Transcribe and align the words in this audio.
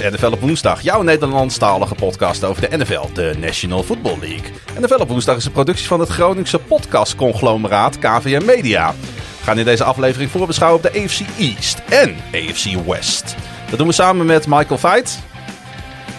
is 0.00 0.10
NFL 0.10 0.32
op 0.32 0.40
woensdag, 0.40 0.80
jouw 0.80 1.02
Nederlandstalige 1.02 1.94
podcast 1.94 2.44
over 2.44 2.70
de 2.70 2.76
NFL, 2.76 3.12
de 3.12 3.34
National 3.38 3.82
Football 3.82 4.18
League. 4.20 4.52
NFL 4.80 4.94
op 4.94 5.08
woensdag 5.08 5.36
is 5.36 5.44
een 5.44 5.52
productie 5.52 5.86
van 5.86 6.00
het 6.00 6.08
Groningse 6.08 6.58
podcastconglomeraat 6.58 7.98
KVM 7.98 8.44
Media. 8.44 8.94
We 9.38 9.44
gaan 9.44 9.58
in 9.58 9.64
deze 9.64 9.84
aflevering 9.84 10.30
voorbeschouwen 10.30 10.84
op 10.84 10.92
de 10.92 11.00
AFC 11.00 11.20
East 11.38 11.82
en 11.88 12.16
AFC 12.32 12.86
West. 12.86 13.34
Dat 13.70 13.78
doen 13.78 13.88
we 13.88 13.94
samen 13.94 14.26
met 14.26 14.46
Michael 14.46 14.78
Veit. 14.78 15.18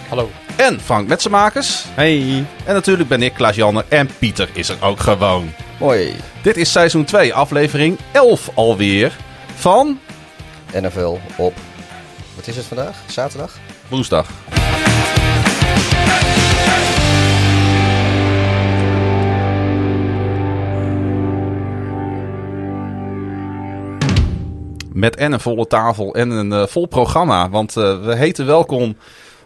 Hallo. 0.10 0.30
En 0.56 0.82
Frank 0.82 1.08
Metsenmakers. 1.08 1.86
Hey. 1.94 2.46
En 2.66 2.74
natuurlijk 2.74 3.10
ben 3.10 3.22
ik 3.22 3.34
Klaas 3.34 3.56
Janner 3.56 3.86
en 3.88 4.10
Pieter 4.20 4.50
is 4.54 4.70
er 4.70 4.78
ook 4.82 5.00
gewoon. 5.00 5.54
Hoi. 5.78 6.16
Dit 6.42 6.58
is 6.58 6.72
seizoen 6.72 7.06
2, 7.06 7.34
aflevering 7.34 8.00
11 8.12 8.50
alweer 8.54 9.18
van 9.56 10.00
NFL 10.72 11.18
op. 11.38 11.54
Wat 12.46 12.54
is 12.56 12.60
het 12.60 12.70
vandaag? 12.70 13.04
Zaterdag? 13.12 13.58
woensdag. 13.90 14.30
Met 24.94 25.16
en 25.16 25.32
een 25.32 25.40
volle 25.40 25.68
tafel 25.68 26.16
en 26.16 26.30
een 26.30 26.54
eh, 26.54 26.68
vol 26.68 26.86
programma. 26.86 27.50
Want 27.50 27.78
eh, 27.78 28.06
we 28.06 28.16
heten 28.16 28.46
welkom 28.46 28.98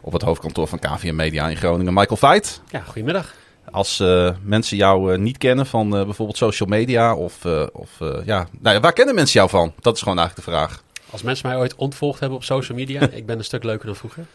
op 0.02 0.13
het 0.13 0.22
hoofdkantoor 0.22 0.67
van 0.67 0.80
KVM 0.80 1.16
Media 1.16 1.47
in 1.47 1.58
Groningen. 1.58 1.94
Michael 1.94 2.17
Veit. 2.17 2.61
Ja, 2.70 2.80
goedemiddag. 2.80 3.34
Als 3.72 4.00
eh, 4.00 4.30
mensen 4.41 4.77
jou 4.77 5.17
niet 5.17 5.38
kennen 5.38 5.66
van 5.66 5.97
eh, 5.97 6.03
bijvoorbeeld 6.03 6.38
social 6.38 6.70
media 6.70 7.16
of, 7.16 7.45
eh, 7.45 7.63
of 7.72 7.89
eh, 8.00 8.25
ja, 8.25 8.47
nou 8.59 8.75
ja, 8.75 8.81
waar 8.81 8.94
kennen 8.94 9.16
mensen 9.16 9.39
jou 9.39 9.50
van? 9.50 9.73
Dat 9.80 9.95
is 9.95 10.02
gewoon 10.02 10.17
eigenlijk 10.17 10.47
de 10.47 10.53
vraag. 10.53 10.84
Als 11.12 11.22
mensen 11.22 11.48
mij 11.50 11.58
ooit 11.58 11.76
ontvolgd 11.76 12.20
hebben 12.20 12.38
op 12.38 12.44
social 12.44 12.78
media, 12.78 13.10
ik 13.10 13.26
ben 13.26 13.38
een 13.38 13.44
stuk 13.44 13.64
leuker 13.64 13.86
dan 13.86 13.96
vroeger. 13.96 14.26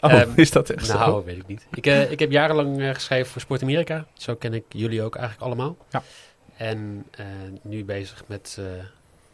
Oh, 0.00 0.12
Ehm, 0.12 0.30
is 0.36 0.50
dat 0.50 0.70
echt 0.70 0.88
nou, 0.88 1.10
zo? 1.10 1.24
weet 1.24 1.36
ik 1.36 1.46
niet. 1.46 1.66
Ik, 1.74 1.86
eh, 1.86 2.10
ik 2.10 2.18
heb 2.18 2.30
jarenlang 2.30 2.80
eh, 2.80 2.94
geschreven 2.94 3.30
voor 3.32 3.40
Sport 3.40 3.62
Amerika. 3.62 4.06
Zo 4.12 4.34
ken 4.34 4.54
ik 4.54 4.64
jullie 4.68 5.02
ook 5.02 5.16
eigenlijk 5.16 5.46
allemaal. 5.46 5.76
Ja. 5.90 6.02
En 6.56 7.06
eh, 7.10 7.24
nu 7.62 7.84
bezig 7.84 8.22
met 8.26 8.56
eh, 8.58 8.64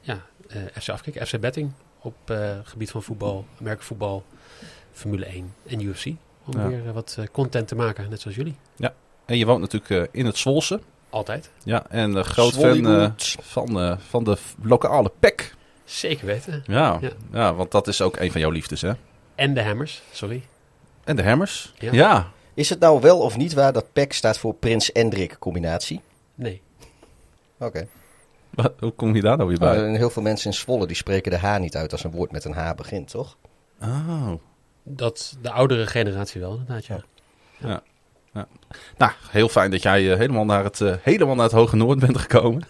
ja, 0.00 0.20
eh, 0.48 0.62
FC 0.82 0.88
Afkik, 0.88 1.26
FC 1.26 1.40
Betting 1.40 1.72
op 2.00 2.14
eh, 2.30 2.50
gebied 2.64 2.90
van 2.90 3.02
voetbal, 3.02 3.46
merkvoetbal, 3.58 4.24
Formule 4.92 5.24
1 5.24 5.54
en 5.66 5.80
UFC. 5.80 6.06
Om 6.06 6.60
Ja. 6.60 6.68
weer 6.68 6.92
wat 6.92 7.16
eh, 7.18 7.24
content 7.32 7.68
te 7.68 7.74
maken, 7.74 8.10
net 8.10 8.20
zoals 8.20 8.36
jullie. 8.36 8.56
En 9.26 9.36
je 9.38 9.46
woont 9.46 9.60
natuurlijk 9.60 10.08
in 10.12 10.26
het 10.26 10.36
Zwolse. 10.38 10.80
Altijd. 11.10 11.50
Ja, 11.62 11.86
en 11.88 12.24
groot 12.24 12.52
fan 12.54 13.14
van, 13.42 13.98
van 14.08 14.24
de 14.24 14.36
lokale 14.62 15.10
PEC. 15.20 15.53
Zeker 15.84 16.26
weten. 16.26 16.62
Ja, 16.66 16.98
ja. 17.00 17.10
Ja. 17.32 17.54
want 17.54 17.70
dat 17.70 17.88
is 17.88 18.00
ook 18.00 18.16
een 18.16 18.32
van 18.32 18.40
jouw 18.40 18.50
liefdes, 18.50 18.80
hè? 18.80 18.92
En 19.34 19.54
de 19.54 19.62
Hammers, 19.62 20.02
sorry. 20.12 20.42
En 21.04 21.16
de 21.16 21.24
Hammers. 21.24 21.72
Ja. 21.78 21.92
Ja. 21.92 22.28
Is 22.54 22.68
het 22.70 22.80
nou 22.80 23.00
wel 23.00 23.18
of 23.20 23.36
niet 23.36 23.52
waar 23.54 23.72
dat 23.72 23.92
PEC 23.92 24.12
staat 24.12 24.38
voor 24.38 24.54
Prins 24.54 24.92
Endrik 24.92 25.36
combinatie? 25.38 26.00
Nee. 26.34 26.62
Oké. 27.58 27.86
Wat- 28.50 28.72
Hoe 28.78 28.90
kom 28.92 29.14
je 29.14 29.20
daar 29.20 29.36
nou 29.36 29.48
weer 29.48 29.58
bij? 29.58 29.76
En 29.84 29.94
heel 29.94 30.10
veel 30.10 30.22
mensen 30.22 30.50
in 30.50 30.56
Zwolle 30.56 30.86
die 30.86 30.96
spreken 30.96 31.30
de 31.30 31.38
H 31.38 31.58
niet 31.58 31.76
uit 31.76 31.92
als 31.92 32.04
een 32.04 32.10
woord 32.10 32.32
met 32.32 32.44
een 32.44 32.52
H 32.52 32.74
begint, 32.74 33.08
toch? 33.10 33.36
Oh. 33.82 34.32
Dat 34.82 35.36
de 35.42 35.50
oudere 35.50 35.86
generatie 35.86 36.40
wel, 36.40 36.50
inderdaad, 36.58 36.86
ja. 36.86 37.02
Nou, 38.98 39.12
heel 39.30 39.48
fijn 39.48 39.70
dat 39.70 39.82
jij 39.82 40.10
eh, 40.12 40.18
helemaal, 40.18 40.44
naar 40.44 40.64
het, 40.64 40.80
eh, 40.80 40.94
helemaal 41.02 41.34
naar 41.34 41.44
het 41.44 41.52
Hoge 41.54 41.76
Noord 41.76 41.98
bent 41.98 42.18
gekomen. 42.18 42.62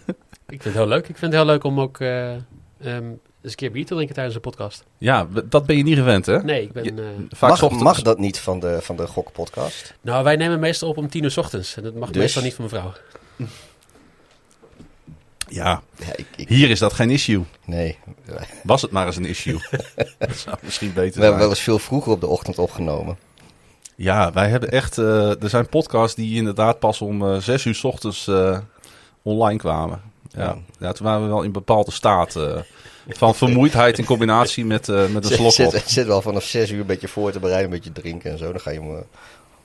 Ik 0.47 0.61
vind 0.61 0.63
het 0.63 0.73
heel 0.73 0.87
leuk. 0.87 1.07
Ik 1.07 1.17
vind 1.17 1.31
het 1.31 1.41
heel 1.41 1.45
leuk 1.51 1.63
om 1.63 1.79
ook 1.79 1.99
eh, 1.99 2.33
ehm, 2.81 3.03
eens 3.05 3.17
een 3.41 3.55
keer 3.55 3.71
bier 3.71 3.85
te 3.85 3.93
drinken 3.93 4.15
tijdens 4.15 4.35
een 4.35 4.41
podcast. 4.41 4.83
Ja, 4.97 5.27
dat 5.45 5.65
ben 5.65 5.77
je 5.77 5.83
niet 5.83 5.97
gewend, 5.97 6.25
hè? 6.25 6.43
Nee, 6.43 6.61
ik 6.61 6.71
ben... 6.71 6.99
eh, 6.99 7.05
Vaak 7.29 7.49
Mag, 7.49 7.61
ochtends- 7.63 7.83
mag 7.83 8.01
dat 8.01 8.17
niet 8.19 8.39
van 8.39 8.59
de, 8.59 8.77
van 8.81 8.95
de 8.95 9.07
gokpodcast? 9.07 9.93
nou, 10.01 10.23
wij 10.23 10.35
nemen 10.35 10.59
meestal 10.59 10.89
op 10.89 10.97
om 10.97 11.09
tien 11.09 11.23
uur 11.23 11.31
's 11.31 11.37
ochtends. 11.37 11.75
En 11.75 11.83
dat 11.83 11.93
mag 11.95 12.09
Dus? 12.09 12.17
meestal 12.21 12.43
niet 12.43 12.53
van 12.53 12.63
mevrouw. 12.63 12.93
Ja, 15.49 15.81
Ja, 15.97 16.15
ik, 16.15 16.25
ik, 16.35 16.49
hier 16.49 16.69
is 16.69 16.79
dat 16.79 16.93
geen 16.93 17.09
issue. 17.09 17.43
nee. 17.65 17.97
Was 18.63 18.81
het 18.81 18.91
maar 18.91 19.05
eens 19.05 19.15
een 19.15 19.25
issue. 19.25 19.59
dat 20.17 20.35
zou 20.35 20.57
misschien 20.61 20.93
beter 20.93 21.15
We 21.17 21.21
hebben 21.21 21.39
wel 21.41 21.49
eens 21.49 21.59
veel 21.59 21.79
vroeger 21.79 22.11
op 22.11 22.21
de 22.21 22.27
ochtend 22.27 22.57
opgenomen. 22.59 23.17
Ja, 23.95 24.31
wij 24.33 24.49
hebben 24.49 24.71
echt... 24.71 24.97
eh, 24.97 25.41
er 25.43 25.49
zijn 25.49 25.67
podcasts 25.69 26.15
die 26.15 26.35
inderdaad 26.35 26.79
pas 26.79 27.01
om 27.01 27.27
eh, 27.27 27.37
zes 27.37 27.65
uur 27.65 27.75
's 27.75 27.83
ochtends 27.83 28.27
eh, 28.27 28.57
online 29.21 29.59
kwamen. 29.59 30.01
Ja. 30.35 30.57
Ja. 30.79 30.91
toen 30.91 31.05
waren 31.05 31.21
we 31.21 31.27
wel 31.27 31.41
in 31.41 31.51
bepaalde 31.51 31.91
staat 31.91 32.35
eh, 32.35 32.57
van 33.07 33.35
vermoeidheid 33.35 33.97
in 33.97 34.05
combinatie 34.05 34.65
met, 34.65 34.89
eh, 34.89 34.95
met 34.95 35.23
een 35.23 35.37
Zit, 35.37 35.51
slok 35.51 35.81
zit, 35.85 36.05
wel 36.05 36.21
vanaf 36.21 36.43
zes 36.43 36.71
uur 36.71 36.79
een 36.79 36.85
beetje 36.85 37.07
voor 37.07 37.31
te 37.31 37.39
bereiden, 37.39 37.71
een 37.71 37.77
beetje 37.77 38.01
drinken 38.01 38.31
en 38.31 38.37
zo. 38.37 38.51
Dan 38.51 38.61
ga 38.61 38.71
je 38.71 38.81
om, 38.81 38.95
eh, 38.95 39.01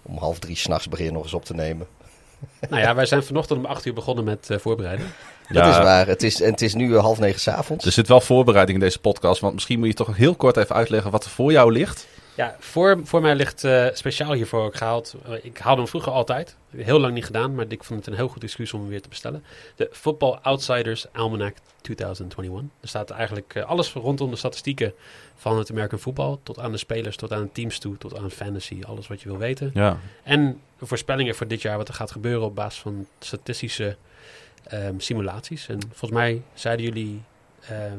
om 0.02 0.18
half 0.18 0.38
drie 0.38 0.56
s'nachts 0.56 0.88
beginnen 0.88 1.14
nog 1.14 1.22
eens 1.22 1.34
op 1.34 1.44
te 1.44 1.54
nemen. 1.54 1.86
nou 2.68 2.82
ja, 2.82 2.94
wij 2.94 3.06
zijn 3.06 3.22
vanochtend 3.22 3.58
om 3.58 3.64
acht 3.64 3.84
uur 3.84 3.94
begonnen 3.94 4.24
met 4.24 4.50
eh, 4.50 4.58
voorbereiden. 4.58 5.06
Dat 5.48 5.66
is 5.66 5.78
waar. 5.78 6.06
Het 6.06 6.22
is, 6.22 6.40
en 6.40 6.50
het 6.50 6.62
is 6.62 6.74
nu 6.74 6.96
half 6.96 7.18
negen 7.18 7.40
s'avonds. 7.40 7.84
Er 7.84 7.92
zit 7.92 8.08
wel 8.08 8.20
voorbereiding 8.20 8.78
in 8.78 8.84
deze 8.84 8.98
podcast, 8.98 9.40
want 9.40 9.54
misschien 9.54 9.78
moet 9.78 9.88
je 9.88 9.94
toch 9.94 10.16
heel 10.16 10.34
kort 10.34 10.56
even 10.56 10.74
uitleggen 10.74 11.10
wat 11.10 11.24
er 11.24 11.30
voor 11.30 11.52
jou 11.52 11.72
ligt. 11.72 12.06
Ja, 12.40 12.56
voor, 12.58 13.00
voor 13.04 13.20
mij 13.20 13.34
ligt 13.34 13.64
eh, 13.64 13.86
speciaal 13.92 14.32
hiervoor 14.32 14.62
ook 14.62 14.76
gehaald. 14.76 15.14
eh, 15.24 15.44
ik 15.44 15.58
haalde 15.58 15.80
hem 15.80 15.90
vroeger 15.90 16.12
altijd. 16.12 16.56
Heel 16.76 17.00
lang 17.00 17.14
niet 17.14 17.24
gedaan, 17.24 17.54
maar 17.54 17.64
ik 17.68 17.84
vond 17.84 17.98
het 17.98 18.08
een 18.08 18.18
heel 18.18 18.28
goed 18.28 18.42
excuus 18.42 18.72
om 18.72 18.80
hem 18.80 18.88
weer 18.88 19.02
te 19.02 19.08
bestellen. 19.08 19.44
De 19.76 19.88
Football 19.92 20.38
Outsiders 20.42 21.06
Almanac 21.12 21.56
2021. 21.80 22.70
Er 22.80 22.88
staat 22.88 23.10
eigenlijk 23.10 23.54
eh, 23.54 23.64
alles 23.64 23.92
rondom 23.92 24.30
de 24.30 24.36
statistieken 24.36 24.92
van 25.36 25.58
het 25.58 25.70
American 25.70 25.98
voetbal. 25.98 26.40
Tot 26.42 26.58
aan 26.58 26.72
de 26.72 26.78
spelers, 26.78 27.16
tot 27.16 27.32
aan 27.32 27.42
de 27.42 27.52
teams 27.52 27.78
toe, 27.78 27.98
tot 27.98 28.16
aan 28.18 28.30
fantasy. 28.30 28.80
Alles 28.86 29.06
wat 29.06 29.22
je 29.22 29.28
wil 29.28 29.38
weten. 29.38 29.70
Ja, 29.74 29.98
En 30.22 30.60
de 30.78 30.86
voorspellingen 30.86 31.34
voor 31.34 31.46
dit 31.46 31.62
jaar, 31.62 31.76
wat 31.76 31.88
er 31.88 31.94
gaat 31.94 32.10
gebeuren 32.10 32.46
op 32.46 32.54
basis 32.54 32.80
van 32.80 33.06
statistische 33.18 33.96
ehm, 34.64 34.98
simulaties. 34.98 35.68
En 35.68 35.80
volgens 35.80 36.10
mij 36.20 36.42
zeiden 36.54 36.84
jullie 36.84 37.22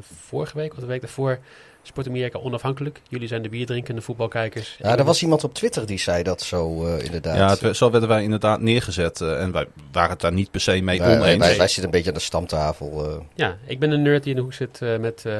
vorige 0.01 0.57
week 0.57 0.73
of 0.73 0.79
de 0.79 0.85
week 0.85 1.01
daarvoor, 1.01 1.39
Sport 1.83 2.07
Amerika 2.07 2.39
onafhankelijk. 2.39 3.01
Jullie 3.09 3.27
zijn 3.27 3.41
de 3.41 3.49
bierdrinkende 3.49 4.01
voetbalkijkers. 4.01 4.75
Ja, 4.79 4.97
er 4.97 5.03
was 5.03 5.21
iemand 5.21 5.43
op 5.43 5.53
Twitter 5.53 5.85
die 5.85 5.99
zei 5.99 6.23
dat 6.23 6.41
zo 6.41 6.85
eh, 6.85 7.05
inderdaad. 7.05 7.59
ja 7.61 7.67
het, 7.67 7.77
zo 7.77 7.91
werden 7.91 8.09
wij 8.09 8.23
inderdaad 8.23 8.61
neergezet 8.61 9.21
eh, 9.21 9.41
en 9.41 9.51
wij 9.51 9.67
waren 9.91 10.09
het 10.09 10.21
daar 10.21 10.33
niet 10.33 10.51
per 10.51 10.61
se 10.61 10.81
mee 10.81 10.99
wij, 10.99 11.17
oneens. 11.19 11.37
wij, 11.39 11.57
wij 11.57 11.65
zitten 11.67 11.83
een 11.83 11.91
beetje 11.91 12.09
aan 12.09 12.15
de 12.15 12.21
stamtafel. 12.23 13.09
eh, 13.09 13.15
Ja, 13.35 13.57
ik 13.67 13.79
ben 13.79 13.91
een 13.91 14.01
nerd 14.01 14.23
die 14.23 14.31
in 14.31 14.37
de 14.37 14.43
hoek 14.43 14.53
zit 14.53 14.79
met, 14.99 15.23
eh, 15.25 15.39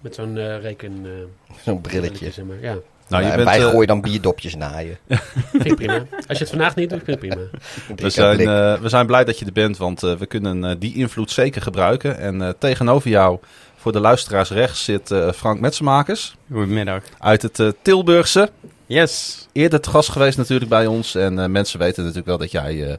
met 0.00 0.14
zo'n 0.14 0.38
eh, 0.38 0.60
reken... 0.60 1.00
eh, 1.04 1.56
Zo'n 1.64 1.80
brilletje. 1.80 2.30
Zeg 2.30 2.44
maar. 2.44 2.60
Ja, 2.60 2.76
nou, 3.08 3.24
je 3.24 3.30
en 3.30 3.36
bent, 3.36 3.48
wij 3.48 3.60
gooien 3.60 3.86
dan 3.86 4.00
bierdopjes 4.00 4.54
naaien. 4.56 4.98
vind 5.50 5.64
ik 5.64 5.74
prima. 5.76 5.94
Als 6.28 6.38
je 6.38 6.44
het 6.44 6.48
vandaag 6.48 6.74
niet 6.76 6.90
doet, 6.90 7.02
vind 7.04 7.22
ik 7.22 7.28
prima. 7.28 7.44
we, 7.96 8.10
zijn, 8.10 8.36
we 8.80 8.88
zijn 8.88 9.06
blij 9.06 9.24
dat 9.24 9.38
je 9.38 9.44
er 9.46 9.52
bent, 9.52 9.76
want 9.76 10.00
we 10.00 10.26
kunnen 10.26 10.78
die 10.78 10.94
invloed 10.94 11.30
zeker 11.30 11.62
gebruiken. 11.62 12.18
En 12.18 12.54
tegenover 12.58 13.10
jou, 13.10 13.38
voor 13.84 13.92
de 13.92 14.00
luisteraars 14.00 14.50
rechts, 14.50 14.84
zit 14.84 15.10
eh, 15.10 15.32
Frank 15.32 15.60
Metsenmakers 15.60 16.36
Goedemiddag. 16.52 17.02
uit 17.18 17.42
het 17.42 17.58
eh, 17.60 17.68
Tilburgse. 17.82 18.50
Yes. 18.86 19.46
Eerder 19.52 19.80
te 19.80 19.90
gast 19.90 20.08
geweest 20.10 20.36
natuurlijk 20.38 20.70
bij 20.70 20.86
ons. 20.86 21.14
En 21.14 21.38
eh, 21.38 21.46
mensen 21.48 21.78
weten 21.78 22.00
natuurlijk 22.00 22.26
wel 22.28 22.38
dat 22.38 22.50
jij 22.50 22.98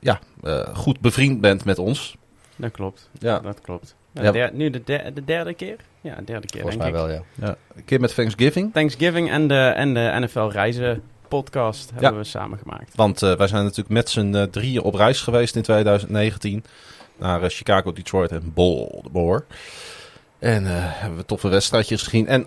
ja, 0.00 0.20
goed 0.74 1.00
bevriend 1.00 1.40
bent 1.40 1.64
met 1.64 1.78
ons. 1.78 2.16
Dat 2.56 2.70
klopt. 2.70 3.08
Ja, 3.18 3.38
Dat 3.38 3.60
klopt. 3.60 3.94
Ja, 4.12 4.22
Ja. 4.22 4.30
der- 4.32 4.50
nu 4.54 4.70
de, 4.70 4.82
der- 4.84 5.14
de 5.14 5.24
derde 5.24 5.54
keer? 5.54 5.76
Ja, 6.00 6.14
de 6.14 6.24
derde 6.24 6.46
keer 6.46 6.60
Volgens 6.60 6.82
denk 6.82 6.94
mij 6.94 7.02
ik. 7.02 7.06
wel, 7.08 7.16
ja. 7.38 7.46
ja. 7.48 7.56
een 7.76 7.84
keer 7.84 8.00
met 8.00 8.14
Thanksgiving. 8.14 8.72
Thanksgiving 8.72 9.30
en 9.30 9.48
de, 9.48 9.54
en 9.54 9.94
de 9.94 10.16
NFL 10.20 10.38
reizen 10.48 11.02
podcast 11.28 11.90
hebben 11.94 12.20
we 12.20 12.26
samen 12.26 12.58
gemaakt. 12.58 12.90
Want 12.94 13.20
wij 13.20 13.46
zijn 13.46 13.62
natuurlijk 13.62 13.88
met 13.88 14.10
z'n 14.10 14.48
drieën 14.50 14.82
op 14.82 14.94
reis 14.94 15.20
geweest 15.20 15.56
in 15.56 15.62
2019. 15.62 16.64
Naar 17.22 17.42
eh, 17.42 17.48
Chicago, 17.50 17.92
Detroit 17.92 18.30
en 18.30 18.52
Baltimore. 18.54 19.44
En 20.38 20.66
eh, 20.66 20.72
hebben 20.74 21.18
we 21.18 21.24
toffe 21.24 21.48
wedstrijdjes 21.48 22.02
gezien. 22.02 22.26
En 22.26 22.46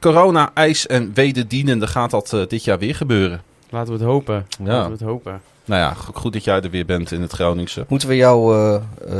corona, 0.00 0.50
ijs 0.54 0.86
en 0.86 1.14
wederdienende 1.14 1.86
gaat 1.86 2.10
dat 2.10 2.32
eh, 2.32 2.46
dit 2.46 2.64
jaar 2.64 2.78
weer 2.78 2.94
gebeuren. 2.94 3.42
Laten 3.70 3.92
we 3.92 3.98
het 3.98 4.08
hopen. 4.08 4.46
Ja. 4.58 4.64
Laten 4.64 4.86
we 4.86 4.92
het 4.92 5.00
hopen. 5.06 5.40
Nou 5.64 5.80
ja, 5.80 5.94
go- 5.94 6.12
goed 6.14 6.32
dat 6.32 6.44
jij 6.44 6.60
er 6.60 6.70
weer 6.70 6.86
bent 6.86 7.12
in 7.12 7.22
het 7.22 7.32
Groningse. 7.32 7.84
Moeten 7.88 8.08
we 8.08 8.16
jou 8.16 8.52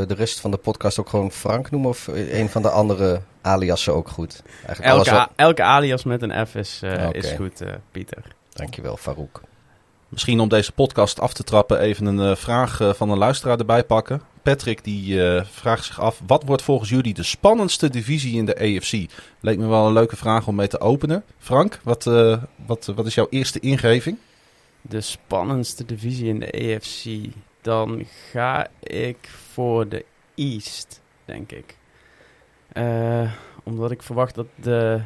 de 0.07 0.13
rest 0.13 0.39
van 0.39 0.51
de 0.51 0.57
podcast 0.57 0.99
ook 0.99 1.09
gewoon 1.09 1.31
Frank 1.31 1.71
noemen? 1.71 1.89
Of 1.89 2.07
een 2.13 2.49
van 2.49 2.61
de 2.61 2.69
andere 2.69 3.21
aliasen 3.41 3.93
ook 3.93 4.09
goed? 4.09 4.41
Eigenlijk 4.65 4.93
alles 4.93 5.07
Elke, 5.07 5.19
wat... 5.19 5.29
elke 5.35 5.63
alias 5.63 6.03
met 6.03 6.21
een 6.21 6.47
F 6.47 6.55
is, 6.55 6.81
is 7.11 7.31
goed, 7.31 7.61
eh, 7.61 7.73
Pieter. 7.91 8.23
Dankjewel, 8.53 8.97
Farouk. 8.97 9.41
Misschien 10.09 10.39
om 10.39 10.49
deze 10.49 10.71
podcast 10.71 11.19
af 11.19 11.33
te 11.33 11.43
trappen 11.43 11.79
even 11.79 12.05
een 12.05 12.19
eh, 12.19 12.35
vraag 12.35 12.81
eh, 12.81 12.93
van 12.93 13.09
een 13.09 13.17
luisteraar 13.17 13.59
erbij 13.59 13.83
pakken. 13.83 14.21
Patrick 14.41 14.83
die 14.83 15.23
eh, 15.23 15.45
vraagt 15.45 15.85
zich 15.85 15.99
af, 15.99 16.21
wat 16.27 16.43
wordt 16.43 16.61
volgens 16.61 16.89
jullie 16.89 17.13
de 17.13 17.23
spannendste 17.23 17.89
divisie 17.89 18.37
in 18.37 18.45
de 18.45 18.55
AFC? 18.55 19.05
Leek 19.39 19.57
me 19.57 19.67
wel 19.67 19.87
een 19.87 19.93
leuke 19.93 20.15
vraag 20.15 20.47
om 20.47 20.55
mee 20.55 20.67
te 20.67 20.79
openen. 20.79 21.23
Frank, 21.37 21.79
wat, 21.83 22.03
wat, 22.65 22.85
wat 22.95 23.05
is 23.05 23.15
jouw 23.15 23.27
eerste 23.29 23.59
ingeving? 23.59 24.17
De 24.81 25.01
spannendste 25.01 25.85
divisie 25.85 26.27
in 26.27 26.39
de 26.39 26.75
AFC. 26.75 27.33
Dan 27.61 28.05
ga 28.31 28.67
ik 28.79 29.29
voor 29.51 29.89
de 29.89 30.05
East, 30.35 31.01
denk 31.25 31.51
ik. 31.51 31.77
Omdat 33.63 33.91
ik 33.91 34.03
verwacht 34.03 34.35
dat 34.35 34.47
de, 34.55 35.01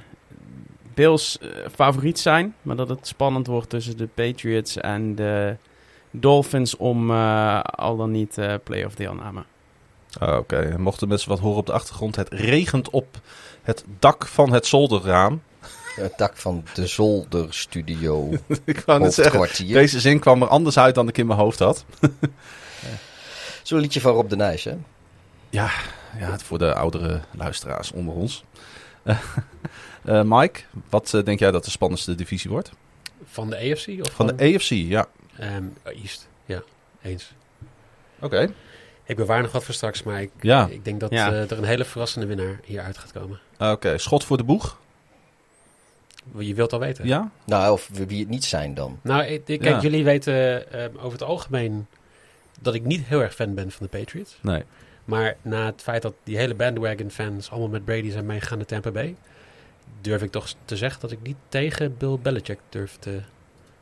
Bills 0.94 1.38
eh, 1.38 1.50
favoriet 1.76 2.20
zijn, 2.20 2.56
maar 2.62 2.76
dat 2.76 2.90
het 2.90 3.08
spannend 3.08 3.48
wordt 3.48 3.70
tussen 3.70 3.98
de 3.98 4.08
Patriots 4.08 4.78
en 4.78 5.16
de 5.16 5.56
Dolphins 6.12 6.78
om 6.78 7.12
eh, 7.12 7.60
al 7.62 7.98
dan 7.98 8.12
niet 8.12 8.38
eh 8.38 8.54
playoff 8.64 8.96
deelname. 8.96 9.44
Ah, 10.20 10.38
Oké, 10.38 10.58
En 10.58 10.82
mochten 10.82 11.08
mensen 11.08 11.30
wat 11.30 11.40
horen 11.40 11.58
op 11.58 11.66
de 11.66 11.72
achtergrond. 11.72 12.16
Het 12.16 12.30
regent 12.30 12.90
op 12.90 13.20
het 13.62 13.86
dak 14.00 14.28
van 14.28 14.54
het 14.54 14.66
zolderraam. 14.66 15.42
Het 15.96 16.14
dak 16.18 16.38
van 16.38 16.64
de 16.74 16.88
zolderstudio. 16.88 18.30
ik 18.66 18.80
wou 18.80 19.00
net 19.00 19.14
zeggen, 19.14 19.68
deze 19.68 20.00
zin 20.00 20.20
kwam 20.20 20.42
er 20.42 20.48
anders 20.48 20.78
uit 20.78 20.96
dan 20.96 21.08
ik 21.08 21.18
in 21.18 21.28
mijn 21.28 21.40
hoofd 21.40 21.60
had. 21.60 21.86
Zo'n 23.64 23.80
liedje 23.80 24.02
van 24.02 24.14
Rob 24.14 24.30
de 24.30 24.36
Nijs, 24.36 24.64
hè? 24.64 24.76
Ja, 25.50 25.70
het 26.18 26.44
voor 26.44 26.58
de 26.58 26.74
oudere 26.74 27.22
luisteraars 27.32 27.92
onder 27.92 28.14
ons. 28.16 28.44
Eh, 30.06 30.22
Mike, 30.26 30.60
wat 30.90 31.14
eh, 31.14 31.24
denk 31.24 31.40
jij 31.40 31.52
dat 31.52 31.66
de 31.66 31.72
spannendste 31.72 32.16
divisie 32.16 32.50
wordt? 32.52 32.72
Van 33.26 33.50
de 33.50 33.56
AFC? 33.58 33.88
Of 34.02 34.12
Van 34.12 34.28
de 34.28 34.34
AFC, 34.56 34.70
ja. 34.70 35.08
Ehm, 35.38 35.64
East, 35.84 36.28
ja, 36.46 36.64
eens. 37.02 37.34
Oké. 38.20 38.54
Ik 39.06 39.16
bewaar 39.16 39.42
nog 39.42 39.52
wat 39.52 39.64
voor 39.64 39.74
straks, 39.74 40.04
maar 40.04 40.22
ik, 40.22 40.32
Ja. 40.42 40.68
ik 40.72 40.86
denk 40.86 41.00
dat 41.00 41.12
Ja. 41.12 41.32
eh, 41.32 41.52
er 41.52 41.58
een 41.58 41.64
hele 41.64 41.86
verrassende 41.86 42.26
winnaar 42.28 42.60
hier 42.66 42.82
uit 42.82 42.98
gaat 42.98 43.12
komen. 43.12 43.40
Oké, 43.60 43.98
schot 43.98 44.24
voor 44.24 44.38
de 44.38 44.44
boeg. 44.44 44.82
Je 46.38 46.54
wilt 46.54 46.74
al 46.74 46.80
weten. 46.80 47.08
Ja? 47.08 47.32
Nou, 47.46 47.72
of 47.74 47.90
wie 47.94 48.20
het 48.20 48.30
niet 48.30 48.44
zijn 48.46 48.74
dan. 48.74 49.00
Nou, 49.02 49.24
ik, 49.24 49.46
kijk, 49.46 49.64
Ja. 49.64 49.80
jullie 49.82 50.04
weten 50.04 50.72
ehm, 50.72 50.90
over 50.98 51.12
het 51.12 51.24
algemeen 51.24 51.88
dat 52.62 52.74
ik 52.74 52.84
niet 52.86 53.02
heel 53.06 53.22
erg 53.22 53.34
fan 53.36 53.54
ben 53.54 53.72
van 53.72 53.88
de 53.92 53.98
Patriots. 53.98 54.38
Nee. 54.42 54.64
Maar 55.06 55.36
na 55.42 55.66
het 55.66 55.82
feit 55.82 56.02
dat 56.02 56.14
die 56.24 56.38
hele 56.38 56.54
bandwagon 56.56 57.10
fans 57.12 57.50
allemaal 57.52 57.70
met 57.70 57.86
Brady 57.86 58.10
zijn 58.10 58.26
meegegaan 58.26 58.58
naar 58.58 58.68
Tampa 58.68 58.92
Bay, 58.92 59.16
durf 60.02 60.22
ik 60.22 60.32
toch 60.32 60.54
te 60.66 60.78
zeggen 60.78 61.02
dat 61.02 61.12
ik 61.12 61.22
niet 61.22 61.38
tegen 61.50 61.98
Bill 61.98 62.18
Belichick 62.22 62.60
durf 62.70 62.98
te 63.00 63.22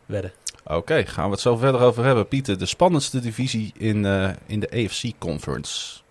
wedden. 0.06 0.32
Oké, 0.64 1.06
gaan 1.06 1.26
we 1.26 1.32
het 1.32 1.40
zo 1.40 1.56
verder 1.56 1.82
over 1.82 2.04
hebben. 2.04 2.28
Pieter, 2.28 2.58
de 2.58 2.66
spannendste 2.66 3.20
divisie 3.20 3.74
in, 3.78 4.06
eh, 4.06 4.30
in 4.46 4.60
de 4.60 4.70
AFC 4.72 5.12
Conference. 5.18 6.02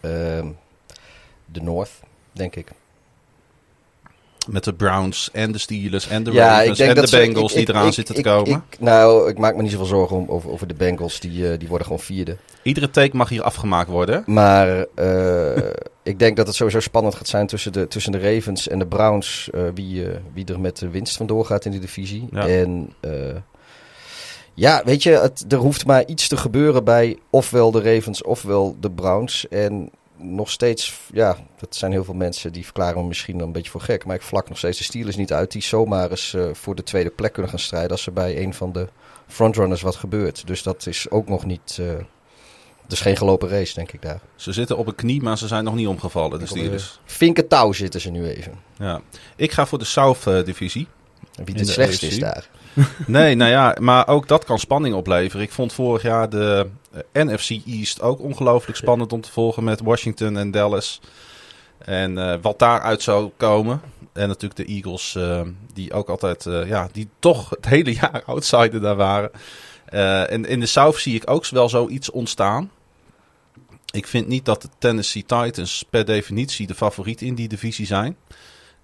Ehm, 0.00 0.48
de 1.44 1.62
North, 1.62 2.00
denk 2.32 2.56
ik. 2.56 2.70
Met 4.46 4.64
de 4.64 4.74
Browns 4.74 5.28
en 5.32 5.52
de 5.52 5.58
Steelers 5.58 6.08
en 6.08 6.22
de 6.22 6.32
ja, 6.32 6.48
Ravens 6.58 6.78
en 6.78 6.94
de 6.94 7.08
Bengals 7.10 7.52
ik- 7.54 7.66
die 7.66 7.74
eraan 7.74 7.86
ik- 7.86 7.92
zitten 7.92 8.14
te 8.14 8.22
komen. 8.22 8.50
ik- 8.70 8.80
nou, 8.80 9.28
ik 9.30 9.38
maak 9.38 9.56
me 9.56 9.62
niet 9.62 9.70
zoveel 9.70 9.86
zorgen 9.86 10.16
om, 10.16 10.28
over, 10.28 10.50
over 10.50 10.66
de 10.66 10.74
Bengals. 10.74 11.20
Die, 11.20 11.50
eh, 11.50 11.58
die 11.58 11.68
worden 11.68 11.86
gewoon 11.86 12.02
vierde. 12.02 12.36
Iedere 12.62 12.90
take 12.90 13.16
mag 13.16 13.28
hier 13.28 13.42
afgemaakt 13.42 13.88
worden. 13.90 14.22
Maar 14.26 14.86
eh, 14.94 15.62
ik 16.02 16.18
denk 16.18 16.36
dat 16.36 16.46
het 16.46 16.56
sowieso 16.56 16.80
spannend 16.80 17.14
gaat 17.14 17.28
zijn 17.28 17.46
tussen 17.46 17.72
de, 17.72 17.88
tussen 17.88 18.12
de 18.12 18.18
Ravens 18.34 18.68
en 18.68 18.78
de 18.78 18.86
Browns. 18.86 19.48
eh, 19.54 19.60
wie, 19.74 20.06
wie 20.34 20.44
er 20.44 20.60
met 20.60 20.78
de 20.78 20.88
winst 20.88 21.16
vandoor 21.16 21.44
gaat 21.44 21.64
in 21.64 21.70
die 21.70 21.80
divisie. 21.80 22.28
Ja. 22.30 22.46
En 22.48 22.92
ja, 24.54 24.82
weet 24.84 25.02
je, 25.02 25.10
het, 25.10 25.44
er 25.48 25.58
hoeft 25.58 25.86
maar 25.86 26.06
iets 26.06 26.28
te 26.28 26.36
gebeuren 26.36 26.84
bij 26.84 27.16
ofwel 27.30 27.70
de 27.70 27.94
Ravens 27.94 28.22
ofwel 28.22 28.76
de 28.80 28.90
Browns. 28.90 29.48
En 29.48 29.90
nog 30.16 30.50
steeds, 30.50 31.00
ja, 31.12 31.36
dat 31.58 31.76
zijn 31.76 31.92
heel 31.92 32.04
veel 32.04 32.14
mensen 32.14 32.52
die 32.52 32.64
verklaren 32.64 33.00
me 33.00 33.08
misschien 33.08 33.40
een 33.40 33.52
beetje 33.52 33.70
voor 33.70 33.80
gek. 33.80 34.04
Maar 34.04 34.16
ik 34.16 34.22
vlak 34.22 34.48
nog 34.48 34.58
steeds 34.58 34.78
de 34.78 34.84
Steelers 34.84 35.16
niet 35.16 35.32
uit 35.32 35.52
die 35.52 35.62
zomaar 35.62 36.10
eens 36.10 36.34
eh, 36.34 36.48
voor 36.52 36.74
de 36.74 36.82
tweede 36.82 37.10
plek 37.10 37.32
kunnen 37.32 37.50
gaan 37.50 37.60
strijden. 37.60 37.90
Als 37.90 38.06
er 38.06 38.12
bij 38.12 38.42
een 38.42 38.54
van 38.54 38.72
de 38.72 38.88
frontrunners 39.26 39.82
wat 39.82 39.96
gebeurt. 39.96 40.46
Dus 40.46 40.62
dat 40.62 40.86
is 40.86 41.10
ook 41.10 41.28
nog 41.28 41.44
niet. 41.44 41.78
eh 41.80 42.04
het 42.82 42.94
is 42.94 43.00
geen 43.00 43.16
gelopen 43.16 43.48
race, 43.48 43.74
denk 43.74 43.92
ik 43.92 44.02
daar. 44.02 44.20
Ze 44.36 44.52
zitten 44.52 44.76
op 44.76 44.86
een 44.86 44.94
knie, 44.94 45.22
maar 45.22 45.38
ze 45.38 45.46
zijn 45.46 45.64
nog 45.64 45.74
niet 45.74 45.86
omgevallen, 45.86 46.38
de 46.38 46.46
Steelers. 46.46 47.00
Vinken 47.04 47.48
touw 47.48 47.72
zitten 47.72 48.00
ze 48.00 48.10
nu 48.10 48.28
even. 48.28 48.52
Ja. 48.78 49.00
Ik 49.36 49.52
ga 49.52 49.66
voor 49.66 49.78
de 49.78 49.84
South 49.84 50.26
eh, 50.26 50.44
divisie. 50.44 50.86
Wie 51.44 51.54
het 51.56 51.66
de 51.66 51.72
slechtste 51.72 52.06
is 52.06 52.18
daar. 52.18 52.48
Nee, 53.06 53.34
nou 53.34 53.50
ja, 53.50 53.76
maar 53.80 54.08
ook 54.08 54.28
dat 54.28 54.44
kan 54.44 54.58
spanning 54.58 54.94
opleveren. 54.94 55.44
Ik 55.44 55.52
vond 55.52 55.72
vorig 55.72 56.02
jaar 56.02 56.28
de 56.28 56.66
eh, 57.12 57.24
NFC 57.24 57.50
East 57.66 58.00
ook 58.00 58.20
ongelooflijk 58.20 58.78
spannend 58.78 59.12
om 59.12 59.20
te 59.20 59.32
volgen 59.32 59.64
met 59.64 59.80
Washington 59.80 60.36
en 60.36 60.50
Dallas. 60.50 61.00
En 61.78 62.18
eh, 62.18 62.38
wat 62.42 62.58
daaruit 62.58 63.02
zou 63.02 63.30
komen. 63.36 63.80
En 64.12 64.28
natuurlijk 64.28 64.68
de 64.68 64.74
Eagles, 64.74 65.14
eh, 65.14 65.40
die 65.72 65.92
ook 65.92 66.08
altijd, 66.08 66.44
ja, 66.66 66.88
die 66.92 67.08
toch 67.18 67.50
het 67.50 67.66
hele 67.66 67.92
jaar 67.92 68.22
outsider 68.34 68.80
daar 68.80 68.96
waren. 68.96 69.30
En 70.28 70.44
in 70.44 70.60
de 70.60 70.66
South 70.66 70.98
zie 70.98 71.14
ik 71.14 71.30
ook 71.30 71.46
wel 71.46 71.68
zoiets 71.68 72.10
ontstaan. 72.10 72.70
Ik 73.92 74.06
vind 74.06 74.28
niet 74.28 74.44
dat 74.44 74.62
de 74.62 74.68
Tennessee 74.78 75.24
Titans 75.26 75.84
per 75.90 76.04
definitie 76.04 76.66
de 76.66 76.74
favoriet 76.74 77.22
in 77.22 77.34
die 77.34 77.48
divisie 77.48 77.86
zijn. 77.86 78.16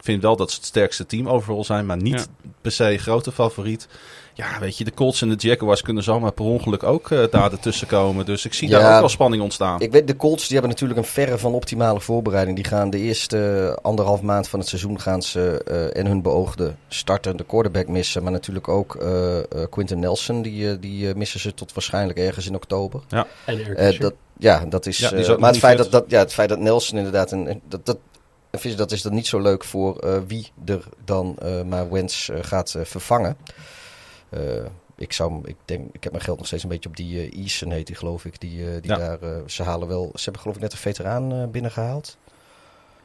Ik 0.03 0.09
vind 0.09 0.23
wel 0.23 0.37
dat 0.37 0.51
ze 0.51 0.57
het 0.57 0.67
sterkste 0.67 1.07
team 1.07 1.29
overal 1.29 1.65
zijn, 1.65 1.87
maar 1.87 1.97
niet 2.03 2.29
per 2.61 2.73
se 2.73 2.99
grote 2.99 3.33
favoriet. 3.33 3.89
Ja, 4.35 4.59
weet 4.61 4.79
je, 4.79 4.85
de 4.85 4.95
Colts 4.95 5.23
en 5.23 5.29
de 5.29 5.35
Jaguars 5.49 5.83
kunnen 5.83 6.03
zomaar 6.03 6.33
per 6.33 6.45
ongeluk 6.45 6.83
ook 6.83 7.11
eh, 7.11 7.23
daar 7.31 7.53
ertussen 7.57 7.87
komen. 7.87 8.25
Dus 8.27 8.45
ik 8.45 8.55
zie 8.55 8.69
Ja. 8.69 8.79
daar 8.79 8.93
ook 8.95 8.99
wel 9.01 9.09
spanning 9.09 9.43
ontstaan. 9.43 9.81
Ik 9.81 9.93
weet, 9.93 10.07
de 10.07 10.17
Colts 10.17 10.43
die 10.43 10.53
hebben 10.53 10.71
natuurlijk 10.71 11.01
een 11.01 11.07
verre 11.07 11.39
van 11.39 11.53
optimale 11.55 12.01
voorbereiding. 12.01 12.57
Die 12.57 12.67
gaan 12.67 12.91
de 12.91 12.99
eerste 12.99 13.67
eh, 13.77 13.85
anderhalf 13.85 14.21
maand 14.23 14.49
van 14.49 14.59
het 14.59 14.69
seizoen 14.69 15.01
gaan 15.01 15.23
ze 15.23 15.63
eh, 15.65 16.01
en 16.01 16.07
hun 16.07 16.23
beoogde 16.23 16.75
startende 16.89 17.45
quarterback 17.45 17.89
missen. 17.89 18.23
Maar 18.23 18.33
natuurlijk 18.33 18.69
ook 18.69 18.95
eh 18.95 19.39
eh, 19.39 19.45
Quinton 19.71 19.99
Nelson, 19.99 20.43
die, 20.43 20.79
die 20.79 21.15
missen 21.15 21.41
ze 21.41 21.55
tot 21.55 21.73
waarschijnlijk 21.73 22.19
ergens 22.19 22.47
in 22.47 22.55
oktober. 22.55 23.01
En 23.09 23.27
Eh, 23.45 23.55
Fisher. 23.87 24.01
dat, 24.01 24.15
ja, 24.39 24.65
dat 24.69 24.87
is. 24.87 24.99
Ja, 24.99 25.37
maar 25.39 25.51
het 25.51 25.59
feit 25.59 25.79
dat, 25.79 25.91
dat, 25.91 26.05
ja, 26.09 26.19
het 26.19 26.33
feit 26.33 26.49
dat 26.49 26.59
Nelson 26.59 26.99
inderdaad. 26.99 27.33
Een, 27.33 27.61
dat, 27.69 27.87
dat, 27.87 27.99
dat, 28.61 28.77
dat 28.77 28.93
is 28.93 29.03
dan 29.03 29.15
niet 29.15 29.27
zo 29.27 29.41
leuk 29.41 29.65
voor 29.65 29.99
eh, 29.99 30.19
wie 30.27 30.53
er 30.65 30.85
dan 31.05 31.37
eh, 31.39 31.63
maar 31.63 31.91
Wens 31.91 32.29
eh, 32.29 32.39
gaat 32.43 32.77
vervangen. 32.83 33.37
Ik, 34.97 35.13
zou, 35.13 35.41
ik, 35.45 35.57
denk, 35.65 35.95
ik 35.95 36.03
heb 36.03 36.13
mijn 36.13 36.25
geld 36.25 36.39
nog 36.39 36.47
steeds 36.47 36.63
een 36.63 36.69
beetje 36.69 36.89
op 36.89 36.97
die 36.97 37.21
eh 37.21 37.39
Eason, 37.43 37.71
heet 37.71 37.87
die 37.87 37.97
geloof 37.97 38.25
ik. 38.25 38.41
Die, 38.41 38.81
die 38.81 38.91
Ja. 38.91 38.97
daar, 38.97 39.19
ze 39.47 39.63
halen 39.63 39.89
wel. 39.89 40.11
Ze 40.15 40.23
hebben 40.23 40.41
geloof 40.41 40.57
ik 40.57 40.63
net 40.63 40.73
een 40.73 40.79
veteraan 40.79 41.33
eh, 41.33 41.47
binnengehaald. 41.49 42.17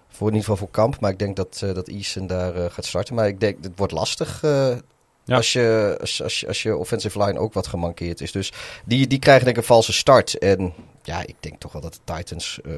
Voor 0.07 0.27
in 0.27 0.33
ieder 0.33 0.49
geval 0.49 0.65
voor 0.65 0.69
kamp. 0.69 0.99
Maar 0.99 1.11
ik 1.11 1.19
denk 1.19 1.35
dat, 1.35 1.59
dat 1.59 1.88
Eason 1.88 2.27
daar 2.27 2.71
gaat 2.71 2.85
starten. 2.85 3.15
Maar 3.15 3.27
ik 3.27 3.39
denk, 3.39 3.63
het 3.63 3.71
wordt 3.75 3.94
lastig. 3.94 4.41
Ja. 4.41 5.35
Als, 5.35 5.53
je, 5.53 5.97
als, 6.01 6.23
als, 6.23 6.39
je, 6.39 6.47
als 6.47 6.63
je 6.63 6.77
offensive 6.77 7.23
line 7.23 7.39
ook 7.39 7.53
wat 7.53 7.67
gemankeerd 7.67 8.21
is. 8.21 8.31
Dus 8.31 8.53
die, 8.85 9.07
die 9.07 9.19
krijgen 9.19 9.45
denk 9.45 9.55
ik 9.57 9.61
een 9.61 9.67
valse 9.67 9.94
start. 9.94 10.38
En 10.38 10.73
ja, 11.07 11.21
ik 11.25 11.36
denk 11.39 11.59
toch 11.59 11.71
wel 11.71 11.81
dat 11.81 11.94
de 11.94 12.14
Titans 12.14 12.59
eh, 12.66 12.71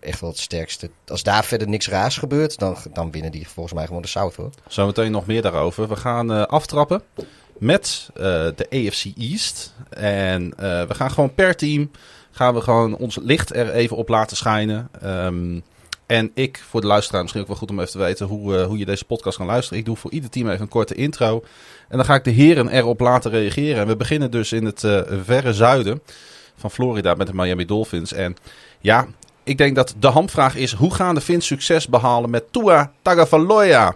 echt 0.00 0.20
wel 0.20 0.30
het 0.30 0.38
sterkste... 0.38 0.90
Als 1.06 1.22
daar 1.22 1.44
verder 1.44 1.68
niks 1.68 1.88
raars 1.88 2.18
gebeurt, 2.18 2.58
dan, 2.58 2.76
dan 2.92 3.10
winnen 3.10 3.32
die 3.32 3.48
volgens 3.48 3.74
mij 3.74 3.86
gewoon 3.86 4.02
de 4.02 4.08
South 4.08 4.36
hoor. 4.36 4.50
Zometeen 4.66 5.10
nog 5.10 5.26
meer 5.26 5.42
daarover. 5.42 5.88
We 5.88 5.96
gaan 5.96 6.32
eh, 6.32 6.42
aftrappen 6.42 7.02
met 7.58 8.10
eh, 8.14 8.22
de 8.56 8.66
AFC 8.70 9.04
East. 9.18 9.74
En 9.90 10.54
we 10.58 10.94
gaan 10.94 11.10
gewoon 11.10 11.34
per 11.34 11.56
team 11.56 11.90
gaan 12.30 12.54
we 12.54 12.60
gewoon 12.60 12.96
ons 12.96 13.18
licht 13.22 13.54
er 13.54 13.70
even 13.70 13.96
op 13.96 14.08
laten 14.08 14.36
schijnen. 14.36 14.88
Ehm, 15.00 15.60
en 16.06 16.30
ik, 16.34 16.64
voor 16.68 16.80
de 16.80 16.86
luisteraar 16.86 17.20
misschien 17.20 17.42
ook 17.42 17.48
wel 17.48 17.56
goed 17.56 17.70
om 17.70 17.80
even 17.80 17.92
te 17.92 17.98
weten 17.98 18.26
hoe, 18.26 18.62
hoe 18.62 18.78
je 18.78 18.84
deze 18.84 19.04
podcast 19.04 19.36
kan 19.36 19.46
luisteren. 19.46 19.78
Ik 19.78 19.84
doe 19.84 19.96
voor 19.96 20.10
ieder 20.10 20.30
team 20.30 20.48
even 20.48 20.60
een 20.60 20.68
korte 20.68 20.94
intro. 20.94 21.44
En 21.88 21.96
dan 21.96 22.06
ga 22.06 22.14
ik 22.14 22.24
de 22.24 22.30
heren 22.30 22.68
erop 22.68 23.00
laten 23.00 23.30
reageren. 23.30 23.80
En 23.80 23.86
we 23.86 23.96
beginnen 23.96 24.30
dus 24.30 24.52
in 24.52 24.64
het 24.64 24.80
verre 25.24 25.54
zuiden 25.54 26.02
van 26.62 26.70
Florida 26.70 27.14
met 27.14 27.26
de 27.26 27.34
Miami 27.34 27.64
Dolphins. 27.64 28.12
En 28.12 28.36
ja, 28.80 29.06
ik 29.44 29.58
denk 29.58 29.74
dat 29.74 29.94
de 29.98 30.06
hamvraag 30.06 30.56
is: 30.56 30.72
hoe 30.72 30.94
gaan 30.94 31.14
de 31.14 31.20
Fins 31.20 31.46
succes 31.46 31.88
behalen 31.88 32.30
met 32.30 32.52
Tua 32.52 32.92
Tagovailoa? 33.02 33.94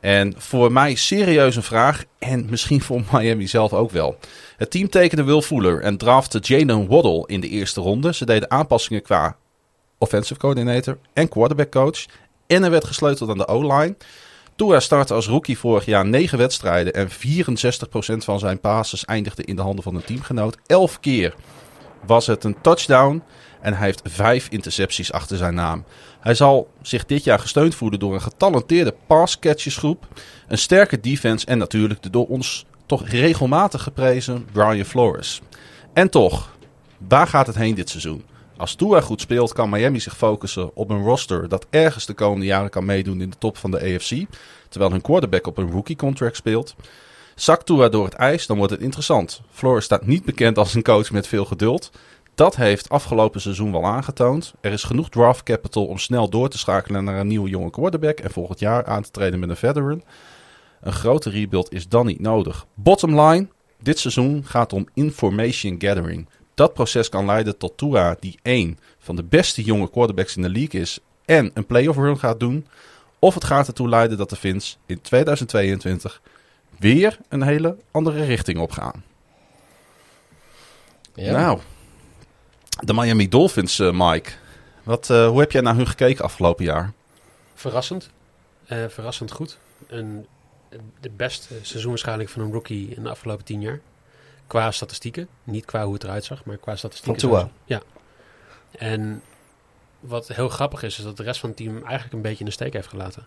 En 0.00 0.34
voor 0.36 0.72
mij 0.72 0.94
serieus 0.94 1.56
een 1.56 1.62
vraag. 1.62 2.04
En 2.18 2.46
misschien 2.50 2.82
voor 2.82 3.02
Miami 3.12 3.46
zelf 3.46 3.72
ook 3.72 3.90
wel. 3.90 4.18
Het 4.56 4.70
team 4.70 4.88
tekende 4.88 5.24
Will 5.24 5.40
Fuller 5.40 5.80
en 5.80 5.96
draftte 5.96 6.38
Jalen 6.42 6.86
Waddle 6.86 7.24
in 7.26 7.40
de 7.40 7.48
eerste 7.48 7.80
ronde. 7.80 8.14
Ze 8.14 8.24
deden 8.24 8.50
aanpassingen 8.50 9.02
qua 9.02 9.36
offensive 9.98 10.40
coordinator 10.40 10.98
en 11.12 11.28
quarterback 11.28 11.70
coach. 11.70 12.04
En 12.46 12.64
er 12.64 12.70
werd 12.70 12.84
gesleuteld 12.84 13.30
aan 13.30 13.38
de 13.38 13.46
O-line. 13.46 13.96
Tua 14.56 14.80
startte 14.80 15.14
als 15.14 15.26
rookie 15.26 15.58
vorig 15.58 15.84
jaar 15.84 16.06
9 16.06 16.38
wedstrijden. 16.38 16.92
En 16.92 17.08
64% 17.08 17.12
van 18.16 18.38
zijn 18.38 18.60
passes 18.60 19.04
eindigde 19.04 19.44
in 19.44 19.56
de 19.56 19.62
handen 19.62 19.82
van 19.82 19.94
een 19.94 20.04
teamgenoot. 20.04 20.56
11 20.66 21.00
keer 21.00 21.34
was 22.06 22.26
het 22.26 22.44
een 22.44 22.60
touchdown. 22.60 23.22
En 23.60 23.74
hij 23.74 23.86
heeft 23.86 24.00
5 24.04 24.48
intercepties 24.48 25.12
achter 25.12 25.36
zijn 25.36 25.54
naam. 25.54 25.84
Hij 26.20 26.34
zal 26.34 26.68
zich 26.82 27.06
dit 27.06 27.24
jaar 27.24 27.38
gesteund 27.38 27.74
voelen 27.74 27.98
door 27.98 28.14
een 28.14 28.22
getalenteerde 28.22 28.94
pass-catchersgroep. 29.06 30.06
Een 30.48 30.58
sterke 30.58 31.00
defense 31.00 31.46
en 31.46 31.58
natuurlijk 31.58 32.02
de 32.02 32.10
door 32.10 32.26
ons 32.26 32.66
toch 32.86 33.08
regelmatig 33.08 33.82
geprezen 33.82 34.46
Brian 34.52 34.84
Flores. 34.84 35.40
En 35.92 36.10
toch, 36.10 36.56
waar 37.08 37.26
gaat 37.26 37.46
het 37.46 37.56
heen 37.56 37.74
dit 37.74 37.90
seizoen? 37.90 38.24
Als 38.56 38.74
Tua 38.74 39.00
goed 39.00 39.20
speelt, 39.20 39.52
kan 39.52 39.70
Miami 39.70 40.00
zich 40.00 40.16
focussen 40.16 40.76
op 40.76 40.90
een 40.90 41.02
roster 41.02 41.48
dat 41.48 41.66
ergens 41.70 42.06
de 42.06 42.14
komende 42.14 42.46
jaren 42.46 42.70
kan 42.70 42.84
meedoen 42.84 43.20
in 43.20 43.30
de 43.30 43.38
top 43.38 43.56
van 43.56 43.70
de 43.70 43.80
AFC. 43.80 44.24
Terwijl 44.68 44.90
hun 44.90 45.00
quarterback 45.00 45.46
op 45.46 45.58
een 45.58 45.70
rookie 45.70 45.96
contract 45.96 46.36
speelt. 46.36 46.74
Zakt 47.36 47.66
Tua 47.66 47.88
door 47.88 48.04
het 48.04 48.14
ijs, 48.14 48.46
dan 48.46 48.56
wordt 48.56 48.72
het 48.72 48.80
interessant. 48.80 49.40
Flores 49.50 49.84
staat 49.84 50.06
niet 50.06 50.24
bekend 50.24 50.58
als 50.58 50.74
een 50.74 50.82
coach 50.82 51.10
met 51.10 51.26
veel 51.26 51.44
geduld. 51.44 51.90
Dat 52.34 52.56
heeft 52.56 52.88
afgelopen 52.88 53.40
seizoen 53.40 53.72
wel 53.72 53.84
aangetoond. 53.84 54.54
Er 54.60 54.72
is 54.72 54.84
genoeg 54.84 55.08
draft 55.08 55.42
capital 55.42 55.86
om 55.86 55.98
snel 55.98 56.28
door 56.28 56.48
te 56.48 56.58
schakelen 56.58 57.04
naar 57.04 57.20
een 57.20 57.26
nieuwe 57.26 57.48
jonge 57.48 57.70
quarterback 57.70 58.18
en 58.18 58.30
volgend 58.30 58.58
jaar 58.58 58.84
aan 58.84 59.02
te 59.02 59.10
treden 59.10 59.38
met 59.38 59.48
een 59.48 59.56
veteran. 59.56 60.02
Een 60.80 60.92
grote 60.92 61.30
rebuild 61.30 61.72
is 61.72 61.88
dan 61.88 62.06
niet 62.06 62.20
nodig. 62.20 62.66
Bottom 62.74 63.20
line, 63.20 63.46
dit 63.82 63.98
seizoen 63.98 64.44
gaat 64.44 64.72
om 64.72 64.88
information 64.94 65.76
gathering. 65.78 66.28
Dat 66.54 66.74
proces 66.74 67.08
kan 67.08 67.26
leiden 67.26 67.58
tot 67.58 67.76
Tua 67.76 68.16
die 68.20 68.38
één 68.42 68.78
van 68.98 69.16
de 69.16 69.24
beste 69.24 69.62
jonge 69.62 69.90
quarterbacks 69.90 70.36
in 70.36 70.42
de 70.42 70.50
league 70.50 70.80
is 70.80 70.98
en 71.24 71.50
een 71.54 71.66
playoff 71.66 71.98
run 71.98 72.18
gaat 72.18 72.40
doen. 72.40 72.66
Of 73.18 73.34
het 73.34 73.44
gaat 73.44 73.66
ertoe 73.66 73.88
leiden 73.88 74.18
dat 74.18 74.30
de 74.30 74.36
Fins 74.36 74.78
in 74.86 75.00
2022 75.00 76.20
weer 76.78 77.18
een 77.28 77.42
hele 77.42 77.76
andere 77.90 78.24
richting 78.24 78.58
opgaan. 78.58 79.04
Ja. 81.14 81.32
Nou, 81.32 81.60
de 82.84 82.94
Miami 82.94 83.28
Dolphins, 83.28 83.78
eh, 83.78 83.90
Mike. 83.92 84.30
Wat, 84.82 85.10
eh, 85.10 85.28
hoe 85.28 85.40
heb 85.40 85.52
jij 85.52 85.60
naar 85.60 85.74
hun 85.74 85.86
gekeken 85.86 86.24
afgelopen 86.24 86.64
jaar? 86.64 86.92
Verrassend. 87.54 88.10
Eh, 88.66 88.84
verrassend 88.88 89.32
goed. 89.32 89.58
En 89.86 90.26
de 91.00 91.10
beste 91.10 91.54
seizoen 91.62 91.90
waarschijnlijk 91.90 92.28
van 92.28 92.42
een 92.42 92.52
rookie 92.52 92.94
in 92.94 93.02
de 93.02 93.08
afgelopen 93.08 93.44
tien 93.44 93.60
jaar. 93.60 93.80
Qua 94.46 94.70
statistieken. 94.70 95.28
Niet 95.44 95.64
qua 95.64 95.84
hoe 95.84 95.94
het 95.94 96.04
eruit 96.04 96.24
zag, 96.24 96.44
maar 96.44 96.56
qua 96.56 96.76
statistieken. 96.76 97.28
Van. 97.28 97.50
Ja. 97.64 97.82
En 98.70 99.22
wat 100.00 100.28
heel 100.28 100.48
grappig 100.48 100.82
is, 100.82 100.98
is 100.98 101.04
dat 101.04 101.16
de 101.16 101.22
rest 101.22 101.40
van 101.40 101.48
het 101.48 101.58
team 101.58 101.76
eigenlijk 101.76 102.12
een 102.12 102.22
beetje 102.22 102.38
in 102.38 102.44
de 102.44 102.50
steek 102.50 102.72
heeft 102.72 102.88
gelaten. 102.88 103.26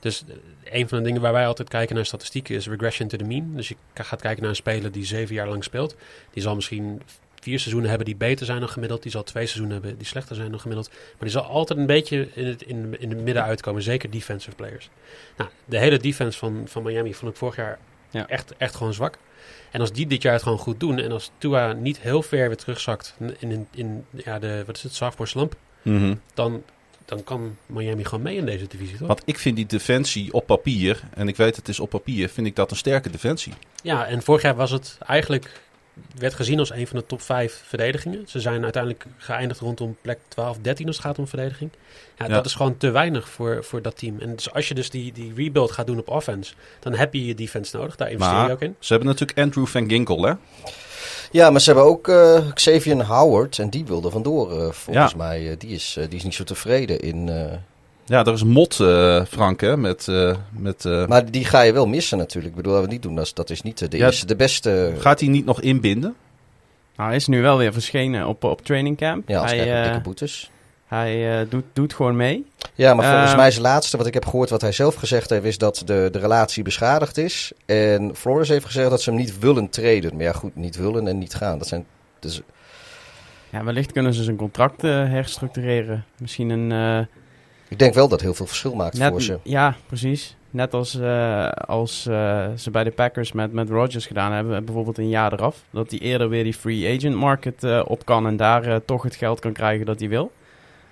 Dus 0.00 0.24
eh, 0.28 0.78
een 0.78 0.88
van 0.88 0.98
de 0.98 1.04
dingen 1.04 1.20
waar 1.20 1.32
wij 1.32 1.46
altijd 1.46 1.68
kijken 1.68 1.94
naar 1.94 2.06
statistieken 2.06 2.54
is 2.54 2.68
regression 2.68 3.08
to 3.08 3.16
the 3.16 3.24
mean. 3.24 3.52
Dus 3.56 3.68
je 3.68 3.76
gaat 3.94 4.20
kijken 4.20 4.40
naar 4.40 4.50
een 4.50 4.56
speler 4.56 4.92
die 4.92 5.04
zeven 5.04 5.34
jaar 5.34 5.48
lang 5.48 5.64
speelt. 5.64 5.96
Die 6.30 6.42
zal 6.42 6.54
misschien 6.54 7.02
vier 7.40 7.58
seizoenen 7.58 7.88
hebben 7.88 8.06
die 8.06 8.16
beter 8.16 8.46
zijn 8.46 8.60
dan 8.60 8.68
gemiddeld. 8.68 9.02
Die 9.02 9.10
zal 9.10 9.22
twee 9.22 9.46
seizoenen 9.46 9.72
hebben 9.72 9.98
die 9.98 10.06
slechter 10.06 10.36
zijn 10.36 10.50
dan 10.50 10.60
gemiddeld. 10.60 10.88
Maar 10.88 11.18
die 11.18 11.30
zal 11.30 11.42
altijd 11.42 11.78
een 11.78 11.86
beetje 11.86 12.28
in 12.34 12.46
het, 12.46 12.62
in, 12.62 13.00
in 13.00 13.10
het 13.10 13.20
midden 13.20 13.42
uitkomen. 13.42 13.82
Zeker 13.82 14.10
defensive 14.10 14.56
players. 14.56 14.90
Nou, 15.36 15.50
de 15.64 15.78
hele 15.78 15.98
defense 15.98 16.38
van, 16.38 16.62
van 16.66 16.82
Miami 16.82 17.14
vond 17.14 17.32
ik 17.32 17.36
vorig 17.38 17.56
jaar 17.56 17.78
Ja. 18.10 18.26
echt, 18.28 18.56
echt 18.56 18.74
gewoon 18.74 18.94
zwak. 18.94 19.18
En 19.70 19.80
als 19.80 19.92
die 19.92 20.06
dit 20.06 20.22
jaar 20.22 20.32
het 20.32 20.42
gewoon 20.42 20.58
goed 20.58 20.80
doen. 20.80 20.98
En 20.98 21.12
als 21.12 21.30
Tua 21.38 21.72
niet 21.72 22.00
heel 22.00 22.22
ver 22.22 22.46
weer 22.48 22.56
terugzakt 22.56 23.14
in, 23.18 23.36
in, 23.38 23.66
in 23.74 24.04
ja, 24.10 24.38
de, 24.38 24.62
wat 24.66 24.76
is 24.76 24.82
het, 24.82 24.94
sophomore 24.94 25.30
slump. 25.30 25.54
Dan, 26.34 26.62
dan 27.14 27.24
kan 27.24 27.56
Miami 27.66 28.04
gewoon 28.04 28.22
mee 28.22 28.36
in 28.36 28.46
deze 28.46 28.66
divisie, 28.66 28.96
toch? 28.96 29.06
Want 29.06 29.22
ik 29.24 29.38
vind 29.38 29.56
die 29.56 29.66
defensie 29.66 30.32
op 30.32 30.46
papier, 30.46 31.00
en 31.14 31.28
ik 31.28 31.36
weet 31.36 31.56
het 31.56 31.68
is 31.68 31.80
op 31.80 31.90
papier, 31.90 32.28
vind 32.28 32.46
ik 32.46 32.56
dat 32.56 32.70
een 32.70 32.76
sterke 32.76 33.10
defensie. 33.10 33.52
Ja, 33.82 34.06
en 34.06 34.22
vorig 34.22 34.42
jaar 34.42 34.54
was 34.54 34.70
het 34.70 34.98
eigenlijk... 35.06 35.60
werd 36.18 36.34
gezien 36.34 36.58
als 36.58 36.70
een 36.72 36.86
van 36.86 36.98
de 36.98 37.06
top 37.06 37.22
5 37.22 37.62
verdedigingen. 37.66 38.24
Ze 38.26 38.40
zijn 38.40 38.62
uiteindelijk 38.62 39.04
geëindigd 39.16 39.60
rondom 39.60 39.96
plek 40.00 40.18
12, 40.28 40.58
13 40.62 40.86
als 40.86 40.96
het 40.96 41.04
gaat 41.04 41.18
om 41.18 41.26
verdediging. 41.28 41.70
Ja, 42.18 42.26
Ja. 42.26 42.34
Dat 42.34 42.46
is 42.46 42.54
gewoon 42.54 42.76
te 42.76 42.90
weinig 42.90 43.28
voor, 43.28 43.64
voor 43.64 43.82
dat 43.82 43.98
team. 43.98 44.18
En 44.20 44.36
dus 44.36 44.52
als 44.52 44.68
je 44.68 44.74
dus 44.74 44.90
die, 44.90 45.12
die 45.12 45.32
rebuild 45.36 45.70
gaat 45.72 45.86
doen 45.86 45.98
op 45.98 46.08
offense... 46.08 46.52
dan 46.80 46.94
heb 46.94 47.14
je 47.14 47.26
je 47.26 47.34
defense 47.34 47.76
nodig. 47.76 47.96
Daar 47.96 48.10
investeer 48.10 48.44
je 48.46 48.52
ook 48.52 48.60
in. 48.62 48.76
ze 48.78 48.92
hebben 48.92 49.10
natuurlijk 49.10 49.38
Andrew 49.38 49.66
Van 49.66 49.88
Ginkel, 49.88 50.22
hè? 50.24 50.32
Ja, 51.30 51.50
maar 51.50 51.60
ze 51.60 51.66
hebben 51.72 51.88
ook 51.90 52.08
eh, 52.08 52.52
Xavier 52.54 53.04
Howard 53.04 53.58
en 53.58 53.70
die 53.70 53.84
wilde 53.84 54.10
vandoor 54.10 54.50
eh, 54.50 54.70
volgens 54.70 55.10
Ja. 55.10 55.16
mij. 55.16 55.50
Eh, 55.50 55.58
die, 55.58 55.70
is, 55.70 55.96
die 56.08 56.18
is 56.18 56.22
niet 56.24 56.34
zo 56.34 56.44
tevreden 56.44 57.00
in... 57.00 57.30
Ja, 58.04 58.24
er 58.24 58.32
is 58.32 58.44
mot, 58.44 58.80
eh, 58.80 59.24
Frank, 59.24 59.60
hè? 59.60 59.76
Met, 59.76 60.08
eh, 60.08 60.36
met, 60.50 60.84
eh, 60.84 61.06
maar 61.06 61.30
die 61.30 61.44
ga 61.44 61.60
je 61.60 61.72
wel 61.72 61.86
missen 61.86 62.18
natuurlijk. 62.18 62.50
Ik 62.50 62.56
bedoel, 62.56 62.72
dat 62.72 62.84
we 62.84 62.90
niet 62.90 63.02
doen, 63.02 63.14
dat 63.14 63.24
is, 63.24 63.34
dat 63.34 63.50
is 63.50 63.62
niet 63.62 63.90
de, 63.90 63.96
Ja, 63.98 64.06
eerste, 64.06 64.26
de 64.26 64.36
beste... 64.36 64.94
gaat 64.98 65.20
hij 65.20 65.28
niet 65.28 65.44
nog 65.44 65.60
inbinden? 65.60 66.14
Nou, 66.96 67.08
hij 67.08 67.16
is 67.16 67.26
nu 67.26 67.42
wel 67.42 67.58
weer 67.58 67.72
verschenen 67.72 68.26
op, 68.26 68.44
op 68.44 68.62
training 68.64 68.96
camp. 68.96 69.28
Ja, 69.28 69.40
als 69.40 69.50
hij 69.50 69.82
dikke 69.82 70.00
boetes. 70.00 70.50
hij 70.86 71.40
eh, 71.40 71.46
doet, 71.50 71.64
doet 71.72 71.94
gewoon 71.94 72.16
mee. 72.16 72.46
Ja, 72.74 72.94
maar 72.94 73.04
volgens 73.04 73.28
Ehm, 73.30 73.38
mij 73.38 73.48
is 73.48 73.54
het 73.54 73.62
laatste 73.62 73.96
wat 73.96 74.06
ik 74.06 74.14
heb 74.14 74.24
gehoord, 74.24 74.50
wat 74.50 74.60
hij 74.60 74.72
zelf 74.72 74.94
gezegd 74.94 75.30
heeft, 75.30 75.44
is 75.44 75.58
dat 75.58 75.82
de, 75.84 76.08
de 76.12 76.18
relatie 76.18 76.62
beschadigd 76.62 77.16
is. 77.16 77.52
En 77.66 78.16
Flores 78.16 78.48
heeft 78.48 78.64
gezegd 78.64 78.90
dat 78.90 79.02
ze 79.02 79.10
hem 79.10 79.18
niet 79.18 79.38
willen 79.38 79.68
treden. 79.68 80.14
Maar 80.14 80.24
ja, 80.24 80.32
goed, 80.32 80.56
niet 80.56 80.76
willen 80.76 81.08
en 81.08 81.18
niet 81.18 81.34
gaan. 81.34 81.58
Dat 81.58 81.68
zijn, 81.68 81.86
dus, 82.18 82.40
Ja, 83.50 83.64
wellicht 83.64 83.92
kunnen 83.92 84.14
ze 84.14 84.22
zijn 84.22 84.36
contract 84.36 84.84
eh, 84.84 84.90
herstructureren. 84.90 86.04
Misschien 86.18 86.50
een... 86.50 87.06
ik 87.72 87.78
denk 87.78 87.94
wel 87.94 88.08
dat 88.08 88.20
heel 88.20 88.34
veel 88.34 88.46
verschil 88.46 88.74
maakt 88.74 88.98
net, 88.98 89.10
voor 89.10 89.22
ze. 89.22 89.38
Ja, 89.42 89.76
precies. 89.86 90.36
Net 90.50 90.74
als, 90.74 90.94
eh, 90.94 91.48
als 91.48 92.06
eh, 92.06 92.46
ze 92.56 92.70
bij 92.70 92.84
de 92.84 92.90
Packers 92.90 93.32
met, 93.32 93.52
met 93.52 93.68
Rodgers 93.68 94.06
gedaan 94.06 94.32
hebben, 94.32 94.64
bijvoorbeeld 94.64 94.98
een 94.98 95.08
jaar 95.08 95.32
eraf. 95.32 95.64
Dat 95.70 95.90
hij 95.90 95.98
eerder 95.98 96.28
weer 96.28 96.44
die 96.44 96.54
free 96.54 96.96
agent 96.96 97.14
market 97.14 97.64
eh, 97.64 97.82
op 97.84 98.04
kan 98.04 98.26
en 98.26 98.36
daar 98.36 98.64
eh, 98.64 98.76
toch 98.84 99.02
het 99.02 99.16
geld 99.16 99.40
kan 99.40 99.52
krijgen 99.52 99.86
dat 99.86 100.00
hij 100.00 100.08
wil. 100.08 100.32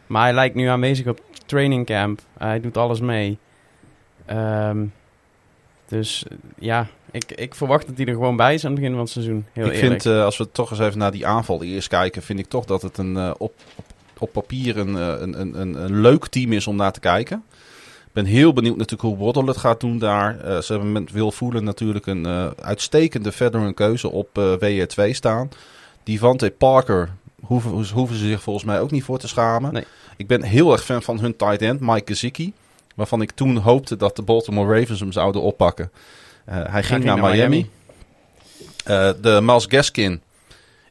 Maar 0.06 0.22
hij 0.22 0.32
lijkt 0.32 0.54
nu 0.54 0.66
aanwezig 0.66 1.06
op 1.06 1.20
training 1.46 1.86
camp. 1.86 2.20
Hij 2.38 2.60
doet 2.60 2.76
alles 2.76 3.00
mee. 3.00 3.38
Ehm, 4.26 4.84
dus 5.88 6.24
ja, 6.58 6.86
ik, 7.10 7.32
ik 7.32 7.54
verwacht 7.54 7.86
dat 7.86 7.96
hij 7.96 8.06
er 8.06 8.12
gewoon 8.12 8.36
bij 8.36 8.54
is 8.54 8.64
aan 8.64 8.70
het 8.70 8.80
begin 8.80 8.94
van 8.94 9.04
het 9.04 9.12
seizoen. 9.12 9.46
Heel 9.52 9.66
ik 9.66 9.72
eerlijk. 9.72 10.02
vind, 10.02 10.16
eh, 10.16 10.24
als 10.24 10.36
we 10.38 10.50
toch 10.50 10.70
eens 10.70 10.80
even 10.80 10.98
naar 10.98 11.12
die 11.12 11.26
aanval 11.26 11.62
eerst 11.62 11.88
kijken, 11.88 12.22
vind 12.22 12.38
ik 12.38 12.48
toch 12.48 12.64
dat 12.64 12.82
het 12.82 12.98
een, 12.98 13.16
op, 13.38 13.52
op, 13.76 13.84
op 14.20 14.32
papier 14.32 14.78
een, 14.78 14.96
eh, 14.96 15.20
een, 15.20 15.40
een, 15.40 15.60
een, 15.60 15.84
een 15.84 16.00
leuk 16.00 16.26
team 16.26 16.52
is 16.52 16.66
om 16.66 16.76
naar 16.76 16.92
te 16.92 17.00
kijken. 17.00 17.44
Ik 18.06 18.12
ben 18.12 18.24
heel 18.24 18.52
benieuwd 18.52 18.76
natuurlijk 18.76 19.08
hoe 19.08 19.24
Waddle 19.24 19.44
het 19.44 19.56
gaat 19.56 19.80
doen 19.80 19.98
daar. 19.98 20.40
Eh, 20.40 20.58
ze 20.58 20.72
hebben 20.72 20.92
met 20.92 21.12
Will 21.12 21.30
Voelen 21.30 21.64
natuurlijk 21.64 22.06
een 22.06 22.26
eh, 22.26 22.50
uitstekende 22.62 23.32
veteran 23.32 23.74
keuze 23.74 24.10
op 24.10 24.38
eh 24.38 24.52
WR2 24.54 25.10
staan. 25.10 25.48
Devante 26.02 26.50
Parker 26.58 27.10
hoeven, 27.40 27.70
hoeven 27.70 28.16
ze 28.16 28.26
zich 28.26 28.42
volgens 28.42 28.64
mij 28.64 28.80
ook 28.80 28.90
niet 28.90 29.04
voor 29.04 29.18
te 29.18 29.28
schamen. 29.28 29.72
Nee. 29.72 29.84
Ik 30.16 30.26
ben 30.26 30.42
heel 30.42 30.72
erg 30.72 30.84
fan 30.84 31.02
van 31.02 31.20
hun 31.20 31.36
tight 31.36 31.62
end, 31.62 31.80
Mike 31.80 32.12
Gesicki. 32.12 32.52
Waarvan 32.94 33.22
ik 33.22 33.30
toen 33.30 33.56
hoopte 33.56 33.96
dat 33.96 34.16
de 34.16 34.22
Baltimore 34.22 34.80
Ravens 34.80 35.00
hem 35.00 35.12
zouden 35.12 35.42
oppakken. 35.42 35.90
Hij 36.44 36.82
ging, 36.82 37.04
naar, 37.04 37.18
Miami. 37.18 37.70
Eh, 38.84 39.10
de 39.20 39.40
Miles 39.42 39.66
Gaskin 39.68 40.22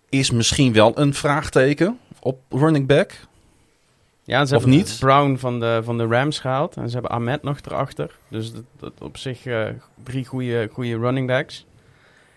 is 0.10 0.32
misschien 0.32 0.74
wel 0.74 1.00
een 1.00 1.14
vraagteken 1.14 2.00
op 2.22 2.40
running 2.50 2.88
back. 2.88 3.28
Ja, 4.30 4.46
ze 4.46 4.56
Of 4.56 4.62
hebben 4.62 4.78
niet? 4.80 4.98
Brown 5.00 5.36
van 5.36 5.60
de, 5.60 5.80
van 5.84 5.98
de 5.98 6.06
Rams 6.06 6.40
gehaald. 6.40 6.76
En 6.76 6.88
ze 6.88 6.94
hebben 6.94 7.12
Ahmed 7.12 7.44
nog 7.44 7.60
erachter. 7.66 8.16
Dus 8.28 8.54
dat, 8.54 8.64
dat 8.80 8.94
op 9.02 9.18
zich 9.18 9.46
eh, 9.46 9.66
drie 10.04 10.26
goede 10.26 10.98
running 10.98 11.28
backs. 11.28 11.66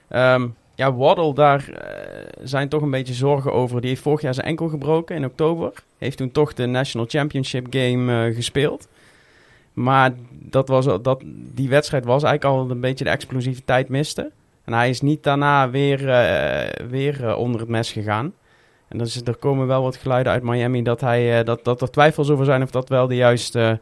Ehm, 0.09 0.47
ja, 0.75 0.95
Waddle, 0.95 1.35
daar 1.35 1.69
eh, 1.69 2.27
zijn 2.43 2.69
toch 2.69 2.83
een 2.83 2.91
beetje 2.91 3.15
zorgen 3.15 3.53
over. 3.53 3.81
Die 3.81 3.91
heeft 3.91 4.03
vorig 4.03 4.21
jaar 4.21 4.35
zijn 4.35 4.47
enkel 4.47 4.69
gebroken 4.69 5.17
in 5.17 5.25
oktober. 5.25 5.73
Heeft 5.99 6.17
toen 6.17 6.33
toch 6.33 6.55
de 6.55 6.67
National 6.67 7.07
Championship 7.11 7.67
Game 7.71 8.27
eh, 8.27 8.35
gespeeld. 8.35 8.89
Maar 9.73 10.13
dat 10.31 10.69
was, 10.69 10.85
dat, 10.85 11.23
die 11.55 11.69
wedstrijd 11.69 12.05
was 12.05 12.23
eigenlijk 12.23 12.55
al 12.55 12.71
een 12.71 12.81
beetje 12.81 13.05
de 13.05 13.11
explosiviteit 13.11 13.89
miste. 13.89 14.31
En 14.65 14.73
hij 14.73 14.89
is 14.89 15.01
niet 15.01 15.23
daarna 15.23 15.71
weer, 15.71 15.99
weer 16.89 17.37
onder 17.37 17.61
het 17.61 17.69
mes 17.69 17.93
gegaan. 17.93 18.33
En 18.93 18.99
dus, 18.99 19.23
er 19.23 19.37
komen 19.37 19.67
wel 19.67 19.83
wat 19.83 19.97
geluiden 19.97 20.33
uit 20.33 20.43
Miami 20.43 20.83
dat, 20.83 21.01
hij, 21.01 21.39
eh, 21.39 21.45
dat, 21.45 21.65
dat 21.65 21.81
er 21.83 21.91
twijfels 21.91 22.31
over 22.31 22.45
zijn 22.45 22.63
of 22.63 22.71
dat 22.71 22.89
wel 22.89 23.07
de 23.07 23.15
juiste, 23.15 23.81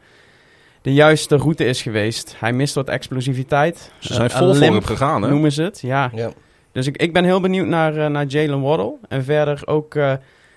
de 0.82 0.92
juiste 0.92 1.36
route 1.36 1.64
is 1.64 1.82
geweest. 1.82 2.34
Hij 2.38 2.52
mist 2.52 2.74
wat 2.74 2.88
explosiviteit. 2.88 3.92
Ze 3.98 4.14
zijn 4.14 4.30
Eh, 4.30 4.36
vol 4.36 4.54
voor 4.54 4.64
hem 4.64 4.82
gegaan, 4.82 5.22
hè? 5.22 5.28
Noemen 5.28 5.52
ze 5.52 5.62
het, 5.62 5.80
ja. 5.80 6.10
Ja. 6.14 6.30
Dus 6.72 6.86
ik, 6.86 6.96
ik 6.96 7.12
ben 7.12 7.24
heel 7.24 7.40
benieuwd 7.40 7.66
naar, 7.66 7.96
eh, 7.96 8.06
naar 8.06 8.24
Jalen 8.24 8.60
Waddle. 8.60 8.94
En 9.08 9.24
verder 9.24 9.62
ook, 9.64 9.94
eh, 9.94 10.12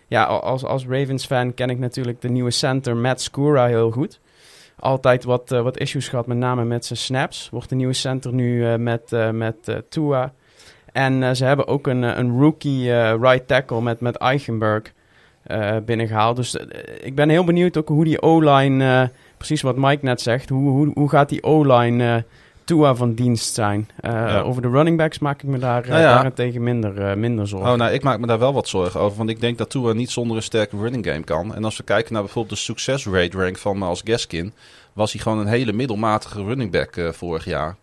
ja, 0.07 0.23
als, 0.23 0.63
als 0.63 0.85
Ravens-fan 0.85 1.53
ken 1.53 1.69
ik 1.69 1.79
natuurlijk 1.79 2.21
de 2.21 2.29
nieuwe 2.29 2.51
center 2.51 2.95
Matt 2.97 3.21
Skura 3.21 3.65
heel 3.65 3.91
goed. 3.91 4.19
Altijd 4.79 5.23
wat, 5.23 5.49
wat 5.49 5.77
issues 5.77 6.07
gehad, 6.07 6.27
met 6.27 6.37
name 6.37 6.63
met 6.63 6.85
zijn 6.85 6.99
snaps. 6.99 7.49
Wordt 7.51 7.69
de 7.69 7.75
nieuwe 7.75 7.93
center 7.93 8.33
nu 8.33 8.77
met, 8.77 9.11
met 9.31 9.55
Tua. 9.89 10.33
En 10.93 11.23
eh, 11.23 11.31
ze 11.31 11.45
hebben 11.45 11.67
ook 11.67 11.87
een, 11.87 12.03
eh, 12.03 12.17
een 12.17 12.39
rookie 12.39 12.93
eh, 12.93 13.13
right 13.19 13.47
tackle 13.47 13.81
met, 13.81 13.99
met 13.99 14.15
Eichenberg 14.15 14.81
eh, 15.43 15.75
binnengehaald. 15.85 16.35
Dus 16.35 16.57
ik 17.01 17.15
ben 17.15 17.29
heel 17.29 17.43
benieuwd 17.43 17.77
ook 17.77 17.87
hoe 17.87 18.03
die 18.03 18.21
O-line, 18.21 19.11
precies 19.37 19.61
wat 19.61 19.75
Mike 19.75 20.05
net 20.05 20.21
zegt, 20.21 20.49
hoe, 20.49 20.69
hoe, 20.69 20.91
hoe 20.93 21.09
gaat 21.09 21.29
die 21.29 21.43
O-line 21.43 22.25
Tua 22.63 22.95
van 22.95 23.13
dienst 23.13 23.53
zijn? 23.53 23.89
Ja. 24.01 24.39
Over 24.39 24.61
de 24.61 24.69
running 24.69 24.97
backs 24.97 25.19
maak 25.19 25.41
ik 25.41 25.49
me 25.49 25.57
daar 25.57 25.87
Nou 25.87 26.01
ja. 26.01 26.13
daarentegen 26.13 26.63
minder, 26.63 27.17
minder 27.17 27.47
zorgen. 27.47 27.71
Oh, 27.71 27.77
nou, 27.77 27.91
ik 27.91 28.03
maak 28.03 28.19
me 28.19 28.27
daar 28.27 28.39
wel 28.39 28.53
wat 28.53 28.67
zorgen 28.67 28.99
over. 28.99 29.17
Want 29.17 29.29
ik 29.29 29.41
denk 29.41 29.57
dat 29.57 29.69
Tua 29.69 29.93
niet 29.93 30.11
zonder 30.11 30.37
een 30.37 30.43
sterke 30.43 30.77
running 30.77 31.05
game 31.05 31.23
kan. 31.23 31.55
En 31.55 31.63
als 31.63 31.77
we 31.77 31.83
kijken 31.83 32.13
naar 32.13 32.21
bijvoorbeeld 32.21 32.55
de 32.55 32.65
success 32.65 33.05
rate 33.05 33.37
rank 33.37 33.57
van 33.57 33.77
Miles 33.77 34.01
Gaskin... 34.03 34.53
was 34.93 35.11
hij 35.11 35.21
gewoon 35.21 35.39
een 35.39 35.47
hele 35.47 35.73
middelmatige 35.73 36.43
running 36.43 36.71
back 36.71 37.13
vorig 37.13 37.45
jaar. 37.45 37.75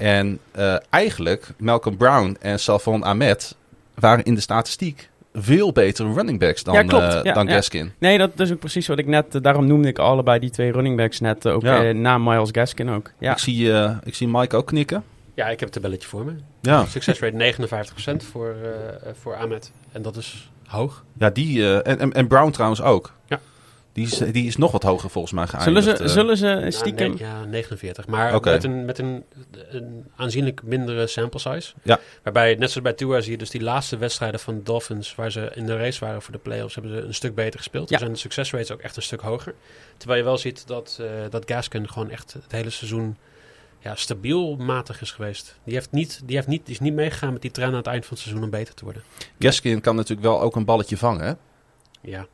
En 0.00 0.38
eh, 0.50 0.76
eigenlijk, 0.90 1.46
Malcolm 1.58 1.96
Brown 1.96 2.36
en 2.40 2.58
Salvon 2.58 3.02
Ahmed... 3.02 3.56
waren 3.94 4.24
in 4.24 4.34
de 4.34 4.40
statistiek 4.40 5.08
veel 5.34 5.72
betere 5.72 6.12
running 6.12 6.38
backs 6.38 6.62
dan, 6.62 6.74
Ja, 6.74 6.82
klopt. 6.82 7.14
eh, 7.14 7.22
Ja, 7.22 7.32
dan 7.32 7.46
ja. 7.46 7.52
Gaskin. 7.52 7.92
Nee, 7.98 8.18
dat 8.18 8.40
is 8.40 8.52
ook 8.52 8.58
precies 8.58 8.86
wat 8.86 8.98
ik 8.98 9.06
net... 9.06 9.34
eh, 9.34 9.42
daarom 9.42 9.66
noemde 9.66 9.88
ik 9.88 9.98
allebei 9.98 10.38
die 10.38 10.50
twee 10.50 10.72
running 10.72 10.96
backs 10.96 11.20
net 11.20 11.46
ook 11.46 11.62
Ja. 11.62 11.84
eh, 11.84 11.94
na 11.94 12.18
Miles 12.18 12.48
Gaskin 12.52 12.90
ook. 12.90 13.10
Ja, 13.18 13.32
Ik, 13.32 13.38
zie, 13.38 13.72
eh, 13.72 13.96
ik 14.04 14.14
zie 14.14 14.28
Mike 14.28 14.56
ook 14.56 14.66
knikken. 14.66 15.04
Ja, 15.34 15.44
ik 15.44 15.60
heb 15.60 15.68
het 15.68 15.72
tabelletje 15.72 16.08
voor 16.08 16.24
me. 16.24 16.32
Ja, 16.60 16.84
Success 16.86 17.20
rate 17.20 17.36
59% 17.36 18.24
voor, 18.24 18.54
eh, 18.62 19.10
voor 19.20 19.36
Ahmed. 19.36 19.72
En 19.92 20.02
dat 20.02 20.16
is 20.16 20.50
hoog. 20.66 21.04
ja 21.18 21.30
die, 21.30 21.62
eh, 21.62 21.92
en, 21.92 21.98
en, 21.98 22.12
en 22.12 22.26
Brown 22.26 22.50
trouwens 22.50 22.82
ook. 22.82 23.12
Ja. 23.26 23.40
Die 24.00 24.08
is, 24.26 24.32
die 24.32 24.46
is 24.46 24.56
nog 24.56 24.72
wat 24.72 24.82
hoger 24.82 25.10
volgens 25.10 25.32
mij 25.32 25.46
Zullen 25.46 25.62
geëindigd. 25.62 25.98
ze, 25.98 26.04
eh. 26.04 26.10
zullen 26.10 26.36
ze 26.36 26.46
Nou, 26.46 26.72
stiekem... 26.72 27.10
nee, 27.10 27.18
ja, 27.18 27.44
49. 27.44 28.06
Maar 28.06 28.40
met, 28.40 28.64
een, 28.64 28.84
met 28.84 28.98
een, 28.98 29.24
een 29.70 30.04
aanzienlijk 30.16 30.62
mindere 30.62 31.06
sample 31.06 31.40
size. 31.40 31.72
Ja. 31.82 32.00
Waarbij, 32.22 32.54
net 32.54 32.70
zoals 32.70 32.82
bij 32.82 32.92
Tua, 32.92 33.20
zie 33.20 33.30
je 33.30 33.38
dus 33.38 33.50
die 33.50 33.62
laatste 33.62 33.96
wedstrijden 33.96 34.40
van 34.40 34.54
de 34.54 34.62
Dolphins... 34.62 35.14
waar 35.14 35.32
ze 35.32 35.50
in 35.54 35.66
de 35.66 35.76
race 35.76 36.04
waren 36.04 36.22
voor 36.22 36.32
de 36.32 36.38
playoffs... 36.38 36.74
hebben 36.74 36.92
ze 36.92 37.06
een 37.06 37.14
stuk 37.14 37.34
beter 37.34 37.58
gespeeld. 37.58 37.88
Ja. 37.88 37.94
Er 37.94 38.00
zijn 38.00 38.12
de 38.12 38.18
success 38.18 38.52
rates 38.52 38.70
ook 38.70 38.80
echt 38.80 38.96
een 38.96 39.02
stuk 39.02 39.20
hoger. 39.20 39.54
Terwijl 39.96 40.20
je 40.20 40.26
wel 40.26 40.38
ziet 40.38 40.66
dat, 40.66 40.98
eh, 41.00 41.06
dat 41.30 41.42
Gaskin 41.46 41.88
gewoon 41.88 42.10
echt 42.10 42.32
het 42.32 42.52
hele 42.52 42.70
seizoen... 42.70 43.16
Ja, 43.78 43.94
stabiel 43.94 44.56
matig 44.56 45.00
is 45.00 45.10
geweest. 45.10 45.58
Die, 45.64 45.74
heeft 45.74 45.90
niet, 45.90 46.20
die, 46.24 46.36
heeft 46.36 46.48
niet, 46.48 46.64
die 46.64 46.74
is 46.74 46.80
niet 46.80 46.94
meegegaan 46.94 47.32
met 47.32 47.42
die 47.42 47.50
trend 47.50 47.70
aan 47.70 47.76
het 47.76 47.86
eind 47.86 48.06
van 48.06 48.12
het 48.12 48.22
seizoen 48.22 48.44
om 48.44 48.50
beter 48.50 48.74
te 48.74 48.84
worden. 48.84 49.02
Gaskin 49.38 49.80
kan 49.80 49.96
natuurlijk 49.96 50.26
wel 50.28 50.40
ook 50.40 50.56
een 50.56 50.64
balletje 50.64 50.96
vangen, 50.96 51.26
hè? 51.26 51.32
Ja. 52.10 52.26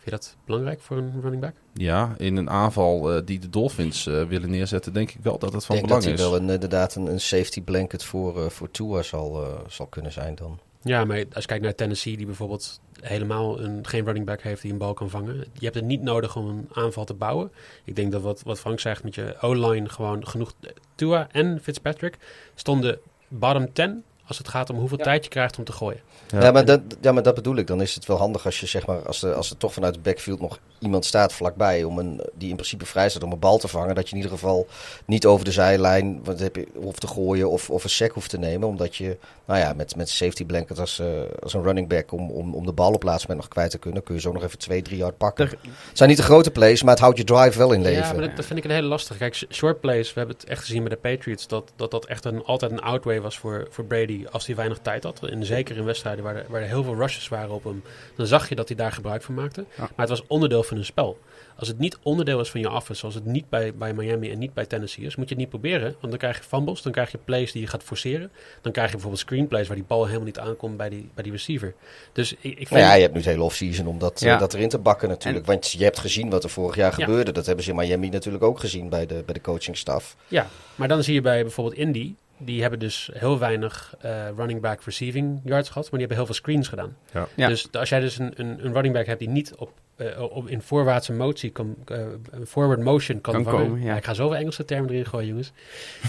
Vind 0.00 0.04
je 0.04 0.10
dat 0.10 0.36
belangrijk 0.44 0.80
voor 0.80 0.96
een 0.96 1.20
running 1.20 1.42
back? 1.42 1.54
Ja, 1.72 2.14
in 2.16 2.36
een 2.36 2.50
aanval 2.50 3.12
eh, 3.12 3.22
die 3.24 3.38
de 3.38 3.50
Dolphins 3.50 4.06
eh, 4.06 4.24
willen 4.24 4.50
neerzetten, 4.50 4.92
denk 4.92 5.10
ik 5.10 5.18
wel 5.22 5.38
dat 5.38 5.52
het 5.52 5.64
van 5.64 5.76
Ik 5.76 5.80
denk 5.80 5.92
dat 5.92 6.02
belang 6.02 6.18
hij 6.18 6.26
is. 6.26 6.30
wel 6.30 6.40
een, 6.40 6.54
inderdaad 6.54 6.94
een, 6.94 7.06
een 7.06 7.20
safety 7.20 7.62
blanket 7.62 8.04
voor, 8.04 8.38
uh, 8.38 8.48
voor 8.48 8.70
Tua 8.70 9.02
zal, 9.02 9.42
uh, 9.42 9.48
zal 9.66 9.86
kunnen 9.86 10.12
zijn 10.12 10.34
dan. 10.34 10.58
Ja, 10.82 11.04
maar 11.04 11.24
als 11.32 11.42
je 11.42 11.48
kijkt 11.48 11.64
naar 11.64 11.74
Tennessee, 11.74 12.16
die 12.16 12.26
bijvoorbeeld 12.26 12.80
helemaal 13.00 13.60
een, 13.60 13.86
geen 13.86 14.04
running 14.04 14.26
back 14.26 14.42
heeft 14.42 14.62
die 14.62 14.72
een 14.72 14.78
bal 14.78 14.94
kan 14.94 15.10
vangen. 15.10 15.36
Je 15.52 15.64
hebt 15.64 15.74
het 15.74 15.84
niet 15.84 16.02
nodig 16.02 16.36
om 16.36 16.48
een 16.48 16.68
aanval 16.72 17.04
te 17.04 17.14
bouwen. 17.14 17.52
Ik 17.84 17.96
denk 17.96 18.12
dat 18.12 18.22
wat, 18.22 18.42
wat 18.42 18.60
Frank 18.60 18.80
zegt 18.80 19.04
met 19.04 19.14
je 19.14 19.36
O-line 19.40 19.88
gewoon 19.88 20.26
genoeg. 20.26 20.52
Tua 20.94 21.28
en 21.32 21.58
Fitzpatrick 21.62 22.18
stonden 22.54 22.98
bottom 23.28 23.72
10 23.72 24.04
als 24.30 24.38
het 24.38 24.48
gaat 24.48 24.70
om 24.70 24.76
hoeveel 24.76 24.98
ja. 24.98 25.04
tijd 25.04 25.24
je 25.24 25.30
krijgt 25.30 25.58
om 25.58 25.64
te 25.64 25.72
gooien. 25.72 26.00
Ja. 26.28 26.42
Ja, 26.42 26.50
maar 26.50 26.64
dat, 26.64 26.80
ja, 27.00 27.12
maar 27.12 27.22
dat 27.22 27.34
bedoel 27.34 27.56
ik. 27.56 27.66
Dan 27.66 27.80
is 27.80 27.94
het 27.94 28.06
wel 28.06 28.16
handig 28.16 28.44
als 28.44 28.60
je 28.60 28.66
zeg 28.66 28.86
maar, 28.86 29.06
als 29.06 29.22
er, 29.22 29.34
als 29.34 29.50
er 29.50 29.56
toch 29.56 29.72
vanuit 29.72 29.94
het 29.94 30.04
backfield 30.04 30.40
nog 30.40 30.58
iemand 30.78 31.04
staat 31.04 31.32
vlakbij 31.32 31.84
om 31.84 31.98
een, 31.98 32.20
die 32.34 32.48
in 32.48 32.54
principe 32.54 32.86
vrij 32.86 33.08
staat 33.08 33.22
om 33.22 33.32
een 33.32 33.38
bal 33.38 33.58
te 33.58 33.68
vangen. 33.68 33.94
Dat 33.94 34.08
je 34.08 34.10
in 34.10 34.22
ieder 34.22 34.38
geval 34.38 34.66
niet 35.04 35.26
over 35.26 35.44
de 35.44 35.52
zijlijn 35.52 36.20
wat 36.24 36.40
heb 36.40 36.56
je, 36.56 36.66
hoeft 36.74 37.00
te 37.00 37.06
gooien 37.06 37.50
of, 37.50 37.70
of 37.70 37.84
een 37.84 37.90
sack 37.90 38.10
hoeft 38.10 38.30
te 38.30 38.38
nemen. 38.38 38.68
Omdat 38.68 38.96
je, 38.96 39.16
nou 39.44 39.60
ja, 39.60 39.72
met, 39.72 39.96
met 39.96 40.08
safety 40.08 40.44
blanket 40.44 40.78
als, 40.78 40.98
uh, 40.98 41.06
als 41.42 41.54
een 41.54 41.62
running 41.62 41.88
back 41.88 42.12
om, 42.12 42.30
om, 42.30 42.54
om 42.54 42.66
de 42.66 42.72
bal 42.72 42.92
op 42.92 43.02
laatst 43.02 43.28
moment 43.28 43.46
nog 43.46 43.54
kwijt 43.54 43.70
te 43.70 43.78
kunnen, 43.78 44.02
kun 44.02 44.14
je 44.14 44.20
zo 44.20 44.32
nog 44.32 44.42
even 44.42 44.58
twee, 44.58 44.82
drie 44.82 44.96
yard 44.96 45.16
pakken. 45.16 45.44
Er, 45.44 45.50
het 45.62 45.98
zijn 45.98 46.08
niet 46.08 46.18
de 46.18 46.24
grote 46.24 46.50
plays, 46.50 46.82
maar 46.82 46.92
het 46.92 47.02
houdt 47.02 47.18
je 47.18 47.24
drive 47.24 47.58
wel 47.58 47.72
in 47.72 47.82
leven. 47.82 48.02
Ja, 48.02 48.12
maar 48.12 48.26
dat, 48.26 48.36
dat 48.36 48.44
vind 48.44 48.58
ik 48.58 48.64
een 48.64 48.70
hele 48.70 48.86
lastige. 48.86 49.18
Kijk, 49.18 49.46
short 49.50 49.80
plays, 49.80 50.12
we 50.12 50.18
hebben 50.18 50.36
het 50.36 50.48
echt 50.48 50.60
gezien 50.60 50.80
bij 50.80 50.90
de 50.90 50.96
Patriots, 50.96 51.46
dat 51.46 51.72
dat, 51.76 51.90
dat 51.90 52.06
echt 52.06 52.24
een, 52.24 52.44
altijd 52.44 52.70
een 52.70 52.80
outway 52.80 53.20
was 53.20 53.38
voor, 53.38 53.66
voor 53.70 53.84
Brady 53.84 54.19
als 54.30 54.46
hij 54.46 54.56
weinig 54.56 54.78
tijd 54.78 55.04
had. 55.04 55.22
En 55.22 55.44
zeker 55.46 55.76
in 55.76 55.84
wedstrijden 55.84 56.24
waar 56.24 56.36
er, 56.36 56.44
waar 56.48 56.60
er 56.60 56.68
heel 56.68 56.82
veel 56.82 56.94
rushes 56.94 57.28
waren 57.28 57.54
op 57.54 57.64
hem, 57.64 57.82
dan 58.16 58.26
zag 58.26 58.48
je 58.48 58.54
dat 58.54 58.68
hij 58.68 58.76
daar 58.76 58.92
gebruik 58.92 59.22
van 59.22 59.34
maakte. 59.34 59.64
Ja. 59.76 59.82
Maar 59.82 59.90
het 60.06 60.08
was 60.08 60.26
onderdeel 60.26 60.62
van 60.62 60.76
een 60.76 60.84
spel. 60.84 61.18
Als 61.56 61.68
het 61.68 61.78
niet 61.78 61.98
onderdeel 62.02 62.40
is 62.40 62.50
van 62.50 62.60
je 62.60 62.70
offense, 62.70 63.00
zoals 63.00 63.14
het 63.14 63.24
niet 63.24 63.48
bij, 63.48 63.74
bij 63.74 63.92
Miami 63.92 64.30
en 64.30 64.38
niet 64.38 64.54
bij 64.54 64.66
Tennessee 64.66 65.04
is, 65.04 65.16
moet 65.16 65.28
je 65.28 65.34
het 65.34 65.42
niet 65.42 65.48
proberen. 65.48 65.94
Want 66.00 66.08
dan 66.08 66.16
krijg 66.18 66.36
je 66.36 66.42
fumbles, 66.42 66.82
dan 66.82 66.92
krijg 66.92 67.10
je 67.10 67.18
plays 67.24 67.52
die 67.52 67.60
je 67.60 67.66
gaat 67.66 67.82
forceren. 67.82 68.30
Dan 68.60 68.72
krijg 68.72 68.86
je 68.86 68.92
bijvoorbeeld 68.92 69.22
screenplays 69.22 69.66
waar 69.66 69.76
die 69.76 69.84
bal 69.86 70.04
helemaal 70.04 70.26
niet 70.26 70.38
aankomt 70.38 70.76
bij 70.76 70.88
die, 70.88 71.08
bij 71.14 71.22
die 71.22 71.32
receiver. 71.32 71.74
Dus 72.12 72.32
ik, 72.32 72.38
ik 72.40 72.56
vind... 72.56 72.70
nou 72.70 72.82
ja, 72.82 72.94
je 72.94 73.00
hebt 73.00 73.12
nu 73.12 73.20
het 73.20 73.28
hele 73.28 73.42
offseason 73.42 73.86
om 73.86 73.98
dat, 73.98 74.20
ja. 74.20 74.34
uh, 74.34 74.40
dat 74.40 74.54
erin 74.54 74.68
te 74.68 74.78
bakken 74.78 75.08
natuurlijk. 75.08 75.46
En... 75.46 75.52
Want 75.52 75.70
je 75.70 75.84
hebt 75.84 75.98
gezien 75.98 76.30
wat 76.30 76.44
er 76.44 76.50
vorig 76.50 76.76
jaar 76.76 76.98
Ja. 76.98 77.04
gebeurde. 77.04 77.32
Dat 77.32 77.46
hebben 77.46 77.64
ze 77.64 77.70
in 77.70 77.76
Miami 77.76 78.08
natuurlijk 78.08 78.44
ook 78.44 78.60
gezien 78.60 78.88
bij 78.88 79.06
de, 79.06 79.22
bij 79.24 79.34
de 79.34 79.40
coachingstaf. 79.40 80.16
Ja, 80.28 80.46
maar 80.74 80.88
dan 80.88 81.02
zie 81.02 81.14
je 81.14 81.20
bij 81.20 81.42
bijvoorbeeld 81.42 81.76
Indy, 81.76 82.14
die 82.40 82.60
hebben 82.60 82.78
dus 82.78 83.10
heel 83.12 83.38
weinig 83.38 83.94
uh, 84.04 84.28
running 84.36 84.60
back 84.60 84.82
receiving 84.82 85.40
yards 85.44 85.68
gehad, 85.68 85.90
maar 85.90 85.98
die 86.00 86.08
hebben 86.08 86.16
heel 86.16 86.26
veel 86.26 86.34
screens 86.34 86.68
gedaan. 86.68 86.96
Ja. 87.12 87.28
Ja. 87.34 87.48
Dus 87.48 87.72
als 87.72 87.88
jij 87.88 88.00
dus 88.00 88.18
een, 88.18 88.32
een, 88.36 88.64
een, 88.64 88.72
running 88.72 88.94
back 88.94 89.06
hebt 89.06 89.18
die 89.18 89.28
niet 89.28 89.54
op, 89.54 89.72
uh, 89.96 90.20
op 90.20 90.48
in 90.48 90.62
voorwaartse 90.62 91.12
motie 91.12 91.50
kan, 91.50 91.76
uh, 91.92 92.06
forward 92.46 92.80
motion 92.80 93.20
kan, 93.20 93.34
kan 93.34 93.44
vangen. 93.44 93.60
komen. 93.60 93.82
Ja. 93.82 93.96
Ik 93.96 94.04
ga 94.04 94.14
zoveel 94.14 94.36
Engelse 94.36 94.64
termen 94.64 94.90
erin 94.90 95.06
gooien, 95.06 95.28
jongens. 95.28 95.52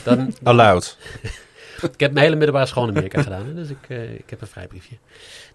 Dan, 0.04 0.34
Allowed. 0.44 0.98
ik 1.94 2.00
heb 2.00 2.12
mijn 2.12 2.26
hele 2.26 2.36
middelbare 2.36 2.66
school 2.66 2.84
in 2.84 2.90
Amerika 2.90 3.22
gedaan, 3.22 3.56
dus 3.56 3.70
ik, 3.70 3.90
uh, 3.90 4.14
ik 4.14 4.30
heb 4.30 4.42
een 4.42 4.48
vrijbriefje. 4.48 4.96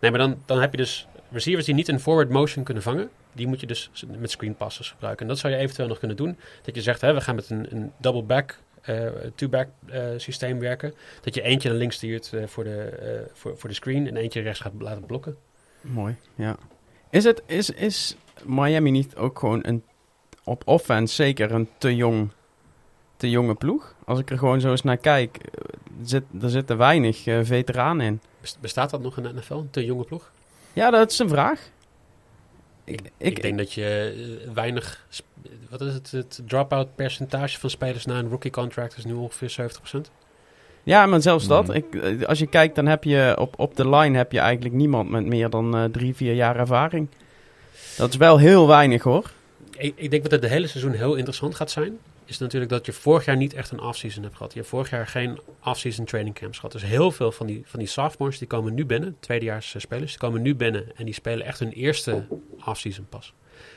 Nee, 0.00 0.10
maar 0.10 0.20
dan, 0.20 0.42
dan 0.46 0.60
heb 0.60 0.70
je 0.70 0.76
dus 0.76 1.06
receivers 1.30 1.66
die 1.66 1.74
niet 1.74 1.88
in 1.88 2.00
forward 2.00 2.28
motion 2.28 2.64
kunnen 2.64 2.82
vangen. 2.82 3.08
Die 3.32 3.46
moet 3.46 3.60
je 3.60 3.66
dus 3.66 3.90
met 4.18 4.30
screen 4.30 4.56
passes 4.56 4.90
gebruiken. 4.90 5.22
En 5.22 5.28
dat 5.28 5.38
zou 5.38 5.52
je 5.52 5.58
eventueel 5.58 5.88
nog 5.88 5.98
kunnen 5.98 6.16
doen. 6.16 6.38
Dat 6.62 6.74
je 6.74 6.82
zegt, 6.82 7.00
hè, 7.00 7.14
we 7.14 7.20
gaan 7.20 7.34
met 7.34 7.50
een, 7.50 7.66
een 7.70 7.92
double 7.98 8.22
back 8.22 8.58
uh, 8.88 9.08
two-back 9.34 9.68
uh, 9.86 10.04
systeem 10.16 10.58
werken. 10.58 10.94
Dat 11.20 11.34
je 11.34 11.42
eentje 11.42 11.68
naar 11.68 11.78
links 11.78 11.96
stuurt 11.96 12.30
uh, 12.34 12.46
voor, 12.46 12.64
de, 12.64 13.26
voor, 13.32 13.58
voor 13.58 13.68
de 13.68 13.74
screen 13.74 14.06
en 14.06 14.16
eentje 14.16 14.40
rechts 14.40 14.60
gaat 14.60 14.72
laten 14.78 15.06
blokken. 15.06 15.36
Mooi, 15.80 16.16
ja. 16.34 16.56
Is, 17.10 17.24
het, 17.24 17.42
is, 17.46 17.70
is 17.70 18.16
Miami 18.44 18.90
niet 18.90 19.16
ook 19.16 19.38
gewoon 19.38 19.60
een, 19.62 19.82
op 20.44 20.62
offense 20.66 21.14
zeker 21.14 21.52
een 21.52 21.68
te 21.78 21.96
jong, 21.96 22.30
te 23.16 23.30
jonge 23.30 23.54
ploeg? 23.54 23.94
Als 24.04 24.18
ik 24.18 24.30
er 24.30 24.38
gewoon 24.38 24.60
zo 24.60 24.70
eens 24.70 24.82
naar 24.82 24.96
kijk, 24.96 25.38
zit, 26.02 26.24
er 26.40 26.50
zitten 26.50 26.76
weinig 26.76 27.22
veteranen 27.22 28.06
in. 28.06 28.20
Bestaat 28.60 28.90
dat 28.90 29.02
nog 29.02 29.16
in 29.16 29.22
de 29.22 29.32
NFL, 29.32 29.54
een 29.54 29.70
te 29.70 29.84
jonge 29.84 30.04
ploeg? 30.04 30.30
Ja, 30.72 30.90
dat 30.90 31.10
is 31.10 31.18
een 31.18 31.28
vraag. 31.28 31.70
Ik, 32.84 33.00
ik, 33.00 33.10
ik, 33.16 33.42
denk 33.42 33.58
dat 33.58 33.72
je 33.72 34.50
weinig. 34.54 35.06
Wat 35.70 35.80
is 35.80 35.94
het? 35.94 36.10
Het 36.10 36.40
drop-out 36.46 36.94
percentage 36.94 37.58
van 37.58 37.70
spelers 37.70 38.04
na 38.04 38.18
een 38.18 38.28
rookie 38.28 38.50
contract 38.50 38.96
is 38.96 39.04
nu 39.04 39.12
ongeveer 39.12 39.70
70%. 39.96 40.00
Ja, 40.82 41.06
maar 41.06 41.22
zelfs 41.22 41.46
dat. 41.46 41.74
Ik, 41.74 41.94
eh, 41.94 42.22
als 42.22 42.38
je 42.38 42.46
kijkt, 42.46 42.74
dan 42.74 42.86
heb 42.86 43.04
je 43.04 43.36
op, 43.38 43.58
op 43.58 43.76
de 43.76 43.88
line 43.88 44.16
heb 44.16 44.32
je 44.32 44.38
eigenlijk 44.38 44.74
niemand 44.74 45.10
met 45.10 45.26
meer 45.26 45.50
dan 45.50 45.76
uh, 45.76 45.84
drie, 45.84 46.14
vier 46.14 46.34
jaar 46.34 46.56
ervaring. 46.56 47.08
Dat 47.96 48.08
is 48.10 48.16
wel 48.16 48.38
heel 48.38 48.66
weinig 48.66 49.02
hoor. 49.02 49.30
Ik, 49.76 49.92
ik 49.96 50.10
denk 50.10 50.22
dat 50.22 50.32
het 50.32 50.42
de 50.42 50.48
hele 50.48 50.66
seizoen 50.66 50.92
heel 50.92 51.14
interessant 51.14 51.54
gaat 51.54 51.70
zijn. 51.70 51.98
Is 52.24 52.38
natuurlijk 52.38 52.70
dat 52.70 52.86
je 52.86 52.92
vorig 52.92 53.24
jaar 53.24 53.36
niet 53.36 53.54
echt 53.54 53.70
een 53.70 53.80
offseason 53.80 54.22
hebt 54.22 54.36
gehad. 54.36 54.52
Je 54.52 54.58
hebt 54.58 54.70
vorig 54.70 54.90
jaar 54.90 55.06
geen 55.06 55.38
offseason 55.64 56.04
training 56.04 56.34
camps 56.34 56.56
gehad. 56.56 56.72
Dus 56.72 56.82
heel 56.82 57.10
veel 57.10 57.32
van 57.32 57.46
die, 57.46 57.62
van 57.64 57.78
die 57.78 57.88
sophomores 57.88 58.38
die 58.38 58.48
komen 58.48 58.74
nu 58.74 58.86
binnen, 58.86 59.16
tweedejaars 59.20 59.74
spelers, 59.78 60.10
die 60.10 60.20
komen 60.20 60.42
nu 60.42 60.54
binnen 60.54 60.96
en 60.96 61.04
die 61.04 61.14
spelen 61.14 61.46
echt 61.46 61.58
hun 61.58 61.72
eerste 61.72 62.26
offseason 62.64 63.06
pas. 63.08 63.32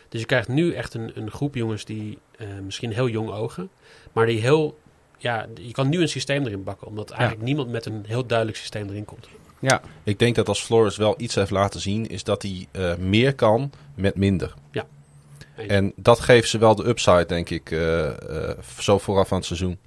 Dus 0.09 0.19
je 0.19 0.25
krijgt 0.25 0.47
nu 0.47 0.73
echt 0.73 0.93
een, 0.93 1.11
een 1.15 1.31
groep 1.31 1.55
jongens 1.55 1.85
die 1.85 2.17
uh, 2.37 2.47
misschien 2.63 2.93
heel 2.93 3.07
jong 3.09 3.29
ogen, 3.29 3.69
maar 4.13 4.25
die 4.25 4.39
heel, 4.39 4.77
ja, 5.17 5.47
je 5.61 5.71
kan 5.71 5.89
nu 5.89 6.01
een 6.01 6.09
systeem 6.09 6.45
erin 6.45 6.63
bakken, 6.63 6.87
omdat 6.87 7.09
eigenlijk 7.09 7.39
ja. 7.39 7.45
niemand 7.45 7.69
met 7.69 7.85
een 7.85 8.03
heel 8.07 8.25
duidelijk 8.25 8.57
systeem 8.57 8.89
erin 8.89 9.05
komt. 9.05 9.27
Ja. 9.59 9.81
Ik 10.03 10.19
denk 10.19 10.35
dat 10.35 10.47
als 10.47 10.61
Flores 10.61 10.97
wel 10.97 11.15
iets 11.17 11.35
heeft 11.35 11.51
laten 11.51 11.79
zien, 11.79 12.07
is 12.07 12.23
dat 12.23 12.41
hij 12.41 12.67
uh, 12.71 12.95
meer 12.95 13.35
kan 13.35 13.71
met 13.95 14.15
minder. 14.15 14.53
Ja. 14.71 14.85
En 15.67 15.93
dat 15.95 16.19
geeft 16.19 16.49
ze 16.49 16.57
wel 16.57 16.75
de 16.75 16.87
upside, 16.87 17.25
denk 17.25 17.49
ik, 17.49 17.71
uh, 17.71 18.05
uh, 18.05 18.13
zo 18.79 18.97
vooraf 18.97 19.31
aan 19.31 19.37
het 19.37 19.47
seizoen. 19.47 19.79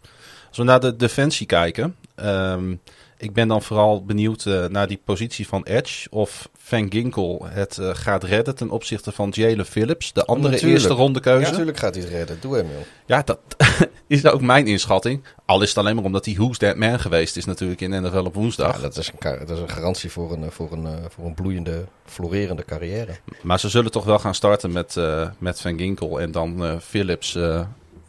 Als 0.48 0.56
we 0.56 0.64
naar 0.64 0.80
de 0.80 0.96
defensie 0.96 1.46
kijken, 1.46 1.96
um, 2.16 2.80
ik 3.22 3.32
ben 3.32 3.48
dan 3.48 3.62
vooral 3.62 4.04
benieuwd 4.04 4.44
uh, 4.44 4.66
naar 4.66 4.88
die 4.88 5.00
positie 5.04 5.48
van 5.48 5.62
Edge. 5.62 6.08
Of 6.10 6.48
Van 6.56 6.92
Ginkel 6.92 7.46
het 7.48 7.78
gaat 7.80 8.24
redden 8.24 8.54
ten 8.54 8.70
opzichte 8.70 9.12
van 9.12 9.30
Jalen 9.34 9.66
Phillips, 9.66 10.12
de 10.12 10.24
andere 10.24 10.50
natuurlijk. 10.50 10.80
eerste 10.80 10.94
ronde 10.94 11.20
keuze. 11.20 11.44
Ja, 11.44 11.50
natuurlijk 11.50 11.78
gaat 11.78 11.94
hij 11.94 12.04
het 12.04 12.12
redden. 12.12 12.38
Doe 12.40 12.56
hem, 12.56 12.66
joh. 12.66 12.80
Ja, 13.06 13.22
dat 13.22 13.38
is 14.06 14.26
ook 14.26 14.40
mijn 14.40 14.66
inschatting. 14.66 15.24
Al 15.46 15.62
is 15.62 15.68
het 15.68 15.78
alleen 15.78 15.94
maar 15.94 16.04
omdat 16.04 16.24
hij 16.24 16.34
Who's 16.34 16.58
That 16.58 16.76
Man 16.76 17.00
geweest 17.00 17.36
is 17.36 17.44
natuurlijk 17.44 17.80
in 17.80 18.02
NFL 18.02 18.24
op 18.24 18.34
woensdag. 18.34 18.76
Ja, 18.76 18.82
dat, 18.82 18.96
is 18.96 19.12
een, 19.18 19.38
dat 19.38 19.50
is 19.50 19.58
een 19.58 19.70
garantie 19.70 20.10
voor 20.10 20.32
een, 20.32 20.50
voor, 20.50 20.72
een, 20.72 20.86
voor 21.08 21.26
een 21.26 21.34
bloeiende, 21.34 21.84
florerende 22.04 22.64
carrière. 22.64 23.12
Maar 23.42 23.60
ze 23.60 23.68
zullen 23.68 23.90
toch 23.90 24.04
wel 24.04 24.18
gaan 24.18 24.34
starten 24.34 24.72
met, 24.72 24.96
uh, 24.96 25.28
met 25.38 25.60
Van 25.60 25.78
Ginkel 25.78 26.20
en 26.20 26.32
dan 26.32 26.80
Phillips 26.80 27.38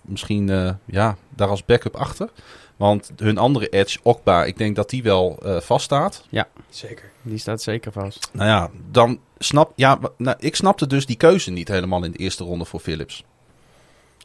misschien 0.01 0.77
ja, 0.85 1.17
daar 1.29 1.47
als 1.47 1.65
backup 1.65 1.95
achter. 1.95 2.29
Want 2.77 3.11
hun 3.15 3.37
andere 3.37 3.69
edge, 3.69 3.99
Okba, 4.03 4.45
ik 4.45 4.57
denk 4.57 4.75
dat 4.75 4.89
die 4.89 5.03
wel 5.03 5.39
vaststaat. 5.59 6.25
Ja, 6.29 6.47
zeker. 6.69 7.11
Die 7.21 7.37
staat 7.37 7.61
zeker 7.61 7.91
vast. 7.91 8.29
Nou 8.31 8.47
ja, 8.47 8.69
dan 8.91 9.19
snap... 9.37 9.71
Ja, 9.75 9.99
nou, 10.17 10.37
ik 10.39 10.55
snapte 10.55 10.87
dus 10.87 11.05
die 11.05 11.15
keuze 11.15 11.51
niet 11.51 11.67
helemaal 11.67 12.03
in 12.03 12.11
de 12.11 12.17
eerste 12.17 12.43
ronde 12.43 12.65
voor 12.65 12.79
Phillips 12.79 13.23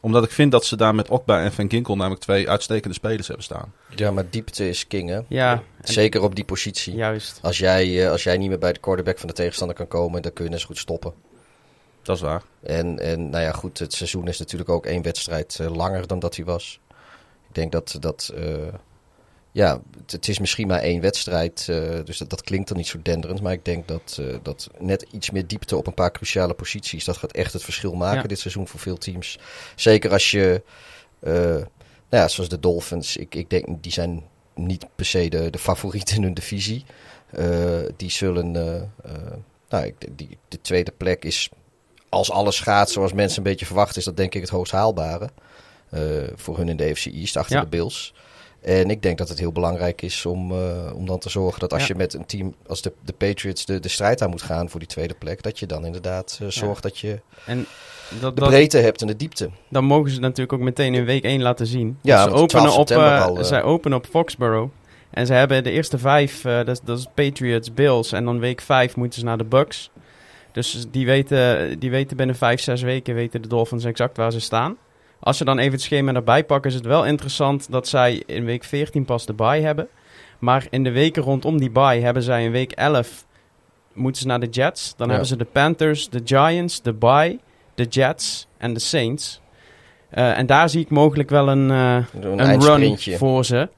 omdat 0.01 0.25
ik 0.25 0.31
vind 0.31 0.53
dat 0.53 0.65
ze 0.65 0.77
daar 0.77 0.95
met 0.95 1.09
Okba 1.09 1.43
en 1.43 1.53
Van 1.53 1.71
Ginkel 1.71 1.97
namelijk 1.97 2.21
twee 2.21 2.49
uitstekende 2.49 2.95
spelers 2.95 3.27
hebben 3.27 3.45
staan. 3.45 3.73
Ja, 3.95 4.11
maar 4.11 4.31
diepte 4.31 4.69
is 4.69 4.87
king, 4.87 5.09
hè? 5.09 5.21
Ja. 5.29 5.63
Zeker 5.83 6.23
op 6.23 6.35
die 6.35 6.45
positie. 6.45 6.95
Juist. 6.95 7.39
Als 7.43 7.59
jij, 7.59 8.11
als 8.11 8.23
jij 8.23 8.37
niet 8.37 8.49
meer 8.49 8.59
bij 8.59 8.73
de 8.73 8.81
quarterback 8.81 9.19
van 9.19 9.29
de 9.29 9.35
tegenstander 9.35 9.77
kan 9.77 9.89
komen, 9.89 10.23
dan 10.23 10.33
kun 10.33 10.45
je 10.45 10.51
net 10.51 10.61
zo 10.61 10.67
goed 10.67 10.79
stoppen. 10.79 11.13
Dat 12.03 12.17
is 12.17 12.23
waar. 12.23 12.43
En, 12.63 12.99
en 12.99 13.31
nou 13.31 13.45
ja, 13.45 13.53
goed, 13.53 13.79
het 13.79 13.93
seizoen 13.93 14.29
is 14.29 14.39
natuurlijk 14.39 14.71
ook 14.71 14.87
één 14.87 15.03
wedstrijd 15.03 15.59
uh, 15.61 15.75
langer 15.77 16.07
dan 16.07 16.19
dat 16.19 16.37
hij 16.37 16.45
was. 16.45 16.81
Ik 17.59 17.71
denk 17.71 17.87
dat, 17.87 18.03
dat 18.03 18.33
uh, 18.35 18.75
ja, 19.53 19.81
het, 19.97 20.13
het, 20.13 20.29
is 20.29 20.39
misschien 20.39 20.67
maar 20.67 20.81
één 20.81 21.01
wedstrijd, 21.01 21.67
uh, 21.71 21.99
dus 22.05 22.19
dat, 22.19 22.31
dat, 22.31 22.43
klinkt 22.43 22.69
dan 22.69 22.77
niet 22.77 22.87
zo 22.87 22.99
denderend. 23.03 23.41
Maar 23.41 23.53
ik 23.53 23.65
denk 23.65 23.89
dat, 23.89 24.21
dat 24.43 24.71
net 24.79 25.07
iets 25.11 25.31
meer 25.31 25.47
diepte 25.47 25.77
op 25.77 25.87
een 25.87 25.95
paar 25.95 26.13
cruciale 26.13 26.55
posities, 26.55 27.05
dat 27.05 27.17
gaat 27.17 27.33
echt 27.33 27.53
het 27.53 27.63
verschil 27.63 27.95
maken 27.95 28.23
ja. 28.23 28.29
dit 28.29 28.39
seizoen 28.39 28.69
voor 28.69 28.81
veel 28.81 28.97
teams. 28.97 29.39
Zeker 29.77 30.13
als 30.13 30.31
je, 30.31 30.63
nou 31.21 31.67
ja, 32.09 32.29
zoals 32.29 32.49
de 32.49 32.61
Dolphins, 32.61 33.17
ik, 33.17 33.35
ik 33.35 33.51
denk 33.51 33.83
die 33.83 33.93
zijn 33.93 34.25
niet 34.55 34.87
per 34.95 35.07
se 35.07 35.29
de, 35.29 35.51
de 35.51 35.59
favoriet 35.59 36.11
in 36.11 36.23
hun 36.23 36.35
divisie. 36.35 36.85
die 37.97 38.11
zullen, 38.11 38.53
nou, 39.69 39.95
die, 40.13 40.39
de 40.49 40.61
tweede 40.61 40.93
plek 40.97 41.25
is 41.25 41.51
als 42.09 42.31
alles 42.31 42.61
gaat 42.61 42.91
zoals 42.91 43.13
mensen 43.13 43.39
een 43.39 43.51
beetje 43.51 43.67
verwachten, 43.67 43.99
is 43.99 44.05
dat 44.05 44.17
denk 44.17 44.35
ik 44.35 44.41
het 44.41 44.51
hoogst 44.51 44.73
haalbare. 44.73 45.31
Eh, 45.91 46.01
voor 46.35 46.57
hun 46.57 46.69
in 46.69 46.77
de 46.77 46.85
AFC 46.91 47.07
East, 47.07 47.37
achter 47.37 47.57
Ja. 47.57 47.63
de 47.63 47.69
Bills. 47.69 48.15
En 48.63 48.91
ik 48.91 49.03
denk 49.03 49.19
dat 49.19 49.29
het 49.29 49.39
heel 49.39 49.53
belangrijk 49.53 50.03
is 50.03 50.27
om, 50.27 50.53
eh, 50.53 50.93
om 50.95 51.07
dan 51.07 51.19
te 51.19 51.31
zorgen 51.31 51.61
dat 51.61 51.73
als 51.73 51.83
Ja. 51.83 51.89
je 51.89 51.95
met 51.95 52.15
een 52.15 52.27
team 52.27 52.55
als 52.67 52.83
de, 52.83 52.93
de 53.05 53.13
Patriots 53.13 53.65
de, 53.65 53.81
de 53.81 53.89
strijd 53.89 54.23
aan 54.23 54.31
moet 54.31 54.43
gaan 54.43 54.71
voor 54.71 54.81
die 54.81 54.89
tweede 54.89 55.15
plek, 55.19 55.43
dat 55.43 55.59
je 55.59 55.67
dan 55.67 55.85
inderdaad 55.87 56.39
eh, 56.43 56.49
zorgt 56.49 56.83
dat 56.83 56.99
je 56.99 57.21
En 57.47 57.67
dat, 58.21 58.35
de 58.35 58.41
dat, 58.41 58.49
breedte 58.51 58.79
hebt 58.79 59.01
en 59.01 59.07
de 59.07 59.17
diepte. 59.17 59.51
dan 59.71 59.85
mogen 59.85 60.11
ze 60.11 60.21
natuurlijk 60.21 60.53
ook 60.53 60.61
meteen 60.65 60.95
in 60.95 61.05
week 61.05 61.25
1 61.25 61.43
laten 61.43 61.67
zien. 61.67 61.99
Ja, 62.03 62.23
ze 62.23 62.31
openen 62.31 62.49
12 62.49 62.77
op, 62.79 62.91
al, 62.91 63.39
eh. 63.39 63.45
zij 63.45 63.63
openen 63.63 63.99
op 63.99 64.07
Foxborough. 64.07 64.73
En 65.11 65.27
ze 65.27 65.33
hebben 65.33 65.65
de 65.65 65.71
eerste 65.71 65.99
vijf, 65.99 66.43
dat, 66.43 66.69
is- 66.69 66.81
dat 66.81 66.99
is 66.99 67.07
Patriots, 67.15 67.75
Bills. 67.75 68.13
En 68.13 68.25
dan 68.25 68.39
week 68.39 68.61
5 68.61 68.97
moeten 68.97 69.19
ze 69.19 69.25
naar 69.25 69.39
de 69.39 69.45
Bucks. 69.45 69.91
Dus 70.53 70.87
die 70.91 71.07
weten, 71.07 71.79
die 71.79 71.91
weten 71.91 72.17
binnen 72.17 72.37
5, 72.37 72.61
6 72.61 72.83
weken 72.83 73.15
weten 73.15 73.43
de 73.43 73.49
Dolphins 73.49 73.85
exact 73.85 74.17
waar 74.17 74.33
ze 74.33 74.41
staan. 74.41 74.77
Als 75.21 75.37
ze 75.37 75.45
dan 75.45 75.59
even 75.59 75.73
het 75.73 75.83
schema 75.83 76.13
erbij 76.15 76.45
pakken, 76.45 76.71
is 76.71 76.77
het 76.77 76.87
wel 76.87 77.05
interessant 77.07 77.71
dat 77.71 77.89
zij 77.89 78.23
in 78.27 78.45
week 78.45 78.65
14 78.65 79.05
pas 79.05 79.27
de 79.27 79.33
bye 79.33 79.61
hebben. 79.61 79.89
Maar 80.39 80.67
in 80.71 80.85
de 80.85 80.91
weken 80.91 81.23
rondom 81.23 81.59
die 81.59 81.71
bye 81.71 82.01
hebben 82.01 82.23
zij 82.23 82.45
in 82.45 82.51
week 82.51 82.73
11 82.73 83.27
moeten 83.93 84.23
ze 84.23 84.27
naar 84.29 84.41
de 84.41 84.47
Jets. 84.49 84.95
Dan 84.97 85.07
Ja. 85.07 85.13
hebben 85.13 85.29
ze 85.29 85.37
de 85.37 85.45
Panthers, 85.45 86.09
de 86.09 86.21
Giants, 86.25 86.83
de 86.83 86.93
bye, 86.93 87.39
de 87.75 87.85
Jets 87.85 88.47
en 88.59 88.75
de 88.75 88.81
Saints. 88.81 89.41
Eh, 90.11 90.39
en 90.39 90.47
daar 90.47 90.69
zie 90.69 90.81
ik 90.81 90.91
mogelijk 90.91 91.31
wel 91.31 91.49
een, 91.49 91.71
eh, 91.71 91.97
Een, 92.21 92.39
een 92.51 92.61
run 92.63 92.99
voor 92.99 93.45
ze. 93.45 93.69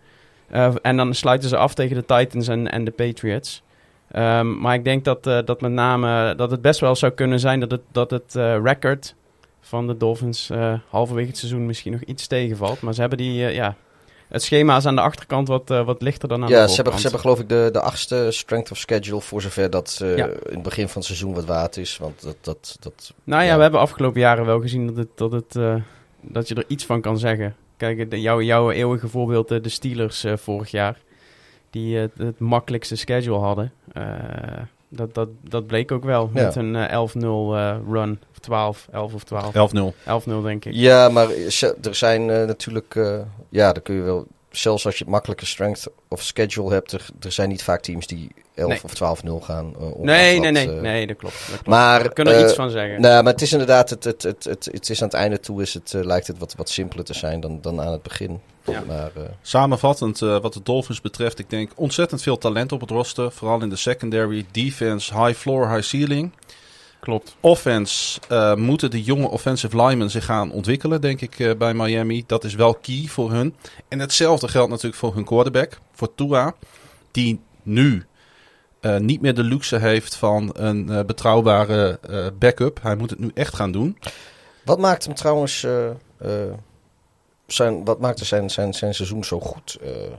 Eh, 0.48 0.74
en 0.82 0.96
dan 0.96 1.14
sluiten 1.14 1.48
ze 1.48 1.56
af 1.56 1.74
tegen 1.74 1.96
de 1.96 2.04
Titans 2.04 2.48
en, 2.48 2.70
en 2.70 2.84
de 2.84 2.90
Patriots. 2.90 3.62
Ehm, 4.10 4.60
maar 4.60 4.74
ik 4.74 4.84
denk 4.84 5.04
dat, 5.04 5.22
dat 5.24 5.60
met 5.60 5.70
name 5.72 6.34
dat 6.34 6.50
het 6.50 6.62
best 6.62 6.80
wel 6.80 6.94
zou 6.96 7.12
kunnen 7.12 7.40
zijn 7.40 7.60
dat 7.60 7.70
het, 7.70 7.80
dat 7.92 8.10
het 8.10 8.34
record 8.62 9.14
van 9.60 9.86
de 9.86 9.96
Dolphins 9.96 10.50
eh, 10.50 10.74
halverwege 10.88 11.28
het 11.28 11.38
seizoen 11.38 11.66
misschien 11.66 11.92
nog 11.92 12.02
iets 12.02 12.26
tegenvalt. 12.26 12.80
Maar 12.80 12.94
ze 12.94 13.00
hebben 13.00 13.18
die, 13.18 13.46
eh, 13.46 13.54
ja, 13.54 13.76
het 14.28 14.42
schema 14.42 14.76
is 14.76 14.86
aan 14.86 14.94
de 14.94 15.00
achterkant 15.00 15.48
wat, 15.48 15.70
eh, 15.70 15.84
wat 15.84 16.02
lichter 16.02 16.28
dan 16.28 16.42
aan 16.42 16.48
Ja, 16.48 16.62
de 16.62 16.68
ze 16.68 16.74
hebben, 16.74 16.92
voorkant. 16.92 17.00
ze 17.00 17.08
hebben 17.08 17.20
geloof 17.20 17.40
ik 17.40 17.48
de, 17.48 17.68
de 17.80 17.80
achtste 17.86 18.26
strength 18.30 18.70
of 18.70 18.78
schedule 18.78 19.20
voor 19.20 19.42
zover 19.42 19.70
dat 19.70 19.96
Ja. 20.02 20.26
in 20.26 20.32
het 20.50 20.62
begin 20.62 20.86
van 20.88 20.96
het 20.96 21.04
seizoen 21.04 21.34
wat 21.34 21.44
waard 21.44 21.76
is. 21.76 21.96
Want 21.98 22.22
dat, 22.22 22.36
dat, 22.40 22.76
dat, 22.80 23.14
Nou 23.24 23.42
ja, 23.42 23.48
Ja. 23.48 23.56
we 23.56 23.62
hebben 23.62 23.80
afgelopen 23.80 24.20
jaren 24.20 24.44
wel 24.46 24.60
gezien 24.60 24.86
dat, 24.86 24.96
het, 24.96 25.08
dat, 25.14 25.32
het, 25.32 25.82
dat 26.20 26.48
je 26.48 26.54
er 26.54 26.64
iets 26.66 26.84
van 26.86 27.00
kan 27.00 27.18
zeggen. 27.18 27.54
Kijk, 27.76 28.10
de, 28.10 28.20
jouw, 28.20 28.40
jouw 28.42 28.70
eeuwige 28.70 29.08
voorbeeld, 29.08 29.48
de 29.48 29.68
Steelers 29.68 30.24
vorig 30.34 30.70
jaar, 30.70 30.98
die 31.70 31.96
het 31.96 32.38
makkelijkste 32.38 32.96
schedule 32.96 33.38
hadden. 33.38 33.72
Eh, 34.92 34.98
dat, 34.98 35.14
dat, 35.14 35.28
dat 35.48 35.66
bleek 35.66 35.92
ook 35.92 36.04
wel 36.04 36.30
Ja. 36.34 36.42
met 36.44 36.56
een 36.56 36.76
eh, 36.76 36.92
11-0 36.92 37.54
eh, 37.54 37.76
run, 37.90 38.20
of 38.30 38.38
12, 38.40 38.88
11 38.92 39.14
of 39.14 39.24
12. 39.24 39.52
11-0. 39.52 39.94
11-0 40.04 40.42
denk 40.42 40.64
ik. 40.64 40.72
Ja, 40.74 41.08
maar 41.08 41.28
ze- 41.48 41.76
er 41.82 41.94
zijn 41.94 42.30
eh, 42.30 42.44
natuurlijk, 42.46 42.94
eh, 42.94 43.18
ja, 43.48 43.72
dan 43.72 43.82
kun 43.82 43.94
je 43.94 44.00
wel, 44.02 44.26
zelfs 44.50 44.84
als 44.86 44.96
je 44.98 45.04
het 45.04 45.12
makkelijke 45.12 45.46
strength 45.46 45.86
of 46.08 46.22
schedule 46.22 46.72
hebt, 46.72 46.92
er, 46.92 47.06
er 47.20 47.32
zijn 47.32 47.48
niet 47.48 47.62
vaak 47.62 47.80
teams 47.80 48.06
die 48.06 48.30
11 48.54 48.68
Nee. 48.68 48.80
of 48.84 48.94
12-0 48.94 49.40
gaan. 49.44 49.74
eh, 49.80 49.86
Nee, 49.98 50.38
nee, 50.40 50.50
nee, 50.50 50.70
eh, 50.76 50.80
nee, 50.80 51.06
dat 51.06 51.16
klopt. 51.16 51.34
Dat 51.38 51.46
klopt. 51.48 51.66
Maar, 51.66 52.02
we 52.02 52.12
kunnen 52.12 52.32
er 52.34 52.40
eh, 52.40 52.46
iets 52.46 52.54
van 52.56 52.70
zeggen. 52.70 53.00
Nou, 53.00 53.22
maar 53.22 53.32
het 53.32 53.42
is 53.42 53.52
inderdaad, 53.52 53.90
het, 53.90 54.04
het, 54.04 54.22
het, 54.22 54.44
het, 54.44 54.68
het 54.72 54.90
is 54.90 55.02
aan 55.02 55.08
het 55.08 55.16
einde 55.16 55.40
toe 55.40 55.62
is 55.62 55.74
het, 55.74 55.94
eh, 55.94 56.04
lijkt 56.04 56.26
het 56.26 56.38
wat, 56.38 56.54
wat 56.56 56.68
simpeler 56.68 57.04
te 57.04 57.14
zijn 57.14 57.40
dan, 57.40 57.58
dan 57.60 57.80
aan 57.80 57.92
het 57.92 58.02
begin. 58.02 58.40
Ja. 58.64 58.82
Maar, 58.86 59.10
eh, 59.16 59.22
Samenvattend, 59.42 60.22
eh, 60.22 60.40
wat 60.40 60.52
de 60.52 60.62
Dolphins 60.62 61.00
betreft, 61.00 61.38
ik 61.38 61.50
denk 61.50 61.70
ontzettend 61.74 62.22
veel 62.22 62.38
talent 62.38 62.72
op 62.72 62.80
het 62.80 62.90
roster. 62.90 63.32
Vooral 63.32 63.62
in 63.62 63.68
de 63.68 63.76
secondary, 63.76 64.46
defense, 64.50 65.14
high 65.24 65.38
floor, 65.38 65.68
high 65.70 65.82
ceiling. 65.82 66.32
klopt. 67.00 67.36
Offense 67.40 68.20
eh, 68.28 68.54
moeten 68.54 68.90
de 68.90 69.02
jonge 69.02 69.28
offensive 69.28 69.76
linemen 69.76 70.10
zich 70.10 70.24
gaan 70.24 70.52
ontwikkelen, 70.52 71.00
denk 71.00 71.20
ik, 71.20 71.38
eh, 71.38 71.56
bij 71.56 71.74
Miami. 71.74 72.24
Dat 72.26 72.44
is 72.44 72.54
wel 72.54 72.74
key 72.74 73.04
voor 73.08 73.30
hun. 73.32 73.54
En 73.88 73.98
hetzelfde 73.98 74.48
geldt 74.48 74.70
natuurlijk 74.70 74.96
voor 74.96 75.14
hun 75.14 75.24
quarterback, 75.24 75.78
voor 75.92 76.14
Tua. 76.14 76.54
Die 77.10 77.40
nu 77.62 78.04
eh, 78.80 78.96
niet 78.96 79.20
meer 79.20 79.34
de 79.34 79.42
luxe 79.42 79.76
heeft 79.78 80.14
van 80.14 80.50
een 80.52 80.90
eh, 80.90 81.04
betrouwbare 81.04 81.98
eh, 82.08 82.26
backup. 82.38 82.78
Hij 82.82 82.96
moet 82.96 83.10
het 83.10 83.18
nu 83.18 83.30
echt 83.34 83.54
gaan 83.54 83.72
doen. 83.72 83.98
wat 84.64 84.78
maakt 84.78 85.04
hem 85.04 85.14
trouwens, 85.14 85.64
eh, 85.64 85.86
eh, 86.18 86.52
zijn, 87.52 87.84
wat 87.84 87.98
maakte 87.98 88.24
zijn, 88.24 88.50
zijn, 88.50 88.74
zijn 88.74 88.94
seizoen 88.94 89.24
zo 89.24 89.40
goed, 89.40 89.78
eh, 89.82 90.04
eh, 90.06 90.12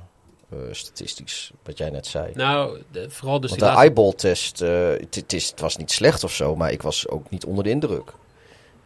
statistisch, 0.72 1.52
wat 1.64 1.78
jij 1.78 1.90
net 1.90 2.08
zei? 2.08 2.32
Nou, 2.34 2.82
de- 2.92 3.10
vooral 3.10 3.40
dus 3.40 3.50
Want 3.50 3.62
de 3.62 3.66
laatste... 3.68 3.86
eyeball 3.86 4.14
test, 4.14 4.62
eh, 4.62 4.90
het, 4.90 5.54
was 5.56 5.78
niet 5.78 5.92
slecht 5.92 6.24
of 6.24 6.34
zo, 6.34 6.56
maar 6.56 6.72
ik 6.72 6.82
was 6.82 7.08
ook 7.08 7.30
niet 7.30 7.46
onder 7.46 7.64
de 7.64 7.70
indruk. 7.70 8.14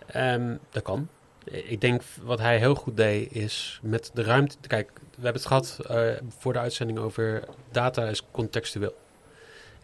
Ehm, 0.07 0.55
dat 0.71 0.83
kan. 0.83 1.07
Ik 1.43 1.81
denk 1.81 2.01
wat 2.23 2.39
hij 2.39 2.57
heel 2.57 2.75
goed 2.75 2.97
deed 2.97 3.31
is 3.31 3.79
met 3.81 4.11
de 4.13 4.23
ruimte. 4.23 4.55
Kijk, 4.67 4.91
we 4.95 5.23
hebben 5.23 5.41
het 5.41 5.45
gehad 5.45 5.77
eh, 5.87 6.11
voor 6.39 6.53
de 6.53 6.59
uitzending 6.59 6.99
over 6.99 7.43
data 7.71 8.05
is 8.07 8.23
contextueel. 8.31 8.93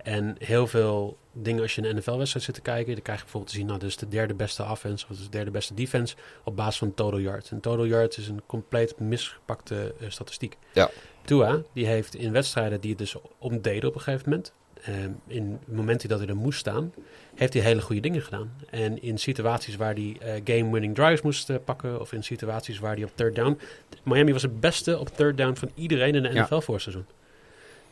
En 0.03 0.35
heel 0.39 0.67
veel 0.67 1.17
dingen 1.33 1.61
als 1.61 1.75
je 1.75 1.87
een 1.87 1.95
NFL-wedstrijd 1.95 2.45
zit 2.45 2.55
te 2.55 2.61
kijken, 2.61 2.93
dan 2.93 3.01
krijg 3.01 3.17
je 3.17 3.23
bijvoorbeeld 3.23 3.51
te 3.53 3.57
zien, 3.59 3.67
nou, 3.67 3.79
dit 3.79 3.89
is 3.89 3.97
de 3.97 4.07
derde 4.07 4.33
beste 4.33 4.63
offense 4.63 5.05
of 5.09 5.17
de 5.17 5.29
derde 5.29 5.51
beste 5.51 5.73
defense 5.73 6.15
op 6.43 6.55
basis 6.55 6.77
van 6.77 6.93
total 6.93 7.19
yards. 7.19 7.51
En 7.51 7.59
total 7.59 7.85
yards 7.85 8.17
is 8.17 8.27
een 8.27 8.41
compleet 8.45 8.99
misgepakte 8.99 9.93
eh, 9.99 10.09
statistiek. 10.09 10.57
Ja. 10.73 10.89
Tua, 11.25 11.61
die 11.73 11.85
heeft 11.85 12.15
in 12.15 12.31
wedstrijden 12.31 12.81
die 12.81 12.89
het 12.89 12.99
dus 12.99 13.15
omdeden 13.37 13.89
op 13.89 13.95
een 13.95 14.01
gegeven 14.01 14.29
moment, 14.29 14.53
ehm, 14.83 15.11
in 15.27 15.59
momenten 15.65 16.09
dat 16.09 16.19
hij 16.19 16.27
er 16.27 16.35
moest 16.35 16.59
staan, 16.59 16.93
heeft 17.35 17.53
hij 17.53 17.61
hele 17.61 17.81
goede 17.81 18.01
dingen 18.01 18.21
gedaan. 18.21 18.51
En 18.69 19.01
in 19.01 19.17
situaties 19.17 19.75
waar 19.75 19.93
hij 19.93 20.17
eh, 20.19 20.33
game-winning 20.43 20.95
drives 20.95 21.21
moest 21.21 21.63
pakken, 21.65 21.99
of 21.99 22.13
in 22.13 22.23
situaties 22.23 22.79
waar 22.79 22.95
hij 22.95 23.03
op 23.03 23.11
third 23.15 23.35
down. 23.35 23.59
Miami 24.03 24.33
was 24.33 24.41
het 24.41 24.59
beste 24.59 24.99
op 24.99 25.07
third 25.07 25.37
down 25.37 25.55
van 25.55 25.71
iedereen 25.75 26.15
in 26.15 26.23
de 26.23 26.29
Ja. 26.33 26.43
NFL 26.43 26.59
voor 26.59 26.73
het 26.73 26.83
seizoen. 26.83 27.05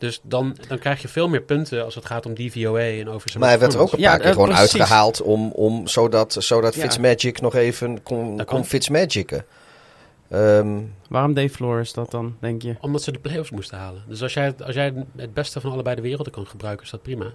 Dus 0.00 0.20
dan, 0.22 0.56
dan 0.68 0.78
krijg 0.78 1.02
je 1.02 1.08
veel 1.08 1.28
meer 1.28 1.42
punten 1.42 1.84
als 1.84 1.94
het 1.94 2.06
gaat 2.06 2.26
om 2.26 2.34
DVOA 2.34 2.80
en 2.80 3.08
over 3.08 3.28
zijn 3.28 3.40
Maar 3.42 3.50
hij 3.50 3.58
werd 3.58 3.74
er 3.74 3.80
ook 3.80 3.92
een 3.92 3.98
Ja, 3.98 4.08
paar 4.10 4.18
keer 4.18 4.26
eh, 4.28 4.32
gewoon 4.32 4.48
precies. 4.48 4.72
uitgehaald 4.72 5.22
om, 5.22 5.50
om 5.50 5.86
zodat, 5.86 6.36
zodat 6.38 6.74
Ja. 6.74 6.80
Fitzmagic 6.80 7.40
nog 7.40 7.54
even 7.54 8.02
kon, 8.02 8.44
kon. 8.44 8.64
Fitzmagicen. 8.64 9.44
Ehm, 10.28 10.78
Waarom 11.08 11.34
Dave 11.34 11.48
Flores 11.48 11.92
dat 11.92 12.10
dan, 12.10 12.36
denk 12.40 12.62
je? 12.62 12.74
Omdat 12.80 13.02
ze 13.02 13.12
de 13.12 13.18
play-offs 13.18 13.50
moesten 13.50 13.78
halen. 13.78 14.02
Dus 14.08 14.22
als 14.22 14.34
jij, 14.34 14.54
als 14.64 14.74
jij 14.74 14.94
het 15.16 15.34
beste 15.34 15.60
van 15.60 15.72
allebei 15.72 15.96
de 15.96 16.02
werelden 16.02 16.32
kan 16.32 16.46
gebruiken, 16.46 16.84
is 16.84 16.90
dat 16.90 17.02
prima. 17.02 17.32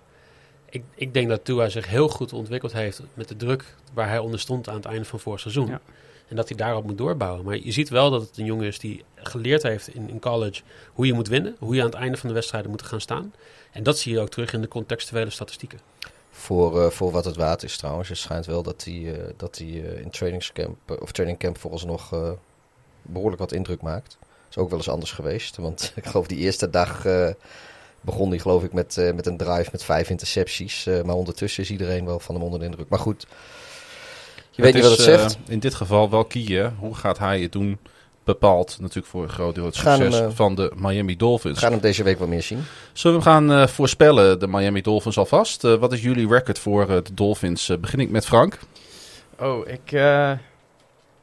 Ik, 0.69 0.83
ik 0.95 1.13
denk 1.13 1.29
dat 1.29 1.45
Tua 1.45 1.69
zich 1.69 1.87
heel 1.87 2.07
goed 2.09 2.33
ontwikkeld 2.33 2.73
heeft 2.73 3.01
met 3.13 3.27
de 3.27 3.35
druk 3.35 3.75
waar 3.93 4.09
hij 4.09 4.19
onder 4.19 4.39
stond 4.39 4.69
aan 4.69 4.75
het 4.75 4.85
einde 4.85 5.05
van 5.05 5.19
vorig 5.19 5.39
seizoen. 5.39 5.67
Ja. 5.67 5.79
En 6.27 6.35
dat 6.35 6.47
hij 6.47 6.57
daarop 6.57 6.85
moet 6.85 6.97
doorbouwen. 6.97 7.45
Maar 7.45 7.57
je 7.57 7.71
ziet 7.71 7.89
wel 7.89 8.09
dat 8.09 8.21
het 8.21 8.37
een 8.37 8.45
jongen 8.45 8.67
is 8.67 8.79
die 8.79 9.03
geleerd 9.15 9.63
heeft 9.63 9.87
in, 9.87 10.19
college 10.19 10.61
hoe 10.93 11.05
je 11.05 11.13
moet 11.13 11.27
winnen. 11.27 11.55
Hoe 11.59 11.75
je 11.75 11.81
aan 11.81 11.87
het 11.87 11.95
einde 11.95 12.17
van 12.17 12.27
de 12.27 12.35
wedstrijden 12.35 12.71
moet 12.71 12.81
gaan 12.81 13.01
staan. 13.01 13.33
En 13.71 13.83
dat 13.83 13.97
zie 13.97 14.13
je 14.13 14.19
ook 14.19 14.29
terug 14.29 14.53
in 14.53 14.61
de 14.61 14.67
contextuele 14.67 15.29
statistieken. 15.29 15.79
voor, 16.31 16.81
eh, 16.81 16.89
voor 16.89 17.11
wat 17.11 17.25
het 17.25 17.35
waard 17.35 17.63
is 17.63 17.77
trouwens. 17.77 18.09
Het 18.09 18.17
schijnt 18.17 18.45
wel 18.45 18.63
dat 18.63 18.83
hij, 18.83 19.13
eh, 19.13 19.33
dat 19.37 19.57
hij 19.57 19.67
eh, 19.67 20.01
in 20.01 20.09
trainingscamp, 20.09 20.77
of 21.01 21.11
trainingcamp 21.11 21.57
vooralsnog 21.57 22.13
eh 22.13 22.31
behoorlijk 23.01 23.41
wat 23.41 23.51
indruk 23.51 23.81
maakt. 23.81 24.17
Is 24.49 24.57
ook 24.57 24.69
wel 24.69 24.77
eens 24.77 24.89
anders 24.89 25.11
geweest. 25.11 25.57
Want 25.57 25.91
ik 25.95 26.05
geloof 26.05 26.27
die 26.27 26.37
eerste 26.37 26.69
dag 26.69 27.05
begon 28.01 28.29
hij 28.29 28.39
geloof 28.39 28.63
ik 28.63 28.73
met, 28.73 29.11
met 29.15 29.25
een 29.25 29.37
drive 29.37 29.69
met 29.71 29.83
vijf 29.83 30.09
intercepties. 30.09 30.85
Maar 30.85 31.15
ondertussen 31.15 31.63
is 31.63 31.71
iedereen 31.71 32.05
wel 32.05 32.19
van 32.19 32.35
hem 32.35 32.43
onder 32.43 32.59
de 32.59 32.65
indruk. 32.65 32.89
Maar 32.89 32.99
goed, 32.99 33.27
je 34.55 34.61
weet 34.61 34.73
niet 34.73 34.83
wat 34.83 34.91
het 34.91 34.99
is, 34.99 35.07
eh, 35.07 35.19
zegt. 35.19 35.37
in 35.47 35.59
dit 35.59 35.73
geval 35.73 36.09
wel 36.09 36.27
hè. 36.29 36.69
Hoe 36.79 36.95
gaat 36.95 37.17
hij 37.17 37.41
het 37.41 37.51
doen? 37.51 37.77
Bepaalt 38.23 38.77
natuurlijk 38.79 39.07
voor 39.07 39.23
een 39.23 39.29
groot 39.29 39.55
deel 39.55 39.65
het 39.65 39.77
Gaan 39.77 39.97
succes 39.97 40.19
hem, 40.19 40.29
eh, 40.29 40.35
van 40.35 40.55
de 40.55 40.71
Miami 40.75 41.15
Dolphins. 41.15 41.55
We 41.55 41.61
gaan 41.61 41.71
hem 41.71 41.81
deze 41.81 42.03
week 42.03 42.19
wat 42.19 42.27
meer 42.27 42.43
zien. 42.43 42.63
Zullen 42.93 43.17
we 43.17 43.23
gaan 43.23 43.51
eh, 43.51 43.67
voorspellen, 43.67 44.39
de 44.39 44.47
Miami 44.47 44.81
Dolphins 44.81 45.17
alvast? 45.17 45.61
Wat 45.61 45.93
is 45.93 46.01
jullie 46.01 46.27
record 46.27 46.59
voor 46.59 46.87
de 46.87 47.13
Dolphins? 47.13 47.71
Begin 47.79 47.99
ik 47.99 48.09
met 48.09 48.25
Frank. 48.25 48.59
Oh, 49.39 49.67
ik, 49.67 49.91
eh, 49.91 50.31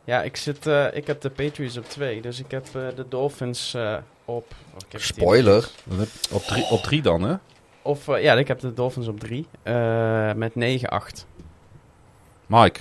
ja, 0.04 0.22
ik, 0.22 0.36
zit, 0.36 0.66
eh, 0.66 0.86
ik 0.92 1.06
heb 1.06 1.20
de 1.20 1.30
Patriots 1.30 1.76
op 1.76 1.88
2. 1.88 2.20
Dus 2.20 2.38
ik 2.38 2.50
heb 2.50 2.66
de 2.72 3.04
Dolphins 3.08 3.74
eh, 3.74 3.96
op... 4.24 4.46
oh. 4.74 5.00
Spoiler. 5.00 5.68
Op 6.32 6.42
drie, 6.42 6.64
op 6.70 6.80
drie 6.80 7.02
dan, 7.02 7.22
hè? 7.22 7.34
Of, 7.82 8.06
ja, 8.06 8.34
ik 8.34 8.48
heb 8.48 8.60
de 8.60 8.74
Dolphins 8.74 9.08
op 9.08 9.20
3. 9.20 9.46
met 10.36 10.52
9-8. 10.54 11.26
Mike. 12.46 12.80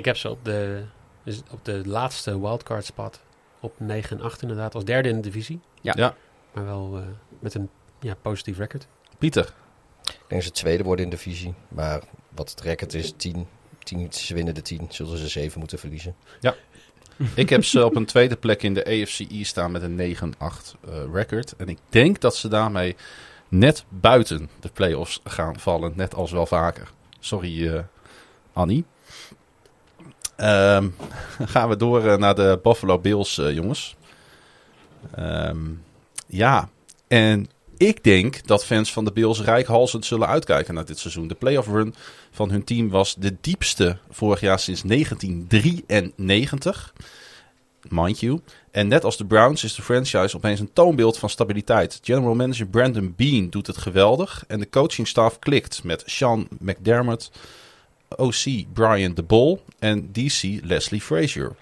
Ik 0.00 0.06
heb 0.06 0.16
ze 0.16 0.30
op 0.30 0.44
de, 0.44 0.82
dus 1.22 1.42
op 1.50 1.64
de 1.64 1.82
laatste 1.84 2.40
wildcard 2.40 2.84
spot 2.84 3.20
op 3.60 3.74
9 3.78 4.18
en 4.18 4.24
8 4.24 4.42
inderdaad. 4.42 4.74
Als 4.74 4.84
derde 4.84 5.08
in 5.08 5.14
de 5.14 5.20
divisie. 5.20 5.60
Ja. 5.80 5.92
Ja. 5.96 6.14
Maar 6.52 6.64
wel 6.64 6.96
eh, 6.96 7.02
met 7.38 7.54
een 7.54 7.68
ja, 8.00 8.14
positief 8.22 8.58
record. 8.58 8.86
Pieter. 9.18 9.54
Ik 10.02 10.16
denk 10.28 10.28
dat 10.28 10.42
ze 10.42 10.50
tweede 10.50 10.82
worden 10.82 11.04
in 11.04 11.10
de 11.10 11.16
divisie. 11.16 11.54
Maar 11.68 12.02
wat 12.34 12.50
het 12.50 12.60
record 12.60 12.94
is, 12.94 13.12
10. 13.16 13.46
10 13.78 14.12
ze 14.12 14.34
winnen 14.34 14.54
de 14.54 14.62
10. 14.62 14.86
Zullen 14.88 15.18
ze 15.18 15.28
7 15.28 15.58
moeten 15.58 15.78
verliezen. 15.78 16.14
Ik 17.34 17.48
heb 17.48 17.64
ze 17.64 17.84
op 17.84 17.96
een 17.96 18.06
tweede 18.06 18.36
plek 18.36 18.62
in 18.62 18.74
de 18.74 18.84
AFC 18.84 19.18
East 19.18 19.50
staan 19.50 19.70
met 19.70 19.82
een 19.82 20.16
9-8 20.16 20.20
eh, 20.20 21.02
record. 21.12 21.56
En 21.56 21.68
ik 21.68 21.78
denk 21.88 22.20
dat 22.20 22.36
ze 22.36 22.48
daarmee 22.48 22.96
net 23.48 23.84
buiten 23.88 24.50
de 24.60 24.68
playoffs 24.68 25.20
gaan 25.24 25.58
vallen. 25.58 25.92
Net 25.96 26.14
als 26.14 26.30
wel 26.30 26.46
vaker. 26.46 26.90
Sorry, 27.18 27.68
eh, 27.68 27.82
Annie. 28.52 28.84
Ehm, 30.40 30.88
gaan 31.52 31.68
we 31.68 31.76
door 31.76 32.04
eh, 32.04 32.16
naar 32.16 32.34
de 32.34 32.58
Buffalo 32.62 32.98
Bills, 32.98 33.38
eh, 33.38 33.54
jongens. 33.54 33.96
Ehm, 35.14 35.58
ja, 36.26 36.68
en 37.08 37.48
ik 37.76 38.04
denk 38.04 38.46
dat 38.46 38.64
fans 38.64 38.92
van 38.92 39.04
de 39.04 39.12
Bills 39.12 39.40
rijkhalsend 39.40 40.04
zullen 40.04 40.28
uitkijken 40.28 40.74
naar 40.74 40.84
dit 40.84 40.98
seizoen. 40.98 41.28
De 41.28 41.34
playoff 41.34 41.68
run 41.68 41.94
van 42.30 42.50
hun 42.50 42.64
team 42.64 42.90
was 42.90 43.14
de 43.14 43.36
diepste 43.40 43.96
vorig 44.10 44.40
jaar 44.40 44.58
sinds 44.58 44.82
1993. 44.82 46.92
Mind 47.88 48.20
you. 48.20 48.40
En 48.70 48.88
net 48.88 49.04
als 49.04 49.16
de 49.16 49.26
Browns 49.26 49.64
is 49.64 49.74
de 49.74 49.82
franchise 49.82 50.36
opeens 50.36 50.60
een 50.60 50.72
toonbeeld 50.72 51.18
van 51.18 51.30
stabiliteit. 51.30 52.00
General 52.02 52.34
manager 52.34 52.66
Brandon 52.66 53.14
Bean 53.16 53.48
doet 53.48 53.66
het 53.66 53.76
geweldig. 53.76 54.44
En 54.46 54.58
de 54.58 54.68
coachingstaf 54.68 55.38
klikt 55.38 55.84
met 55.84 56.02
Sean 56.06 56.48
McDermott, 56.58 57.30
OC 58.16 58.72
Brian 58.72 59.14
de 59.14 59.22
Bol 59.22 59.62
en 59.78 60.12
DC 60.12 60.42
Leslie 60.62 61.00
Frazier. 61.00 61.52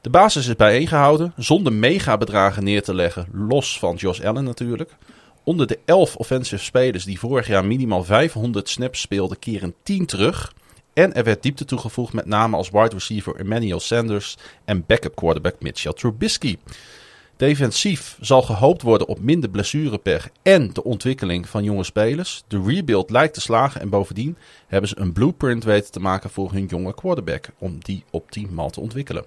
De 0.00 0.10
basis 0.10 0.46
is 0.46 0.56
bijeengehouden, 0.56 1.32
zonder 1.36 1.72
megabedragen 1.72 2.64
neer 2.64 2.82
te 2.82 2.94
leggen, 2.94 3.26
los 3.32 3.78
van 3.78 3.96
Josh 3.96 4.20
Allen 4.20 4.44
natuurlijk. 4.44 4.96
Onder 5.44 5.66
de 5.66 5.78
11 5.84 6.16
offensive 6.16 6.64
spelers 6.64 7.04
die 7.04 7.18
vorig 7.18 7.46
jaar 7.46 7.64
minimaal 7.64 8.04
500 8.04 8.68
snaps 8.68 9.00
speelden, 9.00 9.38
keren 9.38 9.74
10 9.82 10.06
terug. 10.06 10.54
En 10.92 11.14
er 11.14 11.24
werd 11.24 11.42
diepte 11.42 11.64
toegevoegd 11.64 12.12
met 12.12 12.26
name 12.26 12.56
als 12.56 12.70
wide 12.70 12.94
receiver 12.94 13.36
Emmanuel 13.36 13.80
Sanders 13.80 14.36
en 14.64 14.84
backup 14.86 15.14
quarterback 15.14 15.60
Mitchell 15.60 15.92
Trubisky. 15.92 16.56
Defensief 17.40 18.16
zal 18.20 18.42
gehoopt 18.42 18.82
worden 18.82 19.06
op 19.08 19.20
minder 19.20 19.50
blessurepech 19.50 20.28
en 20.42 20.72
de 20.72 20.84
ontwikkeling 20.84 21.48
van 21.48 21.64
jonge 21.64 21.84
spelers. 21.84 22.42
De 22.48 22.62
rebuild 22.66 23.10
lijkt 23.10 23.34
te 23.34 23.40
slagen 23.40 23.80
en 23.80 23.88
bovendien 23.88 24.36
hebben 24.66 24.88
ze 24.88 24.98
een 24.98 25.12
blueprint 25.12 25.64
weten 25.64 25.92
te 25.92 26.00
maken 26.00 26.30
voor 26.30 26.52
hun 26.52 26.66
jonge 26.66 26.94
quarterback 26.94 27.48
om 27.58 27.78
die 27.82 28.04
optimaal 28.10 28.70
te 28.70 28.80
ontwikkelen. 28.80 29.24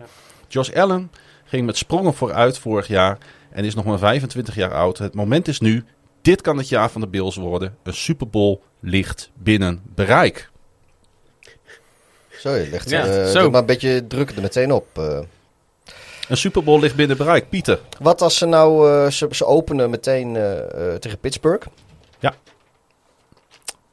Josh 0.47 0.69
Allen 0.71 1.11
ging 1.45 1.65
met 1.65 1.77
sprongen 1.77 2.13
vooruit 2.13 2.57
vorig 2.57 2.87
jaar 2.87 3.17
en 3.51 3.65
is 3.65 3.75
nog 3.75 3.85
maar 3.85 3.97
25 3.99 4.55
jaar 4.55 4.73
oud. 4.73 4.97
Het 4.97 5.13
moment 5.13 5.47
is 5.47 5.59
nu. 5.59 5.83
Dit 6.21 6.41
kan 6.41 6.57
het 6.57 6.69
jaar 6.69 6.89
van 6.91 7.01
de 7.01 7.07
Bills 7.07 7.35
worden. 7.35 7.77
Een 7.83 7.93
Super 7.93 8.29
Bowl 8.29 8.61
ligt 8.79 9.31
binnen 9.33 9.81
bereik. 9.95 10.49
Zo, 12.39 12.53
je 12.55 12.69
legt 12.69 12.89
Ja, 12.89 13.05
eh, 13.05 13.31
zo. 13.31 13.41
doe 13.41 13.49
maar 13.49 13.59
een 13.59 13.65
beetje 13.65 14.07
druk 14.07 14.29
er 14.31 14.41
meteen 14.41 14.71
op. 14.71 14.87
eh. 14.97 15.19
Een 16.27 16.37
Super 16.37 16.63
Bowl 16.63 16.79
ligt 16.79 16.95
binnen 16.95 17.17
bereik. 17.17 17.49
Pieter. 17.49 17.79
Wat 17.99 18.21
als 18.21 18.37
ze 18.37 18.45
nou, 18.45 18.91
eh, 18.91 19.11
ze, 19.11 19.27
ze 19.31 19.45
openen 19.45 19.89
meteen 19.89 20.35
eh, 20.35 20.93
eh, 20.93 20.99
tegen 20.99 21.19
Pittsburgh. 21.19 21.67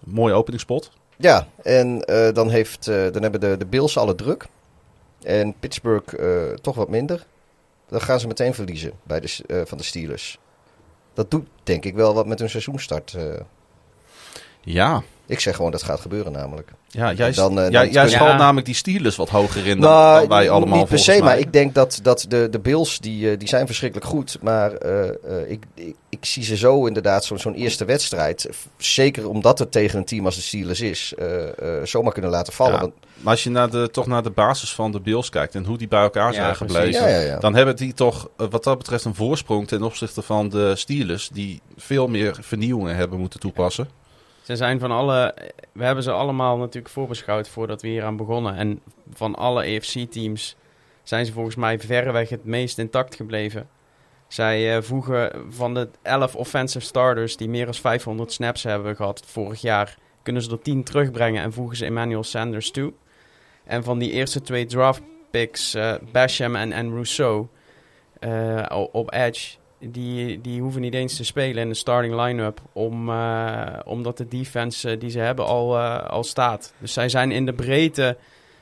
Mooie 0.05 0.35
openingspot. 0.35 0.90
Ja, 1.16 1.49
en 1.62 1.99
dan, 2.35 2.51
heeft, 2.51 2.85
dan 2.85 3.23
hebben 3.23 3.40
de, 3.40 3.57
de 3.57 3.66
Bills 3.66 3.97
alle 3.99 4.14
druk. 4.14 4.47
En 5.23 5.55
Pittsburgh 5.61 6.14
toch 6.61 6.75
wat 6.75 6.88
minder. 6.88 7.27
Dan 7.88 8.01
gaan 8.01 8.21
ze 8.21 8.27
meteen 8.27 8.55
verliezen 8.55 8.93
bij 9.03 9.21
de, 9.21 9.62
van 9.66 9.79
de 9.79 9.85
Steelers. 9.85 10.38
Dat 11.14 11.31
doet 11.31 11.47
denk 11.62 11.85
ik 11.85 11.95
wel 11.95 12.14
wat 12.14 12.27
met 12.27 12.38
hun 12.38 12.51
seizoenstart. 12.51 13.16
Ja, 14.61 15.03
ik 15.31 15.40
zeg 15.40 15.57
gewoon 15.57 15.71
dat 15.71 15.83
gaat 15.83 16.01
gebeuren 16.01 16.33
namelijk. 16.33 16.73
ja 16.88 17.12
jij, 17.12 17.33
Dan, 17.33 17.51
eh, 17.51 17.57
jij, 17.57 17.71
dan 17.71 17.83
jij 17.83 17.90
kunnen- 17.90 18.11
schalt 18.11 18.31
Ja. 18.31 18.37
namelijk 18.37 18.66
die 18.66 18.75
Steelers 18.75 19.16
wat 19.16 19.29
hoger 19.29 19.66
in 19.66 19.81
dan, 19.81 19.90
Nou, 19.90 20.19
dan 20.21 20.29
wij 20.29 20.51
allemaal 20.51 20.79
niet 20.79 20.88
per 20.88 20.99
se, 20.99 21.11
mij. 21.11 21.21
maar 21.21 21.38
ik 21.38 21.53
denk 21.53 21.75
dat, 21.75 21.99
dat 22.03 22.25
de, 22.29 22.49
de 22.51 22.59
Bills, 22.59 22.99
die, 22.99 23.31
eh, 23.31 23.38
die 23.38 23.49
zijn 23.49 23.66
verschrikkelijk 23.66 24.09
goed. 24.09 24.38
Maar 24.43 24.73
eh, 24.73 25.09
eh, 25.09 25.14
ik, 25.51 25.64
ik, 25.75 25.95
ik 26.09 26.25
zie 26.25 26.45
ze 26.45 26.57
zo 26.57 26.87
inderdaad, 26.87 27.25
zo'n 27.25 27.38
zo'n 27.38 27.55
eerste 27.55 27.85
wedstrijd. 27.85 28.49
Zeker 28.77 29.29
omdat 29.29 29.59
het 29.59 29.73
tegen 29.73 29.99
een 29.99 30.05
team 30.05 30.25
als 30.25 30.35
de 30.35 30.40
Steelers 30.43 30.81
is, 30.81 31.12
eh, 31.19 31.47
eh, 31.49 31.85
zomaar 31.85 32.12
kunnen 32.12 32.31
laten 32.31 32.53
vallen. 32.53 32.75
Ja, 32.75 32.81
Want- 32.81 32.95
Maar 33.21 33.33
als 33.33 33.43
je 33.45 33.51
naar 33.51 33.71
de, 33.71 33.88
toch 33.93 34.07
naar 34.07 34.23
de 34.23 34.31
basis 34.31 34.75
van 34.75 34.93
de 34.93 35.01
Bills 35.01 35.29
kijkt 35.29 35.55
en 35.55 35.64
hoe 35.64 35.79
die 35.79 35.88
bij 35.88 36.03
elkaar 36.03 36.33
Ja, 36.33 36.43
zijn 36.43 36.57
gebleven, 36.57 37.01
ja, 37.03 37.09
ja, 37.09 37.21
ja. 37.21 37.38
dan 37.38 37.55
hebben 37.55 37.77
die 37.77 37.95
toch 37.95 38.29
wat 38.37 38.64
dat 38.64 38.79
betreft 38.79 39.05
een 39.05 39.14
voorsprong 39.14 39.69
ten 39.69 39.83
opzichte 39.83 40.23
van 40.23 40.49
de 40.49 40.77
Steelers, 40.77 41.29
die 41.33 41.61
veel 41.77 42.07
meer 42.07 42.37
vernieuwingen 42.40 42.97
hebben 42.97 43.19
moeten 43.19 43.40
toepassen. 43.40 43.88
Ze 44.51 44.57
zijn 44.57 44.79
van 44.79 44.91
alle... 44.91 45.35
We 45.73 45.85
hebben 45.85 46.05
ze 46.05 46.13
allemaal 46.13 46.57
natuurlijk 46.57 46.95
voorbeschouwd 46.95 47.49
voordat 47.49 47.83
we 47.83 47.89
hier 47.89 48.05
aan 48.05 48.17
begonnen. 48.17 48.57
En 48.57 48.81
van 49.13 49.35
alle 49.35 49.63
EFC-teams 49.65 50.57
zijn 51.03 51.27
ze 51.27 51.33
volgens 51.33 51.57
mij 51.57 51.79
verreweg 51.79 52.29
het 52.29 52.45
meest 52.45 52.79
intact 52.79 53.15
gebleven. 53.15 53.69
Zij 54.29 54.77
eh, 54.77 54.83
voegen 54.83 55.45
van 55.49 55.75
de 55.75 55.89
11 56.03 56.37
offensive 56.37 56.85
starters 56.85 57.37
die 57.37 57.49
meer 57.49 57.65
dan 57.65 57.75
500 57.75 58.33
snaps 58.33 58.63
hebben 58.63 58.97
gehad 58.97 59.23
vorig 59.27 59.61
jaar, 59.61 59.99
kunnen 60.23 60.43
ze 60.43 60.51
er 60.51 60.63
10 60.63 60.85
terugbrengen 60.85 61.43
en 61.43 61.53
voegen 61.53 61.77
ze 61.77 61.85
Emmanuel 61.85 62.25
Sanders 62.25 62.71
toe. 62.71 62.93
En 63.65 63.85
van 63.85 63.99
die 63.99 64.11
eerste 64.11 64.43
twee 64.43 64.67
draft 64.67 65.03
picks, 65.31 65.75
eh, 65.75 65.95
Basham 66.13 66.57
en, 66.57 66.73
en 66.73 66.91
Rousseau, 66.91 67.47
eh, 68.21 68.87
op 68.93 69.13
edge, 69.13 69.57
die, 69.81 70.40
die 70.40 70.61
hoeven 70.61 70.81
niet 70.81 70.95
eens 70.95 71.16
te 71.16 71.25
spelen 71.25 71.62
in 71.62 71.69
de 71.69 71.75
starting 71.75 72.14
line-up. 72.23 72.61
Om, 72.73 73.11
eh, 73.11 73.66
omdat 73.85 74.16
de 74.16 74.29
defense 74.29 74.90
eh, 74.90 75.01
die 75.01 75.11
ze 75.11 75.19
hebben 75.19 75.47
al, 75.47 75.77
eh, 75.77 76.07
al 76.07 76.25
staat. 76.25 76.73
Dus 76.79 76.93
zij 76.93 77.09
zijn 77.09 77.31
in 77.31 77.47
de 77.47 77.53
breedte 77.53 78.16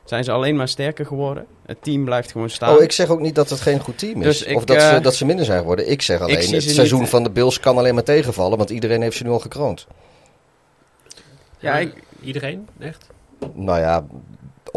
zijn 0.04 0.24
ze 0.24 0.30
alleen 0.32 0.56
maar 0.56 0.68
sterker 0.68 1.06
geworden. 1.06 1.46
Het 1.66 1.82
team 1.82 2.04
blijft 2.04 2.32
gewoon 2.32 2.50
staan. 2.50 2.76
Oh, 2.76 2.82
ik 2.82 2.92
zeg 2.92 3.08
ook 3.08 3.20
niet 3.20 3.34
dat 3.34 3.50
het 3.50 3.60
geen 3.60 3.80
goed 3.80 3.98
team 3.98 4.16
is. 4.22 4.24
Dus 4.24 4.42
ik, 4.42 4.56
of 4.56 4.64
dat, 4.64 4.82
ze, 4.82 5.00
dat 5.00 5.14
ze 5.14 5.26
minder 5.26 5.44
zijn 5.44 5.58
geworden. 5.58 5.90
Ik 5.90 6.02
zeg 6.02 6.20
alleen, 6.20 6.36
het 6.36 6.44
ze 6.44 6.60
seizoen 6.60 7.00
niet- 7.00 7.08
van 7.08 7.22
de 7.22 7.30
Bills 7.30 7.60
kan 7.60 7.78
alleen 7.78 7.94
maar 7.94 8.02
tegenvallen. 8.02 8.58
Want 8.58 8.70
iedereen 8.70 9.02
heeft 9.02 9.16
ze 9.16 9.24
nu 9.24 9.30
al 9.30 9.38
gekroond. 9.38 9.86
Ja, 11.58 11.78
ik, 11.78 11.92
Iedereen, 12.22 12.68
echt? 12.78 13.06
Nou 13.54 13.78
ja, 13.78 14.06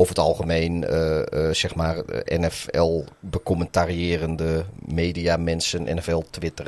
over 0.02 0.16
het 0.16 0.24
algemeen, 0.24 0.84
eh, 0.88 1.20
eh, 1.20 1.54
zeg 1.54 1.76
maar, 1.76 1.98
eh, 1.98 2.40
NFL 2.40 3.04
becommentarierende 3.20 4.66
media 4.86 5.38
mensen, 5.38 5.84
NFL, 5.96 6.22
Twitter. 6.30 6.68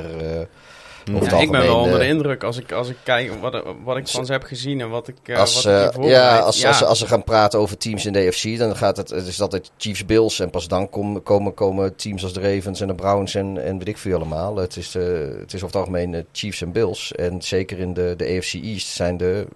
over 1.10 1.22
het 1.22 1.30
ja, 1.30 1.38
ik 1.38 1.50
ben 1.50 1.60
wel 1.62 1.76
onder 1.80 1.98
de 1.98 2.06
indruk 2.06 2.44
als 2.44 2.58
ik, 2.58 2.72
als 2.72 2.88
ik 2.88 2.96
kijk 3.02 3.32
wat, 3.40 3.62
wat 3.84 3.96
ik 3.96 4.08
van 4.08 4.26
ze 4.26 4.32
heb 4.32 4.42
gezien 4.42 4.80
en 4.80 4.88
wat 4.90 5.08
ik, 5.08 5.36
Als, 5.36 5.54
wat 5.54 5.64
ik 5.64 5.70
eh, 5.78 5.84
voorbereid. 5.84 6.10
ja, 6.12 6.38
als, 6.38 6.64
Als, 6.64 6.78
ze, 6.78 6.84
als 6.84 6.98
ze 6.98 7.06
gaan 7.06 7.24
praten 7.24 7.58
over 7.58 7.76
teams 7.78 8.06
in 8.06 8.12
de 8.12 8.26
AFC, 8.26 8.58
dan 8.58 8.76
gaat 8.76 8.96
het, 8.96 9.10
het 9.10 9.26
is 9.26 9.40
altijd 9.40 9.70
Chiefs 9.76 10.04
Bills. 10.06 10.40
En 10.40 10.50
pas 10.50 10.68
dan 10.68 10.90
kom- 10.90 11.22
komen, 11.22 11.54
komen 11.54 11.96
teams 11.96 12.22
als 12.22 12.32
de 12.32 12.40
Ravens 12.54 12.80
en 12.80 12.86
de 12.86 12.94
Browns 12.94 13.34
en, 13.34 13.64
en 13.64 13.78
weet 13.78 13.88
ik 13.88 13.98
veel 13.98 14.16
allemaal. 14.16 14.56
Het 14.56 14.76
is, 14.76 14.94
het 14.94 15.48
is 15.52 15.54
over 15.54 15.66
het 15.66 15.76
algemeen 15.76 16.26
Chiefs 16.32 16.62
en 16.62 16.72
Bills. 16.72 17.12
En 17.12 17.42
zeker 17.42 17.78
in 17.78 17.94
de, 17.94 18.14
de 18.16 18.36
AFC 18.36 18.52
East 18.54 18.86
zijn 18.86 19.16
de, 19.16 19.46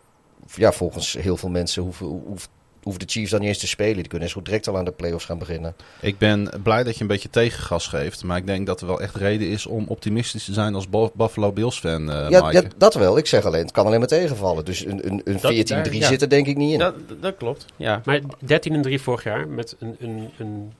ja, 0.54 0.72
volgens 0.72 1.16
heel 1.20 1.36
veel 1.36 1.48
mensen 1.50 1.82
hoeven, 1.82 2.06
hoeft, 2.06 2.48
hoeven 2.82 3.06
de 3.06 3.12
Chiefs 3.12 3.30
dan 3.30 3.40
niet 3.40 3.48
eens 3.48 3.58
te 3.58 3.66
spelen. 3.66 3.94
Die 3.96 4.08
kunnen 4.08 4.28
zo 4.28 4.42
direct 4.42 4.68
al 4.68 4.76
aan 4.76 4.84
de 4.84 4.90
playoffs 4.92 5.24
gaan 5.24 5.38
beginnen. 5.38 5.74
Ik 6.00 6.18
ben 6.18 6.50
blij 6.62 6.82
dat 6.82 6.94
je 6.94 7.00
een 7.00 7.06
beetje 7.06 7.30
tegengas 7.30 7.86
geeft, 7.86 8.24
maar 8.24 8.36
ik 8.36 8.46
denk 8.46 8.66
dat 8.66 8.80
er 8.80 8.86
wel 8.86 9.00
echt 9.00 9.14
reden 9.16 9.48
is 9.48 9.66
om 9.66 9.84
optimistisch 9.88 10.44
te 10.44 10.52
zijn 10.52 10.74
als 10.74 10.88
Buffalo 11.14 11.52
Bills 11.52 11.78
fan, 11.78 12.10
eh 12.10 12.30
ja, 12.30 12.62
dat 12.76 12.94
wel. 12.94 13.18
Ik 13.18 13.26
zeg 13.26 13.44
alleen, 13.44 13.62
het 13.62 13.72
kan 13.72 13.86
alleen 13.86 13.98
maar 13.98 14.08
tegenvallen. 14.08 14.64
Dus 14.64 14.84
een, 14.84 15.06
een, 15.06 15.20
een 15.24 15.38
Dat- 15.40 15.52
14-3 15.52 15.64
daar- 15.64 15.94
ja. 15.94 16.06
zit 16.06 16.22
er 16.22 16.28
denk 16.28 16.46
ik 16.46 16.56
niet 16.56 16.72
in. 16.72 16.78
dat, 16.78 16.94
dat 17.20 17.36
klopt, 17.36 17.66
ja. 17.76 18.02
Maar 18.04 18.20
13 18.38 18.74
en 18.74 18.82
3 18.82 19.00
vorig 19.00 19.24
jaar 19.24 19.48
met 19.48 19.76
een, 19.78 19.96
een, 20.00 20.30
een, 20.38 20.72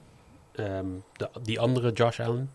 ehm, 0.55 0.85
de, 1.15 1.29
die 1.43 1.59
andere 1.59 1.91
Josh 1.91 2.19
Allen. 2.19 2.51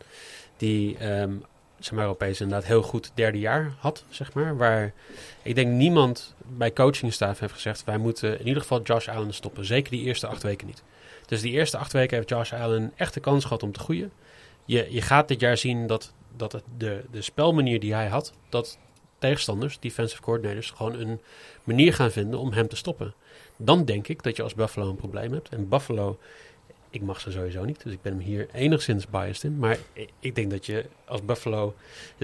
Die 0.57 0.97
ehm, 0.99 1.33
zeg 1.79 1.93
maar 1.93 2.09
opeens 2.09 2.41
inderdaad 2.41 2.67
heel 2.67 2.83
goed 2.83 3.11
derde 3.15 3.39
jaar 3.39 3.75
had, 3.79 4.05
zeg 4.09 4.33
maar. 4.33 4.57
Waar 4.57 4.93
ik 5.43 5.55
denk 5.55 5.73
niemand 5.73 6.35
bij 6.39 6.73
coachingstaf 6.73 7.39
heeft 7.39 7.53
gezegd... 7.53 7.85
wij 7.85 7.99
moeten 7.99 8.39
in 8.39 8.47
ieder 8.47 8.63
geval 8.63 8.83
Josh 8.83 9.09
Allen 9.09 9.35
stoppen. 9.35 9.65
Zeker 9.65 9.91
die 9.91 10.05
eerste 10.05 10.27
acht 10.27 10.43
weken 10.43 10.67
niet. 10.67 10.83
Dus 11.27 11.41
die 11.41 11.53
eerste 11.53 11.79
acht 11.79 11.93
weken 11.93 12.17
heeft 12.17 12.29
Josh 12.29 12.53
Allen 12.53 12.93
echt 12.97 13.15
de 13.15 13.21
kans 13.21 13.45
gehad 13.45 13.63
om 13.63 13.73
te 13.73 13.81
groeien. 13.81 14.13
Je, 14.65 14.87
je 14.91 15.01
gaat 15.01 15.29
dit 15.29 15.41
jaar 15.41 15.57
zien 15.57 15.87
dat, 15.87 16.13
dat 16.37 16.63
de, 16.77 17.05
de 17.11 17.23
spelmanier 17.23 17.81
die 17.81 17.95
hij 17.95 18.09
had... 18.09 18.33
dat 18.49 18.79
tegenstanders, 19.19 19.79
defensive 19.81 20.23
coordinators... 20.23 20.71
gewoon 20.71 21.01
een 21.01 21.21
manier 21.65 21.95
gaan 21.95 22.11
vinden 22.11 22.39
om 22.39 22.53
hem 22.53 22.69
te 22.69 22.77
stoppen 22.77 23.15
dan 23.57 23.85
denk 23.85 24.09
ik 24.09 24.23
dat 24.23 24.37
je 24.37 24.43
als 24.43 24.55
Buffalo 24.55 24.89
een 24.89 24.97
probleem 24.97 25.33
hebt. 25.33 25.49
En 25.49 25.69
Buffalo, 25.69 26.19
ik 26.95 27.03
mag 27.03 27.21
ze 27.21 27.31
sowieso 27.31 27.65
niet, 27.65 27.83
dus 27.83 27.93
ik 27.93 28.03
ben 28.03 28.13
hem 28.13 28.21
hier 28.23 28.49
enigszins 28.53 29.07
biased 29.09 29.43
in. 29.45 29.59
Maar 29.59 29.79
ik- 30.21 30.35
denk 30.35 30.51
dat 30.51 30.67
je 30.67 30.85
als 31.05 31.25
Buffalo... 31.25 31.75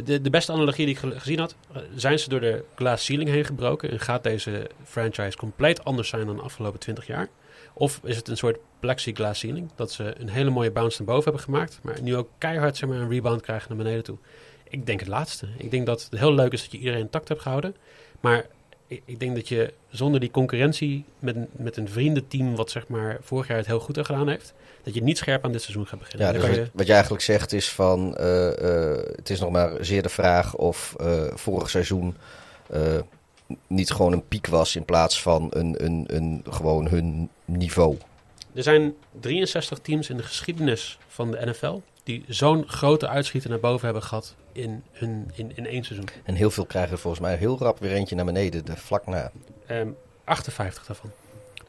De, 0.04 0.20
de 0.20 0.30
beste 0.30 0.52
analogie 0.52 0.84
die 0.86 0.94
ik 0.94 1.00
ge- 1.00 1.20
gezien 1.20 1.38
had, 1.38 1.54
eh, 1.72 1.82
zijn 1.94 2.18
ze 2.18 2.28
door 2.28 2.40
de 2.40 2.64
glass 2.74 3.04
ceiling 3.04 3.30
heen 3.30 3.44
gebroken... 3.44 3.90
en 3.90 4.00
gaat 4.00 4.22
deze 4.22 4.70
franchise 4.84 5.36
compleet 5.36 5.84
anders 5.84 6.08
zijn 6.08 6.26
dan 6.26 6.36
de 6.36 6.42
afgelopen 6.42 6.80
20 6.80 7.06
jaar? 7.06 7.28
Of 7.72 8.00
is 8.04 8.16
het 8.16 8.28
een 8.28 8.36
soort 8.36 8.58
plexiglass 8.80 9.40
ceiling, 9.40 9.70
dat 9.74 9.92
ze 9.92 10.14
een 10.18 10.28
hele 10.28 10.50
mooie 10.50 10.70
bounce 10.70 10.96
naar 10.98 11.06
boven 11.14 11.24
hebben 11.24 11.42
gemaakt... 11.42 11.78
maar 11.82 12.02
nu 12.02 12.16
ook 12.16 12.28
keihard 12.38 12.76
zeg 12.76 12.88
maar, 12.88 12.98
een 12.98 13.10
rebound 13.10 13.40
krijgen 13.42 13.68
naar 13.68 13.84
beneden 13.84 14.04
toe? 14.04 14.16
Ik 14.68 14.86
denk 14.86 15.00
het 15.00 15.08
laatste. 15.08 15.46
Ik 15.56 15.70
denk 15.70 15.86
dat 15.86 16.08
het 16.10 16.20
heel 16.20 16.34
leuk 16.34 16.52
is 16.52 16.62
dat 16.62 16.72
je 16.72 16.78
iedereen 16.78 17.00
intact 17.00 17.28
hebt 17.28 17.40
gehouden... 17.42 17.76
Maar 18.20 18.46
ik, 18.90 19.02
ik 19.04 19.20
denk 19.20 19.34
dat 19.34 19.48
je 19.48 19.72
zonder 19.90 20.20
die 20.20 20.30
concurrentie 20.30 21.04
met, 21.18 21.36
een- 21.36 21.48
met 21.52 21.76
een 21.76 21.88
vriendenteam, 21.88 22.56
wat 22.56 22.70
zeg 22.70 22.88
maar 22.88 23.18
vorig 23.22 23.48
jaar 23.48 23.56
het 23.56 23.66
heel 23.66 23.80
goed 23.80 23.98
gedaan 24.06 24.28
heeft, 24.28 24.54
dat 24.82 24.94
je 24.94 25.02
niet 25.02 25.18
scherp 25.18 25.44
aan 25.44 25.52
dit 25.52 25.62
seizoen 25.62 25.86
gaat 25.86 25.98
beginnen. 25.98 26.26
Ja, 26.26 26.32
dus 26.32 26.42
wat, 26.42 26.54
je, 26.56 26.70
wat 26.72 26.86
je 26.86 26.92
eigenlijk 26.92 27.22
zegt 27.22 27.52
is 27.52 27.70
van, 27.70 28.16
eh, 28.16 28.92
eh, 28.92 29.04
het 29.16 29.30
is 29.30 29.40
nog 29.40 29.50
maar 29.50 29.84
zeer 29.84 30.02
de 30.02 30.08
vraag 30.08 30.54
of 30.56 30.94
eh, 30.98 31.22
vorig 31.34 31.70
seizoen 31.70 32.16
niet 33.66 33.90
gewoon 33.90 34.12
een 34.12 34.28
piek 34.28 34.46
was 34.46 34.76
in 34.76 34.84
plaats 34.84 35.22
van 35.22 35.46
een, 35.50 35.84
een, 35.84 36.04
een, 36.06 36.44
gewoon 36.50 36.88
hun 36.88 37.28
niveau. 37.44 37.96
Er 38.54 38.62
zijn 38.62 38.94
63 39.20 39.78
teams 39.78 40.10
in 40.10 40.16
de 40.16 40.22
geschiedenis 40.22 40.98
van 41.08 41.30
de 41.30 41.46
NFL 41.46 41.80
die 42.10 42.24
zo'n 42.28 42.64
grote 42.66 43.08
uitschieter 43.08 43.50
naar 43.50 43.60
boven 43.60 43.84
hebben 43.84 44.02
gehad 44.02 44.34
in, 44.52 44.82
hun, 44.92 45.30
in, 45.34 45.52
in 45.54 45.66
één 45.66 45.84
seizoen. 45.84 46.08
En 46.24 46.34
heel 46.34 46.50
veel 46.50 46.64
krijgen 46.66 46.92
er 46.92 46.98
volgens 46.98 47.22
mij 47.22 47.36
heel 47.36 47.58
rap 47.58 47.78
weer 47.78 47.92
eentje 47.92 48.14
naar 48.14 48.24
beneden, 48.24 48.64
de 48.64 48.76
vlak 48.76 49.06
na. 49.06 49.30
Ehm 49.66 49.88
58 50.24 50.86
daarvan. 50.86 51.10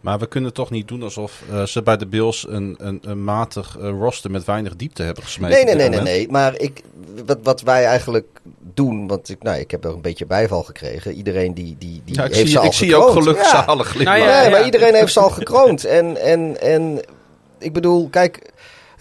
Maar 0.02 0.20
we 0.20 0.28
kunnen 0.28 0.54
toch 0.54 0.70
niet 0.70 0.88
doen 0.88 1.04
alsof 1.04 1.44
eh, 1.52 1.64
ze 1.64 1.82
bij 1.82 1.98
de 1.98 2.06
Bills 2.06 2.46
een, 2.48 2.76
een, 2.80 3.00
een 3.02 3.24
matig 3.24 3.78
eh, 3.78 3.90
roster 3.90 4.32
met 4.32 4.46
weinig 4.46 4.76
diepte 4.76 5.04
hebben 5.04 5.24
gesmeten. 5.24 5.66
Nee, 5.66 5.76
nee, 5.76 5.90
nee, 5.90 5.90
nee, 5.90 6.02
nee. 6.02 6.30
Maar 6.30 6.58
ik, 6.60 6.82
wat, 7.26 7.38
wat 7.44 7.62
wij 7.62 7.86
eigenlijk 7.86 8.28
doen, 8.74 9.08
want 9.08 9.30
ik, 9.30 9.44
nou, 9.44 9.60
ik 9.60 9.72
heb 9.72 9.84
er 9.86 9.94
een 9.94 10.02
beetje 10.02 10.26
bijval 10.26 10.64
gekregen. 10.64 11.14
Iedereen 11.14 11.54
die, 11.54 11.76
die, 11.80 12.02
die 12.06 12.16
Ja, 12.16 12.22
heeft 12.22 12.36
zie, 12.36 12.48
ze 12.48 12.60
al 12.60 12.66
ik 12.66 12.74
zie 12.74 12.96
ook 12.96 13.12
gelukkig 13.12 13.52
Ja. 13.52 13.64
zalig 13.64 13.88
glimlachen. 13.88 14.22
Nou 14.22 14.34
ja, 14.34 14.42
nee, 14.42 14.52
maar 14.52 14.66
iedereen 14.66 14.94
heeft 14.96 15.14
ze 15.14 15.20
al 15.20 15.30
gekroond. 15.30 15.86
En, 15.86 16.22
en, 16.22 16.62
en 16.62 17.02
ik 17.60 17.74
bedoel, 17.74 18.10
kijk, 18.10 18.51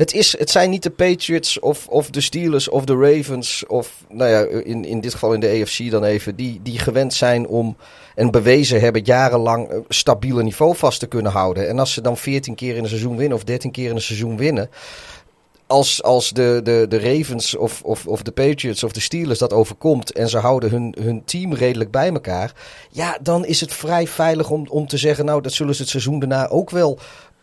het, 0.00 0.12
is, 0.14 0.38
het 0.38 0.50
zijn 0.50 0.70
niet 0.70 0.82
de 0.82 0.90
Patriots 0.90 1.58
of, 1.58 1.88
of 1.88 2.10
de 2.10 2.20
Steelers 2.20 2.68
of 2.68 2.84
de 2.84 2.96
Ravens 2.96 3.64
of, 3.66 4.04
nou 4.08 4.30
ja, 4.30 4.40
in, 4.64 4.84
in 4.84 5.00
dit 5.00 5.12
geval 5.12 5.32
in 5.32 5.40
de 5.40 5.60
AFC 5.60 5.90
dan 5.90 6.04
even, 6.04 6.36
die, 6.36 6.60
die 6.62 6.78
gewend 6.78 7.14
zijn 7.14 7.46
om 7.46 7.76
en 8.14 8.30
bewezen 8.30 8.80
hebben 8.80 9.04
jarenlang 9.04 9.84
stabiele 9.88 10.42
niveau 10.42 10.76
vast 10.76 11.00
te 11.00 11.06
kunnen 11.06 11.32
houden. 11.32 11.68
En 11.68 11.78
als 11.78 11.92
ze 11.92 12.00
dan 12.00 12.16
14 12.16 12.54
keer 12.54 12.76
in 12.76 12.82
een 12.82 12.88
seizoen 12.88 13.16
winnen 13.16 13.36
of 13.36 13.44
13 13.44 13.70
keer 13.70 13.88
in 13.88 13.94
een 13.94 14.02
seizoen 14.02 14.36
winnen, 14.36 14.70
als, 15.66 16.02
als 16.02 16.30
de, 16.30 16.60
de, 16.62 16.86
de 16.88 16.98
Ravens 16.98 17.56
of, 17.56 17.82
of, 17.82 18.06
of 18.06 18.22
de 18.22 18.32
Patriots 18.32 18.84
of 18.84 18.92
de 18.92 19.00
Steelers 19.00 19.38
dat 19.38 19.52
overkomt 19.52 20.12
en 20.12 20.28
ze 20.28 20.38
houden 20.38 20.70
hun, 20.70 20.94
hun 21.00 21.24
team 21.24 21.54
redelijk 21.54 21.90
bij 21.90 22.08
elkaar, 22.12 22.52
ja, 22.90 23.18
dan 23.22 23.44
is 23.44 23.60
het 23.60 23.72
vrij 23.72 24.06
veilig 24.06 24.50
om, 24.50 24.66
om 24.68 24.86
te 24.86 24.96
zeggen, 24.96 25.24
nou, 25.24 25.40
dat 25.40 25.52
zullen 25.52 25.74
ze 25.74 25.80
het 25.80 25.90
seizoen 25.90 26.18
daarna 26.18 26.48
ook 26.48 26.70
wel 26.70 26.98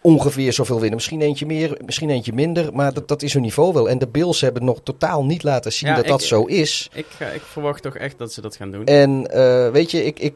ongeveer 0.07 0.53
zoveel 0.53 0.75
winnen. 0.79 0.95
Misschien 0.95 1.21
eentje 1.21 1.45
meer, 1.45 1.77
misschien 1.85 2.09
eentje 2.09 2.33
minder, 2.33 2.73
maar 2.73 2.93
dat, 2.93 3.07
dat 3.07 3.21
is 3.21 3.33
hun 3.33 3.41
niveau 3.41 3.73
wel. 3.73 3.89
En 3.89 3.97
de 3.99 4.07
Bills 4.07 4.41
hebben 4.41 4.65
nog 4.65 4.79
totaal 4.83 5.25
niet 5.25 5.43
laten 5.43 5.73
zien 5.73 5.89
Ja, 5.89 5.95
dat 5.95 6.03
ik- 6.03 6.09
dat 6.09 6.21
zo 6.23 6.43
is. 6.43 6.89
Ik, 6.93 7.05
eh, 7.19 7.33
ik 7.35 7.41
verwacht 7.41 7.81
toch 7.81 7.95
echt 7.95 8.17
dat 8.17 8.33
ze 8.33 8.41
dat 8.41 8.55
gaan 8.55 8.71
doen. 8.71 8.85
En 8.85 9.27
eh, 9.31 9.69
weet 9.71 9.91
je, 9.91 10.03
ik, 10.05 10.19
ik, 10.19 10.33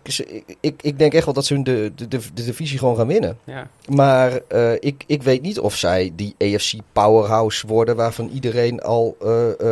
ik, 0.60 0.81
ik 0.84 0.99
denk 0.99 1.13
echt 1.13 1.25
wel 1.25 1.34
dat 1.34 1.45
ze 1.45 1.53
hun 1.53 1.63
de, 1.63 1.91
de, 1.95 2.07
de, 2.07 2.19
de 2.34 2.43
divisie 2.43 2.77
gewoon 2.79 2.95
gaan 2.95 3.07
winnen. 3.07 3.38
Ja. 3.43 3.67
Maar 3.89 4.39
eh, 4.47 4.73
ik, 4.79 5.03
ik 5.07 5.23
weet 5.23 5.41
niet 5.41 5.60
of 5.60 5.75
zij 5.75 6.12
die 6.15 6.36
AFC 6.38 6.73
powerhouse 6.93 7.67
worden 7.67 7.95
waarvan 7.95 8.29
iedereen 8.34 8.81
al 8.81 9.17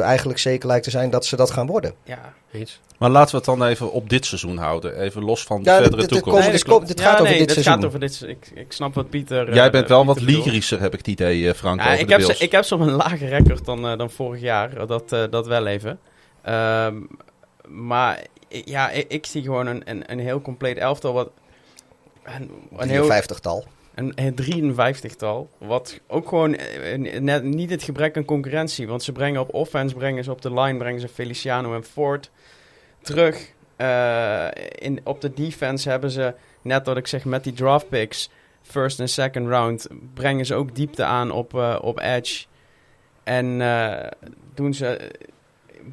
eigenlijk 0.01 0.39
zeker 0.39 0.67
lijkt 0.67 0.83
te 0.83 0.89
zijn 0.89 1.09
dat 1.09 1.25
ze 1.25 1.35
dat 1.35 1.51
gaan 1.51 1.67
worden. 1.67 1.93
ja. 2.03 2.33
Eens. 2.51 2.79
Maar 2.97 3.09
laten 3.09 3.31
we 3.31 3.38
het 3.38 3.45
dan 3.45 3.63
even 3.67 3.91
op 3.91 4.09
dit 4.09 4.25
seizoen 4.25 4.57
houden. 4.57 4.99
Even 5.01 5.23
los 5.23 5.43
van 5.43 5.63
de 5.63 5.69
Ja, 5.69 5.75
verdere 5.77 6.01
dit- 6.01 6.09
dit 6.09 6.17
toekomst. 6.23 6.39
komt- 6.39 6.51
dit, 6.51 6.63
komt- 6.63 6.88
gaat 7.01 7.07
Ja, 7.07 7.12
over 7.19 7.23
nee, 7.23 7.38
dit 7.38 7.47
dit 7.47 7.51
seizoen. 7.63 7.73
Gaat 7.73 7.85
over 7.85 7.99
dit, 7.99 8.23
ik, 8.27 8.51
ik 8.53 8.71
snap 8.71 8.93
wat 8.93 9.09
Pieter... 9.09 9.53
Jij 9.53 9.65
eh, 9.65 9.71
bent 9.71 9.88
wel 9.88 10.03
Pieter 10.05 10.05
wat 10.05 10.33
lyrischer, 10.45 10.79
heb 10.79 10.91
ik 10.91 10.97
het 10.97 11.07
idee, 11.07 11.47
eh, 11.49 11.53
Frank, 11.53 11.79
Ja, 11.79 11.85
over 11.85 11.99
ik, 11.99 12.05
de 12.07 12.12
heb 12.13 12.21
Bills. 12.21 12.38
ze, 12.38 12.43
ik 12.43 12.51
heb 12.51 12.63
een 12.81 12.91
lager 13.05 13.27
record 13.27 13.65
dan, 13.65 13.88
eh, 13.88 13.97
dan 13.97 14.09
vorig 14.12 14.41
jaar. 14.41 14.88
Dat, 14.88 15.09
dat 15.09 15.47
wel 15.47 15.65
even. 15.67 15.99
Ehm, 16.41 16.95
maar 17.67 18.23
ja, 18.47 18.89
ik, 18.89 19.05
ik 19.07 19.25
zie 19.25 19.41
gewoon 19.43 19.67
een, 19.67 19.81
een, 19.85 20.03
een 20.12 20.19
heel 20.19 20.41
compleet 20.41 20.77
elftal. 20.77 21.13
Wat, 21.13 21.29
een, 22.23 22.51
een 22.77 22.89
heel, 22.89 23.09
53-tal. 23.12 23.65
Een, 23.99 24.12
een 24.15 24.73
53-tal. 24.73 25.49
Wat 25.57 25.99
ook 26.07 26.27
gewoon 26.27 26.55
eh, 26.55 27.19
net, 27.19 27.43
niet 27.43 27.69
het 27.69 27.83
gebrek 27.83 28.17
aan 28.17 28.25
concurrentie. 28.25 28.88
Want 28.88 29.03
ze 29.03 29.12
brengen 29.12 29.41
op 29.41 29.53
offense, 29.53 29.95
brengen 29.95 30.23
ze 30.23 30.31
op 30.31 30.41
de 30.41 30.53
line, 30.53 30.77
brengen 30.77 31.01
ze 31.01 31.07
Feliciano 31.07 31.75
en 31.75 31.83
Ford 31.83 32.31
terug. 33.01 33.53
Eh, 33.75 34.47
in, 34.75 34.99
op 35.03 35.21
de 35.21 35.33
defense 35.33 35.89
hebben 35.89 36.12
ze, 36.12 36.33
net 36.62 36.85
wat 36.85 36.97
ik 36.97 37.07
zeg, 37.07 37.25
met 37.25 37.43
die 37.43 37.53
draft 37.53 37.89
picks, 37.89 38.29
first 38.62 38.99
en 38.99 39.09
second 39.09 39.47
round, 39.47 39.88
brengen 40.13 40.45
ze 40.45 40.55
ook 40.55 40.75
diepte 40.75 41.03
aan 41.03 41.31
op, 41.31 41.53
eh, 41.53 41.77
op 41.81 41.99
edge. 41.99 42.45
En 43.23 43.62
eh, 43.62 44.07
doen 44.53 44.73
ze, 44.73 45.12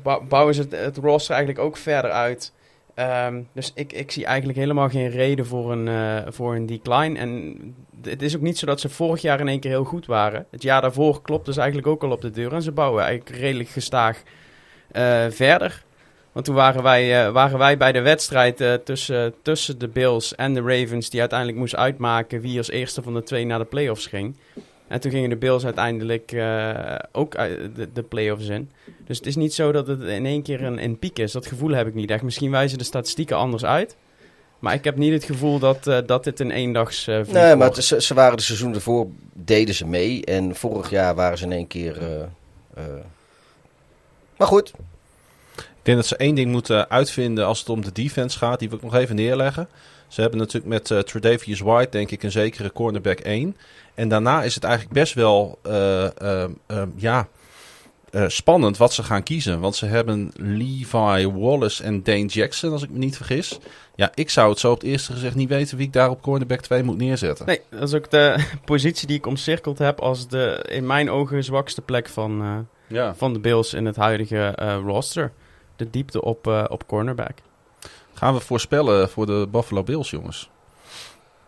bou- 0.03 0.25
bouwen 0.25 0.55
ze 0.55 0.67
het 0.71 0.97
roster 0.97 1.35
eigenlijk 1.35 1.65
ook 1.65 1.77
verder 1.77 2.11
uit. 2.11 2.53
Ehm, 2.97 3.43
dus 3.53 3.73
ik, 3.75 3.93
ik 3.93 4.11
zie 4.11 4.25
eigenlijk 4.25 4.59
helemaal 4.59 4.89
geen 4.89 5.11
reden 5.11 5.47
voor 5.47 5.73
een, 5.73 5.89
eh, 5.89 6.33
voor 6.33 6.55
een 6.55 6.67
decline. 6.67 7.19
En 7.19 7.57
het 8.03 8.23
is 8.23 8.37
ook 8.37 8.43
niet 8.43 8.59
zo 8.59 8.67
dat 8.67 8.81
ze 8.81 8.89
vorig 8.89 9.23
jaar 9.23 9.41
in 9.41 9.49
één 9.49 9.61
keer 9.61 9.71
heel 9.71 9.85
goed 9.85 10.07
waren. 10.07 10.47
Het 10.51 10.63
jaar 10.63 10.81
daarvoor 10.81 11.23
klopte 11.23 11.53
ze 11.53 11.61
eigenlijk 11.61 11.89
ook 11.89 12.03
al 12.03 12.11
op 12.11 12.21
de 12.21 12.31
deur. 12.31 12.53
En 12.53 12.63
ze 12.63 12.73
bouwen 12.73 13.05
eigenlijk 13.05 13.39
redelijk 13.39 13.69
gestaag 13.69 14.23
eh, 14.91 15.27
verder. 15.29 15.85
Want 16.33 16.45
toen 16.45 16.55
waren 16.55 16.83
wij, 16.83 17.27
eh, 17.27 17.33
waren 17.33 17.59
wij 17.59 17.77
bij 17.77 17.93
de 17.93 18.01
wedstrijd 18.01 18.85
tussen, 18.85 19.35
tussen 19.43 19.79
de 19.79 19.89
Bills 19.89 20.35
en 20.35 20.55
de 20.55 20.61
Ravens... 20.61 21.11
die 21.11 21.21
uiteindelijk 21.21 21.59
moest 21.59 21.77
uitmaken 21.77 22.41
wie 22.41 22.59
als 22.59 22.71
eerste 22.71 23.03
van 23.03 23.15
de 23.15 23.23
twee 23.23 23.45
naar 23.45 23.59
de 23.59 23.65
playoffs 23.65 24.07
ging. 24.07 24.37
En 24.89 25.01
toen 25.01 25.11
gingen 25.11 25.31
de 25.31 25.37
Bills 25.37 25.65
uiteindelijk 25.65 26.33
eh, 26.33 26.99
ook 27.13 27.37
uit 27.37 27.77
de, 27.77 27.89
de 27.93 28.03
playoffs 28.03 28.49
in. 28.49 28.71
Dus 29.07 29.17
het 29.19 29.27
is 29.27 29.37
niet 29.37 29.55
zo 29.55 29.73
dat 29.73 29.87
het 29.87 30.03
in 30.03 30.27
één 30.27 30.43
keer 30.43 30.63
een, 30.63 30.83
een 30.83 30.99
piek 30.99 31.19
is. 31.19 31.33
Dat 31.33 31.47
gevoel 31.47 31.71
heb 31.71 31.87
ik 31.87 31.95
niet 31.95 32.11
echt. 32.11 32.23
Misschien 32.23 32.51
wijzen 32.51 32.79
de 32.79 32.85
statistieken 32.85 33.37
anders 33.37 33.65
uit. 33.65 33.97
Maar 34.59 34.75
ik 34.75 34.85
heb 34.85 34.97
niet 34.97 35.13
het 35.13 35.25
gevoel 35.25 35.59
dat, 35.59 35.87
eh, 35.87 35.99
dat 36.07 36.25
dit 36.25 36.41
een 36.41 36.51
eendags 36.51 37.05
vlieg 37.05 37.33
Nee, 37.33 37.57
maar 37.57 37.71
het 37.71 37.85
ze 37.85 38.15
waren 38.15 38.37
de 38.37 38.43
seizoen 38.43 38.75
ervoor, 38.75 39.07
deden 39.33 39.75
ze 39.75 39.87
mee. 39.87 40.25
En 40.25 40.55
vorig 40.55 40.91
jaar 40.91 41.15
waren 41.15 41.39
ze 41.39 41.45
in 41.45 41.53
één 41.53 41.67
keer... 41.67 41.99
eh, 42.03 42.23
eh, 42.75 42.85
Maar 44.37 44.49
goed, 44.49 44.73
Ik 45.57 45.93
denk 45.93 45.97
dat 45.97 46.07
ze 46.07 46.17
één 46.17 46.35
ding 46.35 46.51
moeten 46.51 46.91
uitvinden 46.91 47.47
als 47.47 47.59
het 47.59 47.69
om 47.69 47.85
de 47.85 47.93
defense 47.93 48.39
gaat. 48.39 48.59
Die 48.59 48.69
wil 48.69 48.79
ik 48.79 48.85
nog 48.85 48.95
even 48.95 49.17
neerleggen. 49.17 49.69
Ze 50.09 50.21
hebben 50.21 50.39
natuurlijk 50.39 50.67
met 50.67 50.91
eh 50.91 50.99
Tredavious 50.99 51.61
White 51.61 51.91
denk 51.91 52.11
ik 52.11 52.23
een 52.23 52.31
zekere 52.31 52.73
cornerback 52.73 53.19
1. 53.19 53.57
En 53.97 54.09
daarna 54.09 54.43
is 54.43 54.55
het 54.55 54.65
eigenlijk 54.65 54.95
best 54.95 55.15
wel 55.15 55.59
eh, 55.63 56.05
eh, 56.21 56.51
eh, 56.67 56.83
ja, 56.97 57.29
spannend 58.27 58.77
wat 58.77 58.93
ze 58.93 59.03
gaan 59.03 59.23
kiezen. 59.23 59.61
Want 59.61 59.77
ze 59.77 59.87
hebben 59.87 60.31
Levi 60.35 61.27
Wallace 61.29 61.83
en 61.83 62.03
Dane 62.03 62.27
Jackson, 62.27 62.73
als 62.73 62.83
ik 62.83 62.91
me 62.91 62.99
niet 62.99 63.17
vergis. 63.17 63.59
Ja, 63.95 64.11
ik 64.15 64.31
zou 64.31 64.51
het 64.51 64.59
zo 64.59 64.71
op 64.71 64.81
het 64.81 64.89
eerste 64.89 65.13
gezicht 65.13 65.35
niet 65.35 65.49
weten 65.49 65.77
wie 65.77 65.87
ik 65.87 65.93
daar 65.93 66.11
op 66.11 66.23
cornerback 66.23 66.61
2 66.61 66.83
moet 66.83 66.97
neerzetten. 66.97 67.47
Nee, 67.47 67.61
dat 67.71 67.83
is 67.83 67.95
ook 67.95 68.11
de 68.11 68.45
positie 68.65 69.07
die 69.07 69.17
ik 69.17 69.27
omcirkeld 69.27 69.79
heb 69.79 70.01
als 70.01 70.29
de 70.29 70.65
in 70.69 70.87
mijn 70.87 71.11
ogen 71.11 71.45
zwakste 71.45 71.83
plek 71.83 72.09
van, 72.09 72.67
Ja. 72.87 73.15
van 73.15 73.33
de 73.33 73.39
Bills 73.39 73.75
in 73.75 73.87
het 73.87 73.97
huidige 73.97 74.51
roster. 74.85 75.33
De 75.77 75.91
diepte 75.91 76.23
op, 76.23 76.67
op 76.69 76.87
cornerback. 76.87 77.39
Gaan 78.15 78.35
we 78.35 78.41
voorspellen 78.41 79.09
voor 79.09 79.27
de 79.27 79.49
Buffalo 79.51 79.83
Bills, 79.83 80.11
jongens? 80.11 80.51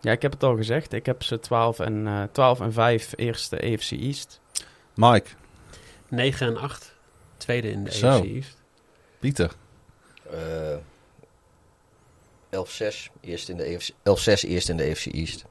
Ja, 0.00 0.12
ik 0.12 0.22
heb 0.22 0.32
het 0.32 0.42
al 0.42 0.56
gezegd. 0.56 0.92
Ik 0.92 1.06
heb 1.06 1.22
ze 1.22 1.40
12 1.40 1.78
en, 1.80 2.06
eh 2.06 2.22
12 2.32 2.60
en 2.60 2.72
5 2.72 3.12
eerste 3.16 3.56
AFC 3.56 3.90
East. 3.90 4.40
Mike, 4.94 5.28
9 6.08 6.46
en 6.46 6.56
8. 6.56 6.94
Tweede 7.36 7.70
in 7.70 7.84
de 7.84 7.92
Zo. 7.92 8.08
AFC 8.08 8.24
East. 8.24 8.56
Pieter. 9.18 9.50
eh 10.30 10.76
11-6 12.50 13.10
eerst 13.20 13.48
in 13.48 13.56
de 13.56 13.62
EFC 13.64 13.90
11-6 13.90 14.48
eerst 14.48 14.68
in 14.68 14.76
de 14.76 14.90
AFC 14.90 15.06
East. 15.06 15.44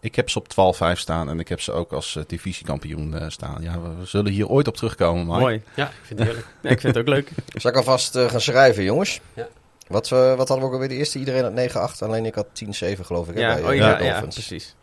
Ik 0.00 0.14
heb 0.14 0.30
ze 0.30 0.38
op 0.38 0.48
12-5 0.48 0.98
staan 0.98 1.28
en 1.28 1.40
ik 1.40 1.48
heb 1.48 1.60
ze 1.60 1.72
ook 1.72 1.92
als 1.92 2.16
eh, 2.16 2.22
divisiekampioen 2.26 3.14
eh, 3.18 3.28
staan. 3.28 3.62
Ja, 3.62 3.80
we, 3.80 3.94
we 3.94 4.04
zullen 4.04 4.32
hier 4.32 4.48
ooit 4.48 4.68
op 4.68 4.76
terugkomen, 4.76 5.26
Mike. 5.26 5.38
Mooi. 5.38 5.62
Ja, 5.76 5.86
ik 5.86 5.94
vind 6.02 6.18
het 6.18 6.28
heerlijk. 6.28 6.46
Ja, 6.62 6.70
ik 6.70 6.80
vind 6.80 6.94
het 6.94 7.02
ook 7.08 7.14
leuk. 7.14 7.30
Zal 7.60 7.70
ik 7.70 7.76
alvast 7.76 8.18
gaan 8.18 8.40
schrijven, 8.40 8.84
jongens? 8.84 9.20
Ja. 9.34 9.48
Wat, 9.88 10.12
eh, 10.12 10.18
wat 10.36 10.48
hadden 10.48 10.58
we 10.58 10.64
ook 10.64 10.72
alweer 10.72 10.88
de 10.88 10.94
eerste? 10.94 11.18
Iedereen 11.18 11.42
had 11.42 11.52
9-8, 11.52 12.02
alleen 12.02 12.24
ik 12.26 12.34
had 12.34 12.46
10-7 12.52 13.04
geloof 13.04 13.28
ik. 13.28 13.34
hè, 13.34 13.40
Ja, 13.40 13.54
bij, 13.54 13.62
oh, 13.64 13.70
eh, 13.70 13.76
ja, 13.76 13.94
de 13.94 14.04
ja, 14.04 14.20
precies. 14.20 14.74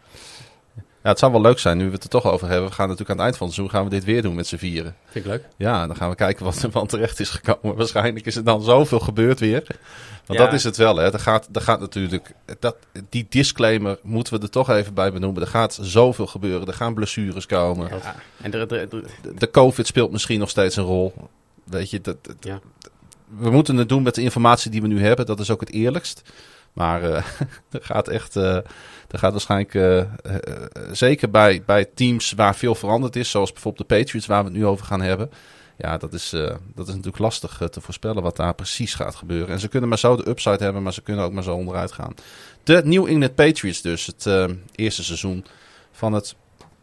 Ja, 1.03 1.09
het 1.09 1.19
zou 1.19 1.31
wel 1.31 1.41
leuk 1.41 1.59
zijn 1.59 1.77
nu 1.77 1.85
we 1.85 1.91
het 1.91 2.03
er 2.03 2.09
toch 2.09 2.25
over 2.25 2.47
hebben. 2.49 2.69
We 2.69 2.75
gaan 2.75 2.87
natuurlijk 2.87 3.09
aan 3.19 3.25
het 3.25 3.25
eind 3.25 3.37
van 3.37 3.47
het 3.47 3.55
seizoen 3.55 3.75
gaan 3.77 3.89
we 3.89 3.95
dit 3.95 4.03
weer 4.03 4.21
doen 4.21 4.35
met 4.35 4.47
z'n 4.47 4.55
vieren. 4.55 4.95
Vind 5.05 5.25
ik 5.25 5.31
leuk. 5.31 5.43
Ja, 5.57 5.87
dan 5.87 5.95
gaan 5.95 6.09
we 6.09 6.15
kijken 6.15 6.45
wat 6.45 6.61
er 6.61 6.71
van 6.71 6.87
terecht 6.87 7.19
is 7.19 7.29
gekomen. 7.29 7.77
Waarschijnlijk 7.77 8.25
is 8.25 8.35
er 8.35 8.43
dan 8.43 8.61
zoveel 8.61 8.99
gebeurd 8.99 9.39
weer. 9.39 9.63
Want 10.25 10.39
Ja. 10.39 10.45
dat 10.45 10.53
is 10.53 10.63
het 10.63 10.77
wel, 10.77 10.95
hè. 10.95 11.13
Er 11.13 11.19
gaat, 11.19 11.47
er 11.53 11.61
gaat 11.61 11.79
natuurlijk... 11.79 12.31
Dat, 12.59 12.75
die 13.09 13.25
disclaimer 13.29 13.97
moeten 14.01 14.33
we 14.33 14.39
er 14.41 14.49
toch 14.49 14.69
even 14.69 14.93
bij 14.93 15.11
benoemen. 15.11 15.41
Er 15.41 15.47
gaat 15.47 15.77
zoveel 15.81 16.27
gebeuren. 16.27 16.67
Er 16.67 16.73
gaan 16.73 16.93
blessures 16.93 17.45
komen. 17.45 17.89
Ja. 18.03 18.15
En 18.41 18.53
er- 18.53 18.67
De, 18.67 18.87
de 19.37 19.49
COVID 19.51 19.87
speelt 19.87 20.11
misschien 20.11 20.39
nog 20.39 20.49
steeds 20.49 20.75
een 20.75 20.83
rol. 20.83 21.13
Weet 21.63 21.89
je, 21.89 22.01
dat, 22.01 22.17
dat- 22.25 22.35
Ja. 22.39 22.59
We 23.37 23.49
moeten 23.49 23.77
het 23.77 23.89
doen 23.89 24.03
met 24.03 24.15
de 24.15 24.21
informatie 24.21 24.71
die 24.71 24.81
we 24.81 24.87
nu 24.87 25.01
hebben. 25.01 25.25
Dat 25.25 25.39
is 25.39 25.49
ook 25.49 25.59
het 25.59 25.71
eerlijkst. 25.71 26.21
Maar 26.73 27.03
eh, 27.03 27.15
er 27.71 27.81
gaat 27.81 28.07
echt... 28.07 28.35
eh, 28.35 28.55
er 29.07 29.19
gaat 29.19 29.31
waarschijnlijk... 29.31 29.75
eh, 29.75 30.03
zeker 30.91 31.29
bij, 31.29 31.63
bij 31.65 31.85
teams 31.85 32.31
waar 32.31 32.55
veel 32.55 32.75
veranderd 32.75 33.15
is. 33.15 33.29
Zoals 33.29 33.51
bijvoorbeeld 33.51 33.89
de 33.89 33.95
Patriots 33.95 34.27
waar 34.27 34.43
we 34.43 34.49
het 34.49 34.57
nu 34.57 34.65
over 34.65 34.85
gaan 34.85 35.01
hebben. 35.01 35.31
Ja, 35.77 35.97
dat 35.97 36.13
is, 36.13 36.29
dat 36.75 36.87
is 36.87 36.93
natuurlijk 36.93 37.17
lastig 37.17 37.61
te 37.69 37.81
voorspellen 37.81 38.23
wat 38.23 38.35
daar 38.35 38.53
precies 38.53 38.93
gaat 38.93 39.15
gebeuren. 39.15 39.47
En 39.47 39.59
ze 39.59 39.67
kunnen 39.67 39.89
maar 39.89 39.97
zo 39.97 40.15
de 40.15 40.29
upside 40.29 40.63
hebben, 40.63 40.83
maar 40.83 40.93
ze 40.93 41.01
kunnen 41.01 41.25
ook 41.25 41.31
maar 41.31 41.43
zo 41.43 41.55
onderuit 41.55 41.91
gaan. 41.91 42.13
De 42.63 42.81
New 42.85 43.05
England 43.07 43.35
Patriots 43.35 43.81
dus. 43.81 44.05
Het 44.05 44.49
eerste 44.75 45.03
seizoen 45.03 45.45
van 45.91 46.13
het... 46.13 46.35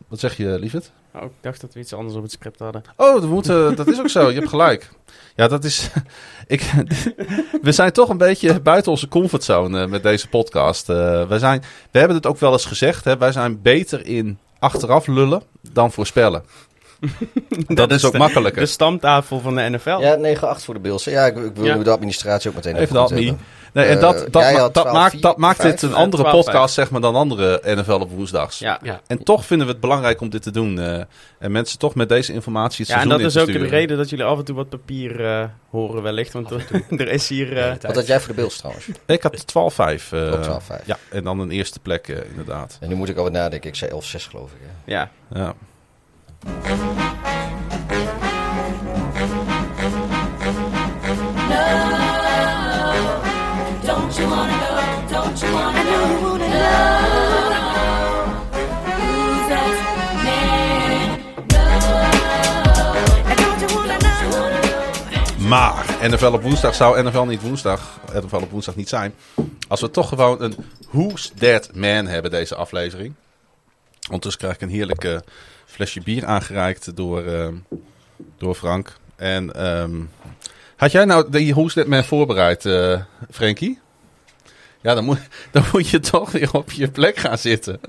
Wat 0.08 0.20
zeg 0.20 0.36
je, 0.36 0.58
lieverd? 0.58 0.92
Oh, 1.14 1.22
ik 1.22 1.30
dacht 1.40 1.60
dat 1.60 1.74
we 1.74 1.80
iets 1.80 1.92
anders 1.92 2.16
op 2.16 2.22
het 2.22 2.32
script 2.32 2.58
hadden. 2.58 2.82
Oh, 2.96 3.20
we 3.20 3.26
moeten, 3.26 3.76
dat 3.76 3.86
is 3.86 3.98
ook 3.98 4.08
zo. 4.08 4.28
Je 4.28 4.34
hebt 4.34 4.48
gelijk. 4.48 4.90
Ja, 5.36 5.48
dat 5.48 5.64
is. 5.64 5.90
Ik, 6.46 6.72
we 7.62 7.72
zijn 7.72 7.92
toch 7.92 8.08
een 8.08 8.16
beetje 8.16 8.60
buiten 8.60 8.90
onze 8.90 9.08
comfortzone 9.08 9.82
eh, 9.82 9.88
met 9.88 10.02
deze 10.02 10.28
podcast. 10.28 10.88
Eh, 10.88 11.28
we, 11.28 11.38
zijn, 11.38 11.62
we 11.90 11.98
hebben 11.98 12.16
het 12.16 12.26
ook 12.26 12.38
wel 12.38 12.52
eens 12.52 12.64
gezegd. 12.64 13.04
Hè, 13.04 13.18
wij 13.18 13.32
zijn 13.32 13.62
beter 13.62 14.06
in 14.06 14.38
achteraf 14.58 15.06
lullen 15.06 15.42
dan 15.72 15.92
voorspellen. 15.92 16.42
dat, 17.66 17.90
is 17.92 18.04
ook 18.04 18.12
de, 18.12 18.18
makkelijker. 18.18 18.60
De 18.62 18.68
stamtafel 18.68 19.40
van 19.40 19.54
de 19.54 19.68
NFL. 19.70 19.98
Ja, 20.00 20.16
9-8 20.56 20.64
voor 20.64 20.74
de 20.74 20.80
Bills. 20.80 21.04
Ja, 21.04 21.26
ik, 21.26 21.36
ik 21.36 21.54
wil 21.54 21.64
Ja. 21.64 21.76
de 21.76 21.90
administratie 21.90 22.50
ook 22.50 22.56
meteen 22.56 22.76
Even 22.76 22.92
de 22.94 22.98
admin. 23.00 23.26
hebben. 23.26 23.44
Nee, 23.72 23.84
en 23.86 23.94
Eh, 23.94 24.00
dat, 24.00 24.18
dat, 24.32 24.42
ma- 24.42 24.52
dat 24.56 24.72
12, 24.74 24.92
maakt, 24.92 25.22
dat 25.22 25.36
maakt 25.36 25.62
dit 25.62 25.78
5, 25.80 25.82
een 25.92 25.94
andere 25.98 26.22
12, 26.22 26.44
podcast 26.44 26.74
zeg 26.74 26.90
maar, 26.90 27.00
dan 27.00 27.14
andere 27.14 27.60
NFL 27.64 27.92
op 27.92 28.10
woensdags. 28.10 28.58
Ja. 28.58 28.78
Ja. 28.82 29.00
En 29.06 29.22
toch 29.24 29.46
vinden 29.46 29.66
we 29.66 29.72
het 29.72 29.80
belangrijk 29.80 30.20
om 30.20 30.30
dit 30.30 30.42
te 30.42 30.50
doen. 30.50 30.78
eh, 30.78 31.02
en 31.38 31.52
mensen 31.52 31.78
toch 31.78 31.94
met 31.94 32.08
deze 32.08 32.32
informatie 32.32 32.84
het 32.84 32.94
Ja, 32.94 33.00
en 33.02 33.08
dat 33.08 33.20
is 33.20 33.36
ook 33.38 33.46
de 33.46 33.58
reden 33.66 33.96
dat 33.96 34.10
jullie 34.10 34.24
af 34.24 34.38
en 34.38 34.44
toe 34.44 34.54
wat 34.56 34.68
papier 34.68 35.24
eh, 35.26 35.44
horen 35.70 36.02
wellicht. 36.02 36.32
Want 36.32 36.50
er, 37.00 37.08
is 37.08 37.28
hier... 37.28 37.56
eh, 37.58 37.72
Wat 37.80 37.94
had 37.94 38.06
jij 38.06 38.18
voor 38.20 38.28
de 38.28 38.34
Bills 38.40 38.56
trouwens? 38.56 38.86
Ik 39.06 39.22
had 39.22 39.36
12-5. 39.36 40.12
eh, 40.12 40.32
Ook 40.32 40.44
12-5. 40.44 40.84
Ja, 40.84 40.98
en 41.10 41.24
dan 41.24 41.38
een 41.40 41.50
eerste 41.50 41.80
plek 41.80 42.08
inderdaad. 42.30 42.76
En 42.80 42.88
nu 42.88 42.94
moet 42.94 43.08
ik 43.08 43.18
over 43.18 43.32
nadenken. 43.32 43.68
Ik 43.68 43.76
zei 43.76 43.90
11-6 43.90 43.94
geloof 44.30 44.50
ik. 44.50 44.58
hè. 44.84 44.92
ja. 44.92 45.10
Ja. 45.34 45.54
Maar 65.48 65.96
NFL 66.00 66.32
op 66.32 66.42
woensdag 66.42 66.74
zou 66.74 67.02
NFL 67.02 67.22
niet 67.22 67.42
woensdag, 67.42 68.00
NFL 68.12 68.36
op 68.36 68.50
woensdag 68.50 68.76
niet 68.76 68.88
zijn. 68.88 69.14
Als 69.68 69.80
we 69.80 69.90
toch 69.90 70.08
gewoon 70.08 70.42
een 70.42 70.54
Who's 70.90 71.32
That 71.38 71.74
Man 71.74 72.06
hebben 72.06 72.30
deze 72.30 72.54
aflevering. 72.54 73.14
Ondertussen 74.04 74.40
krijg 74.40 74.54
ik 74.54 74.60
een 74.60 74.68
heerlijke 74.68 75.24
flesje 75.70 76.00
bier 76.00 76.26
aangereikt 76.26 76.96
door, 76.96 77.24
ehm, 77.24 77.54
door 78.38 78.54
Frank. 78.54 78.96
En 79.16 79.54
ehm, 79.54 79.96
had 80.76 80.92
jij 80.92 81.04
nou 81.04 81.30
die 81.30 81.54
Who's 81.54 81.74
That 81.74 81.86
Man 81.86 82.04
voorbereid, 82.04 82.64
eh 82.66 83.00
Frankie? 83.30 83.78
Ja, 84.80 84.94
dan 84.94 85.04
moet, 85.04 85.18
dan 85.52 85.64
moet 85.72 85.88
je 85.88 86.00
toch 86.00 86.30
weer 86.32 86.54
op 86.54 86.70
je 86.72 86.88
plek 86.90 87.16
gaan 87.16 87.38
zitten. 87.38 87.80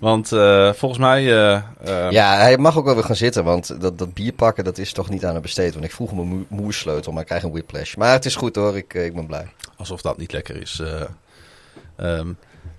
Want 0.00 0.32
eh, 0.32 0.72
volgens 0.72 1.00
mij... 1.00 1.32
eh, 1.32 1.62
ehm, 1.84 2.10
Ja, 2.10 2.36
hij 2.36 2.58
mag 2.58 2.76
ook 2.78 2.84
wel 2.84 2.94
weer 2.94 3.04
gaan 3.04 3.16
zitten, 3.16 3.44
want 3.44 3.80
dat, 3.80 3.98
dat 3.98 4.14
bier 4.14 4.32
pakken 4.32 4.64
dat 4.64 4.78
is 4.78 4.92
toch 4.92 5.08
niet 5.10 5.24
aan 5.24 5.32
hem 5.32 5.42
besteed. 5.42 5.72
Want 5.72 5.84
ik 5.84 5.92
vroeg 5.92 6.10
hem 6.10 6.18
een 6.18 6.26
moe- 6.26 6.44
moersleutel, 6.48 7.12
maar 7.12 7.20
ik 7.20 7.26
krijg 7.26 7.42
een 7.42 7.50
whiplash. 7.52 7.94
Maar 7.94 8.12
het 8.12 8.24
is 8.24 8.36
goed 8.36 8.56
hoor, 8.56 8.76
ik, 8.76 8.94
ik 8.94 9.14
ben 9.14 9.26
blij. 9.26 9.46
Alsof 9.76 10.00
dat 10.02 10.16
niet 10.18 10.32
lekker 10.32 10.60
is. 10.60 10.80
eh. 11.96 12.20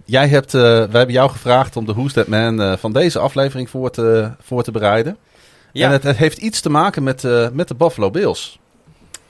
Jij 0.08 0.28
hebt, 0.28 0.53
eh, 0.53 0.62
wij 0.62 0.88
hebben 0.91 1.12
jou 1.12 1.30
gevraagd 1.30 1.76
om 1.76 1.86
de 1.86 1.93
Who's 1.93 2.14
That 2.14 2.28
Man 2.28 2.62
eh, 2.62 2.78
van 2.78 2.93
deze 2.93 3.20
aflevering 3.20 3.70
voor 3.70 3.89
te, 3.91 4.32
voor 4.41 4.64
te 4.64 4.72
bereiden. 4.72 5.18
Ja, 5.72 5.86
En 5.86 5.91
het, 5.91 6.03
het 6.03 6.18
heeft 6.18 6.38
iets 6.38 6.62
te 6.62 6.70
maken 6.70 7.03
met, 7.03 7.24
eh, 7.24 7.49
met 7.49 7.68
de 7.68 7.76
Buffalo 7.76 8.12
Bills. 8.12 8.60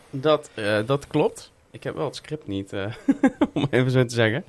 dat, 0.09 0.49
eh, 0.53 0.77
dat 0.85 1.07
klopt. 1.07 1.51
Ik 1.71 1.83
heb 1.83 1.95
wel 1.95 2.05
het 2.05 2.15
script 2.15 2.47
niet, 2.47 2.73
eh, 2.73 2.85
om 3.53 3.67
even 3.69 3.91
zo 3.91 4.05
te 4.05 4.13
zeggen. 4.15 4.43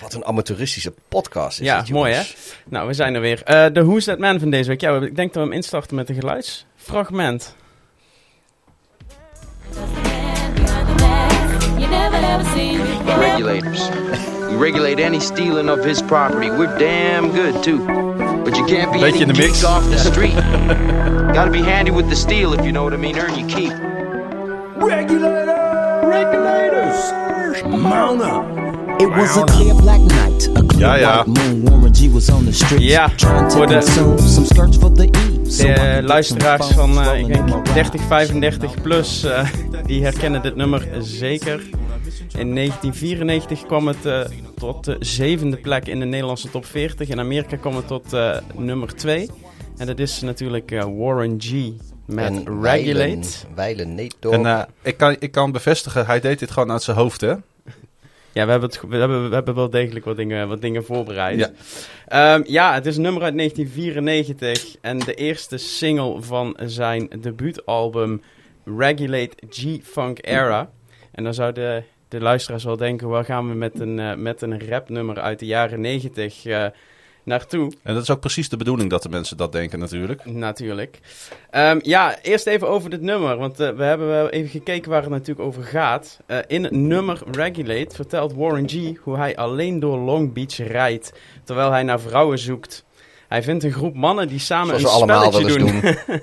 Wat 0.00 0.14
een 0.14 0.24
amateuristische 0.24 0.92
podcast 1.08 1.60
is 1.60 1.66
Ja, 1.66 1.80
dit, 1.80 1.90
mooi, 1.90 2.10
jongens. 2.10 2.36
Nou, 2.64 2.86
we 2.86 2.92
zijn 2.94 3.14
er 3.14 3.20
weer. 3.20 3.42
Eh, 3.42 3.66
De 3.72 3.84
Who's 3.84 4.04
That 4.04 4.18
Man 4.18 4.38
van 4.38 4.50
deze 4.50 4.68
week. 4.68 4.80
Ja, 4.80 4.96
ik 4.96 5.16
denk 5.16 5.32
dat 5.32 5.42
we 5.42 5.48
hem 5.48 5.52
instarten 5.52 5.96
met 5.96 6.08
een 6.08 6.14
geluidsfragment. 6.14 7.54
Regulators. 13.18 13.88
We 14.50 14.56
regulate 14.56 14.98
any 15.00 15.20
stealing 15.20 15.68
of 15.68 15.84
his 15.84 16.00
property. 16.02 16.50
We're 16.50 16.76
damn 16.78 17.32
good 17.32 17.62
too. 17.62 17.84
But 18.44 18.56
you 18.56 18.64
can't 18.66 18.92
be 18.92 19.00
Beetje 19.00 19.22
in 19.22 19.30
any 19.30 19.32
de 19.40 19.46
mix. 19.46 19.64
off 19.64 19.84
the 19.90 19.98
street. 19.98 20.34
Gotta 21.34 21.50
be 21.50 21.62
handy 21.62 21.90
with 21.90 22.08
the 22.08 22.16
steel 22.16 22.52
if 22.54 22.64
you 22.64 22.72
know 22.72 22.84
what 22.84 22.92
I 22.94 22.96
mean. 22.96 23.18
Earn 23.18 23.38
your 23.38 23.48
keep. 23.48 23.72
Mount 27.66 28.22
up. 28.22 28.44
It 29.00 29.08
was 29.10 29.36
a 29.36 29.44
clear 29.46 29.74
black 29.74 30.00
night. 30.00 30.46
A 30.56 30.62
clear 30.62 30.80
Ja, 30.80 30.94
ja. 30.96 31.24
white 31.24 31.26
moon. 31.26 31.64
Warren 31.64 31.92
G 31.92 32.08
was 32.08 32.30
on 32.30 32.44
the 32.44 32.52
street. 32.52 32.80
Ja, 32.82 33.08
trying 33.16 33.48
to 33.48 33.56
voor 33.56 33.66
de- 33.66 33.74
consume 33.80 34.18
some 34.18 34.46
skirts 34.46 34.76
for 34.76 34.90
the 34.94 35.04
E. 35.04 35.35
De 35.46 36.02
luisteraars 36.04 36.66
van, 36.66 37.00
eh, 37.00 37.18
ik 37.18 37.26
denk, 37.26 37.44
my 37.44 37.62
30, 37.62 37.92
ride. 37.92 38.06
35 38.06 38.82
plus, 38.82 39.24
eh, 39.24 39.48
die 39.86 40.02
herkennen 40.02 40.42
dit 40.42 40.56
nummer 40.56 40.88
zeker. 41.00 41.60
In 42.38 42.52
1994 42.52 43.66
kwam 43.66 43.86
het 43.86 44.06
eh, 44.06 44.20
tot 44.54 44.84
de 44.84 44.96
zevende 45.00 45.56
plek 45.56 45.86
in 45.86 45.98
de 45.98 46.04
Nederlandse 46.04 46.50
top 46.50 46.64
40. 46.64 47.08
In 47.08 47.18
Amerika 47.18 47.56
kwam 47.56 47.76
het 47.76 47.86
tot 47.86 48.12
eh, 48.12 48.36
nummer 48.54 48.94
2. 48.94 49.30
En 49.76 49.86
dat 49.86 49.98
is 49.98 50.20
natuurlijk 50.20 50.70
eh, 50.70 50.84
Warren 50.96 51.36
G. 51.38 51.52
met 52.06 52.26
En 52.26 52.36
Regulate. 52.62 53.28
Weilen, 53.54 53.96
Weilen. 53.96 54.08
En 54.20 54.46
eh, 54.46 54.62
ik, 54.82 54.96
kan, 54.96 55.16
ik 55.18 55.30
kan 55.30 55.52
bevestigen, 55.52 56.06
hij 56.06 56.20
deed 56.20 56.38
dit 56.38 56.50
gewoon 56.50 56.70
uit 56.70 56.82
zijn 56.82 56.96
hoofd, 56.96 57.20
hè? 57.20 57.34
Ja, 58.36 58.44
we 58.44 58.50
hebben, 58.50 58.68
het, 58.68 58.80
we, 58.88 58.96
hebben, 58.96 59.28
we 59.28 59.34
hebben 59.34 59.54
wel 59.54 59.70
degelijk 59.70 60.04
wat 60.04 60.16
dingen, 60.16 60.48
wat 60.48 60.60
dingen 60.60 60.84
voorbereid. 60.84 61.38
Ja. 61.38 61.50
Ja. 62.08 62.42
ja, 62.46 62.74
het 62.74 62.86
is 62.86 62.96
een 62.96 63.02
nummer 63.02 63.22
uit 63.22 63.36
1994 63.36 64.76
en 64.80 64.98
de 64.98 65.14
eerste 65.14 65.56
single 65.56 66.22
van 66.22 66.56
zijn 66.64 67.10
debuutalbum 67.20 68.22
Regulate 68.64 69.36
G-Funk 69.50 70.18
Era. 70.26 70.70
En 71.12 71.24
dan 71.24 71.34
zouden 71.34 71.84
de 72.08 72.20
luisteraars 72.20 72.64
wel 72.64 72.76
denken, 72.76 73.08
waar 73.08 73.24
gaan 73.24 73.48
we 73.48 73.54
met 73.54 73.80
een, 73.80 73.98
eh, 73.98 74.14
met 74.14 74.42
een 74.42 74.68
rapnummer 74.68 75.20
uit 75.20 75.38
de 75.38 75.46
jaren 75.46 75.80
90 75.80 76.46
eh, 76.46 76.66
naartoe? 77.26 77.72
En 77.82 77.94
dat 77.94 78.02
is 78.02 78.10
ook 78.10 78.20
precies 78.20 78.48
de 78.48 78.56
bedoeling 78.56 78.90
dat 78.90 79.02
de 79.02 79.08
mensen 79.08 79.36
dat 79.36 79.52
denken 79.52 79.78
natuurlijk. 79.78 80.24
Natuurlijk. 80.24 80.98
Ehm, 81.50 81.78
ja, 81.82 82.18
eerst 82.22 82.46
even 82.46 82.68
over 82.68 82.90
dit 82.90 83.00
nummer. 83.00 83.36
Want 83.36 83.60
eh, 83.60 83.70
we 83.70 83.82
hebben 83.82 84.08
wel 84.08 84.28
even 84.28 84.50
gekeken 84.50 84.90
waar 84.90 85.02
het 85.02 85.10
natuurlijk 85.10 85.46
over 85.46 85.62
gaat. 85.62 86.18
Eh, 86.26 86.38
in 86.46 86.62
het 86.62 86.72
nummer 86.72 87.22
Regulate 87.30 87.94
vertelt 87.94 88.34
Warren 88.34 88.68
G. 88.68 88.98
hoe 89.00 89.16
hij 89.16 89.36
alleen 89.36 89.80
door 89.80 89.98
Long 89.98 90.32
Beach 90.32 90.56
rijdt. 90.56 91.12
Terwijl 91.44 91.70
hij 91.70 91.82
naar 91.82 92.00
vrouwen 92.00 92.38
zoekt. 92.38 92.84
Hij 93.28 93.42
vindt 93.42 93.64
een 93.64 93.72
groep 93.72 93.94
mannen 93.94 94.28
die 94.28 94.38
samen 94.38 94.80
Zoals 94.80 95.00
een 95.00 95.08
spelletje 95.08 95.58
doen. 95.58 95.80
doen. 95.80 96.20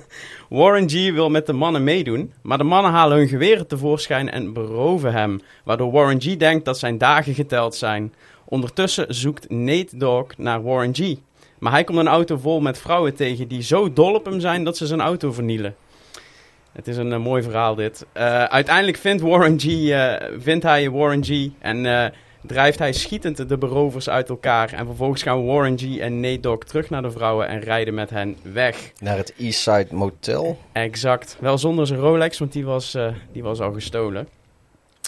Warren 0.58 0.90
G 0.90 0.92
wil 1.12 1.30
met 1.30 1.46
de 1.46 1.52
mannen 1.52 1.84
meedoen, 1.84 2.32
maar 2.42 2.58
de 2.58 2.64
mannen 2.64 2.92
halen 2.92 3.16
hun 3.18 3.28
geweren 3.28 3.66
tevoorschijn 3.66 4.30
en 4.30 4.52
beroven 4.52 5.12
hem, 5.12 5.40
waardoor 5.64 5.92
Warren 5.92 6.20
G 6.20 6.36
denkt 6.36 6.64
dat 6.64 6.78
zijn 6.78 6.98
dagen 6.98 7.34
geteld 7.34 7.74
zijn. 7.74 8.14
Ondertussen 8.44 9.14
zoekt 9.14 9.50
Nate 9.50 9.96
Dogg 9.96 10.36
naar 10.36 10.62
Warren 10.62 10.94
G. 10.94 11.14
Maar 11.58 11.72
hij 11.72 11.84
komt 11.84 11.98
een 11.98 12.08
auto 12.08 12.36
vol 12.36 12.60
met 12.60 12.78
vrouwen 12.78 13.14
tegen 13.14 13.48
die 13.48 13.62
zo 13.62 13.92
dol 13.92 14.14
op 14.14 14.24
hem 14.24 14.40
zijn 14.40 14.64
dat 14.64 14.76
ze 14.76 14.86
zijn 14.86 15.00
auto 15.00 15.32
vernielen. 15.32 15.74
Het 16.74 16.88
is 16.88 16.96
een 16.96 17.12
eh, 17.12 17.18
mooi 17.18 17.42
verhaal 17.42 17.74
dit. 17.74 18.06
Eh, 18.12 18.44
uiteindelijk 18.44 18.96
vindt, 18.96 19.22
Warren 19.22 19.60
G, 19.60 19.64
eh, 19.64 20.14
vindt 20.38 20.64
hij 20.64 20.90
Warren 20.90 21.24
G 21.24 21.48
en 21.58 22.12
drijft 22.42 22.78
hij 22.78 22.92
schietend 22.92 23.48
de 23.48 23.58
berovers 23.58 24.08
uit 24.08 24.28
elkaar. 24.28 24.72
En 24.72 24.86
vervolgens 24.86 25.22
gaan 25.22 25.44
Warren 25.44 25.78
G 25.78 25.98
en 25.98 26.20
Nate 26.20 26.40
Dogg 26.40 26.64
terug 26.64 26.90
naar 26.90 27.02
de 27.02 27.10
vrouwen 27.10 27.48
en 27.48 27.60
rijden 27.60 27.94
met 27.94 28.10
hen 28.10 28.36
weg. 28.42 28.92
Naar 29.00 29.16
het 29.16 29.34
Eastside 29.38 29.86
Motel. 29.90 30.58
Exact. 30.72 31.36
Wel 31.40 31.58
zonder 31.58 31.86
zijn 31.86 32.00
Rolex, 32.00 32.38
want 32.38 32.52
die 32.52 32.64
was, 32.64 32.96
die 33.32 33.42
was 33.42 33.60
al 33.60 33.72
gestolen. 33.72 34.28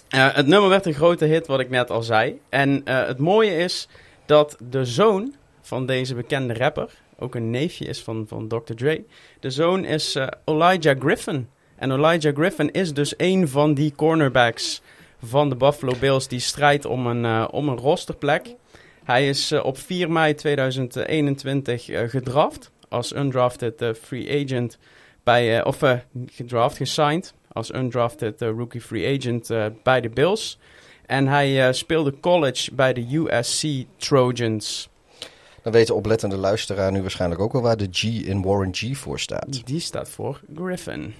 Eh, 0.08 0.34
het 0.34 0.46
nummer 0.46 0.68
werd 0.68 0.86
een 0.86 0.94
grote 0.94 1.24
hit, 1.24 1.46
wat 1.46 1.60
ik 1.60 1.70
net 1.70 1.90
al 1.90 2.02
zei. 2.02 2.40
En 2.48 2.84
eh, 2.84 3.06
het 3.06 3.18
mooie 3.18 3.56
is 3.56 3.88
dat 4.26 4.56
de 4.70 4.84
zoon 4.84 5.34
van 5.60 5.86
deze 5.86 6.14
bekende 6.14 6.54
rapper, 6.54 6.90
ook 7.18 7.34
een 7.34 7.50
neefje 7.50 7.84
is 7.84 8.02
van, 8.02 8.24
van 8.28 8.48
Dr. 8.48 8.74
Dre, 8.74 9.04
de 9.40 9.50
zoon 9.50 9.84
is 9.84 10.14
eh, 10.14 10.26
Elijah 10.44 11.00
Griffin. 11.00 11.48
En 11.76 11.90
Elijah 11.90 12.34
Griffin 12.34 12.70
is 12.72 12.94
dus 12.94 13.14
een 13.16 13.48
van 13.48 13.74
die 13.74 13.92
cornerbacks 13.96 14.82
van 15.22 15.48
de 15.48 15.56
Buffalo 15.56 15.92
Bills 16.00 16.28
die 16.28 16.40
strijdt 16.40 16.84
om 16.84 17.06
een, 17.06 17.50
om 17.50 17.68
een 17.68 17.78
rosterplek. 17.78 18.54
Hij 19.04 19.28
is 19.28 19.52
op 19.52 19.78
4 19.78 20.10
mei 20.10 20.34
2021 20.34 21.88
eh, 21.88 22.08
gedraft 22.08 22.70
als 22.88 23.14
undrafted 23.14 23.84
free 24.02 24.44
agent 24.44 24.78
bij, 25.24 25.64
of 25.64 25.78
gedraft, 26.26 26.76
gesigned 26.76 27.34
als 27.56 27.72
undrafted 27.72 28.42
eh, 28.42 28.48
rookie 28.48 28.80
free 28.80 29.18
agent 29.18 29.50
eh, 29.50 29.66
bij 29.82 30.00
de 30.00 30.08
Bills. 30.08 30.58
En 31.06 31.26
hij 31.26 31.66
eh, 31.66 31.72
speelde 31.72 32.20
college 32.20 32.74
bij 32.74 32.92
de 32.92 33.16
USC 33.16 33.66
Trojans. 33.96 34.88
Dan 35.62 35.72
weet 35.72 35.86
de 35.86 35.94
oplettende 35.94 36.36
luisteraar 36.36 36.92
nu 36.92 37.00
waarschijnlijk 37.00 37.40
ook 37.40 37.52
wel 37.52 37.62
waar 37.62 37.76
de 37.76 37.88
G 37.90 38.02
in 38.02 38.42
Warren 38.42 38.74
G 38.74 38.96
voor 38.96 39.20
staat. 39.20 39.66
Die 39.66 39.80
staat 39.80 40.08
voor 40.08 40.40
Griffin. 40.54 41.14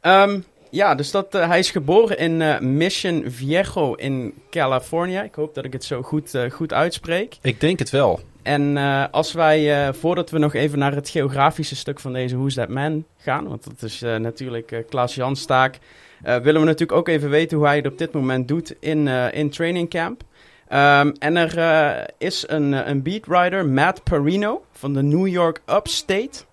Ehm, 0.00 0.40
ja, 0.70 0.94
dus 0.94 1.10
dat, 1.10 1.32
hij 1.32 1.58
is 1.58 1.70
geboren 1.70 2.18
in 2.18 2.76
Mission 2.76 3.24
Viejo 3.26 3.94
in 3.94 4.34
California. 4.50 5.22
Ik 5.22 5.34
hoop 5.34 5.54
dat 5.54 5.64
ik 5.64 5.72
het 5.72 5.84
zo 5.84 6.02
goed, 6.02 6.38
goed 6.50 6.72
uitspreek. 6.72 7.36
Ik 7.40 7.60
denk 7.60 7.78
het 7.78 7.90
wel. 7.90 8.20
En 8.44 8.76
eh, 8.76 9.04
als 9.10 9.32
wij, 9.32 9.86
eh, 9.86 9.92
voordat 9.92 10.30
we 10.30 10.38
nog 10.38 10.54
even 10.54 10.78
naar 10.78 10.94
het 10.94 11.08
geografische 11.08 11.76
stuk 11.76 12.00
van 12.00 12.12
deze 12.12 12.36
Who's 12.36 12.54
That 12.54 12.68
Man 12.68 13.04
gaan, 13.18 13.48
want 13.48 13.64
dat 13.64 13.82
is 13.82 14.02
eh, 14.02 14.16
natuurlijk 14.16 14.84
Klaas 14.88 15.14
Jans 15.14 15.44
taak, 15.44 15.78
willen 16.22 16.60
we 16.60 16.66
natuurlijk 16.66 16.98
ook 16.98 17.08
even 17.08 17.30
weten 17.30 17.56
hoe 17.56 17.66
hij 17.66 17.76
het 17.76 17.86
op 17.86 17.98
dit 17.98 18.12
moment 18.12 18.48
doet 18.48 18.74
in, 18.80 19.08
in 19.32 19.50
training 19.50 19.90
camp. 19.90 20.22
Ehm, 20.68 21.12
en 21.18 21.36
er 21.36 22.10
is 22.18 22.44
een, 22.48 22.72
een 22.90 23.02
beatwriter, 23.02 23.66
Matt 23.66 24.02
Perino, 24.02 24.64
van 24.72 24.92
de 24.92 25.02
New 25.02 25.26
York 25.26 25.60
Upstate. 25.66 26.44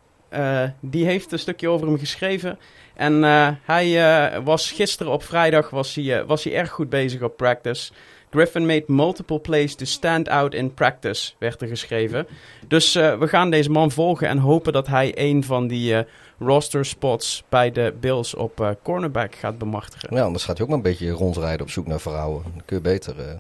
Die 0.80 1.06
heeft 1.06 1.32
een 1.32 1.40
stukje 1.40 1.70
over 1.70 1.88
hem 1.88 1.98
geschreven. 2.00 2.60
En 2.94 3.24
hij 3.64 4.42
was 4.44 4.72
gisteren 4.72 5.12
op 5.12 5.24
vrijdag 5.24 5.70
was 5.70 5.96
hij, 5.96 6.26
was 6.26 6.44
hij 6.44 6.56
erg 6.56 6.70
goed 6.70 6.90
bezig 6.90 7.22
op 7.22 7.38
practice. 7.38 7.92
Griffin 8.32 8.66
made 8.66 8.84
multiple 8.88 9.40
plays 9.40 9.76
to 9.76 9.86
stand 9.86 10.30
out 10.30 10.54
in 10.54 10.74
practice, 10.74 11.32
werd 11.38 11.62
er 11.62 11.68
geschreven. 11.68 12.28
Dus 12.68 12.96
eh, 12.96 13.18
we 13.18 13.28
gaan 13.28 13.50
deze 13.50 13.70
man 13.70 13.92
volgen 13.92 14.28
en 14.28 14.38
hopen 14.38 14.74
dat 14.74 14.88
hij 14.88 15.12
een 15.16 15.44
van 15.44 15.68
die 15.68 15.96
eh, 15.96 16.04
roster 16.40 16.86
spots 16.86 17.44
bij 17.50 17.72
de 17.72 17.94
Bills 18.00 18.36
op 18.36 18.62
eh, 18.62 18.70
cornerback 18.84 19.36
gaat 19.36 19.58
bemachtigen. 19.58 20.16
Ja, 20.16 20.24
anders 20.24 20.44
gaat 20.44 20.58
hij 20.58 20.66
ook 20.66 20.72
maar 20.72 20.78
een 20.86 20.92
beetje 20.92 21.10
rondrijden 21.10 21.62
op 21.62 21.70
zoek 21.72 21.88
naar 21.88 22.00
vrouwen. 22.02 22.44
Dan 22.44 22.62
kun 22.66 22.76
je 22.78 22.82
beter 22.84 23.20
eh, 23.20 23.26
een 23.28 23.40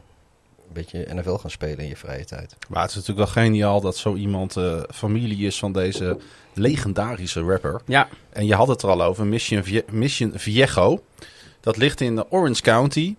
beetje 0.73 1.07
NFL 1.13 1.35
gaan 1.35 1.49
spelen 1.51 1.77
in 1.79 1.87
je 1.87 1.95
vrije 1.97 2.25
tijd. 2.25 2.55
Maar 2.69 2.81
het 2.81 2.89
is 2.89 2.95
natuurlijk 2.95 3.33
wel 3.33 3.43
geniaal 3.43 3.81
dat 3.81 3.97
zo 3.97 4.15
iemand 4.15 4.57
eh, 4.57 4.79
familie 4.93 5.45
is 5.47 5.59
van 5.59 5.71
deze 5.71 6.17
legendarische 6.53 7.41
rapper. 7.41 7.81
Ja, 7.85 8.07
En 8.29 8.45
je 8.45 8.55
had 8.55 8.67
het 8.67 8.81
er 8.81 8.89
al 8.89 9.03
over, 9.03 9.25
Mission, 9.25 9.63
Vie- 9.63 9.83
Mission 9.91 10.31
Viejo. 10.35 11.03
Dat 11.59 11.77
ligt 11.77 12.01
in 12.01 12.23
Orange 12.31 12.61
County. 12.61 13.15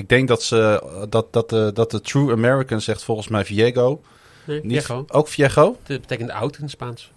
Ik 0.00 0.08
denk 0.08 0.28
dat, 0.28 0.42
ze, 0.42 0.82
dat, 1.08 1.32
dat, 1.32 1.48
de, 1.48 1.70
dat 1.74 1.90
de 1.90 2.00
True 2.00 2.32
American 2.32 2.80
zegt 2.80 3.02
volgens 3.02 3.28
mij 3.28 3.44
Viego. 3.44 4.00
Nee, 4.44 4.60
Niet, 4.62 4.84
Viejo. 4.84 5.04
Ook 5.08 5.28
Viego? 5.28 5.76
Dat 5.86 6.00
betekent 6.00 6.30
oud 6.30 6.56
in 6.56 6.62
het 6.62 6.70
Spaans. 6.70 7.12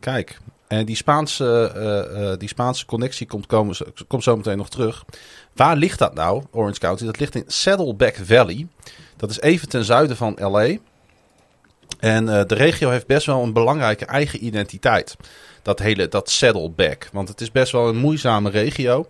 Kijk, 0.00 0.38
en 0.68 0.84
die 0.84 0.96
Spaanse, 0.96 1.72
eh, 1.74 2.32
eh, 2.32 2.38
die 2.38 2.48
Spaanse 2.48 2.86
connectie 2.86 3.26
komt, 3.26 3.46
komen, 3.46 3.76
komt 4.06 4.22
zo 4.22 4.36
meteen 4.36 4.56
nog 4.56 4.68
terug. 4.68 5.04
Waar 5.52 5.76
ligt 5.76 5.98
dat 5.98 6.14
nou, 6.14 6.44
Orange 6.50 6.78
County? 6.78 7.04
Dat 7.04 7.18
ligt 7.18 7.34
in 7.34 7.44
Saddleback 7.46 8.16
Valley. 8.22 8.66
Dat 9.16 9.30
is 9.30 9.40
even 9.40 9.68
ten 9.68 9.84
zuiden 9.84 10.16
van 10.16 10.36
LA. 10.40 10.76
En 11.98 12.28
eh, 12.28 12.44
de 12.46 12.54
regio 12.54 12.90
heeft 12.90 13.06
best 13.06 13.26
wel 13.26 13.42
een 13.42 13.52
belangrijke 13.52 14.04
eigen 14.04 14.44
identiteit. 14.44 15.16
Dat 15.62 15.78
hele, 15.78 16.08
dat 16.08 16.30
Saddleback. 16.30 17.08
Want 17.12 17.28
het 17.28 17.40
is 17.40 17.50
best 17.50 17.72
wel 17.72 17.88
een 17.88 17.96
moeizame 17.96 18.50
regio. 18.50 19.06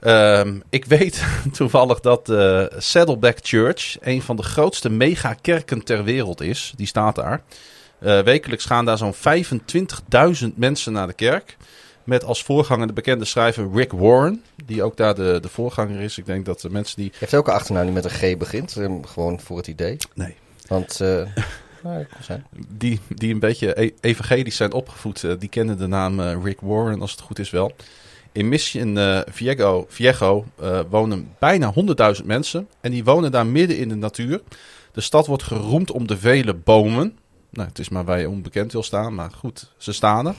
Ehm, 0.00 0.58
ik 0.70 0.84
weet 0.84 1.24
toevallig 1.52 2.00
dat 2.00 2.26
de 2.26 2.72
Saddleback 2.78 3.38
Church 3.42 3.96
een 4.00 4.22
van 4.22 4.36
de 4.36 4.42
grootste 4.42 4.90
megakerken 4.90 5.84
ter 5.84 6.04
wereld 6.04 6.40
is. 6.40 6.72
Die 6.76 6.86
staat 6.86 7.14
daar. 7.14 7.42
Eh, 7.98 8.20
wekelijks 8.20 8.64
gaan 8.64 8.84
daar 8.84 8.98
zo'n 8.98 9.14
25.000 9.14 10.46
mensen 10.54 10.92
naar 10.92 11.06
de 11.06 11.12
kerk. 11.12 11.56
Met 12.04 12.24
als 12.24 12.42
voorganger 12.42 12.86
de 12.86 12.92
bekende 12.92 13.24
schrijver 13.24 13.68
Rick 13.74 13.92
Warren. 13.92 14.42
Die 14.64 14.82
ook 14.82 14.96
daar 14.96 15.14
de, 15.14 15.38
de 15.42 15.48
voorganger 15.48 16.00
is. 16.00 16.18
Ik 16.18 16.26
denk 16.26 16.44
dat 16.46 16.60
de 16.60 16.70
mensen 16.70 16.96
die... 16.96 17.12
Heeft 17.18 17.34
ook 17.34 17.46
een 17.48 17.52
achternaam 17.54 17.84
die 17.84 17.92
met 17.94 18.04
een 18.04 18.10
G 18.10 18.36
begint? 18.36 18.76
Eh, 18.76 18.94
Gewoon 19.06 19.40
voor 19.40 19.56
het 19.56 19.66
idee. 19.66 19.96
Nee. 20.14 20.34
Want, 20.66 21.00
eh 21.00 21.08
nou. 21.82 22.06
Die, 22.68 23.00
die 23.08 23.32
een 23.32 23.38
beetje 23.40 23.82
e- 23.82 23.90
evangelisch 24.00 24.56
zijn 24.56 24.72
opgevoed. 24.72 25.24
eh, 25.24 25.32
die 25.38 25.48
kennen 25.48 25.78
de 25.78 25.86
naam 25.86 26.20
eh, 26.20 26.36
Rick 26.42 26.60
Warren 26.60 27.00
als 27.00 27.10
het 27.10 27.20
goed 27.20 27.38
is 27.38 27.50
wel. 27.50 27.72
In 28.38 28.48
Mission 28.48 28.98
eh 28.98 29.20
Viejo, 29.26 29.86
Viejo 29.88 30.44
eh, 30.60 30.80
wonen 30.90 31.34
bijna 31.38 31.72
100.000 32.20 32.24
mensen. 32.24 32.68
En 32.80 32.90
die 32.90 33.04
wonen 33.04 33.30
daar 33.30 33.46
midden 33.46 33.78
in 33.78 33.88
de 33.88 33.94
natuur. 33.94 34.40
De 34.92 35.00
stad 35.00 35.26
wordt 35.26 35.42
geroemd 35.42 35.90
om 35.90 36.06
de 36.06 36.18
vele 36.18 36.54
bomen. 36.54 37.18
Nou, 37.50 37.68
het 37.68 37.78
is 37.78 37.88
maar 37.88 38.04
waar 38.04 38.20
je 38.20 38.28
onbekend 38.28 38.72
wil 38.72 38.82
staan, 38.82 39.14
maar 39.14 39.30
goed, 39.30 39.72
ze 39.76 39.92
staan 39.92 40.26
er. 40.26 40.34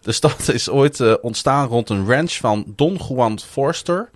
De 0.00 0.12
stad 0.12 0.48
is 0.48 0.68
ooit 0.68 1.00
eh, 1.00 1.14
ontstaan 1.20 1.68
rond 1.68 1.90
een 1.90 2.06
ranch 2.06 2.32
van 2.32 2.72
Don 2.76 3.00
Juan 3.08 3.38
Forster, 3.40 4.10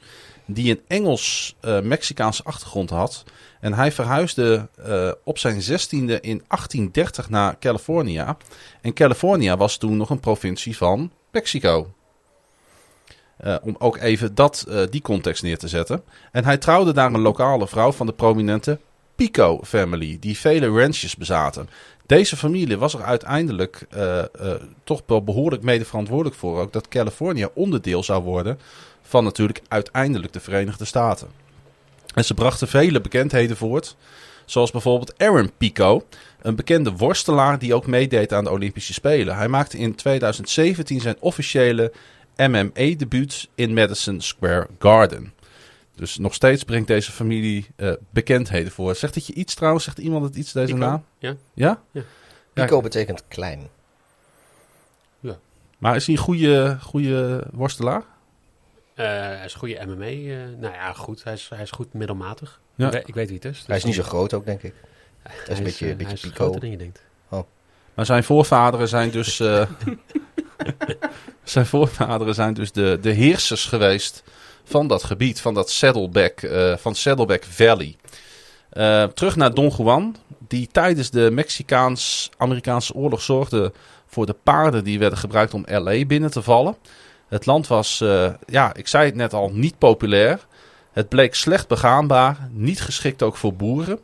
die 0.46 0.70
een 0.70 0.80
Engels-Mexicaanse 0.86 2.44
achtergrond 2.44 2.90
had. 2.90 3.24
En 3.60 3.72
hij 3.72 3.92
verhuisde 3.92 4.68
op 5.24 5.38
zijn 5.38 5.62
zestiende 5.62 6.20
in 6.20 6.42
1830 6.48 7.30
naar 7.30 7.58
California. 7.58 8.36
En 8.80 8.92
California 8.92 9.56
was 9.56 9.76
toen 9.76 9.96
nog 9.96 10.10
een 10.10 10.20
provincie 10.20 10.76
van 10.76 11.12
Mexico. 11.30 11.90
Eh, 13.42 13.56
om 13.62 13.76
ook 13.78 13.96
even 13.96 14.34
dat, 14.34 14.64
eh, 14.68 14.80
die 14.90 15.02
context 15.02 15.42
neer 15.42 15.58
te 15.58 15.68
zetten. 15.68 16.02
En 16.32 16.44
hij 16.44 16.56
trouwde 16.56 16.92
daar 16.92 17.14
een 17.14 17.20
lokale 17.20 17.68
vrouw 17.68 17.92
van 17.92 18.06
de 18.06 18.12
prominente 18.12 18.78
Pico 19.14 19.60
family, 19.64 20.16
die 20.20 20.38
vele 20.38 20.68
ranches 20.68 21.16
bezaten. 21.16 21.68
Deze 22.06 22.36
familie 22.36 22.78
was 22.78 22.94
er 22.94 23.02
uiteindelijk 23.02 23.86
eh, 23.90 24.22
toch 24.84 25.02
wel 25.06 25.24
behoorlijk 25.24 25.62
mede 25.62 25.84
verantwoordelijk 25.84 26.36
voor 26.36 26.60
ook 26.60 26.72
dat 26.72 26.88
California 26.88 27.48
onderdeel 27.54 28.02
zou 28.02 28.22
worden 28.22 28.58
van 29.02 29.24
natuurlijk 29.24 29.62
uiteindelijk 29.68 30.32
de 30.32 30.40
Verenigde 30.40 30.84
Staten. 30.84 31.28
En 32.14 32.24
ze 32.24 32.34
brachten 32.34 32.68
vele 32.68 33.00
bekendheden 33.00 33.56
voort, 33.56 33.96
zoals 34.44 34.70
bijvoorbeeld 34.70 35.18
Aaron 35.18 35.50
Pico, 35.58 36.06
een 36.42 36.56
bekende 36.56 36.92
worstelaar 36.92 37.58
die 37.58 37.74
ook 37.74 37.86
meedeed 37.86 38.32
aan 38.32 38.44
de 38.44 38.50
Olympische 38.50 38.92
Spelen. 38.92 39.36
Hij 39.36 39.48
maakte 39.48 39.78
in 39.78 39.94
2017 39.94 41.00
zijn 41.00 41.16
officiële 41.18 41.92
MMA-debuut 42.36 43.48
in 43.54 43.74
Madison 43.74 44.20
Square 44.20 44.66
Garden. 44.78 45.32
Dus 45.94 46.18
nog 46.18 46.34
steeds 46.34 46.64
brengt 46.64 46.86
deze 46.88 47.12
familie 47.12 47.66
eh, 47.76 47.92
bekendheden 48.10 48.72
voor. 48.72 48.94
Zegt 48.94 49.14
het 49.14 49.26
je 49.26 49.32
iets 49.32 49.54
trouwens? 49.54 49.84
Zegt 49.84 49.98
iemand 49.98 50.24
het 50.24 50.34
iets, 50.36 50.52
deze 50.52 50.66
Pico, 50.74 50.78
naam? 50.86 51.04
ja. 51.18 51.34
Ja? 51.54 51.82
Ja. 51.90 52.02
Pico 52.52 52.80
betekent 52.80 53.22
klein. 53.28 53.68
Maar 55.78 55.96
is 55.96 56.06
hij 56.06 56.14
een 56.16 56.20
goede, 56.22 56.76
goede 56.80 57.44
worstelaar? 57.52 58.02
Eh, 58.94 59.06
hij 59.06 59.44
is 59.44 59.52
een 59.52 59.58
goede 59.58 59.78
MMA. 59.86 60.04
eh, 60.06 60.36
nou 60.58 60.74
ja, 60.74 60.92
goed. 60.92 61.24
Hij 61.24 61.32
is, 61.32 61.48
hij 61.54 61.62
is 61.62 61.70
goed 61.70 61.92
middelmatig. 61.92 62.60
Ja. 62.74 62.86
Ik, 62.86 62.92
weet, 62.92 63.08
ik 63.08 63.14
weet 63.14 63.26
wie 63.26 63.36
het 63.36 63.44
is. 63.44 63.64
Hij 63.66 63.76
is 63.76 63.82
dus 63.82 63.94
niet 63.96 64.04
zo 64.04 64.08
groot 64.10 64.32
ook, 64.34 64.44
denk 64.44 64.62
ik. 64.62 64.74
hij 65.22 65.56
een 65.56 65.62
beetje- 65.62 65.90
een 65.90 65.96
beetje 65.96 66.04
hij 66.04 66.12
is 66.14 66.20
pico. 66.20 66.34
groter 66.34 66.60
dan 66.60 66.70
je 66.70 66.76
denkt. 66.76 67.02
Maar 67.94 68.06
zijn 68.06 68.24
voorvaderen 68.24 68.88
zijn 68.88 69.10
dus. 69.10 69.38
zijn 71.44 71.66
voorvaderen 71.66 72.34
zijn 72.34 72.54
dus 72.54 72.72
de, 72.72 72.98
de 73.00 73.10
heersers 73.10 73.64
geweest 73.64 74.22
van 74.64 74.86
dat 74.86 75.04
gebied, 75.04 75.40
van 75.40 75.54
dat 75.54 75.70
Saddleback, 75.70 76.40
eh, 76.40 76.76
van 76.76 76.94
Saddleback 76.94 77.44
Valley. 77.44 77.96
Eh, 78.70 79.04
terug 79.04 79.36
naar 79.36 79.54
Don 79.54 79.72
Juan, 79.76 80.16
die 80.48 80.68
tijdens 80.72 81.10
de 81.10 81.30
Mexicaans-Amerikaanse 81.32 82.94
oorlog 82.94 83.22
zorgde 83.22 83.72
voor 84.06 84.26
de 84.26 84.36
paarden 84.42 84.84
die 84.84 84.98
werden 84.98 85.18
gebruikt 85.18 85.54
om 85.54 85.64
LA 85.66 86.04
binnen 86.04 86.30
te 86.30 86.42
vallen. 86.42 86.76
Het 87.28 87.46
land 87.46 87.66
was, 87.66 88.00
eh, 88.00 88.30
ja, 88.46 88.74
ik 88.74 88.88
zei 88.88 89.06
het 89.06 89.14
net 89.14 89.32
al, 89.32 89.50
niet 89.52 89.78
populair. 89.78 90.46
Het 90.92 91.08
bleek 91.08 91.34
slecht 91.34 91.68
begaanbaar, 91.68 92.48
niet 92.50 92.80
geschikt 92.80 93.22
ook 93.22 93.36
voor 93.36 93.54
boeren. 93.54 94.00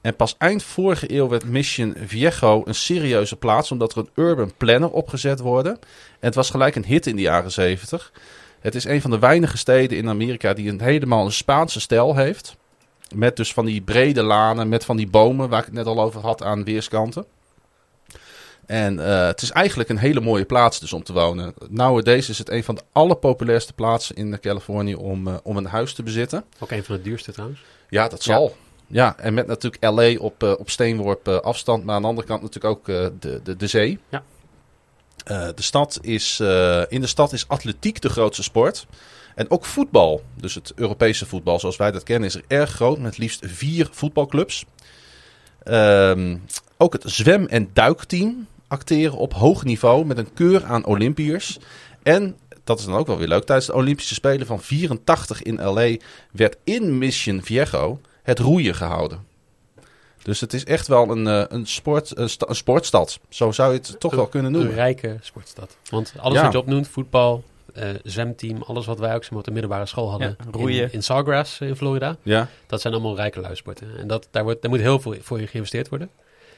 En 0.00 0.16
pas 0.16 0.34
eind 0.38 0.62
vorige 0.62 1.14
eeuw 1.14 1.28
werd 1.28 1.44
Mission 1.44 1.94
Viejo 2.04 2.62
een 2.64 2.74
serieuze 2.74 3.36
plaats, 3.36 3.70
omdat 3.70 3.92
er 3.92 3.98
een 3.98 4.24
urban 4.24 4.52
planner 4.56 4.90
opgezet 4.90 5.40
worden. 5.40 5.72
En 5.72 6.26
het 6.26 6.34
was 6.34 6.50
gelijk 6.50 6.74
een 6.74 6.84
hit 6.84 7.06
in 7.06 7.16
de 7.16 7.22
jaren 7.22 7.50
70. 7.50 8.12
Het 8.60 8.74
is 8.74 8.84
een 8.84 9.00
van 9.00 9.10
de 9.10 9.18
weinige 9.18 9.56
steden 9.56 9.98
in 9.98 10.08
Amerika 10.08 10.52
die 10.52 10.70
een 10.70 10.80
helemaal 10.80 11.24
een 11.24 11.32
Spaanse 11.32 11.80
stijl 11.80 12.16
heeft. 12.16 12.56
Met 13.14 13.36
dus 13.36 13.52
van 13.52 13.64
die 13.64 13.80
brede 13.80 14.22
lanen, 14.22 14.68
met 14.68 14.84
van 14.84 14.96
die 14.96 15.08
bomen 15.08 15.48
waar 15.48 15.58
ik 15.58 15.64
het 15.64 15.74
net 15.74 15.86
al 15.86 16.00
over 16.00 16.20
had 16.20 16.42
aan 16.42 16.64
weerskanten. 16.64 17.26
En 18.66 19.06
eh, 19.06 19.26
het 19.26 19.42
is 19.42 19.50
eigenlijk 19.50 19.88
een 19.88 19.98
hele 19.98 20.20
mooie 20.20 20.44
plaats 20.44 20.80
dus 20.80 20.92
om 20.92 21.02
te 21.02 21.12
wonen. 21.12 21.54
Nowadays 21.68 22.28
is 22.28 22.38
het 22.38 22.50
een 22.50 22.64
van 22.64 22.74
de 22.74 22.82
allerpopulairste 22.92 23.72
plaatsen 23.72 24.16
in 24.16 24.40
Californië 24.40 24.94
om, 24.94 25.28
eh, 25.28 25.34
om 25.42 25.56
een 25.56 25.66
huis 25.66 25.94
te 25.94 26.02
bezitten. 26.02 26.44
Ook 26.58 26.70
een 26.70 26.84
van 26.84 26.96
de 26.96 27.02
duurste 27.02 27.32
trouwens. 27.32 27.60
Ja, 27.88 28.08
dat 28.08 28.22
zal. 28.22 28.44
Ja, 28.44 28.67
en 28.90 29.34
met 29.34 29.46
natuurlijk 29.46 29.82
LA 29.82 30.14
op, 30.18 30.42
eh, 30.42 30.52
op 30.58 30.70
steenworp 30.70 31.28
eh, 31.28 31.36
afstand. 31.36 31.84
Maar 31.84 31.94
aan 31.94 32.02
de 32.02 32.08
andere 32.08 32.26
kant 32.26 32.42
natuurlijk 32.42 32.74
ook 32.74 32.88
eh, 32.88 33.06
de, 33.20 33.40
de, 33.42 33.56
de 33.56 33.66
zee. 33.66 33.98
Ja. 34.08 34.22
De 35.54 35.62
stad 35.62 35.98
is, 36.02 36.40
in 36.88 37.00
de 37.00 37.06
stad 37.06 37.32
is 37.32 37.48
atletiek 37.48 38.00
de 38.00 38.08
grootste 38.08 38.42
sport. 38.42 38.86
En 39.34 39.50
ook 39.50 39.64
voetbal, 39.64 40.22
dus 40.34 40.54
het 40.54 40.72
Europese 40.74 41.26
voetbal 41.26 41.60
zoals 41.60 41.76
wij 41.76 41.90
dat 41.90 42.02
kennen, 42.02 42.28
is 42.28 42.34
er 42.34 42.44
erg 42.46 42.70
groot. 42.70 42.98
Met 42.98 43.18
liefst 43.18 43.46
vier 43.46 43.88
voetbalclubs. 43.90 44.64
Ehm, 45.62 46.36
ook 46.76 46.92
het 46.92 47.02
zwem- 47.06 47.46
en 47.46 47.70
duikteam 47.72 48.46
acteren 48.68 49.18
op 49.18 49.34
hoog 49.34 49.64
niveau 49.64 50.04
met 50.04 50.18
een 50.18 50.32
keur 50.34 50.64
aan 50.64 50.84
Olympiërs. 50.84 51.58
En, 52.02 52.36
dat 52.64 52.78
is 52.78 52.84
dan 52.84 52.94
ook 52.94 53.06
wel 53.06 53.18
weer 53.18 53.28
leuk, 53.28 53.44
tijdens 53.44 53.66
de 53.66 53.74
Olympische 53.74 54.14
Spelen 54.14 54.46
van 54.46 54.62
84 54.62 55.42
in 55.42 55.62
LA 55.62 55.96
werd 56.32 56.56
in 56.64 56.98
Mission 56.98 57.42
Viejo 57.42 58.00
het 58.28 58.38
roeien 58.38 58.74
gehouden. 58.74 59.26
Dus 60.22 60.40
het 60.40 60.52
is 60.52 60.64
echt 60.64 60.86
wel 60.86 61.10
een, 61.10 61.26
eh, 61.26 61.44
een, 61.48 61.66
sport, 61.66 62.16
een, 62.18 62.28
sta- 62.30 62.48
een 62.48 62.54
sportstad. 62.54 63.20
Zo 63.28 63.52
zou 63.52 63.72
je 63.72 63.78
het 63.78 64.00
toch 64.00 64.14
wel 64.14 64.26
kunnen 64.26 64.52
Een 64.54 64.58
noemen. 64.58 64.76
rijke 64.76 65.16
sportstad. 65.20 65.76
Want 65.90 66.12
alles 66.18 66.36
Ja. 66.38 66.42
wat 66.42 66.52
je 66.52 66.58
opnoemt, 66.58 66.88
voetbal, 66.88 67.42
eh, 67.74 67.88
zwemteam, 68.04 68.62
alles 68.62 68.86
wat 68.86 68.98
wij 68.98 69.14
ook 69.14 69.20
zeg 69.22 69.30
maar, 69.30 69.38
op 69.38 69.44
de 69.44 69.50
middelbare 69.50 69.86
school 69.86 70.10
hadden. 70.10 70.36
Ja, 70.38 70.44
roeien. 70.50 70.82
In, 70.82 70.92
in 70.92 71.02
Sawgrass 71.02 71.60
eh, 71.60 71.68
in 71.68 71.76
Florida. 71.76 72.16
Ja, 72.22 72.48
Dat 72.66 72.80
zijn 72.80 72.94
allemaal 72.94 73.16
rijke 73.16 73.40
luisporten. 73.40 73.98
En 73.98 74.06
dat, 74.06 74.28
daar, 74.30 74.42
wordt, 74.44 74.62
daar 74.62 74.70
moet 74.70 74.80
heel 74.80 75.00
veel 75.00 75.14
voor 75.20 75.40
je 75.40 75.46
geïnvesteerd 75.46 75.88
worden. 75.88 76.10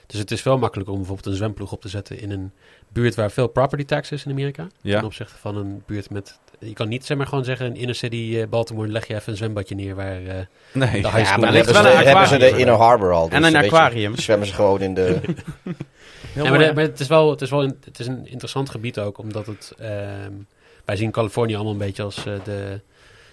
Dus 0.07 0.19
het 0.19 0.31
is 0.31 0.43
veel 0.43 0.59
makkelijker 0.59 0.93
om 0.95 1.01
bijvoorbeeld 1.01 1.29
een 1.33 1.37
zwemploeg 1.39 1.73
op 1.73 1.81
te 1.81 1.89
zetten 1.89 2.21
in 2.21 2.31
een 2.31 2.53
buurt 2.89 3.15
waar 3.15 3.31
veel 3.31 3.47
property 3.49 3.85
tax 3.85 4.11
is 4.11 4.25
in 4.25 4.31
Amerika. 4.31 4.67
Ja. 4.81 4.97
Ten 4.97 5.07
opzichte 5.07 5.35
van 5.39 5.57
een 5.57 5.83
buurt 5.87 6.11
met... 6.11 6.39
Je 6.61 6.73
kan 6.73 6.89
niet 6.89 7.07
zeg 7.07 7.17
maar 7.17 7.27
gewoon 7.27 7.45
zeggen 7.45 7.67
in 7.67 7.77
inner 7.77 7.95
city 7.95 8.37
eh, 8.39 8.47
Baltimore 8.49 8.89
leg 8.89 9.07
je 9.07 9.15
even 9.15 9.31
een 9.33 9.37
zwembadje 9.39 9.75
neer 9.75 9.95
waar... 9.95 10.23
eh, 10.27 10.35
nee. 10.73 10.91
de 11.03 11.09
high 11.09 11.19
Ja, 11.19 11.25
school 11.25 11.37
maar 11.39 11.53
dan 11.53 11.53
ligt 11.53 11.73
hebben 11.75 11.93
ze, 11.93 11.99
hebben 11.99 12.27
ze 12.29 12.37
de 12.37 12.45
aquarium. 12.45 12.59
Inner 12.69 12.75
Harbor 12.75 13.13
al. 13.13 13.29
En 13.31 13.43
dus 13.43 13.53
een 13.53 13.61
je, 13.61 13.67
aquarium. 13.67 14.17
zwemmen 14.17 14.47
ze 14.47 14.55
gewoon 14.55 14.81
in 14.81 14.95
de... 14.95 15.21
Ja, 16.35 16.43
maar, 16.43 16.53
mooi. 16.53 16.67
de- 16.67 16.75
maar 16.75 16.85
het 16.85 17.01
is 17.01 17.07
wel, 17.07 17.31
het 17.31 17.41
is 17.43 17.51
wel 17.51 17.63
een, 17.63 17.77
het 17.85 17.99
is 17.99 18.07
een 18.07 18.27
interessant 18.27 18.71
gebied 18.71 18.99
ook, 18.99 19.19
omdat 19.19 19.47
het, 19.47 19.73
ehm, 19.79 20.33
wij 20.85 20.97
zien 20.97 21.11
Californië 21.11 21.55
allemaal 21.55 21.73
een 21.73 21.79
beetje 21.79 22.03
als 22.03 22.17
eh, 22.27 22.33
de, 22.45 22.81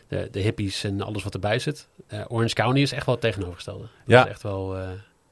de, 0.08 0.28
de 0.32 0.40
hippies 0.40 0.84
en 0.84 1.02
alles 1.02 1.24
wat 1.24 1.34
erbij 1.34 1.60
zit. 1.60 1.88
Eh, 2.08 2.20
Orange 2.28 2.54
County 2.54 2.80
is 2.80 2.92
echt 2.92 3.06
wel 3.06 3.16
het 3.16 3.24
tegenovergestelde. 3.24 3.82
Dat 3.82 3.90
Ja. 4.06 4.24
is 4.26 4.30
echt 4.30 4.44
wel, 4.44 4.76
eh, 4.78 4.82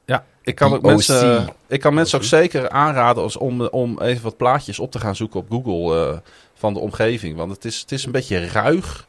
Ja, 0.04 0.24
ik 0.42 0.54
kan, 0.54 0.72
ook 0.72 0.82
mensen, 0.82 1.48
ik 1.66 1.80
kan 1.80 1.94
mensen 1.94 2.18
ook 2.18 2.24
zeker 2.24 2.68
aanraden 2.68 3.22
als 3.22 3.36
om, 3.36 3.60
om 3.66 4.00
even 4.00 4.22
wat 4.22 4.36
plaatjes 4.36 4.78
op 4.78 4.90
te 4.90 4.98
gaan 5.00 5.16
zoeken 5.16 5.40
op 5.40 5.50
Google 5.50 6.08
eh, 6.10 6.18
van 6.66 6.74
de 6.74 6.80
omgeving. 6.80 7.36
Want 7.36 7.50
het 7.52 7.64
is, 7.64 7.80
het 7.80 7.92
is 7.92 8.04
een 8.04 8.12
beetje 8.12 8.46
ruig. 8.48 9.06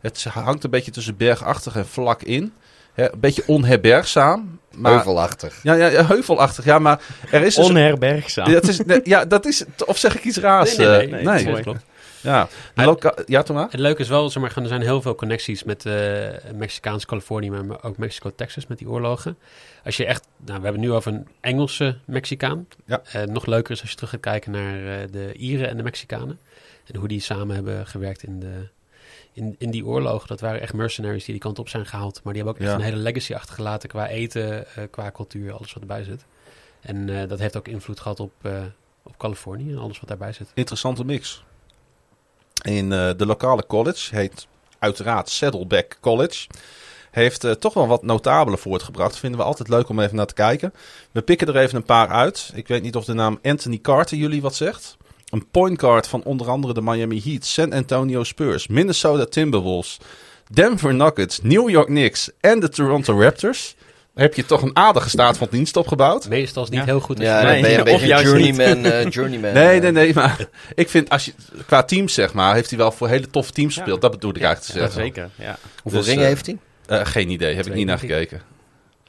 Het 0.00 0.24
hangt 0.24 0.64
een 0.64 0.70
beetje 0.70 0.90
tussen 0.90 1.16
bergachtig 1.16 1.76
en 1.76 1.86
vlak 1.86 2.22
in. 2.22 2.52
Hè, 2.94 3.12
een 3.12 3.20
beetje 3.20 3.42
onherbergzaam. 3.46 4.58
Maar, 4.74 4.92
Heuvelachtig. 4.92 5.60
Ja, 5.62 5.74
ja, 5.74 5.86
ja, 5.86 6.06
heuvelachtig. 6.06 6.64
Ja, 6.64 6.78
maar 6.78 7.00
er 7.30 7.42
is 7.42 7.54
dus... 7.54 7.68
Onherbergzaam. 7.68 8.48
Ja, 8.48 8.54
het 8.54 8.68
is, 8.68 8.84
nee, 8.84 9.00
ja, 9.04 9.24
dat 9.24 9.46
is... 9.46 9.64
Of 9.86 9.98
zeg 9.98 10.16
ik 10.16 10.24
iets 10.24 10.36
raars? 10.36 10.76
Nee, 10.76 10.86
nee, 10.86 10.96
eh? 10.96 11.10
nee, 11.10 11.22
nee, 11.22 11.42
dat 11.44 11.52
mooi. 11.52 11.62
klopt. 11.62 11.84
Ja, 12.20 12.48
loka- 12.74 13.14
ja, 13.26 13.42
Thomas? 13.42 13.72
Het 13.72 13.80
leuke 13.80 14.02
is 14.02 14.08
wel, 14.08 14.30
zeg 14.30 14.42
maar, 14.42 14.56
er 14.56 14.68
zijn 14.68 14.82
heel 14.82 15.02
veel 15.02 15.14
connecties 15.14 15.64
met 15.64 15.86
eh 15.86 15.94
Mexicaans 16.54 17.06
Californië, 17.06 17.50
maar 17.50 17.82
ook 17.82 17.96
Mexico-Texas 17.96 18.66
met 18.66 18.78
die 18.78 18.88
oorlogen. 18.88 19.38
Als 19.84 19.96
je 19.96 20.06
echt, 20.06 20.26
nou, 20.36 20.58
we 20.58 20.64
hebben 20.64 20.80
het 20.80 20.90
nu 20.90 20.92
over 20.92 21.12
een 21.12 21.26
Engelse 21.40 21.98
Mexicaan. 22.04 22.66
Ja. 22.86 23.02
Eh, 23.12 23.22
nog 23.22 23.46
leuker 23.46 23.72
is 23.72 23.80
als 23.80 23.90
je 23.90 23.96
terug 23.96 24.10
gaat 24.10 24.20
kijken 24.20 24.50
naar 24.50 24.74
eh, 24.74 25.06
de 25.10 25.32
Ieren 25.32 25.68
en 25.68 25.76
de 25.76 25.82
Mexicanen. 25.82 26.38
En 26.86 26.98
hoe 26.98 27.08
die 27.08 27.20
samen 27.20 27.54
hebben 27.54 27.86
gewerkt 27.86 28.22
in, 28.22 28.40
de, 28.40 28.68
in, 29.32 29.54
in 29.58 29.70
die 29.70 29.86
oorlogen. 29.86 30.28
Dat 30.28 30.40
waren 30.40 30.60
echt 30.60 30.72
mercenaries 30.72 31.24
die 31.24 31.34
die 31.34 31.42
kant 31.42 31.58
op 31.58 31.68
zijn 31.68 31.86
gehaald. 31.86 32.20
Maar 32.22 32.32
die 32.32 32.42
hebben 32.42 32.62
ook 32.62 32.68
echt 32.68 32.78
een 32.78 32.86
hele 32.86 33.02
legacy 33.02 33.34
achtergelaten 33.34 33.88
qua 33.88 34.08
eten, 34.08 34.66
eh, 34.74 34.84
qua 34.90 35.10
cultuur, 35.10 35.52
alles 35.52 35.72
wat 35.72 35.82
erbij 35.82 36.04
zit. 36.04 36.24
En 36.80 37.20
eh, 37.20 37.28
dat 37.28 37.38
heeft 37.38 37.56
ook 37.56 37.68
invloed 37.68 38.00
gehad 38.00 38.20
op, 38.20 38.32
eh, 38.42 38.62
op 39.02 39.16
Californië 39.16 39.72
en 39.72 39.78
alles 39.78 40.00
wat 40.00 40.08
daarbij 40.08 40.32
zit. 40.32 40.50
Interessante 40.54 41.04
mix. 41.04 41.44
In 42.62 42.88
de 42.90 43.26
lokale 43.26 43.66
college, 43.66 44.16
heet 44.16 44.46
uiteraard 44.78 45.28
Saddleback 45.28 45.98
College, 46.00 46.46
heeft 47.10 47.60
toch 47.60 47.74
wel 47.74 47.86
wat 47.86 48.02
notabelen 48.02 48.58
voortgebracht. 48.58 49.16
Vinden 49.16 49.40
we 49.40 49.46
altijd 49.46 49.68
leuk 49.68 49.88
om 49.88 50.00
even 50.00 50.16
naar 50.16 50.26
te 50.26 50.34
kijken. 50.34 50.74
We 51.10 51.22
pikken 51.22 51.48
er 51.48 51.56
even 51.56 51.76
een 51.76 51.84
paar 51.84 52.08
uit. 52.08 52.50
Ik 52.54 52.68
weet 52.68 52.82
niet 52.82 52.96
of 52.96 53.04
de 53.04 53.14
naam 53.14 53.38
Anthony 53.42 53.78
Carter 53.78 54.16
jullie 54.16 54.42
wat 54.42 54.54
zegt. 54.54 54.96
Een 55.34 55.46
point 55.50 55.80
guard 55.80 56.06
van 56.08 56.22
onder 56.22 56.48
andere 56.48 56.74
de 56.74 56.82
Miami 56.82 57.20
Heat, 57.24 57.44
San 57.44 57.72
Antonio 57.72 58.24
Spurs, 58.24 58.66
Minnesota 58.66 59.24
Timberwolves, 59.24 59.98
Denver 60.50 60.94
Nuggets, 60.94 61.40
New 61.42 61.70
York 61.70 61.86
Knicks 61.86 62.30
en 62.40 62.60
de 62.60 62.68
Toronto 62.68 63.20
Raptors. 63.20 63.74
Heb 64.14 64.34
je 64.34 64.44
toch 64.46 64.62
een 64.62 64.76
aardige 64.76 65.08
staat 65.08 65.36
van 65.38 65.46
dienst 65.50 65.76
opgebouwd? 65.76 66.28
Meestal 66.28 66.62
is 66.62 66.68
het 66.68 66.78
niet 66.78 66.86
Ja. 66.86 66.92
heel 66.92 67.00
goed. 67.00 67.18
als 67.18 67.26
Ja, 67.28 67.42
ben 67.42 67.70
je 67.70 67.78
een 67.78 67.84
beetje 67.84 68.22
journeyman. 68.22 68.84
eh, 68.92 69.10
journeyman 69.10 69.52
Nee, 69.52 69.76
eh. 69.76 69.82
nee, 69.82 69.92
nee, 69.92 70.14
maar 70.14 70.48
ik 70.74 70.88
vind 70.88 71.08
als 71.08 71.24
je 71.24 71.32
qua 71.66 71.82
teams 71.82 72.14
zeg 72.14 72.32
maar, 72.32 72.54
heeft 72.54 72.68
hij 72.70 72.78
wel 72.78 72.90
voor 72.92 73.08
hele 73.08 73.30
toffe 73.30 73.52
teams 73.52 73.74
Ja. 73.74 73.80
gespeeld. 73.80 74.00
Dat 74.00 74.10
bedoel 74.10 74.30
ik 74.36 74.42
eigenlijk 74.42 74.66
te 74.72 74.78
Ja, 74.78 74.84
zeggen. 74.84 75.02
zeker. 75.02 75.30
Ja. 75.46 75.58
Hoeveel 75.82 76.00
Dus, 76.00 76.08
ringen 76.08 76.24
eh, 76.24 76.28
heeft 76.30 76.46
hij? 76.46 76.58
Eh, 76.86 77.06
geen 77.06 77.30
idee, 77.30 77.54
heb 77.54 77.66
ik 77.66 77.74
niet 77.74 77.86
naar 77.86 77.98
gekeken. 77.98 78.42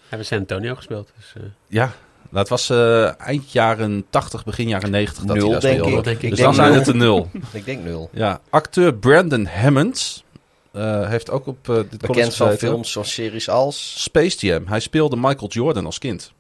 Hebben 0.09 0.28
San 0.28 0.38
Antonio 0.39 0.76
gespeeld. 0.76 1.11
Dus, 1.17 1.34
eh, 1.38 1.41
Ja, 1.67 1.93
nou, 2.36 2.47
het 2.47 2.49
was 2.49 2.69
eh, 2.69 3.19
eind 3.27 3.51
jaren 3.51 4.05
80, 4.09 4.43
begin 4.43 4.67
jaren 4.67 4.91
90 4.91 5.23
dat 5.23 5.36
Nul, 5.36 5.43
hij 5.43 5.51
daar 5.51 5.61
denk 5.61 5.79
speelde. 5.79 5.97
ik. 5.97 6.03
denk 6.03 6.21
ik. 6.21 6.29
Dus 6.29 6.39
dan 6.39 6.53
zijn 6.53 6.73
het 6.73 6.88
er 6.88 6.95
nul. 6.95 7.29
Ik 7.51 7.65
denk 7.65 7.83
nul. 7.83 8.09
Ja, 8.11 8.41
acteur 8.49 8.93
Brandon 8.93 9.45
Hammond 9.45 10.23
eh, 10.71 11.07
heeft 11.09 11.29
ook 11.29 11.47
op 11.47 11.69
eh 11.69 11.75
dit 11.89 12.01
Bekend 12.01 12.36
van 12.36 12.51
films 12.51 12.97
of 12.97 13.07
series 13.07 13.49
als... 13.49 14.03
Space 14.03 14.45
Jam. 14.45 14.67
Hij 14.67 14.79
speelde 14.79 15.15
Michael 15.15 15.47
Jordan 15.47 15.86
als 15.86 15.97
kind. 15.97 16.31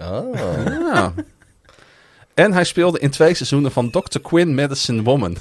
Oh. 0.00 0.34
Ja. 0.34 1.14
en 2.34 2.52
hij 2.52 2.64
speelde 2.64 2.98
in 2.98 3.10
twee 3.10 3.34
seizoenen 3.34 3.72
van 3.72 3.90
Dr. 3.90 4.20
Quinn 4.22 4.54
Medicine 4.54 5.02
Woman. 5.02 5.36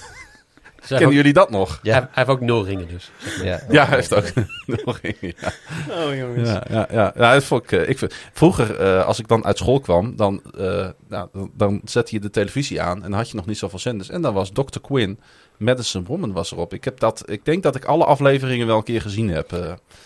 Kennen 0.87 1.07
ook, 1.07 1.13
jullie 1.13 1.33
dat 1.33 1.49
nog? 1.49 1.79
hij, 1.83 1.91
hij 1.93 2.09
heeft 2.13 2.27
ook 2.29 2.39
nul 2.41 2.65
ringen 2.65 2.87
dus. 2.87 3.11
Ja, 3.43 3.59
Ja, 3.69 3.85
hij 3.85 3.95
heeft 3.95 4.13
ook 4.13 4.31
nog 4.85 4.99
een. 5.01 5.15
Ja. 5.19 5.51
Oh 5.89 6.15
jongens. 6.15 6.49
Ja, 6.49 6.63
ja, 6.69 6.87
ja. 6.91 7.13
ja 7.15 7.33
dat 7.33 7.43
vond 7.43 7.63
ik, 7.63 7.71
eh, 7.71 7.89
ik 7.89 7.97
vind, 7.97 8.13
vroeger, 8.33 8.79
eh, 8.79 9.05
als 9.05 9.19
ik 9.19 9.27
dan 9.27 9.45
uit 9.45 9.57
school 9.57 9.79
kwam, 9.79 10.15
dan, 10.15 10.41
eh, 10.57 10.87
nou, 11.07 11.27
dan, 11.33 11.51
dan 11.53 11.81
zette 11.85 12.15
je 12.15 12.19
de 12.21 12.29
televisie 12.29 12.81
aan 12.81 12.95
en 13.03 13.09
dan 13.09 13.19
had 13.19 13.29
je 13.29 13.35
nog 13.35 13.45
niet 13.45 13.57
zoveel 13.57 13.79
zenders. 13.79 14.09
En 14.09 14.21
dan 14.21 14.33
was 14.33 14.49
Dr. 14.51 14.79
Quinn, 14.81 15.19
Madison 15.57 16.05
Woman 16.05 16.31
was 16.33 16.51
erop. 16.51 16.73
Ik, 16.73 16.83
heb 16.83 16.99
dat, 16.99 17.23
ik 17.25 17.45
denk 17.45 17.63
dat 17.63 17.75
ik 17.75 17.85
alle 17.85 18.05
afleveringen 18.05 18.67
wel 18.67 18.77
een 18.77 18.83
keer 18.83 19.01
gezien 19.01 19.29
heb. 19.29 19.51
eh. 19.53 19.59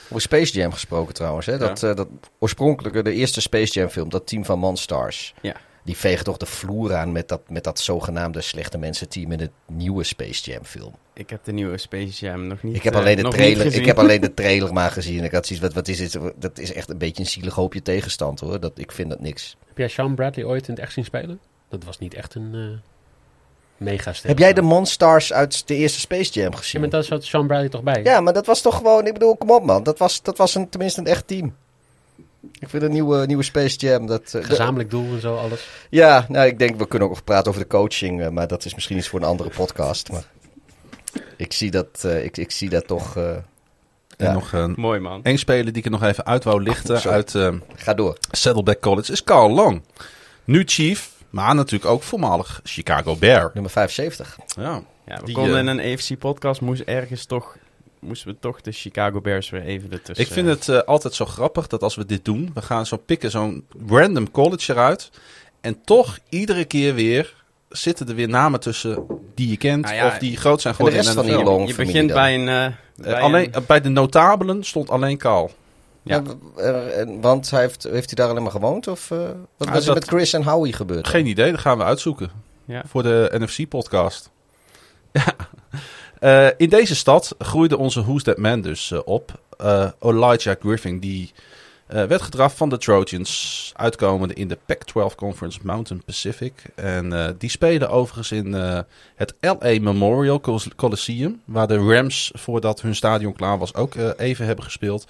Over 0.06 0.22
Space 0.22 0.54
Jam 0.54 0.72
gesproken 0.72 1.14
trouwens. 1.14 1.46
Hè? 1.46 1.58
Dat, 1.58 1.80
dat 1.80 2.08
oorspronkelijke, 2.40 3.02
de 3.04 3.14
eerste 3.14 3.42
Space 3.42 3.74
Jam 3.74 3.90
film, 3.90 4.10
dat 4.10 4.28
team 4.28 4.46
van 4.46 4.60
Monstars. 4.60 5.34
Ja. 5.42 5.56
Die 5.88 5.98
vegen 5.98 6.24
toch 6.26 6.38
de 6.38 6.46
vloer 6.46 6.96
aan 6.96 7.12
met 7.12 7.28
dat, 7.28 7.42
met 7.50 7.64
dat 7.64 7.80
zogenaamde 7.80 8.42
slechte 8.42 8.78
mensen 8.78 9.10
team 9.10 9.32
in 9.32 9.40
het 9.40 9.52
nieuwe 9.66 10.04
Space 10.04 10.52
Jam 10.52 10.64
film. 10.64 10.94
Ik 11.14 11.30
heb 11.30 11.44
de 11.44 11.52
nieuwe 11.52 11.78
Space 11.78 12.26
Jam 12.26 12.48
nog 12.48 12.64
niet 12.64 12.76
Ik 12.76 12.84
heb, 12.84 12.94
eh, 12.94 13.00
alleen 13.00 13.16
de 13.16 13.22
nog 13.22 13.32
niet 13.32 13.42
trailer, 13.42 13.66
gezien. 13.66 13.80
ik 13.80 13.86
heb 13.86 13.98
alleen 14.00 14.22
de 14.22 14.34
trailer 14.42 14.74
maar 14.74 14.92
gezien. 14.92 15.24
Ik 15.24 15.32
had 15.32 15.46
zoiets, 15.48 15.66
wat, 15.66 15.74
wat 15.74 15.88
is 15.88 15.98
dit? 15.98 16.20
Dat 16.36 16.60
is 16.60 16.74
echt 16.74 16.90
een 16.90 16.98
beetje 16.98 17.24
een 17.24 17.30
zielig 17.30 17.54
hoopje 17.54 17.82
tegenstand 17.82 18.40
hoor. 18.40 18.60
Dat, 18.60 18.72
ik 18.76 18.92
vind 18.92 19.10
dat 19.10 19.20
niks. 19.20 19.58
Heb 19.68 19.78
jij 19.78 19.88
Sean 19.88 20.16
Bradley 20.16 20.46
ooit 20.46 20.68
in 20.68 20.74
het 20.74 20.84
echt 20.84 20.94
zien 20.94 21.06
spelen? 21.06 21.40
Dat 21.70 21.84
was 21.84 22.00
niet 22.00 22.14
echt 22.14 22.36
een 22.36 22.54
eh 22.54 22.90
mega 23.78 24.14
ster. 24.14 24.30
Heb 24.30 24.40
jij 24.40 24.54
de 24.54 24.62
Monstars 24.62 25.34
uit 25.34 25.68
de 25.68 25.76
eerste 25.76 26.00
Space 26.00 26.32
Jam 26.32 26.52
Ja, 26.52 26.58
gezien? 26.58 26.82
maar 26.82 26.90
daar 26.90 27.04
zat 27.04 27.24
Sean 27.24 27.48
Bradley 27.48 27.70
toch 27.70 27.84
bij? 27.84 28.04
Ja, 28.04 28.22
maar 28.22 28.34
dat 28.34 28.46
was 28.46 28.62
toch 28.62 28.76
gewoon, 28.76 29.08
ik 29.08 29.14
bedoel, 29.14 29.38
kom 29.38 29.52
op 29.52 29.64
man. 29.64 29.84
Dat 29.84 29.98
was, 30.00 30.22
dat 30.22 30.38
was 30.38 30.56
een, 30.56 30.70
tenminste 30.70 31.00
een 31.00 31.08
echt 31.08 31.28
team. 31.28 31.56
Ik 32.60 32.70
vind 32.70 32.84
een 32.84 32.92
nieuwe, 32.92 33.26
nieuwe 33.26 33.44
Space 33.44 33.78
Jam. 33.78 34.06
Dat, 34.08 34.34
eh, 34.34 34.44
Gezamenlijk 34.44 34.90
doel 34.90 35.14
en 35.14 35.22
zo, 35.22 35.36
alles. 35.38 35.68
ja, 35.90 36.26
nou, 36.30 36.48
ik 36.48 36.60
denk 36.60 36.78
we 36.78 36.88
kunnen 36.88 37.08
ook 37.08 37.14
nog 37.14 37.24
praten 37.24 37.48
over 37.50 37.62
de 37.62 37.68
coaching. 37.68 38.22
eh, 38.22 38.30
maar 38.30 38.48
dat 38.48 38.66
is 38.66 38.74
misschien 38.76 38.98
iets 38.98 39.08
voor 39.08 39.20
een 39.20 39.26
andere 39.26 39.50
podcast. 39.50 40.12
Maar 40.12 40.24
ik 41.38 41.54
zie 41.54 41.72
dat, 41.72 42.04
eh, 42.04 42.24
ik, 42.24 42.38
ik 42.38 42.52
zie 42.52 42.70
dat 42.70 42.88
toch. 42.88 43.16
eh, 43.18 43.30
En 44.18 44.26
Ja. 44.26 44.34
nog 44.34 44.52
een, 44.54 44.74
Mooi 44.78 45.00
man. 45.00 45.24
één 45.24 45.38
speler 45.38 45.66
die 45.66 45.76
ik 45.78 45.86
er 45.86 45.92
nog 45.92 46.04
even 46.04 46.26
uit 46.26 46.44
wou 46.44 46.62
lichten 46.64 47.02
uit 47.12 47.36
eh, 47.36 47.54
ga 47.76 47.94
door. 47.94 48.18
Saddleback 48.32 48.80
College 48.82 49.12
is 49.12 49.24
Carl 49.24 49.50
Long. 49.52 49.82
Nu 50.44 50.64
chief, 50.66 51.12
maar 51.30 51.56
natuurlijk 51.56 51.92
ook 51.92 52.04
voormalig 52.04 52.60
Chicago 52.64 53.16
Bear. 53.16 53.52
Nummer 53.54 53.72
75. 53.72 54.38
Ja. 54.56 54.82
Ja, 55.06 55.18
we 55.20 55.26
Die, 55.26 55.36
konden 55.36 55.58
in 55.60 55.68
een 55.68 55.94
AFC-podcast, 55.94 56.62
moest 56.62 56.82
ergens 56.82 57.26
toch, 57.26 57.58
moesten 58.00 58.28
we 58.30 58.36
toch 58.40 58.62
de 58.62 58.72
Chicago 58.72 59.22
Bears 59.22 59.50
weer 59.50 59.62
even 59.64 59.92
ertussen. 59.92 60.26
Ik 60.26 60.32
vind 60.32 60.48
het 60.48 60.70
eh, 60.70 60.80
altijd 60.82 61.14
zo 61.14 61.26
grappig 61.26 61.68
dat 61.68 61.84
als 61.84 61.96
we 61.96 62.06
dit 62.06 62.26
doen, 62.26 62.52
we 62.54 62.62
gaan 62.62 62.86
zo 62.86 62.98
pikken 62.98 63.32
zo'n 63.32 63.66
random 63.88 64.32
college 64.32 64.72
eruit. 64.72 65.10
En 65.62 65.82
toch 65.84 66.18
iedere 66.30 66.66
keer 66.66 66.94
weer 66.94 67.36
zitten 67.70 68.08
er 68.08 68.16
weer 68.16 68.30
namen 68.30 68.60
tussen 68.60 69.06
die 69.36 69.50
je 69.50 69.58
kent 69.58 69.84
Nou 69.84 69.96
ja, 69.96 70.08
of 70.08 70.18
die 70.18 70.38
groot 70.38 70.62
zijn 70.62 70.74
en 70.78 70.86
de 70.86 70.92
geworden 70.92 71.06
rest 71.06 71.10
in 71.10 71.16
van 71.16 71.26
Je 71.68 71.74
familie 71.74 71.76
begint 71.76 72.10
dan. 72.10 72.18
bij 72.18 72.36
een... 72.36 72.48
eh, 72.48 72.66
Eh, 72.66 72.74
bij 73.14 73.22
alleen, 73.22 73.50
een- 73.56 73.64
bij 73.68 73.82
de 73.82 73.90
notabelen 73.90 74.64
stond 74.64 74.90
alleen 74.90 75.18
Carl. 75.18 75.52
Ja. 76.04 76.24
Eh, 76.56 76.76
want 77.22 77.50
hij 77.50 77.62
heeft, 77.62 77.84
heeft 77.84 78.06
hij 78.06 78.16
daar 78.16 78.30
alleen 78.30 78.44
maar 78.44 78.52
gewoond? 78.52 78.88
Of 78.88 79.12
eh, 79.12 79.18
wat 79.58 79.68
Ah, 79.68 79.74
was 79.74 79.88
er 79.88 79.94
met 79.94 80.08
Chris 80.08 80.34
en 80.34 80.44
Howie 80.44 80.74
gebeurd? 80.74 81.08
Geen 81.08 81.26
idee, 81.26 81.52
dat 81.52 81.60
gaan 81.60 81.78
we 81.78 81.84
uitzoeken 81.84 82.30
ja. 82.66 82.84
voor 82.88 83.04
de 83.04 83.32
NFC-podcast. 83.40 84.30
Ja. 85.12 85.24
Eh, 86.20 86.48
in 86.58 86.70
deze 86.70 86.96
stad 86.96 87.36
groeide 87.40 87.78
onze 87.78 88.02
Who's 88.02 88.24
That 88.24 88.38
Man 88.38 88.62
dus 88.62 88.92
eh, 88.92 89.00
op. 89.06 89.40
Eh, 89.58 89.90
Elijah 90.00 90.56
Griffin, 90.60 91.00
die 91.00 91.32
werd 91.88 92.22
gedraft 92.22 92.58
van 92.58 92.70
de 92.70 92.78
Trojans, 92.78 93.72
uitkomende 93.76 94.34
in 94.34 94.48
de 94.48 94.58
Pac-12 94.66 95.16
Conference 95.16 95.60
Mountain 95.64 96.04
Pacific. 96.06 96.54
En 96.76 97.36
die 97.38 97.50
spelen 97.50 97.90
overigens 97.90 98.32
in 98.32 98.54
het 99.16 99.34
LA 99.40 99.80
Memorial 99.82 100.40
Col- 100.40 100.76
Coliseum, 100.76 101.42
waar 101.46 101.68
de 101.68 101.78
Rams, 101.78 102.32
voordat 102.34 102.82
hun 102.82 102.96
stadion 102.96 103.34
klaar 103.34 103.58
was, 103.58 103.74
ook 103.74 103.96
even 104.18 104.46
hebben 104.46 104.64
gespeeld. 104.66 105.06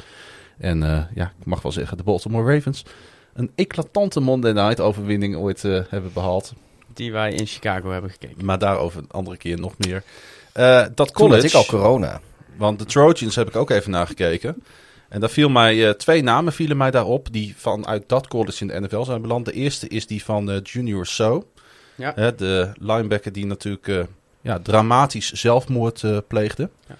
En 0.57 0.79
ja, 1.15 1.33
ik 1.39 1.45
mag 1.45 1.61
wel 1.61 1.71
zeggen, 1.71 1.97
de 1.97 2.03
Baltimore 2.03 2.53
Ravens 2.53 2.85
een 3.33 3.51
eclatante 3.55 4.19
Monday 4.19 4.51
Night 4.51 4.79
overwinning 4.79 5.35
ooit 5.35 5.61
hebben 5.61 6.13
behaald. 6.13 6.53
Die 6.93 7.11
wij 7.11 7.33
in 7.33 7.45
Chicago 7.45 7.89
hebben 7.91 8.11
gekeken. 8.11 8.45
Maar 8.45 8.59
daarover 8.59 8.99
een 8.99 9.11
andere 9.11 9.37
keer 9.37 9.59
nog 9.59 9.73
meer. 9.77 10.03
Eh, 10.57 10.79
dat 10.79 10.95
Toen 10.95 10.95
had 10.97 11.11
college, 11.13 11.47
ik 11.47 11.53
al 11.53 11.65
corona. 11.65 12.21
want 12.57 12.79
de 12.79 12.85
Trojans 12.85 13.35
heb 13.35 13.47
ik 13.47 13.55
ook 13.55 13.69
even 13.69 13.91
naar 13.91 14.07
gekeken. 14.07 14.63
En 15.09 15.19
daar 15.19 15.29
viel 15.29 15.49
mij, 15.49 15.87
eh, 15.87 15.93
twee 15.93 16.23
namen 16.23 16.53
vielen 16.53 16.77
mij 16.77 16.91
daarop 16.91 17.27
die 17.31 17.53
vanuit 17.57 18.03
dat 18.07 18.27
college 18.27 18.65
in 18.65 18.67
de 18.67 18.79
NFL 18.79 19.01
zijn 19.03 19.21
beland. 19.21 19.45
De 19.45 19.51
eerste 19.51 19.87
is 19.87 20.07
die 20.07 20.23
van 20.23 20.51
eh, 20.51 20.57
Junior 20.63 21.05
So. 21.05 21.47
Ja. 21.95 22.11
Hè, 22.15 22.35
de 22.35 22.71
linebacker 22.79 23.31
die 23.31 23.45
natuurlijk 23.45 23.87
eh, 23.87 23.99
ja, 24.41 24.59
dramatisch 24.59 25.31
zelfmoord 25.31 26.03
eh, 26.03 26.17
pleegde. 26.27 26.69
Ja. 26.87 26.95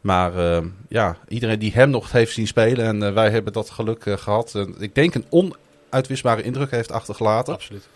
Maar 0.00 0.38
eh, 0.56 0.64
ja, 0.88 1.16
iedereen 1.28 1.58
die 1.58 1.72
hem 1.72 1.90
nog 1.90 2.12
heeft 2.12 2.32
zien 2.32 2.46
spelen 2.46 3.02
en 3.02 3.14
wij 3.14 3.30
hebben 3.30 3.52
dat 3.52 3.70
geluk 3.70 4.06
eh, 4.06 4.16
gehad. 4.16 4.54
En 4.54 4.74
ik 4.78 4.94
denk 4.94 5.14
een 5.14 5.26
onuitwisbare 5.28 6.42
indruk 6.42 6.70
heeft 6.70 6.92
achtergelaten. 6.92 7.54
Absoluut. 7.54 7.88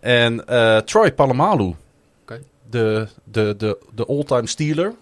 En 0.00 0.46
eh, 0.46 0.76
Troy 0.76 1.12
Palamalu. 1.12 1.74
De, 2.72 3.06
de, 3.24 3.54
de, 3.58 3.78
de 3.94 4.06
all-time 4.06 4.46
stealer, 4.46 4.94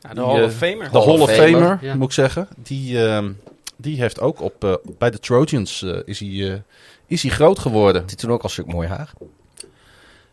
Ja, 0.00 0.08
de 0.08 0.14
Die, 0.14 0.24
Hall 0.24 0.38
eh, 0.38 0.44
of 0.44 0.52
Famer. 0.54 0.90
de 0.90 0.98
Hall 0.98 1.20
of 1.20 1.30
Famer, 1.30 1.52
Famer, 1.52 1.78
ja. 1.82 1.94
moet 1.94 2.06
ik 2.06 2.12
zeggen. 2.12 2.48
Die, 2.56 3.06
ehm, 3.06 3.32
die 3.76 4.00
heeft 4.00 4.20
ook 4.20 4.40
op, 4.40 4.64
eh, 4.64 4.74
bij 4.98 5.10
de 5.10 5.18
Trojans 5.18 5.82
eh, 5.82 5.98
is, 6.04 6.18
hij, 6.20 6.52
eh, 6.52 6.58
is 7.06 7.22
hij 7.22 7.30
groot 7.30 7.58
geworden. 7.58 8.00
Had 8.00 8.10
hij 8.10 8.18
toen 8.18 8.30
ook 8.32 8.42
al 8.42 8.48
stuk 8.48 8.66
mooi 8.66 8.88
haar? 8.88 9.10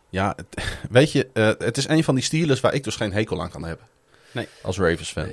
Ja, 0.08 0.36
het- 0.36 0.64
weet 0.90 1.12
je, 1.12 1.28
eh, 1.32 1.50
het 1.58 1.76
is 1.76 1.88
een 1.88 2.04
van 2.04 2.14
die 2.14 2.24
Steelers 2.24 2.60
waar 2.60 2.74
ik 2.74 2.84
dus 2.84 2.96
geen 2.96 3.12
hekel 3.12 3.42
aan 3.42 3.50
kan 3.50 3.64
hebben. 3.64 3.86
Nee. 4.32 4.48
Als 4.62 4.78
Ravens 4.78 5.10
fan. 5.10 5.32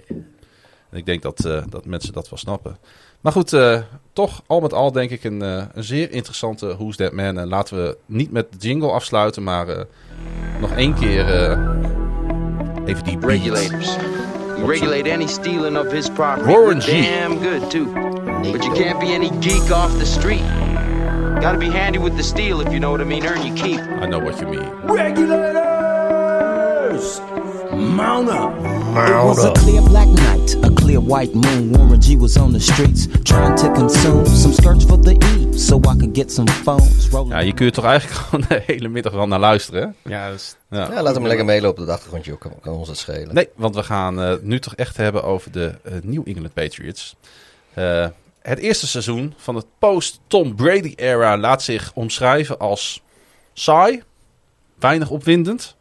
En 0.90 0.98
ik 0.98 1.06
denk 1.06 1.22
dat, 1.22 1.46
eh, 1.46 1.64
dat 1.70 1.86
mensen 1.86 2.14
dat 2.14 2.30
wel 2.30 2.40
snappen. 2.40 2.78
Maar 3.22 3.32
goed, 3.32 3.54
eh, 3.54 3.82
toch 4.14 4.42
al 4.48 4.60
met 4.60 4.74
al 4.74 4.92
denk 4.92 5.10
ik 5.12 5.24
een, 5.24 5.42
eh, 5.42 5.66
een 5.74 5.84
zeer 5.84 6.12
interessante 6.12 6.68
Who's 6.76 6.96
That 6.96 7.12
Man. 7.12 7.38
En 7.40 7.48
laten 7.48 7.78
we 7.84 7.98
niet 8.06 8.32
met 8.32 8.52
de 8.52 8.58
jingle 8.68 8.92
afsluiten, 8.92 9.44
maar 9.44 9.68
eh, 9.70 9.84
nog 10.60 10.72
één 10.72 10.94
keer 10.94 11.26
eh, 11.34 11.58
even 12.86 13.04
die 13.04 13.18
beat. 13.18 13.32
Regulators. 13.32 13.96
You 14.58 14.66
regulate 14.66 15.08
any 15.08 15.28
stealing 15.28 15.78
of 15.78 15.92
his 15.92 16.10
property. 16.10 16.52
Warren 16.52 16.80
G. 16.80 17.02
damn 17.02 17.40
good 17.40 17.70
too. 17.70 17.86
But 18.52 18.64
you 18.64 18.74
can't 18.74 19.00
be 19.00 19.14
any 19.14 19.30
geek 19.40 19.72
off 19.72 19.98
the 20.00 20.06
street. 20.06 20.44
Gotta 21.42 21.58
be 21.58 21.70
handy 21.70 22.00
with 22.00 22.16
the 22.18 22.24
steel 22.24 22.62
if 22.62 22.74
you 22.74 22.80
know 22.80 22.90
what 22.92 23.02
I 23.02 23.04
mean. 23.04 23.26
Earn 23.26 23.46
your 23.46 23.56
keep. 23.56 23.80
I 23.80 24.08
know 24.08 24.20
what 24.20 24.42
you 24.42 24.48
mean. 24.48 24.68
Regulators! 24.84 25.68
Mount 27.78 28.30
up. 28.30 28.52
it 28.96 29.24
was 29.26 29.46
a 29.46 29.52
clear 29.52 29.82
black 29.82 30.08
night, 30.08 30.56
a 30.64 30.72
clear 30.74 31.00
white 31.00 31.34
moon. 31.34 31.72
Warren 31.72 32.02
G 32.02 32.18
was 32.18 32.38
on 32.38 32.52
the 32.52 32.60
streets 32.60 33.08
trying 33.24 33.56
to 33.56 33.72
consume 33.72 34.26
some 34.26 34.54
skirts 34.54 34.86
for 34.86 34.98
the 35.02 35.12
E, 35.12 35.58
so 35.58 35.78
I 35.78 35.96
could 35.98 36.16
get 36.16 36.32
some 36.32 36.48
phones 36.48 37.10
rolling. 37.10 37.32
Ja, 37.32 37.40
je 37.40 37.54
kunt 37.54 37.74
toch 37.74 37.86
eigenlijk 37.86 38.20
gewoon 38.22 38.46
de 38.50 38.62
hele 38.66 38.88
middag 38.88 39.14
wel 39.14 39.28
naar 39.28 39.40
luisteren, 39.40 39.96
hè? 40.04 40.10
Ja, 40.10 40.32
dus 40.32 40.56
Ja. 40.70 40.92
Ja, 40.92 41.02
laat 41.02 41.16
hem 41.16 41.28
lekker 41.28 41.46
meelopen 41.46 41.82
op 41.82 41.88
de 41.88 41.94
achtergrondje. 41.94 42.32
ook. 42.32 42.40
Kan, 42.40 42.52
kan 42.62 42.74
ons 42.74 42.88
het 42.88 42.98
schelen. 42.98 43.34
Nee, 43.34 43.50
want 43.56 43.76
we 43.76 43.84
gaan 43.84 44.22
eh, 44.22 44.34
nu 44.42 44.60
toch 44.60 44.76
echt 44.76 44.98
hebben 44.98 45.24
over 45.24 45.52
de 45.52 45.76
eh, 45.84 45.94
New 46.04 46.22
England 46.26 46.54
Patriots. 46.54 47.16
Eh, 47.74 48.08
het 48.42 48.60
eerste 48.60 48.88
seizoen 48.88 49.34
van 49.38 49.56
het 49.56 49.66
post-Tom 49.80 50.56
Brady-era 50.56 51.38
laat 51.38 51.64
zich 51.64 51.92
omschrijven 51.94 52.60
als 52.60 53.02
saai, 53.54 54.04
weinig 54.80 55.10
opwindend. 55.10 55.76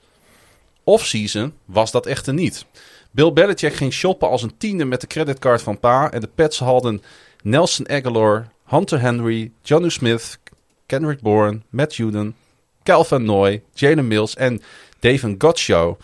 Off-season 0.89 1.53
was 1.65 1.91
dat 1.91 2.07
echter 2.07 2.35
niet. 2.35 2.67
Bill 3.11 3.33
Belichick 3.33 3.75
ging 3.75 3.93
shoppen 3.93 4.29
als 4.29 4.43
een 4.43 4.57
tiener 4.57 4.87
met 4.87 5.01
de 5.01 5.07
creditcard 5.07 5.63
van 5.63 5.81
pa. 5.81 6.11
En 6.11 6.21
de 6.21 6.29
Pets 6.35 6.59
hadden 6.59 7.03
Nelson 7.43 7.89
Aguilar, 7.89 8.49
Hunter 8.65 9.01
Henry, 9.01 9.51
John 9.63 9.89
Smith, 9.89 10.39
Kendrick 10.87 11.21
Bourne, 11.21 11.61
Matt 11.71 11.95
Juden, 11.97 12.37
Calvin 12.83 13.25
Noy, 13.25 13.63
Jalen 13.75 14.07
Mills 14.07 14.35
en 14.35 14.63
David 14.99 15.35
Gottschalk. 15.39 16.01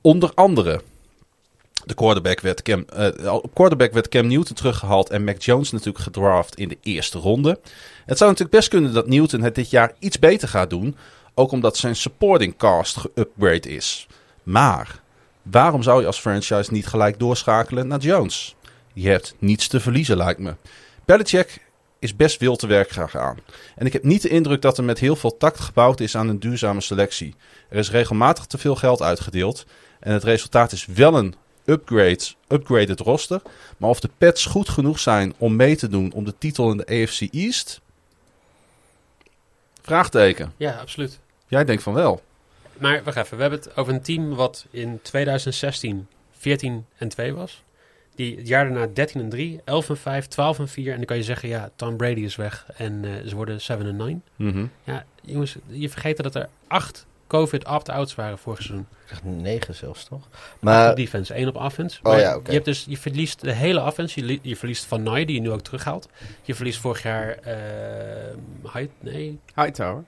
Onder 0.00 0.32
andere. 0.34 0.80
De 1.84 1.94
quarterback 1.94 2.40
werd 2.40 2.62
Cam, 2.62 2.84
eh, 2.88 3.36
quarterback 3.52 3.92
werd 3.92 4.08
Cam 4.08 4.26
Newton 4.26 4.56
teruggehaald 4.56 5.10
en 5.10 5.24
Mac 5.24 5.42
Jones 5.42 5.70
natuurlijk 5.70 6.04
gedraft 6.04 6.54
in 6.54 6.68
de 6.68 6.78
eerste 6.82 7.18
ronde. 7.18 7.60
Het 8.06 8.18
zou 8.18 8.30
natuurlijk 8.30 8.56
best 8.56 8.68
kunnen 8.68 8.92
dat 8.92 9.06
Newton 9.06 9.42
het 9.42 9.54
dit 9.54 9.70
jaar 9.70 9.92
iets 9.98 10.18
beter 10.18 10.48
gaat 10.48 10.70
doen. 10.70 10.96
Ook 11.34 11.50
omdat 11.50 11.76
zijn 11.76 11.96
supporting 11.96 12.56
cast 12.56 12.96
geupgrade 12.96 13.68
is. 13.68 14.06
Maar 14.44 15.00
waarom 15.42 15.82
zou 15.82 16.00
je 16.00 16.06
als 16.06 16.20
franchise 16.20 16.72
niet 16.72 16.86
gelijk 16.86 17.18
doorschakelen 17.18 17.86
naar 17.86 17.98
Jones? 17.98 18.56
Je 18.92 19.08
hebt 19.08 19.34
niets 19.38 19.68
te 19.68 19.80
verliezen, 19.80 20.16
lijkt 20.16 20.40
me. 20.40 20.54
Belichick 21.04 21.62
is 21.98 22.16
best 22.16 22.40
wild 22.40 22.58
te 22.58 22.66
werk 22.66 22.90
gegaan. 22.90 23.38
En 23.76 23.86
ik 23.86 23.92
heb 23.92 24.02
niet 24.02 24.22
de 24.22 24.28
indruk 24.28 24.62
dat 24.62 24.78
er 24.78 24.84
met 24.84 24.98
heel 24.98 25.16
veel 25.16 25.36
tact 25.36 25.60
gebouwd 25.60 26.00
is 26.00 26.16
aan 26.16 26.28
een 26.28 26.38
duurzame 26.38 26.80
selectie. 26.80 27.34
Er 27.68 27.78
is 27.78 27.90
regelmatig 27.90 28.46
te 28.46 28.58
veel 28.58 28.76
geld 28.76 29.02
uitgedeeld. 29.02 29.66
En 30.00 30.12
het 30.12 30.24
resultaat 30.24 30.72
is 30.72 30.86
wel 30.86 31.14
een 31.14 31.34
upgrade, 31.64 32.24
upgraded 32.48 33.00
roster. 33.00 33.42
Maar 33.76 33.90
of 33.90 34.00
de 34.00 34.10
Pets 34.18 34.46
goed 34.46 34.68
genoeg 34.68 34.98
zijn 34.98 35.34
om 35.38 35.56
mee 35.56 35.76
te 35.76 35.88
doen 35.88 36.12
om 36.12 36.24
de 36.24 36.34
titel 36.38 36.70
in 36.70 36.76
de 36.76 36.86
AFC 36.86 37.20
East? 37.20 37.80
Vraagteken. 39.82 40.52
Ja, 40.56 40.72
absoluut. 40.72 41.18
Jij 41.46 41.64
denkt 41.64 41.82
van 41.82 41.92
wel. 41.92 42.22
Maar 42.78 43.02
wacht 43.02 43.16
even, 43.16 43.36
we 43.36 43.42
hebben 43.42 43.60
het 43.60 43.76
over 43.76 43.94
een 43.94 44.02
team 44.02 44.34
wat 44.34 44.66
in 44.70 44.98
2016 45.02 46.06
14 46.38 46.86
en 46.98 47.08
2 47.08 47.34
was. 47.34 47.62
Die 48.14 48.36
het 48.36 48.48
jaar 48.48 48.64
daarna 48.64 48.86
13 48.92 49.20
en 49.20 49.28
3, 49.28 49.60
11 49.64 49.88
en 49.88 49.96
5, 49.96 50.26
12 50.26 50.58
en 50.58 50.68
4. 50.68 50.90
En 50.90 50.96
dan 50.96 51.04
kan 51.06 51.16
je 51.16 51.22
zeggen, 51.22 51.48
ja, 51.48 51.70
Tom 51.76 51.96
Brady 51.96 52.20
is 52.20 52.36
weg 52.36 52.66
en 52.76 53.04
eh, 53.04 53.10
ze 53.28 53.34
worden 53.36 53.60
7 53.60 53.86
en 53.86 53.96
9. 53.96 54.22
Mhm. 54.36 54.66
Ja, 54.84 55.04
jongens, 55.22 55.56
je 55.66 55.88
vergeet 55.88 56.16
dat 56.22 56.34
er 56.34 56.48
acht 56.66 57.06
COVID 57.26 57.66
opt-outs 57.66 58.14
waren 58.14 58.38
vorig 58.38 58.62
seizoen. 58.62 58.86
Echt 59.10 59.24
negen 59.24 59.74
zelfs, 59.74 60.04
toch? 60.04 60.18
Op 60.24 60.56
Maar 60.60 60.94
defense, 60.94 61.34
één 61.34 61.48
op 61.48 61.56
offense. 61.56 61.98
Oh 62.02 62.18
ja, 62.18 62.36
oké. 62.36 62.46
Je, 62.48 62.52
hebt 62.52 62.64
dus, 62.64 62.84
je 62.88 62.96
verliest 62.96 63.40
de 63.40 63.52
hele 63.52 63.82
offense. 63.82 64.20
Je, 64.20 64.26
li- 64.26 64.38
je 64.42 64.56
verliest 64.56 64.84
Van 64.84 65.02
Noy, 65.02 65.24
die 65.24 65.34
je 65.34 65.40
nu 65.40 65.50
ook 65.50 65.60
terughaalt. 65.62 66.08
Je 66.42 66.54
verliest 66.54 66.78
vorig 66.80 67.02
jaar 67.02 67.28
eh 67.28 68.72
Hyde, 68.72 68.90
nee, 69.00 69.38
Hightower. 69.54 70.04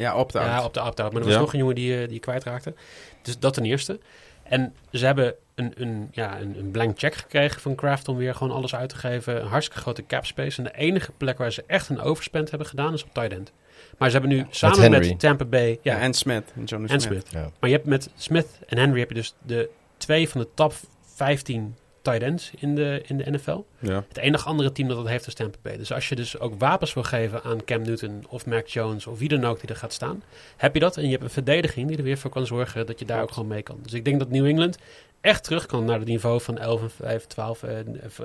Ja, 0.00 0.16
opt-out. 0.16 0.46
Ja, 0.46 0.64
op 0.64 0.74
de 0.74 0.80
opt-out. 0.84 1.12
Maar 1.12 1.20
er 1.20 1.26
was 1.26 1.34
Ja. 1.36 1.40
nog 1.40 1.52
een 1.52 1.58
jongen 1.58 1.74
die, 1.74 1.92
eh, 1.94 2.04
die 2.04 2.12
je 2.14 2.18
kwijtraakte. 2.20 2.74
Dus 3.22 3.38
dat 3.38 3.54
ten 3.54 3.64
eerste. 3.64 3.98
En 4.42 4.74
ze 4.92 5.06
hebben 5.06 5.34
een, 5.54 5.72
een, 5.76 6.08
ja, 6.12 6.40
een, 6.40 6.58
een 6.58 6.70
blank 6.70 6.98
check 6.98 7.14
gekregen 7.14 7.60
van 7.60 7.74
Kraft 7.74 8.08
om 8.08 8.16
weer 8.16 8.34
gewoon 8.34 8.56
alles 8.56 8.74
uit 8.74 8.88
te 8.88 8.96
geven. 8.96 9.40
Een 9.40 9.46
hartstikke 9.46 9.80
grote 9.82 10.06
cap 10.06 10.26
space. 10.26 10.58
En 10.58 10.64
de 10.64 10.74
enige 10.76 11.12
plek 11.12 11.38
waar 11.38 11.52
ze 11.52 11.64
echt 11.66 11.88
een 11.88 12.00
overspend 12.00 12.50
hebben 12.50 12.68
gedaan 12.68 12.92
is 12.94 13.02
op 13.04 13.08
tight 13.12 13.32
end. 13.32 13.52
Maar 13.98 14.10
ze 14.10 14.18
hebben 14.18 14.36
nu 14.36 14.46
samen 14.50 14.90
met 14.90 15.18
Tampa 15.20 15.44
Bay... 15.44 15.78
Ja, 15.82 15.94
Ja, 15.94 16.00
en 16.00 16.14
Smith. 16.14 16.52
En 16.56 16.64
Johnny 16.64 16.88
en 16.88 17.00
Smith. 17.00 17.26
Smith. 17.28 17.42
Ja. 17.44 17.50
Maar 17.60 17.70
je 17.70 17.76
hebt 17.76 17.88
met 17.88 18.10
Smith 18.16 18.46
en 18.66 18.78
Henry 18.78 18.98
heb 18.98 19.08
je 19.08 19.14
dus 19.14 19.34
de 19.42 19.70
twee 19.96 20.28
van 20.28 20.40
de 20.40 20.48
top 20.54 20.74
15 21.14 21.76
tight 22.02 22.22
ends 22.22 22.50
in 22.56 22.74
de, 22.74 23.02
in 23.06 23.16
de 23.16 23.30
NFL. 23.30 23.58
Ja. 23.78 24.04
Het 24.08 24.16
enige 24.16 24.48
andere 24.48 24.72
team 24.72 24.88
dat 24.88 24.96
dat 24.96 25.08
heeft 25.08 25.26
is 25.26 25.34
Tampa 25.34 25.58
Bay. 25.62 25.76
Dus 25.76 25.92
als 25.92 26.08
je 26.08 26.14
dus 26.16 26.38
ook 26.38 26.54
wapens 26.58 26.94
wil 26.94 27.02
geven 27.02 27.42
aan 27.42 27.64
Cam 27.64 27.82
Newton 27.82 28.24
of 28.28 28.46
Mac 28.46 28.66
Jones 28.66 29.06
of 29.06 29.18
wie 29.18 29.28
dan 29.28 29.44
ook 29.44 29.60
die 29.60 29.68
er 29.68 29.76
gaat 29.76 29.92
staan, 29.92 30.22
heb 30.56 30.74
je 30.74 30.80
dat 30.80 30.96
en 30.96 31.04
je 31.04 31.10
hebt 31.10 31.22
een 31.22 31.30
verdediging 31.30 31.88
die 31.88 31.96
er 31.96 32.02
weer 32.02 32.18
voor 32.18 32.30
kan 32.30 32.46
zorgen 32.46 32.86
dat 32.86 32.98
je 32.98 33.04
daar 33.04 33.22
ook 33.22 33.32
gewoon 33.32 33.48
mee 33.48 33.62
kan. 33.62 33.78
Dus 33.82 33.92
ik 33.92 34.04
denk 34.04 34.18
dat 34.18 34.30
New 34.30 34.46
England 34.46 34.78
echt 35.20 35.44
terug 35.44 35.66
kan 35.66 35.84
naar 35.84 35.98
het 35.98 36.08
niveau 36.08 36.40
van 36.40 36.58
11 36.58 36.82
en 36.82 36.90
5, 36.90 37.26
12, 37.26 37.62
eh, 37.62 37.78
eh, 37.78 37.84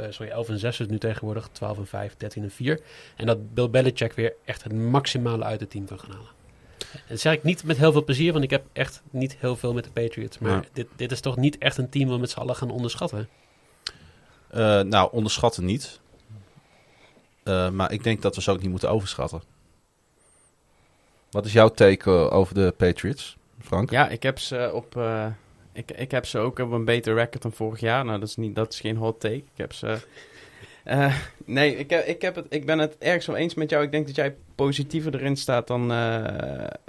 sorry, 0.10 0.32
11 0.32 0.50
en 0.50 0.60
6 0.60 0.80
is 0.80 0.88
nu 0.88 0.98
tegenwoordig, 0.98 1.50
12 1.52 1.78
en 1.78 1.88
5, 1.88 2.16
13 2.18 2.44
en 2.44 2.52
4. 2.52 2.80
En 3.16 3.26
dat 3.26 3.54
Bill 3.54 3.70
Belichick 3.70 4.14
weer 4.14 4.34
echt 4.46 4.64
het 4.64 4.74
maximale 4.74 5.44
uit 5.44 5.60
het 5.60 5.70
team 5.70 5.86
kan 5.86 6.00
gaan 6.00 6.12
halen. 6.12 6.30
En 6.92 7.02
dat 7.08 7.20
zeg 7.20 7.34
ik 7.34 7.44
niet 7.44 7.64
met 7.64 7.78
heel 7.78 7.92
veel 7.92 8.04
plezier, 8.04 8.32
want 8.32 8.44
ik 8.44 8.50
heb 8.50 8.64
echt 8.74 9.02
niet 9.12 9.36
heel 9.40 9.56
veel 9.56 9.74
met 9.74 9.84
de 9.84 9.90
Patriots. 9.90 10.40
Maar 10.40 10.52
Ja. 10.52 10.64
dit, 10.74 10.88
dit 10.96 11.12
is 11.12 11.20
toch 11.20 11.38
niet 11.38 11.58
echt 11.58 11.78
een 11.78 11.90
team 11.90 12.06
waar 12.06 12.16
we 12.16 12.22
met 12.22 12.30
z'n 12.30 12.40
allen 12.40 12.56
gaan 12.56 12.70
onderschatten. 12.72 13.28
Eh, 14.56 14.82
nou, 14.82 15.10
onderschatten 15.12 15.66
niet. 15.66 16.00
Eh, 17.44 17.70
maar 17.70 17.92
ik 17.92 18.04
denk 18.04 18.22
dat 18.22 18.36
we 18.36 18.42
ze 18.42 18.52
ook 18.52 18.62
niet 18.62 18.70
moeten 18.70 18.90
overschatten. 18.90 19.42
Wat 21.32 21.46
is 21.46 21.54
jouw 21.54 21.70
take 21.70 22.12
eh, 22.12 22.34
over 22.34 22.54
de 22.54 22.74
Patriots, 22.78 23.38
Frank? 23.62 23.90
Ja, 23.90 24.10
ik 24.10 24.24
heb 24.24 24.40
ze 24.40 24.72
op... 24.74 25.00
ik, 25.74 25.92
ik 25.92 26.12
heb 26.12 26.26
ze 26.26 26.40
ook 26.40 26.60
op 26.60 26.72
een 26.72 26.86
beter 26.86 27.14
record 27.14 27.42
dan 27.42 27.52
vorig 27.52 27.80
jaar. 27.80 28.06
Nou, 28.06 28.20
dat 28.20 28.30
is, 28.30 28.36
niet, 28.36 28.56
dat 28.56 28.74
is 28.74 28.80
geen 28.80 28.98
hot 28.98 29.20
take. 29.20 29.36
Ik 29.36 29.44
heb 29.56 29.74
ze... 29.74 29.98
nee, 31.46 31.76
ik, 31.76 31.90
heb, 31.90 32.06
ik, 32.06 32.22
heb 32.22 32.36
het, 32.36 32.46
ik 32.50 32.66
ben 32.66 32.80
het 32.80 32.98
ergens 32.98 33.26
wel 33.26 33.36
eens 33.36 33.54
met 33.54 33.70
jou. 33.70 33.84
Ik 33.84 33.92
denk 33.92 34.06
dat 34.06 34.16
jij 34.16 34.36
positiever 34.56 35.16
erin 35.16 35.38
staat 35.38 35.68
dan, 35.68 35.88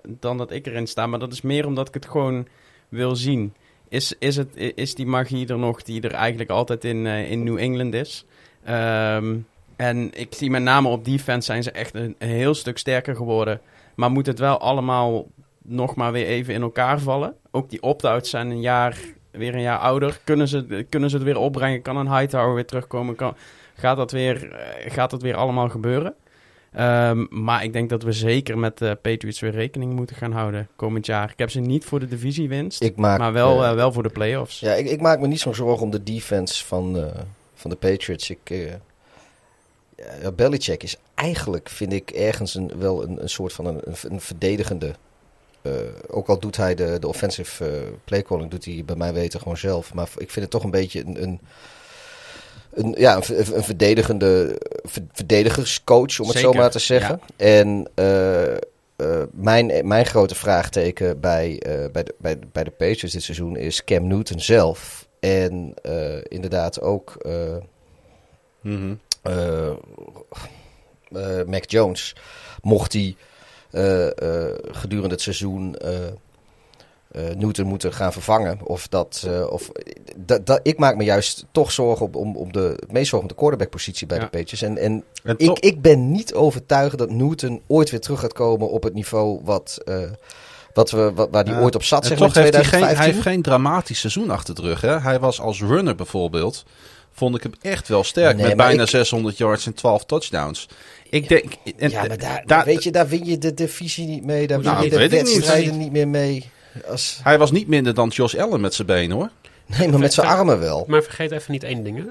dan 0.05 0.39
dat 0.39 0.51
ik 0.51 0.67
erin 0.67 0.87
sta. 0.87 1.07
Maar 1.07 1.19
dat 1.19 1.33
is 1.33 1.41
meer 1.41 1.67
omdat 1.67 1.89
ik 1.89 1.95
het 1.95 2.07
gewoon 2.07 2.49
wil 2.89 3.17
zien. 3.17 3.55
Is, 3.89 4.14
is, 4.18 4.37
het, 4.37 4.49
is 4.74 4.95
die 4.95 5.07
magie 5.07 5.49
er 5.49 5.59
nog 5.59 5.82
die 5.82 6.01
er 6.01 6.12
eigenlijk 6.12 6.51
altijd 6.51 6.84
in, 6.84 7.07
eh, 7.07 7.30
in 7.30 7.45
New 7.45 7.59
England 7.59 7.95
is? 7.95 8.24
Ehm, 8.64 9.37
en 9.76 10.11
ik 10.12 10.34
zie 10.34 10.51
met 10.51 10.62
name 10.62 10.89
op 10.89 11.05
defense 11.05 11.47
zijn 11.47 11.62
ze 11.62 11.70
echt 11.70 11.95
een, 11.95 12.14
heel 12.18 12.55
stuk 12.55 12.78
sterker 12.78 13.16
geworden. 13.16 13.61
Maar 13.95 14.11
moet 14.11 14.26
het 14.26 14.39
wel 14.39 14.59
allemaal 14.59 15.26
nog 15.62 15.95
maar 15.95 16.12
weer 16.12 16.26
even 16.26 16.55
in 16.55 16.62
elkaar 16.62 17.01
vallen. 17.01 17.34
Ook 17.51 17.70
die 17.70 17.82
opt-outs 17.82 18.30
zijn 18.30 18.51
een 18.51 18.61
jaar, 18.61 18.99
weer 19.30 19.55
een 19.55 19.61
jaar 19.61 19.78
ouder. 19.78 20.20
Kunnen 20.24 20.49
ze, 20.49 20.87
kunnen 20.89 21.11
ze 21.11 21.16
het 21.16 21.24
weer 21.24 21.39
opbrengen? 21.39 21.82
Kan 21.82 21.97
een 21.97 22.16
Hightower 22.18 22.55
weer 22.55 22.66
terugkomen? 22.66 23.14
Kan, 23.14 23.37
gaat, 23.74 23.97
dat 23.97 24.11
weer, 24.11 24.51
eh, 24.51 24.93
gaat 24.93 25.11
dat 25.11 25.22
weer 25.22 25.37
allemaal 25.37 25.68
gebeuren? 25.68 26.14
Ehm, 26.77 27.27
maar 27.31 27.64
ik 27.64 27.72
denk 27.72 27.91
dat 27.91 28.03
we 28.03 28.12
zeker 28.12 28.59
met 28.59 28.79
de 28.79 28.99
Patriots 29.03 29.41
weer 29.41 29.51
rekening 29.51 29.93
moeten 29.93 30.16
gaan 30.16 30.33
houden 30.33 30.68
komend 30.77 31.07
jaar. 31.07 31.31
Ik 31.31 31.39
heb 31.39 31.51
ze 31.51 31.61
niet 31.61 31.85
voor 31.85 32.01
de 32.01 32.09
divisiewinst, 32.09 32.83
maak, 32.97 33.18
maar 33.18 33.33
wel, 33.33 33.64
eh, 33.64 33.74
wel 33.74 33.93
voor 33.93 34.03
de 34.03 34.09
playoffs. 34.09 34.61
ja, 34.61 34.72
ik, 34.72 34.91
ik 34.91 35.01
maak 35.01 35.20
me 35.20 35.27
niet 35.27 35.41
zo'n 35.41 35.55
zorgen 35.55 35.83
om 35.83 35.91
de 35.91 36.03
defense 36.03 36.64
van, 36.64 36.99
eh, 36.99 37.20
van 37.55 37.70
de 37.70 37.77
Patriots. 37.77 38.31
Ik, 38.31 38.39
eh, 38.45 38.66
ja, 40.22 40.31
Belichick 40.33 40.83
is 40.83 40.97
eigenlijk, 41.14 41.68
vind 41.68 41.93
ik, 41.93 42.11
ergens 42.11 42.55
een, 42.55 42.72
wel 42.79 43.03
een, 43.03 43.22
een 43.22 43.29
soort 43.29 43.53
van 43.53 43.66
een, 43.66 43.81
een 44.03 44.20
verdedigende 44.20 44.95
ook 46.09 46.29
al 46.29 46.39
doet 46.39 46.57
hij 46.57 46.74
de, 46.74 46.99
de 47.01 47.09
offensive 47.09 47.93
playcalling, 48.05 48.51
doet 48.51 48.64
hij 48.64 48.83
bij 48.87 48.97
mij 48.97 49.12
weten 49.12 49.41
gewoon 49.41 49.57
zelf. 49.57 49.95
Maar 49.95 50.09
ik 50.16 50.31
vind 50.31 50.45
het 50.45 50.51
toch 50.51 50.64
een 50.64 50.70
beetje 50.70 51.05
een, 51.05 51.22
een, 51.22 51.41
een, 52.77 52.95
ja, 52.99 53.16
een, 53.16 53.57
een 53.57 53.64
verdedigende 53.64 54.59
ver- 54.83 55.03
verdedigerscoach, 55.12 56.20
om 56.20 56.29
het 56.29 56.39
zo 56.39 56.53
maar 56.53 56.70
te 56.70 56.79
zeggen. 56.79 57.20
En 57.37 57.89
eh, 57.95 58.53
eh, 58.55 58.59
mijn, 59.31 59.89
mijn 59.89 60.07
grote 60.07 60.35
vraagteken 60.35 61.20
bij, 61.20 61.59
eh, 61.59 61.91
bij, 61.93 62.03
de, 62.03 62.14
bij, 62.18 62.39
bij 62.53 62.64
de 62.64 62.70
Patriots 62.70 63.12
dit 63.12 63.22
seizoen 63.22 63.57
is 63.57 63.85
Cam 63.85 64.07
Newton 64.07 64.41
zelf. 64.41 65.09
En 65.20 65.74
inderdaad 66.29 66.81
ook 66.81 67.16
Mhm. 68.61 68.95
Mac 71.47 71.70
Jones. 71.70 72.16
Mocht 72.62 72.93
hij 72.93 73.16
gedurende 74.70 75.14
het 75.14 75.20
seizoen 75.20 75.77
Newton 77.37 77.67
moeten 77.67 77.93
gaan 77.93 78.12
vervangen. 78.12 78.59
Of 78.64 78.89
dat, 78.89 79.25
eh, 79.27 79.47
of, 79.51 79.71
dat, 80.17 80.47
dat, 80.47 80.61
ik 80.62 80.79
maak 80.79 80.97
me 80.97 81.05
juist 81.05 81.45
toch 81.53 81.73
zorgen 81.73 82.07
op, 82.07 82.17
om, 82.17 82.37
om 82.37 82.53
de 82.53 82.61
het 82.81 82.93
meest 82.93 83.09
zorgen 83.09 83.21
om 83.29 83.35
de 83.35 83.35
quarterback-positie 83.41 84.07
bij 84.07 84.17
Ja. 84.19 84.23
de 84.23 84.31
Patriots. 84.31 84.62
En, 84.62 84.79
en 84.79 85.05
En 85.25 85.35
ik, 85.39 85.59
ik 85.59 85.81
ben 85.83 86.11
niet 86.11 86.35
overtuigd 86.35 86.99
dat 86.99 87.11
Newton 87.11 87.61
ooit 87.67 87.91
weer 87.91 88.01
terug 88.01 88.21
gaat 88.21 88.33
komen 88.33 88.71
op 88.71 88.83
het 88.83 88.95
niveau 88.95 89.41
wat, 89.45 89.79
eh, 89.85 89.99
wat 90.75 90.91
we, 90.91 91.12
wat, 91.14 91.29
waar 91.31 91.45
hij 91.45 91.55
Ja. 91.55 91.61
ooit 91.61 91.75
op 91.75 91.83
zat. 91.83 92.07
Zeg 92.07 92.19
maar 92.19 92.29
toch 92.29 92.37
in 92.37 92.43
heeft 92.43 92.55
hij, 92.55 92.64
geen, 92.64 92.71
2015. 92.73 93.05
hij 93.05 93.12
heeft 93.14 93.35
geen 93.35 93.43
dramatisch 93.43 94.01
seizoen 94.01 94.31
achter 94.31 94.55
de 94.55 94.62
rug. 94.62 94.81
Hè? 94.81 95.01
Hij 95.01 95.21
was 95.21 95.41
als 95.41 95.61
runner 95.62 95.95
bijvoorbeeld, 95.95 96.64
vond 97.12 97.37
ik 97.37 97.43
hem 97.43 97.53
echt 97.61 97.89
wel 97.89 98.05
sterk. 98.05 98.37
Nee, 98.37 98.47
met 98.47 98.57
bijna 98.57 98.83
ik- 98.83 98.89
600 98.89 99.37
yards 99.39 99.67
en 99.67 99.75
12 99.75 100.05
touchdowns. 100.05 100.69
Ik 101.11 101.29
denk... 101.29 101.45
En, 101.79 101.91
ja, 101.91 102.05
maar 102.07 102.19
daar, 102.19 102.43
daar- 102.47 102.64
weet 102.64 102.83
je, 102.83 102.91
daar 102.91 103.09
win 103.09 103.25
je 103.25 103.39
de 103.39 103.55
divisie 103.55 104.07
niet 104.07 104.25
mee. 104.25 104.47
Daar 104.47 104.61
Nou, 104.61 104.75
win 104.77 104.85
je 104.85 104.91
de 104.99 105.05
ik 105.05 105.11
niet. 105.25 105.33
wedstrijden 105.35 105.79
niet 105.79 105.93
meer 105.93 106.09
mee. 106.09 106.51
Als, 106.87 107.20
Hij 107.22 107.39
was 107.39 107.51
niet 107.51 107.68
minder 107.68 107.95
dan 107.95 108.09
Josh 108.09 108.35
Allen 108.35 108.61
met 108.61 108.74
zijn 108.74 108.87
benen 108.87 109.16
hoor. 109.16 109.31
nee, 109.66 109.89
maar 109.89 109.99
met 109.99 110.12
zijn 110.12 110.27
armen 110.27 110.59
wel. 110.59 110.85
Maar 110.87 111.03
vergeet 111.03 111.31
even 111.31 111.53
niet 111.53 111.62
één 111.62 111.85
ding. 111.85 111.99
Hè? 111.99 112.11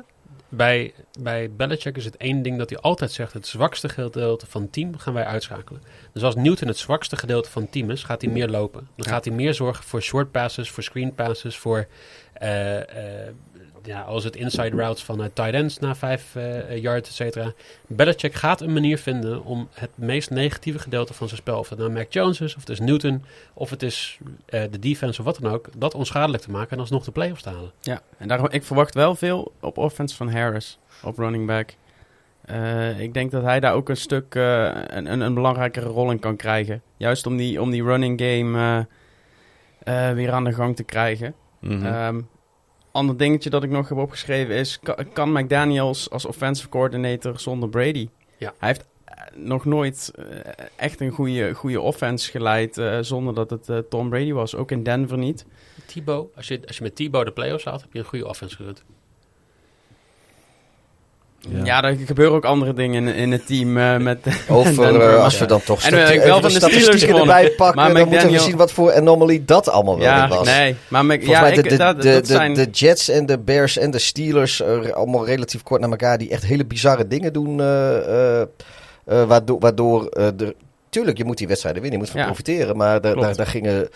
Bij, 0.49 0.93
bij 1.19 1.51
Belichick 1.51 1.97
is 1.97 2.05
het 2.05 2.17
één 2.17 2.41
ding 2.41 2.57
dat 2.57 2.69
hij 2.69 2.79
altijd 2.79 3.11
zegt: 3.11 3.33
het 3.33 3.47
zwakste 3.47 3.89
gedeelte 3.89 4.45
van 4.49 4.69
team 4.69 4.97
gaan 4.97 5.13
wij 5.13 5.25
uitschakelen. 5.25 5.81
Dus 6.13 6.23
als 6.23 6.35
Newton 6.35 6.67
het 6.67 6.77
zwakste 6.77 7.17
gedeelte 7.17 7.49
van 7.49 7.61
het 7.61 7.71
team 7.71 7.91
is, 7.91 8.03
gaat 8.03 8.21
hij 8.21 8.31
meer 8.31 8.49
lopen. 8.49 8.87
Dan 8.95 9.05
gaat 9.05 9.25
hij 9.25 9.33
meer 9.33 9.53
zorgen 9.53 9.83
voor 9.83 10.01
short 10.01 10.31
passes, 10.31 10.69
voor 10.69 10.83
screen 10.83 11.15
passes, 11.15 11.57
voor 11.57 11.87
eh, 12.33 12.77
eh, 12.77 13.33
ja, 13.85 14.01
als 14.01 14.23
het 14.23 14.35
inside 14.35 14.75
routes 14.75 15.03
van 15.03 15.23
eh, 15.23 15.29
tight 15.33 15.53
ends 15.53 15.79
na 15.79 15.95
vijf 15.95 16.35
eh 16.35 16.77
yards, 16.81 17.09
et 17.09 17.15
cetera. 17.15 17.53
Belichick 17.87 18.33
gaat 18.33 18.61
een 18.61 18.73
manier 18.73 18.97
vinden 18.97 19.43
om 19.43 19.67
het 19.73 19.89
meest 19.95 20.29
negatieve 20.29 20.79
gedeelte 20.79 21.13
van 21.13 21.27
zijn 21.27 21.39
spel, 21.39 21.59
of 21.59 21.69
het 21.69 21.79
nou 21.79 21.91
Mac 21.91 22.13
Jones 22.13 22.41
is, 22.41 22.55
of 22.55 22.59
het 22.59 22.69
is 22.69 22.79
Newton, 22.79 23.23
of 23.53 23.69
het 23.69 23.83
is 23.83 24.17
eh, 24.45 24.63
de 24.71 24.79
defense 24.79 25.19
of 25.19 25.25
wat 25.25 25.39
dan 25.41 25.51
ook, 25.51 25.69
dat 25.77 25.93
onschadelijk 25.93 26.43
te 26.43 26.51
maken 26.51 26.71
en 26.71 26.79
alsnog 26.79 27.03
de 27.03 27.11
playoffs 27.11 27.43
te 27.43 27.49
halen. 27.49 27.71
Ja, 27.79 28.01
en 28.17 28.27
daarom, 28.27 28.47
ik 28.49 28.63
verwacht 28.63 28.93
wel 28.93 29.15
veel 29.15 29.51
op 29.59 29.77
offense 29.77 30.15
van 30.15 30.29
Harris, 30.29 30.77
op 31.03 31.17
running 31.17 31.47
back. 31.47 31.75
Eh, 32.45 32.99
ik 32.99 33.13
denk 33.13 33.31
dat 33.31 33.43
hij 33.43 33.59
daar 33.59 33.73
ook 33.73 33.89
een 33.89 33.97
stuk 33.97 34.35
eh, 34.35 34.63
een, 34.87 35.11
een, 35.11 35.21
een 35.21 35.33
belangrijkere 35.33 35.85
rol 35.85 36.11
in 36.11 36.19
kan 36.19 36.35
krijgen. 36.35 36.81
Juist 36.97 37.25
om 37.25 37.37
die, 37.37 37.61
om 37.61 37.71
die 37.71 37.83
running 37.83 38.21
game 38.21 38.85
eh, 39.83 40.09
eh, 40.09 40.15
weer 40.15 40.31
aan 40.31 40.43
de 40.43 40.53
gang 40.53 40.75
te 40.75 40.83
krijgen. 40.83 41.33
Mhm. 41.59 41.85
Ehm, 41.85 42.21
ander 42.95 43.17
dingetje 43.17 43.49
dat 43.49 43.63
ik 43.63 43.69
nog 43.69 43.89
heb 43.89 43.97
opgeschreven 43.97 44.55
is... 44.55 44.79
ka- 44.83 44.97
Kan 45.13 45.31
McDaniels 45.31 46.09
als 46.09 46.25
offensive 46.25 46.69
coordinator 46.69 47.39
zonder 47.39 47.69
Brady? 47.69 48.09
Ja. 48.37 48.53
Hij 48.57 48.67
heeft 48.69 48.85
eh, 49.05 49.13
nog 49.35 49.65
nooit 49.65 50.11
eh, 50.15 50.25
echt 50.75 51.01
een 51.01 51.11
goede, 51.11 51.53
goede 51.53 51.81
offense 51.81 52.31
geleid... 52.31 52.77
eh, 52.77 52.97
zonder 53.01 53.33
dat 53.33 53.49
het 53.49 53.89
Tom 53.89 54.09
Brady 54.09 54.31
was. 54.33 54.55
Ook 54.55 54.71
in 54.71 54.83
Denver 54.83 55.17
niet. 55.17 55.45
Thibaut, 55.85 56.35
als 56.35 56.47
je, 56.47 56.61
als 56.67 56.77
je 56.77 56.83
met 56.83 56.95
Thibaut 56.95 57.25
de 57.25 57.31
playoffs 57.31 57.63
haalt, 57.65 57.81
heb 57.81 57.93
je 57.93 57.99
een 57.99 58.05
goede 58.05 58.27
offense 58.27 58.55
gerund. 58.55 58.83
Ja, 61.63 61.83
er 61.83 61.97
gebeuren 62.05 62.35
ook 62.35 62.45
andere 62.45 62.73
dingen 62.73 63.07
in, 63.07 63.15
in 63.15 63.31
het 63.31 63.47
team 63.47 63.77
eh, 63.77 63.97
met... 63.97 64.17
Over, 64.49 64.83
eh, 64.87 64.97
maar- 64.97 65.15
als 65.17 65.37
we 65.37 65.45
dan 65.45 65.61
toch 65.63 65.81
En 65.83 65.87
stati- 65.87 66.19
wel 66.19 66.41
van 66.41 66.41
de 66.41 66.49
Steelers 66.49 66.55
statistieken 66.75 67.07
gewonnen. 67.07 67.35
erbij 67.35 67.51
pakken, 67.55 67.75
Maar 67.81 67.93
dan 67.93 68.07
moeten 68.09 68.31
we 68.31 68.39
zien 68.39 68.55
wat 68.57 68.71
voor 68.71 68.93
anomaly 68.93 69.43
dat 69.45 69.69
allemaal 69.69 69.97
wel 69.97 70.05
ja, 70.07 70.27
was. 70.27 70.47
nee. 70.47 70.75
Maar 70.87 71.05
Mc- 71.05 71.09
Volgens 71.11 71.31
ja, 71.31 71.41
mij 71.41 71.51
de, 71.53 71.61
ik- 71.61 71.69
de, 71.69 71.77
dat, 71.77 72.01
de, 72.01 72.11
dat 72.13 72.25
de, 72.25 72.33
zijn... 72.33 72.53
de 72.53 72.67
Jets 72.71 73.09
en 73.09 73.25
de 73.25 73.39
Bears 73.39 73.77
en 73.77 73.91
de 73.91 73.99
Steelers 73.99 74.61
eh, 74.61 74.89
allemaal 74.91 75.25
relatief 75.25 75.63
kort 75.63 75.81
naar 75.81 75.89
elkaar 75.89 76.17
die 76.17 76.29
echt 76.29 76.43
hele 76.45 76.65
bizarre 76.65 77.07
dingen 77.07 77.33
doen. 77.33 77.59
eh, 77.59 77.97
eh, 77.97 78.41
eh, 79.05 79.23
waardoor, 79.27 79.59
waardoor 79.59 80.09
de, 80.35 80.55
tuurlijk, 80.89 81.17
je 81.17 81.25
moet 81.25 81.37
die 81.37 81.47
wedstrijden 81.47 81.81
winnen, 81.81 81.99
je 81.99 82.05
moet 82.05 82.13
van 82.15 82.23
Ja. 82.25 82.33
profiteren. 82.33 82.77
Maar 82.77 83.01
daar, 83.01 83.35
daar 83.35 83.47
gingen... 83.47 83.87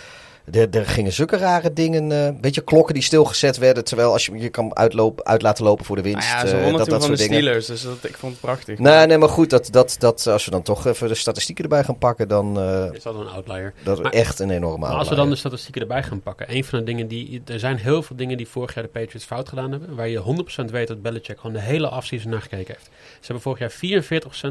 Er, 0.52 0.70
er 0.70 0.86
gingen 0.86 1.12
zulke 1.14 1.38
rare 1.38 1.74
dingen, 1.74 2.12
eh 2.12 2.34
weet 2.42 2.56
je, 2.56 2.62
klokken 2.62 2.94
die 2.94 3.04
stilgezet 3.04 3.58
werden. 3.58 3.84
Terwijl 3.84 4.12
als 4.12 4.26
je 4.26 4.38
je 4.38 4.50
kan 4.50 4.76
uitlopen, 4.76 5.26
uit 5.26 5.42
laten 5.42 5.64
lopen 5.64 5.86
voor 5.86 5.96
de 5.96 6.02
nou 6.02 6.14
winst. 6.14 6.30
ja, 6.32 6.40
ze 6.48 6.56
eh, 6.56 6.62
wonnen 6.64 6.78
dat, 6.78 6.90
dat 6.90 7.02
van 7.02 7.12
de 7.12 7.18
soort 7.18 7.30
dingen. 7.30 7.44
Steelers, 7.44 7.66
dus 7.66 7.82
dat, 7.82 8.10
ik 8.10 8.18
vond 8.18 8.32
het 8.32 8.42
prachtig. 8.42 8.80
Nee, 8.80 9.06
nee, 9.06 9.18
maar 9.18 9.30
goed, 9.30 9.50
dat, 9.50 9.68
dat, 9.72 9.96
dat, 10.00 10.28
als 10.28 10.46
we 10.46 10.52
dan 10.52 10.62
toch 10.62 10.86
even 10.86 11.08
de 11.08 11.16
statistieken 11.16 11.64
erbij 11.64 11.84
gaan 11.84 11.98
pakken, 11.98 12.28
dan 12.28 12.60
uh, 12.60 12.94
Is 12.94 13.04
dat 13.04 13.16
een 13.16 13.28
outlier? 13.28 13.74
dat 13.84 13.98
is 13.98 14.04
Maar- 14.04 14.12
echt 14.12 14.40
een 14.40 14.50
enorme 14.50 14.88
Maar 14.88 14.96
als 14.98 15.10
we 15.10 15.16
dan 15.16 15.30
de 15.30 15.36
statistieken 15.36 15.82
erbij 15.82 16.04
gaan 16.04 16.22
pakken. 16.22 16.56
Een 16.56 16.64
van 16.64 16.80
de 16.80 16.86
dingen 16.86 17.08
die. 17.08 17.42
Er 17.46 17.60
zijn 17.60 17.78
heel 17.78 18.04
veel 18.04 18.16
dingen 18.16 18.38
die 18.38 18.48
vorig 18.48 18.74
jaar 18.74 18.84
de 18.84 18.90
Patriots 18.90 19.26
fout 19.26 19.50
gedaan 19.50 19.72
hebben. 19.72 19.96
Waar 19.96 20.08
je 20.08 20.46
100% 20.66 20.72
weet 20.72 20.88
dat 20.88 21.02
Belichick 21.02 21.38
gewoon 21.40 21.54
de 21.56 21.62
hele 21.62 21.92
offseason 21.92 22.32
naar 22.32 22.42
gekeken 22.42 22.74
heeft. 22.74 22.90
Ze 23.20 23.32
hebben 23.34 23.42
vorig 23.42 23.60
jaar 23.60 23.72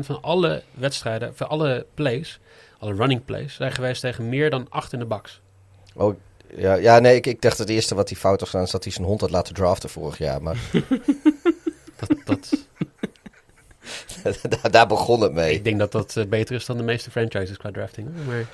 44% 0.00 0.06
van 0.06 0.18
alle 0.22 0.62
wedstrijden. 0.74 1.32
Van 1.34 1.48
alle 1.48 1.86
plays. 1.94 2.38
Alle 2.78 2.94
running 2.94 3.24
plays. 3.24 3.54
Zijn 3.54 3.72
geweest 3.72 4.00
tegen 4.00 4.28
meer 4.28 4.50
dan 4.50 4.66
8 4.68 4.92
in 4.92 4.98
de 4.98 5.04
baks. 5.04 5.40
Oh, 5.98 6.14
ja, 6.56 6.74
ja, 6.74 6.98
nee, 6.98 7.16
ik, 7.16 7.26
ik 7.26 7.42
dacht 7.42 7.58
het 7.58 7.68
eerste 7.68 7.94
wat 7.94 8.08
hij 8.08 8.18
fout 8.18 8.40
had 8.40 8.48
gedaan 8.48 8.64
is 8.64 8.70
dat 8.70 8.84
hij 8.84 8.92
zijn 8.92 9.06
hond 9.06 9.20
had 9.20 9.30
laten 9.30 9.54
draften 9.54 9.90
vorig 9.90 10.18
jaar. 10.18 10.42
Maar 10.42 10.56
Dat, 11.98 12.16
dat, 12.24 12.66
daar, 14.62 14.70
daar 14.70 14.86
begon 14.86 15.20
het 15.20 15.32
mee. 15.32 15.54
ik 15.54 15.64
denk 15.64 15.78
dat 15.78 15.92
dat 15.92 16.16
eh, 16.16 16.26
beter 16.26 16.54
is 16.54 16.66
dan 16.66 16.76
de 16.76 16.82
meeste 16.82 17.10
franchises 17.10 17.56
qua 17.56 17.70
drafting. 17.70 18.08
Maar, 18.26 18.46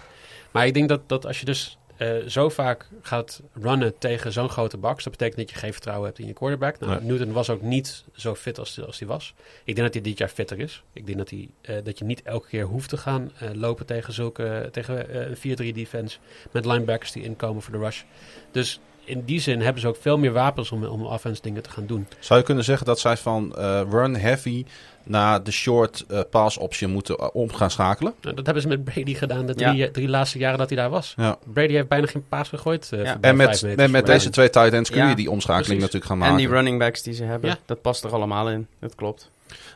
maar 0.51 0.67
ik 0.67 0.75
denk 0.75 0.89
dat, 0.89 1.09
dat 1.09 1.27
als 1.27 1.41
je 1.41 1.45
dus 1.45 1.79
eh, 1.97 2.17
zo 2.27 2.49
vaak 2.49 2.89
gaat 3.03 3.43
runnen 3.53 3.99
tegen 3.99 4.33
zo'n 4.33 4.49
grote 4.49 4.77
baks, 4.77 5.05
dat 5.05 5.13
betekent 5.13 5.39
dat 5.39 5.51
je 5.51 5.57
geen 5.57 5.73
vertrouwen 5.73 6.07
hebt 6.07 6.19
in 6.19 6.27
je 6.27 6.33
quarterback. 6.33 6.79
Nou, 6.79 6.93
Nee. 6.93 7.11
Newton 7.11 7.33
was 7.33 7.51
ook 7.51 7.63
niet 7.63 8.05
zo 8.15 8.35
fit 8.35 8.59
als, 8.59 8.87
als 8.87 8.99
hij 8.99 9.09
was. 9.09 9.35
Ik 9.65 9.75
denk 9.75 9.87
dat 9.87 9.95
hij 9.95 10.03
dit 10.03 10.19
jaar 10.19 10.29
fitter 10.29 10.59
is. 10.59 10.83
Ik 10.93 11.07
denk 11.07 11.19
dat, 11.19 11.31
hij, 11.31 11.49
eh, 11.61 11.77
dat 11.85 11.99
je 11.99 12.05
niet 12.05 12.23
elke 12.23 12.49
keer 12.49 12.65
hoeft 12.65 12.89
te 12.89 12.97
gaan 12.97 13.33
eh, 13.39 13.49
lopen 13.53 13.87
tegen, 13.87 14.13
zulke, 14.13 14.69
tegen 14.73 15.27
een 15.31 15.37
4-3 15.37 15.75
defense 15.75 16.19
met 16.51 16.65
linebackers 16.65 17.13
die 17.13 17.23
inkomen 17.23 17.63
voor 17.63 17.73
de 17.73 17.79
rush. 17.79 18.03
Dus 18.51 18.81
in 19.05 19.25
die 19.25 19.41
zin 19.41 19.61
hebben 19.61 19.81
ze 19.83 19.89
ook 19.89 19.97
veel 20.01 20.19
meer 20.19 20.33
wapens 20.33 20.71
om, 20.71 20.85
om 20.85 21.03
offense 21.07 21.43
dingen 21.43 21.63
te 21.63 21.71
gaan 21.71 21.87
doen. 21.87 22.07
Zou 22.19 22.39
je 22.41 22.45
kunnen 22.47 22.65
zeggen 22.65 22.87
dat 22.87 23.01
zij 23.01 23.17
van 23.17 23.57
eh, 23.57 23.81
run 23.91 24.17
heavy 24.17 24.65
naar 25.03 25.43
de 25.43 25.51
short 25.51 26.05
eh, 26.09 26.21
pass 26.31 26.57
option 26.59 26.91
moeten 26.91 27.17
eh, 27.17 27.29
om 27.33 27.53
gaan 27.53 27.71
schakelen? 27.71 28.15
Nou, 28.21 28.35
dat 28.37 28.45
hebben 28.45 28.63
ze 28.63 28.69
met 28.69 28.85
Brady 28.85 29.15
gedaan 29.15 29.47
de 29.47 29.53
Ja. 29.57 29.71
drie, 29.73 29.91
drie 29.91 30.09
laatste 30.09 30.39
jaren 30.39 30.59
dat 30.59 30.69
hij 30.69 30.79
daar 30.79 30.91
was. 30.91 31.15
Ja. 31.17 31.39
Brady 31.53 31.73
heeft 31.73 31.89
bijna 31.89 32.07
geen 32.07 32.25
paas 32.29 32.49
gegooid. 32.49 32.89
eh, 32.93 33.03
Ja. 33.05 33.19
En 33.21 33.37
met, 33.37 33.63
meters 33.63 33.91
met, 33.91 34.07
deze 34.07 34.31
twee 34.31 34.51
tight 34.51 34.73
ends 34.73 34.91
kun 34.91 35.09
je 35.09 35.15
die 35.15 35.31
omschakeling 35.31 35.79
precies. 35.81 35.93
natuurlijk 35.93 36.05
gaan 36.13 36.17
En 36.23 36.33
maken. 36.33 36.37
die 36.47 36.49
running 36.49 36.79
backs 36.79 37.03
die 37.03 37.15
ze 37.15 37.25
hebben, 37.25 37.51
Ja. 37.51 37.59
dat 37.67 37.81
past 37.83 38.05
er 38.05 38.13
allemaal 38.13 38.51
in. 38.51 38.67
Dat 38.81 38.95
klopt. 38.95 39.31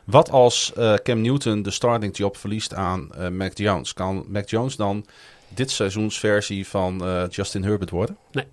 Wat 0.04 0.30
als 0.30 0.72
eh, 0.76 0.94
Cam 0.94 1.20
Newton 1.20 1.62
de 1.62 1.70
starting 1.70 2.16
job 2.16 2.36
verliest 2.36 2.74
aan 2.74 3.14
eh, 3.14 3.28
Mac 3.28 3.56
Jones? 3.58 3.92
Kan 3.94 4.24
Mac 4.28 4.48
Jones 4.48 4.76
dan 4.76 5.04
dit 5.48 5.70
seizoens 5.70 6.18
versie 6.18 6.66
van 6.66 7.04
eh, 7.04 7.22
Justin 7.30 7.62
Herbert 7.64 7.90
worden? 7.90 8.16
Nee. 8.32 8.44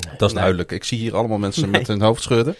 Dat 0.00 0.20
is 0.28 0.32
Nee. 0.32 0.34
duidelijk. 0.42 0.72
Ik 0.72 0.84
zie 0.84 0.98
hier 0.98 1.16
allemaal 1.16 1.38
mensen 1.38 1.62
Nee. 1.70 1.78
met 1.80 1.86
hun 1.88 2.00
hoofd 2.02 2.22
schudden. 2.22 2.54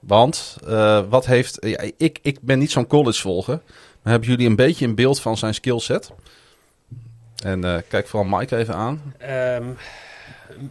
Want 0.00 0.56
eh, 0.66 1.02
wat 1.08 1.26
heeft. 1.26 1.56
ja, 1.60 1.80
ik, 1.96 2.18
ik 2.22 2.38
ben 2.40 2.58
niet 2.58 2.70
zo'n 2.70 2.86
college 2.86 3.20
volger. 3.20 3.60
Maar 4.02 4.12
hebben 4.12 4.28
jullie 4.30 4.46
een 4.48 4.56
beetje 4.56 4.86
een 4.86 4.94
beeld 4.94 5.20
van 5.20 5.36
zijn 5.36 5.54
skillset? 5.54 6.10
En 7.44 7.64
eh, 7.64 7.76
kijk 7.88 8.06
vooral 8.08 8.38
Mike 8.38 8.56
even 8.56 8.74
aan. 8.74 9.14
Ehm, 9.18 9.64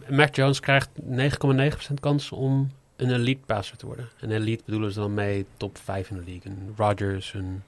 Mac 0.08 0.34
Jones 0.34 0.60
krijgt 0.60 0.88
9,9% 1.02 2.00
kans 2.00 2.32
om 2.32 2.70
een 2.96 3.10
elite 3.14 3.40
passer 3.46 3.76
te 3.76 3.86
worden. 3.86 4.08
En 4.20 4.30
elite 4.30 4.62
bedoelen 4.64 4.92
ze 4.92 4.98
dan 5.00 5.14
mee 5.14 5.46
top 5.56 5.78
5 5.84 6.10
in 6.10 6.16
de 6.16 6.22
league. 6.30 6.52
Een 6.52 6.74
Rodgers, 6.76 7.34
een 7.34 7.62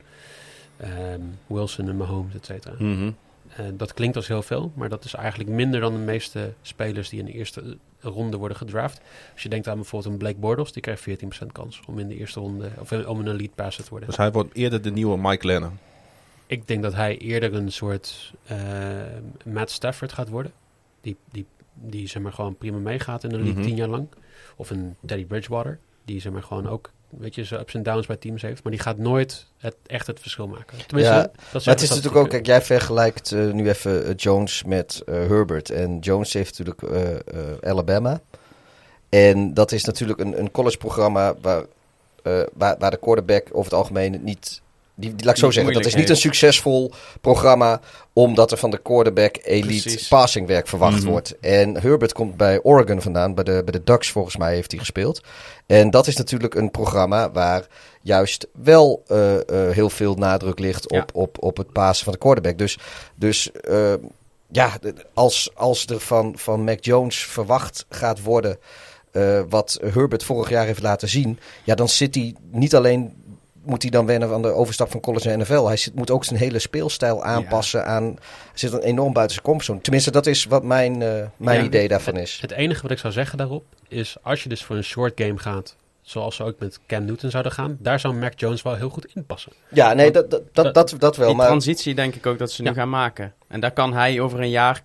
ehm, 0.77 1.21
Wilson 1.47 1.89
en 1.89 1.97
Mahomes, 1.97 2.35
et 2.35 2.45
cetera. 2.47 2.75
Mhm. 2.79 3.11
Eh, 3.57 3.65
dat 3.75 3.95
klinkt 3.95 4.17
als 4.17 4.29
heel 4.29 4.43
veel, 4.43 4.73
maar 4.75 4.89
dat 4.89 5.05
is 5.05 5.15
eigenlijk 5.15 5.51
minder 5.51 5.81
dan 5.81 5.93
de 5.93 5.99
meeste 5.99 6.53
spelers 6.63 7.09
die 7.09 7.19
in 7.19 7.25
de 7.25 7.33
eerste 7.33 7.77
ronde 8.01 8.37
worden 8.37 8.57
gedraft. 8.57 9.01
Als 9.33 9.43
je 9.43 9.49
denkt 9.49 9.69
aan 9.69 9.77
bijvoorbeeld 9.77 10.13
een 10.13 10.19
Blake 10.19 10.37
Bortles, 10.39 10.73
die 10.73 10.83
krijgt 10.83 11.01
14% 11.45 11.53
kans 11.53 11.81
om 11.87 11.99
in 11.99 12.09
de 12.09 12.17
eerste 12.17 12.41
ronde, 12.41 12.71
of 12.79 12.93
eh, 12.93 13.09
om 13.09 13.19
een 13.21 13.29
elite 13.29 13.55
passer 13.55 13.85
te 13.85 13.91
worden. 13.91 14.09
Dus 14.09 14.17
hij 14.17 14.33
wordt 14.33 14.55
eerder 14.55 14.83
de 14.83 14.91
nieuwe 14.91 15.19
Mike 15.19 15.47
Lennon. 15.47 15.79
Ik 16.47 16.69
denk 16.69 16.83
dat 16.83 16.95
hij 16.95 17.19
eerder 17.19 17.55
een 17.55 17.73
soort 17.73 18.33
eh, 18.47 18.59
Matt 19.45 19.71
Stafford 19.71 20.13
gaat 20.13 20.29
worden. 20.29 20.53
Die, 21.01 21.17
die, 21.31 21.47
die 21.75 22.07
zeg 22.09 22.23
maar 22.23 22.33
gewoon 22.33 22.57
prima 22.57 22.79
meegaat 22.79 23.25
in 23.25 23.31
de 23.31 23.37
league 23.37 23.55
Mhm. 23.55 23.63
tien 23.63 23.77
jaar 23.77 23.89
lang. 23.89 24.09
Of 24.57 24.71
een 24.71 24.97
Teddy 25.07 25.25
Bridgewater. 25.27 25.79
Die 26.05 26.21
zeg 26.21 26.33
maar 26.33 26.43
gewoon 26.43 26.69
ook 26.69 26.91
weet 27.11 27.35
je, 27.35 27.45
zijn 27.45 27.61
ups 27.61 27.75
en 27.75 27.83
downs 27.83 28.07
bij 28.07 28.17
teams 28.17 28.43
heeft. 28.43 28.63
Maar 28.63 28.73
die 28.73 28.81
gaat 28.81 28.99
nooit 28.99 29.47
het, 29.59 29.77
echt 29.87 30.07
het 30.07 30.21
verschil 30.21 30.47
maken. 30.47 30.79
Tenminste, 30.87 31.15
Ja, 31.15 31.31
dat 31.53 31.65
Maar 31.65 31.75
het 31.75 31.83
is 31.83 31.89
natuurlijk 31.89 32.17
ook, 32.17 32.29
kijk, 32.29 32.47
jij 32.47 32.63
vergelijkt 32.63 33.33
eh, 33.33 33.51
nu 33.51 33.69
even 33.69 34.05
eh, 34.05 34.13
Jones 34.17 34.65
met 34.65 35.03
eh, 35.07 35.15
Herbert. 35.15 35.71
En 35.71 35.99
Jones 35.99 36.33
heeft 36.33 36.59
natuurlijk 36.59 36.83
Alabama. 37.65 38.21
En 39.09 39.55
dat 39.55 39.73
is 39.73 39.85
natuurlijk 39.85 40.21
een, 40.21 40.39
een 40.39 40.51
collegeprogramma 40.51 41.35
waar, 41.41 41.65
waar, 42.53 42.77
waar 42.79 42.91
de 42.91 42.99
quarterback 43.01 43.47
over 43.49 43.65
het 43.65 43.81
algemeen 43.81 44.21
niet... 44.25 44.61
Die, 44.95 45.15
die, 45.15 45.25
laat 45.27 45.35
ik 45.35 45.41
zo 45.41 45.51
zeggen, 45.51 45.73
dat 45.73 45.87
is 45.87 45.95
niet 45.95 46.09
een 46.09 46.17
succesvol 46.17 46.93
programma 47.21 47.81
omdat 48.13 48.51
er 48.51 48.57
van 48.57 48.71
de 48.71 48.79
quarterback 48.79 49.37
elite 49.43 49.83
Precies. 49.89 50.09
passingwerk 50.09 50.69
verwacht 50.69 51.01
Mhm. 51.03 51.11
wordt. 51.11 51.39
En 51.41 51.81
Herbert 51.81 52.13
komt 52.13 52.37
bij 52.37 52.63
Oregon 52.63 53.03
vandaan, 53.03 53.35
bij 53.35 53.45
de, 53.45 53.63
bij 53.65 53.73
de 53.73 53.85
Ducks 53.85 54.11
volgens 54.11 54.37
mij 54.37 54.55
heeft 54.55 54.71
hij 54.71 54.81
gespeeld. 54.81 55.21
En 55.67 55.91
dat 55.91 56.07
is 56.07 56.17
natuurlijk 56.17 56.55
een 56.55 56.71
programma 56.71 57.31
waar 57.31 57.67
juist 58.03 58.47
wel 58.63 59.03
eh, 59.07 59.35
eh, 59.37 59.75
heel 59.75 59.91
veel 59.91 60.15
nadruk 60.15 60.59
ligt 60.59 60.85
Ja. 60.89 60.99
op, 61.01 61.11
op, 61.15 61.37
op 61.43 61.57
het 61.57 61.73
pasen 61.73 62.05
van 62.05 62.13
de 62.13 62.19
quarterback. 62.19 62.59
Dus, 62.59 62.79
dus 63.15 63.51
eh, 63.53 63.93
ja, 64.49 64.79
als, 65.15 65.51
als 65.55 65.87
er 65.87 66.01
van, 66.01 66.33
van 66.37 66.65
Mac 66.65 66.85
Jones 66.85 67.17
verwacht 67.27 67.87
gaat 67.89 68.23
worden 68.23 68.59
wat 69.49 69.79
Herbert 69.93 70.25
vorig 70.25 70.49
jaar 70.49 70.67
heeft 70.67 70.83
laten 70.83 71.09
zien, 71.09 71.39
ja, 71.65 71.75
dan 71.75 71.89
zit 71.89 72.15
hij 72.15 72.35
niet 72.51 72.75
alleen. 72.75 73.20
Moet 73.71 73.83
hij 73.83 73.91
dan 73.91 74.07
wennen 74.07 74.33
aan 74.33 74.43
de 74.43 74.49
overstap 74.53 74.91
van 74.91 75.01
college 75.01 75.29
naar 75.29 75.39
NFL? 75.39 75.67
Hij 75.67 75.77
zit, 75.77 75.95
moet 75.95 76.11
ook 76.11 76.25
zijn 76.25 76.39
hele 76.39 76.59
speelstijl 76.59 77.25
aanpassen 77.25 77.87
aan. 77.87 78.05
Hij 78.05 78.19
zit 78.55 78.71
dan 78.71 78.81
enorm 78.81 79.13
buiten 79.13 79.35
zijn 79.35 79.47
comfortzone. 79.47 79.81
Tenminste, 79.81 80.11
dat 80.11 80.27
is 80.27 80.45
wat 80.45 80.63
mijn, 80.63 81.03
eh, 81.03 81.23
mijn 81.37 81.59
Ja. 81.61 81.65
idee 81.65 81.89
daarvan 81.89 82.17
is. 82.17 82.39
Het 82.41 82.51
enige 82.51 82.83
wat 82.83 82.91
ik 82.91 82.99
zou 82.99 83.13
zeggen 83.13 83.39
daarop 83.39 83.65
is 83.89 84.17
als 84.23 84.43
je 84.43 84.49
dus 84.49 84.65
voor 84.65 84.77
een 84.77 84.85
short 84.85 85.13
game 85.23 85.39
gaat, 85.39 85.77
zoals 86.11 86.37
ze 86.37 86.45
ook 86.45 86.59
met 86.59 86.81
Cam 86.87 87.05
Newton 87.05 87.31
zouden 87.31 87.53
gaan, 87.53 87.77
daar 87.81 88.01
zou 88.01 88.15
Mac 88.15 88.33
Jones 88.41 88.63
wel 88.63 88.75
heel 88.75 88.89
goed 88.89 89.07
in 89.15 89.25
passen. 89.25 89.53
Ja, 89.71 89.93
nee, 89.93 90.11
dat, 90.11 90.31
dat, 90.31 90.43
dat, 90.53 90.75
dat, 90.75 90.95
dat 90.99 91.17
wel. 91.17 91.27
die 91.29 91.37
Maar 91.37 91.47
transitie 91.47 91.95
denk 91.95 92.15
ik 92.15 92.27
ook 92.27 92.39
dat 92.39 92.51
ze 92.53 92.63
nu 92.63 92.69
Ja. 92.69 92.75
gaan 92.75 92.89
maken. 92.91 93.35
En 93.49 93.61
daar 93.61 93.71
kan 93.73 93.93
hij 93.93 94.21
over 94.21 94.41
een 94.41 94.51
jaar, 94.51 94.83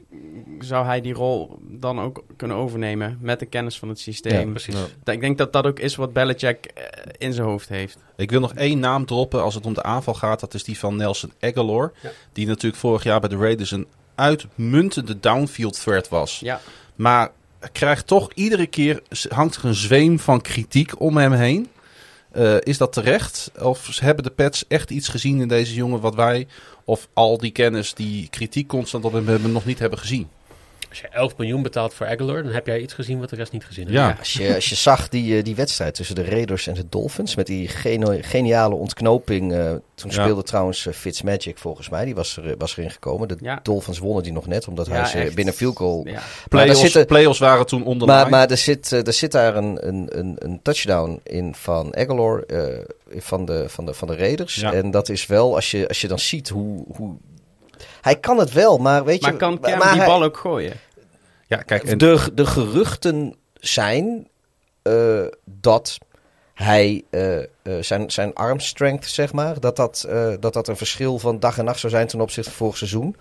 zou 0.60 0.86
hij 0.86 1.02
die 1.02 1.14
rol 1.14 1.60
dan 1.62 2.00
ook 2.02 2.24
kunnen 2.36 2.58
overnemen 2.58 3.18
met 3.22 3.40
de 3.40 3.46
kennis 3.46 3.80
van 3.80 3.90
het 3.90 4.00
systeem. 4.00 4.46
Ja, 4.46 4.52
Precies. 4.52 4.76
Ja. 5.04 5.12
Ik 5.12 5.22
denk 5.22 5.38
dat 5.38 5.54
dat 5.54 5.66
ook 5.66 5.80
is 5.80 5.96
wat 5.96 6.14
Belichick 6.14 6.66
eh, 6.66 6.84
in 7.18 7.34
zijn 7.34 7.48
hoofd 7.48 7.70
heeft. 7.70 7.98
Ik 8.16 8.32
wil 8.32 8.40
nog 8.40 8.54
één 8.54 8.80
naam 8.80 9.06
droppen 9.06 9.42
als 9.44 9.56
het 9.56 9.66
om 9.66 9.74
de 9.74 9.84
aanval 9.84 10.14
gaat. 10.14 10.40
Dat 10.40 10.54
is 10.54 10.64
die 10.64 10.80
van 10.80 10.96
Nelson 10.96 11.32
Aguilar. 11.40 11.92
Ja. 12.02 12.10
Die 12.34 12.48
natuurlijk 12.48 12.82
vorig 12.82 13.04
jaar 13.04 13.20
bij 13.20 13.30
de 13.30 13.38
Raiders 13.38 13.72
een 13.72 13.88
uitmuntende 14.16 15.20
downfield 15.20 15.82
threat 15.82 16.10
was. 16.10 16.40
Ja, 16.40 16.60
Maar 16.96 17.32
krijgt 17.72 18.08
toch 18.08 18.32
iedere 18.34 18.68
keer 18.68 19.02
hangt 19.28 19.56
er 19.56 19.66
een 19.66 19.76
zweem 19.76 20.20
van 20.20 20.42
kritiek 20.42 21.00
om 21.00 21.18
hem 21.18 21.32
heen. 21.32 21.68
Eh, 22.32 22.56
is 22.60 22.78
dat 22.78 22.94
terecht? 22.94 23.52
Of 23.62 24.00
hebben 24.00 24.24
de 24.24 24.30
Pets 24.30 24.68
echt 24.68 24.90
iets 24.90 25.08
gezien 25.08 25.42
in 25.42 25.48
deze 25.48 25.74
jongen 25.74 26.00
wat 26.00 26.16
wij 26.16 26.48
of 26.84 27.08
al 27.14 27.38
die 27.38 27.52
kennis 27.52 27.94
die 27.94 28.28
kritiek 28.30 28.68
constant 28.68 29.06
op 29.06 29.14
hem 29.14 29.28
hebben 29.28 29.52
nog 29.52 29.66
niet 29.66 29.80
hebben 29.80 30.00
gezien? 30.00 30.28
Als 30.96 31.04
je 31.04 31.10
11 31.18 31.38
miljoen 31.38 31.62
betaalt 31.62 31.94
voor 31.94 32.06
Aguilar, 32.06 32.44
dan 32.44 32.52
heb 32.52 32.66
jij 32.68 32.80
iets 32.80 32.94
gezien 32.94 33.20
wat 33.20 33.30
de 33.30 33.36
rest 33.36 33.52
niet 33.52 33.66
gezien 33.66 33.84
heeft. 33.88 33.98
Ja. 33.98 34.16
Als 34.20 34.34
je, 34.34 34.56
als 34.56 34.70
je 34.70 34.76
zag 34.76 35.10
die, 35.10 35.38
eh, 35.38 35.44
die 35.44 35.56
wedstrijd 35.56 35.94
tussen 35.96 36.16
de 36.16 36.24
Raiders 36.24 36.68
en 36.68 36.74
de 36.74 36.86
Dolphins. 36.90 37.36
Met 37.36 37.46
die 37.48 37.68
geno- 37.68 38.18
geniale 38.22 38.76
ontknoping. 38.76 39.54
eh, 39.54 39.72
toen 39.96 40.10
Ja. 40.12 40.22
speelde 40.22 40.44
trouwens 40.44 40.86
uh, 40.86 40.94
Fitzmagic 40.94 41.58
volgens 41.58 41.90
mij. 41.90 42.06
Die 42.06 42.16
was, 42.16 42.38
er, 42.38 42.56
was 42.58 42.78
erin 42.78 42.92
gekomen. 42.92 43.28
De 43.28 43.38
Ja. 43.42 43.60
Dolphins 43.64 44.00
wonnen 44.00 44.24
die 44.24 44.32
nog 44.32 44.48
net. 44.48 44.68
Omdat 44.68 44.86
Ja, 44.86 44.92
hij 44.94 45.06
ze 45.06 45.18
echt. 45.18 45.36
binnen 45.36 45.54
field 45.54 45.78
goal. 45.78 46.08
Playoffs, 46.50 46.80
zitten- 46.80 47.06
playoffs 47.06 47.40
waren 47.40 47.66
toen 47.66 47.86
onder 47.86 48.08
Maar, 48.08 48.30
maar 48.30 48.50
er, 48.50 48.58
zit, 48.58 48.92
eh, 48.92 49.08
er 49.08 49.14
zit 49.14 49.32
daar 49.32 49.56
een, 49.56 49.88
een, 49.88 50.08
een, 50.20 50.36
een 50.40 50.60
touchdown 50.62 51.20
in 51.24 51.56
van 51.56 51.96
Aguilar. 51.96 52.44
eh, 52.44 52.78
van, 53.18 53.46
de, 53.46 53.66
van, 53.70 53.86
de, 53.86 53.94
van 53.94 54.08
de 54.08 54.16
Raiders. 54.16 54.56
Ja. 54.56 54.74
En 54.74 54.92
dat 54.92 55.10
is 55.10 55.26
wel, 55.26 55.56
als 55.56 55.72
je, 55.72 55.88
als 55.88 56.02
je 56.02 56.08
dan 56.08 56.20
ziet 56.20 56.50
hoe... 56.50 56.84
hoe 56.96 57.16
hij 58.06 58.16
kan 58.16 58.38
het 58.38 58.52
wel, 58.52 58.78
maar 58.78 59.04
weet 59.04 59.22
Maar 59.22 59.32
je... 59.32 59.38
kan 59.38 59.58
maar 59.62 59.72
die 59.92 59.98
hij- 59.98 60.06
bal 60.06 60.24
ook 60.24 60.38
gooien? 60.38 60.74
ja, 61.48 61.58
kijk, 61.58 61.84
en, 61.84 61.98
de, 61.98 62.32
de 62.34 62.46
geruchten 62.46 63.36
zijn 63.54 64.28
eh, 64.82 65.26
dat 65.44 65.98
hij 66.54 67.04
eh, 67.10 67.38
eh, 67.38 67.46
zijn, 67.80 68.12
zijn 68.12 68.34
arm 68.34 68.60
strength, 68.60 69.10
zeg 69.10 69.34
maar, 69.34 69.60
dat 69.60 69.76
dat, 69.76 70.08
dat 70.40 70.54
dat 70.54 70.68
een 70.68 70.78
verschil 70.78 71.20
van 71.20 71.40
dag 71.40 71.58
en 71.58 71.66
nacht 71.66 71.80
zou 71.80 71.92
zijn 71.94 72.08
ten 72.08 72.22
opzichte 72.22 72.50
van 72.50 72.58
vorig 72.58 72.78
seizoen. 72.78 73.16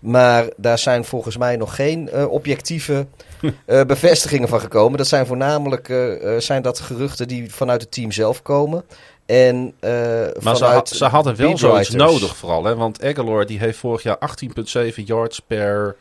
Maar 0.00 0.46
daar 0.56 0.78
zijn 0.78 1.04
volgens 1.04 1.36
mij 1.36 1.56
nog 1.56 1.74
geen 1.74 2.26
objectieve 2.28 3.06
bevestigingen 3.86 4.48
van 4.48 4.60
gekomen. 4.60 4.98
Dat 4.98 5.06
zijn 5.06 5.26
voornamelijk 5.26 5.86
zijn 6.38 6.62
dat 6.62 6.80
geruchten 6.80 7.28
die 7.28 7.54
vanuit 7.54 7.80
het 7.80 7.90
team 7.90 8.12
zelf 8.12 8.42
komen. 8.42 8.84
En, 9.26 9.72
eh, 9.80 9.90
maar 9.90 10.26
ze, 10.32 10.40
vanuit 10.40 10.60
had- 10.74 10.88
ze 10.88 11.04
hadden 11.04 11.36
wel 11.36 11.58
zoiets 11.58 11.90
nodig 11.90 12.36
vooral. 12.36 12.64
Hè? 12.64 12.76
Want 12.76 13.02
Aguilar 13.04 13.46
die 13.46 13.58
heeft 13.58 13.78
vorig 13.78 14.02
jaar 14.02 14.16
18,7 14.18 15.02
yards 15.04 15.40
per, 15.40 15.96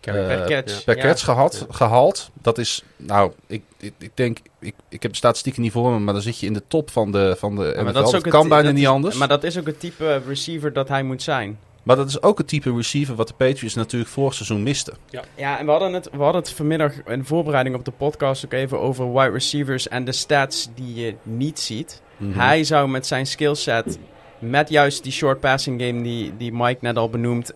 Carry 0.00 0.20
eh, 0.20 0.26
per 0.26 0.46
catch. 0.46 0.84
per 0.84 0.96
Ja. 1.06 1.14
gehad, 1.14 1.66
gehaald. 1.70 2.30
Dat 2.42 2.58
is, 2.58 2.82
nou, 2.96 3.32
ik, 3.46 3.62
ik, 3.78 3.92
ik 3.98 4.10
denk, 4.14 4.38
ik, 4.60 4.74
ik 4.88 5.02
heb 5.02 5.10
de 5.10 5.16
statistieken 5.16 5.62
niet 5.62 5.72
voor 5.72 5.90
me, 5.92 5.98
maar 5.98 6.14
dan 6.14 6.22
zit 6.22 6.38
je 6.38 6.46
in 6.46 6.52
de 6.52 6.62
top 6.68 6.90
van 6.90 7.12
de, 7.12 7.34
van 7.38 7.56
de 7.56 7.72
Ja, 7.76 7.82
maar 7.82 7.92
Dat, 7.92 8.12
het- 8.12 8.28
kan 8.28 8.48
bijna 8.48 8.64
dat 8.64 8.72
niet 8.72 8.82
is- 8.82 8.88
anders. 8.88 9.16
Maar 9.16 9.28
dat 9.28 9.44
is 9.44 9.58
ook 9.58 9.66
het 9.66 9.80
type 9.80 10.22
receiver 10.26 10.72
dat 10.72 10.88
hij 10.88 11.02
moet 11.02 11.22
zijn. 11.22 11.58
Maar 11.82 11.96
dat 11.96 12.08
is 12.08 12.22
ook 12.22 12.38
het 12.38 12.48
type 12.48 12.74
receiver 12.74 13.14
wat 13.14 13.28
de 13.28 13.34
Patriots 13.34 13.74
natuurlijk 13.74 14.10
vorig 14.10 14.34
seizoen 14.34 14.62
misten. 14.62 14.94
Ja, 15.36 15.58
en 15.58 15.64
we 15.64 15.70
hadden, 15.70 15.92
het, 15.92 16.08
we 16.12 16.22
hadden 16.22 16.40
het 16.42 16.50
vanmiddag 16.50 16.92
in 17.06 17.24
voorbereiding 17.24 17.76
op 17.76 17.84
de 17.84 17.90
podcast 17.90 18.44
ook 18.44 18.52
even 18.52 18.80
over 18.80 19.12
wide 19.12 19.30
receivers 19.30 19.88
en 19.88 20.04
de 20.04 20.12
stats 20.12 20.68
die 20.74 20.94
je 20.94 21.14
niet 21.22 21.60
ziet. 21.60 22.02
Mhm. 22.16 22.38
Hij 22.38 22.64
zou 22.64 22.88
met 22.88 23.06
zijn 23.06 23.26
skillset, 23.26 23.98
met 24.38 24.68
juist 24.68 25.02
die 25.02 25.12
short 25.12 25.40
passing 25.40 25.82
game 25.82 26.02
die, 26.02 26.32
die 26.36 26.52
Mike 26.52 26.78
net 26.80 26.96
al 26.96 27.10
benoemt, 27.10 27.52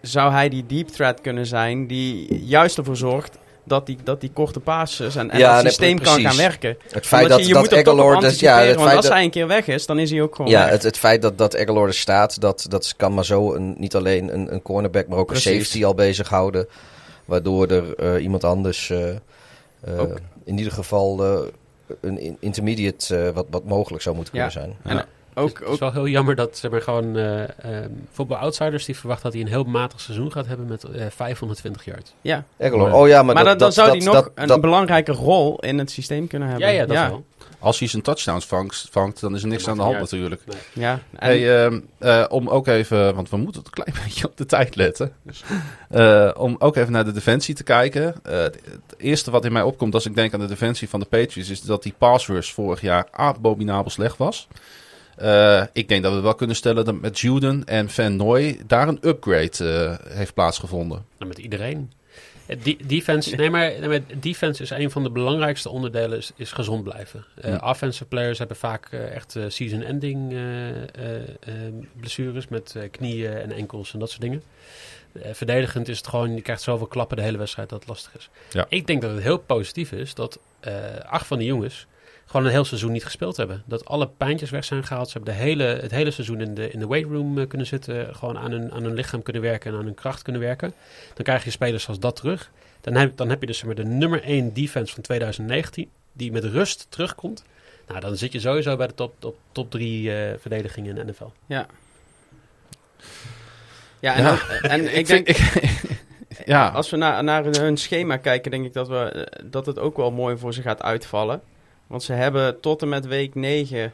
zou 0.00 0.32
hij 0.32 0.48
die 0.48 0.66
deep 0.66 0.88
threat 0.88 1.20
kunnen 1.20 1.46
zijn 1.46 1.86
die 1.86 2.44
juist 2.44 2.78
ervoor 2.78 2.96
zorgt 2.96 3.38
dat 3.66 3.86
die, 3.86 3.98
dat 4.04 4.20
die 4.20 4.30
korte 4.30 4.60
passes 4.60 5.16
en, 5.16 5.30
en 5.30 5.38
Ja, 5.38 5.54
dat 5.54 5.62
nee, 5.62 5.72
systeem 5.72 6.00
kan 6.00 6.20
gaan 6.20 6.36
werken. 6.36 6.76
Het 6.90 7.06
feit 7.06 7.22
Omdat 7.22 7.38
dat, 7.38 7.46
je, 7.46 7.54
je 7.76 7.84
dat. 7.84 8.22
Dat, 8.22 8.40
ja, 8.40 8.58
het 8.58 8.66
want 8.66 8.80
feit 8.80 8.96
als 8.96 9.04
dat, 9.04 9.14
hij 9.14 9.24
een 9.24 9.30
keer 9.30 9.46
weg 9.46 9.66
is, 9.66 9.86
dan 9.86 9.98
is 9.98 10.10
hij 10.10 10.22
ook 10.22 10.34
gewoon 10.34 10.50
Ja, 10.50 10.62
weg. 10.62 10.70
het, 10.70 10.82
het 10.82 10.98
feit 10.98 11.22
dat, 11.22 11.38
dat 11.38 11.56
Aguilar 11.56 11.86
er 11.86 11.94
staat, 11.94 12.40
dat, 12.40 12.66
dat 12.68 12.94
kan 12.96 13.14
maar 13.14 13.24
zo 13.24 13.54
een, 13.54 13.74
niet 13.78 13.94
alleen 13.94 14.34
een, 14.34 14.52
een 14.52 14.62
cornerback, 14.62 15.08
maar 15.08 15.18
ook 15.18 15.30
een 15.30 15.40
safety 15.40 15.84
al 15.84 15.94
bezighouden. 15.94 16.66
Waardoor 17.24 17.66
er 17.66 17.94
eh, 17.94 18.22
iemand 18.22 18.44
anders 18.44 18.90
eh, 18.90 19.08
eh, 19.10 19.18
in 20.44 20.58
ieder 20.58 20.72
geval 20.72 21.16
een 22.00 22.18
in- 22.18 22.36
intermediate 22.40 23.16
eh, 23.16 23.30
wat, 23.34 23.46
wat 23.50 23.64
mogelijk 23.64 24.02
zou 24.02 24.16
moeten 24.16 24.38
Ja. 24.38 24.46
kunnen 24.48 24.62
zijn. 24.66 24.76
En 24.82 24.96
Ja. 24.96 25.04
ook, 25.42 25.48
Het 25.58 25.60
is 25.60 25.66
ook 25.74 25.78
wel 25.78 25.92
heel 25.92 26.06
jammer 26.08 26.34
dat 26.34 26.56
zeg 26.58 26.70
maar, 26.70 26.82
gewoon 26.82 27.16
eh 27.16 27.42
ehm, 27.42 27.90
voetbal 28.12 28.36
outsiders 28.38 28.84
die 28.84 28.96
verwachten 28.96 29.24
dat 29.24 29.32
hij 29.32 29.42
een 29.42 29.48
heel 29.48 29.64
matig 29.64 30.00
seizoen 30.00 30.32
gaat 30.32 30.46
hebben 30.46 30.66
met 30.66 30.84
eh 30.84 31.06
520 31.08 31.84
yards. 31.84 32.14
ja. 32.20 32.44
Oh 32.58 33.08
ja, 33.08 33.22
maar, 33.22 33.34
Maar, 33.34 33.44
dat, 33.44 33.44
dan, 33.44 33.58
dan 33.58 33.72
zou 33.72 33.88
hij 33.88 33.98
nog 33.98 34.14
dat, 34.14 34.30
een 34.34 34.46
dat- 34.46 34.60
belangrijke 34.60 35.12
rol 35.12 35.58
in 35.60 35.78
het 35.78 35.90
systeem 35.90 36.26
kunnen 36.26 36.48
hebben. 36.48 36.66
Ja, 36.68 36.72
ja, 36.74 36.86
dat 36.86 36.96
wel. 36.96 37.24
Als 37.66 37.78
hij 37.78 37.88
zijn 37.88 38.02
touchdowns 38.02 38.46
vangt, 38.46 38.88
vangt 38.90 39.20
dan 39.20 39.34
is 39.34 39.42
er 39.42 39.48
niks 39.48 39.62
Dat 39.62 39.70
aan 39.70 39.76
de 39.76 39.82
hand 39.82 39.98
natuurlijk. 39.98 40.42
Ja, 40.72 40.92
en 40.92 41.00
Hey, 41.18 41.64
ehm, 41.64 41.80
eh, 41.98 42.24
om 42.28 42.48
ook 42.48 42.66
even, 42.66 43.14
want 43.14 43.30
we 43.30 43.36
moeten 43.36 43.62
een 43.64 43.70
klein 43.70 43.96
beetje 44.04 44.26
op 44.26 44.36
de 44.36 44.46
tijd 44.46 44.76
letten. 44.76 45.12
Eh, 45.88 46.30
om 46.36 46.56
ook 46.58 46.76
even 46.76 46.92
naar 46.92 47.04
de 47.04 47.12
defensie 47.12 47.54
te 47.54 47.62
kijken. 47.62 48.14
Eh, 48.22 48.42
het 48.42 48.94
eerste 48.96 49.30
wat 49.30 49.44
in 49.44 49.52
mij 49.52 49.62
opkomt 49.62 49.94
als 49.94 50.06
ik 50.06 50.14
denk 50.14 50.34
aan 50.34 50.40
de 50.40 50.46
defensie 50.46 50.88
van 50.88 51.00
de 51.00 51.06
Patriots... 51.06 51.50
is 51.50 51.60
dat 51.60 51.82
die 51.82 51.94
pass 51.98 52.26
rush 52.26 52.52
vorig 52.52 52.80
jaar 52.80 53.08
abominabel 53.10 53.90
slecht 53.90 54.16
was. 54.16 54.48
Eh, 55.16 55.62
ik 55.72 55.88
denk 55.88 56.02
dat 56.02 56.12
we 56.12 56.20
wel 56.20 56.34
kunnen 56.34 56.56
stellen 56.56 56.84
dat 56.84 57.00
met 57.00 57.20
Juden 57.20 57.64
en 57.64 57.90
Van 57.90 58.16
Noy... 58.16 58.60
daar 58.66 58.88
een 58.88 58.98
upgrade 59.02 59.98
heeft 60.08 60.34
plaatsgevonden. 60.34 61.04
Nou, 61.18 61.28
met 61.30 61.38
iedereen. 61.38 61.92
Defense, 62.86 63.36
nee, 63.36 63.50
maar, 63.50 63.70
nee, 63.80 63.88
maar 63.88 64.00
defense 64.20 64.62
is 64.62 64.70
een 64.70 64.90
van 64.90 65.02
de 65.02 65.10
belangrijkste 65.10 65.68
onderdelen, 65.68 66.18
is, 66.18 66.32
is 66.36 66.52
gezond 66.52 66.84
blijven. 66.84 67.24
Hm. 67.40 67.56
Offensive 67.56 68.04
players 68.04 68.38
hebben 68.38 68.56
vaak 68.56 68.88
eh, 68.90 69.14
echt 69.14 69.36
eh, 69.36 69.44
season-ending 69.48 70.34
blessures 72.00 72.48
met 72.48 72.76
knieën 72.90 73.32
en 73.32 73.52
enkels 73.52 73.92
en 73.92 73.98
dat 73.98 74.10
soort 74.10 74.22
dingen. 74.22 74.42
Verdedigend 75.32 75.88
is 75.88 75.96
het 75.96 76.06
gewoon, 76.06 76.34
je 76.34 76.42
krijgt 76.42 76.62
zoveel 76.62 76.86
klappen 76.86 77.16
de 77.16 77.22
hele 77.22 77.38
wedstrijd 77.38 77.68
dat 77.68 77.78
het 77.78 77.88
lastig 77.88 78.16
is. 78.16 78.30
Ja. 78.50 78.66
Ik 78.68 78.86
denk 78.86 79.02
dat 79.02 79.10
het 79.10 79.22
heel 79.22 79.38
positief 79.38 79.92
is 79.92 80.14
dat 80.14 80.38
acht 81.06 81.26
van 81.26 81.38
de 81.38 81.44
jongens 81.44 81.86
gewoon 82.26 82.46
een 82.46 82.52
heel 82.52 82.64
seizoen 82.64 82.92
niet 82.92 83.04
gespeeld 83.04 83.36
hebben. 83.36 83.62
Dat 83.66 83.84
alle 83.84 84.08
pijntjes 84.08 84.50
weg 84.50 84.64
zijn 84.64 84.84
gehaald. 84.84 85.08
Ze 85.10 85.16
hebben 85.18 85.34
de 85.34 85.40
hele, 85.40 85.64
het 85.64 85.90
hele 85.90 86.10
seizoen 86.10 86.40
in 86.40 86.54
de, 86.54 86.70
in 86.70 86.78
de 86.78 86.86
weightroom 86.86 87.38
eh, 87.38 87.46
kunnen 87.48 87.66
zitten. 87.66 88.14
Gewoon 88.14 88.38
aan 88.38 88.50
hun, 88.50 88.72
aan 88.72 88.82
hun 88.82 88.94
lichaam 88.94 89.22
kunnen 89.22 89.42
werken 89.42 89.72
en 89.72 89.78
aan 89.78 89.84
hun 89.84 89.94
kracht 89.94 90.22
kunnen 90.22 90.42
werken. 90.42 90.74
Dan 91.14 91.24
krijg 91.24 91.44
je 91.44 91.50
spelers 91.50 91.88
als 91.88 91.98
dat 91.98 92.16
terug. 92.16 92.50
Dan 92.80 92.94
heb, 92.94 93.16
dan 93.16 93.28
heb 93.28 93.40
je 93.40 93.46
dus 93.46 93.56
zeg 93.56 93.66
maar, 93.66 93.74
de 93.74 93.84
nummer 93.84 94.22
1 94.22 94.52
defense 94.52 94.94
van 94.94 95.02
2019. 95.02 95.88
Die 96.12 96.32
met 96.32 96.44
rust 96.44 96.86
terugkomt. 96.88 97.44
Nou, 97.88 98.00
dan 98.00 98.16
zit 98.16 98.32
je 98.32 98.40
sowieso 98.40 98.76
bij 98.76 98.86
de 98.86 98.94
top, 98.94 99.14
top, 99.18 99.36
top 99.52 99.70
3 99.70 100.10
verdedigingen 100.38 100.96
in 100.96 101.06
de 101.06 101.12
NFL. 101.12 101.24
Ja. 101.46 101.66
Ja, 104.00 104.14
en, 104.14 104.22
Ja. 104.22 104.28
dan- 104.62 104.70
en 104.70 104.94
ik, 104.98 105.06
denk, 105.06 105.26
ik- 105.28 105.72
ja, 106.44 106.68
als 106.68 106.90
we 106.90 106.96
naar, 106.96 107.24
naar 107.24 107.44
hun 107.44 107.76
schema 107.76 108.16
kijken, 108.16 108.50
denk 108.50 108.64
ik 108.64 108.72
dat, 108.72 108.88
we, 108.88 108.98
eh, 108.98 109.44
dat 109.50 109.66
het 109.66 109.78
ook 109.78 109.96
wel 109.96 110.10
mooi 110.10 110.36
voor 110.38 110.54
ze 110.54 110.62
gaat 110.62 110.82
uitvallen. 110.82 111.40
Want 111.86 112.02
ze 112.02 112.12
hebben 112.12 112.60
tot 112.60 112.82
en 112.82 112.88
met 112.88 113.06
week 113.06 113.34
9 113.34 113.92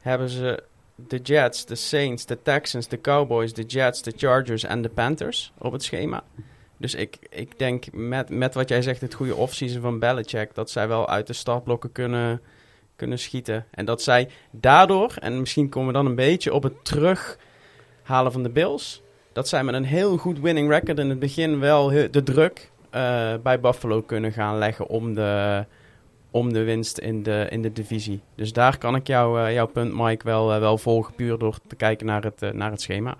hebben 0.00 0.28
ze 0.28 0.62
de 0.94 1.18
Jets, 1.18 1.64
de 1.64 1.74
Saints, 1.74 2.26
de 2.26 2.42
Texans, 2.42 2.88
de 2.88 3.00
Cowboys, 3.00 3.52
de 3.52 3.62
Jets, 3.62 4.02
de 4.02 4.12
Chargers 4.16 4.64
en 4.64 4.82
de 4.82 4.88
Panthers 4.88 5.52
op 5.58 5.72
het 5.72 5.82
schema. 5.82 6.22
Dus 6.76 6.94
ik, 6.94 7.18
ik 7.30 7.58
denk 7.58 7.84
met, 7.92 8.28
met 8.28 8.54
wat 8.54 8.68
jij 8.68 8.82
zegt, 8.82 9.00
het 9.00 9.14
goede 9.14 9.34
offseason 9.34 9.80
van 9.80 9.98
Belichick, 9.98 10.54
dat 10.54 10.70
zij 10.70 10.88
wel 10.88 11.08
uit 11.08 11.26
de 11.26 11.32
startblokken 11.32 11.92
kunnen, 11.92 12.40
kunnen 12.96 13.18
schieten. 13.18 13.66
En 13.70 13.84
dat 13.84 14.02
zij 14.02 14.28
daardoor, 14.50 15.14
en 15.20 15.40
misschien 15.40 15.68
komen 15.68 15.88
we 15.88 15.94
dan 15.94 16.06
een 16.06 16.14
beetje 16.14 16.54
op 16.54 16.62
het 16.62 16.84
terughalen 16.84 18.32
van 18.32 18.42
de 18.42 18.50
Bills, 18.50 19.02
dat 19.32 19.48
zij 19.48 19.64
met 19.64 19.74
een 19.74 19.84
heel 19.84 20.16
goed 20.16 20.40
winning 20.40 20.70
record 20.70 20.98
in 20.98 21.08
het 21.08 21.18
begin 21.18 21.60
wel 21.60 21.88
de 21.88 22.22
druk 22.24 22.70
eh, 22.90 23.34
bij 23.42 23.60
Buffalo 23.60 24.02
kunnen 24.02 24.32
gaan 24.32 24.58
leggen 24.58 24.86
om 24.86 25.14
de, 25.14 25.64
om 26.34 26.52
de 26.52 26.62
winst 26.62 26.98
in 26.98 27.22
de, 27.22 27.46
in 27.50 27.62
de 27.62 27.72
divisie. 27.72 28.20
Dus 28.34 28.52
daar 28.52 28.78
kan 28.78 28.94
ik 28.94 29.06
jou, 29.06 29.40
eh, 29.40 29.52
jouw 29.52 29.66
punt, 29.66 29.94
Mike, 29.96 30.24
wel, 30.24 30.52
eh, 30.52 30.58
wel 30.58 30.78
volgen, 30.78 31.14
puur 31.14 31.38
door 31.38 31.58
te 31.66 31.76
kijken 31.76 32.06
naar 32.06 32.22
het, 32.22 32.42
eh, 32.42 32.50
naar 32.50 32.70
het 32.70 32.80
schema. 32.80 33.16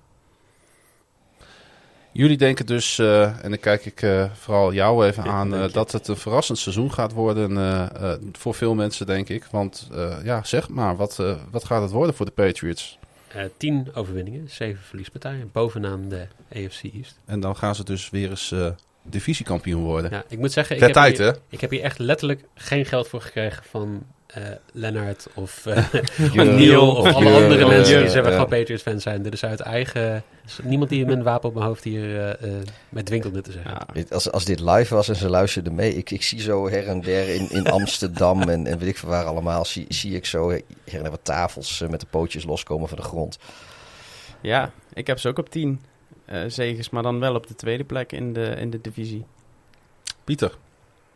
Jullie 2.13 2.37
denken 2.37 2.67
dus, 2.67 2.99
eh, 2.99 3.45
en 3.45 3.51
dan 3.51 3.59
kijk 3.59 3.85
ik 3.85 4.03
eh, 4.03 4.31
vooral 4.33 4.73
jou 4.73 5.07
even 5.07 5.25
Ja, 5.25 5.31
aan, 5.31 5.71
dat 5.73 5.93
het 5.93 6.09
een 6.09 6.17
verrassend 6.17 6.59
seizoen 6.59 6.93
gaat 6.93 7.13
worden 7.13 7.57
eh, 7.57 8.13
eh, 8.13 8.19
voor 8.33 8.55
veel 8.55 8.75
mensen, 8.75 9.07
denk 9.07 9.29
ik. 9.29 9.45
Want 9.51 9.89
eh, 9.93 10.17
ja, 10.25 10.45
zeg 10.45 10.69
maar, 10.69 10.97
wat, 10.97 11.23
wat 11.51 11.65
gaat 11.65 11.83
het 11.83 11.91
worden 11.91 12.15
voor 12.15 12.27
de 12.27 12.33
Patriots? 12.33 12.99
Eh, 13.29 13.45
tien 13.57 13.89
overwinningen, 13.95 14.51
zeven 14.51 14.83
verliespartijen. 14.83 15.49
Bovenaan 15.53 16.09
de 16.09 16.27
AFC 16.55 16.83
East. 16.83 17.19
En 17.25 17.41
dan 17.41 17.57
gaan 17.57 17.75
ze 17.75 17.85
dus 17.85 18.11
weer 18.11 18.31
eens 18.31 18.53
eh, 18.53 18.67
divisiekampioen 19.05 19.83
worden. 19.83 20.11
Ja, 20.11 20.25
ik 20.29 20.39
moet 20.39 20.53
zeggen, 20.53 20.77
ik 20.77 20.83
heb, 20.83 20.93
tijd, 20.93 21.19
hier, 21.19 21.39
ik 21.49 21.61
heb 21.61 21.71
hier 21.71 21.83
echt 21.83 21.99
letterlijk 21.99 22.45
geen 22.55 22.85
geld 22.85 23.09
voor 23.09 23.21
gekregen 23.21 23.63
van 23.65 24.07
eh 24.35 24.43
Lennart 24.73 25.27
of 25.35 25.67
eh 25.67 25.93
Jurgen. 26.17 26.55
Neil 26.55 26.97
of 26.97 27.15
alle 27.15 27.43
andere 27.43 27.67
mensen 27.67 27.99
die 27.99 28.11
zeggen 28.11 28.33
ja. 28.33 28.39
gewoon 28.39 28.59
Patriots 28.59 28.83
fan 28.83 29.01
zijn. 29.01 29.23
Dit 29.23 29.33
is 29.33 29.45
uit 29.45 29.61
eigen... 29.61 30.23
niemand 30.63 30.91
die 30.91 31.07
met 31.07 31.17
een 31.17 31.23
wapen 31.23 31.49
op 31.49 31.55
mijn 31.55 31.67
hoofd 31.67 31.85
hier 31.85 32.19
eh 32.19 32.31
eh 32.31 32.67
met 32.89 33.07
dwinkelde 33.07 33.41
te 33.41 33.53
zeggen. 33.53 33.87
Ja. 33.93 34.05
Als, 34.11 34.31
als 34.31 34.45
dit 34.45 34.61
live 34.61 34.95
was 34.95 35.09
en 35.09 35.17
ze 35.17 35.29
luisterden 35.29 35.75
mee, 35.75 35.95
ik, 35.95 36.11
ik 36.11 36.23
zie 36.23 36.41
zo 36.41 36.69
her 36.69 36.89
en 36.89 37.01
der 37.01 37.29
in, 37.29 37.51
in 37.51 37.67
Amsterdam 37.67 38.43
en, 38.43 38.67
en 38.67 38.79
weet 38.79 38.89
ik 38.89 38.99
veel 38.99 39.09
waar 39.09 39.25
allemaal, 39.25 39.65
zie, 39.65 39.87
zie 39.89 40.15
ik 40.15 40.27
zo 40.27 40.51
her 40.51 40.63
en 40.85 41.03
der 41.03 41.11
wat 41.11 41.25
tafels 41.25 41.81
eh, 41.81 41.89
met 41.89 42.01
de 42.01 42.07
pootjes 42.11 42.45
loskomen 42.45 42.89
van 42.89 42.99
de 42.99 43.05
grond. 43.05 43.39
Ja, 44.41 44.71
ik 44.93 45.07
heb 45.07 45.19
ze 45.19 45.29
ook 45.29 45.39
op 45.39 45.51
10 45.51 45.81
eh 45.81 45.94
zegens, 46.47 46.91
maar 46.91 47.03
dan 47.03 47.21
wel 47.21 47.35
op 47.35 47.47
de 47.47 47.55
tweede 47.55 47.85
plek 47.85 48.13
in 48.13 48.33
de, 48.33 48.45
in 48.47 48.71
de 48.71 48.81
divisie. 48.81 49.25
Pieter, 50.25 50.55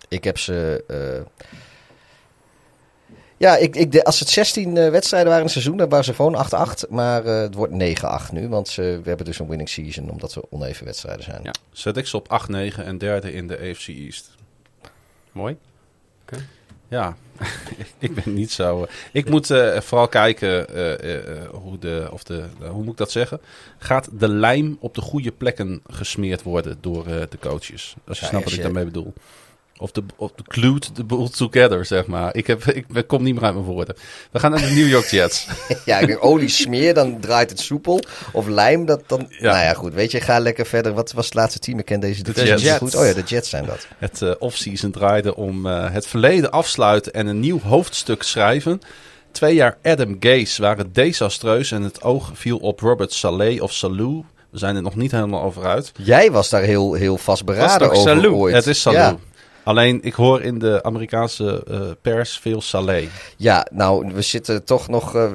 Ik 0.08 0.24
heb 0.24 0.38
ze. 0.38 0.84
eh, 0.86 1.46
Ja, 3.36 3.56
ik, 3.56 3.76
ik, 3.76 3.92
de, 3.92 4.04
als 4.04 4.20
het 4.20 4.28
16 4.28 4.76
eh, 4.76 4.90
wedstrijden 4.90 5.28
waren 5.28 5.46
in 5.46 5.52
het 5.52 5.62
seizoen, 5.62 5.76
dan 5.76 5.88
waren 5.88 6.04
ze 6.04 6.14
gewoon 6.14 6.46
8-8. 6.86 6.88
Maar 6.88 7.24
eh, 7.24 7.40
het 7.40 7.54
wordt 7.54 7.72
9-8 8.28 8.32
nu, 8.32 8.48
want 8.48 8.68
ze, 8.68 8.82
we 9.02 9.08
hebben 9.08 9.26
dus 9.26 9.38
een 9.38 9.48
winning 9.48 9.68
season, 9.68 10.10
omdat 10.10 10.34
we 10.34 10.50
oneven 10.50 10.84
wedstrijden 10.84 11.24
zijn. 11.24 11.40
Ja. 11.42 11.52
zet 11.72 11.96
ik 11.96 12.06
ze 12.06 12.16
op 12.16 12.42
8-9 12.50 12.84
en 12.84 12.98
derde 12.98 13.32
in 13.32 13.46
de 13.46 13.58
AFC 13.58 13.88
East. 13.88 14.34
Mooi. 15.32 15.56
Ja, 16.88 17.16
ik 17.98 18.14
ben 18.14 18.34
niet 18.34 18.50
zo. 18.52 18.82
eh, 18.82 18.88
ik 19.12 19.30
moet 19.30 19.50
eh, 19.50 19.80
vooral 19.80 20.08
kijken 20.08 20.68
eh, 20.68 21.48
hoe 21.50 21.78
de, 21.78 22.08
of 22.10 22.22
de, 22.22 22.44
hoe 22.70 22.82
moet 22.82 22.92
ik 22.92 22.96
dat 22.98 23.10
zeggen? 23.10 23.40
Gaat 23.78 24.08
de 24.12 24.28
lijm 24.28 24.76
op 24.80 24.94
de 24.94 25.00
goede 25.00 25.32
plekken 25.32 25.80
gesmeerd 25.86 26.42
worden 26.42 26.78
door 26.80 27.04
de 27.04 27.38
coaches? 27.40 27.94
Als 28.06 28.18
je 28.18 28.24
Ja, 28.24 28.30
snapt 28.30 28.44
wat 28.44 28.52
ik 28.52 28.62
daarmee 28.62 28.84
bedoel. 28.84 29.12
Of 29.78 29.90
de, 29.90 30.02
of 30.16 30.30
de 30.32 30.78
the 30.92 31.28
together, 31.36 31.84
zeg 31.84 32.06
maar. 32.06 32.36
Ik, 32.36 32.46
heb, 32.46 32.64
ik 32.64 32.86
kom 33.06 33.22
niet 33.22 33.34
meer 33.34 33.44
uit 33.44 33.54
mijn 33.54 33.66
woorden. 33.66 33.96
We 34.30 34.38
gaan 34.38 34.50
naar 34.50 34.60
de 34.60 34.66
New 34.66 34.88
York 34.88 35.06
Jets. 35.06 35.46
Ja, 35.84 35.98
ik 35.98 36.06
denk 36.06 36.24
olie 36.24 36.48
smeer, 36.48 36.94
dan 36.94 37.20
draait 37.20 37.50
het 37.50 37.60
soepel. 37.60 38.00
Of 38.32 38.46
lijm, 38.46 38.86
dat 38.86 39.02
dan... 39.06 39.26
Ja. 39.28 39.52
Nou 39.52 39.64
ja, 39.64 39.74
goed. 39.74 39.94
Weet 39.94 40.10
je, 40.10 40.20
ga 40.20 40.38
lekker 40.38 40.66
verder. 40.66 40.92
Wat 40.92 41.12
was 41.12 41.24
het 41.24 41.34
laatste 41.34 41.58
team? 41.58 41.78
Ik 41.78 41.84
ken 41.84 42.00
deze 42.00 42.22
De 42.22 42.32
divisie 42.32 42.54
niet 42.54 42.62
Jets. 42.62 42.78
goed. 42.78 42.94
Oh 42.94 43.06
ja, 43.06 43.12
de 43.12 43.22
Jets 43.22 43.48
zijn 43.50 43.66
dat. 43.66 43.86
Het 43.98 44.22
eh 44.22 44.30
offseason 44.38 44.90
draaide 44.90 45.36
om 45.36 45.66
eh, 45.66 45.92
het 45.92 46.06
verleden 46.06 46.50
afsluiten 46.50 47.12
en 47.12 47.26
een 47.26 47.40
nieuw 47.40 47.60
hoofdstuk 47.60 48.22
schrijven. 48.22 48.80
Twee 49.32 49.54
jaar 49.54 49.76
Adam 49.82 50.16
Gase 50.20 50.62
waren 50.62 50.92
desastreus 50.92 51.70
en 51.70 51.82
het 51.82 52.02
oog 52.02 52.30
viel 52.34 52.58
op 52.58 52.80
Robert 52.80 53.12
Saleh 53.12 53.62
of 53.62 53.72
Salou. 53.72 54.24
We 54.50 54.58
zijn 54.58 54.76
er 54.76 54.82
nog 54.82 54.96
niet 54.96 55.10
helemaal 55.10 55.42
over 55.42 55.64
uit. 55.66 55.92
Jij 55.96 56.30
was 56.30 56.48
daar 56.50 56.62
heel, 56.62 56.92
heel 56.92 57.16
vastberaden 57.16 57.90
over 57.90 58.02
Salou? 58.02 58.34
ooit. 58.34 58.54
Het 58.54 58.66
is 58.66 58.80
Salou. 58.80 59.02
Ja. 59.02 59.16
Alleen 59.68 60.02
ik 60.02 60.14
hoor 60.14 60.42
in 60.42 60.58
de 60.58 60.82
Amerikaanse 60.82 61.64
eh, 61.68 61.80
pers 62.02 62.38
veel 62.38 62.60
Saleh. 62.60 63.08
Ja, 63.36 63.66
nou, 63.72 64.12
we 64.14 64.22
zitten 64.22 64.64
toch 64.64 64.88
nog. 64.88 65.14
eh, 65.14 65.32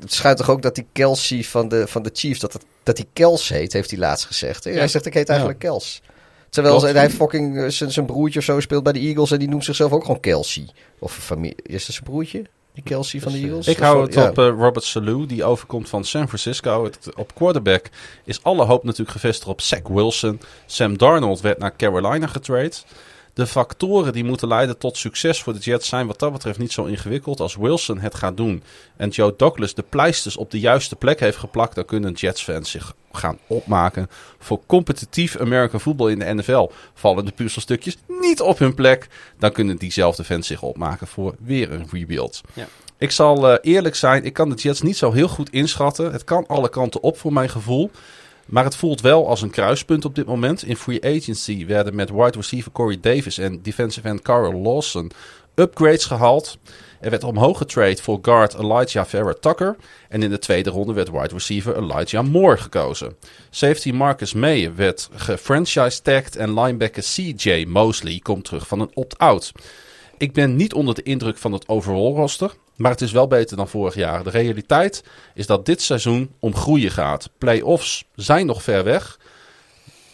het 0.00 0.12
schijnt 0.12 0.36
toch 0.38 0.50
ook 0.50 0.62
dat 0.62 0.74
die 0.74 0.86
Kelsey 0.92 1.44
van 1.44 1.68
de, 1.68 1.86
van 1.86 2.02
de 2.02 2.10
Chiefs, 2.12 2.40
dat, 2.40 2.52
het, 2.52 2.64
dat 2.82 2.96
die 2.96 3.08
Kels 3.12 3.48
heet, 3.48 3.72
heeft 3.72 3.90
hij 3.90 3.98
laatst 3.98 4.26
gezegd. 4.26 4.64
hè? 4.64 4.70
Ja. 4.70 4.76
Hij 4.76 4.88
zegt, 4.88 5.06
ik 5.06 5.14
heet 5.14 5.28
eigenlijk 5.28 5.58
Kels. 5.58 6.02
Terwijl 6.48 6.78
Klopt. 6.78 6.94
hij 6.94 7.10
fucking 7.10 7.58
eh, 7.58 7.68
zijn 7.68 8.06
broertje 8.06 8.38
of 8.38 8.44
zo 8.44 8.60
speelt 8.60 8.82
bij 8.82 8.92
de 8.92 8.98
Eagles 8.98 9.30
en 9.30 9.38
die 9.38 9.48
noemt 9.48 9.64
zichzelf 9.64 9.92
ook 9.92 10.04
gewoon 10.04 10.20
Kelsey. 10.20 10.68
Of 10.98 11.12
familie. 11.12 11.56
Is 11.62 11.86
dat 11.86 11.94
zijn 11.94 12.04
broertje? 12.04 12.42
Die 12.74 12.82
Kelsey 12.82 13.20
van 13.20 13.32
de 13.32 13.38
Eagles? 13.38 13.66
Ik 13.66 13.78
hou 13.78 14.02
het 14.02 14.14
ja. 14.14 14.28
op 14.28 14.36
Robert 14.36 14.84
Salou, 14.84 15.26
die 15.26 15.44
overkomt 15.44 15.88
van 15.88 16.04
San 16.04 16.26
Francisco. 16.26 16.84
Het, 16.84 17.08
op 17.16 17.34
quarterback 17.34 17.84
is 18.24 18.42
alle 18.42 18.64
hoop 18.64 18.84
natuurlijk 18.84 19.10
gevestigd 19.10 19.48
op 19.48 19.60
Zach 19.60 19.88
Wilson. 19.88 20.40
Sam 20.66 20.98
Darnold 20.98 21.40
werd 21.40 21.58
naar 21.58 21.76
Carolina 21.76 22.26
getrade. 22.26 22.72
De 23.38 23.46
factoren 23.46 24.12
die 24.12 24.24
moeten 24.24 24.48
leiden 24.48 24.78
tot 24.78 24.96
succes 24.96 25.42
voor 25.42 25.52
de 25.52 25.58
Jets 25.58 25.88
zijn 25.88 26.06
wat 26.06 26.18
dat 26.18 26.32
betreft 26.32 26.58
niet 26.58 26.72
zo 26.72 26.84
ingewikkeld. 26.84 27.40
Als 27.40 27.56
Wilson 27.56 27.98
het 27.98 28.14
gaat 28.14 28.36
doen 28.36 28.62
en 28.96 29.08
Joe 29.08 29.34
Douglas 29.36 29.74
de 29.74 29.82
pleisters 29.82 30.36
op 30.36 30.50
de 30.50 30.60
juiste 30.60 30.96
plek 30.96 31.20
heeft 31.20 31.36
geplakt, 31.36 31.74
dan 31.74 31.84
kunnen 31.84 32.12
Jets-fans 32.12 32.70
zich 32.70 32.94
gaan 33.12 33.38
opmaken 33.46 34.08
voor 34.38 34.60
competitief 34.66 35.36
American 35.36 35.80
football 35.80 36.10
in 36.10 36.18
de 36.18 36.34
NFL. 36.34 36.70
Vallen 36.94 37.24
de 37.24 37.32
puzzelstukjes 37.32 37.96
niet 38.06 38.40
op 38.40 38.58
hun 38.58 38.74
plek, 38.74 39.08
dan 39.38 39.52
kunnen 39.52 39.76
diezelfde 39.76 40.24
fans 40.24 40.46
zich 40.46 40.62
opmaken 40.62 41.06
voor 41.06 41.34
weer 41.38 41.72
een 41.72 41.86
rebuild. 41.90 42.40
Ja. 42.52 42.66
Ik 42.96 43.10
zal 43.10 43.50
eh, 43.50 43.72
eerlijk 43.72 43.94
zijn, 43.94 44.24
ik 44.24 44.32
kan 44.32 44.50
de 44.50 44.56
Jets 44.56 44.82
niet 44.82 44.96
zo 44.96 45.12
heel 45.12 45.28
goed 45.28 45.50
inschatten. 45.50 46.12
Het 46.12 46.24
kan 46.24 46.46
alle 46.46 46.68
kanten 46.68 47.02
op 47.02 47.18
voor 47.18 47.32
mijn 47.32 47.48
gevoel. 47.48 47.90
Maar 48.48 48.64
het 48.64 48.76
voelt 48.76 49.00
wel 49.00 49.28
als 49.28 49.42
een 49.42 49.50
kruispunt 49.50 50.04
op 50.04 50.14
dit 50.14 50.26
moment. 50.26 50.62
In 50.62 50.76
free 50.76 51.04
agency 51.04 51.66
werden 51.66 51.94
met 51.94 52.10
wide 52.10 52.36
receiver 52.36 52.72
Corey 52.72 52.98
Davis 53.00 53.38
en 53.38 53.62
defensive 53.62 54.08
end 54.08 54.22
Carl 54.22 54.60
Lawson 54.60 55.10
upgrades 55.54 56.04
gehaald. 56.04 56.58
Er 57.00 57.10
werd 57.10 57.24
omhoog 57.24 57.58
getrade 57.58 58.02
voor 58.02 58.18
guard 58.22 58.54
Elijah 58.54 59.04
Vera 59.04 59.34
Tucker. 59.40 59.76
En 60.08 60.22
in 60.22 60.30
de 60.30 60.38
tweede 60.38 60.70
ronde 60.70 60.92
werd 60.92 61.10
wide 61.10 61.34
receiver 61.34 61.76
Elijah 61.76 62.26
Moore 62.26 62.56
gekozen. 62.56 63.16
Safety 63.50 63.90
Marcus 63.90 64.32
May 64.32 64.74
werd 64.74 65.08
gefranchise 65.12 66.02
tagged 66.02 66.36
en 66.36 66.60
linebacker 66.60 67.02
CJ 67.02 67.64
Mosley 67.68 68.18
komt 68.22 68.44
terug 68.44 68.66
van 68.66 68.80
een 68.80 68.90
opt-out. 68.94 69.52
Ik 70.18 70.32
ben 70.32 70.56
niet 70.56 70.74
onder 70.74 70.94
de 70.94 71.02
indruk 71.02 71.38
van 71.38 71.52
het 71.52 71.68
overall 71.68 72.14
roster. 72.14 72.52
Maar 72.78 72.90
het 72.90 73.00
is 73.00 73.12
wel 73.12 73.26
beter 73.26 73.56
dan 73.56 73.68
vorig 73.68 73.94
jaar. 73.94 74.24
De 74.24 74.30
realiteit 74.30 75.02
is 75.34 75.46
dat 75.46 75.66
dit 75.66 75.82
seizoen 75.82 76.34
om 76.38 76.54
groeien 76.56 76.90
gaat. 76.90 77.30
Playoffs 77.38 78.04
zijn 78.14 78.46
nog 78.46 78.62
ver 78.62 78.84
weg. 78.84 79.18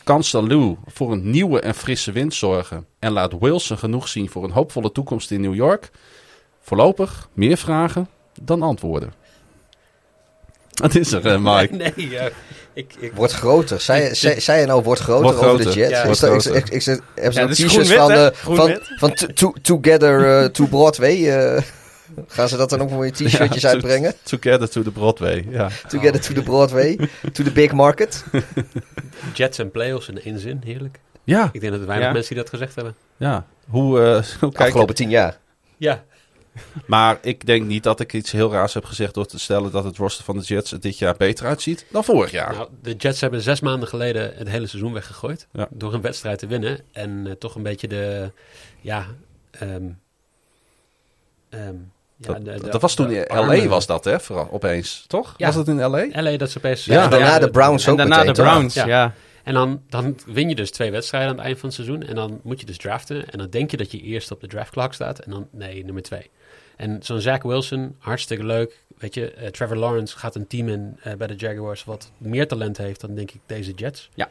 Kan 0.05 0.22
Salou 0.24 0.76
voor 0.86 1.12
een 1.12 1.30
nieuwe 1.30 1.60
en 1.60 1.74
frisse 1.74 2.12
wind 2.12 2.34
zorgen? 2.34 2.86
En 2.98 3.12
laat 3.12 3.32
Wilson 3.40 3.78
genoeg 3.78 4.09
zien 4.09 4.30
voor 4.30 4.44
een 4.44 4.51
hoopvolle 4.51 4.93
toekomst 4.93 5.30
in 5.30 5.40
New 5.40 5.55
York? 5.55 5.90
Voorlopig 6.60 7.28
meer 7.32 7.56
vragen 7.56 8.09
dan 8.43 8.62
antwoorden. 8.62 9.12
Wat 10.82 10.94
is 10.94 11.12
er, 11.12 11.26
eh, 11.26 11.39
Mike? 11.56 11.74
Nee, 11.74 12.10
ja, 12.10 12.28
ik, 12.72 12.94
ik, 12.98 13.12
Wordt 13.14 13.32
groter. 13.32 13.80
Zij, 13.80 14.14
zij, 14.14 14.40
zij 14.40 14.60
je 14.60 14.66
nou 14.66 14.82
wordt 14.82 15.01
groter 15.01 15.47
over 15.48 15.64
de. 15.64 15.72
Jets? 15.72 15.90
Ja, 15.90 15.98
is 15.98 16.20
wordt 16.20 16.44
dat, 16.44 16.55
ik, 16.55 16.68
ik, 16.68 16.84
dus 16.84 17.56
t-shirts 17.56 17.74
groen-wit, 17.74 17.98
van, 17.98 18.10
eh, 18.10 18.26
van, 18.32 18.80
van 18.98 19.12
to- 19.14 19.26
to- 19.26 19.55
Together 19.62 20.43
eh, 20.43 20.48
to 20.48 20.66
Broadway? 20.66 21.28
eh, 21.28 21.62
gaan 22.27 22.49
ze 22.49 22.57
dat 22.57 22.70
dan 22.70 22.81
ook 22.81 22.91
mooie 22.91 23.11
t-shirtjes 23.19 23.62
Ja, 23.62 23.69
to- 23.69 23.74
uitbrengen? 23.74 24.15
Together 24.23 24.69
to 24.70 24.82
the 24.82 24.91
Broadway. 24.91 25.47
Ja. 25.51 25.70
Together 25.89 26.20
to 26.20 26.35
the 26.35 26.43
Broadway, 26.43 26.97
to 27.32 27.45
the 27.45 27.53
big 27.53 27.73
market. 27.73 28.24
Jets 29.35 29.59
en 29.59 29.70
playoffs 29.70 30.09
in 30.09 30.20
één 30.23 30.39
zin, 30.39 30.61
heerlijk. 30.65 31.01
Ja, 31.24 31.49
Ik 31.53 31.61
denk 31.61 31.73
dat 31.73 31.81
er 31.81 31.86
weinig 31.86 32.07
Ja. 32.09 32.12
mensen 32.15 32.35
die 32.35 32.43
dat 32.43 32.53
gezegd 32.53 32.74
hebben. 32.74 32.95
ja. 33.16 33.47
Hoe, 33.69 34.01
eh, 34.01 34.05
hoe 34.41 34.51
kijk 34.53 34.57
je 34.59 34.65
Afgelopen 34.65 34.95
tien 34.95 35.11
jaar. 35.11 35.39
Ja, 35.77 36.05
Maar 36.86 37.19
ik 37.23 37.47
denk 37.47 37.66
niet 37.66 37.82
dat 37.82 38.01
ik 38.01 38.12
iets 38.12 38.32
heel 38.32 38.53
raars 38.53 38.74
heb 38.74 38.85
gezegd 38.85 39.15
door 39.15 39.27
te 39.27 39.39
stellen 39.39 39.70
dat 39.70 39.85
het 39.85 39.97
roster 39.97 40.24
van 40.24 40.39
de 40.39 40.45
Jets 40.45 40.73
er 40.73 40.81
dit 40.81 40.99
jaar 40.99 41.15
beter 41.16 41.47
uitziet 41.47 41.86
dan 41.91 42.05
vorig 42.05 42.31
jaar. 42.31 42.53
nou, 42.53 42.69
de 42.82 42.93
Jets 42.95 43.20
hebben 43.20 43.41
zes 43.41 43.61
maanden 43.61 43.89
geleden 43.89 44.32
het 44.36 44.49
hele 44.49 44.66
seizoen 44.66 44.93
weggegooid. 44.93 45.47
Ja. 45.53 45.69
Door 45.70 45.95
een 45.95 46.01
wedstrijd 46.01 46.39
te 46.39 46.47
winnen. 46.47 46.81
En 46.93 47.27
eh, 47.27 47.32
toch 47.32 47.55
een 47.55 47.62
beetje 47.62 47.89
de, 47.89 48.31
ja... 48.81 49.07
ehm, 49.51 49.89
ehm, 51.49 51.74
ja, 52.16 52.32
dat, 52.32 52.45
de- 52.45 52.61
de- 52.61 52.70
dat 52.70 52.81
was 52.81 52.95
toen 52.95 53.11
in. 53.11 53.24
LA 53.28 53.66
was 53.66 53.86
dat, 53.86 54.05
hè? 54.05 54.20
Vooral 54.20 54.49
opeens, 54.51 55.05
toch? 55.07 55.35
Ja. 55.36 55.47
Was 55.47 55.55
het 55.55 55.69
in 55.69 55.77
LA? 55.81 56.07
LA, 56.23 56.36
dat 56.36 56.51
ze 56.51 56.59
opeens... 56.59 56.85
Ja, 56.85 57.05
en 57.05 57.11
daarna 57.11 57.39
de 57.39 57.51
Browns 57.51 57.85
En 57.86 57.93
ook 57.93 57.99
daarna 57.99 58.16
meteen, 58.16 58.32
de? 58.35 58.43
Browns, 58.43 58.74
Ja. 58.74 58.86
ja. 58.86 59.15
En 59.43 59.55
dan, 59.55 59.82
dan 59.89 60.19
win 60.27 60.49
je 60.49 60.55
dus 60.55 60.70
twee 60.70 60.91
wedstrijden 60.91 61.31
aan 61.31 61.36
het 61.36 61.45
eind 61.45 61.59
van 61.59 61.69
het 61.69 61.77
seizoen. 61.77 62.03
En 62.03 62.15
dan 62.15 62.41
moet 62.43 62.61
je 62.61 62.66
dus 62.66 62.77
draften. 62.78 63.31
En 63.31 63.39
dan 63.39 63.51
denk 63.51 63.70
je 63.70 63.77
dat 63.77 63.91
je 63.91 64.01
eerst 64.01 64.31
op 64.31 64.41
de 64.41 64.47
draftclock 64.47 64.93
staat. 64.93 65.19
En 65.19 65.31
dan, 65.31 65.49
nee, 65.51 65.85
nummer 65.85 66.03
twee. 66.03 66.31
En 66.77 66.99
zo'n 67.03 67.20
Zach 67.20 67.43
Wilson, 67.43 67.97
hartstikke 67.99 68.45
leuk. 68.45 68.78
Weet 68.99 69.15
je, 69.15 69.31
eh, 69.31 69.49
Trevor 69.49 69.77
Lawrence 69.77 70.19
gaat 70.19 70.35
een 70.35 70.47
team 70.47 70.69
in 70.69 70.97
eh, 71.03 71.12
bij 71.15 71.27
de 71.27 71.35
Jaguars 71.35 71.85
wat 71.85 72.11
meer 72.19 72.49
talent 72.49 72.77
heeft 72.77 73.01
dan 73.01 73.15
denk 73.15 73.31
ik 73.31 73.41
deze 73.47 73.73
Jets. 73.73 74.11
Ja. 74.15 74.28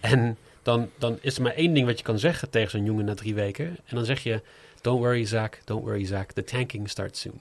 En 0.00 0.36
dan, 0.62 0.90
dan 0.98 1.18
is 1.20 1.36
er 1.36 1.42
maar 1.42 1.54
één 1.54 1.74
ding 1.74 1.86
wat 1.86 1.98
je 1.98 2.04
kan 2.04 2.18
zeggen 2.18 2.50
tegen 2.50 2.70
zo'n 2.70 2.84
jongen 2.84 3.04
na 3.04 3.14
drie 3.14 3.34
weken. 3.34 3.66
En 3.66 3.96
dan 3.96 4.04
zeg 4.04 4.22
je, 4.22 4.40
don't 4.84 5.00
worry 5.00 5.24
Zach, 5.24 5.50
don't 5.64 5.84
worry 5.84 6.04
Zach, 6.04 6.26
the 6.26 6.44
tanking 6.44 6.88
starts 6.90 7.20
soon. 7.20 7.40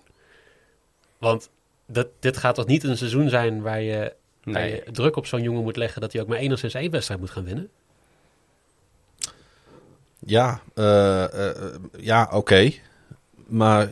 Want 1.17 1.49
dat, 1.85 2.07
dit 2.19 2.37
gaat 2.37 2.55
toch 2.55 2.65
niet 2.65 2.83
een 2.83 2.97
seizoen 2.97 3.29
zijn 3.29 3.61
waar 3.61 3.81
je, 3.81 4.13
waar 4.43 4.53
Nee. 4.53 4.71
je 4.85 4.91
druk 4.91 5.15
op 5.15 5.25
zo'n 5.25 5.41
jongen 5.41 5.63
moet 5.63 5.77
leggen 5.77 6.01
dat 6.01 6.13
hij 6.13 6.21
ook 6.21 6.27
maar 6.27 6.37
enigszins 6.37 6.73
één 6.73 6.91
wedstrijd 6.91 7.19
moet 7.19 7.29
gaan 7.29 7.43
winnen? 7.43 7.69
Ja, 10.25 10.61
eh, 10.73 11.23
eh, 11.23 11.49
eh, 11.49 11.73
ja 11.99 12.29
oké. 12.31 12.71
Maar 13.47 13.91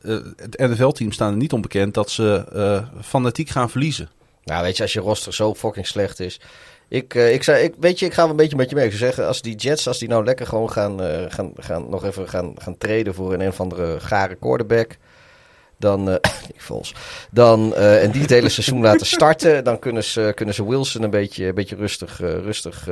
eh, 0.00 0.18
het 0.36 0.58
NFL-team 0.58 1.12
staan 1.12 1.30
er 1.30 1.36
niet 1.36 1.52
onbekend 1.52 1.94
dat 1.94 2.10
ze 2.10 2.46
eh, 2.52 3.02
fanatiek 3.02 3.48
gaan 3.48 3.70
verliezen. 3.70 4.08
Nou, 4.44 4.62
weet 4.62 4.76
je, 4.76 4.82
als 4.82 4.92
je 4.92 5.00
roster 5.00 5.34
zo 5.34 5.54
fucking 5.54 5.86
slecht 5.86 6.20
is. 6.20 6.40
Ik, 6.90 7.14
eh, 7.14 7.32
ik, 7.32 7.42
zei, 7.42 7.64
ik, 7.64 7.74
weet 7.78 7.98
je, 7.98 8.06
ik 8.06 8.12
ga 8.12 8.22
wel 8.22 8.30
een 8.30 8.36
beetje 8.36 8.56
met 8.56 8.70
je 8.70 8.76
mee. 8.76 8.90
Zeggen, 8.90 9.26
als 9.26 9.42
die 9.42 9.54
Jets, 9.54 9.88
als 9.88 9.98
die 9.98 10.08
nou 10.08 10.24
lekker 10.24 10.46
gewoon 10.46 10.70
gaan, 10.70 11.02
eh, 11.02 11.24
gaan, 11.28 11.52
gaan 11.56 11.88
nog 11.88 12.04
even 12.04 12.28
gaan, 12.28 12.54
gaan 12.58 12.78
treden 12.78 13.14
voor 13.14 13.32
een, 13.32 13.40
een 13.40 13.48
of 13.48 13.60
andere 13.60 14.00
gare 14.00 14.34
quarterback. 14.34 14.96
Dan, 15.80 16.10
eh 16.10 16.14
Nick 16.48 16.60
Foles. 16.60 16.94
Dan, 17.30 17.74
eh, 17.74 18.02
en 18.02 18.10
die 18.10 18.20
het 18.20 18.30
hele 18.30 18.48
seizoen 18.48 18.80
laten 18.80 19.06
starten. 19.06 19.64
Dan 19.64 19.78
kunnen 19.78 20.04
ze, 20.04 20.32
kunnen 20.34 20.54
ze 20.54 20.68
Wilson 20.68 21.02
een 21.02 21.10
beetje, 21.10 21.46
een 21.46 21.54
beetje 21.54 21.76
rustig, 21.76 22.20
eh, 22.20 22.32
rustig 22.32 22.88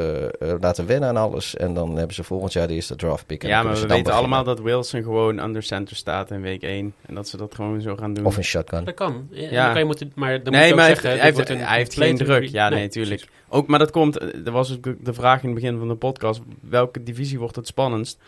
laten 0.61 0.87
wennen 0.87 1.09
aan 1.09 1.17
alles. 1.17 1.57
En 1.57 1.75
dan 1.75 1.97
hebben 1.97 2.15
ze 2.15 2.25
volgend 2.25 2.53
jaar 2.53 2.67
de 2.67 2.75
eerste 2.75 2.97
draft 2.97 3.27
pick. 3.27 3.43
en 3.43 3.49
Ja, 3.49 3.63
maar 3.63 3.75
we 3.75 3.87
weten 3.87 4.13
allemaal 4.13 4.45
dat 4.45 4.61
Wilson 4.61 5.03
gewoon 5.03 5.39
under 5.39 5.63
center 5.63 5.97
staat 5.97 6.31
in 6.31 6.41
week 6.41 6.63
1. 6.63 6.95
En 7.07 7.15
dat 7.15 7.29
ze 7.29 7.37
dat 7.37 7.55
gewoon 7.55 7.81
zo 7.81 7.97
gaan 7.97 8.15
doen. 8.15 8.25
Of 8.25 8.37
een 8.37 8.45
shotgun. 8.45 8.85
Dat 8.85 8.95
kan. 8.95 9.29
Ja. 9.31 9.51
Ja. 9.51 9.63
Dan 9.63 9.71
kan 9.71 9.79
je 9.79 9.87
moeten, 9.87 10.13
maar 10.15 10.43
dan 10.43 10.53
nee, 10.53 10.61
moet 10.61 10.69
je 10.69 10.71
ook 10.71 10.77
maar 10.77 10.85
hij 10.85 10.95
zeggen, 10.95 11.11
heeft, 11.11 11.23
hij 11.23 11.33
heeft, 11.33 11.37
wordt 11.37 11.51
een 11.51 11.67
hij 11.67 11.77
heeft 11.77 11.95
geen 11.95 12.17
druk. 12.17 12.49
Ja, 12.49 12.69
nee, 12.69 12.83
natuurlijk. 12.83 13.29
Ook, 13.49 13.67
maar 13.67 13.79
dat 13.79 13.91
komt, 13.91 14.21
er 14.21 14.51
was 14.51 14.73
ook 14.73 15.05
de 15.05 15.15
vraag 15.15 15.43
in 15.43 15.49
het 15.49 15.61
begin 15.61 15.79
van 15.79 15.89
de 15.89 15.95
podcast, 15.95 16.41
welke 16.61 17.03
divisie 17.03 17.39
wordt 17.39 17.57
het 17.57 17.67
spannendst? 17.67 18.19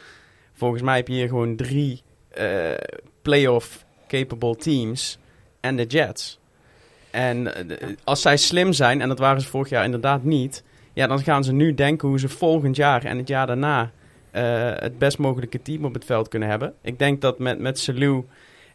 Volgens 0.52 0.82
mij 0.82 0.96
heb 0.96 1.08
je 1.08 1.14
hier 1.14 1.28
gewoon 1.28 1.56
drie 1.56 2.02
eh, 2.28 2.46
playoff 3.22 3.84
capable 4.10 4.56
teams 4.56 5.18
en 5.60 5.76
de 5.76 5.84
Jets. 5.84 6.38
En 7.10 7.54
eh, 7.54 7.88
als 8.04 8.22
zij 8.22 8.36
slim 8.36 8.72
zijn, 8.72 9.00
en 9.00 9.08
dat 9.08 9.18
waren 9.18 9.40
ze 9.40 9.48
vorig 9.48 9.68
jaar 9.68 9.84
inderdaad 9.84 10.22
niet, 10.22 10.62
ja, 10.92 11.06
dan 11.06 11.22
gaan 11.22 11.44
ze 11.44 11.52
nu 11.52 11.74
denken 11.74 12.08
hoe 12.08 12.18
ze 12.18 12.28
volgend 12.28 12.76
jaar 12.76 13.04
en 13.04 13.18
het 13.18 13.28
jaar 13.28 13.46
daarna 13.46 13.90
eh, 14.30 14.72
het 14.74 14.98
best 14.98 15.18
mogelijke 15.18 15.62
team 15.62 15.84
op 15.84 15.94
het 15.94 16.04
veld 16.04 16.28
kunnen 16.28 16.48
hebben. 16.48 16.74
Ik 16.82 16.98
denk 16.98 17.20
dat 17.20 17.38
met, 17.38 17.58
met 17.58 17.78
Salou 17.78 18.24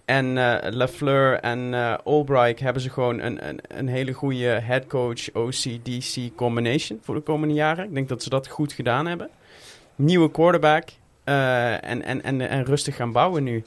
en 0.06 0.38
eh 0.38 0.72
LaFleur 0.72 1.40
en 1.40 1.74
eh 1.74 1.98
Albright 2.04 2.60
hebben 2.60 2.82
ze 2.82 2.90
gewoon 2.90 3.20
een, 3.20 3.48
een, 3.48 3.60
een 3.68 3.88
hele 3.88 4.14
goede 4.14 4.48
headcoach 4.48 5.34
OC-DC 5.34 6.36
combination 6.36 7.00
voor 7.02 7.16
de 7.16 7.22
komende 7.22 7.54
jaren. 7.54 7.86
Ik 7.86 7.94
denk 7.94 8.10
dat 8.10 8.24
ze 8.24 8.30
dat 8.30 8.48
goed 8.48 8.74
gedaan 8.74 9.06
hebben. 9.06 9.30
Nieuwe 9.96 10.32
quarterback 10.32 10.90
en, 11.24 12.04
en, 12.04 12.24
en 12.24 12.64
rustig 12.64 12.96
gaan 12.96 13.12
bouwen 13.12 13.44
nu. 13.44 13.64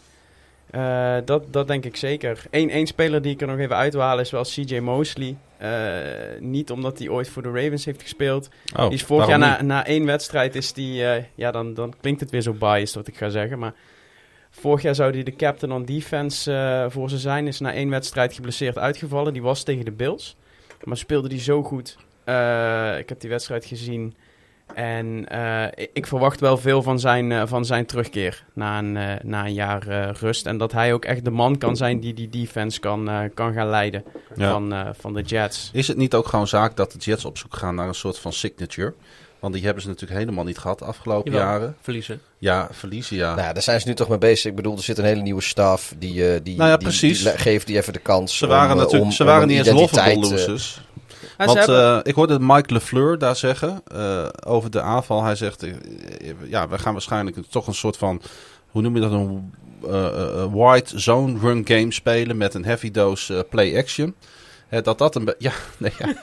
Eh, 0.70 1.16
dat, 1.24 1.52
dat 1.52 1.66
denk 1.66 1.84
ik 1.84 1.96
zeker. 1.96 2.42
Eén 2.50 2.70
één 2.70 2.86
speler 2.86 3.22
die 3.22 3.32
ik 3.32 3.40
er 3.40 3.46
nog 3.46 3.58
even 3.58 3.76
uit 3.76 3.92
wil 3.92 4.02
halen 4.02 4.24
is 4.24 4.30
wel 4.30 4.42
CJ 4.42 4.78
Mosley. 4.78 5.36
Eh, 5.56 5.70
niet 6.40 6.70
omdat 6.70 6.98
hij 6.98 7.08
ooit 7.08 7.28
voor 7.28 7.42
de 7.42 7.50
Ravens 7.50 7.84
heeft 7.84 8.02
gespeeld. 8.02 8.48
Oh, 8.76 8.82
Die 8.82 8.94
is 8.94 9.02
vorig 9.02 9.26
jaar 9.28 9.38
na, 9.38 9.62
na 9.62 9.86
één 9.86 10.04
wedstrijd 10.06 10.54
is 10.54 10.72
die, 10.72 11.04
eh, 11.04 11.24
ja 11.34 11.50
dan, 11.50 11.74
dan 11.74 11.94
klinkt 12.00 12.20
het 12.20 12.30
weer 12.30 12.40
zo 12.40 12.52
biased 12.52 12.94
wat 12.94 13.08
ik 13.08 13.16
ga 13.16 13.28
zeggen, 13.28 13.58
maar 13.58 13.74
vorig 14.50 14.82
jaar 14.82 14.94
zou 14.94 15.12
hij 15.12 15.22
de 15.22 15.36
captain 15.36 15.72
on 15.72 15.84
defense 15.84 16.86
voor 16.90 17.10
ze 17.10 17.18
zijn, 17.18 17.46
is 17.46 17.60
na 17.60 17.72
één 17.72 17.90
wedstrijd 17.90 18.32
geblesseerd 18.32 18.78
uitgevallen. 18.78 19.32
Die 19.32 19.42
was 19.42 19.62
tegen 19.62 19.84
de 19.84 19.92
Bills, 19.92 20.36
maar 20.84 20.96
speelde 20.96 21.28
die 21.28 21.40
zo 21.40 21.62
goed. 21.62 21.96
Ik 22.98 23.08
heb 23.08 23.20
die 23.20 23.30
wedstrijd 23.30 23.64
gezien 23.64 24.14
en 24.74 25.28
eh, 25.28 25.86
ik, 25.92 26.06
verwacht 26.06 26.40
wel 26.40 26.56
veel 26.56 26.82
van 26.82 27.00
zijn, 27.00 27.32
eh, 27.32 27.42
van 27.46 27.64
zijn 27.64 27.86
terugkeer 27.86 28.44
na 28.52 28.78
een, 28.78 28.96
eh, 28.96 29.14
na 29.22 29.44
een 29.46 29.52
jaar 29.54 29.88
eh, 29.88 30.10
rust. 30.20 30.46
En 30.46 30.58
dat 30.58 30.72
hij 30.72 30.92
ook 30.92 31.04
echt 31.04 31.24
de 31.24 31.30
man 31.30 31.58
kan 31.58 31.76
zijn 31.76 32.00
die 32.00 32.14
die 32.14 32.28
defense 32.28 32.80
kan, 32.80 33.08
eh, 33.08 33.18
kan 33.34 33.52
gaan 33.52 33.68
leiden 33.68 34.04
Ja. 34.36 34.50
van, 34.50 34.72
eh, 34.72 34.88
van 34.98 35.14
de 35.14 35.22
Jets. 35.22 35.70
Is 35.72 35.88
het 35.88 35.96
niet 35.96 36.14
ook 36.14 36.26
gewoon 36.28 36.48
zaak 36.48 36.76
dat 36.76 36.92
de 36.92 36.98
Jets 36.98 37.24
op 37.24 37.38
zoek 37.38 37.56
gaan 37.56 37.74
naar 37.74 37.88
een 37.88 37.94
soort 37.94 38.18
van 38.18 38.32
signature? 38.32 38.94
Want 39.38 39.54
die 39.54 39.64
hebben 39.64 39.82
ze 39.82 39.88
natuurlijk 39.88 40.20
helemaal 40.20 40.44
niet 40.44 40.58
gehad 40.58 40.78
de 40.78 40.84
afgelopen 40.84 41.32
Jawel. 41.32 41.46
jaren. 41.48 41.76
verliezen. 41.80 42.20
Ja, 42.38 42.68
verliezen 42.72 43.16
ja. 43.16 43.34
Nou, 43.34 43.46
ja, 43.46 43.52
daar 43.52 43.62
zijn 43.62 43.80
ze 43.80 43.88
nu 43.88 43.94
toch 43.94 44.08
mee 44.08 44.18
bezig. 44.18 44.50
Ik 44.50 44.56
bedoel, 44.56 44.76
er 44.76 44.82
zit 44.82 44.98
een 44.98 45.04
hele 45.04 45.22
nieuwe 45.22 45.42
staf. 45.42 45.94
Die, 45.98 46.28
eh, 46.32 46.40
die, 46.42 46.56
Nou 46.56 46.70
ja, 46.70 46.76
die- 46.76 46.86
precies. 46.88 47.22
die 47.22 47.38
geeft 47.38 47.66
die 47.66 47.76
even 47.76 47.92
de 47.92 47.98
kans. 47.98 48.36
ze 48.38 48.46
waren 48.46 48.70
om, 48.72 48.76
natuurlijk 48.76 49.04
om- 49.04 49.12
ze 49.12 49.24
waren 49.24 49.48
niet 49.48 49.58
eens 49.58 49.68
lovable 49.80 50.14
losers. 50.18 50.80
Want 51.46 51.58
hebben- 51.58 51.94
eh, 51.94 52.00
ik 52.02 52.14
hoorde 52.14 52.38
Mike 52.40 52.72
LeFleur 52.72 53.18
daar 53.18 53.36
zeggen 53.36 53.80
eh, 53.92 54.26
over 54.46 54.70
de 54.70 54.80
aanval. 54.80 55.22
Hij 55.24 55.34
zegt, 55.34 55.62
eh, 55.62 55.72
ja, 56.44 56.68
we 56.68 56.78
gaan 56.78 56.92
waarschijnlijk 56.92 57.36
toch 57.50 57.66
een 57.66 57.74
soort 57.74 57.96
van, 57.96 58.22
hoe 58.70 58.82
noem 58.82 58.94
je 58.94 59.00
dat, 59.00 59.12
een 59.12 59.52
wide 60.52 61.00
zone 61.00 61.38
run 61.38 61.66
game 61.66 61.92
spelen 61.92 62.36
met 62.36 62.54
een 62.54 62.64
heavy 62.64 62.90
dose 62.90 63.46
play 63.50 63.78
action. 63.78 64.14
Dat 64.82 64.98
dat 64.98 65.14
een 65.14 65.34
ja, 65.38 65.52
nee, 65.78 65.92
ja. 65.98 66.14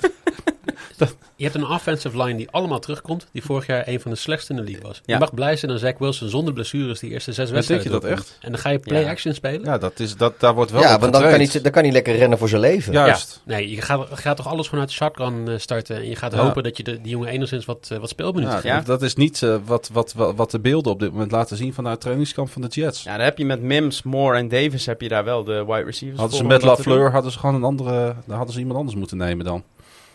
Je 1.36 1.44
hebt 1.44 1.56
een 1.56 1.68
offensive 1.68 2.24
line 2.24 2.38
die 2.38 2.49
allemaal 2.52 2.80
terugkomt, 2.80 3.28
die 3.32 3.44
vorig 3.44 3.66
jaar 3.68 3.88
een 3.88 3.99
van 3.99 4.12
de 4.12 4.18
slechtste 4.18 4.52
in 4.53 4.57
de 4.60 4.64
league 4.66 4.84
was. 4.88 5.02
Ja. 5.06 5.14
Je 5.14 5.20
mag 5.20 5.34
blij 5.34 5.56
zijn 5.56 5.72
dan 5.72 5.80
Zach 5.80 5.98
Wilson 5.98 6.30
zonder 6.30 6.53
blessures 6.53 6.99
die 6.99 7.12
eerste 7.12 7.32
zes 7.34 7.44
denk 7.44 7.56
wedstrijden 7.56 7.91
je 7.91 7.99
dat 7.99 8.03
echt? 8.10 8.38
En 8.41 8.52
dan 8.52 8.60
ga 8.60 8.70
je 8.70 8.80
play 8.80 9.02
Ja. 9.02 9.10
action 9.10 9.34
spelen? 9.34 9.64
ja, 9.66 9.78
dat 9.78 9.99
is, 9.99 10.16
dat, 10.18 10.40
daar 10.40 10.53
wordt 10.53 10.72
wel 10.72 10.82
ja, 10.82 10.95
op 10.95 11.02
want 11.02 11.14
dan 11.14 11.22
kan, 11.22 11.32
hij, 11.32 11.62
dan 11.62 11.72
kan 11.72 11.84
hij 11.84 11.91
lekker 11.91 12.16
rennen 12.16 12.38
voor 12.38 12.49
zijn 12.49 12.62
leven. 12.62 12.94
Juist. 12.94 13.41
Ja. 13.45 13.56
Nee, 13.56 13.70
je 13.70 13.82
gaat, 13.82 14.10
je 14.10 14.16
gaat 14.16 14.38
toch 14.38 14.48
alles 14.48 14.68
vanuit 14.68 14.88
de 14.88 14.94
shotgun 14.94 15.48
eh, 15.48 15.57
starten. 15.57 15.95
En 15.95 16.10
je 16.10 16.16
gaat 16.16 16.34
Ja. 16.34 16.44
hopen 16.44 16.64
dat 16.64 16.78
je 16.78 16.84
de, 16.84 17.02
die 17.02 17.12
jongen 17.12 17.28
enigszins 17.30 17.66
wat, 17.66 17.88
eh, 17.91 17.98
wat 17.98 18.10
speelminuten 18.10 18.53
Ja, 18.56 18.60
geeft. 18.62 18.76
Ja. 18.76 18.82
Dat 18.82 19.02
is 19.02 19.16
niet 19.16 19.41
eh, 19.44 19.56
wat, 19.66 19.90
wat, 19.94 20.14
wat, 20.14 20.36
wat 20.36 20.52
de 20.52 20.60
beelden 20.60 20.91
op 20.91 20.99
dit 20.99 21.12
moment 21.12 21.32
laten 21.32 21.57
zien 21.57 21.74
vanuit 21.74 21.94
het 21.94 22.02
trainingskamp 22.02 22.49
van 22.52 22.62
de 22.62 22.68
Jets. 22.68 23.03
Ja, 23.03 23.16
daar 23.16 23.26
heb 23.26 23.38
je 23.38 23.45
met 23.45 23.62
Mims, 23.62 24.03
Moore 24.03 24.38
en 24.38 24.48
Davis 24.48 24.86
heb 24.86 25.02
je 25.02 25.07
daar 25.07 25.24
wel 25.24 25.44
de 25.44 25.66
wide 25.66 25.84
receivers 25.84 26.20
hadden 26.20 26.38
ze 26.38 26.44
met. 26.44 26.62
LaFleur 26.64 27.12
hadden 27.12 27.32
ze 27.32 27.40
gewoon 27.40 27.56
een 27.56 27.64
andere, 27.64 28.16
dan 28.26 28.36
hadden 28.36 28.53
ze 28.53 28.60
iemand 28.60 28.78
anders 28.80 28.98
moeten 28.98 29.18
nemen 29.18 29.45
dan. 29.45 29.64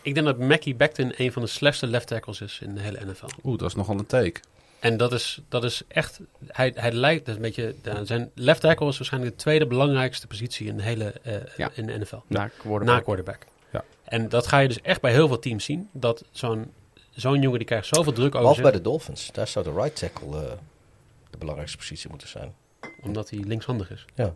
Ik 0.01 0.13
denk 0.13 0.25
dat 0.25 0.37
Mackie 0.39 0.75
Becton 0.75 1.13
een 1.17 1.31
van 1.31 1.41
de 1.41 1.47
slechtste 1.47 1.87
left 1.87 2.07
tackles 2.07 2.41
is 2.41 2.59
in 2.61 2.75
de 2.75 2.81
hele 2.81 3.05
NFL. 3.05 3.25
Oeh, 3.43 3.57
dat 3.57 3.69
is 3.69 3.75
nogal 3.75 3.99
een 3.99 4.05
take. 4.05 4.39
En 4.79 4.97
dat 4.97 5.13
is, 5.13 5.41
dat 5.49 5.63
is 5.63 5.81
echt... 5.87 6.19
Hij, 6.47 6.71
hij 6.75 6.91
lijkt... 6.91 7.25
Dat 7.25 7.35
is 7.37 7.41
een 7.43 7.71
beetje, 7.81 8.05
zijn 8.05 8.31
left 8.35 8.61
tackle 8.61 8.87
is 8.87 8.97
waarschijnlijk 8.97 9.33
de 9.35 9.41
tweede 9.41 9.67
belangrijkste 9.67 10.27
positie 10.27 10.67
in 10.67 10.77
de 10.77 10.83
hele 10.83 11.13
eh, 11.23 11.33
Ja. 11.57 11.71
in 11.73 11.85
de 11.85 11.97
NFL. 11.99 12.15
Na 12.27 12.47
quarterback. 12.47 12.83
Na 12.95 12.99
quarterback. 12.99 13.45
Ja. 13.71 13.83
En 14.03 14.29
dat 14.29 14.47
ga 14.47 14.59
je 14.59 14.67
dus 14.67 14.81
echt 14.81 15.01
bij 15.01 15.11
heel 15.11 15.27
veel 15.27 15.39
teams 15.39 15.65
zien. 15.65 15.89
Dat 15.91 16.23
zo'n 16.31 16.71
zo'n 17.09 17.41
jongen 17.41 17.57
die 17.57 17.67
krijgt 17.67 17.87
zoveel 17.87 18.13
druk 18.13 18.27
over 18.27 18.39
Behalve 18.39 18.61
bij 18.61 18.71
de 18.71 18.81
Dolphins. 18.81 19.31
Daar 19.31 19.47
zou 19.47 19.65
de 19.65 19.73
right 19.73 19.95
tackle 19.95 20.45
eh, 20.45 20.51
de 21.29 21.37
belangrijkste 21.37 21.77
positie 21.77 22.09
moeten 22.09 22.27
zijn. 22.27 22.53
Omdat 23.01 23.29
hij 23.29 23.39
linkshandig 23.39 23.91
is. 23.91 24.05
Ja. 24.15 24.35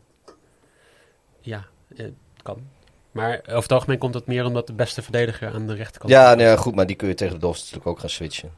Ja, 1.41 1.65
eh, 1.95 2.05
kan. 2.41 2.67
Maar 3.15 3.39
over 3.41 3.61
het 3.61 3.71
algemeen 3.71 3.97
komt 3.97 4.13
het 4.13 4.25
meer 4.25 4.45
omdat 4.45 4.67
de 4.67 4.73
beste 4.73 5.01
verdediger 5.01 5.53
aan 5.53 5.67
de 5.67 5.73
rechterkant... 5.73 6.11
Ja, 6.13 6.33
nee, 6.35 6.45
ja, 6.45 6.55
goed, 6.55 6.75
maar 6.75 6.85
die 6.87 6.95
kun 6.95 7.07
je 7.07 7.13
tegen 7.13 7.33
de 7.33 7.39
Dolphins 7.39 7.63
natuurlijk 7.65 7.91
ook 7.91 7.99
gaan 7.99 8.09
switchen. 8.09 8.51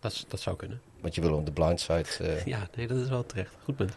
Dat, 0.00 0.12
is- 0.12 0.24
dat 0.28 0.40
zou 0.40 0.56
kunnen. 0.56 0.80
Want 1.00 1.14
je 1.14 1.20
wil 1.20 1.34
op 1.34 1.46
de 1.46 1.52
blind 1.52 1.80
side. 1.80 2.04
eh, 2.20 2.44
Ja, 2.54 2.68
nee, 2.76 2.86
dat 2.86 2.96
is 2.96 3.08
wel 3.08 3.26
terecht. 3.26 3.50
Goed 3.64 3.76
punt. 3.76 3.92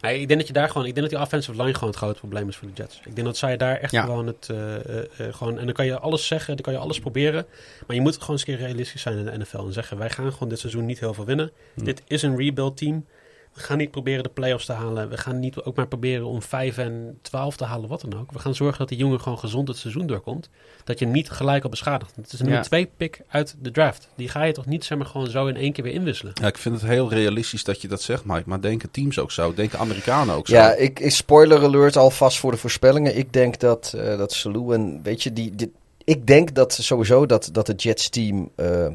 Maar 0.00 0.14
ik 0.14 0.26
denk 0.28 0.38
dat 0.38 0.48
je 0.48 0.52
daar 0.54 0.68
gewoon, 0.68 0.86
ik 0.86 0.94
denk 0.94 1.06
dat 1.10 1.16
die 1.18 1.26
offensive 1.26 1.56
line 1.62 1.74
gewoon 1.74 1.88
het 1.88 1.98
grote 1.98 2.18
probleem 2.18 2.48
is 2.48 2.56
voor 2.56 2.68
de 2.68 2.74
Jets. 2.74 3.00
Ik 3.04 3.14
denk 3.14 3.26
dat 3.26 3.36
zij 3.36 3.56
daar 3.56 3.76
echt 3.76 3.92
Ja. 3.92 4.02
gewoon 4.02 4.26
het, 4.26 4.48
eh, 4.50 4.76
eh, 4.98 5.34
gewoon, 5.34 5.58
en 5.58 5.64
dan 5.64 5.74
kan 5.74 5.86
je 5.86 5.98
alles 5.98 6.26
zeggen, 6.26 6.54
dan 6.54 6.64
kan 6.64 6.72
je 6.72 6.78
alles 6.78 6.98
proberen. 7.00 7.46
Maar 7.86 7.96
je 7.96 8.02
moet 8.02 8.14
gewoon 8.14 8.30
eens 8.30 8.46
een 8.46 8.54
keer 8.56 8.64
realistisch 8.66 9.02
zijn 9.02 9.18
in 9.18 9.24
de 9.24 9.38
NFL 9.38 9.58
en 9.66 9.72
zeggen, 9.72 9.98
wij 9.98 10.10
gaan 10.10 10.32
gewoon 10.32 10.48
dit 10.48 10.58
seizoen 10.58 10.86
niet 10.86 11.00
heel 11.00 11.14
veel 11.14 11.24
winnen. 11.24 11.50
Hm. 11.74 11.84
Dit 11.84 12.02
is 12.06 12.22
een 12.22 12.36
rebuild 12.36 12.76
team. 12.76 13.06
We 13.54 13.60
gaan 13.60 13.78
niet 13.78 13.90
proberen 13.90 14.22
de 14.22 14.28
playoffs 14.28 14.66
te 14.66 14.72
halen. 14.72 15.08
We 15.08 15.16
gaan 15.16 15.38
niet 15.38 15.62
ook 15.62 15.76
maar 15.76 15.86
proberen 15.88 16.26
om 16.26 16.42
5 16.42 16.78
en 16.78 17.18
12 17.22 17.56
te 17.56 17.64
halen, 17.64 17.88
wat 17.88 18.00
dan 18.00 18.20
ook. 18.20 18.32
We 18.32 18.38
gaan 18.38 18.54
zorgen 18.54 18.78
dat 18.78 18.88
die 18.88 18.98
jongen 18.98 19.20
gewoon 19.20 19.38
gezond 19.38 19.68
het 19.68 19.76
seizoen 19.76 20.06
doorkomt. 20.06 20.48
Dat 20.84 20.98
je 20.98 21.04
hem 21.04 21.14
niet 21.14 21.30
gelijk 21.30 21.64
al 21.64 21.70
beschadigt. 21.70 22.16
Het 22.16 22.26
is 22.32 22.38
een 22.38 22.44
nummer 22.44 22.62
Ja. 22.62 22.68
2 22.68 22.90
pick 22.96 23.20
uit 23.28 23.56
de 23.60 23.70
draft. 23.70 24.08
Die 24.14 24.28
ga 24.28 24.42
je 24.42 24.52
toch 24.52 24.66
niet 24.66 24.84
zeg 24.84 24.98
maar 24.98 25.06
gewoon 25.06 25.26
zo 25.30 25.46
in 25.46 25.56
één 25.56 25.72
keer 25.72 25.84
weer 25.84 25.92
inwisselen. 25.92 26.32
Ja, 26.40 26.46
ik 26.46 26.58
vind 26.58 26.80
het 26.80 26.90
heel 26.90 27.10
realistisch 27.10 27.64
dat 27.64 27.82
je 27.82 27.88
dat 27.88 28.02
zegt, 28.02 28.24
Mike. 28.24 28.42
Maar 28.46 28.60
denken 28.60 28.90
teams 28.90 29.18
ook 29.18 29.30
zo? 29.30 29.54
Denken 29.54 29.78
Amerikanen 29.78 30.34
ook 30.34 30.46
zo? 30.48 30.54
Ja, 30.54 30.74
ik, 30.74 31.00
ik 31.00 31.10
spoiler 31.10 31.62
alert 31.62 31.96
alvast 31.96 32.38
voor 32.38 32.50
de 32.50 32.56
voorspellingen. 32.58 33.16
Ik 33.16 33.32
denk 33.32 33.58
dat, 33.60 33.94
eh 33.96 34.18
dat 34.18 34.32
Salou 34.32 34.74
en 34.74 35.00
weet 35.02 35.22
je, 35.22 35.32
die, 35.32 35.54
die- 35.54 35.72
ik 36.04 36.26
denk 36.26 36.54
dat 36.54 36.72
sowieso 36.72 37.26
dat, 37.26 37.48
dat 37.52 37.66
het 37.66 37.82
Jets 37.82 38.08
team, 38.08 38.50
eh, 38.56 38.86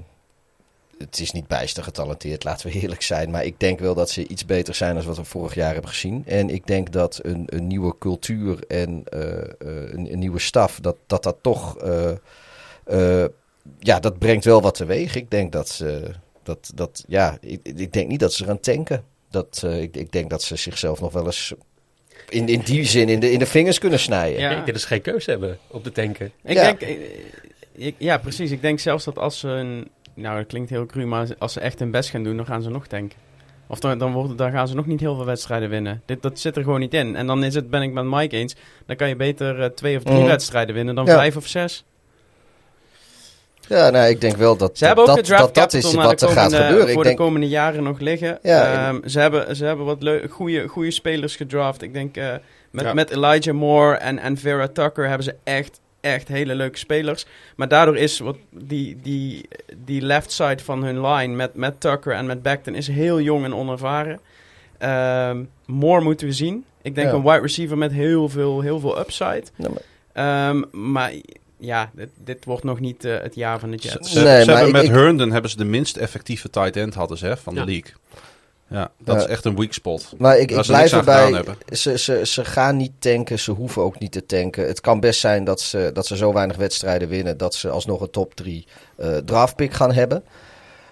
het 0.98 1.20
is 1.20 1.32
niet 1.32 1.48
bijster 1.48 1.84
getalenteerd, 1.84 2.44
laten 2.44 2.68
we 2.72 2.80
eerlijk 2.80 3.02
zijn. 3.02 3.30
Maar 3.32 3.46
ik 3.46 3.60
denk 3.60 3.80
wel 3.80 3.96
dat 3.96 4.10
ze 4.10 4.28
iets 4.28 4.46
beter 4.46 4.76
zijn 4.76 4.96
dan 4.96 5.06
wat 5.06 5.18
we 5.18 5.24
vorig 5.24 5.56
jaar 5.56 5.72
hebben 5.74 5.90
gezien. 5.92 6.24
En 6.26 6.50
ik 6.50 6.68
denk 6.68 6.92
dat 6.92 7.20
een, 7.24 7.44
een 7.46 7.68
nieuwe 7.68 7.96
cultuur 8.00 8.60
en 8.68 9.04
eh, 9.10 9.38
eh, 9.42 9.48
een, 9.60 10.12
een 10.12 10.20
nieuwe 10.20 10.40
staf, 10.40 10.80
dat 10.80 10.96
dat, 11.08 11.24
dat 11.24 11.38
toch, 11.42 11.78
eh, 11.78 12.12
eh, 12.86 13.30
ja, 13.80 14.00
dat 14.00 14.18
brengt 14.20 14.46
wel 14.46 14.62
wat 14.62 14.76
teweeg. 14.76 15.16
Ik 15.16 15.32
denk 15.32 15.52
dat 15.52 15.70
ze, 15.70 16.12
dat, 16.44 16.72
dat 16.76 17.04
ja, 17.08 17.38
ik, 17.42 17.60
ik 17.64 17.94
denk 17.94 18.08
niet 18.08 18.20
dat 18.20 18.34
ze 18.34 18.46
gaan 18.46 18.60
tanken. 18.60 19.04
Dat, 19.30 19.64
ik, 19.80 19.96
ik 19.96 20.12
denk 20.12 20.30
dat 20.30 20.44
ze 20.44 20.56
zichzelf 20.56 21.02
nog 21.02 21.14
wel 21.14 21.26
eens 21.26 21.54
in, 22.30 22.48
in 22.48 22.60
die 22.60 22.86
zin 22.86 23.10
in 23.10 23.20
de, 23.20 23.32
in 23.32 23.40
de 23.40 23.46
vingers 23.46 23.80
kunnen 23.80 24.00
snijden. 24.00 24.40
Ja. 24.40 24.50
Kijk, 24.54 24.66
dit 24.66 24.76
is 24.76 24.86
geen 24.86 25.02
keuze 25.02 25.30
hebben 25.30 25.58
op 25.68 25.84
de 25.84 25.92
tanken. 25.92 26.32
Ik 26.44 26.56
Ja. 26.56 26.74
denk, 26.74 26.82
ik- 27.76 27.96
ja, 27.98 28.18
precies. 28.18 28.52
Ik 28.52 28.62
denk 28.62 28.80
zelfs 28.80 29.04
dat 29.06 29.18
als 29.18 29.40
ze 29.40 29.48
een, 29.48 29.88
nou 30.16 30.38
dat 30.38 30.48
klinkt 30.48 30.70
heel 30.70 30.86
cru, 30.86 31.06
maar 31.06 31.28
als 31.38 31.54
ze 31.54 31.60
echt 31.60 31.80
hun 31.80 31.92
best 31.92 32.10
gaan 32.10 32.24
doen, 32.24 32.36
dan 32.38 32.46
gaan 32.46 32.62
ze 32.62 32.70
nog 32.70 32.88
tanken. 32.88 33.18
Of 33.68 33.80
dan, 33.80 33.98
dan, 33.98 34.12
worden, 34.14 34.38
dan 34.38 34.52
gaan 34.52 34.68
ze 34.68 34.76
nog 34.76 34.86
niet 34.86 35.00
heel 35.00 35.16
veel 35.16 35.26
wedstrijden 35.26 35.70
winnen. 35.70 36.02
Dit, 36.06 36.22
dat 36.22 36.40
zit 36.40 36.56
er 36.58 36.64
gewoon 36.64 36.80
niet 36.80 36.94
in. 36.94 37.16
En 37.16 37.28
dan 37.28 37.44
is 37.44 37.56
het, 37.56 37.70
ben 37.70 37.82
ik 37.82 37.94
met 37.94 38.06
Mike 38.06 38.36
eens, 38.36 38.56
dan 38.86 38.96
kan 38.96 39.08
je 39.08 39.16
beter 39.16 39.62
eh, 39.62 39.70
twee 39.70 39.98
of 39.98 40.04
drie 40.04 40.18
Mhm. 40.18 40.28
wedstrijden 40.28 40.76
winnen 40.76 40.96
dan 40.96 41.06
Ja. 41.06 41.16
vijf 41.16 41.36
of 41.36 41.48
zes. 41.48 41.84
Ja, 43.68 43.90
nou, 43.90 44.08
ik 44.10 44.22
denk 44.22 44.36
wel 44.36 44.58
dat 44.58 44.78
Ze 44.78 44.86
hebben 44.86 45.08
ook 45.08 45.16
dat, 45.16 45.26
draft 45.26 45.44
dat, 45.44 45.56
dat 45.56 45.74
is 45.74 45.94
wat 45.94 46.22
er 46.22 46.30
gaat 46.30 46.54
gebeuren. 46.54 46.80
voor 46.80 46.90
Ik 46.98 47.04
denk, 47.04 47.18
de 47.18 47.24
komende 47.24 47.48
jaren 47.48 47.84
nog 47.84 48.00
liggen. 48.00 48.40
Ja, 48.42 48.88
Ehm, 48.88 49.08
ze, 49.08 49.20
hebben, 49.20 49.56
ze 49.56 49.66
hebben 49.66 49.86
wat 49.86 50.10
goede, 50.30 50.68
goede 50.68 50.92
spelers 50.92 51.36
gedraft. 51.36 51.82
Ik 51.82 51.94
denk 51.94 52.18
eh, 52.18 52.34
met, 52.72 52.86
Ja. 52.86 52.94
met 52.94 53.10
Elijah 53.12 53.56
Moore 53.56 53.96
en, 53.96 54.20
en 54.20 54.38
Vera 54.38 54.68
Tucker 54.68 55.08
hebben 55.08 55.24
ze 55.24 55.36
echt, 55.44 55.80
echt 56.06 56.28
hele 56.28 56.56
leuke 56.56 56.78
spelers. 56.78 57.26
Maar 57.56 57.68
daardoor 57.68 57.98
is 57.98 58.20
wat 58.20 58.38
die, 58.50 58.98
die, 59.02 59.46
die 59.86 60.02
left 60.02 60.32
side 60.32 60.64
van 60.64 60.84
hun 60.84 61.02
line 61.08 61.36
met, 61.36 61.56
met 61.56 61.80
Tucker 61.80 62.14
en 62.14 62.26
met 62.26 62.42
Beckton 62.42 62.76
is 62.76 62.88
heel 62.88 63.22
jong 63.22 63.44
en 63.46 63.56
onervaren. 63.56 64.20
Ehm 64.78 65.44
Moore 65.66 66.02
moeten 66.04 66.28
we 66.28 66.34
zien. 66.34 66.66
Ik 66.82 66.96
denk 66.96 67.08
Ja. 67.08 67.14
een 67.14 67.22
wide 67.24 67.40
receiver 67.42 67.78
met 67.78 67.92
heel 67.92 68.30
veel, 68.30 68.62
heel 68.62 68.80
veel 68.80 69.00
upside. 69.00 69.44
Ja, 69.56 69.70
maar- 69.70 69.82
Ehm, 70.14 70.64
maar 70.92 71.12
ja, 71.58 71.92
dit, 71.94 72.10
dit 72.24 72.46
wordt 72.46 72.64
nog 72.64 72.80
niet 72.80 73.06
eh, 73.06 73.22
het 73.22 73.36
jaar 73.36 73.60
van 73.60 73.72
de 73.72 73.78
Jets. 73.78 74.12
ze- 74.12 74.24
Nee, 74.24 74.40
ze 74.44 74.46
maar 74.46 74.56
hebben 74.56 74.66
ik- 74.68 74.72
met 74.72 74.84
ik- 74.84 74.90
Herndon 74.92 75.32
hebben 75.32 75.52
ze 75.52 75.58
de 75.58 75.66
minst 75.66 75.98
effectieve 75.98 76.50
tight 76.50 76.76
end 76.76 76.94
hadden 76.94 77.18
ze 77.18 77.26
hè, 77.26 77.38
van 77.38 77.54
de 77.54 77.66
league. 77.66 77.94
Ja, 78.68 78.92
dat 79.04 79.18
is 79.18 79.26
echt 79.26 79.46
een 79.46 79.56
weak 79.56 79.74
spot. 79.74 80.14
maar 80.18 80.38
ik, 80.38 80.48
blijf 80.48 80.92
erbij. 80.92 81.44
Ze, 81.72 81.98
ze, 81.98 82.26
ze 82.26 82.46
gaan 82.46 82.78
niet 82.78 82.92
tanken, 83.00 83.40
ze 83.40 83.52
hoeven 83.52 83.82
ook 83.82 84.00
niet 84.00 84.12
te 84.12 84.26
tanken. 84.26 84.68
Het 84.68 84.82
kan 84.82 85.00
best 85.00 85.20
zijn 85.20 85.44
dat 85.44 85.62
ze, 85.62 85.90
dat 85.94 86.06
ze 86.06 86.18
zo 86.18 86.34
weinig 86.34 86.58
wedstrijden 86.58 87.08
winnen 87.08 87.38
dat 87.38 87.56
ze 87.56 87.70
alsnog 87.70 88.02
een 88.02 88.10
top 88.10 88.36
3 88.36 88.68
eh 88.98 89.18
draftpick 89.18 89.74
gaan 89.74 89.92
hebben. 89.92 90.24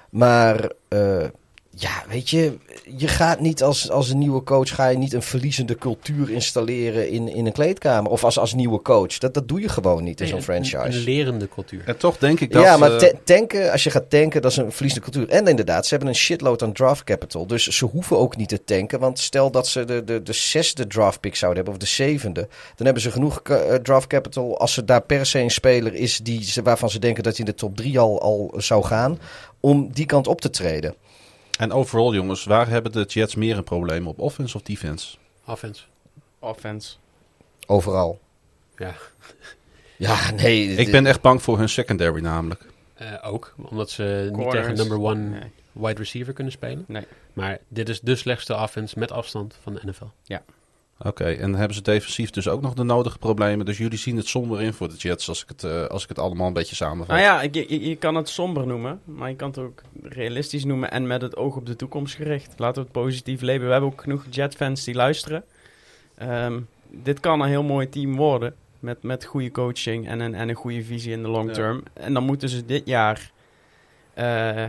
Maar 0.09 0.71
eh, 0.87 1.23
ja, 1.75 2.03
weet 2.09 2.29
je, 2.29 2.57
je 2.97 3.07
gaat 3.07 3.39
niet 3.39 3.63
als, 3.63 3.89
als 3.89 4.09
een 4.09 4.17
nieuwe 4.17 4.43
coach 4.43 4.75
ga 4.75 4.87
je 4.87 4.97
niet 4.97 5.13
een 5.13 5.21
verliezende 5.21 5.75
cultuur 5.75 6.29
installeren 6.29 7.09
in, 7.09 7.27
in 7.27 7.45
een 7.45 7.51
kleedkamer. 7.51 8.11
Of 8.11 8.23
als, 8.23 8.39
als 8.39 8.53
nieuwe 8.53 8.81
coach. 8.81 9.17
Dat, 9.17 9.33
dat 9.33 9.47
doe 9.47 9.61
je 9.61 9.69
gewoon 9.69 10.03
niet 10.03 10.21
in 10.21 10.27
zo'n 10.27 10.37
Een- 10.37 10.43
franchise. 10.43 10.77
Een 10.77 11.03
lerende 11.03 11.47
cultuur. 11.49 11.81
En 11.85 11.97
toch 11.97 12.17
denk 12.17 12.39
ik 12.39 12.51
dat... 12.51 12.63
ja, 12.63 12.77
maar 12.77 12.91
eh, 12.91 12.97
ta- 12.97 13.11
tanken, 13.23 13.71
als 13.71 13.83
je 13.83 13.89
gaat 13.89 14.09
tanken, 14.09 14.41
dat 14.41 14.51
is 14.51 14.57
een 14.57 14.71
verliezende 14.71 15.09
cultuur. 15.09 15.29
En 15.29 15.47
inderdaad, 15.47 15.83
ze 15.83 15.89
hebben 15.89 16.07
een 16.07 16.19
shitload 16.19 16.63
aan 16.63 16.73
draft 16.73 17.03
capital. 17.03 17.47
Dus 17.47 17.67
ze 17.67 17.85
hoeven 17.85 18.17
ook 18.17 18.35
niet 18.37 18.49
te 18.49 18.63
tanken. 18.63 18.99
Want 18.99 19.19
stel 19.19 19.51
dat 19.51 19.67
ze 19.67 19.85
de, 19.85 20.03
de, 20.03 20.23
de 20.23 20.33
zesde 20.33 20.87
draft 20.87 21.19
pick 21.19 21.35
zouden 21.35 21.63
hebben, 21.63 21.81
of 21.81 21.87
de 21.87 21.95
zevende. 21.95 22.47
Dan 22.75 22.85
hebben 22.85 23.03
ze 23.03 23.11
genoeg 23.11 23.41
eh, 23.41 23.73
draft 23.73 24.07
capital 24.07 24.57
als 24.59 24.77
er 24.77 24.85
daar 24.85 25.01
per 25.01 25.25
se 25.25 25.39
een 25.39 25.51
speler 25.51 25.93
is 25.93 26.17
die, 26.17 26.53
waarvan 26.63 26.89
ze 26.89 26.99
denken 26.99 27.23
dat 27.23 27.37
hij 27.37 27.45
in 27.45 27.51
de 27.51 27.57
top 27.57 27.75
drie 27.75 27.99
al, 27.99 28.21
al 28.21 28.53
zou 28.57 28.83
gaan. 28.83 29.19
Om 29.59 29.89
die 29.93 30.05
kant 30.05 30.27
op 30.27 30.41
te 30.41 30.49
treden. 30.49 30.95
En 31.64 31.72
overal 31.72 32.14
jongens, 32.14 32.44
waar 32.44 32.68
hebben 32.68 32.91
de 32.91 33.03
Jets 33.07 33.35
meer 33.35 33.57
een 33.57 33.64
probleem 33.64 34.07
op? 34.07 34.19
Offense 34.19 34.56
of 34.57 34.61
defense? 34.64 35.18
Offense. 35.45 35.84
Offense. 36.40 36.95
Overal. 37.68 38.19
Ja. 38.77 38.94
Ja, 39.98 40.31
nee. 40.31 40.68
Ik 40.76 40.91
ben 40.91 41.06
echt 41.06 41.22
bang 41.22 41.41
voor 41.41 41.57
hun 41.57 41.69
secondary 41.69 42.22
namelijk. 42.22 42.65
Eh, 42.94 43.14
ook, 43.22 43.56
omdat 43.69 43.90
ze 43.90 44.30
niet 44.34 44.49
tegen 44.49 44.76
number 44.76 44.99
one 45.02 45.30
Nee. 45.30 45.52
wide 45.72 45.99
receiver 45.99 46.34
kunnen 46.34 46.53
spelen. 46.53 46.85
Nee. 46.88 47.06
Maar 47.34 47.57
dit 47.68 47.90
is 47.90 47.99
de 48.02 48.15
slechtste 48.15 48.56
offense 48.56 48.99
met 48.99 49.11
afstand 49.11 49.57
van 49.61 49.73
de 49.73 49.80
NFL. 49.85 50.03
Oké, 50.99 51.23
en 51.23 51.55
hebben 51.55 51.75
ze 51.75 51.81
defensief 51.81 52.29
dus 52.29 52.47
ook 52.47 52.61
nog 52.61 52.73
de 52.73 52.83
nodige 52.83 53.17
problemen. 53.17 53.65
Dus 53.65 53.77
jullie 53.77 53.97
zien 53.97 54.17
het 54.17 54.27
somber 54.27 54.61
in 54.61 54.73
voor 54.73 54.89
de 54.89 54.95
Jets 54.95 55.29
als 55.29 55.41
ik 55.43 55.47
het, 55.49 55.63
eh, 55.63 55.85
als 55.85 56.03
ik 56.03 56.09
het 56.09 56.19
allemaal 56.19 56.47
een 56.47 56.53
beetje 56.53 56.75
samenvat. 56.75 57.07
Nou 57.07 57.21
ja, 57.21 57.41
je, 57.51 57.89
je 57.89 57.95
kan 57.95 58.15
het 58.15 58.29
somber 58.29 58.67
noemen, 58.67 58.99
maar 59.05 59.29
je 59.29 59.35
kan 59.35 59.47
het 59.47 59.57
ook 59.57 59.81
realistisch 60.03 60.63
noemen 60.65 60.91
en 60.91 61.07
met 61.07 61.21
het 61.21 61.35
oog 61.35 61.55
op 61.55 61.65
de 61.65 61.75
toekomst 61.75 62.15
gericht. 62.15 62.53
Laten 62.57 62.75
we 62.75 62.89
het 62.91 63.01
positief 63.01 63.41
leven. 63.41 63.65
We 63.65 63.71
hebben 63.71 63.89
ook 63.91 64.01
genoeg 64.01 64.25
Jet-fans 64.29 64.83
die 64.83 64.95
luisteren. 64.95 65.43
Ehm, 66.15 66.59
dit 66.89 67.19
kan 67.19 67.41
een 67.41 67.49
heel 67.49 67.63
mooi 67.63 67.89
team 67.89 68.15
worden 68.15 68.55
met, 68.79 69.03
met 69.03 69.25
goede 69.25 69.51
coaching 69.51 70.07
en 70.07 70.19
een, 70.19 70.35
en 70.35 70.49
een 70.49 70.55
goede 70.55 70.83
visie 70.83 71.11
in 71.11 71.21
de 71.21 71.29
long 71.29 71.47
Ja. 71.47 71.53
term. 71.53 71.83
En 71.93 72.13
dan 72.13 72.23
moeten 72.23 72.49
ze 72.49 72.65
dit 72.65 72.81
jaar, 72.85 73.31
eh, 74.13 74.63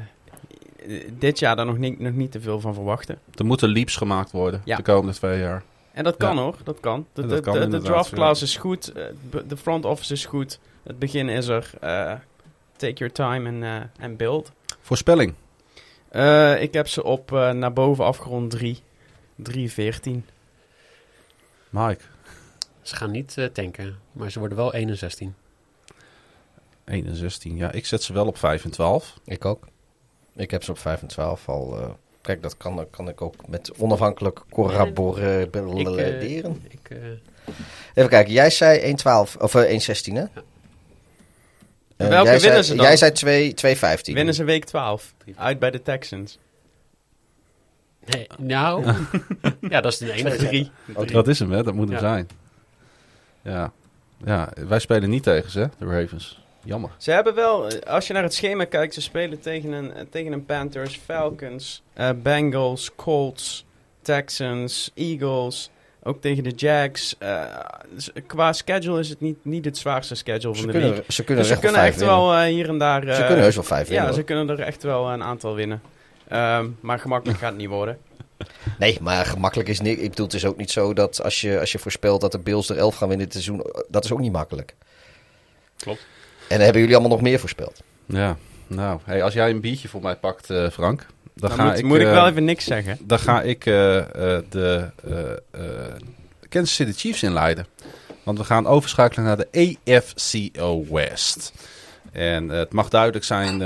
dit 1.18 1.38
jaar 1.38 1.56
daar 1.56 1.66
nog 1.66 1.78
niet, 1.78 1.98
nog 2.00 2.12
niet 2.12 2.32
te 2.32 2.40
veel 2.40 2.60
van 2.60 2.74
verwachten. 2.74 3.18
Er 3.34 3.44
moeten 3.44 3.68
leaps 3.68 3.96
gemaakt 3.96 4.30
worden 4.30 4.62
Ja. 4.64 4.76
de 4.76 4.82
komende 4.82 5.12
twee 5.12 5.38
jaar. 5.38 5.62
En 5.94 6.04
dat 6.04 6.16
kan 6.16 6.36
Ja. 6.36 6.42
hoor, 6.42 6.56
dat 6.64 6.80
kan. 6.80 7.06
De, 7.12 7.26
dat 7.26 7.40
kan 7.40 7.52
de- 7.52 7.58
de 7.58 7.64
inderdaad, 7.64 7.90
draft 7.90 8.10
ja. 8.10 8.16
class 8.16 8.42
is 8.42 8.56
goed, 8.56 8.92
eh, 8.92 9.04
de 9.46 9.56
front 9.56 9.84
office 9.84 10.12
is 10.12 10.24
goed, 10.26 10.58
het 10.82 10.98
begin 10.98 11.28
is 11.28 11.46
er. 11.46 11.70
Eh, 11.80 12.14
take 12.76 12.92
your 12.94 13.12
time 13.12 13.48
en 13.48 13.62
eh, 13.62 14.04
en 14.04 14.16
build. 14.16 14.52
Voorspelling. 14.80 15.34
Eh, 16.08 16.62
ik 16.62 16.72
heb 16.74 16.88
ze 16.88 17.04
op 17.04 17.32
eh, 17.32 17.50
naar 17.50 17.72
boven 17.72 18.04
afgerond 18.04 18.50
3. 18.50 18.82
3-14. 19.36 20.26
Mike, 21.70 22.02
Ze 22.82 22.96
gaan 22.96 23.10
niet 23.10 23.48
tanken, 23.52 23.98
maar 24.12 24.30
ze 24.30 24.38
worden 24.38 24.58
wel 24.58 24.74
1 24.74 24.88
en 24.88 24.96
16. 24.96 25.34
1 26.84 27.06
en 27.06 27.16
16. 27.16 27.56
Ja, 27.56 27.72
ik 27.72 27.86
zet 27.86 28.02
ze 28.02 28.12
wel 28.12 28.26
op 28.26 28.36
5 28.38 28.64
en 28.64 28.70
12. 28.70 29.18
Ik 29.24 29.44
ook. 29.44 29.66
Ik 30.34 30.50
heb 30.50 30.62
ze 30.62 30.70
op 30.70 30.78
5 30.78 31.00
en 31.02 31.06
12 31.08 31.48
al. 31.48 31.96
Eh, 32.24 32.30
kijk, 32.30 32.42
dat 32.42 32.56
kan, 32.56 32.86
kan 32.90 33.08
ik 33.08 33.22
ook 33.22 33.48
met 33.48 33.72
onafhankelijk 33.78 34.40
corroboreren. 34.50 36.60
Ik, 36.68 36.90
eh, 36.90 36.98
Even 37.94 38.10
kijken, 38.10 38.32
jij 38.32 38.50
zei 38.50 38.80
1,12 38.80 39.36
of 39.38 39.54
eh, 39.54 39.70
1,16 39.70 40.14
hè? 40.14 40.20
Ja. 40.20 40.28
Eh, 41.96 42.08
Welke 42.08 42.24
jij 42.30 42.38
zei, 42.38 42.40
winnen 42.40 42.64
ze 42.64 42.74
dan? 42.74 42.86
Jij 42.86 42.96
zei 42.96 43.12
2 43.12 43.54
2,15. 43.54 44.14
Winnen 44.14 44.34
ze 44.34 44.44
week 44.44 44.64
12. 44.64 45.14
Uit 45.36 45.58
bij 45.58 45.70
de 45.70 45.82
Texans. 45.82 46.38
nee, 48.04 48.26
nou, 48.38 48.84
ja, 49.60 49.80
dat 49.80 49.92
is 49.92 49.98
de 49.98 50.12
enige. 50.12 50.36
Drie. 50.36 50.70
Oh, 50.94 51.06
Dat 51.06 51.28
is 51.28 51.38
hem, 51.38 51.50
hè? 51.52 51.62
Dat 51.62 51.74
moet 51.74 51.84
hem 51.88 51.94
Ja. 51.94 52.00
zijn. 52.00 52.28
Ja. 53.42 53.72
ja, 54.24 54.52
wij 54.68 54.78
spelen 54.78 55.10
niet 55.10 55.22
tegen 55.22 55.50
ze, 55.50 55.60
hè, 55.60 55.66
de 55.78 55.86
Ravens. 56.00 56.43
Jammer. 56.64 56.90
Ze 56.96 57.10
hebben 57.10 57.34
wel, 57.34 57.68
eh, 57.68 57.92
als 57.92 58.06
je 58.06 58.12
naar 58.12 58.22
het 58.22 58.34
schema 58.34 58.64
kijkt, 58.64 58.94
ze 58.94 59.00
spelen 59.00 59.40
tegen 59.40 59.72
een, 59.72 59.94
eh, 59.94 60.04
tegen 60.10 60.32
een 60.32 60.44
Panthers, 60.44 61.00
Falcons, 61.04 61.82
eh, 61.92 62.10
Bengals, 62.22 62.90
Colts, 62.96 63.64
Texans, 64.02 64.90
Eagles. 64.94 65.70
Ook 66.02 66.20
tegen 66.20 66.42
de 66.44 66.50
Jags. 66.50 67.16
Qua 68.26 68.52
schedule 68.52 69.00
is 69.00 69.08
het 69.08 69.20
niet, 69.20 69.36
niet 69.42 69.64
het 69.64 69.78
zwaarste 69.78 70.14
schedule 70.14 70.54
Ze 70.54 70.58
van 70.62 70.66
de 70.66 70.72
kunnen, 70.72 70.90
league. 70.90 71.12
ze 71.12 71.24
kunnen 71.24 71.44
Dus 71.44 71.52
er 71.52 71.60
ze 71.60 71.66
echt 71.66 71.72
wel 71.72 71.82
kunnen 71.82 71.92
5 71.92 71.92
echt 71.92 72.10
winnen. 72.10 72.34
wel 72.34 72.54
hier 72.54 72.68
en 72.68 72.78
daar... 73.06 73.14
ze 73.14 73.24
kunnen 73.24 73.42
heus 73.44 73.54
wel 73.54 73.64
5 73.64 73.80
winnen. 73.80 73.96
Ja, 73.98 74.04
hoor. 74.04 74.14
ze 74.18 74.22
kunnen 74.22 74.48
er 74.48 74.60
echt 74.60 74.82
wel 74.82 75.10
een 75.10 75.22
aantal 75.22 75.54
winnen. 75.54 75.82
Ehm, 76.28 76.68
maar 76.80 76.98
gemakkelijk 76.98 77.38
gaat 77.38 77.48
het 77.48 77.58
niet 77.58 77.68
worden. 77.68 77.98
Nee, 78.78 78.98
maar 79.00 79.26
gemakkelijk 79.26 79.68
is 79.68 79.80
niet. 79.80 79.98
Ik 80.00 80.08
bedoel, 80.10 80.26
het 80.26 80.34
is 80.34 80.44
ook 80.44 80.56
niet 80.56 80.70
zo 80.70 80.92
dat 80.92 81.22
als 81.22 81.40
je, 81.40 81.60
als 81.60 81.72
je 81.72 81.78
voorspelt 81.78 82.20
dat 82.20 82.32
de 82.32 82.38
Bills 82.38 82.68
er 82.68 82.76
11 82.76 82.96
gaan 82.96 83.08
winnen 83.08 83.28
dit 83.28 83.42
seizoen, 83.42 83.66
dat 83.88 84.04
is 84.04 84.12
ook 84.12 84.20
niet 84.20 84.32
makkelijk. 84.32 84.74
Klopt. 85.76 86.06
En 86.48 86.60
hebben 86.60 86.80
jullie 86.80 86.96
allemaal 86.96 87.16
nog 87.16 87.26
meer 87.26 87.38
voorspeld. 87.38 87.82
Ja, 88.06 88.36
nou, 88.66 89.00
hey, 89.04 89.22
als 89.22 89.34
jij 89.34 89.50
een 89.50 89.60
biertje 89.60 89.88
voor 89.88 90.02
mij 90.02 90.16
pakt, 90.16 90.50
eh, 90.50 90.70
Frank, 90.70 91.06
dan, 91.34 91.48
Dan 91.48 91.58
ga 91.58 91.64
moet, 91.64 91.78
ik... 91.78 91.84
moet 91.84 91.98
ik 91.98 92.06
eh, 92.06 92.12
wel 92.12 92.28
even 92.28 92.44
niks 92.44 92.64
zeggen. 92.64 92.98
Dan 93.00 93.18
ga 93.18 93.42
ik 93.42 93.66
eh, 93.66 93.98
eh, 93.98 94.42
de 94.50 94.90
Kansas 96.48 96.74
City 96.74 96.92
Chiefs 96.92 97.22
inleiden. 97.22 97.66
Want 98.22 98.38
we 98.38 98.44
gaan 98.44 98.66
overschakelen 98.66 99.24
naar 99.24 99.36
de 99.36 99.76
AFCO 99.84 100.84
West. 100.90 101.52
En 102.12 102.48
het 102.48 102.72
mag 102.72 102.88
duidelijk 102.88 103.24
zijn 103.24 103.58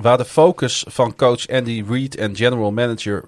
waar 0.00 0.18
de 0.18 0.24
focus 0.24 0.84
van 0.88 1.16
coach 1.16 1.48
Andy 1.48 1.84
Reid 1.88 2.16
en 2.16 2.36
general 2.36 2.72
manager 2.72 3.24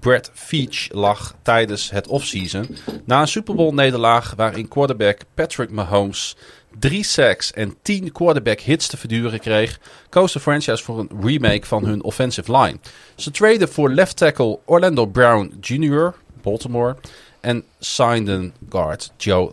Brett 0.00 0.30
Veach 0.34 0.92
lag 0.92 1.34
tijdens 1.42 1.90
het 1.90 2.08
offseason. 2.08 2.76
Na 3.04 3.20
een 3.20 3.28
Super 3.28 3.54
Bowl 3.54 3.74
nederlaag 3.74 4.34
waarin 4.36 4.68
quarterback 4.68 5.20
Patrick 5.34 5.70
Mahomes 5.70 6.36
drie 6.78 7.02
sacks 7.02 7.52
en 7.52 7.74
10 7.82 8.12
quarterback 8.12 8.60
hits 8.60 8.86
te 8.86 8.96
verduren 8.96 9.40
kreeg, 9.40 9.80
koos 10.08 10.32
de 10.32 10.40
franchise 10.40 10.84
voor 10.84 10.98
een 10.98 11.10
remake 11.20 11.66
van 11.66 11.84
hun 11.84 12.02
offensive 12.02 12.56
line. 12.56 12.78
Ze 13.16 13.30
traden 13.30 13.68
voor 13.68 13.90
left 13.90 14.16
tackle 14.16 14.58
Orlando 14.64 15.06
Brown 15.06 15.58
Jr., 15.60 16.14
Baltimore, 16.42 16.96
en 17.40 17.64
signeden 17.78 18.54
guard 18.68 19.12
Joe. 19.16 19.52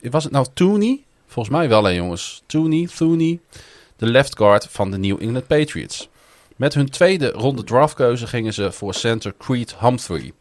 Was 0.00 0.24
het 0.24 0.32
nou 0.32 0.46
Tooney? 0.54 1.02
Volgens 1.26 1.56
mij 1.56 1.68
wel, 1.68 1.84
hè 1.84 1.90
jongens. 1.90 2.42
Tooney, 2.46 2.88
Tooney, 2.96 3.40
de 3.96 4.06
left 4.06 4.36
guard 4.36 4.66
van 4.70 4.90
de 4.90 4.98
New 4.98 5.22
England 5.22 5.46
Patriots. 5.46 6.08
Met 6.56 6.74
hun 6.74 6.90
tweede 6.90 7.30
ronde 7.30 7.64
draftkeuze 7.64 8.26
gingen 8.26 8.52
ze 8.52 8.72
voor 8.72 8.94
center 8.94 9.34
Creed 9.38 9.74
Humphrey. 9.78 10.32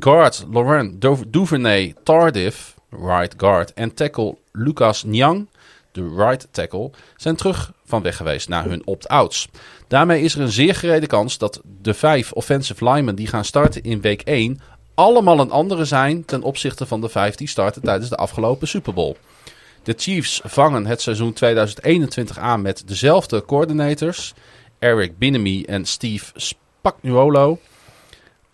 Guard 0.00 0.44
Laurent 0.50 1.06
Duvernay 1.28 1.94
Tardif, 2.02 2.74
right 3.00 3.34
guard, 3.36 3.72
en 3.72 3.94
tackle 3.94 4.36
Lucas 4.52 5.04
Nyang, 5.04 5.48
de 5.92 6.14
right 6.16 6.48
tackle, 6.50 6.90
zijn 7.16 7.36
terug 7.36 7.72
van 7.84 8.02
weg 8.02 8.16
geweest 8.16 8.48
na 8.48 8.64
hun 8.64 8.86
opt-outs. 8.86 9.48
Daarmee 9.88 10.22
is 10.22 10.34
er 10.34 10.40
een 10.40 10.52
zeer 10.52 10.74
gerede 10.74 11.06
kans 11.06 11.38
dat 11.38 11.60
de 11.82 11.94
vijf 11.94 12.32
offensive 12.32 12.84
linemen 12.84 13.14
die 13.14 13.26
gaan 13.26 13.44
starten 13.44 13.82
in 13.82 14.00
week 14.00 14.22
1 14.22 14.60
allemaal 14.94 15.38
een 15.38 15.50
andere 15.50 15.84
zijn 15.84 16.24
ten 16.24 16.42
opzichte 16.42 16.86
van 16.86 17.00
de 17.00 17.08
vijf 17.08 17.34
die 17.34 17.48
starten 17.48 17.82
tijdens 17.82 18.08
de 18.08 18.16
afgelopen 18.16 18.68
Super 18.68 18.94
Bowl. 18.94 19.16
De 19.82 19.94
Chiefs 19.96 20.40
vangen 20.44 20.86
het 20.86 21.00
seizoen 21.00 21.32
2021 21.32 22.38
aan 22.38 22.62
met 22.62 22.82
dezelfde 22.86 23.44
coördinators, 23.44 24.34
Eric 24.78 25.18
Bieniemy 25.18 25.64
en 25.68 25.84
Steve 25.84 26.32
Spagnuolo. 26.34 27.58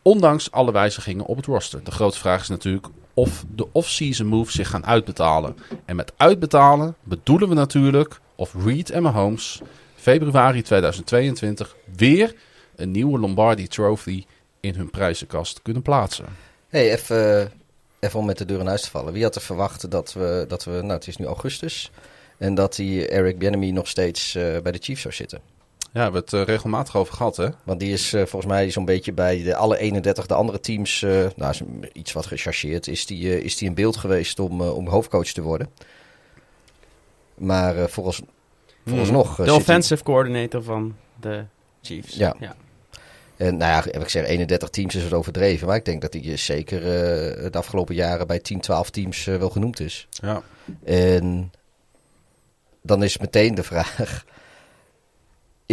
Ondanks 0.03 0.51
alle 0.51 0.73
wijzigingen 0.73 1.25
op 1.25 1.37
het 1.37 1.47
roster. 1.47 1.85
De 1.85 1.91
grote 1.91 2.19
vraag 2.19 2.41
is 2.41 2.49
natuurlijk 2.49 2.87
of 3.15 3.45
de 3.55 3.67
off-season 3.73 4.27
moves 4.27 4.55
zich 4.55 4.69
gaan 4.69 4.87
uitbetalen. 4.87 5.57
En 5.85 5.97
met 5.97 6.13
uitbetalen 6.17 6.95
bedoelen 7.03 7.49
we 7.49 7.55
natuurlijk 7.55 8.21
of 8.35 8.55
Reed 8.65 8.91
en 8.91 9.03
Mahomes 9.03 9.61
februari 9.95 10.63
2022 10.63 11.77
weer 11.97 12.35
een 12.77 12.91
nieuwe 12.91 13.19
Lombardi 13.19 13.69
Trophy 13.69 14.25
in 14.61 14.75
hun 14.75 14.91
prijzenkast 14.91 15.63
kunnen 15.63 15.83
plaatsen. 15.83 16.25
hey, 16.69 16.93
even, 16.93 17.53
even 18.01 18.19
om 18.19 18.27
met 18.27 18.39
de 18.39 18.45
deur 18.45 18.61
in 18.61 18.67
huis 18.67 18.83
te 18.83 18.91
vallen. 18.91 19.13
Wie 19.13 19.23
had 19.23 19.35
er 19.35 19.41
verwacht 19.41 19.91
dat 19.91 20.13
we, 20.13 20.45
dat 20.49 20.65
we, 20.65 20.71
nou 20.71 20.93
het 20.93 21.07
is 21.07 21.17
nu 21.17 21.27
augustus, 21.27 21.91
en 22.39 22.55
dat 22.55 22.77
die 22.77 23.09
Eric 23.09 23.39
Bieniemy 23.39 23.71
nog 23.71 23.89
steeds 23.89 24.35
eh, 24.35 24.59
bij 24.63 24.73
de 24.73 24.79
Chiefs 24.81 25.03
zou 25.03 25.15
zitten? 25.15 25.41
Ja, 25.95 25.99
we 25.99 26.03
hebben 26.03 26.21
het 26.21 26.33
er 26.33 26.45
regelmatig 26.45 26.97
over 26.97 27.15
gehad, 27.15 27.37
hè? 27.37 27.49
Want 27.65 27.81
die 27.81 27.93
is 27.93 28.13
eh, 28.13 28.21
volgens 28.21 28.53
mij 28.53 28.71
zo'n 28.71 28.85
beetje 28.85 29.13
bij 29.13 29.43
de, 29.43 29.57
alle 29.57 29.79
31 29.79 30.27
de 30.27 30.35
andere 30.35 30.61
teams, 30.61 31.03
eh, 31.03 31.27
nou 31.37 31.55
iets 31.93 32.13
wat 32.13 32.27
gechargeerd, 32.27 32.87
is 32.87 33.07
die, 33.07 33.29
eh, 33.37 33.45
is 33.45 33.57
die 33.57 33.69
in 33.69 33.75
beeld 33.75 33.97
geweest 33.97 34.39
om, 34.39 34.61
eh, 34.61 34.77
om 34.77 34.89
hoofdcoach 34.89 35.27
te 35.29 35.43
worden. 35.43 35.71
Maar 37.35 37.77
eh 37.77 37.87
volgens, 37.89 38.23
vooralsnog... 38.87 39.39
eh, 39.41 39.47
De 39.47 39.53
offensive 39.55 40.03
coordinator 40.03 40.63
van 40.63 40.97
de 41.21 41.45
Chiefs. 41.83 42.15
Ja. 42.15 42.37
En 43.37 43.57
nou 43.57 43.71
ja, 43.73 43.91
heb 43.93 44.03
ik 44.03 44.09
zeg 44.09 44.25
31 44.27 44.69
teams 44.69 44.95
is 44.95 45.03
het 45.03 45.13
overdreven. 45.13 45.67
Maar 45.67 45.77
ik 45.77 45.85
denk 45.85 46.03
dat 46.03 46.13
hij 46.13 46.23
eh, 46.23 46.37
zeker 46.37 46.79
eh, 46.79 47.51
de 47.51 47.59
afgelopen 47.59 47.95
jaren 47.95 48.27
bij 48.27 48.39
10, 48.39 48.61
12 48.61 48.91
teams 48.91 49.27
eh, 49.27 49.37
wel 49.37 49.51
genoemd 49.51 49.81
is. 49.81 50.07
Ja. 50.11 50.43
En 50.85 51.53
dan 52.83 53.03
is 53.03 53.19
meteen 53.19 53.55
de 53.55 53.63
vraag: 53.63 54.25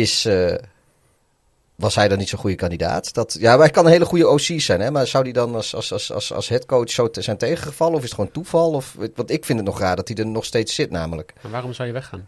is, 0.01 0.25
eh, 0.25 0.55
was 1.75 1.95
hij 1.95 2.07
dan 2.07 2.17
niet 2.17 2.29
zo'n 2.29 2.39
goede 2.39 2.55
kandidaat? 2.55 3.13
Dat, 3.13 3.37
ja, 3.39 3.51
maar 3.51 3.59
hij 3.59 3.69
kan 3.69 3.85
een 3.85 3.91
hele 3.91 4.05
goede 4.05 4.27
OC 4.27 4.41
zijn, 4.41 4.81
hè? 4.81 4.91
maar 4.91 5.07
zou 5.07 5.23
hij 5.23 5.33
dan 5.33 5.55
als, 5.55 5.75
als, 5.75 5.91
als, 5.91 6.11
als, 6.11 6.33
als 6.33 6.47
headcoach 6.47 6.89
zo 6.89 7.09
te 7.09 7.21
zijn 7.21 7.37
tegengevallen? 7.37 7.93
Of 7.93 7.99
is 7.99 8.05
het 8.05 8.15
gewoon 8.15 8.31
toeval? 8.31 8.71
Of, 8.71 8.95
want 9.15 9.31
ik 9.31 9.45
vind 9.45 9.59
het 9.59 9.67
nog 9.67 9.79
raar 9.79 9.95
dat 9.95 10.07
hij 10.07 10.17
er 10.17 10.27
nog 10.27 10.45
steeds 10.45 10.75
zit, 10.75 10.91
namelijk. 10.91 11.33
Maar 11.41 11.51
waarom 11.51 11.73
zou 11.73 11.87
je 11.87 11.93
weggaan? 11.93 12.27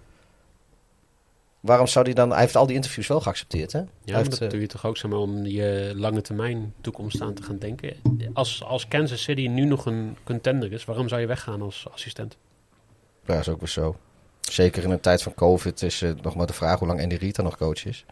Waarom 1.60 1.88
zou 1.88 2.06
hij 2.06 2.14
dan. 2.14 2.30
Hij 2.30 2.40
heeft 2.40 2.56
al 2.56 2.66
die 2.66 2.76
interviews 2.76 3.08
wel 3.08 3.22
geaccepteerd, 3.22 3.72
hè? 3.72 3.80
Ja, 3.80 3.88
Hij 4.06 4.16
heeft, 4.16 4.30
dat 4.30 4.42
eh, 4.42 4.50
doe 4.50 4.60
je 4.60 4.68
toch 4.68 4.86
ook 4.86 4.98
zeg 4.98 5.12
maar, 5.12 5.20
om 5.20 5.46
je 5.46 5.92
lange 5.96 6.22
termijn 6.22 6.74
toekomst 6.82 7.22
aan 7.22 7.34
te 7.34 7.44
gaan 7.44 7.58
denken. 7.58 7.96
Als, 8.34 8.64
als 8.64 8.88
Kansas 8.88 9.24
City 9.24 9.48
nu 9.48 9.66
nog 9.66 9.86
een 9.86 10.18
contender 10.24 10.74
is, 10.74 10.86
waarom 10.86 11.08
zou 11.08 11.22
je 11.22 11.28
weggaan 11.28 11.62
als 11.62 11.88
assistent? 11.92 12.38
Ja, 13.26 13.40
is 13.40 13.50
ook 13.50 13.60
weer 13.60 13.70
zo. 13.70 13.96
Zeker 14.52 14.84
in 14.84 14.90
een 14.90 15.00
tijd 15.00 15.24
van 15.24 15.34
COVID 15.34 15.82
is 15.82 16.00
het 16.00 16.22
nog 16.22 16.36
maar 16.36 16.48
de 16.48 16.54
vraag 16.54 16.80
hoe 16.80 16.88
lang 16.88 17.02
Andy 17.02 17.32
dan 17.32 17.46
nog 17.46 17.58
coach 17.58 17.86
is. 17.86 18.06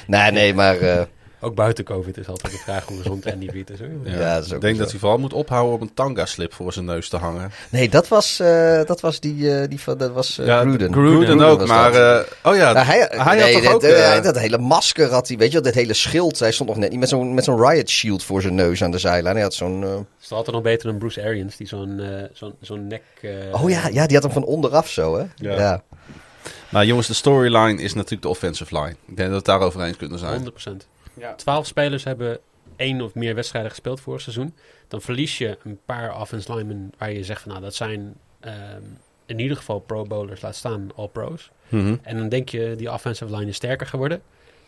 nee, 0.07 0.31
nee, 0.31 0.53
maar 0.53 0.77
eh, 0.77 1.01
Ook 1.43 1.55
buiten 1.55 1.83
COVID 1.83 2.17
is 2.17 2.27
altijd 2.27 2.53
de 2.53 2.59
vraag 2.59 2.85
hoe 2.85 2.97
gezond 2.97 3.31
Andy 3.31 3.49
Reid 3.49 3.69
is. 3.69 3.79
Ja, 3.79 4.19
Ja, 4.19 4.35
dat 4.35 4.45
is 4.45 4.49
ook 4.49 4.55
ik 4.55 4.61
denk 4.61 4.75
zo. 4.75 4.81
dat 4.81 4.91
hij 4.91 4.99
vooral 4.99 5.17
moet 5.17 5.33
ophouden 5.33 5.75
om 5.75 5.81
een 5.81 5.93
tanga-slip 5.93 6.53
voor 6.53 6.73
zijn 6.73 6.85
neus 6.85 7.09
te 7.09 7.17
hangen. 7.17 7.51
nee, 7.69 7.89
dat 7.89 8.07
was, 8.07 8.39
eh, 8.39 8.81
dat 8.85 9.01
was 9.01 9.19
die, 9.19 9.55
eh, 9.55 9.69
die 9.69 9.79
van, 9.79 9.97
dat 9.97 10.11
was 10.11 10.37
eh, 10.37 10.59
Gruden. 10.59 10.91
Gruden, 10.91 11.41
ook, 11.41 11.67
maar... 11.67 11.91
dat. 11.91 12.25
eh, 12.25 12.51
oh 12.51 12.55
ja, 12.55 12.73
Nou, 12.73 12.85
hij, 12.85 13.07
hij 13.09 13.35
nee, 13.35 13.53
had 13.53 13.63
toch 13.63 13.71
dat, 13.81 13.91
ook... 13.91 13.97
eh, 13.97 14.23
dat 14.23 14.39
hele 14.39 14.57
masker 14.57 15.09
had 15.09 15.27
hij, 15.27 15.37
weet 15.37 15.47
je 15.47 15.53
wel, 15.53 15.63
dat 15.63 15.73
hele 15.73 15.93
schild. 15.93 16.39
Hij 16.39 16.51
stond 16.51 16.69
nog 16.69 16.77
net 16.77 16.89
niet 16.89 16.99
met 16.99 17.09
zo'n 17.09 17.33
met 17.33 17.43
zo'n 17.43 17.67
riot 17.67 17.89
shield 17.89 18.23
voor 18.23 18.41
zijn 18.41 18.55
neus 18.55 18.83
aan 18.83 18.91
de 18.91 18.97
zijlijn. 18.97 19.35
Hij 19.35 19.43
had 19.43 19.53
zo'n... 19.53 19.83
Is 19.83 20.23
het 20.23 20.31
altijd 20.31 20.55
nog 20.55 20.65
beter 20.65 20.89
dan 20.89 20.97
Bruce 20.97 21.23
Arians, 21.23 21.55
die 21.57 21.67
zo'n 21.67 22.01
zo'n 22.33 22.53
zo'n 22.61 22.87
nek... 22.87 23.03
oh 23.51 23.69
ja, 23.69 23.87
ja, 23.91 24.05
die 24.05 24.15
had 24.15 24.23
hem 24.23 24.33
van 24.33 24.43
onderaf 24.43 24.89
zo, 24.89 25.17
hè? 25.17 25.25
Ja. 25.35 25.55
ja. 25.55 25.83
Maar 26.69 26.85
jongens, 26.85 27.07
de 27.07 27.13
storyline 27.13 27.81
is 27.81 27.93
natuurlijk 27.93 28.21
de 28.21 28.29
offensive 28.29 28.79
line. 28.79 28.89
Ik 28.89 28.97
denk 29.05 29.17
dat 29.17 29.29
we 29.29 29.35
het 29.35 29.45
daarover 29.45 29.81
eens 29.81 29.97
kunnen 29.97 30.19
zijn. 30.19 30.51
100%. 30.51 30.90
Ja. 31.13 31.35
12 31.35 31.67
spelers 31.67 32.03
hebben 32.03 32.39
één 32.75 33.01
of 33.01 33.13
meer 33.13 33.35
wedstrijden 33.35 33.71
gespeeld 33.71 34.01
vorig 34.01 34.21
seizoen. 34.21 34.55
Dan 34.87 35.01
verlies 35.01 35.37
je 35.37 35.57
een 35.63 35.79
paar 35.85 36.19
offense 36.19 36.53
linemen 36.53 36.93
waar 36.97 37.11
je 37.11 37.23
zegt 37.23 37.41
van 37.41 37.51
nou 37.51 37.63
dat 37.63 37.75
zijn 37.75 38.15
ehm, 38.39 38.81
in 39.25 39.39
ieder 39.39 39.57
geval 39.57 39.79
pro 39.79 40.03
bowlers, 40.03 40.41
laat 40.41 40.55
staan 40.55 40.91
all 40.95 41.07
pros. 41.07 41.51
Mhm. 41.69 41.95
En 42.01 42.17
dan 42.17 42.29
denk 42.29 42.49
je 42.49 42.73
die 42.77 42.91
offensive 42.91 43.35
line 43.35 43.49
is 43.49 43.55
sterker 43.55 43.87
geworden. 43.87 44.21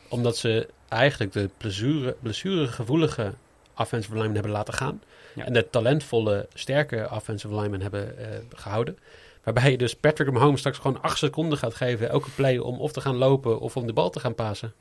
Omdat 0.08 0.38
ze 0.38 0.68
eigenlijk 0.88 1.32
de 1.32 1.50
blessure, 1.58 2.16
blessuregevoelige 2.20 3.34
offensive 3.78 4.14
linemen 4.14 4.34
hebben 4.34 4.52
laten 4.52 4.74
gaan. 4.74 5.02
Ja. 5.36 5.46
En 5.46 5.54
de 5.54 5.70
talentvolle, 5.70 6.48
sterke 6.54 7.08
offensive 7.12 7.56
linemen 7.56 7.82
hebben 7.82 8.18
eh, 8.18 8.26
gehouden. 8.54 8.98
Waarbij 9.44 9.72
je 9.72 9.78
dus 9.78 9.96
Patrick 9.96 10.32
Mahomes 10.32 10.60
straks 10.60 10.78
gewoon 10.78 11.02
acht 11.02 11.18
seconden 11.18 11.58
gaat 11.58 11.76
geven 11.76 12.10
elke 12.10 12.30
play 12.30 12.58
om 12.58 12.80
of 12.80 12.92
te 12.92 13.02
gaan 13.02 13.16
lopen 13.16 13.60
of 13.60 13.78
om 13.78 13.86
de 13.86 13.94
bal 13.94 14.10
te 14.10 14.20
gaan 14.20 14.36
pasen. 14.36 14.74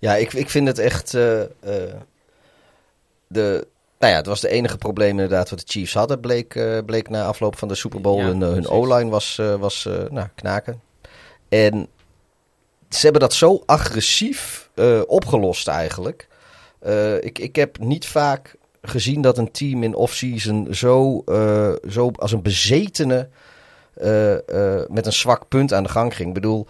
Ja, 0.00 0.16
ik, 0.16 0.32
ik 0.32 0.50
vind 0.50 0.66
het 0.66 0.78
echt. 0.78 1.14
eh, 1.14 1.42
eh, 1.42 1.48
de, 3.26 3.66
nou 3.98 4.12
ja, 4.12 4.18
het 4.18 4.26
was 4.26 4.40
de 4.40 4.48
enige 4.48 4.78
probleem 4.78 5.10
inderdaad 5.10 5.50
wat 5.50 5.58
de 5.58 5.64
Chiefs 5.68 5.94
hadden, 5.94 6.20
bleek, 6.20 6.54
eh, 6.54 6.78
bleek 6.86 7.08
na 7.08 7.24
afloop 7.24 7.58
van 7.58 7.68
de 7.68 7.74
Super 7.74 8.00
Bowl. 8.00 8.18
Ja, 8.18 8.24
hun 8.24 8.40
hun. 8.40 8.68
O-line 8.68 9.10
was, 9.10 9.40
was 9.58 9.88
nou, 10.10 10.28
knaken. 10.34 10.80
En 11.48 11.88
ze 12.88 13.00
hebben 13.00 13.20
dat 13.20 13.32
zo 13.32 13.62
agressief 13.66 14.70
opgelost 15.06 15.68
eigenlijk. 15.68 16.28
Ik, 17.20 17.38
ik 17.38 17.56
heb 17.56 17.78
niet 17.78 18.06
vaak 18.06 18.56
gezien 18.82 19.20
dat 19.20 19.38
een 19.38 19.50
team 19.50 19.82
in 19.82 19.94
off-season 19.94 20.74
zo, 20.74 21.24
zo 21.88 22.10
als 22.16 22.32
een 22.32 22.42
bezetene 22.42 23.28
met 24.88 25.06
een 25.06 25.12
zwak 25.12 25.48
punt 25.48 25.72
aan 25.72 25.82
de 25.82 25.88
gang 25.88 26.16
ging. 26.16 26.28
Ik 26.28 26.34
bedoel, 26.34 26.66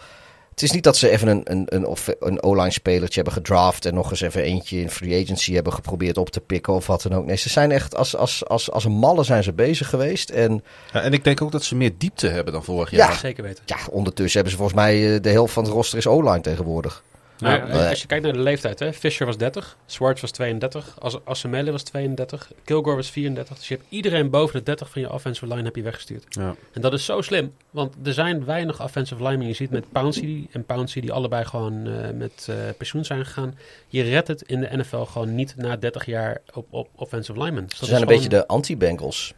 het 0.55 0.63
is 0.63 0.71
niet 0.71 0.85
dat 0.85 0.97
ze 0.97 1.11
even 1.11 1.29
een, 1.29 1.41
een, 1.45 1.67
een, 1.69 1.87
off- 1.87 2.15
een 2.21 2.43
O-line 2.43 2.71
spelertje 2.71 3.15
hebben 3.15 3.33
gedraft 3.33 3.87
en 3.87 3.95
nog 3.95 4.11
eens 4.11 4.21
even 4.21 4.43
eentje 4.43 4.81
in 4.81 4.91
free 4.91 5.23
agency 5.25 5.53
hebben 5.55 5.73
geprobeerd 5.73 6.17
op 6.17 6.31
te 6.31 6.41
pikken 6.41 6.73
of 6.73 6.87
wat 6.87 7.03
dan 7.03 7.15
ook. 7.15 7.27
Nee, 7.27 7.37
ze 7.37 7.49
zijn 7.49 7.71
echt 7.71 7.97
als, 7.97 8.17
als, 8.17 8.47
als, 8.47 8.71
als 8.71 8.85
een 8.85 8.93
malle 8.93 9.23
zijn 9.25 9.43
ze 9.43 9.53
bezig 9.53 9.89
geweest. 9.89 10.31
En 10.31 10.65
Ja, 10.93 11.01
en 11.03 11.13
ik 11.13 11.25
denk 11.25 11.43
ook 11.43 11.53
dat 11.53 11.65
ze 11.65 11.75
meer 11.77 11.91
diepte 11.99 12.29
hebben 12.29 12.53
dan 12.53 12.65
vorig 12.65 12.91
jaar. 12.91 13.11
Ja. 13.11 13.17
Zeker 13.17 13.43
weten. 13.43 13.63
ja, 13.67 13.77
ondertussen 13.91 14.33
hebben 14.35 14.51
ze 14.51 14.57
volgens 14.59 14.79
mij 14.79 15.15
eh, 15.15 15.23
de 15.23 15.31
helft 15.31 15.53
van 15.53 15.65
het 15.65 15.73
roster 15.73 15.99
is 15.99 16.07
O-line 16.07 16.41
tegenwoordig. 16.41 17.03
Nou, 17.39 17.57
Ja. 17.57 17.63
als- 17.73 17.89
als 17.89 18.01
je 18.01 18.07
kijkt 18.07 18.25
naar 18.25 18.33
de 18.33 18.39
leeftijd, 18.39 18.79
hè, 18.79 18.93
Fisher 18.93 19.27
was 19.27 19.37
30, 19.37 19.77
Swartz 19.87 20.21
was 20.21 20.31
32, 20.31 20.97
As 21.01 21.25
Asamele 21.25 21.71
was 21.71 21.83
32, 21.83 22.51
Kilgore 22.65 22.97
was 22.97 23.11
34. 23.11 23.57
Dus 23.57 23.69
je 23.69 23.75
hebt 23.75 23.87
iedereen 23.89 24.31
boven 24.31 24.59
de 24.59 24.63
30 24.63 24.91
van 24.91 25.01
je 25.03 25.13
offensive 25.13 25.47
line 25.47 25.63
heb 25.63 25.77
je 25.77 25.83
weggestuurd. 25.83 26.25
Ja. 26.29 26.55
En 26.73 26.81
dat 26.81 26.93
is 26.93 27.05
zo 27.05 27.21
slim, 27.21 27.53
want 27.71 27.95
er 28.05 28.13
zijn 28.13 28.45
weinig 28.45 28.83
offensive 28.83 29.23
linemen. 29.23 29.47
Je 29.47 29.53
ziet 29.55 29.71
met 29.71 29.93
Pouncey 29.93 30.47
en 30.53 30.65
Pouncey 30.65 31.01
die 31.03 31.13
allebei 31.13 31.45
gewoon 31.45 31.87
eh, 31.87 32.11
met 32.15 32.47
eh, 32.51 32.57
pensioen 32.79 33.05
zijn 33.05 33.25
gegaan. 33.25 33.59
Je 33.89 34.03
redt 34.03 34.29
het 34.29 34.43
in 34.43 34.61
de 34.61 34.69
NFL 34.77 34.97
gewoon 35.03 35.35
niet 35.35 35.55
na 35.57 35.77
30 35.77 36.05
jaar 36.07 36.41
op, 36.55 36.67
op 36.71 36.89
offensive 36.95 37.39
linemen. 37.39 37.67
Dus 37.67 37.79
Ze 37.79 37.85
zijn 37.85 38.01
een 38.03 38.07
beetje 38.09 38.29
de 38.29 38.47
anti-Bengals. 38.47 39.35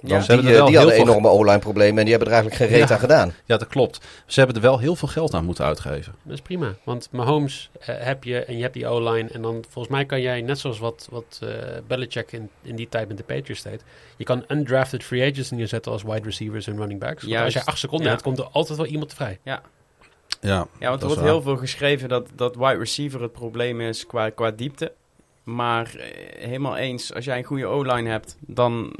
Ja, 0.00 0.20
ze 0.20 0.36
die, 0.36 0.42
er 0.42 0.48
eh, 0.48 0.56
wel 0.56 0.66
die 0.66 0.76
hadden 0.76 0.94
enorme 0.94 1.28
O-line 1.28 1.58
problemen 1.58 1.98
en 1.98 2.02
die 2.04 2.10
hebben 2.16 2.28
er 2.32 2.34
eigenlijk 2.34 2.62
geen 2.62 2.78
reet 2.78 2.88
Ja. 2.88 2.94
aan 2.94 3.00
gedaan. 3.00 3.32
ja, 3.44 3.56
dat 3.56 3.68
klopt. 3.68 4.00
Ze 4.26 4.38
hebben 4.38 4.56
er 4.56 4.62
wel 4.62 4.78
heel 4.78 4.96
veel 4.96 5.08
geld 5.08 5.34
aan 5.34 5.44
moeten 5.44 5.64
uitgeven. 5.64 6.14
Dat 6.22 6.32
is 6.34 6.40
prima. 6.40 6.74
Want 6.84 7.08
Mahomes 7.10 7.70
eh, 7.80 7.94
heb 7.98 8.24
je 8.24 8.44
en 8.44 8.56
je 8.56 8.62
hebt 8.62 8.74
die 8.74 8.86
O-line. 8.86 9.28
En 9.28 9.42
dan 9.42 9.64
volgens 9.68 9.94
mij 9.94 10.04
kan 10.04 10.20
jij, 10.20 10.40
net 10.40 10.58
zoals 10.58 10.78
wat, 10.78 11.08
wat 11.10 11.38
eh 11.42 11.48
Belichick 11.86 12.32
in, 12.32 12.50
in 12.62 12.76
die 12.76 12.88
tijd 12.88 13.08
met 13.08 13.16
de 13.16 13.22
Patriots 13.24 13.62
deed. 13.62 13.82
Je 14.16 14.24
kan 14.24 14.44
undrafted 14.48 15.04
free 15.04 15.30
agents 15.30 15.50
neerzetten 15.50 15.92
als 15.92 16.02
wide 16.02 16.22
receivers 16.24 16.66
en 16.66 16.76
running 16.76 17.00
backs. 17.00 17.22
Want 17.24 17.36
als 17.44 17.52
je 17.52 17.64
acht 17.64 17.78
seconden 17.78 18.06
Ja. 18.06 18.12
hebt, 18.12 18.22
komt 18.24 18.38
er 18.38 18.48
altijd 18.52 18.78
wel 18.78 18.86
iemand 18.86 19.14
vrij. 19.14 19.38
Ja, 19.42 19.62
Ja, 20.40 20.66
want 20.78 21.00
er 21.00 21.06
wordt 21.06 21.22
heel 21.22 21.42
veel 21.42 21.56
geschreven 21.56 22.08
dat, 22.08 22.28
dat 22.34 22.56
wide 22.56 22.78
receiver 22.78 23.22
het 23.22 23.32
probleem 23.32 23.80
is 23.80 24.06
qua, 24.06 24.30
qua 24.30 24.50
diepte. 24.50 24.92
Maar 25.44 25.94
eh, 25.94 26.06
helemaal 26.44 26.76
eens, 26.76 27.14
als 27.14 27.24
jij 27.24 27.38
een 27.38 27.44
goede 27.44 27.66
O-line 27.66 28.08
hebt, 28.10 28.36
dan 28.40 28.96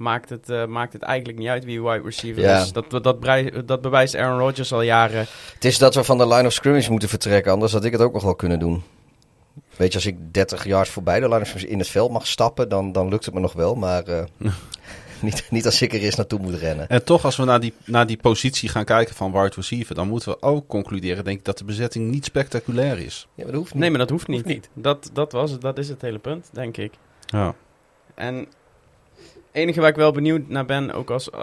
maakt 0.00 0.28
het, 0.28 0.50
eh, 0.50 0.66
maakt 0.66 0.92
het 0.92 1.02
eigenlijk 1.02 1.38
niet 1.38 1.48
uit 1.48 1.64
wie 1.64 1.82
wide 1.82 2.02
receiver 2.04 2.42
Ja. 2.42 2.60
is. 2.60 2.72
Dat, 2.72 2.90
dat, 2.90 3.04
dat, 3.66 3.80
bewijst 3.80 4.16
Aaron 4.16 4.38
Rodgers 4.38 4.72
al 4.72 4.82
jaren. 4.82 5.26
Het 5.54 5.64
is 5.64 5.78
dat 5.78 5.94
we 5.94 6.04
van 6.04 6.18
de 6.18 6.28
line 6.28 6.46
of 6.46 6.52
scrimmage 6.52 6.90
moeten 6.90 7.08
vertrekken, 7.08 7.52
anders 7.52 7.72
had 7.72 7.84
ik 7.84 7.92
het 7.92 8.00
ook 8.00 8.12
nog 8.12 8.22
wel 8.22 8.34
kunnen 8.34 8.58
doen. 8.58 8.82
Weet 9.76 9.88
je, 9.88 9.94
als 9.94 10.06
ik 10.06 10.16
30 10.34 10.64
yards 10.64 10.90
voorbij 10.90 11.20
de 11.20 11.28
line 11.28 11.40
of 11.40 11.46
scrimmage 11.46 11.72
in 11.72 11.78
het 11.78 11.88
veld 11.88 12.10
mag 12.10 12.26
stappen, 12.26 12.68
dan, 12.68 12.92
dan 12.92 13.08
lukt 13.08 13.24
het 13.24 13.34
me 13.34 13.40
nog 13.40 13.52
wel. 13.52 13.74
Maar 13.74 14.02
eh, 14.02 14.22
niet, 15.20 15.46
niet 15.50 15.66
als 15.66 15.82
ik 15.82 15.92
er 15.92 16.00
eens 16.00 16.14
naartoe 16.14 16.38
moet 16.38 16.54
rennen. 16.54 16.88
En 16.88 17.04
toch, 17.04 17.24
als 17.24 17.36
we 17.36 17.44
naar 17.44 17.60
die, 17.60 17.74
naar 17.84 18.06
die 18.06 18.16
positie 18.16 18.68
gaan 18.68 18.84
kijken 18.84 19.14
van 19.14 19.32
wide 19.32 19.52
receiver, 19.54 19.94
dan 19.94 20.08
moeten 20.08 20.30
we 20.32 20.42
ook 20.42 20.66
concluderen, 20.66 21.24
denk 21.24 21.38
ik, 21.38 21.44
dat 21.44 21.58
de 21.58 21.64
bezetting 21.64 22.10
niet 22.10 22.24
spectaculair 22.24 22.98
is. 22.98 23.28
Ja, 23.34 23.42
maar 23.42 23.52
dat 23.52 23.60
hoeft 23.60 23.72
niet. 23.72 23.80
Nee, 23.82 23.90
maar 23.90 23.98
dat 23.98 24.10
hoeft 24.10 24.26
niet. 24.26 24.42
Hoeft 24.42 24.54
niet. 24.54 24.68
Dat, 24.74 25.10
dat, 25.12 25.32
was 25.32 25.50
het, 25.50 25.60
dat 25.60 25.78
is 25.78 25.88
het 25.88 26.02
hele 26.02 26.18
punt, 26.18 26.48
denk 26.52 26.76
ik. 26.76 26.92
Ja. 27.26 27.54
En 28.14 28.46
enige 29.52 29.80
waar 29.80 29.88
ik 29.88 29.96
wel 29.96 30.12
benieuwd 30.12 30.48
naar 30.48 30.64
ben, 30.64 30.92
ook 30.92 31.10
als 31.10 31.30
eh, 31.30 31.40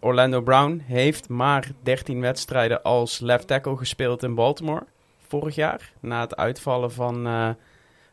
Orlando 0.00 0.40
Brown 0.40 0.82
heeft 0.86 1.28
maar 1.28 1.70
13 1.82 2.20
wedstrijden 2.20 2.82
als 2.82 3.18
left 3.20 3.46
tackle 3.46 3.76
gespeeld 3.76 4.22
in 4.22 4.34
Baltimore. 4.34 4.82
vorig 5.26 5.54
jaar. 5.54 5.92
Na 6.00 6.20
het 6.20 6.36
uitvallen 6.36 6.92
van, 6.92 7.26
eh, 7.26 7.48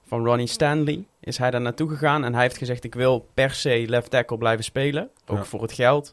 van 0.07 0.25
Ronnie 0.25 0.47
Stanley 0.47 1.05
is 1.19 1.37
hij 1.37 1.51
daar 1.51 1.61
naartoe 1.61 1.89
gegaan. 1.89 2.23
En 2.23 2.33
hij 2.33 2.41
heeft 2.43 2.57
gezegd, 2.57 2.83
ik 2.83 2.95
wil 2.95 3.27
per 3.33 3.51
se 3.51 3.83
left 3.87 4.09
tackle 4.11 4.37
blijven 4.37 4.63
spelen. 4.63 5.09
Ook 5.27 5.37
Ja. 5.37 5.43
voor 5.43 5.61
het 5.61 5.71
geld. 5.73 6.11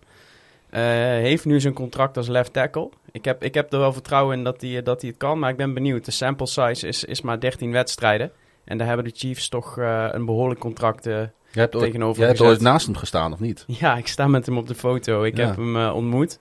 Eh, 0.71 0.81
heeft 1.21 1.45
nu 1.45 1.61
zijn 1.61 1.75
contract 1.75 2.17
als 2.17 2.29
left 2.29 2.53
tackle. 2.53 2.89
Ik 3.13 3.25
heb, 3.25 3.45
ik 3.45 3.55
heb 3.55 3.73
er 3.73 3.79
wel 3.79 3.93
vertrouwen 3.93 4.37
in 4.39 4.45
dat 4.45 4.61
hij, 4.61 4.83
dat 4.83 5.01
hij 5.01 5.11
het 5.11 5.19
kan. 5.19 5.39
Maar 5.39 5.51
ik 5.51 5.57
ben 5.57 5.75
benieuwd. 5.75 6.05
De 6.05 6.11
sample 6.11 6.47
size 6.47 6.87
is, 6.87 7.05
is 7.05 7.21
maar 7.21 7.41
13 7.41 7.73
wedstrijden. 7.73 8.33
En 8.65 8.79
daar 8.79 8.87
hebben 8.87 9.05
de 9.05 9.13
Chiefs 9.15 9.49
toch 9.49 9.77
een 10.11 10.25
behoorlijk 10.25 10.61
contract 10.61 11.09
Jij 11.53 11.63
hebt 11.63 11.75
ooit, 11.75 11.85
tegenover 11.85 12.19
jij 12.19 12.29
hebt 12.29 12.41
ooit 12.41 12.61
naast 12.61 12.87
hem 12.87 12.97
gestaan, 12.97 13.33
of 13.33 13.39
niet? 13.41 13.65
Ja, 13.67 13.97
ik 13.97 14.07
sta 14.07 14.27
met 14.27 14.47
hem 14.47 14.59
op 14.59 14.69
de 14.69 14.75
foto. 14.75 15.23
Ik 15.25 15.37
Ja. 15.37 15.47
heb 15.47 15.57
hem 15.57 15.77
eh, 15.77 15.95
ontmoet. 15.95 16.39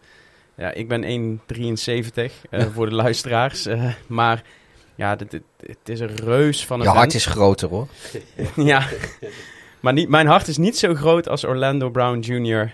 Ja, 0.58 0.72
ik 0.74 0.88
ben 0.88 1.04
1,73 1.04 2.32
eh, 2.50 2.66
voor 2.74 2.90
de 2.90 2.96
luisteraars. 2.96 3.66
eh, 3.66 3.94
maar 4.08 4.44
ja, 4.96 5.16
dit, 5.16 5.32
dit- 5.32 5.42
het 5.66 5.90
is 5.90 6.00
een 6.00 6.16
reus 6.16 6.66
van 6.66 6.80
een 6.80 6.86
Je 6.86 6.92
hart 6.92 7.14
is 7.14 7.26
groter 7.26 7.70
hoor. 7.70 7.88
ja, 8.56 8.88
maar 9.80 9.94
niet, 9.94 10.10
mijn 10.10 10.28
hart 10.28 10.48
is 10.48 10.58
niet 10.58 10.78
zo 10.78 10.94
groot 10.96 11.28
als 11.30 11.44
Orlando 11.46 11.90
Brown 11.90 12.20
Jr. 12.20 12.74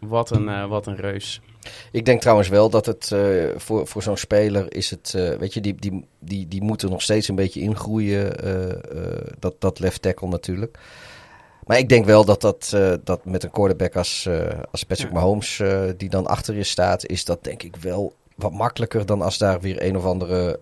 Wat, 0.00 0.30
een, 0.30 0.68
wat 0.68 0.86
een 0.86 0.96
reus. 0.96 1.40
Ik 1.92 2.04
denk 2.04 2.20
trouwens 2.20 2.48
wel 2.48 2.70
dat 2.70 2.86
het 2.86 3.12
voor, 3.56 3.86
voor 3.86 4.02
zo'n 4.02 4.16
speler 4.16 4.74
is 4.74 4.90
het, 4.90 5.10
weet 5.38 5.54
je, 5.54 5.60
die, 5.60 5.74
die, 5.74 6.04
die, 6.20 6.48
die 6.48 6.62
moet 6.62 6.82
er 6.82 6.90
nog 6.90 7.02
steeds 7.02 7.28
een 7.28 7.34
beetje 7.34 7.60
ingroeien, 7.60 8.32
dat, 9.38 9.54
dat 9.60 9.78
left 9.78 10.02
tackle 10.02 10.28
natuurlijk. 10.28 10.78
Maar 11.66 11.78
ik 11.78 11.88
denk 11.88 12.04
wel 12.04 12.24
dat 12.24 12.40
dat, 12.40 12.70
eh, 12.74 12.92
dat 13.04 13.24
met 13.24 13.42
een 13.42 13.50
quarterback 13.50 13.96
als, 13.96 14.26
eh, 14.26 14.60
als 14.70 14.84
Patrick 14.84 15.08
Ja. 15.08 15.14
Mahomes, 15.14 15.58
eh, 15.60 15.82
die 15.96 16.08
dan 16.08 16.26
achter 16.26 16.54
je 16.54 16.62
staat, 16.62 17.06
is 17.06 17.24
dat 17.24 17.44
denk 17.44 17.62
ik 17.62 17.76
wel 17.76 18.14
wat 18.34 18.52
makkelijker 18.52 19.06
dan 19.06 19.22
als 19.22 19.38
daar 19.38 19.60
weer 19.60 19.82
een 19.82 19.96
of 19.96 20.04
andere 20.04 20.60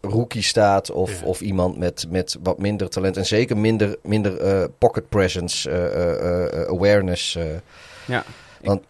rookie 0.00 0.42
staat 0.42 0.90
of, 0.90 1.20
Ja. 1.20 1.26
of 1.26 1.40
iemand 1.40 1.78
met, 1.78 2.06
met 2.08 2.36
wat 2.42 2.58
minder 2.58 2.88
talent 2.88 3.16
en 3.16 3.26
zeker 3.26 3.56
minder, 3.56 3.96
minder 4.02 4.68
pocket 4.78 5.08
presence, 5.08 5.70
awareness. 6.68 7.38
Ja. 8.06 8.24
Want 8.62 8.82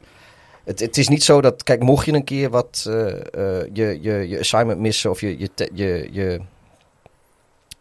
het, 0.65 0.81
het 0.81 0.97
is 0.97 1.09
niet 1.09 1.23
zo 1.25 1.41
dat, 1.41 1.63
kijk, 1.63 1.83
mocht 1.83 2.07
je 2.07 2.13
een 2.13 2.25
keer 2.25 2.51
wat 2.51 2.81
je, 3.73 3.99
je, 4.01 4.29
je 4.29 4.39
assignment 4.39 4.81
missen 4.81 5.11
of 5.11 5.21
je, 5.21 5.39
je, 5.39 5.51
je, 5.75 6.09
je, 6.13 6.41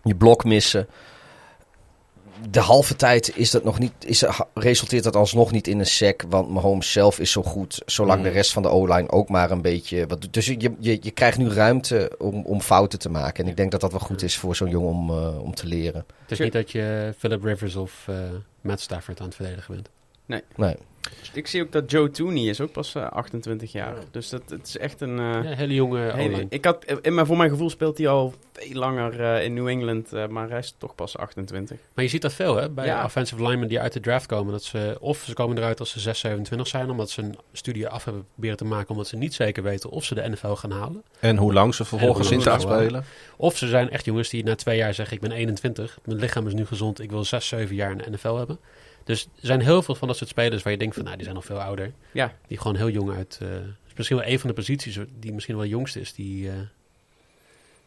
je 0.04 0.16
blok 0.16 0.44
missen. 0.44 0.88
De 2.50 2.60
halve 2.60 2.96
tijd 2.96 3.38
is 3.38 3.52
dat 3.52 3.64
nog 3.64 3.80
niet, 3.80 3.94
is, 4.00 4.24
resulteert 4.54 5.04
dat 5.04 5.16
alsnog 5.16 5.52
niet 5.52 5.68
in 5.68 5.80
een 5.80 5.86
sack. 5.86 6.24
Want 6.30 6.50
Mahomes 6.50 6.92
zelf 6.92 7.20
is 7.20 7.32
zo 7.32 7.44
goed, 7.44 7.82
zolang 7.86 8.18
Mm. 8.18 8.24
de 8.24 8.30
rest 8.30 8.54
van 8.54 8.62
de 8.64 8.70
O-line 8.70 9.10
ook 9.10 9.30
maar 9.30 9.52
een 9.52 9.62
beetje. 9.62 10.08
Wat, 10.08 10.28
dus 10.32 10.46
je, 10.46 10.76
je, 10.80 10.98
je 11.02 11.12
krijgt 11.12 11.38
nu 11.38 11.50
ruimte 11.50 12.16
om, 12.18 12.46
om 12.46 12.62
fouten 12.62 13.00
te 13.00 13.10
maken. 13.10 13.44
En 13.44 13.50
ik 13.50 13.58
denk 13.58 13.72
dat 13.72 13.82
dat 13.82 13.92
wel 13.92 14.00
goed 14.00 14.24
is 14.24 14.38
voor 14.38 14.56
zo'n 14.56 14.70
jongen 14.70 14.90
om, 14.90 15.10
eh, 15.10 15.42
om 15.44 15.54
te 15.56 15.68
leren. 15.68 16.06
Het 16.22 16.32
is 16.32 16.40
niet 16.40 16.54
dat 16.54 16.72
je 16.72 17.14
Philip 17.18 17.44
Rivers 17.44 17.76
of 17.76 18.06
eh, 18.08 18.16
Matt 18.62 18.82
Stafford 18.82 19.20
aan 19.20 19.26
het 19.26 19.36
verdedigen 19.36 19.74
bent. 19.74 19.90
Nee. 20.56 20.76
Ik 21.34 21.48
zie 21.48 21.62
ook 21.62 21.72
dat 21.72 21.92
Joe 21.92 22.10
Tooney 22.10 22.44
is 22.44 22.62
ook 22.62 22.72
pas 22.72 22.96
eh, 22.96 23.10
28 23.12 23.72
jaar. 23.72 23.96
Dus 24.12 24.30
dat, 24.30 24.42
het 24.50 24.68
is 24.68 24.78
echt 24.78 25.02
een... 25.02 25.20
eh, 25.20 25.44
Ja, 25.44 25.56
hele 25.56 25.74
jonge 25.74 26.12
hele- 26.14 26.46
ik 26.50 26.66
had, 26.66 26.86
in 27.02 27.14
mijn, 27.14 27.26
voor 27.28 27.38
mijn 27.38 27.50
gevoel 27.50 27.70
speelt 27.70 27.98
hij 27.98 28.08
al 28.08 28.34
veel 28.54 28.74
langer 28.80 29.22
eh, 29.22 29.44
in 29.44 29.54
New 29.54 29.68
England. 29.68 30.14
eh, 30.14 30.28
maar 30.28 30.50
hij 30.50 30.60
is 30.60 30.76
toch 30.78 30.96
pas 30.96 31.18
28. 31.18 31.78
Maar 31.94 32.04
je 32.04 32.10
ziet 32.10 32.22
dat 32.22 32.34
veel 32.34 32.56
hè, 32.56 32.70
bij 32.70 32.86
Ja. 32.86 33.04
offensive 33.04 33.42
linemen 33.42 33.68
die 33.68 33.80
uit 33.80 33.94
de 33.94 34.00
draft 34.00 34.26
komen. 34.26 34.52
Dat 34.52 34.64
ze, 34.64 34.98
of 35.00 35.18
ze 35.18 35.34
komen 35.34 35.58
eruit 35.58 35.80
als 35.80 35.92
ze 35.92 36.00
6, 36.00 36.20
27 36.20 36.68
zijn, 36.68 36.90
omdat 36.90 37.10
ze 37.10 37.22
een 37.22 37.38
studie 37.54 37.88
af 37.88 38.04
hebben 38.04 38.26
proberen 38.32 38.58
te 38.58 38.66
maken, 38.66 38.90
omdat 38.90 39.08
ze 39.08 39.16
niet 39.18 39.34
zeker 39.34 39.64
weten 39.64 39.90
of 39.90 40.04
ze 40.04 40.16
de 40.16 40.30
NFL 40.30 40.54
gaan 40.54 40.72
halen. 40.72 41.04
En 41.20 41.38
hoe 41.38 41.54
lang 41.54 41.76
ze 41.76 41.86
vervolgens 41.86 42.28
En 42.30 42.34
in 42.34 42.42
gaan 42.42 42.62
spelen. 42.62 43.06
Of 43.38 43.58
ze 43.58 43.68
zijn 43.68 43.90
echt 43.90 44.06
jongens 44.06 44.30
die 44.30 44.44
na 44.44 44.56
twee 44.56 44.78
jaar 44.78 44.94
zeggen, 44.94 45.16
ik 45.16 45.22
ben 45.22 45.32
21, 45.32 46.00
mijn 46.06 46.20
lichaam 46.20 46.48
is 46.48 46.54
nu 46.54 46.66
gezond, 46.66 47.00
ik 47.02 47.10
wil 47.12 47.24
6, 47.24 47.48
7 47.48 47.76
jaar 47.76 47.92
in 47.92 47.98
de 47.98 48.10
NFL 48.10 48.36
hebben. 48.36 48.60
Dus 49.04 49.24
er 49.24 49.30
zijn 49.46 49.62
heel 49.62 49.82
veel 49.82 49.96
van 49.96 50.08
dat 50.08 50.18
soort 50.18 50.30
spelers 50.30 50.64
waar 50.64 50.72
je 50.74 50.80
denkt 50.80 50.96
van, 50.96 51.04
nou, 51.04 51.16
die 51.16 51.24
zijn 51.24 51.36
nog 51.36 51.46
veel 51.46 51.62
ouder. 51.62 51.92
Ja. 52.12 52.34
Die 52.48 52.58
gewoon 52.58 52.76
heel 52.78 52.90
jong 52.90 53.16
uit, 53.16 53.38
eh, 53.42 53.48
is 53.88 53.94
misschien 53.96 54.18
wel 54.18 54.28
een 54.28 54.40
van 54.40 54.50
de 54.50 54.56
posities 54.56 55.00
die 55.20 55.34
misschien 55.34 55.56
wel 55.56 55.64
de 55.64 55.70
jongste 55.70 56.00
is, 56.00 56.14
die 56.14 56.48
eh, 56.50 56.54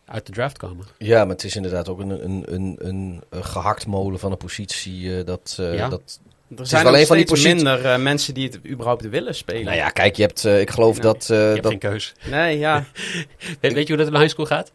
uit 0.04 0.26
de 0.26 0.32
draft 0.32 0.58
komen. 0.58 0.86
Ja, 0.98 1.24
maar 1.24 1.34
het 1.34 1.44
is 1.44 1.56
inderdaad 1.56 1.88
ook 1.88 1.98
een, 2.00 2.10
een, 2.24 2.42
een, 2.54 2.76
een, 2.78 3.22
een 3.30 3.44
gehaktmolen 3.44 4.18
van 4.18 4.30
een 4.30 4.36
positie. 4.36 5.18
eh, 5.18 5.24
dat, 5.26 5.56
eh, 5.60 5.74
Ja. 5.74 5.88
dat, 5.88 6.20
Er 6.56 6.66
zijn 6.66 6.84
wel 6.84 6.92
ook 6.92 6.98
een 7.00 7.06
van 7.06 7.16
die 7.16 7.54
minder 7.54 8.00
mensen 8.00 8.34
die 8.34 8.46
het 8.48 8.66
überhaupt 8.66 9.08
willen 9.08 9.34
spelen. 9.34 9.64
nou 9.64 9.76
ja, 9.76 9.88
kijk, 9.88 10.16
je 10.16 10.22
hebt, 10.22 10.44
ik 10.44 10.70
geloof 10.70 10.92
Nee, 10.94 11.02
dat, 11.02 11.22
eh, 11.22 11.28
Je 11.28 11.34
hebt 11.34 11.62
dat 11.62 11.70
geen 11.70 11.80
keus. 11.80 12.14
Nee, 12.30 12.58
ja. 12.58 12.84
Weet, 13.60 13.72
weet 13.72 13.86
je 13.86 13.94
hoe 13.94 13.96
dat 13.96 14.06
in 14.06 14.12
de 14.12 14.18
high 14.18 14.30
school 14.32 14.46
gaat? 14.46 14.72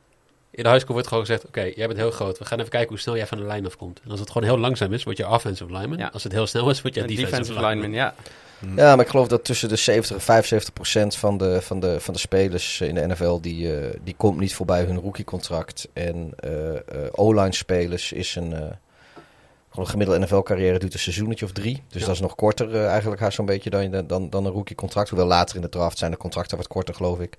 In 0.52 0.64
de 0.64 0.70
high 0.70 0.82
school 0.82 0.94
wordt 0.94 1.08
gewoon 1.08 1.26
gezegd, 1.26 1.46
oké, 1.46 1.62
jij 1.62 1.88
bent 1.88 2.00
heel 2.00 2.12
groot. 2.12 2.38
We 2.38 2.46
gaan 2.46 2.60
even 2.60 2.72
kijken 2.72 2.90
hoe 2.90 3.00
snel 3.00 3.16
jij 3.16 3.28
van 3.28 3.38
de 3.38 3.44
lijn 3.44 3.66
afkomt. 3.66 4.00
En 4.04 4.12
als 4.12 4.20
het 4.20 4.32
gewoon 4.32 4.48
heel 4.48 4.58
langzaam 4.58 4.94
is, 4.94 5.04
word 5.04 5.18
je 5.18 5.28
offensive 5.28 5.74
lineman. 5.74 5.98
Ja. 5.98 6.10
Als 6.14 6.24
het 6.24 6.32
heel 6.32 6.48
snel 6.48 6.70
is, 6.70 6.82
word 6.82 6.94
je 6.94 7.02
Een 7.02 7.08
defensive, 7.08 7.38
defensive 7.38 7.68
lineman, 7.68 7.92
ja. 7.92 8.16
Ja, 8.76 8.96
maar 8.96 9.06
ik 9.06 9.12
geloof 9.12 9.28
dat 9.28 9.44
tussen 9.44 9.70
de 9.70 9.76
70 9.76 10.16
en 10.16 10.22
75 10.22 10.74
procent 10.74 11.16
van 11.16 11.38
de, 11.38 11.62
van, 11.62 11.80
de, 11.80 12.00
van 12.00 12.14
de 12.14 12.20
spelers 12.20 12.82
in 12.82 12.96
de 12.96 13.08
NFL... 13.08 13.40
die, 13.42 13.78
eh, 13.78 14.00
die 14.04 14.16
komt 14.18 14.40
niet 14.40 14.56
voorbij 14.56 14.84
hun 14.84 15.00
rookiecontract. 15.00 15.88
En 15.94 16.34
eh, 16.36 16.76
eh, 16.76 16.82
O-line 17.12 17.54
spelers 17.54 18.12
is 18.12 18.36
een... 18.36 18.50
gewoon 18.50 19.86
een 19.86 19.88
gemiddelde 19.88 20.26
NFL-carrière 20.26 20.80
duurt 20.80 20.94
een 20.94 21.00
seizoenetje 21.00 21.46
of 21.46 21.52
drie. 21.52 21.84
Dus 21.88 22.02
Ja. 22.02 22.06
dat 22.08 22.16
is 22.16 22.22
nog 22.22 22.36
korter 22.36 22.86
eigenlijk 22.86 23.22
haast 23.22 23.36
zo'n 23.36 23.46
beetje 23.46 23.70
dan, 23.70 24.08
dan, 24.08 24.30
dan 24.30 24.46
een 24.46 24.52
rookiecontract. 24.52 25.10
Hoewel 25.10 25.28
later 25.28 25.56
in 25.56 25.62
de 25.62 25.70
draft 25.70 25.98
zijn 25.98 26.12
de 26.12 26.18
contracten 26.18 26.58
wat 26.58 26.68
korter, 26.68 26.96
geloof 26.96 27.20
ik. 27.20 27.38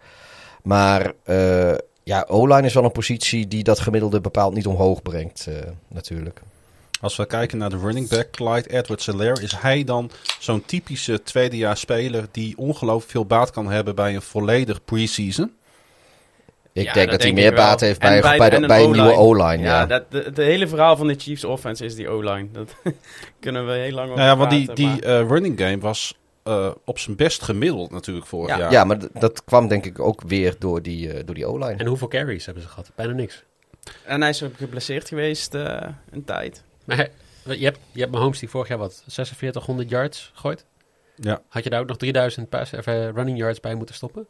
Maar 0.62 1.12
eh, 1.24 1.74
ja, 2.04 2.26
O-line 2.28 2.66
is 2.66 2.74
wel 2.74 2.84
een 2.84 2.92
positie 2.92 3.48
die 3.48 3.62
dat 3.62 3.78
gemiddelde 3.80 4.20
bepaald 4.20 4.54
niet 4.54 4.66
omhoog 4.66 5.02
brengt 5.02 5.46
eh, 5.48 5.54
natuurlijk. 5.88 6.40
Als 7.00 7.16
we 7.16 7.26
kijken 7.26 7.58
naar 7.58 7.70
de 7.70 7.78
running 7.78 8.08
back, 8.08 8.30
Clyde 8.30 8.70
Edwards-Helaire, 8.70 9.42
is 9.42 9.56
hij 9.56 9.84
dan 9.84 10.10
zo'n 10.38 10.64
typische 10.64 11.22
tweedejaars 11.22 11.80
speler 11.80 12.24
die 12.30 12.56
ongelooflijk 12.58 13.10
veel 13.10 13.26
baat 13.26 13.50
kan 13.50 13.70
hebben 13.70 13.94
bij 13.94 14.14
een 14.14 14.22
volledig 14.22 14.84
preseason? 14.84 15.52
Ik 16.72 16.84
Ja, 16.84 16.92
denk 16.92 17.10
dat, 17.10 17.22
hij 17.22 17.32
denk 17.32 17.34
meer 17.48 17.54
baat 17.54 17.80
heeft 17.80 18.00
bij, 18.00 18.20
bij 18.20 18.38
bij, 18.38 18.50
de- 18.50 18.66
bij 18.66 18.82
een 18.84 18.90
nieuwe 18.92 19.12
O-line. 19.12 19.62
Ja, 19.62 19.80
Ja, 19.80 19.86
dat, 19.86 20.04
de, 20.10 20.32
de 20.32 20.42
hele 20.42 20.68
verhaal 20.68 20.96
van 20.96 21.06
de 21.06 21.14
Chiefs 21.18 21.44
offense 21.44 21.84
is 21.84 21.94
die 21.94 22.08
O-line. 22.08 22.48
Dat 22.52 22.74
kunnen 23.40 23.66
we 23.66 23.72
heel 23.72 23.92
lang 23.92 24.10
over 24.10 24.18
Nou 24.22 24.28
ja, 24.30 24.36
want 24.36 24.50
die, 24.50 24.64
praten, 24.64 24.84
die 24.84 25.02
eh, 25.02 25.26
running 25.28 25.60
game 25.60 25.78
was 25.78 26.18
eh, 26.42 26.70
op 26.84 26.98
zijn 26.98 27.16
best 27.16 27.42
gemiddeld 27.42 27.90
natuurlijk 27.90 28.26
vorig 28.26 28.48
Ja. 28.48 28.58
jaar. 28.58 28.72
Ja, 28.72 28.84
maar 28.84 28.98
dat 29.12 29.44
kwam 29.44 29.68
denk 29.68 29.84
ik 29.86 29.98
ook 29.98 30.22
weer 30.26 30.54
door 30.58 30.82
die, 30.82 31.12
eh, 31.12 31.24
door 31.26 31.34
die 31.34 31.46
O-line. 31.46 31.74
En 31.76 31.86
hoeveel 31.86 32.08
carries 32.08 32.44
hebben 32.44 32.62
ze 32.62 32.68
gehad? 32.68 32.90
Bijna 32.94 33.12
niks. 33.12 33.44
En 34.04 34.20
hij 34.20 34.30
is 34.30 34.42
ook 34.42 34.56
geblesseerd 34.56 35.08
geweest 35.08 35.54
eh, 35.54 35.80
een 36.10 36.24
tijd. 36.24 36.62
Maar 36.84 37.08
je 37.44 37.64
hebt, 37.64 37.78
je 37.92 38.00
hebt 38.00 38.12
Mahomes 38.12 38.38
die 38.38 38.48
vorig 38.48 38.68
jaar 38.68 38.78
wat, 38.78 39.02
4600 39.06 39.90
yards 39.90 40.30
gooit. 40.34 40.64
Ja. 41.16 41.42
Had 41.48 41.64
je 41.64 41.70
daar 41.70 41.80
ook 41.80 41.86
nog 41.88 41.96
3000 41.96 42.48
pass, 42.48 42.72
of, 42.72 42.86
running 42.86 43.38
yards 43.38 43.60
bij 43.60 43.74
moeten 43.74 43.94
stoppen? 43.94 44.26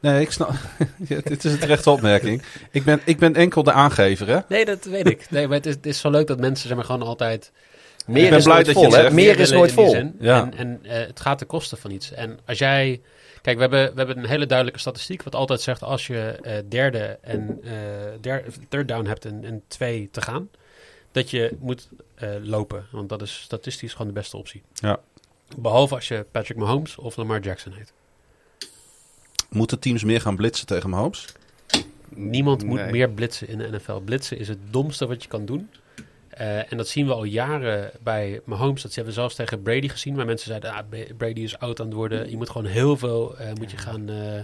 Nee, 0.00 0.20
ik 0.20 0.30
snap. 0.30 0.50
ja, 1.08 1.20
dit 1.24 1.44
is 1.44 1.52
een 1.52 1.58
terechte 1.58 1.90
opmerking. 1.90 2.42
Ik 2.70 2.84
ben, 2.84 3.00
ik 3.04 3.18
ben 3.18 3.34
enkel 3.34 3.62
de 3.62 3.72
aangever, 3.72 4.28
hè? 4.28 4.38
Nee, 4.48 4.64
dat 4.64 4.84
weet 4.84 5.06
ik. 5.06 5.30
Nee, 5.30 5.46
maar 5.48 5.56
het 5.56 5.66
is, 5.66 5.74
het 5.74 5.86
is 5.86 6.00
zo 6.00 6.10
leuk 6.10 6.26
dat 6.26 6.38
mensen 6.40 6.66
zeg 6.68 6.76
maar, 6.76 6.86
gewoon 6.86 7.02
altijd... 7.02 7.52
Meer 8.06 8.22
Ik 8.24 8.28
ben 8.28 8.38
is 8.38 8.44
blij 8.44 8.54
nooit 8.54 8.66
dat 8.66 8.74
je 8.74 8.80
vol, 8.80 8.90
het 8.90 8.94
hè? 8.94 9.02
zegt. 9.02 9.14
Meer 9.14 9.38
is 9.40 9.50
nooit 9.50 9.72
vol. 9.72 9.90
zin. 9.90 10.16
Ja. 10.20 10.42
En, 10.42 10.54
en 10.56 10.78
eh, 10.82 11.06
het 11.06 11.20
gaat 11.20 11.38
ten 11.38 11.46
koste 11.46 11.76
van 11.76 11.90
iets. 11.90 12.12
En 12.12 12.38
als 12.46 12.58
jij... 12.58 13.00
Kijk, 13.42 13.56
we 13.56 13.62
hebben, 13.62 13.90
we 13.90 13.96
hebben 13.96 14.18
een 14.18 14.28
hele 14.28 14.46
duidelijke 14.46 14.80
statistiek 14.80 15.22
wat 15.22 15.34
altijd 15.34 15.60
zegt 15.60 15.82
als 15.82 16.06
je 16.06 16.38
eh, 16.42 16.58
derde 16.68 17.18
en 17.20 17.58
eh 17.62 17.70
der, 18.20 18.44
third 18.68 18.88
down 18.88 19.06
hebt 19.06 19.24
en, 19.24 19.44
en 19.44 19.62
twee 19.68 20.08
te 20.10 20.20
gaan, 20.20 20.48
dat 21.12 21.30
je 21.30 21.56
moet 21.60 21.88
eh, 22.14 22.28
lopen. 22.42 22.86
Want 22.90 23.08
dat 23.08 23.22
is 23.22 23.40
statistisch 23.40 23.92
gewoon 23.92 24.06
de 24.06 24.12
beste 24.12 24.36
optie. 24.36 24.62
Ja. 24.74 25.00
Behalve 25.56 25.94
als 25.94 26.08
je 26.08 26.26
Patrick 26.30 26.56
Mahomes 26.56 26.96
of 26.96 27.16
Lamar 27.16 27.40
Jackson 27.40 27.72
heet. 27.72 27.92
Moeten 29.50 29.78
teams 29.78 30.04
meer 30.04 30.20
gaan 30.20 30.36
blitzen 30.36 30.66
tegen 30.66 30.90
Mahomes? 30.90 31.26
Niemand 32.08 32.64
moet 32.64 32.80
Nee. 32.80 32.90
meer 32.90 33.10
blitsen 33.10 33.48
in 33.48 33.58
de 33.58 33.68
NFL. 33.70 33.98
Blitzen 34.04 34.38
is 34.38 34.48
het 34.48 34.58
domste 34.70 35.06
wat 35.06 35.22
je 35.22 35.28
kan 35.28 35.44
doen. 35.46 35.70
Eh, 36.36 36.72
en 36.72 36.76
dat 36.76 36.88
zien 36.88 37.06
we 37.06 37.12
al 37.12 37.24
jaren 37.24 37.90
bij 38.00 38.40
Mahomes. 38.44 38.82
Dat 38.82 38.94
hebben 38.94 39.14
we 39.14 39.20
zelfs 39.20 39.34
tegen 39.34 39.62
Brady 39.62 39.88
gezien. 39.88 40.14
Waar 40.14 40.26
mensen 40.26 40.48
zeiden, 40.48 40.72
ah, 40.72 40.84
Brady 41.16 41.40
is 41.40 41.58
oud 41.58 41.80
aan 41.80 41.86
het 41.86 41.94
worden. 41.94 42.30
Je 42.30 42.36
moet 42.36 42.50
gewoon 42.50 42.66
heel 42.66 42.96
veel 42.96 43.36
eh, 43.38 43.52
moet 43.58 43.70
je 43.70 43.76
gaan, 43.76 44.08
eh, 44.08 44.38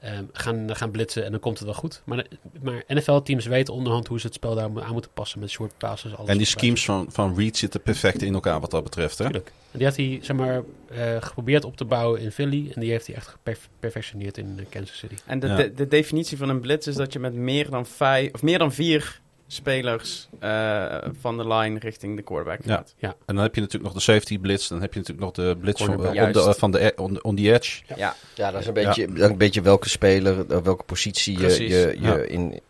ehm, 0.00 0.24
gaan, 0.32 0.76
gaan 0.76 0.90
blitsen 0.90 1.24
en 1.24 1.30
dan 1.30 1.40
komt 1.40 1.58
het 1.58 1.66
wel 1.66 1.76
goed. 1.76 2.02
Maar, 2.04 2.26
maar 2.62 2.84
NFL-teams 2.86 3.46
weten 3.46 3.74
onderhand 3.74 4.06
hoe 4.06 4.20
ze 4.20 4.26
het 4.26 4.34
spel 4.34 4.54
daar 4.54 4.64
aan 4.64 4.92
moeten 4.92 5.10
passen. 5.14 5.40
Met 5.40 5.50
short 5.50 5.72
passes, 5.78 6.16
alles. 6.16 6.30
En 6.30 6.36
die 6.36 6.46
schemes 6.46 6.84
van, 6.84 7.06
van 7.10 7.34
Reed 7.36 7.56
zitten 7.56 7.80
perfect 7.82 8.22
in 8.22 8.34
elkaar 8.34 8.60
wat 8.60 8.70
dat 8.70 8.82
betreft, 8.84 9.18
hè? 9.18 9.24
Tuurlijk. 9.24 9.52
En 9.70 9.78
die 9.78 9.86
had 9.86 9.96
hij 9.96 10.18
zeg 10.22 10.36
maar, 10.36 10.62
eh, 10.88 11.16
geprobeerd 11.20 11.64
op 11.64 11.76
te 11.76 11.84
bouwen 11.84 12.20
in 12.20 12.32
Philly. 12.32 12.70
En 12.74 12.80
die 12.80 12.90
heeft 12.90 13.06
hij 13.06 13.16
echt 13.16 13.26
geperfectioneerd 13.26 14.38
in 14.38 14.66
Kansas 14.68 14.98
City. 14.98 15.14
En 15.26 15.38
de, 15.38 15.46
Ja. 15.46 15.56
de, 15.56 15.72
de 15.72 15.88
definitie 15.88 16.36
van 16.36 16.48
een 16.48 16.60
blitz 16.60 16.86
is 16.86 16.94
dat 16.94 17.12
je 17.12 17.18
met 17.18 17.34
meer 17.34 17.70
dan 17.70 17.86
vijf 17.86 18.32
of 18.32 18.42
meer 18.42 18.58
dan 18.58 18.72
vier 18.72 19.20
spelers 19.50 20.28
eh, 20.38 20.96
van 21.20 21.36
de 21.36 21.46
line 21.48 21.78
richting 21.78 22.16
de 22.16 22.22
quarterback 22.22 22.58
Ja. 22.64 22.74
gaat. 22.76 22.94
En 23.00 23.34
dan 23.34 23.36
heb 23.36 23.54
je 23.54 23.60
natuurlijk 23.60 23.92
nog 23.94 24.04
de 24.04 24.12
safety 24.12 24.38
blitz. 24.38 24.68
Dan 24.68 24.80
heb 24.80 24.92
je 24.94 24.98
natuurlijk 24.98 25.26
nog 25.36 25.46
de 25.46 25.56
blitz 25.60 25.78
van, 25.78 25.86
Cornerback. 25.86 26.16
eh, 26.22 26.26
op 26.26 26.32
de, 26.32 26.40
Juist. 26.40 26.58
van 26.58 26.70
de 26.70 26.84
e- 26.84 26.92
on, 26.96 27.22
on 27.24 27.36
the 27.36 27.52
edge. 27.52 27.82
Ja. 27.96 28.14
Ja, 28.34 28.50
dat 28.50 28.60
is 28.60 28.66
een 28.66 28.72
beetje, 28.72 29.08
een 29.22 29.36
beetje 29.38 29.60
welke 29.62 29.88
speler, 29.88 30.46
eh, 30.50 30.58
welke 30.58 30.84
positie 30.84 31.32
je, 31.32 31.38
Precies, 31.38 31.70
je, 31.70 31.96
je 32.00 32.06
ja. 32.06 32.16
in, 32.16 32.60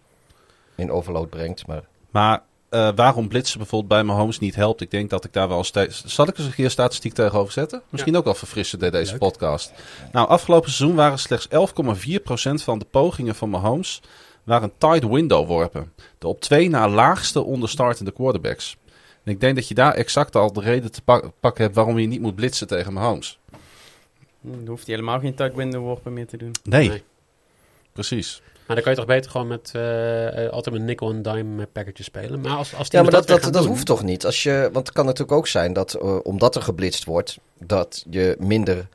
in 0.74 0.90
overload 0.90 1.30
brengt. 1.30 1.66
Maar 1.66 1.82
Maar 2.10 2.42
eh, 2.68 2.88
waarom 2.94 3.28
blitsen 3.28 3.58
bijvoorbeeld 3.58 3.90
bij 3.92 4.02
Mahomes 4.02 4.38
niet 4.38 4.54
helpt, 4.54 4.80
ik 4.80 4.90
denk 4.90 5.10
dat 5.10 5.24
ik 5.24 5.32
daar 5.32 5.48
wel 5.48 5.64
steeds... 5.64 6.04
Zal 6.04 6.28
ik 6.28 6.38
eens 6.38 6.46
een 6.46 6.54
keer 6.54 6.70
statistiek 6.70 7.12
tegenover 7.14 7.52
zetten? 7.52 7.82
Misschien 7.88 8.16
ook 8.16 8.24
wel 8.24 8.34
verfrissen 8.34 8.78
bij 8.78 8.90
deze 8.90 9.10
Leuk. 9.10 9.20
podcast. 9.20 9.72
Nou, 10.12 10.28
afgelopen 10.28 10.70
seizoen 10.70 10.96
waren 10.96 11.18
slechts 11.18 11.48
11,4% 11.48 12.62
van 12.64 12.78
de 12.78 12.84
pogingen 12.90 13.34
van 13.34 13.50
Mahomes 13.50 14.00
waren 14.48 14.72
tight 14.78 15.04
window 15.08 15.46
worpen. 15.46 15.92
De 16.18 16.26
op 16.28 16.40
twee 16.40 16.68
na 16.68 16.88
laagste 16.88 17.42
onder 17.42 17.68
startende 17.68 18.12
quarterbacks. 18.12 18.76
En 19.24 19.32
ik 19.32 19.40
denk 19.40 19.54
dat 19.54 19.68
je 19.68 19.74
daar 19.74 19.94
exact 19.94 20.36
al 20.36 20.52
de 20.52 20.60
reden 20.60 20.92
te 20.92 21.02
pak- 21.02 21.30
pakken 21.40 21.62
hebt 21.64 21.74
waarom 21.76 21.98
je 21.98 22.06
niet 22.06 22.20
moet 22.20 22.34
blitsen 22.34 22.66
tegen 22.66 22.92
Mahomes. 22.92 23.38
Dan 24.40 24.66
hoeft 24.66 24.86
hij 24.86 24.94
helemaal 24.94 25.20
geen 25.20 25.34
tuck 25.34 25.56
window 25.56 25.82
worpen 25.82 26.12
meer 26.12 26.26
te 26.26 26.36
doen. 26.36 26.52
Nee, 26.62 26.88
Nee. 26.88 27.02
precies. 27.92 28.42
Maar 28.66 28.76
dan 28.76 28.84
kan 28.84 28.94
je 28.94 28.98
toch 28.98 29.08
beter 29.16 29.30
gewoon 29.30 29.46
met 29.46 29.70
eh, 29.74 30.44
eh, 30.46 30.52
altijd 30.52 30.74
met 30.74 30.84
nickel 30.84 31.10
en 31.10 31.22
dime 31.22 31.66
package 31.66 32.02
spelen. 32.02 32.40
Maar 32.40 32.56
als, 32.56 32.74
als 32.74 32.88
die 32.88 32.98
ja, 32.98 33.04
maar 33.04 33.12
dat, 33.14 33.26
dat, 33.26 33.42
dat 33.42 33.52
doen- 33.52 33.66
hoeft 33.66 33.86
toch 33.86 34.02
niet? 34.02 34.24
Als 34.26 34.42
je, 34.42 34.68
want 34.72 34.86
het 34.86 34.96
kan 34.96 35.04
natuurlijk 35.04 35.38
ook 35.38 35.46
zijn 35.46 35.72
dat 35.72 35.94
eh, 35.94 36.18
omdat 36.22 36.56
er 36.56 36.62
geblitst 36.62 37.04
wordt, 37.04 37.38
dat 37.58 38.04
je 38.10 38.36
minder 38.38 38.88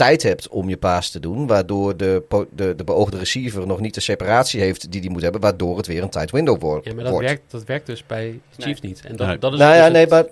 tijd 0.00 0.22
hebt 0.22 0.48
om 0.48 0.68
je 0.68 0.76
paas 0.76 1.10
te 1.10 1.20
doen. 1.20 1.46
Waardoor 1.46 1.96
de, 1.96 2.22
de, 2.52 2.74
de 2.76 2.84
beoogde 2.84 3.18
receiver 3.18 3.66
nog 3.66 3.80
niet 3.80 3.94
de 3.94 4.00
separatie 4.00 4.60
heeft 4.60 4.90
die 4.92 5.00
die 5.00 5.10
moet 5.10 5.22
hebben. 5.22 5.40
Waardoor 5.40 5.76
het 5.76 5.86
weer 5.86 6.02
een 6.02 6.08
tight 6.10 6.30
window 6.30 6.60
wordt. 6.60 6.86
Ja, 6.86 6.94
maar 6.94 7.04
dat 7.04 7.18
werkt, 7.18 7.50
dat 7.50 7.64
werkt 7.64 7.86
dus 7.86 8.06
bij 8.06 8.40
Chiefs 8.58 8.80
niet. 8.80 9.00
En 9.04 9.16
dat, 9.16 9.26
Nee. 9.26 9.38
dat 9.38 9.52
is 9.52 9.58
Nou 9.58 9.70
dus 9.70 9.78
ja, 9.78 9.84
het- 9.84 9.92
nee, 9.92 10.06
maar, 10.06 10.24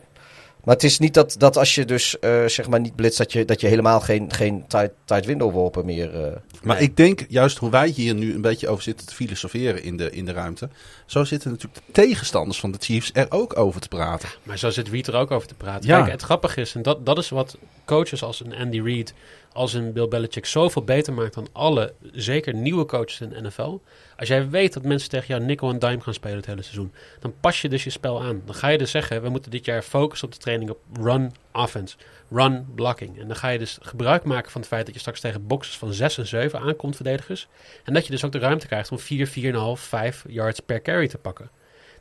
maar 0.64 0.74
het 0.74 0.84
is 0.84 0.98
niet 0.98 1.14
dat, 1.14 1.34
dat 1.38 1.56
als 1.56 1.74
je 1.74 1.84
dus 1.84 2.18
eh, 2.18 2.44
zeg 2.46 2.68
maar 2.68 2.80
niet 2.80 2.94
blitst, 2.96 3.18
dat 3.18 3.32
je, 3.32 3.44
dat 3.44 3.60
je 3.60 3.66
helemaal 3.66 4.00
geen, 4.00 4.32
geen 4.32 4.64
tight, 4.68 4.90
tight 5.04 5.26
window 5.26 5.52
worpen 5.52 5.84
meer... 5.84 6.14
eh, 6.24 6.32
Maar 6.62 6.76
Nee. 6.76 6.84
ik 6.84 6.96
denk 6.96 7.24
juist 7.28 7.58
hoe 7.58 7.70
wij 7.70 7.88
hier 7.88 8.14
nu 8.14 8.34
een 8.34 8.40
beetje 8.40 8.68
over 8.68 8.82
zitten 8.82 9.06
te 9.06 9.14
filosoferen 9.14 9.82
in 9.82 9.96
de, 9.96 10.10
in 10.10 10.24
de 10.24 10.32
ruimte. 10.32 10.68
Zo 11.08 11.24
zitten 11.24 11.50
natuurlijk 11.50 11.86
de 11.86 11.92
tegenstanders 11.92 12.60
van 12.60 12.70
de 12.70 12.78
Chiefs 12.80 13.10
er 13.12 13.26
ook 13.30 13.58
over 13.58 13.80
te 13.80 13.88
praten. 13.88 14.28
Maar 14.42 14.58
zo 14.58 14.70
zit 14.70 14.88
Reed 14.88 15.06
er 15.06 15.14
ook 15.14 15.30
over 15.30 15.48
te 15.48 15.54
praten. 15.54 15.88
Ja. 15.88 15.98
Kijk, 15.98 16.10
het 16.10 16.22
grappige 16.22 16.60
is, 16.60 16.74
en 16.74 16.82
dat, 16.82 17.06
dat 17.06 17.18
is 17.18 17.28
wat 17.28 17.58
coaches 17.84 18.22
als 18.22 18.40
een 18.40 18.54
Andy 18.54 18.80
Reid, 18.80 19.14
als 19.52 19.72
een 19.72 19.92
Bill 19.92 20.08
Belichick 20.08 20.46
zoveel 20.46 20.82
beter 20.82 21.12
maakt 21.12 21.34
dan 21.34 21.48
alle, 21.52 21.92
zeker 22.12 22.54
nieuwe 22.54 22.84
coaches 22.84 23.20
in 23.20 23.28
de 23.28 23.40
NFL. 23.40 23.78
Als 24.16 24.28
jij 24.28 24.48
weet 24.48 24.72
dat 24.72 24.82
mensen 24.82 25.08
tegen 25.08 25.26
jou 25.26 25.40
nickel 25.42 25.70
en 25.70 25.78
dime 25.78 26.00
gaan 26.00 26.14
spelen 26.14 26.36
het 26.36 26.46
hele 26.46 26.62
seizoen, 26.62 26.92
dan 27.20 27.34
pas 27.40 27.62
je 27.62 27.68
dus 27.68 27.84
je 27.84 27.90
spel 27.90 28.22
aan. 28.22 28.42
Dan 28.44 28.54
ga 28.54 28.68
je 28.68 28.78
dus 28.78 28.90
zeggen, 28.90 29.22
we 29.22 29.28
moeten 29.28 29.50
dit 29.50 29.64
jaar 29.64 29.82
focussen 29.82 30.28
op 30.28 30.34
de 30.34 30.40
training 30.40 30.70
op 30.70 30.78
run 31.00 31.32
offense, 31.58 31.96
run 32.30 32.66
blocking. 32.74 33.20
En 33.20 33.26
dan 33.26 33.36
ga 33.36 33.48
je 33.48 33.58
dus 33.58 33.78
gebruik 33.80 34.24
maken 34.24 34.50
van 34.50 34.60
het 34.60 34.70
feit 34.70 34.84
dat 34.84 34.94
je 34.94 35.00
straks 35.00 35.20
tegen 35.20 35.46
boxes 35.46 35.78
van 35.78 35.92
6 35.92 36.18
en 36.18 36.26
7 36.26 36.60
aankomt, 36.60 36.96
verdedigers. 36.96 37.48
En 37.84 37.94
dat 37.94 38.04
je 38.04 38.10
dus 38.10 38.24
ook 38.24 38.32
de 38.32 38.38
ruimte 38.38 38.66
krijgt 38.66 38.90
om 38.90 38.98
4, 38.98 39.28
4,5, 39.28 39.82
5 39.82 40.24
yards 40.28 40.60
per 40.60 40.82
carry 40.82 41.08
te 41.08 41.18
pakken. 41.18 41.50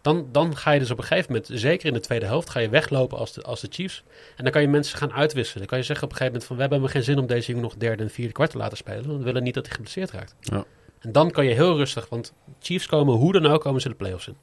Dan, 0.02 0.28
dan 0.32 0.58
ga 0.58 0.72
je 0.72 0.80
dus 0.80 0.92
op 0.92 0.98
een 0.98 1.04
gegeven 1.04 1.32
moment, 1.32 1.50
zeker 1.54 1.88
in 1.88 1.94
de 1.94 2.00
tweede 2.00 2.26
helft, 2.26 2.50
ga 2.50 2.60
je 2.60 2.70
weglopen 2.70 3.18
als 3.18 3.34
de, 3.34 3.42
als 3.42 3.62
de 3.62 3.68
Chiefs. 3.72 4.04
En 4.36 4.44
dan 4.44 4.52
kan 4.52 4.62
je 4.62 4.68
mensen 4.68 4.98
gaan 4.98 5.14
uitwisselen. 5.14 5.60
Dan 5.60 5.68
kan 5.68 5.78
je 5.78 5.84
zeggen 5.84 6.06
op 6.06 6.12
een 6.12 6.18
gegeven 6.18 6.40
moment 6.40 6.44
van, 6.44 6.56
we 6.56 6.74
hebben 6.74 6.90
geen 6.90 7.04
zin 7.04 7.20
om 7.20 7.28
deze 7.28 7.48
jongen 7.48 7.64
nog 7.64 7.76
derde 7.76 8.04
en 8.04 8.10
vierde 8.10 8.34
kwart 8.34 8.52
te 8.52 8.58
laten 8.58 8.78
spelen. 8.78 9.08
Want 9.08 9.18
we 9.18 9.24
willen 9.24 9.44
niet 9.44 9.54
dat 9.54 9.66
hij 9.66 9.76
geblesseerd 9.76 10.12
raakt. 10.12 10.36
Ja. 10.40 10.66
En 11.00 11.12
dan 11.12 11.32
kan 11.32 11.46
je 11.46 11.54
heel 11.54 11.78
rustig, 11.78 12.10
want 12.10 12.34
Chiefs 12.60 12.86
komen 12.86 13.16
hoe 13.16 13.32
dan 13.32 13.46
ook, 13.46 13.62
komen 13.62 13.82
ze 13.82 13.90
de 13.90 13.96
playoffs 13.96 14.28
in. 14.28 14.38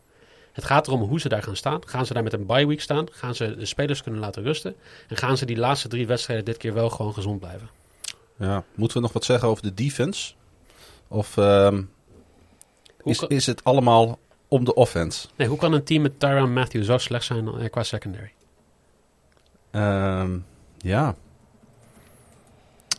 Het 0.55 0.64
gaat 0.64 0.86
erom 0.86 1.02
hoe 1.02 1.20
ze 1.20 1.28
daar 1.28 1.43
gaan 1.43 1.56
staan. 1.56 1.81
Gaan 1.86 2.06
ze 2.06 2.12
daar 2.12 2.22
met 2.22 2.32
een 2.32 2.47
bye 2.47 2.66
week 2.66 2.81
staan? 2.81 3.06
Gaan 3.10 3.35
ze 3.35 3.56
de 3.56 3.66
spelers 3.66 4.02
kunnen 4.02 4.20
laten 4.20 4.43
rusten? 4.43 4.74
En 5.09 5.16
gaan 5.16 5.36
ze 5.36 5.47
die 5.47 5.56
laatste 5.56 5.89
drie 5.89 6.06
wedstrijden 6.06 6.44
dit 6.44 6.56
keer 6.56 6.74
wel 6.74 6.90
gewoon 6.90 7.14
gezond 7.14 7.40
blijven? 7.40 7.68
Ja. 8.39 8.64
Moeten 8.74 8.97
we 8.97 9.02
nog 9.02 9.12
wat 9.12 9.24
zeggen 9.24 9.48
over 9.48 9.62
de 9.62 9.74
defense? 9.74 10.35
Of 11.09 11.36
ehm, 11.36 11.82
is, 13.02 13.18
kan, 13.18 13.28
is 13.28 13.47
het 13.47 13.64
allemaal 13.64 14.18
om 14.48 14.64
de 14.64 14.74
offense? 14.74 15.28
nee, 15.36 15.48
hoe 15.48 15.59
kan 15.59 15.72
een 15.72 15.85
team 15.85 16.02
met 16.02 16.20
Tyron 16.20 16.52
Matthew 16.52 16.85
zo 16.85 16.98
slecht 16.98 17.24
zijn 17.24 17.48
eh, 17.48 17.70
qua 17.70 17.82
secondary? 17.82 18.32
Ehm, 19.70 20.39
ja. 20.78 21.14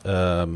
Ehm, 0.04 0.50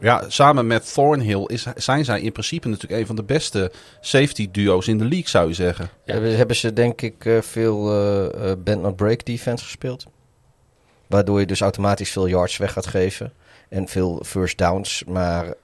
ja, 0.00 0.24
samen 0.28 0.66
met 0.66 0.92
Thornhill 0.92 1.44
is, 1.46 1.66
zijn 1.76 2.04
zij 2.04 2.20
in 2.20 2.32
principe 2.32 2.68
natuurlijk 2.68 3.00
een 3.00 3.06
van 3.06 3.16
de 3.16 3.22
beste 3.22 3.72
safety 4.00 4.50
duo's 4.50 4.86
in 4.86 4.98
de 4.98 5.04
league, 5.04 5.28
zou 5.28 5.48
je 5.48 5.54
zeggen. 5.54 5.88
Ja. 6.04 6.20
Hebben, 6.20 6.56
ze 6.56 6.72
denk 6.72 7.02
ik 7.02 7.24
eh, 7.24 7.40
veel 7.40 7.92
eh, 8.32 8.52
bend 8.58 8.82
not 8.82 8.96
break 8.96 9.24
defense 9.24 9.64
gespeeld. 9.64 10.06
Waardoor 11.06 11.40
je 11.40 11.46
dus 11.46 11.60
automatisch 11.60 12.10
veel 12.10 12.26
yards 12.26 12.56
weg 12.56 12.72
gaat 12.72 12.86
geven. 12.86 13.32
En 13.68 13.88
veel 13.88 14.22
first 14.24 14.58
downs. 14.58 15.04
Maar, 15.04 15.54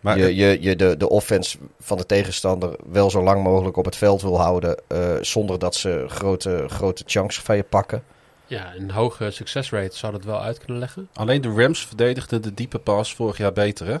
Maar 0.00 0.18
je, 0.18 0.34
je, 0.34 0.62
je 0.62 0.76
de, 0.76 0.96
de 0.96 1.08
offense 1.08 1.58
van 1.80 1.96
de 1.96 2.06
tegenstander 2.06 2.76
wel 2.90 3.10
zo 3.10 3.22
lang 3.22 3.42
mogelijk 3.42 3.76
op 3.76 3.84
het 3.84 3.96
veld 3.96 4.22
wil 4.22 4.40
houden. 4.40 4.76
zonder 5.20 5.58
dat 5.58 5.74
ze 5.74 6.04
grote, 6.08 6.64
grote 6.68 7.02
chunks 7.06 7.40
van 7.40 7.56
je 7.56 7.62
pakken. 7.62 8.02
Ja, 8.54 8.74
een 8.76 8.90
hoge 8.90 9.30
success 9.30 9.70
rate 9.70 9.96
zou 9.96 10.12
dat 10.12 10.24
wel 10.24 10.40
uit 10.40 10.58
kunnen 10.58 10.78
leggen. 10.78 11.08
alleen 11.12 11.40
de 11.40 11.48
Rams 11.48 11.86
verdedigden 11.86 12.42
de 12.42 12.54
diepe 12.54 12.78
pass 12.78 13.14
vorig 13.14 13.36
jaar 13.36 13.52
beter, 13.52 13.86
hè? 13.86 13.96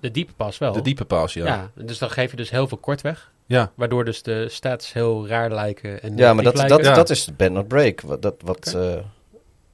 De 0.00 0.10
diepe 0.10 0.32
pas 0.32 0.58
wel. 0.58 0.72
De 0.72 0.82
diepe 0.82 1.04
pass, 1.04 1.34
ja. 1.34 1.46
ja. 1.46 1.70
dus 1.74 1.98
dan 1.98 2.10
geef 2.10 2.30
je 2.30 2.36
dus 2.36 2.50
heel 2.50 2.68
veel 2.68 2.78
kort 2.78 3.00
weg. 3.00 3.32
Ja. 3.46 3.72
Waardoor 3.74 4.04
dus 4.04 4.22
de 4.22 4.48
stats 4.48 4.92
heel 4.92 5.28
raar 5.28 5.50
lijken. 5.50 6.02
En 6.02 6.16
Ja, 6.16 6.34
maar 6.34 6.44
dat, 6.44 6.56
dat. 6.56 6.84
Ja. 6.84 6.94
dat 6.94 7.10
is 7.10 7.28
bend 7.36 7.52
not 7.52 7.68
break. 7.68 8.00
Wat, 8.00 8.22
dat, 8.22 8.34
wat, 8.44 8.74
eh, 8.74 8.96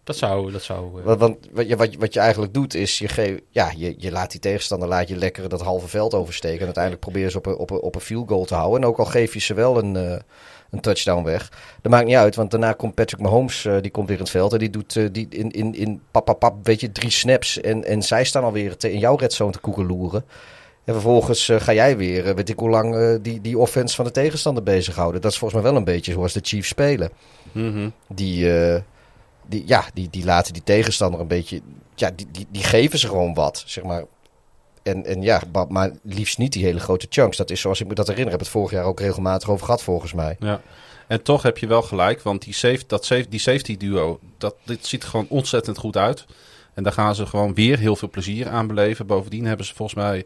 dat 0.05 0.17
zou... 0.17 0.53
Dat 0.53 0.63
zou 0.63 0.99
eh, 1.01 1.05
Want, 1.05 1.21
want 1.21 1.49
wat, 1.53 1.69
je, 1.69 1.77
wat, 1.77 1.93
je, 1.93 1.99
wat 1.99 2.15
je 2.15 2.21
eigenlijk 2.21 2.55
doet 2.55 2.75
is, 2.75 2.99
je, 2.99 3.09
geef, 3.09 3.41
ja, 3.51 3.73
je, 3.77 3.95
je 3.99 4.11
laat 4.11 4.31
die 4.31 4.41
tegenstander 4.41 4.89
laat 4.89 5.09
je 5.09 5.17
lekker 5.17 5.49
dat 5.49 5.63
halve 5.63 5.89
veld 5.89 6.15
oversteken. 6.15 6.59
En 6.59 6.65
uiteindelijk 6.65 7.05
probeer 7.05 7.23
je 7.23 7.31
ze 7.31 7.39
op 7.39 7.47
een, 7.47 7.57
op, 7.57 7.71
een, 7.71 7.81
op 7.81 7.95
een 7.95 8.01
field 8.01 8.29
goal 8.29 8.45
te 8.45 8.55
houden. 8.55 8.83
En 8.83 8.89
ook 8.89 8.99
al 8.99 9.05
geef 9.05 9.35
je 9.35 9.41
ze 9.41 9.55
wel 9.55 9.79
een, 9.79 9.97
eh, 9.97 10.19
een 10.73 10.81
touchdown 10.81 11.25
weg. 11.25 11.49
Dat 11.83 11.93
maakt 11.93 12.07
niet 12.07 12.17
uit, 12.17 12.35
want 12.35 12.51
daarna 12.51 12.73
komt 12.73 12.95
Patrick 12.95 13.21
Mahomes, 13.21 13.65
eh, 13.65 13.77
die 13.81 13.91
komt 13.91 14.07
weer 14.09 14.17
in 14.17 14.23
het 14.23 14.33
veld. 14.33 14.53
En 14.53 14.59
die 14.59 14.71
doet 14.71 14.97
eh, 14.97 15.05
die 15.13 15.27
in, 15.31 15.51
in, 15.51 15.75
in 15.75 16.01
pap, 16.11 16.25
pap, 16.25 16.39
pap, 16.39 16.55
weet 16.67 16.81
je, 16.81 16.93
drie 16.93 17.11
snaps. 17.11 17.61
En, 17.61 17.85
en 17.85 18.03
zij 18.03 18.25
staan 18.25 18.45
alweer 18.45 18.77
te, 18.77 18.93
in 18.93 18.99
jouw 18.99 19.17
redzone 19.17 19.53
te 19.53 19.59
koekeloeren. 19.59 20.25
En 20.85 20.93
vervolgens 20.93 21.49
eh, 21.49 21.61
ga 21.61 21.73
jij 21.73 21.97
weer, 21.97 22.35
weet 22.35 22.49
ik 22.49 22.59
hoe 22.59 22.71
lang, 22.71 23.19
die, 23.23 23.41
die 23.41 23.59
offense 23.59 23.97
van 23.97 24.05
de 24.05 24.11
tegenstander 24.11 24.63
bezighouden. 24.63 25.21
Dat 25.21 25.33
is 25.33 25.39
volgens 25.39 25.63
mij 25.63 25.71
wel 25.71 25.81
een 25.81 25.87
beetje 25.87 26.13
zoals 26.13 26.33
de 26.33 26.41
Chiefs 26.43 26.69
spelen 26.69 27.11
Mhm. 27.53 27.89
die, 28.09 28.49
die, 29.47 29.63
ja, 29.67 29.85
die, 29.95 30.09
die 30.11 30.25
laten 30.25 30.53
die 30.53 30.63
tegenstander 30.63 31.21
een 31.21 31.27
beetje. 31.27 31.61
Ja, 31.95 32.11
die, 32.17 32.27
die, 32.31 32.47
die 32.51 32.63
geven 32.63 32.99
ze 32.99 33.09
gewoon 33.09 33.35
wat, 33.35 33.63
zeg 33.67 33.85
maar. 33.85 34.05
En, 34.83 35.05
en 35.07 35.23
ja, 35.23 35.43
maar, 35.53 35.67
maar 35.69 35.91
liefst 36.03 36.39
niet 36.39 36.53
die 36.53 36.65
hele 36.65 36.81
grote 36.81 37.07
chunks. 37.09 37.37
Dat 37.37 37.51
is 37.51 37.61
zoals 37.61 37.81
ik 37.81 37.87
me 37.87 37.95
dat 37.95 38.07
herinner. 38.07 38.31
Heb 38.31 38.41
het 38.41 38.49
vorig 38.49 38.71
jaar 38.71 38.85
ook 38.85 39.01
regelmatig 39.01 39.51
over 39.51 39.65
gehad, 39.65 39.83
volgens 39.83 40.13
mij. 40.13 40.37
Ja. 40.39 40.61
En 41.07 41.23
toch 41.23 41.43
heb 41.43 41.59
je 41.59 41.67
wel 41.67 41.83
gelijk, 41.83 42.23
want 42.23 42.43
die, 42.43 42.55
safe, 42.55 42.83
dat 42.87 43.05
safe, 43.05 43.29
die 43.29 43.41
safety 43.41 43.77
duo, 43.77 44.21
dat, 44.39 44.55
dit 44.65 44.87
ziet 44.87 45.03
er 45.03 45.09
gewoon 45.09 45.27
ontzettend 45.29 45.79
goed 45.79 45.97
uit. 45.97 46.25
En 46.75 46.83
daar 46.83 46.93
gaan 46.93 47.15
ze 47.15 47.27
gewoon 47.27 47.55
weer 47.55 47.79
heel 47.79 47.97
veel 47.97 48.11
plezier 48.11 48.49
aan 48.49 48.67
beleven. 48.67 49.07
Bovendien 49.07 49.45
hebben 49.45 49.67
ze 49.67 49.75
volgens 49.75 49.99
mij 49.99 50.25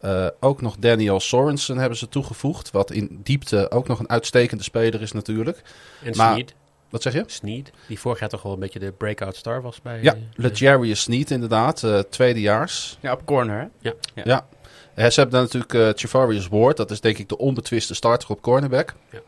eh, 0.00 0.26
ook 0.40 0.60
nog 0.60 0.76
Daniel 0.78 1.20
Sorensen 1.20 1.78
hebben 1.78 1.98
ze 1.98 2.08
toegevoegd. 2.08 2.70
Wat 2.70 2.90
in 2.90 3.20
diepte 3.22 3.70
ook 3.70 3.88
nog 3.88 3.98
een 3.98 4.08
uitstekende 4.08 4.62
speler 4.62 5.02
is 5.02 5.12
natuurlijk. 5.12 5.62
en 6.02 6.16
maar-. 6.16 6.44
Wat 6.90 7.02
zeg 7.02 7.12
je? 7.12 7.24
Snead. 7.26 7.70
Die 7.88 7.98
vorig 7.98 8.20
jaar 8.20 8.28
toch 8.28 8.42
wel 8.42 8.52
een 8.52 8.58
beetje 8.58 8.78
de 8.78 8.92
breakout 8.92 9.36
star 9.36 9.62
was 9.62 9.82
bij... 9.82 10.02
Ja, 10.02 10.12
eh, 10.12 10.20
Legarius 10.34 11.00
Sneed 11.00 11.30
inderdaad, 11.30 11.82
eh, 11.82 11.98
tweedejaars. 11.98 12.98
Ja, 13.00 13.12
op 13.12 13.24
corner, 13.24 13.70
hè? 13.80 13.90
Ja. 14.24 14.46
Eh, 14.94 15.06
ze 15.06 15.20
hebben 15.20 15.30
dan 15.30 15.42
natuurlijk 15.42 15.74
eh 15.74 16.02
Javarius 16.02 16.48
Ward, 16.48 16.76
dat 16.76 16.90
is 16.90 17.00
denk 17.00 17.18
ik 17.18 17.28
de 17.28 17.38
onbetwiste 17.38 17.94
starter 17.94 18.28
op 18.30 18.40
cornerback. 18.42 18.94
Ja. 19.10 19.20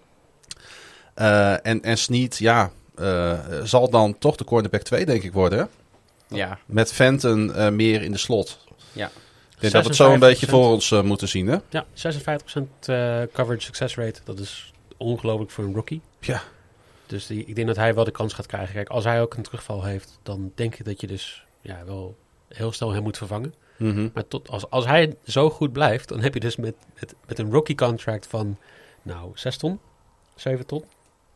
Eh, 1.14 1.70
en, 1.70 1.82
en 1.82 1.98
Sneed, 1.98 2.39
ja, 2.39 2.70
eh, 2.94 3.39
zal 3.64 3.90
dan 3.90 4.18
toch 4.18 4.36
de 4.36 4.44
cornerback 4.44 4.82
2 4.82 5.06
denk 5.06 5.22
ik 5.22 5.32
worden. 5.32 5.68
Ja. 6.28 6.59
Met 6.66 6.93
Fenton 6.93 7.55
eh, 7.55 7.68
meer 7.68 8.02
in 8.02 8.12
de 8.12 8.18
slot. 8.18 8.59
Ja. 8.93 9.06
Ik 9.06 9.60
denk 9.60 9.72
dat 9.72 9.82
we 9.82 9.89
het 9.89 9.97
zo 9.97 10.12
een 10.12 10.18
beetje 10.18 10.47
56%. 10.47 10.51
voor 10.51 10.66
ons 10.66 10.90
moeten 10.90 11.28
zien, 11.28 11.47
hè? 11.47 11.56
Ja, 11.68 11.86
56% 11.93 12.60
eh, 12.80 13.22
coverage 13.32 13.60
success 13.64 13.97
rate. 13.97 14.20
Dat 14.24 14.39
is 14.39 14.72
ongelooflijk 14.97 15.51
voor 15.51 15.64
een 15.64 15.74
rookie. 15.74 16.01
Ja. 16.20 16.43
Dus 17.09 17.26
die, 17.26 17.44
ik 17.44 17.55
denk 17.55 17.66
dat 17.66 17.76
hij 17.76 17.94
wel 17.94 18.05
de 18.05 18.10
kans 18.10 18.32
gaat 18.32 18.47
krijgen. 18.47 18.74
Kijk, 18.74 18.89
als 18.89 19.05
hij 19.05 19.20
ook 19.22 19.35
een 19.35 19.43
terugval 19.43 19.85
heeft, 19.85 20.18
dan 20.22 20.52
denk 20.55 20.74
ik 20.74 20.85
dat 20.85 21.01
je 21.01 21.06
dus 21.06 21.44
ja, 21.60 21.85
wel 21.85 22.16
heel 22.48 22.72
snel 22.72 22.93
hem 22.93 23.02
moet 23.02 23.16
vervangen. 23.16 23.55
Mhm. 23.76 24.09
Maar 24.14 24.28
tot, 24.28 24.48
als, 24.48 24.70
als 24.70 24.86
hij 24.86 25.16
zo 25.24 25.51
goed 25.51 25.72
blijft, 25.72 26.09
dan 26.09 26.20
heb 26.20 26.35
je 26.35 26.40
dus 26.40 26.56
met, 26.56 26.74
met, 27.01 27.14
met 27.26 27.39
een 27.39 27.51
rookie 27.51 27.76
contract 27.76 28.26
van, 28.26 28.56
nou, 29.02 29.30
6 29.35 29.56
ton, 29.56 29.80
7 30.35 30.66
ton, 30.66 30.85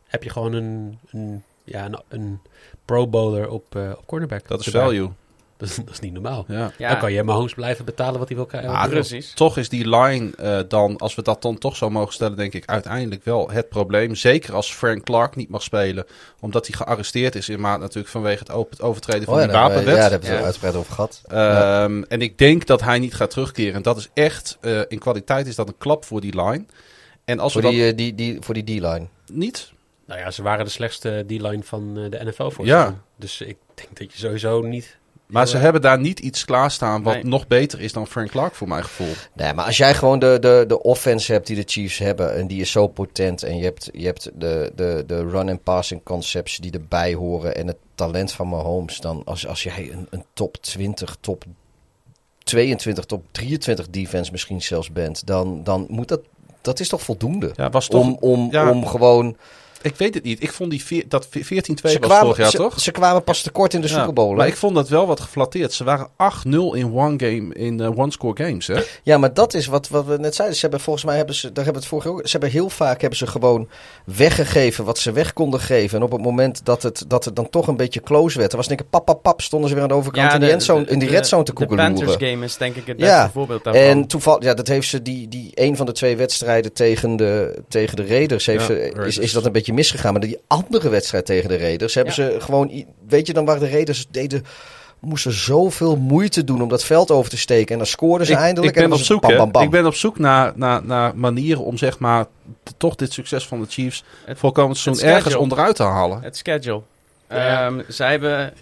heb 0.03 0.23
je 0.23 0.29
gewoon 0.29 0.53
een, 0.53 0.99
een, 1.11 1.43
ja, 1.63 1.85
een, 1.85 1.99
een 2.07 2.41
pro 2.85 3.07
bowler 3.07 3.49
op, 3.49 3.75
eh, 3.75 3.91
op 3.97 4.07
cornerback. 4.07 4.47
Dat 4.47 4.59
is 4.59 4.67
value. 4.67 5.09
Dat 5.57 5.69
is, 5.69 5.75
dat 5.75 5.89
is 5.89 5.99
niet 5.99 6.13
normaal. 6.13 6.45
Ja. 6.47 6.71
Ja, 6.77 6.89
Dan 6.89 6.97
kan 6.99 7.11
je 7.13 7.23
Mahomes 7.23 7.53
blijven 7.53 7.85
betalen 7.85 8.19
wat 8.19 8.27
hij 8.27 8.37
wil 8.37 8.45
krijgen. 8.45 8.69
Ah, 8.71 8.89
precies. 8.89 9.33
Toch 9.33 9.57
is 9.57 9.69
die 9.69 9.89
line 9.89 10.31
eh, 10.37 10.59
dan, 10.67 10.97
als 10.97 11.15
we 11.15 11.21
dat 11.21 11.41
dan 11.41 11.57
toch 11.57 11.75
zo 11.75 11.89
mogen 11.89 12.13
stellen, 12.13 12.37
denk 12.37 12.53
ik 12.53 12.65
uiteindelijk 12.65 13.23
wel 13.25 13.49
het 13.51 13.69
probleem. 13.69 14.15
Zeker 14.15 14.53
als 14.53 14.73
Frank 14.73 15.03
Clark 15.03 15.35
niet 15.35 15.49
mag 15.49 15.63
spelen, 15.63 16.05
omdat 16.39 16.67
hij 16.67 16.75
gearresteerd 16.75 17.35
is 17.35 17.49
in 17.49 17.59
maart 17.59 17.79
natuurlijk 17.79 18.07
vanwege 18.07 18.39
het 18.39 18.51
op- 18.53 18.69
het 18.69 18.81
overtreden 18.81 19.23
van 19.25 19.33
Oh 19.33 19.39
ja, 19.39 19.45
die 19.45 19.55
wapenwet. 19.55 19.85
ja, 19.85 19.91
daar 20.01 20.09
hebben 20.09 20.19
we 20.29 20.33
het 20.33 20.39
Ja. 20.39 20.45
uitgebreid 20.45 20.75
over 20.75 20.93
gehad. 20.93 21.21
Ehm, 21.27 22.03
En 22.07 22.21
ik 22.21 22.37
denk 22.37 22.65
dat 22.65 22.81
hij 22.81 22.99
niet 22.99 23.13
gaat 23.13 23.29
terugkeren. 23.29 23.73
En 23.73 23.81
dat 23.81 23.97
is 23.97 24.09
echt, 24.13 24.57
eh, 24.61 24.79
in 24.87 24.99
kwaliteit 24.99 25.47
is 25.47 25.55
dat 25.55 25.67
een 25.67 25.77
klap 25.77 26.05
voor 26.05 26.21
die 26.21 26.41
line. 26.43 26.65
En 27.25 27.39
als 27.39 27.53
Voor 27.53 27.61
we 27.61 27.69
die, 27.69 27.87
eh, 27.87 27.95
die, 27.97 28.15
die, 28.15 28.37
voor 28.41 28.53
die 28.53 28.63
D-line. 28.63 29.07
niet, 29.31 29.71
Nou 30.07 30.19
ja, 30.19 30.31
ze 30.31 30.41
waren 30.41 30.65
de 30.65 30.71
slechtste 30.71 31.23
D-line 31.27 31.63
van 31.63 31.97
eh, 31.97 32.09
de 32.11 32.25
NFL 32.25 32.49
voor 32.49 32.65
Ja. 32.65 33.01
Dus 33.15 33.41
ik 33.41 33.57
denk 33.75 33.97
dat 33.99 34.11
je 34.13 34.17
sowieso 34.19 34.61
niet... 34.61 34.97
maar 35.27 35.47
ze 35.47 35.57
hebben 35.57 35.81
daar 35.81 35.99
niet 35.99 36.19
iets 36.19 36.45
klaarstaan 36.45 37.03
wat 37.03 37.13
Nee. 37.13 37.23
nog 37.23 37.47
beter 37.47 37.81
is 37.81 37.93
dan 37.93 38.07
Frank 38.07 38.29
Clark 38.29 38.55
voor 38.55 38.67
mijn 38.67 38.83
gevoel. 38.83 39.13
Nee, 39.33 39.53
maar 39.53 39.65
als 39.65 39.77
jij 39.77 39.93
gewoon 39.93 40.19
de, 40.19 40.37
de, 40.39 40.63
de 40.67 40.81
offense 40.81 41.31
hebt 41.31 41.47
die 41.47 41.55
de 41.55 41.63
Chiefs 41.65 41.97
hebben 41.97 42.35
en 42.35 42.47
die 42.47 42.61
is 42.61 42.71
zo 42.71 42.87
potent 42.87 43.43
en 43.43 43.57
je 43.57 43.63
hebt, 43.63 43.89
je 43.93 44.05
hebt 44.05 44.29
de, 44.35 44.71
de, 44.75 45.03
de 45.07 45.29
run- 45.29 45.59
passing 45.63 46.03
concepts 46.03 46.57
die 46.57 46.71
erbij 46.71 47.13
horen 47.13 47.55
en 47.55 47.67
het 47.67 47.77
talent 47.95 48.31
van 48.31 48.47
Mahomes, 48.47 48.99
dan 48.99 49.21
als, 49.25 49.47
als 49.47 49.63
jij 49.63 49.89
een, 49.91 50.07
een 50.09 50.23
top 50.33 50.57
20, 50.57 51.17
top 51.19 51.43
22, 52.43 53.05
top 53.05 53.23
23 53.31 53.89
defense 53.89 54.31
misschien 54.31 54.61
zelfs 54.61 54.91
bent, 54.91 55.25
dan, 55.27 55.63
dan 55.63 55.85
moet 55.89 56.07
dat, 56.07 56.21
dat 56.61 56.79
is 56.79 56.87
toch 56.89 57.01
voldoende? 57.01 57.51
Ja, 57.55 57.69
was 57.69 57.87
toch, 57.87 58.01
Om, 58.01 58.17
om, 58.19 58.47
ja. 58.51 58.69
om 58.69 58.85
gewoon... 58.85 59.37
ik 59.83 59.95
weet 59.95 60.13
het 60.13 60.23
niet. 60.23 60.43
Ik 60.43 60.51
vond 60.51 60.69
die 60.71 60.83
veer- 60.83 61.03
dat 61.07 61.27
14-2 61.29 61.91
Ze 61.91 61.99
was 61.99 62.07
kwamen, 62.07 62.19
vorig 62.19 62.37
jaar 62.37 62.49
ze, 62.49 62.57
toch? 62.57 62.79
ze 62.79 62.91
kwamen 62.91 63.23
pas 63.23 63.41
tekort 63.41 63.73
in 63.73 63.81
de 63.81 63.87
Ja, 63.87 63.93
Super 63.99 64.13
Bowl. 64.13 64.29
hè? 64.29 64.35
Maar 64.35 64.47
ik 64.47 64.55
vond 64.57 64.75
dat 64.75 64.89
wel 64.89 65.07
wat 65.07 65.19
geflatteerd. 65.19 65.73
Ze 65.73 65.83
waren 65.83 66.07
8-0 66.17 66.73
in 66.73 66.93
one 66.93 67.13
game, 67.17 67.53
in 67.53 67.79
eh, 67.79 67.97
one-score 67.99 68.43
games. 68.45 68.67
Hè? 68.67 68.81
Ja, 69.03 69.17
maar 69.17 69.33
dat 69.33 69.53
is 69.53 69.65
wat, 69.65 69.89
wat 69.89 70.05
we 70.05 70.17
net 70.17 70.35
zeiden. 70.35 70.55
Ze 70.57 70.61
hebben 70.61 70.79
volgens 70.79 71.05
mij 71.05 71.15
hebben 71.17 71.35
ze, 71.35 71.51
daar 71.51 71.63
hebben 71.63 71.73
we 71.73 71.79
het 71.79 71.87
vorige 71.89 72.09
ook. 72.09 72.21
Ze 72.25 72.31
hebben 72.31 72.49
heel 72.49 72.69
vaak 72.69 73.01
hebben 73.01 73.17
ze 73.19 73.27
gewoon 73.27 73.67
weggegeven 74.17 74.85
wat 74.85 74.97
ze 74.97 75.11
weg 75.11 75.33
konden 75.33 75.59
geven. 75.59 75.97
En 75.97 76.03
op 76.03 76.11
het 76.11 76.21
moment 76.21 76.65
dat 76.65 76.83
het, 76.83 77.03
dat 77.07 77.25
het 77.25 77.35
dan 77.35 77.49
toch 77.49 77.67
een 77.67 77.77
beetje 77.77 78.01
close 78.01 78.37
werd, 78.37 78.49
dan 78.49 78.59
was 78.59 78.67
denk 78.67 78.81
ik 78.81 78.89
pap, 78.89 79.05
pap, 79.05 79.21
pap, 79.23 79.41
stonden 79.41 79.69
ze 79.69 79.73
weer 79.75 79.83
aan 79.83 79.89
de 79.89 79.95
overkant 79.95 80.33
in, 80.33 80.39
die 80.39 80.49
endzone, 80.49 80.85
in 80.85 80.99
die 80.99 81.09
red 81.09 81.27
zone 81.27 81.43
te 81.43 81.51
De 81.51 81.57
koekeloeren. 81.57 81.93
Panthers 81.95 82.29
game 82.31 82.45
is 82.45 82.57
denk 82.57 82.75
ik 82.75 82.87
het 82.87 82.97
beste 82.97 83.11
Ja, 83.13 83.29
voorbeeld 83.33 83.63
daarvan. 83.63 83.83
En 83.83 84.07
toevallig, 84.07 84.43
ja, 84.43 84.53
dat 84.53 84.67
heeft 84.67 84.87
ze 84.87 85.01
die, 85.01 85.27
die 85.27 85.51
een 85.53 85.75
van 85.75 85.85
de 85.85 85.91
twee 85.91 86.17
wedstrijden 86.17 86.73
tegen 86.73 87.15
de, 87.15 87.61
tegen 87.67 87.95
de 87.95 88.05
Raiders, 88.05 88.45
heeft 88.45 88.59
Ja, 88.61 88.65
ze, 88.65 88.73
is, 88.87 88.93
Raiders. 88.93 89.17
is 89.17 89.31
dat 89.31 89.45
een 89.45 89.51
beetje 89.51 89.72
misgegaan. 89.73 90.11
Maar 90.11 90.21
die 90.21 90.39
andere 90.47 90.89
wedstrijd 90.89 91.25
tegen 91.25 91.49
de 91.49 91.57
Raiders 91.57 91.93
hebben 91.95 92.13
Ja. 92.17 92.31
ze 92.31 92.39
gewoon, 92.39 92.85
weet 93.07 93.27
je 93.27 93.33
dan 93.33 93.45
waar 93.45 93.59
de 93.59 93.69
Raiders 93.69 94.07
deden, 94.11 94.45
moesten 94.99 95.31
zoveel 95.31 95.95
moeite 95.95 96.43
doen 96.43 96.61
om 96.61 96.69
dat 96.69 96.83
veld 96.83 97.11
over 97.11 97.29
te 97.29 97.37
steken. 97.37 97.71
En 97.71 97.77
dan 97.77 97.87
scoorden 97.87 98.27
ze 98.27 98.33
ik, 98.33 98.39
eindelijk. 98.39 98.67
ik 98.67 98.73
ben 98.73 98.83
en 98.83 98.89
dan 98.89 98.99
op 98.99 99.05
zoek, 99.05 99.21
bam, 99.21 99.35
bam, 99.37 99.51
bam. 99.51 99.63
Ik 99.63 99.69
ben 99.69 99.85
op 99.85 99.95
zoek 99.95 100.19
naar, 100.19 100.51
naar, 100.55 100.85
naar 100.85 101.15
manieren 101.17 101.63
om 101.63 101.77
zeg 101.77 101.99
maar 101.99 102.25
toch 102.77 102.95
dit 102.95 103.13
succes 103.13 103.47
van 103.47 103.61
de 103.61 103.67
Chiefs 103.69 104.03
Het- 104.25 104.37
voor 104.37 104.51
komend 104.51 104.77
seizoen 104.77 105.07
ergens 105.09 105.35
onderuit 105.35 105.75
te 105.75 105.83
halen. 105.83 106.21
Het 106.21 106.37
schedule. 106.37 106.81
Ja. 107.29 107.65
Ehm, 107.65 107.81
zij 107.87 108.09
hebben... 108.11 108.53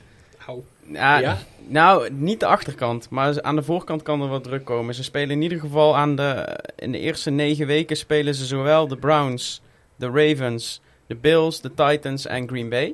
Au. 0.48 0.64
Ja, 0.92 1.18
Ja? 1.20 1.38
Nou, 1.68 2.10
niet 2.12 2.40
de 2.40 2.46
achterkant, 2.46 3.10
maar 3.10 3.42
aan 3.42 3.56
de 3.56 3.64
voorkant 3.64 4.02
kan 4.04 4.22
er 4.22 4.28
wat 4.28 4.44
druk 4.44 4.66
komen. 4.66 4.96
Ze 4.96 5.04
spelen 5.04 5.30
in 5.30 5.42
ieder 5.42 5.60
geval 5.60 5.98
aan 5.98 6.16
de... 6.16 6.60
In 6.76 6.92
de 6.92 7.00
eerste 7.00 7.30
negen 7.30 7.68
weken 7.68 7.98
spelen 7.98 8.36
ze 8.36 8.46
zowel 8.46 8.88
de 8.88 8.96
Browns, 8.98 9.62
de 9.96 10.06
Ravens, 10.14 10.82
de 11.14 11.18
Bills, 11.22 11.62
de 11.62 11.72
Titans 11.74 12.26
en 12.26 12.48
Green 12.48 12.70
Bay. 12.70 12.94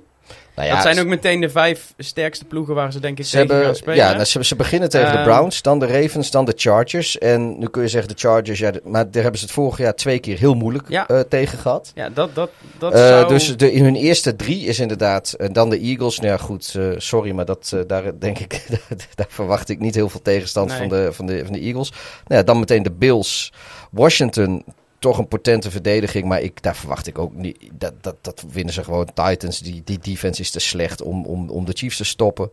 Nou 0.55 0.67
ja, 0.69 0.73
dat 0.75 0.83
zijn 0.83 0.99
ook 0.99 1.05
meteen 1.07 1.41
de 1.41 1.49
vijf 1.49 1.93
sterkste 1.97 2.45
ploegen 2.45 2.75
waar 2.75 2.91
ze 2.91 2.99
denk 2.99 3.19
ik 3.19 3.25
Ze, 3.25 3.31
tegen 3.31 3.47
gaan 3.47 3.57
hebben, 3.57 3.75
spelen. 3.75 3.95
ja, 3.95 4.11
nou, 4.11 4.23
ze, 4.25 4.43
ze 4.45 4.55
beginnen 4.55 4.89
tegen 4.89 5.11
de 5.11 5.17
Ehm, 5.17 5.23
Browns, 5.27 5.61
dan 5.61 5.79
de 5.79 5.85
Ravens, 5.85 6.31
dan 6.31 6.45
de 6.45 6.53
Chargers. 6.55 7.17
En 7.17 7.59
nu 7.59 7.67
kun 7.67 7.81
je 7.81 7.87
zeggen 7.87 8.09
de 8.09 8.19
Chargers, 8.19 8.59
ja, 8.59 8.71
maar 8.83 9.11
daar 9.11 9.21
hebben 9.21 9.39
ze 9.39 9.45
het 9.45 9.53
vorig 9.55 9.77
jaar 9.77 9.95
twee 9.95 10.19
keer 10.19 10.37
heel 10.37 10.53
moeilijk 10.53 10.89
Ja. 10.89 11.07
eh, 11.07 11.19
tegen 11.19 11.57
gehad. 11.57 11.91
Ja, 11.95 12.09
dat, 12.09 12.35
dat, 12.35 12.49
dat 12.77 12.93
Eh, 12.93 13.07
zou... 13.07 13.27
Dus 13.27 13.57
de, 13.57 13.71
in 13.71 13.83
hun 13.83 13.95
eerste 13.95 14.35
drie 14.35 14.65
is 14.65 14.79
inderdaad, 14.79 15.33
en 15.37 15.53
dan 15.53 15.69
de 15.69 15.79
Eagles. 15.79 16.17
Nou 16.19 16.31
ja, 16.31 16.37
goed, 16.37 16.73
eh, 16.77 16.85
sorry, 16.97 17.31
maar 17.31 17.45
dat, 17.45 17.71
eh, 17.73 17.79
daar 17.87 18.19
denk 18.19 18.39
ik, 18.39 18.65
daar 19.15 19.27
verwacht 19.29 19.69
ik 19.69 19.79
niet 19.79 19.95
heel 19.95 20.09
veel 20.09 20.21
tegenstand 20.21 20.69
Nee. 20.69 20.77
van, 20.77 20.87
de, 20.89 21.09
van, 21.13 21.25
de, 21.25 21.43
van 21.43 21.53
de 21.53 21.59
Eagles. 21.59 21.89
Nou 22.25 22.39
ja, 22.39 22.43
dan 22.43 22.59
meteen 22.59 22.83
de 22.83 22.91
Bills, 22.91 23.53
Washington. 23.91 24.63
Toch 24.99 25.17
een 25.17 25.27
potente 25.27 25.71
verdediging, 25.71 26.25
maar 26.25 26.41
ik, 26.41 26.61
daar 26.63 26.75
verwacht 26.75 27.07
ik 27.07 27.17
ook 27.19 27.33
niet. 27.33 27.57
Dat, 27.73 27.93
dat, 28.01 28.15
dat 28.21 28.43
winnen 28.51 28.73
ze 28.73 28.83
gewoon. 28.83 29.09
Titans, 29.13 29.59
die, 29.59 29.81
die 29.85 29.99
defense 30.01 30.41
is 30.41 30.51
te 30.51 30.59
slecht 30.59 31.01
om, 31.01 31.25
om, 31.25 31.49
om 31.49 31.65
de 31.65 31.73
Chiefs 31.75 31.97
te 31.97 32.03
stoppen. 32.03 32.51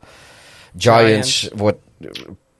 Giants, 0.77 1.39
Giants. 1.39 1.51
wordt 1.55 1.79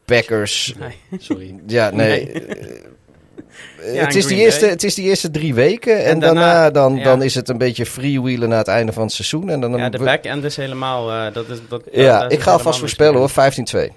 Packers. 0.05 0.75
Nee. 0.79 1.19
Sorry. 1.21 1.55
Ja, 1.67 1.91
nee. 1.91 2.25
Nee. 2.25 2.45
eh, 2.47 3.95
Ja, 3.95 4.01
het, 4.01 4.11
en 4.13 4.19
is 4.19 4.27
die 4.27 4.37
eerste, 4.39 4.67
het 4.67 4.83
is 4.85 4.95
die 4.95 5.05
eerste 5.05 5.31
drie 5.31 5.55
weken. 5.55 5.99
En, 5.99 6.05
En 6.05 6.19
daarna, 6.21 6.41
daarna- 6.41 6.71
dan, 6.71 6.97
ja. 6.97 7.05
dan 7.05 7.23
is 7.23 7.35
het 7.35 7.49
een 7.49 7.59
beetje 7.59 7.87
freewheelen 7.87 8.49
naar 8.49 8.59
het 8.59 8.69
einde 8.69 8.93
van 8.93 9.03
het 9.03 9.13
seizoen. 9.13 9.51
En 9.51 9.61
dan, 9.61 9.77
Ja, 9.77 9.89
de 9.89 9.99
back-end 9.99 10.45
is 10.45 10.57
helemaal... 10.57 11.13
eh, 11.13 11.33
dat 11.35 11.49
is, 11.49 11.59
dat, 11.69 11.83
ja, 11.93 12.21
dat 12.21 12.31
is 12.31 12.37
ik 12.37 12.43
ga 12.43 12.53
alvast 12.53 12.79
voorspellen 12.79 13.19
hoor, 13.19 13.31
15-2. 13.31 13.93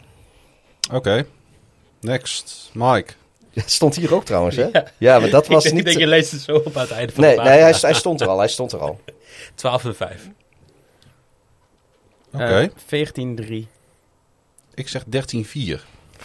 Oké. 0.94 1.26
Next. 2.02 2.70
Mike. 2.74 3.14
Het 3.62 3.72
stond 3.80 3.96
hier 3.96 4.14
ook 4.14 4.26
trouwens, 4.26 4.56
hè? 4.56 4.68
Ja. 4.72 4.92
Ja, 4.98 5.20
maar 5.20 5.30
dat 5.30 5.48
was 5.48 5.66
ik 5.66 5.72
denk, 5.72 5.76
niet... 5.86 5.94
ik 5.94 6.00
denk, 6.00 6.10
je 6.10 6.16
leest 6.16 6.32
het 6.32 6.42
zo 6.42 6.56
op 6.56 6.76
aan 6.76 6.82
het 6.82 6.92
einde 6.92 7.14
van 7.14 7.24
Nee, 7.24 7.36
de 7.36 7.42
nee 7.42 7.60
hij, 7.60 7.94
stond 7.94 8.22
er 8.22 8.28
al, 8.28 8.38
hij 8.38 8.48
stond 8.48 8.72
er 8.72 8.80
al. 8.80 9.00
12 9.56 9.86
en 9.86 9.96
5. 9.96 10.30
Oké. 12.34 12.70
Eh, 12.90 13.08
14-3. 13.64 13.68
Ik 14.74 14.88
zeg 14.88 15.04
13-4. 15.04 15.10
Even 15.16 15.80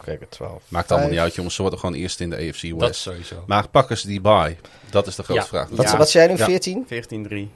kijken, 0.05 0.29
12. 0.29 0.63
Maakt 0.69 0.91
allemaal 0.91 1.11
niet 1.11 1.19
uit, 1.19 1.35
jongens. 1.35 1.55
Ze 1.55 1.61
worden 1.63 1.81
gewoon 1.81 1.95
eerst 1.95 2.21
in 2.21 2.31
de 2.31 2.37
AFC 2.37 2.69
Dat 2.71 2.79
West. 2.79 3.01
sowieso. 3.01 3.45
Maar 3.47 3.69
pakken 3.69 3.99
ze 3.99 4.07
die 4.07 4.21
bye? 4.21 4.57
Dat 4.91 5.07
is 5.07 5.15
de 5.17 5.23
grote 5.23 5.41
Ja. 5.41 5.47
vraag. 5.47 5.69
Wat, 5.69 5.91
Ja. 5.91 5.97
wat 5.97 6.11
zei 6.11 6.25
jij 6.25 6.33
nu, 6.35 6.39
Ja. 6.41 6.47
14? 6.47 6.87
14-3. 6.89 7.51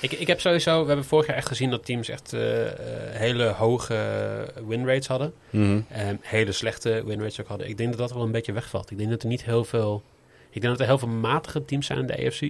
Ik, 0.00 0.12
ik 0.12 0.26
heb 0.26 0.40
sowieso, 0.40 0.80
we 0.80 0.86
hebben 0.86 1.04
vorig 1.04 1.26
jaar 1.26 1.36
echt 1.36 1.48
gezien 1.48 1.70
dat 1.70 1.84
teams 1.84 2.08
echt 2.08 2.32
eh, 2.32 2.66
eh, 2.66 2.72
hele 3.12 3.46
hoge 3.46 4.52
winrates 4.66 5.06
hadden. 5.06 5.32
Mhm. 5.50 5.80
Ehm, 5.90 6.16
hele 6.20 6.52
slechte 6.52 7.02
winrates 7.04 7.40
ook 7.40 7.48
hadden. 7.48 7.68
Ik 7.68 7.76
denk 7.76 7.90
dat 7.90 7.98
dat 7.98 8.12
wel 8.12 8.22
een 8.22 8.32
beetje 8.32 8.52
wegvalt. 8.52 8.90
Ik 8.90 8.98
denk 8.98 9.10
dat 9.10 9.22
er 9.22 9.28
niet 9.28 9.44
heel 9.44 9.64
veel. 9.64 10.02
Ik 10.50 10.60
denk 10.60 10.72
dat 10.72 10.80
er 10.80 10.86
heel 10.86 10.98
veel 10.98 11.08
matige 11.08 11.64
teams 11.64 11.86
zijn 11.86 11.98
in 11.98 12.06
de 12.06 12.26
AFC. 12.26 12.40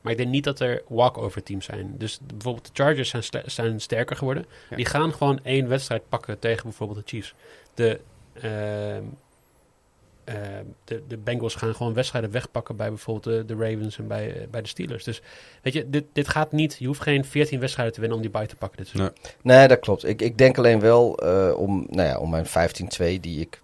Maar 0.00 0.12
ik 0.12 0.18
denk 0.18 0.30
niet 0.30 0.44
dat 0.44 0.60
er 0.60 0.82
walkover 0.88 1.42
teams 1.42 1.64
zijn. 1.64 1.94
Dus 1.98 2.18
bijvoorbeeld 2.34 2.66
de 2.66 2.82
Chargers 2.82 3.08
zijn, 3.08 3.42
zijn 3.46 3.80
sterker 3.80 4.16
geworden. 4.16 4.46
Ja. 4.70 4.76
Die 4.76 4.84
gaan 4.84 5.12
gewoon 5.12 5.40
één 5.42 5.68
wedstrijd 5.68 6.08
pakken 6.08 6.38
tegen 6.38 6.62
bijvoorbeeld 6.62 6.98
de 6.98 7.04
Chiefs. 7.06 7.34
De, 7.74 8.00
ehm, 8.32 9.02
ehm, 10.28 10.64
de, 10.84 11.02
de 11.08 11.16
Bengals 11.16 11.54
gaan 11.54 11.74
gewoon 11.74 11.94
wedstrijden 11.94 12.30
wegpakken 12.30 12.76
bij 12.76 12.88
bijvoorbeeld 12.88 13.48
de, 13.48 13.54
Ravens 13.54 13.98
en 13.98 14.06
bij, 14.06 14.34
eh, 14.34 14.48
bij 14.50 14.62
de 14.62 14.68
Steelers. 14.68 15.04
Dus 15.04 15.22
weet 15.62 15.72
je, 15.72 15.90
dit, 15.90 16.04
dit 16.12 16.28
gaat 16.28 16.52
niet. 16.52 16.76
Je 16.78 16.86
hoeft 16.86 17.02
geen 17.02 17.24
14 17.24 17.60
wedstrijden 17.60 17.94
te 17.94 18.00
winnen 18.00 18.18
om 18.18 18.24
die 18.24 18.32
bij 18.32 18.46
te 18.46 18.56
pakken. 18.56 18.78
Dit 18.78 18.88
seizoen. 18.88 19.14
Nee, 19.42 19.68
dat 19.68 19.78
klopt. 19.78 20.04
Ik, 20.04 20.22
ik 20.22 20.38
denk 20.38 20.58
alleen 20.58 20.80
wel 20.80 21.18
eh, 21.18 21.58
om, 21.58 21.86
nou 21.90 22.08
ja, 22.08 22.18
om 22.18 22.30
mijn 22.30 22.46
15-2, 22.46 23.20
die 23.20 23.40
ik 23.40 23.60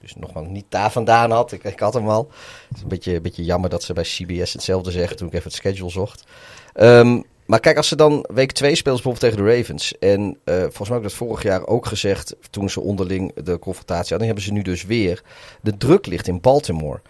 dus 0.00 0.14
nog 0.14 0.32
wel 0.32 0.44
niet 0.44 0.66
daar 0.68 0.92
vandaan 0.92 1.30
had. 1.30 1.52
Ik, 1.52 1.64
ik 1.64 1.80
had 1.80 1.94
hem 1.94 2.08
al. 2.08 2.30
Het 2.68 2.76
is 2.76 2.82
een 2.82 2.88
beetje, 2.88 3.14
een 3.14 3.22
beetje 3.22 3.44
jammer 3.44 3.70
dat 3.70 3.82
ze 3.82 3.92
bij 3.92 4.04
CBS 4.04 4.52
hetzelfde 4.52 4.90
zeggen 4.90 5.16
toen 5.16 5.26
ik 5.26 5.32
even 5.32 5.46
het 5.46 5.54
schedule 5.54 5.90
zocht. 5.90 6.24
Ehm, 6.72 7.20
maar 7.46 7.60
kijk, 7.60 7.76
als 7.76 7.88
ze 7.88 7.96
dan 7.96 8.26
week 8.34 8.52
2 8.52 8.74
speelt, 8.74 9.02
bijvoorbeeld 9.02 9.32
tegen 9.32 9.44
de 9.46 9.56
Ravens. 9.56 9.98
En 9.98 10.38
eh, 10.44 10.54
volgens 10.60 10.88
mij 10.88 10.96
heb 10.96 10.96
ik 10.96 11.02
dat 11.08 11.12
vorig 11.18 11.42
jaar 11.42 11.66
ook 11.66 11.86
gezegd 11.86 12.36
toen 12.50 12.70
ze 12.70 12.80
onderling 12.80 13.34
de 13.34 13.58
confrontatie 13.58 14.08
hadden. 14.08 14.26
hebben 14.26 14.44
ze 14.44 14.52
nu 14.52 14.62
dus 14.62 14.84
weer. 14.84 15.22
De 15.62 15.76
druk 15.76 16.06
ligt 16.06 16.28
in 16.28 16.40
Baltimore. 16.40 17.00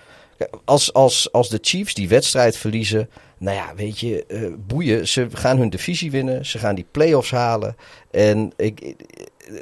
Als, 0.65 0.93
als, 0.93 1.33
als 1.33 1.49
de 1.49 1.59
Chiefs 1.61 1.95
die 1.95 2.09
wedstrijd 2.09 2.57
verliezen, 2.57 3.11
nou 3.39 3.57
ja, 3.57 3.75
weet 3.75 3.99
je, 3.99 4.27
eh, 4.27 4.43
boeien. 4.67 5.09
Ze 5.09 5.29
gaan 5.33 5.59
hun 5.59 5.71
divisie 5.71 6.11
winnen, 6.11 6.47
ze 6.47 6.59
gaan 6.59 6.75
die 6.75 6.87
playoffs 6.91 7.31
halen. 7.31 7.77
En 8.11 8.53
ik- 8.57 8.95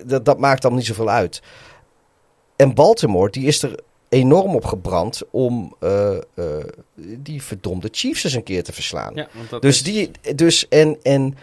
dat, 0.05 0.25
dat 0.25 0.39
maakt 0.39 0.63
dan 0.63 0.75
niet 0.75 0.87
zoveel 0.87 1.11
uit. 1.11 1.43
En 2.57 2.75
Baltimore, 2.75 3.31
die 3.31 3.47
is 3.47 3.63
er 3.63 3.75
enorm 4.11 4.55
op 4.55 4.65
gebrand 4.65 5.23
om 5.31 5.75
eh, 5.81 6.15
eh, 6.17 6.21
die 7.19 7.43
verdomde 7.43 7.89
Chiefs 7.93 8.25
eens 8.25 8.33
een 8.35 8.43
keer 8.43 8.63
te 8.65 8.73
verslaan. 8.73 9.15
Ja, 9.15 9.29
want 9.35 9.51
dat 9.51 9.63
Dus 9.63 9.77
is- 9.77 9.83
die, 9.83 10.11
dus 10.35 10.69
en, 10.69 10.99
en 11.03 11.37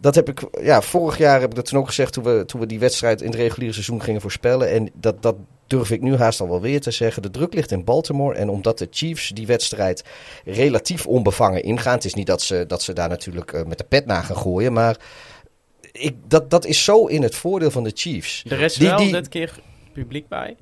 dat 0.00 0.14
heb 0.14 0.28
ik, 0.28 0.42
ja, 0.62 0.82
vorig 0.82 1.18
jaar 1.18 1.40
heb 1.40 1.48
ik 1.50 1.54
dat 1.56 1.64
toen 1.66 1.78
ook 1.78 1.86
gezegd 1.86 2.12
toen 2.12 2.24
we, 2.24 2.44
toen 2.46 2.60
we 2.60 2.66
die 2.66 2.78
wedstrijd 2.78 3.20
in 3.20 3.26
het 3.26 3.36
reguliere 3.36 3.72
seizoen 3.74 4.02
gingen 4.02 4.20
voorspellen. 4.20 4.70
En 4.70 4.90
dat, 4.94 5.22
dat 5.22 5.36
durf 5.66 5.90
ik 5.90 6.00
nu 6.00 6.16
haast 6.16 6.40
al 6.40 6.48
wel 6.48 6.60
weer 6.60 6.80
te 6.80 6.90
zeggen. 6.90 7.22
De 7.22 7.30
druk 7.30 7.54
ligt 7.54 7.70
in 7.72 7.84
Baltimore. 7.84 8.34
En 8.36 8.48
omdat 8.48 8.78
de 8.78 8.88
Chiefs 8.90 9.28
die 9.28 9.46
wedstrijd 9.46 10.04
relatief 10.44 11.06
onbevangen 11.06 11.62
ingaan. 11.62 11.94
Het 11.94 12.04
is 12.04 12.14
niet 12.14 12.26
dat 12.26 12.42
ze, 12.42 12.64
dat 12.66 12.82
ze 12.82 12.92
daar 12.92 13.08
natuurlijk 13.08 13.52
eh, 13.52 13.64
met 13.64 13.78
de 13.78 13.84
pet 13.84 14.06
na 14.06 14.20
gaan 14.20 14.36
gooien. 14.36 14.72
Maar 14.72 14.96
ik, 15.92 16.14
dat, 16.28 16.50
dat 16.50 16.64
is 16.66 16.84
zo 16.84 17.06
in 17.06 17.22
het 17.22 17.34
voordeel 17.34 17.70
van 17.70 17.84
de 17.84 17.90
Chiefs. 17.94 18.44
Er 18.48 18.60
is 18.60 18.74
Die- 18.74 18.88
wel 18.88 18.96
die- 18.98 19.12
dit 19.12 19.28
keer 19.28 19.58
publiek 19.92 20.28
bij. 20.28 20.56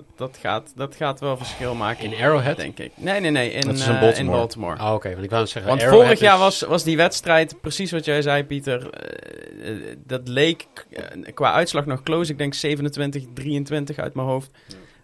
Dat, 0.00 0.28
dat, 0.30 0.38
gaat, 0.40 0.72
dat 0.76 0.94
gaat 0.96 1.20
wel 1.20 1.36
verschil 1.36 1.74
maken. 1.74 2.04
In 2.12 2.22
Arrowhead? 2.24 2.56
Denk 2.56 2.78
ik. 2.78 2.92
Nee, 2.94 3.20
nee, 3.20 3.30
nee. 3.30 3.50
In, 3.50 3.60
Dat 3.60 3.74
is 3.74 3.86
in 3.86 3.94
eh, 3.94 4.00
Baltimore. 4.00 4.18
in 4.32 4.38
Baltimore. 4.40 4.80
Oh, 4.82 4.92
oké. 4.94 5.10
Want 5.10 5.24
ik 5.24 5.30
wou 5.30 5.46
zeggen, 5.46 5.70
Want 5.70 5.82
Arrowhead 5.82 6.06
vorig 6.06 6.20
jaar 6.20 6.34
is- 6.34 6.40
was, 6.40 6.60
was 6.62 6.84
die 6.84 6.96
wedstrijd, 6.96 7.60
precies 7.60 7.90
wat 7.92 8.04
jij 8.04 8.22
zei, 8.22 8.44
Pieter. 8.44 8.90
eh, 8.90 9.70
dat 10.06 10.28
leek 10.28 10.66
eh, 10.90 11.34
qua 11.34 11.52
uitslag 11.52 11.86
nog 11.86 12.02
close. 12.02 12.32
Ik 12.32 12.38
denk 12.38 12.54
27, 12.54 13.24
23 13.34 13.98
uit 13.98 14.14
mijn 14.14 14.26
hoofd. 14.28 14.50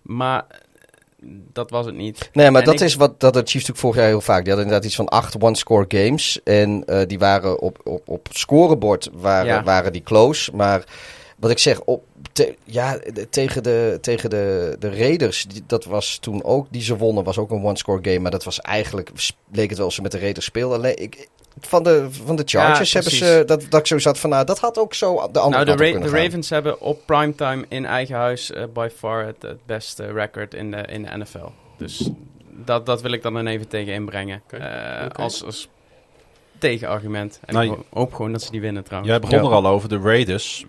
Maar 0.03 0.45
dat 1.53 1.71
was 1.71 1.87
het 1.87 1.95
niet. 1.95 2.31
Nee, 2.33 2.51
maar 2.51 2.61
En 2.61 2.67
dat 2.67 2.75
ik- 2.81 2.87
is 2.87 2.95
wat 2.95 3.21
dat 3.21 3.33
de 3.33 3.39
Chiefs 3.39 3.53
natuurlijk 3.53 3.79
vorig 3.81 3.97
jaar 3.97 4.07
heel 4.07 4.21
vaak. 4.21 4.39
Die 4.45 4.49
hadden 4.53 4.65
inderdaad 4.65 4.85
iets 4.89 4.97
van 4.97 5.09
acht 5.09 5.43
one-score 5.43 5.85
games. 5.89 6.41
En 6.45 6.85
eh, 6.87 7.07
die 7.07 7.19
waren 7.19 7.61
op, 7.61 7.81
op, 7.85 8.09
op 8.09 8.29
scorebord 8.31 9.09
waren, 9.13 9.47
Ja. 9.47 9.63
waren 9.63 9.93
die 9.93 10.03
close. 10.03 10.55
Maar 10.55 10.85
wat 11.37 11.51
ik 11.51 11.59
zeg, 11.59 11.81
op, 11.81 12.05
te- 12.33 12.55
ja, 12.65 12.99
de- 13.13 13.29
tegen, 13.29 13.63
de, 13.63 13.99
tegen 14.01 14.31
de, 14.31 14.77
de 14.79 14.97
Raiders, 14.97 15.45
die, 15.45 15.63
dat 15.67 15.85
was 15.85 16.19
toen 16.19 16.45
ook, 16.45 16.67
die 16.71 16.83
ze 16.83 16.97
wonnen, 16.97 17.25
was 17.25 17.39
ook 17.39 17.51
een 17.51 17.65
one-score 17.65 17.99
game. 18.03 18.19
Maar 18.19 18.31
dat 18.31 18.45
was 18.45 18.61
eigenlijk, 18.61 19.11
leek 19.53 19.69
het 19.69 19.79
wel 19.79 19.91
ze 19.91 20.03
met 20.03 20.13
de 20.13 20.19
Raiders 20.19 20.47
speelden. 20.47 20.79
Alleen, 20.79 20.97
ik, 21.03 21.29
van 21.61 21.83
de, 21.83 22.07
van 22.11 22.37
de 22.37 22.43
Chargers 22.47 22.93
Ja, 22.93 23.01
hebben 23.01 23.19
ze, 23.19 23.43
dat, 23.47 23.67
dat 23.69 23.81
ik 23.81 23.87
zo 23.87 23.99
zat 23.99 24.19
van, 24.19 24.31
nou, 24.31 24.45
dat 24.45 24.59
had 24.59 24.79
ook 24.79 24.95
zo 24.95 25.15
de 25.33 25.39
andere 25.39 25.41
Nou, 25.41 25.51
de, 25.51 25.55
kant 25.67 25.71
op 25.75 25.79
Ra- 25.81 25.91
kunnen 25.91 26.09
de 26.11 26.15
gaan. 26.17 26.25
Ravens 26.25 26.51
hebben 26.51 26.81
op 26.81 27.01
primetime 27.07 27.65
in 27.69 27.85
eigen 27.87 28.15
huis 28.17 28.51
eh, 28.53 28.65
by 28.73 28.89
far 28.97 29.27
het, 29.27 29.43
het 29.43 29.67
beste 29.67 30.13
record 30.13 30.55
in 30.55 30.71
de, 30.71 30.77
in 30.77 31.03
de 31.03 31.17
NFL. 31.17 31.47
Dus 31.79 32.11
dat, 32.65 32.87
dat 32.87 33.03
wil 33.03 33.13
ik 33.13 33.23
dan 33.23 33.35
dan 33.35 33.47
even 33.47 33.69
tegen 33.69 33.93
inbrengen. 33.93 34.43
Eh. 34.51 35.07
Als, 35.13 35.45
als 35.45 35.69
tegenargument. 36.59 37.41
En 37.45 37.55
Nou, 37.55 37.67
ik 37.67 37.71
ho- 37.73 37.85
hoop 38.01 38.15
gewoon 38.15 38.33
dat 38.33 38.43
ze 38.43 38.51
die 38.51 38.61
winnen 38.61 38.83
trouwens. 38.85 39.13
Jij 39.13 39.21
begon 39.21 39.39
Ja. 39.39 39.45
er 39.45 39.55
al 39.55 39.67
over, 39.67 39.89
de 39.89 39.99
Raiders. 39.99 40.65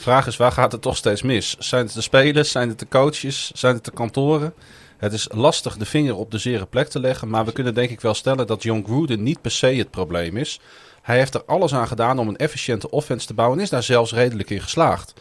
Vraag 0.00 0.26
is, 0.26 0.36
waar 0.36 0.52
gaat 0.52 0.72
het 0.72 0.82
toch 0.82 0.96
steeds 0.96 1.22
mis? 1.22 1.56
Zijn 1.58 1.84
het 1.84 1.94
de 1.94 2.00
spelers? 2.00 2.50
Zijn 2.50 2.68
het 2.68 2.78
de 2.78 2.88
coaches? 2.88 3.50
Zijn 3.54 3.74
het 3.74 3.84
de 3.84 3.90
kantoren? 3.90 4.54
Het 4.96 5.12
is 5.12 5.28
lastig 5.34 5.76
de 5.76 5.84
vinger 5.84 6.16
op 6.16 6.30
de 6.30 6.38
zere 6.38 6.66
plek 6.66 6.88
te 6.88 7.00
leggen, 7.00 7.28
maar 7.28 7.44
we 7.44 7.52
kunnen 7.52 7.74
denk 7.74 7.90
ik 7.90 8.00
wel 8.00 8.14
stellen 8.14 8.46
dat 8.46 8.62
John 8.62 8.84
Gruden 8.84 9.22
niet 9.22 9.40
per 9.40 9.50
se 9.50 9.66
het 9.66 9.90
probleem 9.90 10.36
is. 10.36 10.60
Hij 11.02 11.18
heeft 11.18 11.34
er 11.34 11.44
alles 11.44 11.74
aan 11.74 11.88
gedaan 11.88 12.18
om 12.18 12.28
een 12.28 12.36
efficiënte 12.36 12.90
offense 12.90 13.26
te 13.26 13.34
bouwen 13.34 13.58
en 13.58 13.64
is 13.64 13.70
daar 13.70 13.82
zelfs 13.82 14.12
redelijk 14.12 14.50
in 14.50 14.60
geslaagd. 14.60 15.12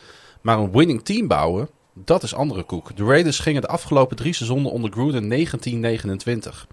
Maar 0.42 0.58
een 0.58 0.72
winning 0.72 1.06
team 1.06 1.28
bouwen, 1.28 1.70
dat 1.94 2.24
is 2.24 2.36
andere 2.36 2.64
koek. 2.64 2.96
De 2.96 3.04
Raiders 3.04 3.40
gingen 3.40 3.62
de 3.62 3.68
afgelopen 3.68 4.16
drie 4.16 4.34
seizoenen 4.34 4.72
onder 4.72 4.92
Gruden 4.92 5.30
1929. 5.30 6.68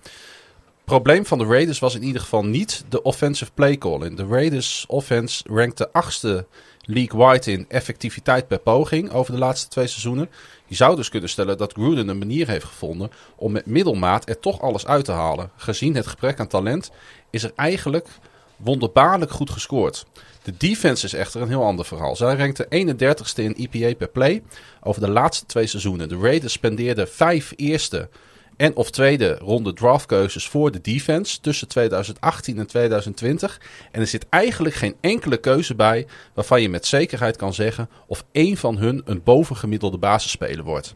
Probleem 0.84 1.26
van 1.26 1.38
de 1.38 1.44
Raiders 1.44 1.78
was 1.78 1.94
in 1.94 2.02
ieder 2.02 2.20
geval 2.20 2.44
niet 2.44 2.84
de 2.88 3.02
offensive 3.02 3.50
play 3.54 3.78
calling. 3.78 4.16
De 4.16 4.26
Raiders 4.26 4.84
offense 4.88 5.44
rankte 5.46 5.92
achtste 5.92 6.46
league-wide 6.84 7.50
in 7.50 7.64
effectiviteit 7.68 8.48
per 8.48 8.58
poging 8.58 9.12
over 9.12 9.32
de 9.32 9.38
laatste 9.38 9.68
twee 9.68 9.86
seizoenen. 9.86 10.30
Je 10.66 10.74
zou 10.74 10.96
dus 10.96 11.08
kunnen 11.08 11.28
stellen 11.28 11.58
dat 11.58 11.72
Gruden 11.72 12.08
een 12.08 12.18
manier 12.18 12.48
heeft 12.48 12.64
gevonden 12.64 13.10
om 13.36 13.52
met 13.52 13.66
middelmaat 13.66 14.28
er 14.28 14.40
toch 14.40 14.60
alles 14.60 14.86
uit 14.86 15.04
te 15.04 15.12
halen. 15.12 15.50
Gezien 15.56 15.94
het 15.94 16.06
gebrek 16.06 16.40
aan 16.40 16.46
talent 16.46 16.90
is 17.30 17.42
er 17.42 17.52
eigenlijk 17.56 18.08
wonderbaarlijk 18.56 19.30
goed 19.30 19.50
gescoord. 19.50 20.06
De 20.42 20.56
defense 20.56 21.04
is 21.06 21.12
echter 21.12 21.42
een 21.42 21.48
heel 21.48 21.64
ander 21.64 21.84
verhaal. 21.84 22.16
Zij 22.16 22.36
rankte 22.36 22.64
31ste 22.64 23.42
in 23.42 23.54
EPA 23.54 23.94
per 23.94 24.08
play 24.08 24.42
over 24.80 25.00
de 25.00 25.10
laatste 25.10 25.46
twee 25.46 25.66
seizoenen. 25.66 26.08
De 26.08 26.18
Raiders 26.18 26.52
spendeerden 26.52 27.08
vijf 27.08 27.52
eerste 27.56 28.08
en 28.56 28.76
of 28.76 28.90
tweede 28.90 29.38
ronde 29.38 29.72
draftkeuzes 29.72 30.48
voor 30.48 30.70
de 30.70 30.80
defense 30.80 31.40
tussen 31.40 31.68
2018 31.68 32.58
en 32.58 32.66
2020. 32.66 33.60
En 33.90 34.00
er 34.00 34.06
zit 34.06 34.26
eigenlijk 34.28 34.74
geen 34.74 34.96
enkele 35.00 35.36
keuze 35.36 35.74
bij 35.74 36.06
waarvan 36.34 36.62
je 36.62 36.68
met 36.68 36.86
zekerheid 36.86 37.36
kan 37.36 37.54
zeggen 37.54 37.88
of 38.06 38.24
één 38.32 38.56
van 38.56 38.76
hun 38.76 39.02
een 39.04 39.22
bovengemiddelde 39.22 39.98
basisspeler 39.98 40.64
wordt. 40.64 40.94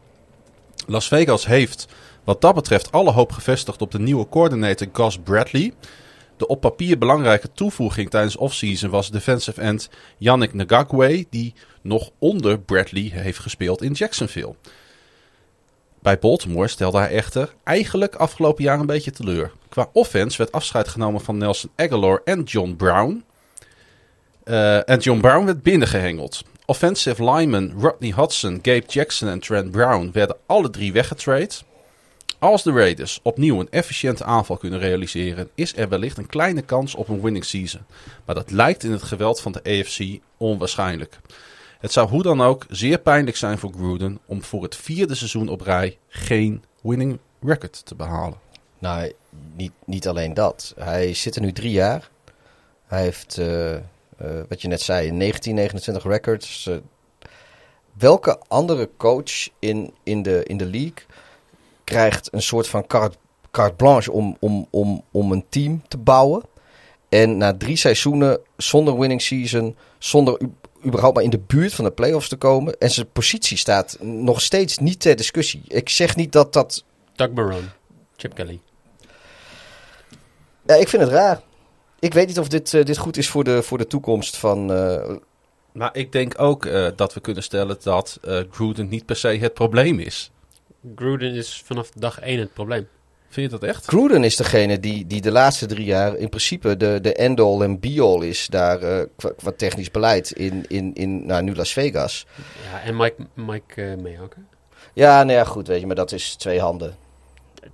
Las 0.87 1.07
Vegas 1.07 1.45
heeft 1.45 1.87
wat 2.23 2.41
dat 2.41 2.55
betreft 2.55 2.91
alle 2.91 3.11
hoop 3.11 3.31
gevestigd 3.31 3.81
op 3.81 3.91
de 3.91 3.99
nieuwe 3.99 4.29
coördinator 4.29 4.87
Gus 4.93 5.17
Bradley. 5.23 5.73
De 6.37 6.47
op 6.47 6.61
papier 6.61 6.97
belangrijke 6.97 7.51
toevoeging 7.51 8.09
tijdens 8.09 8.37
offseason 8.37 8.89
was 8.89 9.11
defensive 9.11 9.61
end 9.61 9.89
Yannick 10.17 10.53
Ngakwe, 10.53 11.25
die 11.29 11.53
nog 11.81 12.09
onder 12.19 12.59
Bradley 12.59 13.09
heeft 13.13 13.39
gespeeld 13.39 13.81
in 13.81 13.91
Jacksonville. 13.91 14.55
Bij 16.07 16.19
Baltimore 16.19 16.67
stelde 16.67 16.97
hij 16.97 17.09
echter 17.09 17.53
eigenlijk 17.63 18.15
afgelopen 18.15 18.63
jaar 18.63 18.79
een 18.79 18.85
beetje 18.85 19.11
teleur. 19.11 19.51
Qua 19.69 19.89
offense 19.93 20.37
werd 20.37 20.51
afscheid 20.51 20.87
genomen 20.87 21.21
van 21.21 21.37
Nelson 21.37 21.69
Aguilar 21.75 22.21
en 22.25 22.43
John 22.43 22.75
Brown. 22.77 23.23
Eh, 24.43 24.89
en 24.89 24.99
John 24.99 25.19
Brown 25.19 25.45
werd 25.45 25.63
binnengehengeld. 25.63 26.43
Offensive 26.65 27.23
linemen 27.23 27.73
Rodney 27.79 28.13
Hudson, 28.15 28.59
Gabe 28.61 28.83
Jackson 28.87 29.29
en 29.29 29.39
Trent 29.39 29.71
Brown 29.71 30.09
werden 30.13 30.35
alle 30.45 30.69
drie 30.69 30.93
weggetrade. 30.93 31.53
Als 32.39 32.63
de 32.63 32.71
Raiders 32.71 33.19
opnieuw 33.23 33.59
een 33.59 33.71
efficiënte 33.71 34.23
aanval 34.23 34.57
kunnen 34.57 34.79
realiseren, 34.79 35.49
is 35.55 35.77
er 35.77 35.89
wellicht 35.89 36.17
een 36.17 36.27
kleine 36.27 36.61
kans 36.61 36.95
op 36.95 37.07
een 37.07 37.21
winning 37.21 37.45
season. 37.45 37.81
Maar 38.25 38.35
dat 38.35 38.51
lijkt 38.51 38.83
in 38.83 38.91
het 38.91 39.03
geweld 39.03 39.41
van 39.41 39.51
de 39.51 39.63
AFC 39.63 40.19
onwaarschijnlijk. 40.37 41.19
Het 41.79 41.91
zou 41.91 42.09
hoe 42.09 42.23
dan 42.23 42.41
ook 42.41 42.65
zeer 42.69 42.99
pijnlijk 42.99 43.37
zijn 43.37 43.57
voor 43.57 43.71
Gruden 43.73 44.19
om 44.25 44.43
voor 44.43 44.63
het 44.63 44.75
vierde 44.75 45.15
seizoen 45.15 45.49
op 45.49 45.61
rij 45.61 45.97
geen 46.07 46.63
winning 46.81 47.19
record 47.41 47.85
te 47.85 47.95
behalen. 47.95 48.37
Nou, 48.79 49.13
niet, 49.55 49.71
niet 49.85 50.07
alleen 50.07 50.33
dat. 50.33 50.73
Hij 50.77 51.13
zit 51.13 51.35
er 51.35 51.41
nu 51.41 51.51
drie 51.51 51.71
jaar. 51.71 52.09
Hij 52.85 53.01
heeft, 53.01 53.37
eh, 53.37 53.75
eh, 53.75 53.81
wat 54.49 54.61
je 54.61 54.67
net 54.67 54.81
zei, 54.81 55.11
1929 55.11 56.03
records. 56.03 56.67
Eh, 56.67 56.75
welke 57.93 58.39
andere 58.47 58.89
coach 58.97 59.49
in, 59.59 59.93
in, 60.03 60.21
de, 60.21 60.43
in 60.43 60.57
de 60.57 60.65
league 60.65 61.05
krijgt 61.83 62.33
een 62.33 62.41
soort 62.41 62.67
van 62.67 62.87
carte, 62.87 63.17
carte 63.51 63.75
blanche 63.75 64.11
om, 64.11 64.37
om, 64.39 64.67
om, 64.69 65.03
om 65.11 65.31
een 65.31 65.45
team 65.49 65.81
te 65.87 65.97
bouwen? 65.97 66.43
En 67.09 67.37
na 67.37 67.57
drie 67.57 67.75
seizoenen 67.75 68.39
zonder 68.57 68.99
winning 68.99 69.21
season, 69.21 69.75
zonder 69.97 70.37
überhaupt 70.85 71.15
maar 71.15 71.23
in 71.23 71.29
de 71.29 71.39
buurt 71.47 71.73
van 71.73 71.85
de 71.85 71.91
playoffs 71.91 72.29
te 72.29 72.35
komen. 72.35 72.77
En 72.79 72.89
zijn 72.91 73.11
positie 73.11 73.57
staat 73.57 73.97
nog 74.01 74.41
steeds 74.41 74.77
niet 74.77 74.99
ter 74.99 75.15
discussie. 75.15 75.61
Ik 75.67 75.89
zeg 75.89 76.15
niet 76.15 76.31
dat 76.31 76.53
dat 76.53 76.83
Doug 77.15 77.31
Marone, 77.31 77.67
Chip 78.15 78.33
Kelly. 78.35 78.59
Ja, 80.65 80.75
ik 80.75 80.87
vind 80.87 81.03
het 81.03 81.11
raar. 81.11 81.41
Ik 81.99 82.13
weet 82.13 82.27
niet 82.27 82.39
of 82.39 82.47
dit, 82.47 82.73
eh, 82.73 82.85
dit 82.85 82.97
goed 82.97 83.17
is 83.17 83.29
voor 83.29 83.43
de, 83.43 83.63
voor 83.63 83.77
de 83.77 83.87
toekomst 83.87 84.37
van... 84.37 84.71
eh, 84.73 85.15
Maar 85.71 85.95
ik 85.95 86.11
denk 86.11 86.41
ook 86.41 86.65
eh, 86.65 86.87
dat 86.95 87.13
we 87.13 87.19
kunnen 87.19 87.43
stellen 87.43 87.77
dat 87.83 88.19
eh, 88.23 88.39
Gruden 88.51 88.87
niet 88.87 89.05
per 89.05 89.15
se 89.15 89.27
het 89.27 89.53
probleem 89.53 89.99
is. 89.99 90.31
Gruden 90.95 91.33
is 91.33 91.61
vanaf 91.65 91.89
dag 91.89 92.19
1 92.19 92.39
het 92.39 92.53
probleem. 92.53 92.87
Vind 93.29 93.51
je 93.51 93.57
dat 93.59 93.69
echt? 93.69 93.85
Gruden 93.85 94.23
is 94.23 94.35
degene 94.35 94.79
die, 94.79 95.07
die 95.07 95.21
de 95.21 95.31
laatste 95.31 95.65
drie 95.65 95.85
jaar 95.85 96.15
in 96.15 96.29
principe 96.29 96.77
de, 96.77 96.99
de 97.01 97.13
end-all 97.13 97.61
en 97.61 97.79
be-all 97.79 98.23
is 98.23 98.47
daar 98.47 98.81
eh, 98.81 99.05
qua, 99.15 99.31
qua 99.37 99.51
technisch 99.57 99.91
beleid 99.91 100.31
in, 100.31 100.65
in, 100.67 100.93
in 100.93 101.25
nou, 101.25 101.43
nu 101.43 101.55
Las 101.55 101.73
Vegas. 101.73 102.25
Ja, 102.71 102.81
en 102.81 102.95
Mike, 102.95 103.15
Mike 103.33 103.81
eh 103.83 103.97
Mayock. 103.97 104.33
Ja, 104.93 105.23
nou 105.23 105.37
ja, 105.37 105.43
goed, 105.43 105.67
weet 105.67 105.79
je, 105.79 105.85
maar 105.87 105.95
dat 105.95 106.11
is 106.11 106.35
twee 106.35 106.59
handen, 106.59 106.95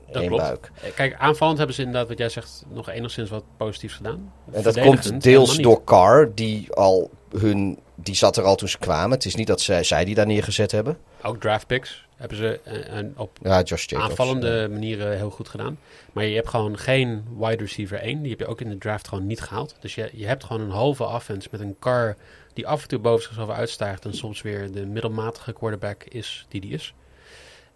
Dat 0.07 0.21
één 0.21 0.27
klopt. 0.27 0.43
buik. 0.43 0.71
Eh, 0.81 0.93
Kijk, 0.95 1.15
aanvallend 1.17 1.57
hebben 1.57 1.75
ze 1.75 1.81
inderdaad, 1.81 2.07
wat 2.07 2.17
jij 2.17 2.29
zegt, 2.29 2.63
nog 2.73 2.89
enigszins 2.89 3.29
wat 3.29 3.43
positiefs 3.57 3.95
gedaan. 3.95 4.31
En 4.51 4.61
dat 4.63 4.79
komt 4.79 5.21
deels 5.23 5.57
door 5.57 5.83
Carr, 5.83 6.31
die 6.35 6.71
al 6.73 7.11
hun... 7.37 7.79
Die 7.95 8.15
zat 8.15 8.37
er 8.37 8.43
al 8.43 8.55
toen 8.55 8.67
ze 8.67 8.77
kwamen. 8.77 9.11
Het 9.11 9.25
is 9.25 9.35
niet 9.35 9.47
dat 9.47 9.61
zij, 9.61 9.83
zij 9.83 10.05
die 10.05 10.15
daar 10.15 10.25
neergezet 10.25 10.71
hebben. 10.71 10.97
Ook 11.21 11.39
draft 11.41 11.67
picks 11.67 12.05
hebben 12.29 12.37
ze 12.37 12.59
eh, 12.63 12.97
en 12.97 13.13
op 13.17 13.37
Ja, 13.41 13.61
Josh 13.61 13.85
Jacobs. 13.85 14.09
aanvallende 14.09 14.67
manieren 14.71 15.17
heel 15.17 15.29
goed 15.29 15.49
gedaan. 15.49 15.79
Maar 16.13 16.25
je 16.25 16.35
hebt 16.35 16.49
gewoon 16.49 16.77
geen 16.77 17.23
wide 17.37 17.63
receiver 17.63 17.99
1. 17.99 18.21
Die 18.21 18.29
heb 18.31 18.39
je 18.39 18.45
ook 18.45 18.61
in 18.61 18.69
de 18.69 18.77
draft 18.77 19.07
gewoon 19.07 19.27
niet 19.27 19.41
gehaald. 19.41 19.75
Dus 19.79 19.95
je, 19.95 20.09
je 20.13 20.25
hebt 20.25 20.43
gewoon 20.43 20.61
een 20.61 20.69
halve 20.69 21.03
offense 21.03 21.47
met 21.51 21.59
een 21.61 21.75
car 21.79 22.15
die 22.53 22.67
af 22.67 22.81
en 22.81 22.87
toe 22.87 22.99
boven 22.99 23.23
zichzelf 23.23 23.49
uitstijgt. 23.49 24.05
En 24.05 24.13
soms 24.13 24.41
weer 24.41 24.71
de 24.71 24.85
middelmatige 24.85 25.53
quarterback 25.53 26.03
is 26.03 26.45
die 26.49 26.61
die 26.61 26.71
is. 26.71 26.93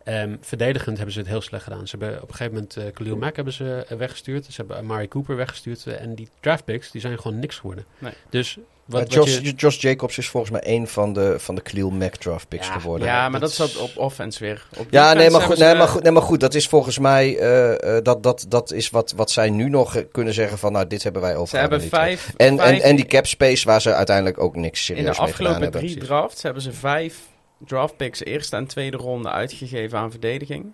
Ehm, 0.04 0.36
verdedigend 0.42 0.96
hebben 0.96 1.14
ze 1.14 1.20
het 1.20 1.28
heel 1.30 1.42
slecht 1.42 1.64
gedaan. 1.64 1.88
Ze 1.88 1.98
hebben 1.98 2.22
op 2.22 2.30
een 2.30 2.36
gegeven 2.36 2.54
moment 2.54 2.78
eh 2.78 2.84
Khalil 2.94 3.18
Mack 3.18 3.36
hebben 3.36 3.54
ze 3.54 3.86
eh, 3.90 3.98
weggestuurd. 3.98 4.46
Ze 4.46 4.52
hebben 4.56 4.78
Amari 4.78 5.08
Cooper 5.08 5.36
weggestuurd. 5.36 5.86
en 5.88 6.16
die 6.16 6.30
draft 6.40 6.66
picks 6.66 6.92
die 6.92 7.02
zijn 7.02 7.20
gewoon 7.20 7.40
niks 7.40 7.58
geworden. 7.58 7.86
Nee. 7.98 8.14
Dus 8.30 8.58
Wat, 8.88 9.02
wat 9.02 9.14
Josh, 9.14 9.38
je, 9.40 9.52
Josh 9.52 9.82
Jacobs 9.82 10.18
is 10.18 10.28
volgens 10.30 10.52
mij 10.52 10.62
een 10.66 10.88
van 10.88 11.14
de, 11.14 11.36
van 11.40 11.56
de 11.56 11.62
Khalil 11.62 11.90
Mack 11.90 12.16
draft 12.16 12.48
picks 12.48 12.68
Ja, 12.68 12.74
geworden. 12.74 13.08
Ja, 13.08 13.30
maar 13.30 13.40
dat 13.40 13.56
dat 13.56 13.70
zat 13.70 13.78
op 13.82 13.98
offense 13.98 14.40
weer. 14.44 14.68
Op 14.78 14.88
Ja, 14.90 15.14
nee 15.14 15.30
maar, 15.30 15.42
goed, 15.42 15.58
nee, 15.58 15.76
maar 15.76 15.88
goed, 15.88 16.04
nee, 16.04 16.12
maar 16.12 16.22
goed, 16.22 16.40
dat 16.40 16.54
is 16.54 16.68
volgens 16.68 17.00
mij, 17.00 17.38
eh, 17.38 17.98
eh, 17.98 18.04
dat, 18.04 18.24
dat, 18.24 18.46
dat 18.50 18.72
is 18.72 18.90
wat, 18.90 19.14
wat 19.16 19.32
zij 19.32 19.50
nu 19.50 19.70
nog 19.70 19.96
eh, 19.96 20.04
kunnen 20.12 20.34
zeggen 20.34 20.58
van, 20.58 20.72
nou, 20.72 20.88
dit 20.88 21.04
hebben 21.04 21.22
wij 21.22 21.36
over. 21.36 21.48
Ze 21.48 21.58
hebben 21.58 21.82
vijf... 21.82 22.34
En, 22.38 22.48
en, 22.48 22.58
vijf- 22.58 22.82
en 22.82 22.96
die 22.96 23.06
cap 23.06 23.26
space 23.26 23.66
waar 23.66 23.82
ze 23.82 23.94
uiteindelijk 23.94 24.40
ook 24.40 24.56
niks 24.56 24.86
serieus 24.86 25.06
In 25.06 25.12
de 25.12 25.22
mee 25.22 25.34
gedaan 25.34 25.52
afgelopen 25.52 25.62
hebben. 25.82 25.82
drie 25.98 26.06
drafts 26.08 26.42
hebben 26.44 26.62
ze 26.62 26.74
vijf 26.74 27.20
draft 27.66 27.98
picks 27.98 28.24
eerste 28.24 28.56
en 28.56 28.68
tweede 28.68 28.98
ronde 28.98 29.30
uitgegeven 29.32 29.98
aan 30.00 30.12
verdediging. 30.12 30.66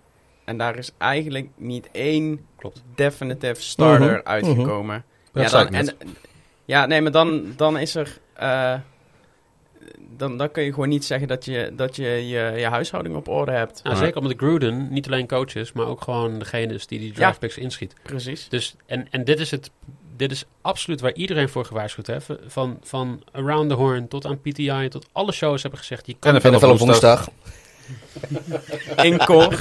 En 0.44 0.58
daar 0.58 0.76
is 0.78 0.90
eigenlijk 0.98 1.48
niet 1.56 1.88
één 1.92 2.46
Klopt. 2.56 2.82
definitive 2.94 3.60
starter 3.62 4.10
Mhm, 4.16 4.20
uitgekomen. 4.28 5.04
Dat 5.32 5.42
ja, 5.42 5.48
zei 5.48 5.64
dan, 5.64 5.74
en, 5.74 5.96
ja, 6.64 6.86
nee, 6.86 7.00
maar 7.00 7.12
dan, 7.12 7.52
dan 7.56 7.78
is 7.78 7.94
er... 7.94 8.18
eh, 8.34 8.74
dan, 10.16 10.38
dan 10.38 10.50
kun 10.50 10.62
je 10.62 10.72
gewoon 10.72 10.88
niet 10.88 11.04
zeggen 11.04 11.28
dat 11.28 11.44
je 11.44 11.72
dat 11.76 11.96
je, 11.96 12.06
je, 12.28 12.52
je 12.56 12.66
huishouding 12.66 13.16
op 13.16 13.28
orde 13.28 13.52
hebt. 13.52 13.80
Nou, 13.82 13.96
Ja. 13.96 14.02
Zeker 14.02 14.20
omdat 14.20 14.36
Gruden 14.36 14.92
niet 14.92 15.06
alleen 15.06 15.26
coach 15.26 15.54
is, 15.54 15.72
maar 15.72 15.86
ook 15.86 16.02
gewoon 16.02 16.38
degene 16.38 16.74
is 16.74 16.86
die 16.86 16.98
die 16.98 17.12
draft 17.12 17.38
picks 17.38 17.56
inschiet. 17.58 17.94
Precies. 18.02 18.48
Dus, 18.48 18.74
en, 18.86 19.06
en 19.10 19.24
dit 19.24 19.40
is 19.40 19.50
het. 19.50 19.70
Dit 20.16 20.30
is 20.30 20.44
absoluut 20.60 21.00
waar 21.00 21.12
iedereen 21.14 21.48
voor 21.48 21.64
gewaarschuwd 21.64 22.06
heeft. 22.06 22.26
Van, 22.46 22.78
van 22.82 23.22
Around 23.32 23.68
the 23.68 23.74
Horn 23.74 24.08
tot 24.08 24.26
aan 24.26 24.40
PTI, 24.40 24.88
tot 24.88 25.06
alle 25.12 25.32
shows 25.32 25.62
hebben 25.62 25.80
gezegd. 25.80 26.06
Je 26.06 26.16
kan 26.18 26.34
NFL 26.34 26.48
NFL 26.50 26.66
op 26.66 26.78
woensdag. 26.78 27.28
In 29.02 29.18
koor. 29.18 29.54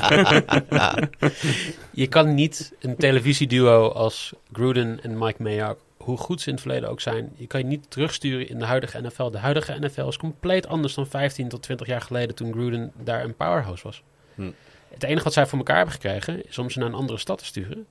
Je 1.92 2.08
kan 2.08 2.34
niet 2.34 2.74
een 2.80 2.96
televisieduo 2.96 3.88
als 3.90 4.34
Gruden 4.52 5.00
en 5.04 5.18
Mike 5.18 5.44
Mayock, 5.44 5.80
hoe 6.04 6.18
goed 6.18 6.42
ze 6.42 6.48
in 6.48 6.54
het 6.54 6.62
verleden 6.64 6.90
ook 6.90 7.02
zijn, 7.02 7.32
je 7.36 7.48
kan 7.48 7.60
je 7.60 7.66
niet 7.66 7.92
terugsturen 7.92 8.50
in 8.50 8.60
de 8.60 8.66
huidige 8.66 9.02
NFL. 9.02 9.30
De 9.30 9.38
huidige 9.38 9.80
NFL 9.80 10.08
is 10.08 10.18
compleet 10.18 10.68
anders 10.68 10.94
dan 10.94 11.08
15 11.08 11.48
tot 11.50 11.62
20 11.62 11.88
jaar 11.88 12.02
geleden 12.02 12.36
toen 12.36 12.52
Gruden 12.52 12.92
daar 13.04 13.24
een 13.24 13.36
powerhouse 13.36 13.84
was. 13.84 14.04
Hm. 14.36 14.52
Het 14.94 15.04
enige 15.04 15.24
wat 15.24 15.34
zij 15.34 15.46
voor 15.48 15.58
elkaar 15.58 15.76
hebben 15.76 15.94
gekregen 15.94 16.48
is 16.48 16.58
om 16.58 16.70
ze 16.70 16.80
naar 16.80 16.88
een 16.88 16.94
andere 16.94 17.18
stad 17.20 17.38
te 17.38 17.46
sturen. 17.46 17.86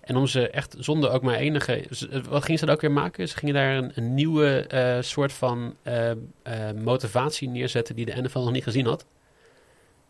En 0.00 0.16
om 0.16 0.26
ze 0.26 0.50
echt 0.50 0.74
zonder 0.78 1.10
ook 1.10 1.22
maar 1.22 1.34
enige... 1.34 1.72
eh, 2.10 2.20
Wat 2.28 2.42
gingen 2.44 2.58
ze 2.58 2.66
dan 2.66 2.74
ook 2.74 2.80
weer 2.80 2.92
maken? 2.92 3.28
Ze 3.28 3.36
gingen 3.36 3.54
daar 3.54 3.76
een, 3.76 3.92
een 3.94 4.14
nieuwe 4.14 4.66
eh, 4.66 4.96
soort 5.02 5.32
van 5.32 5.76
eh, 5.82 6.10
motivatie 6.82 7.48
neerzetten 7.48 7.96
die 7.96 8.04
de 8.04 8.22
NFL 8.22 8.38
nog 8.38 8.52
niet 8.52 8.62
gezien 8.62 8.86
had. 8.86 9.06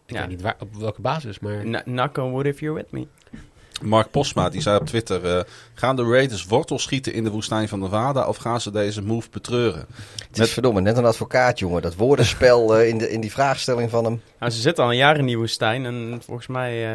Ik 0.07 0.15
Ja. 0.15 0.21
weet 0.21 0.29
niet 0.29 0.43
waar, 0.43 0.57
op 0.61 0.75
welke 0.75 1.01
basis, 1.01 1.39
maar... 1.39 1.83
Knock 1.83 2.17
on 2.19 2.31
wood 2.31 2.47
if 2.47 2.61
you're 2.61 2.75
with 2.77 2.91
me. 2.91 3.07
Mark 3.83 4.11
Posma 4.11 4.49
die 4.49 4.61
zei 4.61 4.77
op 4.79 4.87
Twitter: 4.87 5.37
eh, 5.37 5.45
Gaan 5.75 5.97
de 5.97 6.03
Raiders 6.05 6.45
wortels 6.45 6.83
schieten 6.83 7.13
in 7.13 7.25
de 7.25 7.31
woestijn 7.31 7.69
van 7.69 7.79
Nevada 7.81 8.27
of 8.27 8.37
gaan 8.37 8.61
ze 8.61 8.71
deze 8.71 9.03
move 9.03 9.29
betreuren? 9.31 9.87
Het 10.29 10.39
is 10.39 10.53
verdomme, 10.53 10.81
net 10.81 10.97
een 10.97 11.05
advocaat, 11.05 11.59
jongen. 11.59 11.83
Dat 11.83 11.95
woordenspel 11.95 12.75
eh, 12.77 12.89
in, 12.89 12.99
de, 12.99 13.11
in 13.11 13.21
die 13.21 13.33
vraagstelling 13.33 13.91
van 13.91 14.05
hem. 14.05 14.23
Nou, 14.39 14.53
ze 14.53 14.61
zitten 14.61 14.85
al 14.85 14.91
een 14.91 14.97
jaar 14.97 15.17
in 15.19 15.27
die 15.27 15.39
woestijn 15.39 15.85
en 15.87 16.21
volgens 16.25 16.47
mij... 16.47 16.87
eh, 16.91 16.95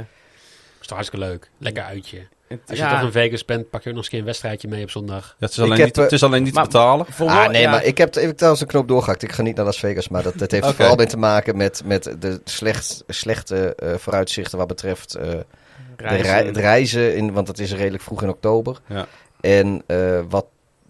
is 0.81 0.87
toch 0.87 0.97
hartstikke 0.97 1.25
leuk. 1.25 1.49
Lekker 1.57 1.83
uitje. 1.83 2.27
het- 2.47 2.59
Als 2.67 2.77
je 2.77 2.83
ja, 2.83 2.91
toch 2.95 3.01
in 3.01 3.11
Vegas 3.11 3.45
bent, 3.45 3.69
pak 3.69 3.83
je 3.83 3.89
ook 3.89 3.95
nog 3.95 4.03
eens 4.03 4.05
een 4.05 4.09
keer 4.11 4.19
een 4.19 4.25
wedstrijdje 4.25 4.67
mee 4.67 4.83
op 4.83 4.89
zondag. 4.89 5.25
Ja, 5.27 5.33
het, 5.45 5.51
is 5.51 5.59
alleen 5.59 5.71
heb, 5.77 5.85
niet, 5.85 5.95
het 5.95 6.11
is 6.11 6.23
alleen 6.23 6.43
niet 6.43 6.53
maar- 6.53 6.63
te 6.63 6.69
betalen. 6.69 7.05
Ah, 7.05 7.17
wel- 7.17 7.49
nee, 7.49 7.61
ja, 7.61 7.71
maar 7.71 7.83
ik 7.83 7.97
heb, 7.97 8.15
ik 8.15 8.21
heb 8.25 8.35
trouwens 8.35 8.61
een 8.61 8.67
knoop 8.67 8.87
doorgehakt. 8.87 9.23
Ik 9.23 9.31
ga 9.31 9.41
niet 9.41 9.55
naar 9.55 9.65
Las 9.65 9.79
Vegas, 9.79 10.07
maar 10.09 10.23
dat, 10.23 10.37
dat 10.37 10.51
heeft 10.51 10.67
vooral 10.75 10.95
mee 10.95 11.07
te 11.07 11.17
maken 11.17 11.57
met, 11.57 11.81
met 11.85 12.15
de 12.19 12.41
slecht, 12.43 13.03
slechte 13.07 13.75
eh, 13.75 13.93
vooruitzichten 13.95 14.57
wat 14.57 14.67
betreft 14.67 15.13
eh, 15.15 15.29
reizen. 16.01 16.25
rei- 16.33 16.45
het 16.45 16.57
reizen. 16.57 17.15
In, 17.15 17.31
want 17.33 17.47
het 17.47 17.59
is 17.59 17.73
redelijk 17.73 18.03
vroeg 18.03 18.21
in 18.23 18.29
oktober. 18.29 18.79
Ja. 18.87 19.05
En 19.41 19.81
eh, 19.85 20.19
wat, 20.29 20.45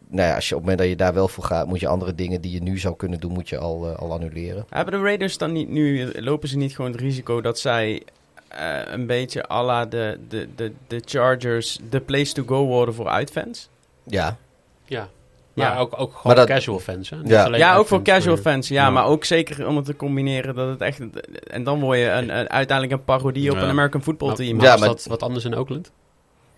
nou 0.07 0.27
ja, 0.27 0.35
als 0.35 0.49
je 0.49 0.55
op 0.55 0.61
het 0.61 0.69
moment 0.69 0.77
dat 0.77 0.87
je 0.87 1.03
daar 1.05 1.13
wel 1.13 1.27
voor 1.27 1.43
gaat, 1.43 1.67
moet 1.67 1.79
je 1.79 1.87
andere 1.87 2.15
dingen 2.15 2.41
die 2.41 2.51
je 2.51 2.61
nu 2.61 2.79
zou 2.79 2.95
kunnen 2.95 3.19
doen, 3.19 3.31
moet 3.31 3.49
je 3.49 3.57
al, 3.57 3.87
eh, 3.89 3.95
al 3.99 4.11
annuleren. 4.11 4.65
Hebben 4.69 4.93
de 4.93 4.99
Raiders 5.01 5.37
dan 5.37 5.51
niet 5.51 5.69
nu, 5.69 6.11
lopen 6.21 6.49
ze 6.49 6.57
niet 6.57 6.75
gewoon 6.75 6.91
het 6.91 6.99
risico 7.01 7.41
dat 7.41 7.59
zij 7.59 8.03
eh, 8.47 8.79
een 8.85 9.05
beetje 9.07 9.49
à 9.51 9.63
la 9.63 9.85
de, 9.85 10.19
de, 10.29 10.47
de, 10.55 10.71
de 10.87 11.01
Chargers 11.05 11.79
de 11.89 11.99
place 11.99 12.33
to 12.33 12.43
go 12.45 12.65
worden 12.65 12.93
voor 12.93 13.07
uitfans? 13.07 13.69
Ja, 14.03 14.37
Ja. 14.85 15.09
Maar 15.57 15.71
Ja. 15.73 15.77
ook, 15.79 15.91
ook 15.99 16.07
gewoon 16.09 16.21
Maar 16.23 16.35
dat- 16.35 16.47
casual 16.47 16.79
fans. 16.79 17.09
Hè? 17.09 17.17
Niet 17.17 17.29
Ja. 17.29 17.55
Ja, 17.55 17.75
ook 17.75 17.87
voor 17.87 18.01
casual 18.01 18.33
maar- 18.33 18.43
fans. 18.43 18.67
Ja, 18.67 18.83
Ja. 18.83 18.89
maar 18.89 19.05
ook 19.05 19.25
zeker 19.25 19.67
om 19.67 19.75
het 19.75 19.85
te 19.85 19.95
combineren 19.95 20.55
dat 20.55 20.69
het 20.69 20.81
echt... 20.81 20.99
En 21.43 21.63
dan 21.63 21.79
word 21.79 21.97
je 21.97 22.09
een, 22.09 22.37
een- 22.39 22.49
uiteindelijk 22.49 22.99
een 22.99 23.05
parodie 23.05 23.51
op 23.51 23.57
een 23.57 23.69
American 23.69 24.01
football 24.03 24.33
team. 24.35 24.61
Ja, 24.61 24.77
maar- 24.77 24.87
dat 24.87 25.05
wat 25.09 25.23
anders 25.23 25.45
in 25.45 25.55
Oakland? 25.57 25.91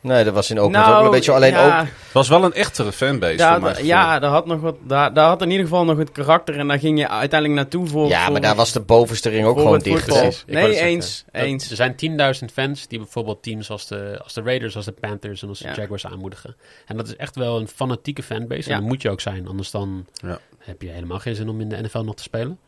Nee, 0.02 0.24
dat 0.24 0.34
was 0.34 0.50
in 0.50 0.60
Oakland 0.60 0.86
Nou, 0.86 0.98
ook 1.00 1.06
een 1.06 1.12
beetje 1.12 1.32
alleen 1.32 1.52
ja, 1.52 1.66
ook. 1.80 1.86
Het 1.86 2.12
was 2.14 2.28
wel 2.30 2.44
een 2.44 2.54
echtere 2.54 2.92
fanbase. 2.92 3.38
Ja, 3.38 3.60
voor 3.60 3.70
gevoel. 3.70 3.86
ja 3.86 4.20
daar, 4.20 4.30
had 4.32 4.46
nog 4.46 4.62
wat, 4.62 4.76
daar, 4.84 5.14
daar 5.14 5.28
had 5.28 5.42
in 5.42 5.50
ieder 5.52 5.66
geval 5.66 5.86
nog 5.86 5.98
het 5.98 6.12
karakter 6.12 6.58
en 6.60 6.68
daar 6.68 6.80
ging 6.80 7.00
je 7.00 7.08
uiteindelijk 7.10 7.60
naartoe 7.60 7.88
voor... 7.88 8.08
Ja, 8.08 8.24
voor- 8.24 8.32
maar 8.32 8.42
daar 8.42 8.56
was 8.56 8.72
de 8.72 8.80
bovenste 8.80 9.30
ring 9.30 9.46
ook 9.46 9.58
gewoon 9.58 9.80
dicht. 9.80 10.06
Precies. 10.06 10.44
Nee, 10.48 10.76
eens, 10.80 11.26
eens. 11.32 11.70
Er 11.70 11.76
zijn 11.76 11.96
10.000 12.42 12.46
fans 12.54 12.88
die 12.88 13.00
bijvoorbeeld 13.00 13.44
teams 13.44 13.70
als 13.70 13.88
de, 13.88 14.20
als 14.24 14.34
de 14.34 14.42
Raiders, 14.42 14.76
als 14.76 14.86
de 14.86 14.92
Panthers 14.92 15.42
en 15.42 15.48
als 15.50 15.60
de 15.60 15.68
Ja. 15.68 15.74
Jaguars 15.76 16.06
aanmoedigen. 16.06 16.56
En 16.86 16.98
dat 16.98 17.08
is 17.08 17.16
echt 17.16 17.36
wel 17.36 17.60
een 17.60 17.68
fanatieke 17.68 18.24
fanbase. 18.24 18.70
Ja. 18.70 18.76
En 18.76 18.80
dat 18.82 18.90
moet 18.90 19.02
je 19.02 19.10
ook 19.10 19.22
zijn, 19.22 19.48
anders 19.48 19.72
dan 19.72 20.06
Ja. 20.14 20.40
heb 20.60 20.82
je 20.82 20.90
helemaal 20.90 21.20
geen 21.20 21.36
zin 21.36 21.50
om 21.50 21.62
in 21.62 21.70
de 21.70 21.82
NFL 21.82 22.00
nog 22.04 22.16
te 22.16 22.24
spelen. 22.24 22.60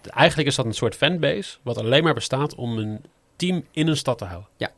De- 0.00 0.10
eigenlijk 0.10 0.48
is 0.48 0.54
dat 0.54 0.64
een 0.64 0.74
soort 0.74 0.94
fanbase 0.94 1.56
wat 1.62 1.78
alleen 1.78 2.02
maar 2.04 2.14
bestaat 2.14 2.54
om 2.54 2.78
een 2.78 3.00
team 3.36 3.64
in 3.72 3.88
een 3.88 3.96
stad 3.96 4.18
te 4.18 4.24
houden. 4.24 4.48
Ja. 4.56 4.70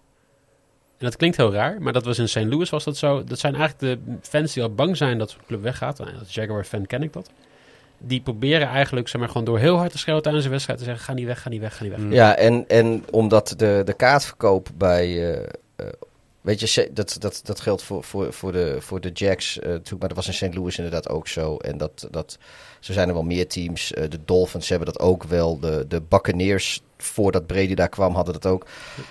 En 1.01 1.07
dat 1.07 1.17
klinkt 1.17 1.37
heel 1.37 1.53
raar, 1.53 1.83
maar 1.83 1.93
dat 1.93 2.05
was 2.05 2.19
in 2.19 2.29
St. 2.29 2.37
Louis 2.45 2.71
was 2.71 2.85
dat 2.85 2.97
zo. 2.97 3.25
Dat 3.25 3.39
zijn 3.39 3.55
eigenlijk 3.55 4.05
de 4.07 4.13
fans 4.29 4.53
die 4.53 4.63
al 4.63 4.75
bang 4.75 4.97
zijn 4.97 5.19
dat 5.19 5.31
zo'n 5.31 5.41
club 5.47 5.63
weggaat. 5.63 5.99
Nou, 5.99 6.11
Als 6.19 6.35
Jaguar-fan 6.35 6.87
ken 6.87 7.03
ik 7.03 7.13
dat. 7.13 7.31
Die 7.99 8.21
proberen 8.21 8.69
eigenlijk 8.69 9.09
zeg 9.09 9.21
maar, 9.21 9.31
gewoon 9.31 9.45
door 9.45 9.59
heel 9.59 9.77
hard 9.77 9.91
te 9.93 9.99
schreeuwen 9.99 10.23
tijdens 10.23 10.45
een 10.45 10.51
wedstrijd 10.51 10.79
te 10.79 10.85
zeggen: 10.85 11.05
ga 11.05 11.13
niet 11.13 11.27
weg, 11.27 11.43
ga 11.43 11.49
niet 11.49 11.61
weg, 11.61 11.77
ga 11.77 11.83
niet 11.85 11.93
weg. 11.97 12.13
Ja, 12.13 12.37
en, 12.37 12.65
en 12.69 13.05
omdat 13.11 13.55
de, 13.57 13.83
de 13.85 13.93
kaartverkoop 13.93 14.69
bij. 14.77 15.07
eh, 15.07 15.49
eh, 15.77 15.87
weet 16.41 16.61
je, 16.61 16.91
dat, 16.93 17.17
dat, 17.19 17.41
dat 17.45 17.61
geldt 17.61 17.83
voor, 17.83 18.05
voor, 18.05 18.33
voor, 18.33 18.53
de, 18.53 18.77
voor 18.81 19.01
de 19.01 19.11
Jacks 19.11 19.59
eh, 19.59 19.69
natuurlijk, 19.69 19.99
maar 20.01 20.09
dat 20.09 20.25
was 20.25 20.27
in 20.27 20.49
St. 20.49 20.55
Louis 20.55 20.77
inderdaad 20.77 21.09
ook 21.09 21.29
zo. 21.29 21.57
En 21.57 21.79
dat, 21.79 22.09
dat, 22.11 22.39
zo 22.81 22.93
zijn 22.93 23.09
er 23.09 23.15
wel 23.15 23.23
meer 23.23 23.49
teams. 23.49 23.89
De 23.89 24.19
Dolphins 24.25 24.69
hebben 24.69 24.87
dat 24.87 24.99
ook 25.01 25.25
wel. 25.25 25.59
De, 25.59 25.85
de 25.89 26.03
Buccaneers, 26.09 26.83
voordat 27.03 27.47
Brady 27.47 27.75
daar 27.75 27.89
kwam, 27.89 28.15
hadden 28.15 28.35
dat 28.35 28.47
ook. 28.47 28.67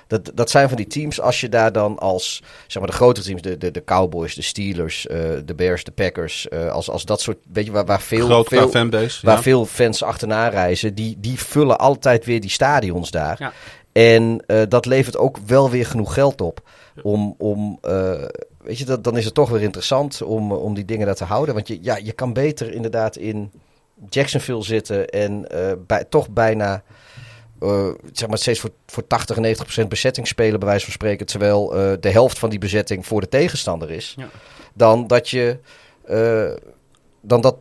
Dat, 0.08 0.32
dat 0.34 0.50
zijn 0.50 0.68
van 0.68 0.78
die 0.78 0.88
teams, 0.88 1.22
als 1.22 1.42
je 1.42 1.50
daar 1.50 1.72
dan 1.72 2.00
als, 2.00 2.44
zeg 2.68 2.82
maar 2.82 2.92
de 2.92 2.98
grotere 2.98 3.26
teams, 3.26 3.42
de, 3.42 3.58
de, 3.58 3.72
de 3.72 3.84
Cowboys, 3.84 4.36
de 4.36 4.42
Steelers, 4.42 5.08
eh, 5.08 5.20
de 5.46 5.56
Bears, 5.56 5.84
de 5.84 5.92
Packers, 5.92 6.48
eh, 6.48 6.72
als, 6.72 6.90
als 6.90 7.06
dat 7.06 7.22
soort, 7.22 7.38
weet 7.54 7.66
je, 7.66 7.72
waar, 7.72 7.86
waar 7.86 8.02
veel, 8.02 8.26
Groot 8.26 8.48
veel, 8.48 8.70
fanbase. 8.70 9.26
waar 9.26 9.36
ja. 9.36 9.42
veel 9.42 9.66
fans 9.66 10.04
achterna 10.04 10.48
reizen, 10.48 10.96
die, 10.96 11.18
die 11.20 11.40
vullen 11.40 11.80
altijd 11.80 12.26
weer 12.26 12.42
die 12.42 12.50
stadions 12.50 13.12
daar. 13.12 13.36
Ja. 13.40 13.54
En 13.92 14.44
eh, 14.46 14.62
dat 14.70 14.86
levert 14.86 15.18
ook 15.18 15.38
wel 15.38 15.70
weer 15.70 15.86
genoeg 15.86 16.14
geld 16.14 16.42
op. 16.42 16.62
Om, 17.02 17.36
om 17.38 17.78
eh, 17.82 18.24
weet 18.64 18.78
je, 18.78 18.86
dat, 18.86 19.04
dan 19.04 19.18
is 19.18 19.26
het 19.26 19.34
toch 19.34 19.50
weer 19.50 19.62
interessant 19.62 20.22
om, 20.22 20.52
om 20.52 20.74
die 20.74 20.86
dingen 20.86 21.06
daar 21.06 21.16
te 21.16 21.24
houden. 21.24 21.54
Want 21.56 21.68
je, 21.68 21.78
ja, 21.82 21.98
je 21.98 22.12
kan 22.12 22.34
beter 22.34 22.74
inderdaad 22.74 23.16
in 23.16 23.52
Jacksonville 24.10 24.64
zitten 24.64 25.10
en 25.10 25.50
eh, 25.50 25.72
bij, 25.88 26.04
toch 26.10 26.30
bijna 26.30 26.84
eh, 27.60 27.88
zeg 28.14 28.30
maar 28.30 28.38
steeds 28.38 28.60
voor, 28.60 28.72
voor 28.86 29.08
80 29.08 29.36
en 29.36 29.42
90 29.42 29.66
procent 29.66 29.90
bezetting 29.90 30.28
spelen, 30.28 30.60
bij 30.60 30.70
wijze 30.70 30.84
van 30.84 30.94
spreken. 30.94 31.26
Terwijl 31.26 31.76
eh, 31.76 31.92
de 32.00 32.10
helft 32.10 32.40
van 32.40 32.50
die 32.50 32.60
bezetting 32.60 33.06
voor 33.06 33.22
de 33.22 33.30
tegenstander 33.30 33.92
is. 33.92 34.14
Ja. 34.18 34.30
Dan 34.74 35.08
dat 35.08 35.30
je. 35.30 35.58
eh, 36.06 36.52
dan 37.22 37.42
dat. 37.42 37.56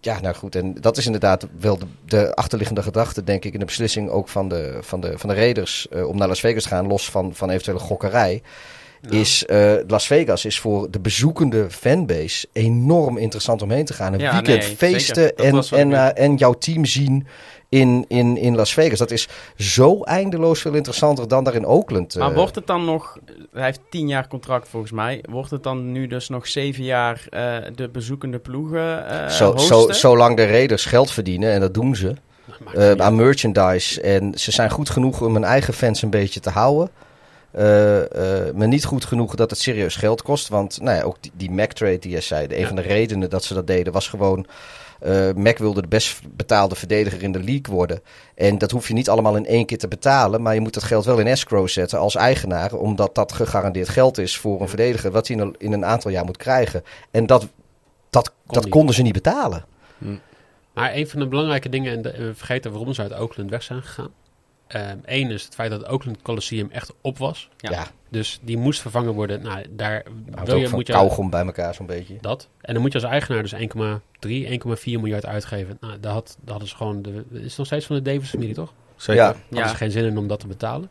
Ja, 0.00 0.20
nou 0.20 0.34
goed. 0.34 0.56
En 0.56 0.74
dat 0.80 0.96
is 0.96 1.06
inderdaad 1.06 1.46
wel 1.60 1.78
de, 1.78 1.86
de 2.04 2.34
achterliggende 2.34 2.82
gedachte, 2.82 3.24
denk 3.24 3.44
ik, 3.44 3.52
in 3.52 3.58
de 3.58 3.64
beslissing 3.64 4.10
ook 4.10 4.28
van 4.28 4.48
de, 4.48 4.78
van 4.80 5.00
de, 5.00 5.18
van 5.18 5.28
de 5.28 5.34
Raiders 5.34 5.88
om 5.88 6.16
naar 6.16 6.28
Las 6.28 6.40
Vegas 6.40 6.62
te 6.62 6.68
gaan, 6.68 6.86
los 6.86 7.10
van, 7.10 7.34
van 7.34 7.50
eventuele 7.50 7.80
gokkerij. 7.80 8.42
Nou, 9.08 9.16
Is 9.20 9.46
eh, 9.46 9.72
Las 9.86 10.06
Vegas 10.06 10.44
is 10.44 10.60
voor 10.60 10.90
de 10.90 11.00
bezoekende 11.00 11.70
fanbase 11.70 12.46
enorm 12.52 13.18
interessant 13.18 13.62
om 13.62 13.70
heen 13.70 13.84
te 13.84 13.92
gaan. 13.92 14.12
Een 14.12 14.20
Ja, 14.20 14.32
weekend 14.32 14.62
nee, 14.62 14.76
feesten 14.76 15.36
en, 15.36 15.62
en, 15.70 15.92
eh, 15.92 16.24
en 16.24 16.36
jouw 16.36 16.52
team 16.52 16.84
zien 16.84 17.26
in, 17.68 18.04
in, 18.08 18.36
in 18.36 18.56
Las 18.56 18.72
Vegas. 18.72 18.98
Dat 18.98 19.10
is 19.10 19.28
zo 19.56 20.02
eindeloos 20.02 20.60
veel 20.60 20.74
interessanter 20.74 21.28
dan 21.28 21.44
daar 21.44 21.54
in 21.54 21.66
Oakland. 21.66 22.16
Maar 22.16 22.30
eh. 22.30 22.36
wordt 22.36 22.54
het 22.54 22.66
dan 22.66 22.84
nog, 22.84 23.18
hij 23.52 23.64
heeft 23.64 23.80
tien 23.90 24.08
jaar 24.08 24.28
contract 24.28 24.68
volgens 24.68 24.92
mij, 24.92 25.24
wordt 25.30 25.50
het 25.50 25.62
dan 25.62 25.92
nu 25.92 26.06
dus 26.06 26.28
nog 26.28 26.46
zeven 26.46 26.84
jaar 26.84 27.26
de 27.74 27.88
bezoekende 27.92 28.38
ploegen 28.38 29.08
eh 29.08 29.28
zo, 29.28 29.56
zo, 29.56 29.92
zolang 29.92 30.36
de 30.36 30.46
Raiders 30.46 30.84
geld 30.84 31.10
verdienen, 31.10 31.52
en 31.52 31.60
dat 31.60 31.74
doen 31.74 31.96
ze, 31.96 32.14
niet 32.74 33.00
aan 33.00 33.16
merchandise. 33.16 34.00
En 34.00 34.38
ze 34.38 34.50
zijn 34.50 34.70
goed 34.70 34.90
genoeg 34.90 35.20
om 35.20 35.34
hun 35.34 35.44
eigen 35.44 35.74
fans 35.74 36.02
een 36.02 36.10
beetje 36.10 36.40
te 36.40 36.50
houden. 36.50 36.90
Eh, 37.54 38.46
eh, 38.48 38.54
maar 38.54 38.68
niet 38.68 38.84
goed 38.84 39.04
genoeg 39.04 39.34
dat 39.34 39.50
het 39.50 39.58
serieus 39.58 39.96
geld 39.96 40.22
kost. 40.22 40.48
Want 40.48 40.80
nou 40.80 40.96
ja, 40.96 41.02
ook 41.02 41.16
die, 41.20 41.32
die 41.34 41.50
Mac-trade 41.50 41.98
die 41.98 42.10
jij 42.10 42.20
zei, 42.20 42.46
de- 42.46 42.58
een 42.58 42.66
van 42.66 42.76
de 42.76 42.82
redenen 42.82 43.30
dat 43.30 43.44
ze 43.44 43.54
dat 43.54 43.66
deden 43.66 43.92
was 43.92 44.08
gewoon... 44.08 44.46
eh 45.00 45.32
Mac 45.32 45.58
wilde 45.58 45.80
de 45.80 45.88
best 45.88 46.20
betaalde 46.36 46.74
verdediger 46.74 47.22
in 47.22 47.32
de 47.32 47.38
league 47.42 47.74
worden. 47.74 48.00
En 48.34 48.58
dat 48.58 48.70
hoef 48.70 48.88
je 48.88 48.94
niet 48.94 49.08
allemaal 49.08 49.36
in 49.36 49.46
één 49.46 49.66
keer 49.66 49.78
te 49.78 49.88
betalen. 49.88 50.42
Maar 50.42 50.54
je 50.54 50.60
moet 50.60 50.74
dat 50.74 50.82
geld 50.82 51.04
wel 51.04 51.18
in 51.18 51.26
escrow 51.26 51.68
zetten 51.68 51.98
als 51.98 52.14
eigenaar. 52.14 52.72
Omdat 52.72 53.14
dat 53.14 53.32
gegarandeerd 53.32 53.88
geld 53.88 54.18
is 54.18 54.36
voor 54.36 54.60
een 54.60 54.68
verdediger. 54.68 55.10
Wat 55.10 55.26
hij 55.28 55.36
in 55.36 55.42
een, 55.42 55.54
in 55.58 55.72
een 55.72 55.84
aantal 55.84 56.10
jaar 56.10 56.24
moet 56.24 56.36
krijgen. 56.36 56.82
En 57.10 57.26
dat, 57.26 57.46
dat, 58.10 58.32
dat 58.46 58.68
konden 58.68 58.94
ze 58.94 59.02
niet 59.02 59.12
betalen. 59.12 59.64
Maar 60.74 60.94
een 60.94 61.08
van 61.08 61.20
de 61.20 61.26
belangrijke 61.28 61.68
dingen, 61.68 61.92
en 61.92 62.02
de- 62.02 62.10
en 62.10 62.26
we 62.26 62.34
vergeten 62.34 62.70
waarom 62.72 62.92
ze 62.94 63.02
uit 63.02 63.18
Oakland 63.18 63.50
weg 63.50 63.62
zijn 63.62 63.82
gegaan. 63.82 64.10
Eén 65.04 65.30
is 65.30 65.44
het 65.44 65.54
feit 65.54 65.70
dat 65.70 65.80
het 65.80 65.90
Oakland 65.90 66.22
Coliseum 66.22 66.70
echt 66.70 66.92
op 67.00 67.18
was. 67.18 67.48
Ja. 67.56 67.70
Ja, 67.70 67.86
Dus 68.08 68.40
die 68.42 68.56
moest 68.56 68.80
vervangen 68.80 69.12
worden. 69.12 69.42
Nou, 69.42 69.66
daar 69.70 70.04
houdt 70.30 70.46
wil 70.46 70.54
ook 70.54 70.60
je, 70.60 70.68
van 70.68 70.78
moet 70.78 70.86
je 70.86 70.92
kauwgom 70.92 71.30
bij 71.30 71.44
elkaar 71.44 71.74
zo'n 71.74 71.86
beetje. 71.86 72.16
dat. 72.20 72.48
En 72.60 72.72
dan 72.72 72.82
moet 72.82 72.92
je 72.92 73.00
als 73.00 73.10
eigenaar 73.10 73.42
dus 73.42 73.54
1,3, 73.54 73.58
1,4 74.78 74.84
miljard 74.84 75.26
uitgeven. 75.26 75.76
Nou, 75.80 76.00
daar, 76.00 76.12
had, 76.12 76.36
daar 76.40 76.50
hadden 76.50 76.68
ze 76.68 76.76
gewoon. 76.76 77.02
De, 77.02 77.24
is 77.30 77.56
nog 77.56 77.66
steeds 77.66 77.86
van 77.86 77.96
de 77.96 78.02
Davis-familie, 78.02 78.54
toch? 78.54 78.72
Zeker. 78.96 79.22
Ja, 79.22 79.36
hadden 79.50 79.68
ze 79.68 79.76
geen 79.76 79.90
zin 79.90 80.04
in 80.04 80.18
om 80.18 80.28
dat 80.28 80.40
te 80.40 80.46
betalen. 80.46 80.90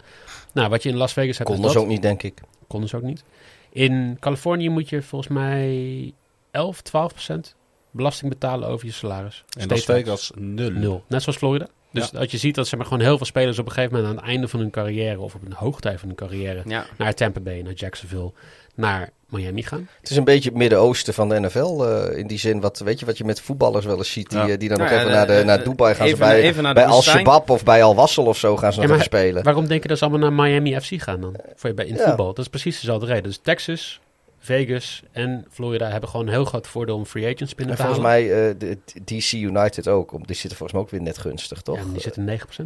Nou, 0.53 0.69
wat 0.69 0.83
je 0.83 0.89
in 0.89 0.95
Las 0.95 1.13
Vegas 1.13 1.37
hebt, 1.37 1.49
konden 1.49 1.69
ze 1.69 1.75
dat. 1.75 1.83
ook 1.85 1.89
niet, 1.91 2.01
denk 2.01 2.23
ik. 2.23 2.41
Konden 2.67 2.89
ze 2.89 2.95
ook 2.95 3.01
niet. 3.03 3.23
In 3.69 4.17
Californië 4.19 4.69
moet 4.69 4.89
je 4.89 5.01
volgens 5.01 5.31
mij 5.31 6.13
11, 6.51 6.81
12 6.81 7.11
procent 7.11 7.55
belasting 7.91 8.31
betalen 8.31 8.67
over 8.67 8.85
je 8.85 8.91
salaris. 8.91 9.43
En 9.57 9.67
Las. 9.67 9.83
Vegas 9.85 10.31
nul. 10.35 10.71
Nul. 10.71 11.03
Net 11.07 11.21
zoals 11.21 11.37
Florida. 11.37 11.67
Dus 11.93 12.09
dat 12.09 12.31
je 12.31 12.37
ziet 12.37 12.55
dat 12.55 12.67
ze 12.67 12.75
maar 12.77 12.85
gewoon 12.85 13.01
heel 13.03 13.17
veel 13.17 13.25
spelers 13.25 13.59
op 13.59 13.65
een 13.65 13.71
gegeven 13.71 13.95
moment 13.95 14.11
aan 14.13 14.19
het 14.19 14.29
einde 14.29 14.47
van 14.47 14.59
hun 14.59 14.69
carrière 14.69 15.19
of 15.19 15.35
op 15.35 15.41
een 15.45 15.53
hoogtij 15.53 15.97
van 15.97 16.07
hun 16.07 16.17
carrière 16.17 16.61
Ja. 16.65 16.85
naar 16.97 17.13
Tampa 17.13 17.39
Bay, 17.39 17.61
naar 17.61 17.73
Jacksonville, 17.73 18.31
naar 18.75 19.09
Miami 19.29 19.63
gaan. 19.63 19.87
Het 19.99 20.09
is 20.09 20.17
een 20.17 20.23
beetje 20.23 20.49
het 20.49 20.57
Midden-Oosten 20.57 21.13
van 21.13 21.29
de 21.29 21.39
NFL. 21.39 21.83
eh, 21.83 22.17
in 22.17 22.27
die 22.27 22.37
zin, 22.39 22.61
wat, 22.61 22.79
weet 22.79 22.99
je 22.99 23.05
wat 23.05 23.17
je 23.17 23.23
met 23.23 23.41
voetballers 23.41 23.85
wel 23.85 23.97
eens 23.97 24.11
ziet. 24.11 24.29
Die, 24.29 24.39
Ja. 24.39 24.47
eh, 24.47 24.57
die 24.59 24.69
dan 24.69 24.77
Nou 24.77 24.89
nog 24.89 24.89
ja, 24.89 24.97
even 25.05 25.11
naar, 25.11 25.27
de, 25.37 25.43
naar 25.45 25.63
Dubai 25.63 25.95
gaan. 25.95 26.05
even 26.05 26.17
ze 26.17 26.23
bij, 26.23 26.41
even 26.41 26.63
naar 26.63 26.73
bij 26.73 26.87
woestijn. 26.87 27.15
Al-Shabaab 27.17 27.49
of 27.49 27.63
bij 27.63 27.83
Al-Wassel 27.83 28.25
of 28.25 28.37
zo 28.37 28.57
gaan 28.57 28.73
ze 28.73 28.79
nog 28.79 28.89
Ja, 28.89 28.95
maar 28.95 29.03
spelen. 29.03 29.43
Waarom 29.43 29.67
denk 29.67 29.81
je 29.81 29.87
dat 29.87 29.97
ze 29.97 30.05
allemaal 30.05 30.29
naar 30.31 30.45
Miami 30.47 30.79
FC 30.81 31.01
gaan 31.01 31.21
dan? 31.21 31.35
Voor 31.55 31.69
je 31.69 31.75
bij 31.75 31.85
in 31.85 31.91
het 31.91 32.01
Ja. 32.01 32.07
voetbal. 32.07 32.27
Dat 32.27 32.39
is 32.39 32.47
precies 32.47 32.79
dezelfde 32.79 33.05
reden. 33.05 33.23
Dus 33.23 33.39
Texas, 33.41 33.99
Vegas 34.43 35.03
en 35.11 35.45
Florida 35.49 35.89
hebben 35.89 36.09
gewoon 36.09 36.27
een 36.27 36.33
heel 36.33 36.45
groot 36.45 36.67
voordeel 36.67 36.95
om 36.95 37.05
free 37.05 37.33
agents 37.33 37.55
binnen 37.55 37.75
En 37.75 37.81
te 37.81 37.87
volgens 37.87 38.07
halen. 38.07 38.27
mij 38.27 38.49
eh, 38.49 38.55
de, 38.57 38.77
DC 39.03 39.31
United 39.31 39.87
ook. 39.87 40.11
Die 40.11 40.35
zitten 40.35 40.57
volgens 40.57 40.71
mij 40.71 40.81
ook 40.81 40.89
weer 40.89 41.01
net 41.01 41.17
gunstig, 41.17 41.61
toch? 41.61 41.77
Ja, 41.77 41.83
maar 41.83 41.93
die 41.93 42.01
zitten 42.01 42.39
9%. 42.39 42.65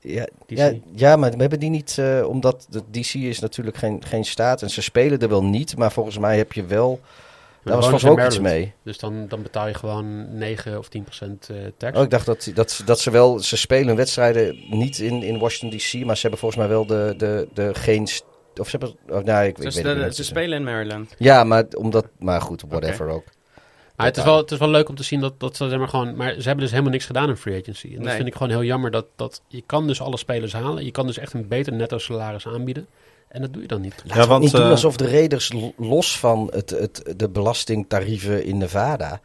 Ja, 0.00 0.24
DC. 0.46 0.56
ja, 0.56 0.72
ja, 0.94 1.16
maar 1.16 1.30
we 1.30 1.40
hebben 1.40 1.60
die 1.60 1.70
niet, 1.70 1.98
eh, 1.98 2.24
omdat 2.28 2.66
de 2.70 2.82
DC 2.90 3.14
is 3.14 3.38
natuurlijk 3.38 3.76
geen, 3.76 4.04
geen 4.04 4.24
staat 4.24 4.62
en 4.62 4.70
ze 4.70 4.82
spelen 4.82 5.18
er 5.18 5.28
wel 5.28 5.44
niet, 5.44 5.76
maar 5.76 5.92
volgens 5.92 6.18
mij 6.18 6.36
heb 6.36 6.52
je 6.52 6.64
wel, 6.64 7.00
daar 7.62 7.76
was 7.76 7.88
volgens 7.88 8.10
ook 8.10 8.24
iets 8.24 8.40
mee. 8.40 8.72
Dus 8.82 8.98
dan, 8.98 9.28
dan 9.28 9.42
betaal 9.42 9.66
je 9.66 9.74
gewoon 9.74 10.38
9 10.38 10.78
of 10.78 10.88
10% 10.88 11.00
eh 11.00 11.56
tax. 11.76 11.96
Oh, 11.96 12.04
ik 12.04 12.10
dacht 12.10 12.26
dat, 12.26 12.50
dat, 12.54 12.82
dat 12.84 13.00
ze 13.00 13.10
wel, 13.10 13.38
ze 13.38 13.56
spelen 13.56 13.96
wedstrijden 13.96 14.56
niet 14.70 14.98
in, 14.98 15.22
in 15.22 15.38
Washington 15.38 15.78
DC, 15.78 16.06
maar 16.06 16.16
ze 16.16 16.22
hebben 16.22 16.40
volgens 16.40 16.60
mij 16.60 16.70
wel 16.70 16.86
de, 16.86 17.14
de, 17.16 17.48
de 17.54 17.74
geen, 17.74 18.08
of 18.60 18.68
ze 18.68 18.76
hebben, 18.78 19.16
oh, 19.16 19.24
nou, 19.24 19.46
ik, 19.46 19.56
weet 19.58 19.84
niet. 19.96 20.14
ze 20.14 20.24
spelen 20.24 20.58
in 20.58 20.64
Maryland. 20.64 21.14
Ja, 21.18 21.44
maar 21.44 21.64
omdat, 21.76 22.06
maar 22.18 22.40
goed, 22.40 22.62
whatever 22.68 23.08
ook. 23.08 23.24
Maar 23.96 24.06
het 24.06 24.16
is, 24.16 24.24
wel, 24.24 24.36
het 24.36 24.50
is 24.50 24.58
wel 24.58 24.68
leuk 24.68 24.88
om 24.88 24.94
te 24.94 25.02
zien 25.02 25.20
dat, 25.20 25.40
dat 25.40 25.56
ze 25.56 25.68
zeg 25.68 25.78
maar 25.78 25.88
gewoon... 25.88 26.16
Maar 26.16 26.30
ze 26.30 26.42
hebben 26.42 26.58
dus 26.60 26.70
helemaal 26.70 26.92
niks 26.92 27.06
gedaan 27.06 27.28
in 27.28 27.36
free 27.36 27.60
agency. 27.60 27.86
En 27.86 27.94
dat 27.94 28.04
Nee. 28.04 28.14
vind 28.14 28.26
ik 28.26 28.32
gewoon 28.32 28.48
heel 28.48 28.64
jammer. 28.64 28.90
Dat, 28.90 29.06
dat 29.16 29.42
je 29.48 29.62
kan 29.66 29.86
dus 29.86 30.00
alle 30.00 30.16
spelers 30.16 30.52
halen. 30.52 30.84
Je 30.84 30.90
kan 30.90 31.06
dus 31.06 31.18
echt 31.18 31.32
een 31.32 31.48
beter 31.48 31.72
netto 31.72 31.98
salaris 31.98 32.46
aanbieden. 32.46 32.86
En 33.28 33.40
dat 33.40 33.52
doe 33.52 33.62
je 33.62 33.68
dan 33.68 33.80
niet. 33.80 34.02
Laten 34.04 34.22
we 34.22 34.28
want, 34.28 34.42
niet 34.42 34.52
doen 34.52 34.62
eh, 34.62 34.70
alsof 34.70 34.96
de 34.96 35.10
Raiders 35.10 35.52
los 35.76 36.18
van 36.18 36.50
het, 36.52 36.70
het, 36.70 37.14
de 37.16 37.28
belastingtarieven 37.28 38.44
in 38.44 38.58
Nevada... 38.58 39.20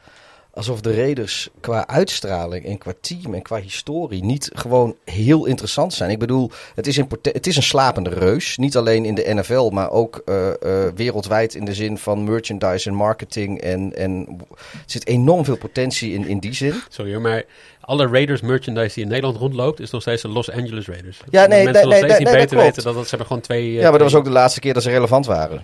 alsof 0.60 0.82
de 0.82 0.96
Raiders 0.96 1.50
qua 1.60 1.88
uitstraling 1.88 2.66
en 2.66 2.78
qua 2.78 2.94
team 3.02 3.34
en 3.34 3.42
qua 3.42 3.60
historie... 3.60 4.24
niet 4.24 4.52
gewoon 4.54 4.96
heel 5.06 5.46
interessant 5.46 5.94
zijn. 5.94 6.10
Ik 6.10 6.20
bedoel, 6.20 6.52
het 6.76 6.88
is, 6.88 6.98
poten- 7.08 7.32
het 7.34 7.48
is 7.48 7.56
een 7.56 7.64
slapende 7.64 8.10
reus. 8.10 8.58
Niet 8.58 8.78
alleen 8.78 9.06
in 9.06 9.16
de 9.16 9.34
NFL, 9.34 9.70
maar 9.70 9.92
ook 9.92 10.22
eh, 10.26 10.48
eh, 10.50 10.94
wereldwijd... 10.96 11.56
in 11.56 11.66
de 11.66 11.74
zin 11.74 11.98
van 11.98 12.24
merchandise 12.24 12.90
en 12.90 12.96
marketing. 12.96 13.62
En, 13.62 13.96
en 13.96 14.28
er 14.50 14.84
zit 14.86 15.08
enorm 15.08 15.46
veel 15.46 15.58
potentie 15.58 16.14
in, 16.14 16.28
in 16.28 16.40
die 16.40 16.54
zin. 16.54 16.74
Sorry 16.90 17.16
maar 17.16 17.44
alle 17.82 18.08
Raiders 18.08 18.42
merchandise 18.42 18.94
die 18.94 19.04
in 19.04 19.10
Nederland 19.10 19.38
rondloopt... 19.38 19.80
is 19.80 19.92
nog 19.92 20.02
steeds 20.02 20.22
de 20.22 20.28
Los 20.28 20.52
Angeles 20.52 20.88
Raiders. 20.88 21.20
Ja, 21.30 21.46
nee, 21.46 21.64
Mensen 21.64 21.74
nee, 21.74 21.84
nog 21.84 21.94
steeds 21.94 22.24
nee, 22.24 22.34
niet 22.34 22.42
beter 22.42 22.58
weten 22.58 22.84
dat, 22.84 22.94
dat 22.94 23.04
ze 23.04 23.10
hebben 23.10 23.28
gewoon 23.28 23.42
twee... 23.42 23.72
Ja, 23.72 23.90
maar 23.90 24.00
dat 24.00 24.12
was 24.12 24.16
ook 24.16 24.24
de 24.24 24.30
laatste 24.30 24.60
keer 24.60 24.74
dat 24.74 24.84
ze 24.84 24.90
relevant 24.90 25.26
waren. 25.26 25.64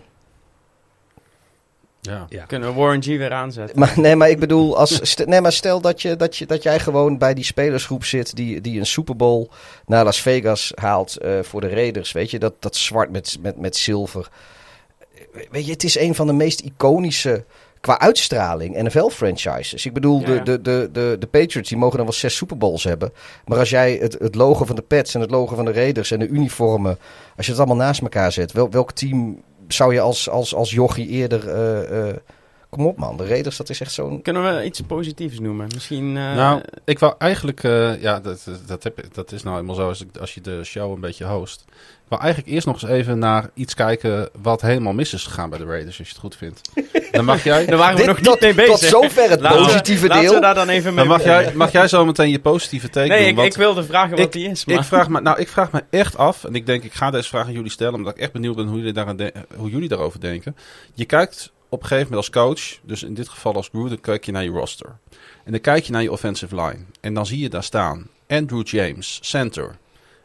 Ja. 2.06 2.26
Ja. 2.30 2.46
Kunnen 2.46 2.70
we 2.74 2.80
Warren 2.80 3.04
G 3.04 3.06
weer 3.06 3.32
aanzetten. 3.34 3.80
Maar, 3.80 3.94
nee, 3.96 4.16
maar 4.16 4.30
ik 4.30 4.40
bedoel, 4.40 4.78
als, 4.78 5.00
st- 5.10 5.26
nee, 5.26 5.42
maar 5.42 5.52
stel 5.54 5.82
dat, 5.82 6.02
je, 6.02 6.16
dat, 6.16 6.38
je, 6.38 6.46
dat 6.46 6.64
jij 6.64 6.80
gewoon 6.80 7.18
bij 7.18 7.34
die 7.34 7.44
spelersgroep 7.44 8.06
zit 8.06 8.36
die, 8.36 8.62
die 8.62 8.80
een 8.80 8.86
Super 8.86 9.16
Bowl 9.16 9.50
naar 9.86 10.04
Las 10.04 10.22
Vegas 10.22 10.72
haalt 10.76 11.18
eh, 11.18 11.40
voor 11.42 11.62
de 11.62 11.70
Raiders. 11.70 12.12
Weet 12.12 12.32
je, 12.32 12.40
dat, 12.40 12.54
dat 12.60 12.76
zwart 12.76 13.12
met, 13.12 13.38
met, 13.42 13.60
met 13.60 13.76
zilver. 13.76 14.30
Weet 15.52 15.66
je, 15.66 15.72
het 15.72 15.84
is 15.84 15.98
een 15.98 16.16
van 16.16 16.28
de 16.28 16.34
meest 16.34 16.60
iconische 16.60 17.44
qua 17.82 18.00
uitstraling 18.00 18.82
NFL-franchises. 18.84 19.86
Ik 19.86 19.94
bedoel, 19.94 20.20
Ja, 20.20 20.26
de, 20.26 20.44
de, 20.44 20.62
de, 20.62 20.90
de, 20.92 21.16
de 21.20 21.28
Patriots 21.28 21.70
die 21.70 21.78
mogen 21.78 21.98
dan 21.98 22.06
wel 22.06 22.16
zes 22.16 22.36
Super 22.36 22.58
Bowls 22.58 22.84
hebben. 22.84 23.14
Maar 23.46 23.58
als 23.60 23.70
jij 23.70 23.94
het, 24.02 24.14
het 24.20 24.36
logo 24.36 24.66
van 24.66 24.76
de 24.76 24.82
Pets 24.82 25.14
en 25.16 25.22
het 25.22 25.32
logo 25.32 25.56
van 25.56 25.66
de 25.66 25.72
Raiders 25.74 26.12
en 26.12 26.20
de 26.20 26.28
uniformen, 26.28 26.98
als 27.38 27.46
je 27.46 27.52
het 27.52 27.62
allemaal 27.62 27.86
naast 27.86 28.02
elkaar 28.02 28.32
zet, 28.32 28.52
wel, 28.52 28.70
welk 28.70 28.92
team 28.92 29.42
zou 29.68 29.94
je 29.94 30.00
als, 30.00 30.30
als, 30.30 30.56
als 30.56 30.72
jochie 30.72 31.08
eerder... 31.08 31.50
eh, 31.50 32.10
eh, 32.10 32.16
kom 32.70 32.86
op 32.86 32.98
man, 32.98 33.18
de 33.18 33.28
Raiders, 33.28 33.58
dat 33.58 33.70
is 33.70 33.82
echt 33.82 33.92
zo'n... 33.92 34.22
Kunnen 34.22 34.56
we 34.58 34.66
iets 34.66 34.82
positiefs 34.82 35.40
noemen? 35.40 35.68
Misschien... 35.74 36.18
eh, 36.18 36.36
Nou, 36.36 36.62
ik 36.86 37.00
wou 37.00 37.14
eigenlijk, 37.18 37.64
eh, 37.64 38.02
ja, 38.02 38.20
dat, 38.20 38.48
dat, 38.68 38.84
heb, 38.84 39.02
dat 39.14 39.32
is 39.32 39.44
nou 39.44 39.60
eenmaal 39.60 39.76
zo 39.76 39.88
als, 39.88 40.02
ik- 40.02 40.18
als 40.18 40.34
je 40.34 40.42
de 40.42 40.64
show 40.64 40.92
een 40.92 41.00
beetje 41.00 41.26
host. 41.26 41.66
Ik 42.06 42.12
wou 42.12 42.24
eigenlijk 42.24 42.54
eerst 42.54 42.68
nog 42.68 42.82
eens 42.82 42.92
even 42.92 43.20
naar 43.20 43.50
iets 43.54 43.74
kijken 43.74 44.30
wat 44.42 44.62
helemaal 44.62 44.94
mis 44.94 45.14
is 45.14 45.24
gegaan 45.24 45.50
bij 45.50 45.60
de 45.60 45.66
Raiders, 45.66 45.98
als 45.98 46.08
je 46.08 46.14
het 46.14 46.22
goed 46.22 46.36
vindt. 46.36 46.62
Dan 47.12 47.26
mag 47.26 47.44
jij, 47.44 47.66
daar 47.66 47.78
waren 47.78 47.92
we 47.98 47.98
Dit 47.98 48.08
nog 48.08 48.16
niet 48.18 48.26
tot, 48.26 48.42
mee 48.42 48.54
bezig. 48.54 48.72
tot 48.80 48.90
zover 48.90 49.30
het 49.30 49.40
Laten 49.42 49.60
we- 49.60 49.66
positieve 49.66 50.08
Laten 50.08 50.24
deel. 50.24 50.34
we 50.34 50.40
daar 50.40 50.56
dan 50.56 50.70
even 50.70 50.94
mee 50.94 51.06
dan 51.06 51.08
mag 51.18 51.24
jij, 51.24 51.54
mag 51.56 51.72
jij 51.72 51.88
zo 51.88 52.06
meteen 52.06 52.30
je 52.30 52.40
positieve 52.40 52.90
take 52.90 53.08
Nee, 53.08 53.34
doen. 53.34 53.44
ik, 53.46 53.52
ik 53.52 53.58
wilde 53.58 53.84
vragen 53.84 54.10
wat 54.10 54.20
ik- 54.20 54.32
die 54.32 54.50
is. 54.50 54.66
Maar... 54.66 54.76
ik, 54.76 54.84
vraag 54.84 55.10
me, 55.10 55.22
nou, 55.22 55.40
ik 55.40 55.48
vraag 55.48 55.72
me 55.72 55.84
echt 55.90 56.18
af, 56.18 56.44
en 56.44 56.56
ik 56.56 56.66
denk 56.66 56.84
ik 56.84 56.94
ga 56.94 57.12
deze 57.12 57.30
vraag 57.30 57.46
aan 57.46 57.54
jullie 57.54 57.72
stellen, 57.72 57.94
omdat 57.94 58.14
ik 58.16 58.22
echt 58.22 58.32
benieuwd 58.32 58.56
ben 58.56 58.68
hoe 58.68 58.78
jullie, 58.78 58.94
daaraan 58.94 59.16
de- 59.18 59.34
hoe 59.56 59.70
jullie 59.70 59.90
daarover 59.90 60.20
denken. 60.20 60.56
Je 60.94 61.06
kijkt 61.06 61.52
op 61.70 61.82
een 61.82 61.88
gegeven 61.88 62.12
moment 62.12 62.28
als 62.36 62.44
coach, 62.46 62.80
dus 62.82 63.04
in 63.04 63.14
dit 63.14 63.30
geval 63.30 63.54
als 63.54 63.68
Gruden, 63.74 64.02
kijk 64.02 64.26
je 64.26 64.32
naar 64.32 64.44
je 64.44 64.50
roster. 64.50 64.90
En 65.46 65.52
dan 65.52 65.62
kijk 65.62 65.84
je 65.84 65.92
naar 65.92 66.02
je 66.02 66.12
offensive 66.12 66.56
line. 66.56 66.80
En 67.02 67.14
dan 67.14 67.26
zie 67.26 67.40
je 67.40 67.50
daar 67.50 67.64
staan 67.64 68.08
Andrew 68.28 68.68
James, 68.68 69.20
center. 69.22 69.76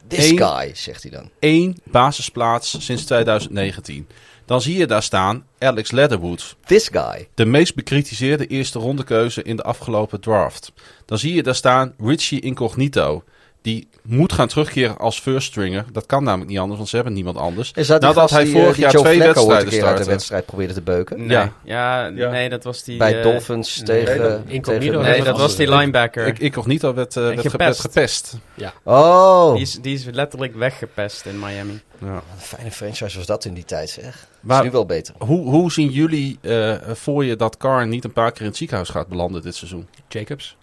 This 0.09 0.31
Eén- 0.31 0.39
guy, 0.39 0.71
zegt 0.75 1.03
hij 1.03 1.11
dan. 1.11 1.31
één 1.39 1.77
basisplaats 1.85 2.85
sinds 2.85 3.05
2019. 3.05 4.07
Dan 4.45 4.61
zie 4.63 4.77
je 4.79 4.87
daar 4.87 5.03
staan 5.03 5.47
Alex 5.59 5.91
Leatherwood, 5.91 6.57
This 6.67 6.89
guy. 6.93 7.29
de 7.35 7.45
meest 7.45 7.75
bekritiseerde 7.75 8.47
eerste 8.47 8.79
rondekeuze 8.79 9.43
in 9.43 9.57
de 9.57 9.63
afgelopen 9.63 10.21
draft. 10.21 10.73
Dan 11.07 11.19
zie 11.19 11.35
je 11.35 11.43
daar 11.43 11.55
staan 11.55 11.95
Richie 11.99 12.41
Incognito, 12.41 13.25
die 13.62 13.89
moet 14.03 14.32
gaan 14.32 14.49
terugkeren 14.49 14.99
als 14.99 15.20
first 15.20 15.47
stringer. 15.47 15.85
Dat 15.93 16.07
kan 16.07 16.24
namelijk 16.24 16.51
niet 16.51 16.59
anders, 16.59 16.77
want 16.77 16.89
ze 16.89 16.97
hebben 16.97 17.15
niemand 17.15 17.37
anders. 17.37 17.73
Is 17.74 17.87
dat 17.87 18.01
Nadat 18.01 18.31
hij 18.31 18.45
die, 18.45 18.53
vorig 18.53 18.69
eh, 18.69 18.73
die 18.74 18.82
jaar 18.82 18.93
Joe 18.93 19.03
twee 19.03 19.15
Flacco 19.20 19.35
wedstrijden 19.35 19.69
keer 19.69 19.78
uit 19.78 19.87
de 19.87 19.93
startte. 19.95 20.11
wedstrijd 20.11 20.47
probeerde 20.47 20.74
te 20.74 20.81
beuken? 20.82 21.19
Nee, 21.19 21.28
Ja. 21.28 21.53
ja, 21.65 22.07
Ja. 22.07 22.31
nee, 22.31 22.49
dat 22.49 22.65
was 22.65 22.85
die... 22.85 22.97
Bij 22.97 23.16
eh, 23.16 23.23
Dolphins 23.23 23.77
nee, 23.77 23.87
tegen... 24.05 24.23
dat- 24.23 24.47
Nee, 24.47 25.19
een 25.19 25.24
dat 25.24 25.39
was 25.39 25.57
die 25.57 25.69
linebacker. 25.69 26.27
Ik, 26.27 26.39
Incognito 26.39 26.95
werd, 26.95 27.16
eh, 27.16 27.23
werd, 27.23 27.41
ge- 27.41 27.51
Gepest. 27.51 27.82
werd 27.82 27.95
gepest. 27.95 28.37
Oh, 28.85 29.53
Die, 29.53 29.62
is, 29.62 29.78
die 29.82 29.95
is 29.95 30.05
letterlijk 30.05 30.55
weggepest 30.55 31.24
in 31.27 31.39
Miami. 31.39 31.81
Ja. 31.99 32.07
een 32.07 32.23
fijne 32.39 32.70
franchise 32.70 33.16
was 33.16 33.27
dat 33.27 33.45
in 33.45 33.55
die 33.55 33.65
tijd, 33.65 33.91
zeg. 33.91 34.15
is 34.15 34.16
Maar 34.41 34.65
nu 34.65 34.70
wel 34.70 34.87
beter. 34.87 35.15
hoe, 35.19 35.51
hoe 35.51 35.73
zien 35.73 35.89
jullie 35.91 36.39
eh, 36.41 36.74
voor 36.93 37.24
je 37.24 37.37
dat 37.37 37.57
Carr 37.57 37.87
niet 37.87 38.05
een 38.05 38.12
paar 38.12 38.32
keer 38.32 38.41
in 38.41 38.47
het 38.47 38.57
ziekenhuis 38.57 38.89
gaat 38.89 39.09
belanden 39.09 39.43
dit 39.43 39.55
seizoen? 39.55 39.87
Jacobs. 40.09 40.57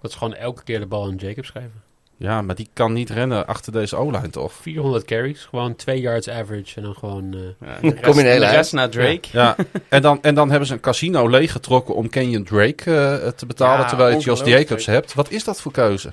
Dat 0.00 0.10
is 0.10 0.16
gewoon 0.16 0.34
elke 0.34 0.62
keer 0.62 0.80
de 0.80 0.86
bal 0.86 1.04
aan 1.04 1.14
Jacobs 1.16 1.50
geven. 1.50 1.84
Ja, 2.18 2.42
maar 2.42 2.54
die 2.54 2.68
kan 2.72 2.92
niet 2.92 3.10
rennen 3.10 3.46
achter 3.46 3.72
deze 3.72 3.96
O-line, 3.96 4.30
toch? 4.30 4.52
400 4.52 5.04
carries, 5.04 5.44
gewoon 5.44 5.76
2 5.76 6.00
yards 6.00 6.28
average 6.28 6.76
en 6.76 6.82
dan 6.82 6.94
gewoon... 6.94 7.34
eh, 7.34 7.68
Ja, 7.68 7.78
de 7.80 7.88
rest, 7.90 8.00
Kom 8.02 8.18
je 8.18 8.24
hele 8.26 8.46
rest 8.50 8.72
naar 8.72 8.88
Drake. 8.90 9.28
Ja, 9.32 9.56
en 9.88 10.02
dan, 10.02 10.18
en 10.22 10.34
dan 10.34 10.50
hebben 10.50 10.68
ze 10.68 10.74
een 10.74 10.80
casino 10.80 11.28
leeggetrokken 11.28 11.94
om 11.94 12.08
Kenyon 12.08 12.44
Drake 12.44 12.94
eh, 13.20 13.28
te 13.28 13.46
betalen, 13.46 13.80
Ja, 13.80 13.88
terwijl 13.88 14.08
je 14.08 14.14
Josh 14.16 14.26
ongelooflijk. 14.28 14.60
Jacobs 14.68 14.86
hebt. 14.86 15.14
Wat 15.14 15.30
is 15.30 15.44
dat 15.44 15.60
voor 15.60 15.72
keuze? 15.72 16.12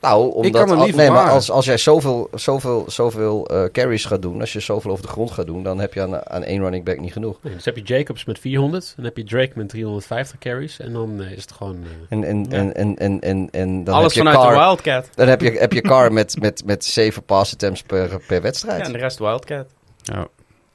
Nou, 0.00 0.32
omdat, 0.32 0.52
kan 0.52 0.68
hem 0.68 0.78
al- 0.78 0.84
niet 0.86 0.94
nee, 0.96 1.06
maar 1.06 1.06
verklaren. 1.06 1.32
als, 1.34 1.50
als 1.50 1.64
jij 1.64 1.76
zoveel, 1.76 2.28
zoveel, 2.34 2.84
zoveel 2.88 3.46
eh, 3.46 3.64
carries 3.72 4.04
gaat 4.04 4.22
doen, 4.22 4.40
als 4.40 4.52
je 4.52 4.60
zoveel 4.60 4.90
over 4.90 5.04
de 5.04 5.10
grond 5.10 5.30
gaat 5.30 5.46
doen, 5.46 5.62
dan 5.62 5.78
heb 5.80 5.94
je 5.94 6.02
aan, 6.02 6.26
aan 6.30 6.42
één 6.42 6.60
running 6.60 6.84
back 6.84 7.00
niet 7.00 7.12
genoeg. 7.12 7.38
nee, 7.42 7.54
dus 7.54 7.64
heb 7.64 7.76
je 7.76 7.82
Jacobs 7.82 8.24
met 8.24 8.38
400, 8.38 8.92
dan 8.96 9.04
heb 9.04 9.16
je 9.16 9.24
Drake 9.24 9.52
met 9.54 9.68
350 9.68 10.38
carries 10.38 10.78
en 10.80 10.92
dan 10.92 11.22
eh, 11.22 11.30
is 11.32 11.42
het 11.42 11.52
gewoon... 11.52 11.76
eh, 11.82 12.16
En, 12.18 12.24
en, 12.24 12.46
Ja. 12.50 12.56
en, 12.56 12.74
en, 12.74 12.96
en, 12.96 13.20
en, 13.20 13.48
en 13.50 13.84
dan 13.84 13.94
Alles 13.94 14.14
heb 14.14 14.24
je 14.24 14.30
vanuit 14.30 14.50
de 14.54 14.58
Wildcat. 14.60 15.08
Dan 15.14 15.28
heb 15.28 15.40
je, 15.40 15.50
heb 15.50 15.72
je 15.72 15.80
Carr 15.80 16.12
met, 16.12 16.40
met, 16.40 16.62
met 16.64 16.84
zeven 16.84 17.22
pass 17.22 17.52
attempts 17.52 17.82
per, 17.82 18.20
per 18.26 18.42
wedstrijd. 18.42 18.78
Ja, 18.80 18.84
en 18.86 18.92
de 18.92 18.98
rest 18.98 19.18
Wildcat. 19.18 19.66
Ja. 20.02 20.26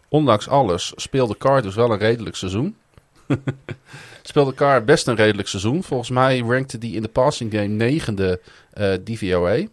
Ondanks 0.10 0.50
alles 0.50 0.92
speelde 0.96 1.38
Carr 1.38 1.62
dus 1.62 1.76
wel 1.76 1.92
een 1.92 1.98
redelijk 1.98 2.36
seizoen. 2.36 2.76
speelde 4.28 4.54
Carr 4.54 4.84
best 4.84 5.08
een 5.08 5.16
redelijk 5.16 5.48
seizoen. 5.48 5.84
Volgens 5.84 6.10
mij 6.10 6.40
rankte 6.40 6.78
die 6.78 6.96
in 6.96 7.02
de 7.02 7.08
passing 7.08 7.52
game 7.52 7.68
negende 7.68 8.40
eh 8.74 8.94
DVOA. 9.04 9.66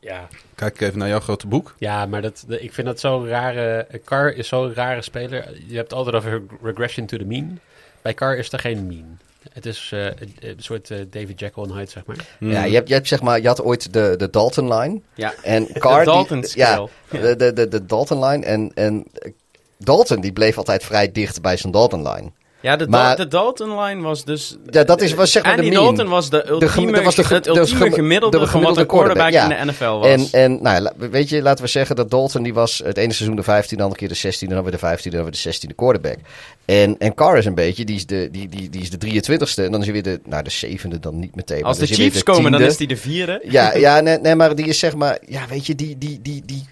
ja, 0.00 0.28
Kijk 0.54 0.80
even 0.80 0.98
naar 0.98 1.08
jouw 1.08 1.20
grote 1.20 1.46
boek. 1.46 1.74
Ja, 1.78 2.06
maar 2.06 2.22
dat, 2.22 2.44
ik 2.48 2.72
vind 2.72 2.86
dat 2.86 3.00
zo'n 3.00 3.26
rare... 3.26 3.86
Carr 4.04 4.36
is 4.36 4.48
zo'n 4.48 4.74
rare 4.74 5.02
speler. 5.02 5.62
Je 5.66 5.76
hebt 5.76 5.92
altijd 5.92 6.16
over 6.16 6.42
regression 6.62 7.06
to 7.06 7.16
the 7.16 7.24
mean. 7.24 7.60
Bij 8.02 8.14
Carr 8.14 8.36
is 8.38 8.52
er 8.52 8.58
geen 8.58 8.86
mean. 8.86 9.18
Het 9.52 9.66
is 9.66 9.90
eh, 9.92 10.04
een, 10.04 10.56
soort 10.56 10.90
eh, 10.90 10.98
David 11.10 11.40
Jekyll 11.40 11.62
en 11.62 11.72
Hyde, 11.72 11.90
zeg 11.90 12.06
maar. 12.06 12.16
Ja, 12.38 12.64
je, 12.64 12.74
hebt, 12.74 12.88
je, 12.88 12.94
hebt, 12.94 13.08
zeg 13.08 13.22
maar, 13.22 13.40
je 13.40 13.46
had 13.46 13.62
ooit 13.62 13.92
de, 13.92 14.14
de 14.16 14.30
Dalton 14.30 14.74
line. 14.74 15.00
Ja. 15.14 15.34
En 15.42 15.72
Carr, 15.72 15.98
de 16.04 16.04
Dalton 16.04 16.40
die, 16.40 16.48
scale. 16.48 16.88
ja, 17.10 17.20
de, 17.20 17.36
de, 17.36 17.52
de, 17.52 17.68
de 17.68 17.86
Dalton 17.86 18.24
line. 18.24 18.44
En, 18.44 18.70
en 18.74 19.04
eh, 19.12 19.30
Dalton 19.78 20.20
die 20.20 20.32
bleef 20.32 20.58
altijd 20.58 20.84
vrij 20.84 21.12
dicht 21.12 21.42
bij 21.42 21.56
zijn 21.56 21.72
Dalton 21.72 22.08
line. 22.08 22.30
Ja, 22.64 22.76
de, 22.76 22.86
Maar- 22.88 23.16
Dal- 23.16 23.24
de 23.24 23.28
Dalton-line 23.30 24.02
was 24.02 24.24
dus... 24.24 24.56
Ja, 24.70 24.84
dat 24.84 25.00
is, 25.00 25.14
was 25.14 25.32
zeg 25.32 25.42
maar 25.42 25.52
Andy 25.52 25.64
de 25.64 25.70
mean. 25.70 25.84
Dalton 25.84 26.08
was 26.08 26.30
de 26.30 26.48
ultieme, 26.48 27.02
was 27.02 27.14
de 27.14 27.26
het 27.26 27.46
ultieme 27.46 27.92
gemiddelde, 27.92 28.36
van 28.36 28.40
wat 28.40 28.48
gemiddelde 28.50 28.80
een 28.80 28.86
quarterback 28.86 29.30
quarterback, 29.30 29.58
in 29.60 29.66
de 29.66 29.72
NFL 29.72 29.98
was. 29.98 30.06
En, 30.32 30.42
en 30.42 30.62
nou, 30.62 30.88
weet 31.10 31.28
je, 31.28 31.42
laten 31.42 31.64
we 31.64 31.70
zeggen 31.70 31.96
dat 31.96 32.10
Dalton 32.10 32.42
die 32.42 32.54
was 32.54 32.82
het 32.84 32.96
ene 32.96 33.12
seizoen 33.12 33.36
de 33.36 33.42
15, 33.42 33.76
de 33.76 33.82
andere 33.82 34.00
keer 34.00 34.08
de 34.10 34.14
16, 34.14 34.48
dan 34.48 34.62
weer 34.62 34.72
de 34.72 34.78
15, 34.78 35.10
dan 35.10 35.22
weer 35.22 35.30
de 35.32 35.52
16e 35.54 35.74
quarterback. 35.74 36.16
En, 36.64 36.96
en 36.98 37.14
Carr 37.14 37.36
is 37.38 37.44
een 37.46 37.54
beetje, 37.54 37.84
die 37.84 37.96
is 37.96 38.06
de, 38.06 38.28
die, 38.32 38.48
die, 38.48 38.70
die 38.70 38.80
is 38.82 38.90
de 38.90 38.98
23ste 39.22 39.64
en 39.64 39.70
dan 39.70 39.80
is 39.80 39.84
hij 39.84 39.92
weer 39.92 40.02
de, 40.02 40.20
nou 40.24 40.42
de 40.42 40.50
zevende 40.50 41.00
dan 41.00 41.18
niet 41.18 41.34
meteen. 41.36 41.62
Als 41.62 41.78
de 41.78 41.86
Chiefs 41.86 42.22
komen, 42.22 42.52
dan 42.52 42.62
is 42.62 42.78
hij 42.78 42.86
de 42.86 42.96
vierde. 42.96 43.40
Ja, 43.48 43.74
ja 43.86 44.00
nee, 44.00 44.18
nee, 44.18 44.34
maar 44.34 44.54
die 44.54 44.66
is 44.66 44.78
zeg 44.78 44.94
maar, 44.94 45.18
ja 45.26 45.46
weet 45.48 45.66
je, 45.66 45.74
die, 45.74 45.98
die, 45.98 46.18
die, 46.22 46.42
die, 46.44 46.64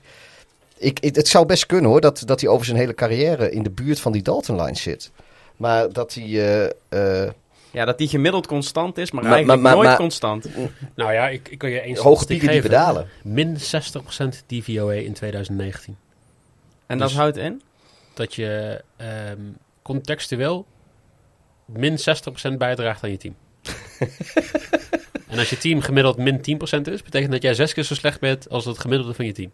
ik, 0.79 1.01
ik- 1.01 1.15
het 1.15 1.29
zou 1.29 1.47
best 1.47 1.67
kunnen 1.67 1.91
hoor, 1.91 2.01
dat, 2.01 2.23
dat 2.27 2.41
hij 2.41 2.51
over 2.51 2.65
zijn 2.67 2.79
hele 2.79 2.95
carrière 2.95 3.51
in 3.51 3.63
de 3.63 3.71
buurt 3.71 4.01
van 4.01 4.13
die 4.13 4.23
Dalton-line 4.23 4.77
zit. 4.77 5.11
Maar 5.63 5.93
dat 5.93 6.15
hij, 6.15 6.25
eh, 6.89 7.25
eh, 7.25 7.31
Ja, 7.71 7.85
dat 7.85 7.99
die 7.99 8.09
gemiddeld 8.09 8.47
constant 8.47 8.99
is, 8.99 9.11
maar, 9.11 9.23
Maar- 9.23 9.33
eigenlijk 9.33 9.63
maar- 9.63 9.71
maar- 9.71 9.83
nooit 9.83 9.89
maar- 9.89 10.07
constant. 10.07 10.47
Nou 10.95 11.13
ja, 11.13 11.29
ik, 11.29 11.49
ik 11.49 11.59
kan 11.59 11.71
je 11.71 11.81
eens 11.81 11.99
hoge 11.99 12.27
diepe 12.27 12.47
geven. 12.47 12.71
dalen. 12.71 13.09
Min 13.23 13.57
60% 13.61 14.45
DVOA 14.47 14.93
in 14.93 15.13
2019. 15.13 15.97
En 16.87 16.99
dat 16.99 17.09
Dus- 17.09 17.17
houdt 17.17 17.37
in? 17.37 17.63
Dat 18.15 18.35
je 18.35 18.83
ehm, 18.97 19.41
contextueel 19.83 20.67
min 21.67 21.99
60% 21.99 22.59
bijdraagt 22.59 23.03
aan 23.05 23.11
je 23.11 23.17
team. 23.17 23.35
en 25.29 25.39
als 25.39 25.51
je 25.51 25.59
team 25.59 25.81
gemiddeld 25.81 26.17
min 26.17 26.41
10% 26.41 26.87
is, 26.93 27.03
betekent 27.03 27.33
dat 27.33 27.43
jij 27.43 27.55
zes 27.55 27.73
keer 27.73 27.85
zo 27.85 27.95
slecht 27.95 28.21
bent 28.21 28.49
als 28.51 28.65
het 28.65 28.79
gemiddelde 28.79 29.15
van 29.15 29.25
je 29.27 29.33
team. 29.33 29.53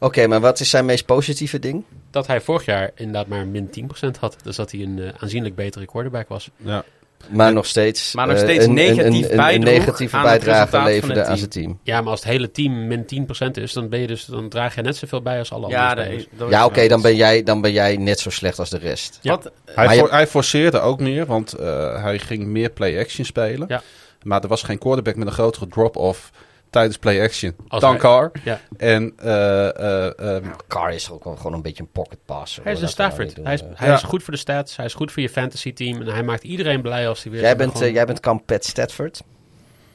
Oké, 0.00 0.26
maar 0.26 0.40
wat 0.40 0.60
is 0.60 0.70
zijn 0.70 0.84
meest 0.84 1.06
positieve 1.06 1.58
ding? 1.58 1.84
Dat 2.10 2.26
hij 2.26 2.40
vorig 2.40 2.64
jaar 2.64 2.90
inderdaad 2.94 3.26
maar 3.26 3.46
min 3.46 3.70
10% 4.06 4.10
had. 4.20 4.36
Dus 4.42 4.56
dat 4.56 4.70
hij 4.70 4.80
een 4.80 4.98
eh, 5.02 5.08
aanzienlijk 5.18 5.54
betere 5.54 5.86
quarterback 5.86 6.28
was. 6.28 6.50
Ja. 6.56 6.84
Maar 7.28 7.52
nog 7.52 7.66
steeds, 7.66 8.14
Maar 8.14 8.26
nog 8.26 8.36
eh, 8.36 8.42
steeds 8.42 8.64
een, 8.64 8.72
negatief 8.74 9.04
een, 9.04 9.14
een, 9.24 9.30
een 9.30 9.36
bijdroeg 9.36 9.64
negatieve 9.64 10.16
aan 10.16 10.22
bijdrage 10.22 10.82
leverde 10.82 11.14
het 11.14 11.18
aan 11.18 11.24
team. 11.36 11.38
zijn 11.38 11.50
team. 11.50 11.78
Ja, 11.82 12.00
maar 12.00 12.10
als 12.10 12.20
het 12.20 12.28
hele 12.28 12.50
team 12.50 12.86
min 12.86 13.26
10% 13.46 13.50
is, 13.52 13.72
dan, 13.72 13.88
ben 13.88 14.00
je 14.00 14.06
dus, 14.06 14.24
dan 14.24 14.48
draag 14.48 14.74
je 14.74 14.82
net 14.82 14.96
zoveel 14.96 15.22
bij 15.22 15.38
als 15.38 15.52
alle 15.52 15.68
Ja, 15.68 15.88
andere 15.88 15.96
dat, 15.96 16.04
spelers. 16.20 16.26
dat 16.38 16.50
Ja, 16.50 16.64
oké, 16.64 16.88
dan, 16.88 17.02
ben 17.02 17.16
jij, 17.16 17.42
dan 17.42 17.60
ben 17.60 17.72
jij 17.72 17.96
net 17.96 18.20
zo 18.20 18.30
slecht 18.30 18.58
als 18.58 18.70
de 18.70 18.78
rest. 18.78 19.18
Ja. 19.22 19.30
Wat, 19.30 19.50
Hij, 19.64 19.84
Maar 19.86 19.94
je- 19.94 20.00
for- 20.00 20.10
hij 20.10 20.26
forceerde 20.26 20.80
ook 20.80 21.00
meer, 21.00 21.26
want 21.26 21.52
eh, 21.52 22.02
hij 22.02 22.18
ging 22.18 22.44
meer 22.46 22.70
play-action 22.70 23.24
spelen. 23.24 23.64
Ja. 23.68 23.82
Maar 24.22 24.42
er 24.42 24.48
was 24.48 24.62
geen 24.62 24.78
quarterback 24.78 25.16
met 25.16 25.26
een 25.26 25.32
grotere 25.32 25.66
drop-off 25.68 26.30
tijdens 26.70 26.96
play-action 26.98 27.54
Als 27.68 27.80
dan 27.80 27.90
hij- 27.90 27.98
Carr. 28.00 28.30
Ja. 28.44 28.60
En 28.76 29.12
eh, 29.16 29.68
eh, 29.68 30.36
eh, 30.36 30.44
Carr 30.68 30.92
is 30.92 31.10
ook 31.10 31.24
wel 31.24 31.36
gewoon 31.36 31.52
een 31.52 31.62
beetje 31.62 31.82
een 31.82 31.90
pocket 31.92 32.18
passer. 32.24 32.62
Hij 32.64 32.72
is 32.72 32.78
hoor. 32.80 32.88
een 32.88 32.94
Laten 32.96 33.16
we 33.16 33.22
nou 33.24 33.32
Stafford. 33.32 33.36
niet 33.36 33.46
Hij, 33.46 33.54
is, 33.54 33.60
eh. 33.60 33.80
hij 33.80 33.88
Ja. 33.88 33.94
is 33.94 34.02
goed 34.02 34.22
voor 34.22 34.32
de 34.32 34.38
stats. 34.38 34.76
Hij 34.76 34.84
is 34.86 34.94
goed 34.94 35.12
voor 35.12 35.22
je 35.22 35.28
fantasy 35.28 35.72
team. 35.72 36.00
En 36.00 36.06
hij 36.06 36.22
maakt 36.22 36.44
iedereen 36.44 36.82
blij 36.82 37.08
als 37.08 37.22
hij 37.22 37.32
weer... 37.32 37.40
Jij 37.40 37.56
bent, 37.56 37.72
gewoon- 37.72 37.86
eh, 37.88 37.94
jij 37.94 38.04
bent 38.06 38.20
kamp 38.20 38.42
Pat 38.46 38.64
Stafford. 38.64 39.22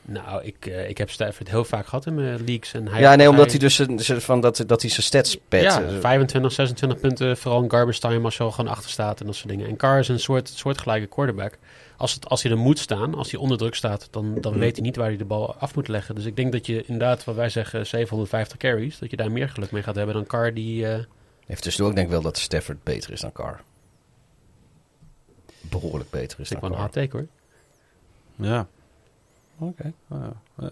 Nou, 0.05 0.43
ik, 0.43 0.65
eh, 0.65 0.89
ik 0.89 0.97
heb 0.97 1.09
Stafford 1.09 1.49
heel 1.49 1.63
vaak 1.65 1.85
gehad 1.85 2.05
in 2.05 2.15
mijn 2.15 2.43
leagues. 2.45 2.73
En 2.73 2.87
hij, 2.87 2.99
ja, 3.01 3.15
nee, 3.15 3.29
omdat 3.29 3.49
hij 3.49 3.59
dus 3.59 3.79
een- 3.79 3.99
zijn- 3.99 4.21
van 4.21 4.41
dat, 4.41 4.63
dat 4.67 4.81
hij 4.81 4.89
zijn 4.89 5.03
stats 5.03 5.37
pet. 5.47 5.61
Ja, 5.61 5.81
eh, 5.83 5.99
25, 5.99 6.51
26 6.51 6.99
punten. 6.99 7.37
Vooral 7.37 7.63
in 7.63 7.71
garbage 7.71 7.99
time 7.99 8.23
als 8.25 8.37
je 8.37 8.43
al 8.43 8.51
gewoon 8.51 8.71
achter 8.71 8.89
staat 8.89 9.19
en 9.19 9.25
dat 9.25 9.35
soort 9.35 9.49
dingen. 9.49 9.67
En 9.67 9.75
Carr 9.75 9.99
is 9.99 10.07
een 10.07 10.19
soort, 10.19 10.49
soortgelijke 10.49 11.07
quarterback. 11.07 11.57
Als, 12.03 12.13
het, 12.13 12.29
als 12.29 12.43
hij 12.43 12.51
er 12.51 12.57
moet 12.57 12.79
staan, 12.79 13.13
als 13.15 13.31
hij 13.31 13.39
onder 13.39 13.57
druk 13.57 13.75
staat, 13.75 14.07
dan, 14.11 14.35
dan 14.41 14.57
weet 14.57 14.75
hij 14.75 14.85
niet 14.85 14.95
waar 14.95 15.07
hij 15.07 15.17
de 15.17 15.25
bal 15.25 15.55
af 15.55 15.75
moet 15.75 15.87
leggen. 15.87 16.15
Dus 16.15 16.25
ik 16.25 16.35
denk 16.35 16.51
dat 16.51 16.65
je 16.65 16.81
inderdaad, 16.83 17.23
wat 17.23 17.35
wij 17.35 17.49
zeggen, 17.49 17.85
750 17.87 18.57
carries, 18.57 18.99
dat 18.99 19.09
je 19.09 19.17
daar 19.17 19.31
meer 19.31 19.49
geluk 19.49 19.71
mee 19.71 19.83
gaat 19.83 19.95
hebben 19.95 20.15
dan 20.15 20.25
Carr 20.25 20.53
die... 20.53 20.87
eh, 20.87 21.03
Heeft 21.45 21.61
tussendoor, 21.63 21.91
ik 21.91 21.97
denk 21.97 22.09
wel 22.09 22.21
dat 22.21 22.37
Stafford 22.37 22.83
beter 22.83 23.11
is 23.11 23.21
dan 23.21 23.31
Carr. 23.31 23.61
Behoorlijk 25.61 26.09
beter 26.09 26.39
is 26.39 26.51
ik 26.51 26.59
dan 26.61 26.69
wel 26.69 26.79
een 26.79 26.85
Carr. 26.91 27.01
hot 27.03 27.11
take 27.11 27.17
hoor. 27.17 28.47
ja. 28.49 28.67
Oké. 29.57 29.93
Nou, 30.07 30.33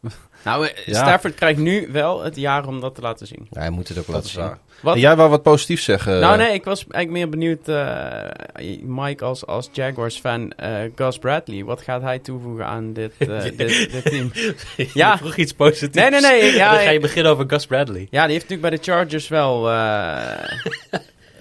nou, 0.44 0.66
eh, 0.66 0.86
Ja. 0.86 0.94
Stafford 0.94 1.34
krijgt 1.34 1.58
nu 1.58 1.88
wel 1.92 2.22
het 2.22 2.36
jaar 2.36 2.66
om 2.66 2.80
dat 2.80 2.94
te 2.94 3.00
laten 3.00 3.26
zien. 3.26 3.46
Ja, 3.50 3.60
hij 3.60 3.70
moet 3.70 3.88
het 3.88 3.98
ook 3.98 4.06
dat 4.06 4.14
laten 4.14 4.30
zien. 4.30 4.40
waar. 4.40 4.58
Wat? 4.82 4.94
En 4.94 5.00
jij 5.00 5.16
wou 5.16 5.30
wat 5.30 5.42
positiefs 5.42 5.84
zeggen. 5.84 6.20
nou, 6.20 6.36
nee, 6.36 6.52
ik 6.52 6.64
was 6.64 6.78
eigenlijk 6.78 7.10
meer 7.10 7.28
benieuwd, 7.28 7.68
eh, 7.68 8.78
Mike 8.82 9.24
als, 9.24 9.46
als 9.46 9.68
Jaguars-fan, 9.72 10.50
eh, 10.52 10.70
Gus 10.94 11.18
Bradley, 11.18 11.64
wat 11.64 11.80
gaat 11.82 12.02
hij 12.02 12.18
toevoegen 12.18 12.66
aan 12.66 12.92
dit, 12.92 13.12
eh, 13.18 13.42
dit, 13.56 13.58
dit 13.92 14.04
team? 14.04 14.30
Ja. 14.94 15.18
Vroeg 15.18 15.36
iets 15.36 15.52
positiefs. 15.52 15.94
Nee, 15.94 16.10
nee, 16.10 16.20
nee, 16.20 16.52
ja, 16.54 16.70
dan 16.70 16.80
ga 16.80 16.90
je 16.90 17.00
beginnen 17.00 17.32
over 17.32 17.44
Gus 17.48 17.66
Bradley. 17.66 18.06
Ja, 18.10 18.22
die 18.26 18.32
heeft 18.32 18.48
natuurlijk 18.48 18.60
bij 18.68 18.70
de 18.70 18.84
Chargers 18.92 19.28
wel, 19.28 19.70
eh, 19.70 20.18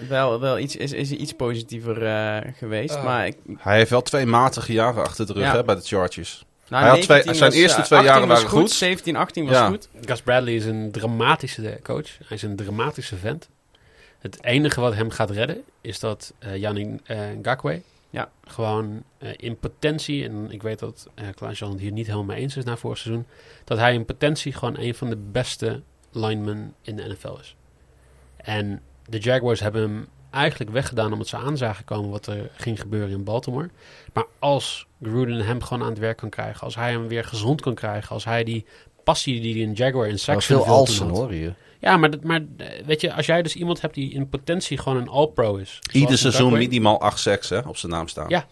wel, 0.07 0.39
wel 0.39 0.59
iets, 0.59 0.75
is, 0.75 0.91
is 0.91 1.11
iets 1.11 1.33
positiever 1.33 2.05
eh, 2.05 2.37
geweest. 2.57 3.03
Maar 3.03 3.27
ik, 3.27 3.35
Hij 3.57 3.77
heeft 3.77 3.89
wel 3.89 4.01
twee 4.01 4.25
matige 4.25 4.73
jaren 4.73 5.03
achter 5.03 5.25
de 5.25 5.33
rug 5.33 5.43
Ja. 5.43 5.55
hè, 5.55 5.63
bij 5.63 5.75
de 5.75 5.81
Chargers. 5.81 6.45
Nou, 6.69 6.81
Hij 6.83 6.91
had 6.91 7.01
twee- 7.01 7.23
19 7.23 7.35
zijn 7.35 7.49
was, 7.51 7.59
eerste 7.59 7.81
twee 7.81 7.99
18 7.99 8.13
jaren 8.13 8.27
was 8.27 8.43
waren 8.43 8.57
goed. 8.59 8.71
17, 8.71 9.15
18 9.15 9.45
was 9.45 9.53
Ja. 9.53 9.67
goed. 9.67 9.89
Gus 10.05 10.21
Bradley 10.21 10.53
is 10.55 10.65
een 10.65 10.91
dramatische 10.91 11.79
coach. 11.83 12.17
Hij 12.17 12.37
is 12.37 12.41
een 12.41 12.55
dramatische 12.55 13.15
vent. 13.15 13.49
Het 14.19 14.43
enige 14.43 14.81
wat 14.81 14.93
hem 14.93 15.09
gaat 15.09 15.29
redden 15.29 15.63
is 15.81 15.99
dat 15.99 16.33
eh 16.39 16.55
Jan 16.55 16.99
eh, 17.05 17.19
Ngakwe 17.41 17.81
Ja. 18.09 18.29
gewoon 18.47 19.03
eh, 19.17 19.29
in 19.37 19.57
potentie, 19.59 20.23
en 20.23 20.51
ik 20.51 20.61
weet 20.61 20.79
dat 20.79 21.07
eh 21.15 21.25
Klaas-Jan 21.35 21.71
het 21.71 21.79
hier 21.79 21.91
niet 21.91 22.05
helemaal 22.05 22.25
mee 22.25 22.39
eens 22.41 22.57
is 22.57 22.63
na 22.63 22.77
vorig 22.77 22.97
seizoen, 22.97 23.25
dat 23.63 23.77
hij 23.77 23.93
in 23.93 24.05
potentie 24.05 24.53
gewoon 24.53 24.77
een 24.79 24.95
van 24.95 25.09
de 25.09 25.15
beste 25.31 25.81
linemen 26.11 26.73
in 26.81 26.95
de 26.95 27.07
NFL 27.07 27.37
is. 27.39 27.55
En 28.37 28.81
de 29.09 29.17
Jaguars 29.17 29.59
hebben 29.59 29.81
hem 29.81 30.07
eigenlijk 30.31 30.71
weggedaan 30.71 31.11
omdat 31.11 31.27
ze 31.27 31.37
aan 31.37 31.57
zagen 31.57 31.85
komen 31.85 32.09
wat 32.09 32.27
er 32.27 32.49
ging 32.55 32.79
gebeuren 32.79 33.09
in 33.09 33.23
Baltimore. 33.23 33.69
Maar 34.13 34.25
als 34.39 34.87
Gruden 35.01 35.45
hem 35.45 35.61
gewoon 35.61 35.83
aan 35.83 35.89
het 35.89 35.99
werk 35.99 36.17
kan 36.17 36.29
krijgen, 36.29 36.61
als 36.61 36.75
hij 36.75 36.91
hem 36.91 37.07
weer 37.07 37.23
gezond 37.23 37.61
kan 37.61 37.75
krijgen, 37.75 38.09
als 38.09 38.25
hij 38.25 38.43
die 38.43 38.65
passie 39.03 39.41
die 39.41 39.53
hij 39.53 39.61
in 39.61 39.73
Jaguar 39.73 40.03
in 40.03 40.09
Wel 40.09 40.17
Saxon 40.17 40.63
veel 40.63 40.65
Alsen 40.73 41.09
hoor 41.09 41.31
hier. 41.31 41.55
ja, 41.79 41.97
maar, 41.97 42.11
dat, 42.11 42.23
maar 42.23 42.41
eh, 42.57 42.67
weet 42.85 43.01
je, 43.01 43.13
als 43.13 43.25
jij 43.25 43.41
dus 43.41 43.55
iemand 43.55 43.81
hebt 43.81 43.93
die 43.93 44.13
in 44.13 44.29
potentie 44.29 44.77
gewoon 44.77 44.97
een 44.97 45.07
all-pro 45.09 45.55
is. 45.55 45.79
Ieder 45.91 46.17
seizoen 46.17 46.53
minimaal 46.53 47.01
acht 47.01 47.19
sacks 47.19 47.49
hè, 47.49 47.59
op 47.59 47.77
zijn 47.77 47.91
naam 47.91 48.07
staan. 48.07 48.29
Ja. 48.29 48.45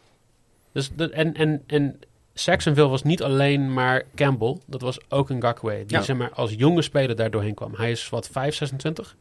Dus 0.71 0.91
dat, 0.95 1.09
en, 1.11 1.33
en, 1.33 1.63
en 1.67 1.99
Saxonville 2.33 2.87
was 2.87 3.03
niet 3.03 3.23
alleen 3.23 3.73
maar 3.73 4.03
Campbell, 4.15 4.57
dat 4.65 4.81
was 4.81 4.97
ook 5.09 5.29
een 5.29 5.41
Gakwe. 5.41 5.83
Die 5.87 5.97
Ja. 5.97 6.03
zeg 6.03 6.15
maar 6.15 6.31
als 6.33 6.53
jonge 6.57 6.81
speler 6.81 7.15
daar 7.15 7.31
doorheen 7.31 7.53
kwam. 7.53 7.73
Hij 7.75 7.91
is 7.91 8.09
wat 8.09 8.27
5, 8.31 8.55
26. 8.55 9.15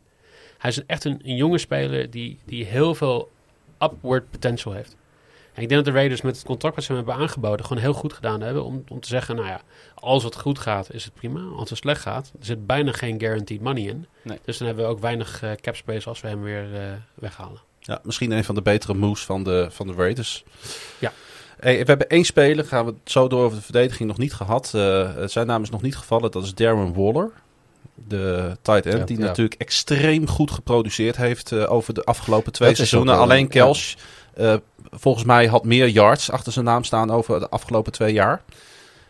Hij 0.64 0.72
is 0.72 0.86
echt 0.86 1.04
een, 1.04 1.20
een 1.24 1.36
jonge 1.36 1.58
speler 1.58 2.10
die, 2.10 2.38
die 2.44 2.64
heel 2.64 2.94
veel 2.94 3.30
upward 3.82 4.30
potential 4.30 4.74
heeft. 4.74 4.96
En 5.54 5.62
ik 5.62 5.68
denk 5.68 5.84
dat 5.84 5.84
de 5.84 5.98
Raiders 5.98 6.20
met 6.20 6.36
het 6.36 6.44
contract 6.44 6.74
wat 6.74 6.84
ze 6.84 6.92
hem 6.92 7.04
hebben 7.04 7.22
aangeboden 7.22 7.66
gewoon 7.66 7.82
heel 7.82 7.92
goed 7.92 8.12
gedaan 8.12 8.40
hebben 8.40 8.64
om, 8.64 8.84
om 8.88 9.00
te 9.00 9.08
zeggen, 9.08 9.36
nou 9.36 9.48
ja, 9.48 9.60
als 9.94 10.24
het 10.24 10.36
goed 10.36 10.58
gaat 10.58 10.92
is 10.92 11.04
het 11.04 11.14
prima. 11.14 11.40
Als 11.40 11.70
het 11.70 11.78
slecht 11.78 12.00
gaat, 12.00 12.32
er 12.38 12.46
zit 12.46 12.66
bijna 12.66 12.92
geen 12.92 13.20
guaranteed 13.20 13.60
money 13.60 13.82
in. 13.82 14.06
Nee. 14.22 14.38
Dus 14.44 14.58
dan 14.58 14.66
hebben 14.66 14.84
we 14.84 14.90
ook 14.90 15.00
weinig 15.00 15.42
eh, 15.42 15.52
cap 15.52 15.76
space 15.76 16.08
als 16.08 16.20
we 16.20 16.28
hem 16.28 16.42
weer 16.42 16.74
eh, 16.74 16.92
weghalen. 17.14 17.60
Ja, 17.78 18.00
misschien 18.02 18.30
een 18.30 18.44
van 18.44 18.54
de 18.54 18.62
betere 18.62 18.94
moves 18.94 19.24
van 19.24 19.42
de, 19.42 19.66
van 19.70 19.86
de 19.86 19.92
Raiders. 19.92 20.44
Ja. 20.98 21.12
Hey, 21.56 21.78
we 21.78 21.84
hebben 21.84 22.08
één 22.08 22.24
speler, 22.24 22.64
gaan 22.64 22.84
we 22.84 22.90
het 22.90 23.10
zo 23.10 23.28
door 23.28 23.44
over 23.44 23.58
de 23.58 23.64
verdediging 23.64 24.08
nog 24.08 24.18
niet 24.18 24.34
gehad. 24.34 24.72
Eh, 24.74 25.10
zijn 25.24 25.46
naam 25.46 25.62
is 25.62 25.70
nog 25.70 25.82
niet 25.82 25.96
gevallen, 25.96 26.30
dat 26.30 26.44
is 26.44 26.54
Darren 26.54 26.94
Waller. 26.94 27.32
De 27.94 28.56
tight 28.62 28.86
end, 28.86 28.98
Ja, 28.98 29.04
die 29.04 29.18
ja. 29.18 29.24
natuurlijk 29.24 29.60
extreem 29.60 30.28
goed 30.28 30.50
geproduceerd 30.50 31.16
heeft 31.16 31.52
eh, 31.52 31.72
over 31.72 31.94
de 31.94 32.04
afgelopen 32.04 32.52
twee 32.52 32.68
Dat 32.68 32.76
seizoenen. 32.76 33.18
Alleen. 33.18 33.48
Kelsch, 33.48 33.94
eh, 34.34 34.54
volgens 34.90 35.24
mij, 35.24 35.46
had 35.46 35.64
meer 35.64 35.88
yards 35.88 36.30
achter 36.30 36.52
zijn 36.52 36.64
naam 36.64 36.84
staan 36.84 37.10
over 37.10 37.40
de 37.40 37.48
afgelopen 37.48 37.92
twee 37.92 38.12
jaar. 38.12 38.42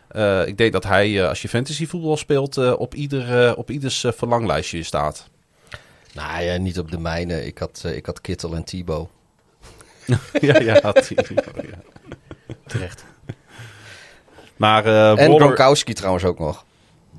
Eh, 0.07 0.47
ik 0.47 0.57
denk 0.57 0.71
dat 0.71 0.83
hij, 0.83 1.27
als 1.27 1.41
je 1.41 1.49
fantasy 1.49 1.87
voetbal 1.87 2.17
speelt, 2.17 2.75
op, 2.77 2.93
ieder, 2.93 3.55
op 3.55 3.69
ieders 3.69 4.05
verlanglijstje 4.15 4.83
staat. 4.83 5.29
Nou 6.13 6.43
ja, 6.43 6.57
niet 6.57 6.79
op 6.79 6.91
de 6.91 6.99
mijne. 6.99 7.45
Ik 7.45 7.57
had, 7.57 7.83
ik 7.85 8.05
had 8.05 8.21
Kittel 8.21 8.55
en 8.55 8.63
Thibaut. 8.63 9.09
ja, 10.41 10.59
ja, 10.59 10.61
ja. 10.83 10.93
Terecht. 12.67 13.05
Maar, 14.55 14.85
En 15.17 15.35
Gronkowski 15.35 15.93
trouwens 15.93 16.23
ook 16.23 16.39
nog. 16.39 16.65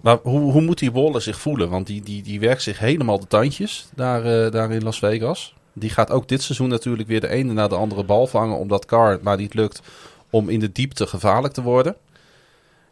Maar 0.07 0.19
hoe, 0.23 0.53
hoe 0.53 0.63
moet 0.63 0.79
die 0.79 0.93
Waller 0.93 1.23
zich 1.23 1.41
voelen? 1.41 1.71
Want 1.71 1.87
die, 1.87 2.03
die, 2.03 2.23
die 2.23 2.41
werkt 2.41 2.63
zich 2.63 2.79
helemaal 2.79 3.21
de 3.21 3.27
tandjes 3.27 3.89
daar, 3.95 4.25
eh, 4.25 4.51
daar 4.53 4.71
in 4.71 4.83
Las 4.83 4.99
Vegas. 4.99 5.55
Die 5.73 5.91
gaat 5.91 6.11
ook 6.11 6.29
dit 6.29 6.43
seizoen 6.43 6.69
natuurlijk 6.69 7.09
weer 7.09 7.21
de 7.21 7.29
ene 7.29 7.53
na 7.53 7.69
de 7.69 7.75
andere 7.75 8.05
bal 8.05 8.27
vangen. 8.27 8.57
Omdat 8.57 8.85
Carr 8.85 9.11
het 9.11 9.23
maar 9.23 9.37
niet 9.37 9.55
lukt 9.55 9.83
om 10.31 10.49
in 10.49 10.61
de 10.61 10.73
diepte 10.73 11.07
gevaarlijk 11.07 11.55
te 11.55 11.63
worden. 11.63 11.97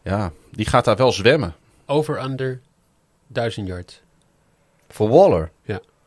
Ja, 0.02 0.32
die 0.50 0.66
gaat 0.66 0.84
daar 0.84 0.96
wel 0.96 1.12
zwemmen. 1.12 1.54
Over 1.86 2.24
under 2.24 2.60
1000 3.26 3.66
yards. 3.66 4.00
Voor 4.88 5.08
Waller. 5.08 5.50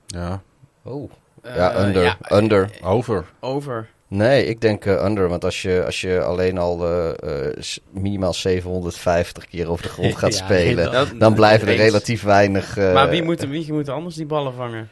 Ja, 0.07 0.41
Oh. 0.83 1.11
Eh, 1.41 1.55
Ja, 1.55 1.85
under. 1.85 2.03
ja, 2.03 2.17
under. 2.31 2.71
over. 2.83 3.25
over. 3.39 3.89
Nee, 4.09 4.45
ik 4.45 4.61
denk 4.61 4.85
eh, 4.85 5.03
under. 5.05 5.29
Want 5.29 5.43
als 5.43 5.61
je, 5.61 5.85
als 5.85 6.01
je 6.01 6.21
alleen 6.21 6.57
al 6.57 6.85
eh, 6.85 7.45
eh, 7.47 7.53
minimaal 7.91 8.33
750 8.33 9.47
keer 9.47 9.69
over 9.69 9.83
de 9.83 9.89
grond 9.89 10.15
gaat 10.17 10.37
Ja, 10.37 10.45
spelen... 10.45 10.91
Dat- 10.91 11.11
dan 11.19 11.33
blijven 11.33 11.67
er 11.67 11.73
eens. 11.73 11.81
relatief 11.81 12.23
weinig... 12.23 12.77
eh, 12.77 12.93
maar 12.93 13.09
wie 13.09 13.23
moet, 13.23 13.45
wie 13.47 13.73
moet 13.73 13.89
anders 13.89 14.15
die 14.15 14.25
ballen 14.25 14.53
vangen? 14.53 14.89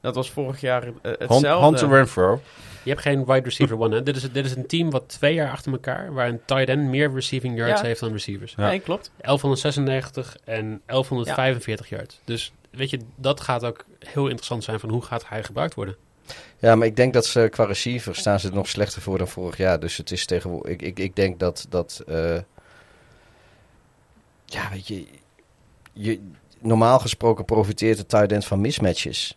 Dat 0.00 0.14
was 0.14 0.30
vorig 0.30 0.60
jaar 0.60 0.84
hetzelfde. 1.02 1.48
Hunter 1.66 1.88
Renfro. 1.88 2.40
Je 2.82 2.90
hebt 2.90 3.02
geen 3.02 3.24
wide 3.24 3.40
receiver 3.44 3.78
one. 3.78 3.94
Hè? 3.94 4.02
Dit, 4.02 4.16
is, 4.16 4.32
dit 4.32 4.44
is 4.44 4.56
een 4.56 4.66
team 4.66 4.90
wat 4.90 5.08
twee 5.08 5.34
jaar 5.34 5.50
achter 5.50 5.72
elkaar, 5.72 6.12
waar 6.12 6.28
een 6.28 6.40
tight 6.44 6.68
end 6.68 6.82
meer 6.88 7.12
receiving 7.14 7.56
yards 7.56 7.80
Ja. 7.80 7.86
heeft 7.86 8.00
dan 8.00 8.12
receivers. 8.12 8.54
Ja. 8.56 8.66
Nee, 8.68 8.80
klopt. 8.80 9.10
1196 9.20 10.36
en 10.44 10.80
1145 10.86 11.88
yards. 11.88 12.20
Dus 12.24 12.52
weet 12.70 12.90
je, 12.90 12.98
dat 13.16 13.40
gaat 13.40 13.64
ook 13.64 13.84
heel 13.98 14.24
interessant 14.26 14.64
zijn 14.64 14.80
van 14.80 14.90
hoe 14.90 15.02
gaat 15.02 15.28
hij 15.28 15.42
gebruikt 15.44 15.74
worden. 15.74 15.96
Ja, 16.58 16.74
maar 16.74 16.86
ik 16.86 16.96
denk 16.96 17.12
dat 17.12 17.26
ze 17.26 17.48
qua 17.50 17.64
receiver 17.64 18.16
staan 18.16 18.40
ze 18.40 18.48
er 18.48 18.54
nog 18.54 18.68
slechter 18.68 19.02
voor 19.02 19.18
dan 19.18 19.28
vorig 19.28 19.56
jaar. 19.56 19.80
Dus 19.80 19.96
het 19.96 20.10
is 20.10 20.26
tegenwoordig. 20.26 20.72
Ik, 20.72 20.82
ik, 20.82 20.98
ik 20.98 21.16
denk 21.16 21.38
dat. 21.38 21.66
dat 21.68 22.02
eh, 22.06 22.38
ja, 24.44 24.70
weet 24.70 24.86
je, 24.86 25.06
je. 25.92 26.20
Normaal 26.58 26.98
gesproken 26.98 27.44
profiteert 27.44 27.96
de 27.96 28.06
tight 28.06 28.32
end 28.32 28.44
van 28.44 28.60
mismatches. 28.60 29.36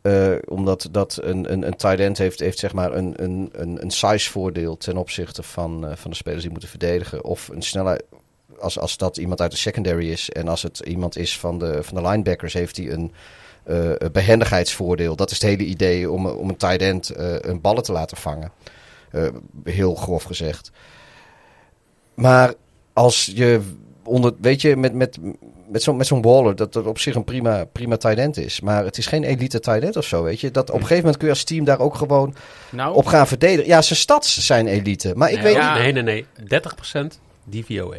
Eh, 0.00 0.34
omdat 0.48 0.88
dat 0.90 1.18
een, 1.22 1.52
een, 1.52 1.66
een 1.66 1.76
tight 1.76 2.00
end 2.00 2.18
heeft, 2.18 2.40
heeft 2.40 2.58
zeg 2.58 2.72
maar 2.72 2.92
een, 2.92 3.22
een, 3.22 3.48
een, 3.52 3.82
een 3.82 3.90
size 3.90 4.30
voordeel 4.30 4.76
ten 4.76 4.96
opzichte 4.96 5.42
van, 5.42 5.86
eh, 5.86 5.96
van 5.96 6.10
de 6.10 6.16
spelers 6.16 6.42
die 6.42 6.50
moeten 6.50 6.68
verdedigen. 6.68 7.24
Of 7.24 7.48
een 7.48 7.62
snelheid. 7.62 8.04
Als, 8.58 8.78
als 8.78 8.96
dat 8.96 9.16
iemand 9.16 9.40
uit 9.40 9.50
de 9.50 9.56
secondary 9.56 10.10
is 10.10 10.30
en 10.30 10.48
als 10.48 10.62
het 10.62 10.78
iemand 10.78 11.16
is 11.16 11.38
van 11.38 11.58
de, 11.58 11.82
van 11.82 12.02
de 12.02 12.08
linebackers, 12.08 12.52
heeft 12.52 12.76
hij 12.76 12.90
een, 12.90 13.00
een 13.00 13.12
behendigheidsvoordeel. 14.12 15.16
Dat 15.16 15.30
is 15.30 15.40
het 15.40 15.50
hele 15.50 15.64
idee 15.64 16.10
om, 16.10 16.26
om 16.26 16.48
een 16.48 16.56
tight 16.56 16.82
end 16.82 17.10
eh, 17.10 17.34
een 17.40 17.60
ballen 17.60 17.82
te 17.82 17.92
laten 17.92 18.16
vangen. 18.16 18.52
Eh, 19.10 19.28
heel 19.64 19.94
grof 19.94 20.22
gezegd. 20.22 20.70
Maar 22.14 22.54
als 22.92 23.30
je 23.34 23.60
onder, 24.04 24.32
weet 24.40 24.60
je, 24.60 24.76
met, 24.76 24.94
met, 24.94 25.18
met 25.68 25.82
zo'n 25.82 25.96
met 25.96 26.06
zo'n 26.06 26.22
Waller, 26.22 26.56
dat 26.56 26.72
dat 26.72 26.86
op 26.86 26.98
zich 26.98 27.14
een 27.14 27.24
prima, 27.24 27.64
prima 27.64 27.96
tight 27.96 28.18
end 28.18 28.36
is. 28.36 28.60
Maar 28.60 28.84
het 28.84 28.98
is 28.98 29.06
geen 29.06 29.24
elite 29.24 29.60
tight 29.60 29.82
end 29.82 29.96
of 29.96 30.04
zo, 30.04 30.22
weet 30.22 30.40
je. 30.40 30.50
Dat 30.50 30.68
op 30.68 30.74
een 30.74 30.80
gegeven 30.80 31.02
moment 31.02 31.16
kun 31.16 31.26
je 31.26 31.34
als 31.34 31.44
team 31.44 31.64
daar 31.64 31.80
ook 31.80 31.94
gewoon 31.94 32.34
Nou, 32.70 32.94
op 32.94 33.06
gaan 33.06 33.26
verdedigen. 33.26 33.66
Ja, 33.66 33.82
zijn 33.82 33.98
stats 33.98 34.46
zijn 34.46 34.66
elite. 34.66 35.12
Maar 35.16 35.28
ik 35.28 35.34
nee, 35.34 35.44
weet 35.44 35.54
ja. 35.54 35.74
niet. 35.74 35.82
Nee, 35.82 36.02
nee, 36.02 36.24
nee. 36.40 36.60
30% 37.04 37.06
DVOA. 37.44 37.96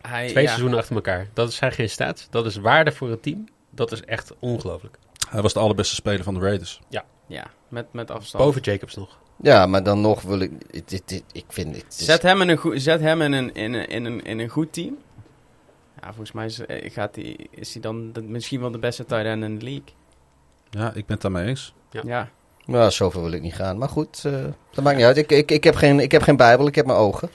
hij, 0.00 0.28
Twee 0.28 0.42
ja, 0.42 0.48
seizoenen 0.48 0.78
achter 0.78 0.94
elkaar. 0.94 1.28
Dat 1.32 1.52
zijn 1.52 1.72
geen 1.72 1.90
stats. 1.90 2.26
Dat 2.30 2.46
is 2.46 2.56
waarde 2.56 2.92
voor 2.92 3.10
het 3.10 3.22
team. 3.22 3.44
Dat 3.74 3.92
is 3.92 4.02
echt 4.02 4.32
ongelooflijk. 4.38 4.98
Hij 5.28 5.42
was 5.42 5.52
de 5.52 5.58
allerbeste 5.60 5.94
speler 5.94 6.24
van 6.24 6.34
de 6.34 6.40
Raiders. 6.40 6.80
Ja, 7.26 7.46
met, 7.68 7.92
met 7.92 8.10
afstand. 8.10 8.44
Boven 8.44 8.60
Jacobs 8.62 8.94
nog. 8.96 9.18
Ja, 9.42 9.66
maar 9.66 9.82
dan 9.82 10.00
nog 10.00 10.22
wil 10.22 10.38
ik... 10.40 10.72
Dit, 10.72 10.88
dit, 10.88 11.02
dit- 11.08 11.24
ik 11.32 11.44
vind 11.48 11.76
het... 11.76 11.84
is- 11.88 12.04
Zet 12.04 12.22
hem 12.22 12.40
in 12.40 12.48
een, 12.48 12.56
goe- 12.56 12.78
zet 12.78 13.00
hem 13.00 13.22
in 13.22 13.32
een, 13.32 13.54
in 13.54 13.72
een, 13.72 13.86
in 13.88 14.04
een, 14.04 14.24
in 14.24 14.38
een 14.38 14.48
goed 14.48 14.72
team. 14.72 14.96
Ja, 16.00 16.06
volgens 16.08 16.32
mij 16.32 16.44
is, 16.46 16.66
eh, 16.66 16.90
gaat 16.92 17.14
die, 17.14 17.48
is 17.50 17.72
hij 17.72 17.82
dan 17.82 18.12
de- 18.12 18.22
misschien 18.22 18.60
wel 18.60 18.70
de 18.70 18.78
beste 18.78 19.04
tight 19.04 19.24
end 19.24 19.42
in 19.44 19.58
de 19.58 19.64
league. 19.64 19.84
Ja, 20.70 20.86
ik 20.88 20.92
ben 20.94 21.04
het 21.06 21.20
daarmee 21.20 21.46
eens. 21.46 21.74
Ja. 21.90 22.00
Ja. 22.04 22.28
Nou, 22.66 22.90
zover 22.90 23.22
wil 23.22 23.32
ik 23.32 23.42
niet 23.42 23.54
gaan. 23.54 23.78
Maar 23.78 23.88
goed, 23.88 24.24
eh, 24.24 24.44
dat 24.70 24.84
maakt 24.84 24.96
niet 24.96 25.06
uit. 25.06 25.16
Ik, 25.16 25.30
ik, 25.30 25.50
ik, 25.50 25.64
heb 25.64 25.74
geen, 25.74 26.00
ik 26.00 26.12
heb 26.12 26.22
geen 26.22 26.36
bijbel, 26.36 26.66
ik 26.66 26.74
heb 26.74 26.86
mijn 26.86 26.98
ogen. 26.98 27.30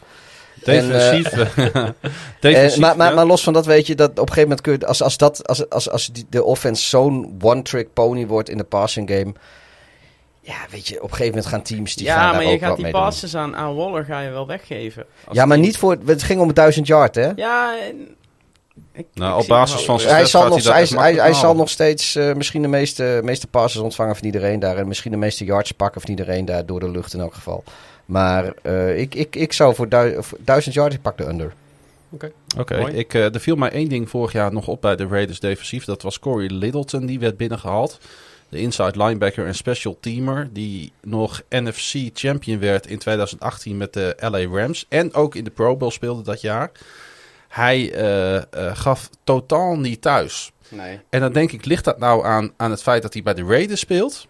Defensief. 0.63 1.31
eh, 1.57 1.75
En, 1.75 1.95
defensief 2.39 2.79
maar, 2.84 2.97
maar, 2.97 3.09
ja. 3.09 3.15
maar 3.15 3.25
los 3.25 3.43
van 3.43 3.53
dat 3.53 3.65
weet 3.65 3.88
je 3.88 3.95
dat 3.95 4.09
op 4.09 4.17
een 4.17 4.27
gegeven 4.27 4.41
moment 4.41 4.61
kun 4.61 4.73
je, 4.73 4.88
als, 4.88 5.01
als, 5.01 5.17
dat, 5.17 5.47
als, 5.47 5.69
als, 5.69 5.89
als 5.89 6.07
die, 6.07 6.25
de 6.29 6.43
offense 6.43 6.84
zo'n 6.84 7.38
one-trick 7.41 7.93
pony 7.93 8.27
wordt 8.27 8.49
in 8.49 8.57
de 8.57 8.63
passing 8.63 9.09
game. 9.09 9.34
Ja, 10.41 10.57
weet 10.69 10.88
je, 10.88 10.95
op 10.95 11.03
een 11.03 11.09
gegeven 11.09 11.31
moment 11.34 11.45
gaan 11.45 11.61
teams 11.61 11.95
die 11.95 12.07
gaan 12.07 12.15
ja, 12.15 12.31
daar 12.31 12.43
maar 12.43 12.51
je 12.51 12.59
gaat 12.59 12.77
die 12.77 12.91
passes 12.91 13.35
aan, 13.35 13.55
aan 13.55 13.75
Waller 13.75 14.05
ga 14.05 14.19
je 14.19 14.29
wel 14.29 14.47
weggeven. 14.47 15.05
Als 15.25 15.38
Ja, 15.38 15.45
maar 15.45 15.57
niet 15.57 15.77
voor, 15.77 15.97
het 16.05 16.23
ging 16.23 16.41
om 16.41 16.53
1000 16.53 16.88
yard, 16.88 17.15
hè? 17.15 17.31
Ja, 17.35 17.75
ik, 18.93 19.05
Nou, 19.13 19.34
ik 19.35 19.41
op 19.41 19.47
basis 19.47 19.85
van 19.85 19.99
zijn 19.99 20.13
Hij 20.13 20.25
zal, 20.25 20.41
gaat 20.41 20.49
nog, 20.49 21.15
hij 21.15 21.34
zal 21.34 21.55
nog 21.55 21.69
steeds 21.69 22.15
eh, 22.15 22.34
misschien 22.34 22.61
de 22.61 22.67
meeste, 22.67 23.19
meeste 23.23 23.47
passes 23.47 23.81
ontvangen 23.81 24.15
van 24.15 24.25
iedereen 24.25 24.59
daar. 24.59 24.77
En 24.77 24.88
misschien 24.88 25.11
de 25.11 25.17
meeste 25.17 25.45
yards 25.45 25.71
pakken 25.71 26.01
van 26.01 26.09
iedereen 26.09 26.45
daar 26.45 26.65
door 26.65 26.79
de 26.79 26.89
lucht 26.89 27.13
in 27.13 27.19
elk 27.19 27.34
geval. 27.34 27.63
Maar 28.07 28.53
eh, 28.61 28.99
ik, 28.99 29.15
ik, 29.15 29.35
ik 29.35 29.53
zou 29.53 29.75
voor, 29.75 29.89
du- 29.89 30.23
voor 30.23 30.38
1000 30.41 30.75
yards, 30.75 30.95
ik 30.95 31.01
pak 31.01 31.17
de 31.17 31.27
under. 31.27 31.53
Oké, 32.57 32.75
ik, 32.93 33.13
eh, 33.13 33.34
er 33.34 33.39
viel 33.39 33.55
mij 33.55 33.69
één 33.71 33.89
ding 33.89 34.09
vorig 34.09 34.31
jaar 34.31 34.53
nog 34.53 34.67
op 34.67 34.81
bij 34.81 34.95
de 34.95 35.07
Raiders 35.07 35.39
defensief. 35.39 35.85
Dat 35.85 36.01
was 36.01 36.19
Corey 36.19 36.47
Littleton, 36.47 37.05
die 37.05 37.19
werd 37.19 37.38
binnengehaald. 37.38 37.99
De 38.49 38.59
inside 38.59 39.03
linebacker 39.03 39.45
en 39.45 39.55
special 39.55 39.97
teamer. 39.99 40.49
Die 40.51 40.91
nog 41.01 41.41
NFC 41.49 42.09
champion 42.13 42.59
werd 42.59 42.88
in 42.88 42.97
2018 42.97 43.77
met 43.77 43.93
de 43.93 44.15
LA 44.19 44.45
Rams. 44.59 44.85
En 44.89 45.13
ook 45.13 45.35
in 45.35 45.43
de 45.43 45.49
Pro 45.49 45.77
Bowl 45.77 45.91
speelde 45.91 46.21
dat 46.23 46.41
jaar. 46.41 46.71
Hij 47.47 47.93
eh, 47.93 48.35
eh, 48.35 48.41
gaf 48.73 49.09
totaal 49.23 49.77
niet 49.77 50.01
thuis. 50.01 50.51
Nee. 50.69 50.99
En 51.09 51.19
dan 51.19 51.34
denk 51.34 51.51
ik, 51.51 51.65
ligt 51.65 51.84
dat 51.84 51.99
nou 51.99 52.25
aan, 52.25 52.51
aan 52.57 52.71
het 52.71 52.81
feit 52.81 53.01
dat 53.01 53.13
hij 53.13 53.23
bij 53.23 53.34
de 53.34 53.43
Raiders 53.43 53.79
speelt? 53.79 54.27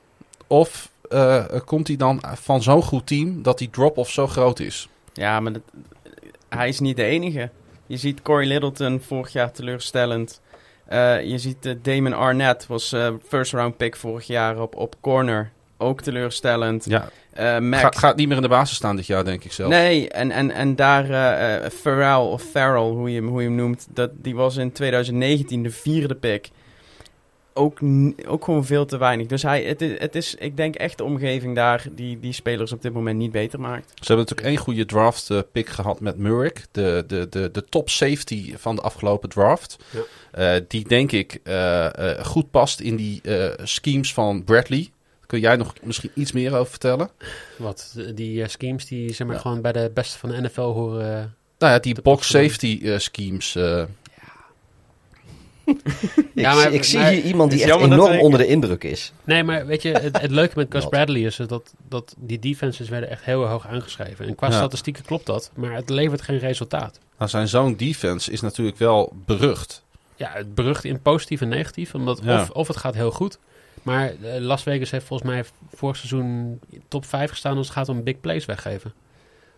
Of 0.48 0.90
eh, 1.10 1.46
komt 1.66 1.88
hij 1.88 1.98
dan 1.98 2.22
van 2.34 2.62
zo'n 2.64 2.82
goed 2.84 3.08
team 3.08 3.42
dat 3.44 3.58
die 3.58 3.70
drop-off 3.70 4.12
zo 4.12 4.28
groot 4.28 4.60
is? 4.60 4.90
Ja, 5.14 5.40
maar 5.40 5.54
dat, 5.54 5.62
hij 6.50 6.68
is 6.68 6.80
niet 6.80 6.96
de 6.96 7.04
enige. 7.04 7.50
Je 7.88 7.98
ziet 7.98 8.22
Corey 8.22 8.46
Littleton 8.48 9.02
vorig 9.08 9.32
jaar 9.34 9.52
teleurstellend. 9.52 10.42
Eh, 10.86 11.24
je 11.24 11.38
ziet 11.38 11.66
eh, 11.66 11.74
Damon 11.82 12.14
Arnett 12.14 12.68
was 12.68 12.92
eh, 12.92 13.08
first 13.28 13.52
round 13.54 13.78
pick 13.78 13.96
vorig 13.96 14.28
jaar 14.28 14.62
op, 14.62 14.76
op 14.76 14.96
corner. 15.02 15.52
Ook 15.78 16.02
teleurstellend. 16.02 16.86
Ja, 16.86 17.10
Eh 17.34 17.58
Mac. 17.60 17.80
gaat, 17.80 17.98
gaat 17.98 18.16
niet 18.16 18.28
meer 18.28 18.36
in 18.36 18.42
de 18.42 18.48
basis 18.48 18.76
staan 18.78 18.96
dit 18.96 19.06
jaar, 19.08 19.24
denk 19.24 19.44
ik 19.44 19.52
zelf. 19.52 19.70
Nee, 19.70 20.10
en, 20.10 20.32
en, 20.32 20.52
en 20.52 20.76
daar 20.76 21.10
eh 21.10 21.66
eh, 21.66 21.72
Farrell 21.72 22.16
of 22.32 22.42
Farrell, 22.42 22.90
hoe 22.90 23.10
je, 23.12 23.16
hem- 23.20 23.28
hoe 23.30 23.42
je 23.42 23.48
hem 23.48 23.56
noemt, 23.58 23.88
dat, 23.94 24.10
die 24.16 24.36
was 24.36 24.56
in 24.58 24.72
2019 24.72 25.64
de 25.64 25.72
vierde 25.72 26.16
pick. 26.16 26.50
Ook, 27.58 27.80
ook 28.28 28.44
gewoon 28.44 28.66
veel 28.66 28.86
te 28.86 28.98
weinig. 28.98 29.28
Dus 29.28 29.42
hij, 29.44 29.64
het, 29.64 29.82
is, 29.82 30.00
het 30.00 30.16
is, 30.16 30.36
ik 30.36 30.58
denk 30.58 30.76
echt 30.76 30.98
de 30.98 31.04
omgeving 31.04 31.56
daar 31.56 31.86
die 31.92 32.20
die 32.20 32.34
spelers 32.34 32.72
op 32.72 32.82
dit 32.82 32.94
moment 32.94 33.18
niet 33.18 33.32
beter 33.32 33.60
maakt. 33.60 33.88
Ze 33.90 33.94
hebben 34.08 34.18
natuurlijk 34.18 34.48
één 34.48 34.58
goede 34.58 34.86
draft 34.86 35.30
eh, 35.30 35.40
pick 35.52 35.70
gehad 35.70 36.00
met 36.00 36.18
Murray. 36.18 36.54
De, 36.72 37.04
de, 37.08 37.28
de, 37.30 37.52
de 37.52 37.66
top 37.70 37.90
safety 37.90 38.56
van 38.58 38.76
de 38.76 38.82
afgelopen 38.82 39.30
draft. 39.30 39.78
Ja. 39.90 40.56
Eh, 40.56 40.62
die 40.68 40.88
denk 40.88 41.12
ik 41.12 41.40
eh, 41.44 41.86
eh, 42.20 42.26
goed 42.26 42.52
past 42.52 42.80
in 42.80 42.96
die 42.96 43.22
eh, 43.22 43.54
schemes 43.64 44.14
van 44.14 44.44
Bradley. 44.44 44.90
Kun 45.26 45.40
jij 45.40 45.56
nog 45.56 45.74
misschien 45.84 46.12
iets 46.14 46.32
meer 46.32 46.54
over 46.54 46.70
vertellen? 46.70 47.10
Wat, 47.58 47.96
die 48.16 48.48
schemes 48.48 48.86
die 48.86 49.14
zeg 49.14 49.28
maar 49.28 49.36
Ja. 49.36 49.42
gewoon 49.42 49.62
bij 49.62 49.72
de 49.72 49.92
beste 49.94 50.18
van 50.18 50.30
de 50.30 50.42
NFL 50.42 50.62
horen. 50.62 51.36
Nou 51.60 51.74
ja, 51.74 51.80
die 51.80 52.02
box 52.02 52.28
safety 52.30 52.98
schemes. 52.98 53.56
eh, 53.56 53.84
Ja, 56.34 56.54
maar- 56.54 56.62
zie, 56.64 56.72
ik 56.72 56.84
zie 56.84 57.00
maar- 57.00 57.10
hier 57.12 57.24
iemand 57.24 57.52
die 57.52 57.64
echt 57.64 57.82
enorm 57.82 58.12
ik- 58.14 58.22
onder 58.22 58.40
de 58.40 58.48
indruk 58.48 58.84
is. 58.84 59.14
Nee, 59.24 59.44
maar 59.44 59.66
weet 59.66 59.82
je, 59.82 59.92
het, 59.92 60.22
het 60.22 60.32
leuke 60.32 60.54
met 60.56 60.68
Gus? 60.74 60.86
Bradley 60.86 61.22
is 61.22 61.36
dat, 61.48 61.74
dat 61.90 62.16
die 62.18 62.40
defenses 62.40 62.90
werden 62.90 63.10
echt 63.10 63.24
heel 63.24 63.46
hoog 63.48 63.68
aangeschreven. 63.68 64.28
En 64.28 64.36
qua 64.36 64.48
Ja. 64.48 64.54
statistieken 64.54 65.04
klopt 65.06 65.26
dat, 65.26 65.52
maar 65.56 65.74
het 65.76 65.90
levert 65.90 66.22
geen 66.22 66.38
resultaat. 66.40 67.00
nou, 67.18 67.30
zijn 67.30 67.48
zo'n 67.48 67.76
defense 67.76 68.32
is 68.32 68.42
natuurlijk 68.42 68.78
wel 68.78 69.14
berucht. 69.26 69.84
Ja, 70.16 70.30
het 70.34 70.56
berucht 70.56 70.84
in 70.84 71.02
positief 71.02 71.42
en 71.42 71.50
negatief, 71.50 71.94
omdat 71.94 72.20
Ja. 72.24 72.42
of, 72.42 72.50
of 72.50 72.68
het 72.68 72.78
gaat 72.78 72.96
heel 72.96 73.12
goed. 73.12 73.38
Maar 73.84 74.06
eh, 74.24 74.40
Las 74.40 74.64
Vegas 74.64 74.92
heeft 74.92 75.06
volgens 75.06 75.30
mij 75.30 75.44
vorig 75.76 75.96
seizoen 75.96 76.60
top 76.88 77.06
5 77.06 77.30
gestaan 77.30 77.58
als 77.58 77.68
het 77.68 77.76
gaat 77.76 77.90
om 77.90 78.04
big 78.04 78.20
plays 78.20 78.46
weggeven. 78.46 78.94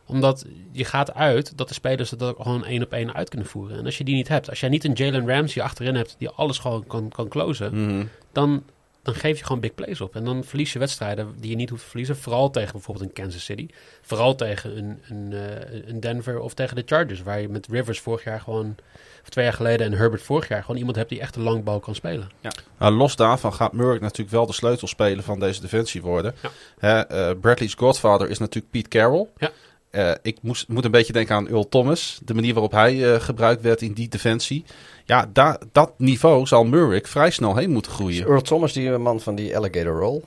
Omdat 0.09 0.45
je 0.71 0.85
gaat 0.85 1.13
uit 1.13 1.57
dat 1.57 1.67
de 1.67 1.73
spelers 1.73 2.09
dat 2.09 2.23
ook 2.23 2.41
gewoon 2.41 2.65
één 2.65 2.83
op 2.83 2.91
één 2.93 3.13
uit 3.13 3.29
kunnen 3.29 3.47
voeren. 3.47 3.77
En 3.77 3.85
als 3.85 3.97
je 3.97 4.03
die 4.03 4.15
niet 4.15 4.27
hebt, 4.27 4.49
als 4.49 4.59
jij 4.59 4.69
niet 4.69 4.83
een 4.83 4.93
Jalen 4.93 5.27
Ramsey 5.27 5.63
achterin 5.63 5.95
hebt 5.95 6.15
die 6.17 6.29
alles 6.29 6.57
gewoon 6.57 6.87
kan, 6.87 7.09
kan 7.09 7.27
closen, 7.27 7.85
Mhm. 7.85 8.05
dan, 8.31 8.63
dan 9.03 9.13
geef 9.15 9.37
je 9.39 9.45
gewoon 9.45 9.61
big 9.61 9.75
plays 9.75 10.01
op. 10.01 10.15
En 10.15 10.23
dan 10.25 10.43
verlies 10.43 10.73
je 10.73 10.79
wedstrijden 10.79 11.35
die 11.39 11.49
je 11.49 11.55
niet 11.55 11.69
hoeft 11.69 11.81
te 11.83 11.87
verliezen. 11.89 12.17
Vooral 12.17 12.49
tegen 12.49 12.71
bijvoorbeeld 12.71 13.05
een 13.05 13.13
Kansas 13.23 13.43
City. 13.45 13.67
Vooral 14.01 14.35
tegen 14.35 14.77
een, 14.77 14.99
een, 15.09 15.33
eh, 15.33 15.87
een 15.87 15.99
Denver 15.99 16.39
of 16.39 16.53
tegen 16.53 16.75
de 16.75 16.83
Chargers. 16.85 17.21
Waar 17.23 17.41
je 17.41 17.49
met 17.49 17.67
Rivers 17.67 17.99
vorig 17.99 18.23
jaar 18.23 18.41
gewoon, 18.41 18.75
of 19.23 19.29
twee 19.29 19.45
jaar 19.45 19.53
geleden 19.53 19.85
en 19.85 19.93
Herbert 19.93 20.21
vorig 20.21 20.47
jaar 20.47 20.61
gewoon 20.61 20.77
iemand 20.77 20.95
hebt 20.95 21.09
die 21.09 21.19
echt 21.19 21.35
een 21.35 21.41
lang 21.41 21.63
bal 21.63 21.79
kan 21.79 21.95
spelen. 21.95 22.29
Nou, 22.77 22.93
los 22.93 23.15
daarvan 23.15 23.53
gaat 23.53 23.73
Murray 23.73 23.99
natuurlijk 23.99 24.31
wel 24.31 24.45
de 24.45 24.53
sleutelspeler 24.53 25.23
van 25.23 25.39
deze 25.39 25.61
defensie 25.61 26.01
worden. 26.01 26.35
Ja. 26.41 26.49
Hè, 26.79 26.99
eh, 26.99 27.39
Bradley's 27.39 27.73
godfather 27.73 28.29
is 28.29 28.37
natuurlijk 28.37 28.71
Pete 28.71 28.89
Carroll. 28.89 29.27
Ja. 29.37 29.51
Eh, 29.89 30.11
ik 30.21 30.37
moest, 30.41 30.67
moet 30.67 30.85
een 30.85 30.91
beetje 30.91 31.13
denken 31.13 31.35
aan 31.35 31.47
Earl 31.47 31.69
Thomas. 31.69 32.19
De 32.23 32.33
manier 32.33 32.53
waarop 32.53 32.71
hij 32.71 33.13
eh, 33.13 33.21
gebruikt 33.21 33.61
werd 33.61 33.81
in 33.81 33.93
die 33.93 34.07
defensie. 34.07 34.65
Ja, 35.05 35.29
da, 35.33 35.59
dat 35.71 35.93
niveau 35.97 36.45
zal 36.45 36.63
Murray 36.63 37.01
vrij 37.03 37.31
snel 37.31 37.55
heen 37.55 37.69
moeten 37.69 37.91
Is 37.91 37.97
groeien. 37.97 38.25
Earl 38.25 38.41
Thomas 38.41 38.73
die 38.73 38.97
man 38.97 39.19
van 39.19 39.35
die 39.35 39.57
alligator 39.57 39.99
roll? 39.99 40.21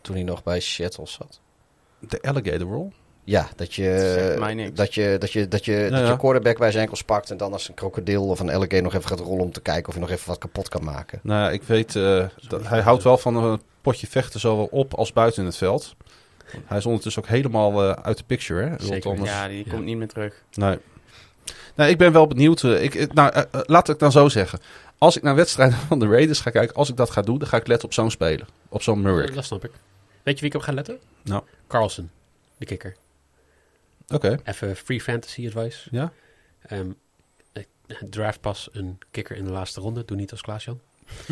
Toen 0.00 0.14
hij 0.14 0.24
nog 0.24 0.42
bij 0.42 0.60
Seattle 0.60 1.06
zat. 1.06 1.40
De 1.98 2.22
alligator 2.22 2.68
roll. 2.68 2.90
Ja, 3.24 3.48
dat 3.56 3.74
je, 3.74 4.72
dat 4.74 4.94
je, 4.94 5.18
dat 5.18 5.32
je, 5.32 5.48
dat 5.48 5.64
je, 5.64 5.88
dat 5.90 6.00
ja. 6.00 6.08
je 6.08 6.16
quarterback 6.16 6.58
bij 6.58 6.70
zijn 6.70 6.82
enkels 6.82 7.02
pakt 7.02 7.30
en 7.30 7.36
dan 7.36 7.52
als 7.52 7.68
een 7.68 7.74
krokodil 7.74 8.26
of 8.26 8.40
een 8.40 8.50
alligator 8.50 8.82
nog 8.82 8.94
even 8.94 9.08
gaat 9.08 9.20
rollen 9.20 9.44
om 9.44 9.52
te 9.52 9.60
kijken 9.60 9.88
of 9.88 9.94
je 9.94 10.00
nog 10.00 10.10
even 10.10 10.28
wat 10.28 10.38
kapot 10.38 10.68
kan 10.68 10.84
maken. 10.84 11.20
Nou, 11.22 11.42
ja, 11.42 11.50
ik 11.50 11.62
weet, 11.62 11.96
eh, 11.96 12.24
dat, 12.48 12.66
hij 12.66 12.80
houdt 12.80 13.02
wel 13.02 13.18
van 13.18 13.36
een 13.36 13.60
potje 13.80 14.06
vechten, 14.06 14.40
zowel 14.40 14.68
op 14.70 14.94
als 14.94 15.12
buiten 15.12 15.44
het 15.44 15.56
veld. 15.56 15.94
Hij 16.66 16.78
is 16.78 16.86
ondertussen 16.86 17.22
ook 17.22 17.28
helemaal 17.28 17.82
eh, 17.82 17.90
uit 18.04 18.18
de 18.18 18.24
picture, 18.24 18.62
hè? 18.68 18.74
Zeker. 18.78 19.24
Ja, 19.24 19.48
die 19.48 19.64
Ja. 19.64 19.70
komt 19.72 19.84
niet 19.84 19.96
meer 19.96 20.08
terug. 20.08 20.42
Nee. 20.54 20.78
Nee, 21.74 21.90
ik 21.90 21.98
ben 21.98 22.12
wel 22.12 22.26
benieuwd. 22.26 22.62
eh, 22.64 22.82
Ik, 22.82 22.94
ik- 22.94 23.12
nou, 23.12 23.32
eh, 23.32 23.42
eh, 23.50 23.60
laat 23.64 23.88
ik 23.88 23.98
dan 23.98 24.12
zo 24.12 24.28
zeggen. 24.28 24.58
Als 24.98 25.16
ik 25.16 25.22
naar 25.22 25.34
wedstrijden 25.34 25.78
van 25.88 25.98
de 25.98 26.06
Raiders 26.08 26.40
ga 26.40 26.50
kijken, 26.50 26.74
als 26.76 26.88
ik 26.88 26.96
dat 26.96 27.10
ga 27.10 27.22
doen, 27.22 27.38
dan 27.38 27.48
ga 27.48 27.56
ik 27.56 27.66
letten 27.66 27.88
op 27.88 27.94
zo'n 27.94 28.10
speler. 28.10 28.46
Op 28.68 28.82
zo'n 28.82 29.00
Murray. 29.00 29.30
Dat 29.34 29.44
snap 29.44 29.64
ik. 29.64 29.70
Weet 30.22 30.34
je 30.34 30.40
wie 30.40 30.50
ik 30.50 30.56
op 30.56 30.62
ga 30.62 30.72
letten? 30.72 30.98
Nou. 31.22 31.42
Carlson, 31.68 32.10
de 32.58 32.64
kikker. 32.66 32.96
Oké, 34.08 34.38
Even 34.44 34.76
free 34.76 35.00
fantasy 35.00 35.46
advice. 35.46 35.88
ja. 35.90 36.12
Ehm, 36.66 36.90
eh, 37.52 37.62
draft 38.10 38.40
pas 38.40 38.68
een 38.72 38.98
kikker 39.10 39.36
in 39.36 39.44
de 39.44 39.50
laatste 39.50 39.80
ronde. 39.80 40.04
Doe 40.04 40.16
niet 40.16 40.30
als 40.30 40.40
Klaas-Jan. 40.40 40.80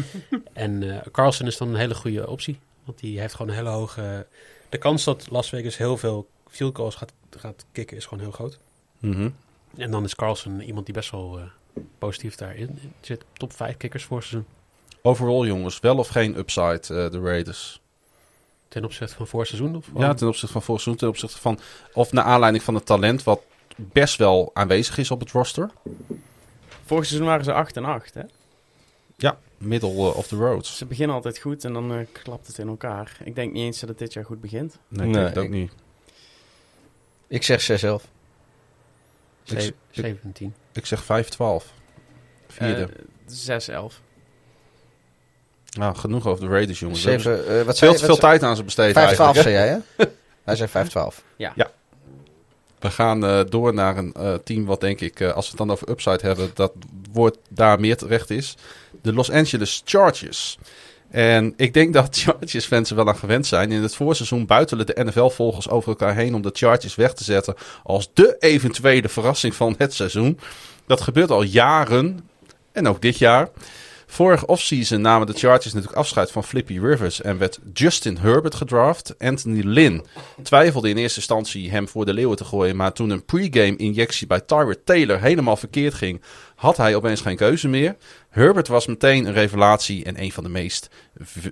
en 0.52 0.90
eh 0.90 1.06
Carlson 1.12 1.46
is 1.46 1.56
dan 1.56 1.68
een 1.68 1.74
hele 1.74 1.94
goede 1.94 2.28
optie. 2.28 2.58
Want 2.84 2.98
die 2.98 3.20
heeft 3.20 3.34
gewoon 3.34 3.50
een 3.50 3.56
hele 3.58 3.68
hoge... 3.68 4.26
De 4.68 4.78
kans 4.78 5.04
dat 5.04 5.30
Las 5.30 5.48
Vegas 5.48 5.76
heel 5.76 5.96
veel 5.96 6.28
field 6.48 6.76
goals 6.76 6.94
gaat, 6.94 7.12
gaat 7.30 7.64
kicken 7.72 7.96
is 7.96 8.06
gewoon 8.06 8.24
heel 8.24 8.32
groot. 8.32 8.58
Mhm. 8.98 9.30
En 9.76 9.90
dan 9.90 10.04
is 10.04 10.14
Carlson 10.14 10.60
iemand 10.60 10.86
die 10.86 10.94
best 10.94 11.10
wel 11.10 11.38
eh, 11.38 11.82
positief 11.98 12.34
daarin 12.34 12.92
zit. 13.00 13.24
Top 13.32 13.52
5 13.52 13.76
kikkers 13.76 14.04
voor 14.04 14.22
seizoen. 14.22 14.50
Overall 15.02 15.46
jongens, 15.46 15.80
wel 15.80 15.98
of 15.98 16.08
geen 16.08 16.38
upside 16.38 16.80
eh, 16.80 17.10
de 17.10 17.20
Raiders? 17.20 17.80
Ten 18.68 18.84
opzichte 18.84 19.14
van 19.14 19.26
voor 19.26 19.46
seizoen? 19.46 19.76
Of 19.76 19.86
Ja, 19.96 20.14
ten 20.14 20.28
opzichte 20.28 20.52
van 20.52 20.62
vorig 20.62 20.80
seizoen, 20.80 21.00
ten 21.00 21.08
opzichte 21.08 21.38
van... 21.38 21.58
Of 21.92 22.12
naar 22.12 22.24
aanleiding 22.24 22.64
van 22.64 22.74
het 22.74 22.86
talent 22.86 23.22
wat 23.22 23.40
best 23.76 24.16
wel 24.16 24.50
aanwezig 24.54 24.98
is 24.98 25.10
op 25.10 25.20
het 25.20 25.30
roster. 25.30 25.70
Vorig 26.84 27.06
seizoen 27.06 27.26
waren 27.26 27.44
ze 27.44 27.52
8 27.52 27.76
en 27.76 27.84
8, 27.84 28.14
hè? 28.14 28.22
Ja, 29.16 29.38
middle 29.58 29.90
eh, 29.90 30.16
of 30.16 30.26
the 30.26 30.36
road. 30.36 30.66
Ze 30.66 30.86
beginnen 30.86 31.16
altijd 31.16 31.38
goed 31.38 31.64
en 31.64 31.72
dan 31.72 31.92
eh, 31.92 32.06
klapt 32.12 32.46
het 32.46 32.58
in 32.58 32.68
elkaar. 32.68 33.16
Ik 33.24 33.34
denk 33.34 33.52
niet 33.52 33.62
eens 33.62 33.80
dat 33.80 33.88
het 33.88 33.98
dit 33.98 34.12
jaar 34.12 34.24
goed 34.24 34.40
begint. 34.40 34.78
Nee, 34.88 35.06
ik 35.06 35.12
Nee, 35.12 35.22
denk 35.22 35.28
het 35.28 35.38
ook 35.38 35.44
ik- 35.44 35.50
niet. 35.50 35.72
Ik 37.26 37.42
zeg 37.42 37.60
6 37.60 37.82
11. 37.82 38.08
Ik- 39.44 39.60
Ze- 39.60 39.66
ik- 39.66 39.74
17. 39.90 40.54
Ik 40.72 40.86
zeg 40.86 41.04
5-12. 41.04 41.72
Vierde. 42.48 42.82
Eh 42.82 42.88
6 43.26 43.68
11. 43.68 44.00
nou, 45.78 45.96
genoeg 45.96 46.26
over 46.26 46.44
de 46.44 46.50
Raiders, 46.50 46.78
jongens. 46.80 47.02
7, 47.02 47.32
eh 47.48 47.62
wat 47.62 47.78
veel 47.78 47.88
zei 47.88 47.92
te 47.96 48.04
veel 48.04 48.16
tijd 48.16 48.42
aan 48.42 48.56
ze 48.56 48.64
besteed 48.64 48.92
5 48.92 49.14
12 49.14 49.36
eigenlijk, 49.36 49.66
zei 49.66 49.80
jij, 49.96 50.04
hè? 50.06 50.12
Hij 50.44 50.56
zei 50.56 50.68
5 50.68 50.88
12. 50.88 51.24
We 52.78 52.90
gaan 52.90 53.24
eh, 53.24 53.40
door 53.48 53.74
naar 53.74 53.96
een 53.96 54.12
eh, 54.12 54.34
team 54.34 54.64
wat 54.64 54.80
denk 54.80 55.00
ik, 55.00 55.20
eh, 55.20 55.32
als 55.32 55.44
we 55.44 55.50
het 55.50 55.58
dan 55.58 55.70
over 55.70 55.88
upside 55.88 56.26
hebben, 56.26 56.50
dat 56.54 56.72
woord 57.12 57.36
daar 57.50 57.80
meer 57.80 57.96
terecht 57.96 58.30
is. 58.30 58.56
De 59.02 59.12
Los 59.12 59.30
Angeles 59.30 59.82
Chargers. 59.84 60.58
En 61.10 61.54
ik 61.56 61.74
denk 61.74 61.92
dat 61.92 62.16
Chargers 62.20 62.66
fans 62.66 62.90
er 62.90 62.96
wel 62.96 63.08
aan 63.08 63.16
gewend 63.16 63.46
zijn. 63.46 63.72
In 63.72 63.82
het 63.82 63.94
voorseizoen 63.94 64.46
buitelen 64.46 64.86
de 64.86 65.04
NFL-volgers 65.04 65.68
over 65.68 65.88
elkaar 65.88 66.14
heen 66.14 66.34
om 66.34 66.42
de 66.42 66.50
Chargers 66.52 66.94
weg 66.94 67.14
te 67.14 67.24
zetten 67.24 67.54
als 67.82 68.10
de 68.14 68.36
eventuele 68.38 69.08
verrassing 69.08 69.54
van 69.54 69.74
het 69.78 69.94
seizoen. 69.94 70.38
Dat 70.86 71.00
gebeurt 71.00 71.30
al 71.30 71.42
jaren 71.42 72.28
en 72.72 72.88
ook 72.88 73.02
dit 73.02 73.18
jaar. 73.18 73.48
Vorige 74.10 74.46
offseason 74.46 75.00
namen 75.00 75.26
de 75.26 75.32
Chargers 75.32 75.72
natuurlijk 75.72 75.98
afscheid 75.98 76.30
van 76.30 76.44
Flippy 76.44 76.78
Rivers 76.78 77.20
en 77.20 77.38
werd 77.38 77.58
Justin 77.72 78.16
Herbert 78.16 78.54
gedraft. 78.54 79.14
Anthony 79.18 79.60
Lynn 79.64 80.04
twijfelde 80.42 80.88
in 80.88 80.96
eerste 80.96 81.18
instantie 81.18 81.70
hem 81.70 81.88
voor 81.88 82.04
de 82.04 82.12
leeuwen 82.12 82.36
te 82.36 82.44
gooien, 82.44 82.76
maar 82.76 82.92
toen 82.92 83.10
een 83.10 83.24
pregame 83.24 83.76
injectie 83.76 84.26
bij 84.26 84.40
Tyrod 84.40 84.78
Taylor 84.84 85.20
helemaal 85.20 85.56
verkeerd 85.56 85.94
ging, 85.94 86.22
had 86.54 86.76
hij 86.76 86.94
opeens 86.94 87.20
geen 87.20 87.36
keuze 87.36 87.68
meer. 87.68 87.96
Herbert 88.28 88.68
was 88.68 88.86
meteen 88.86 89.24
een 89.26 89.32
revelatie 89.32 90.04
en 90.04 90.22
een 90.22 90.32
van 90.32 90.44
de 90.44 90.50
meest 90.50 90.88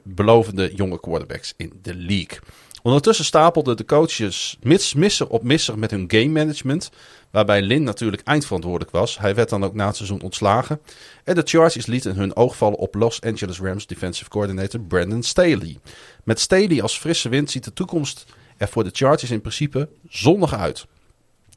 belovende 0.03 0.75
jonge 0.75 1.01
quarterbacks 1.01 1.55
in 1.57 1.73
de 1.83 1.95
league. 1.95 2.39
Ondertussen 2.87 3.25
stapelden 3.25 3.77
de 3.77 3.85
coaches 3.85 4.59
misser 4.95 5.29
op 5.29 5.43
misser 5.43 5.79
met 5.79 5.91
hun 5.91 6.05
game 6.09 6.29
management. 6.29 6.91
Waarbij 7.31 7.63
Lin 7.63 7.83
natuurlijk 7.83 8.23
eindverantwoordelijk 8.23 8.91
was. 8.91 9.19
Hij 9.19 9.35
werd 9.35 9.49
dan 9.49 9.65
ook 9.65 9.75
na 9.75 9.87
het 9.87 9.97
seizoen 9.97 10.23
ontslagen. 10.23 10.81
En 11.25 11.35
de 11.35 11.43
Chargers 11.45 11.87
lieten 11.87 12.15
hun 12.15 12.37
oog 12.37 12.57
vallen 12.57 12.79
op 12.79 12.95
Los 12.95 13.21
Angeles 13.21 13.61
Rams 13.61 13.87
defensive 13.87 14.31
coordinator 14.31 14.81
Brandon 14.81 15.23
Staley. 15.23 15.79
Met 16.25 16.41
Staley 16.41 16.83
als 16.83 16.99
frisse 16.99 17.29
wind 17.29 17.51
ziet 17.51 17.65
de 17.65 17.73
toekomst 17.73 18.25
er 18.57 18.69
voor 18.69 18.85
de 18.85 18.91
Chargers 18.93 19.31
in 19.31 19.41
principe 19.41 19.89
zonnig 20.09 20.55
uit. 20.55 20.87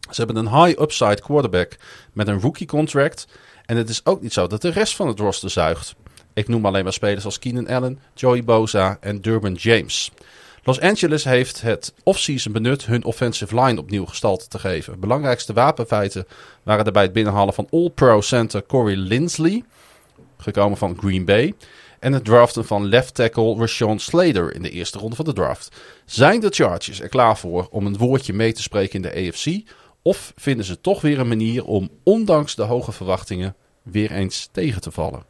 Ze 0.10 0.24
hebben 0.24 0.36
een 0.36 0.64
high 0.64 0.82
upside 0.82 1.22
quarterback 1.22 1.78
met 2.14 2.28
een 2.28 2.42
rookie 2.42 2.68
contract. 2.68 3.28
En 3.66 3.78
het 3.78 3.90
is 3.90 4.06
ook 4.06 4.22
niet 4.22 4.34
zo 4.34 4.48
dat 4.48 4.62
de 4.62 4.70
rest 4.70 4.96
van 4.96 5.08
het 5.08 5.20
roster 5.20 5.50
zuigt. 5.50 5.96
Ik 6.34 6.48
noem 6.48 6.66
alleen 6.66 6.84
maar 6.84 6.94
spelers 6.94 7.26
als 7.26 7.40
Keenan 7.40 7.68
Allen, 7.68 8.00
Joey 8.14 8.44
Boza 8.44 8.98
en 9.02 9.22
Durban 9.22 9.54
James. 9.54 10.12
Los 10.64 10.80
Angeles 10.80 11.24
heeft 11.24 11.62
het 11.62 11.94
offseason 12.04 12.54
benut 12.54 12.86
hun 12.86 13.04
offensive 13.04 13.62
line 13.62 13.80
opnieuw 13.80 14.06
gestalte 14.06 14.48
te 14.48 14.60
geven. 14.60 15.00
Belangrijkste 15.00 15.54
wapenfeiten 15.54 16.28
waren 16.64 16.84
daarbij 16.84 17.04
het 17.04 17.14
binnenhalen 17.14 17.54
van 17.54 17.68
All-Pro 17.70 18.22
center 18.22 18.66
Corey 18.66 18.96
Linsley, 18.96 19.64
gekomen 20.38 20.78
van 20.78 20.98
Green 20.98 21.26
Bay, 21.26 21.54
en 22.00 22.14
het 22.14 22.26
draften 22.26 22.66
van 22.66 22.88
left 22.88 23.16
tackle 23.16 23.56
Rashawn 23.56 23.98
Slater 23.98 24.56
in 24.56 24.62
de 24.62 24.70
eerste 24.70 25.00
ronde 25.00 25.16
van 25.16 25.26
de 25.26 25.34
draft. 25.34 25.76
Zijn 26.06 26.40
de 26.40 26.50
Chargers 26.50 27.02
er 27.02 27.10
klaar 27.10 27.38
voor 27.38 27.68
om 27.72 27.86
een 27.86 27.98
woordje 27.98 28.34
mee 28.34 28.54
te 28.54 28.62
spreken 28.62 28.96
in 28.96 29.02
de 29.02 29.30
AFC? 29.30 29.72
Of 30.02 30.34
vinden 30.36 30.66
ze 30.66 30.82
toch 30.82 31.02
weer 31.02 31.20
een 31.20 31.28
manier 31.28 31.66
om, 31.66 31.90
ondanks 32.04 32.56
de 32.56 32.64
hoge 32.64 32.92
verwachtingen, 32.92 33.56
weer 33.84 34.12
eens 34.12 34.50
tegen 34.52 34.82
te 34.82 34.92
vallen? 34.92 35.24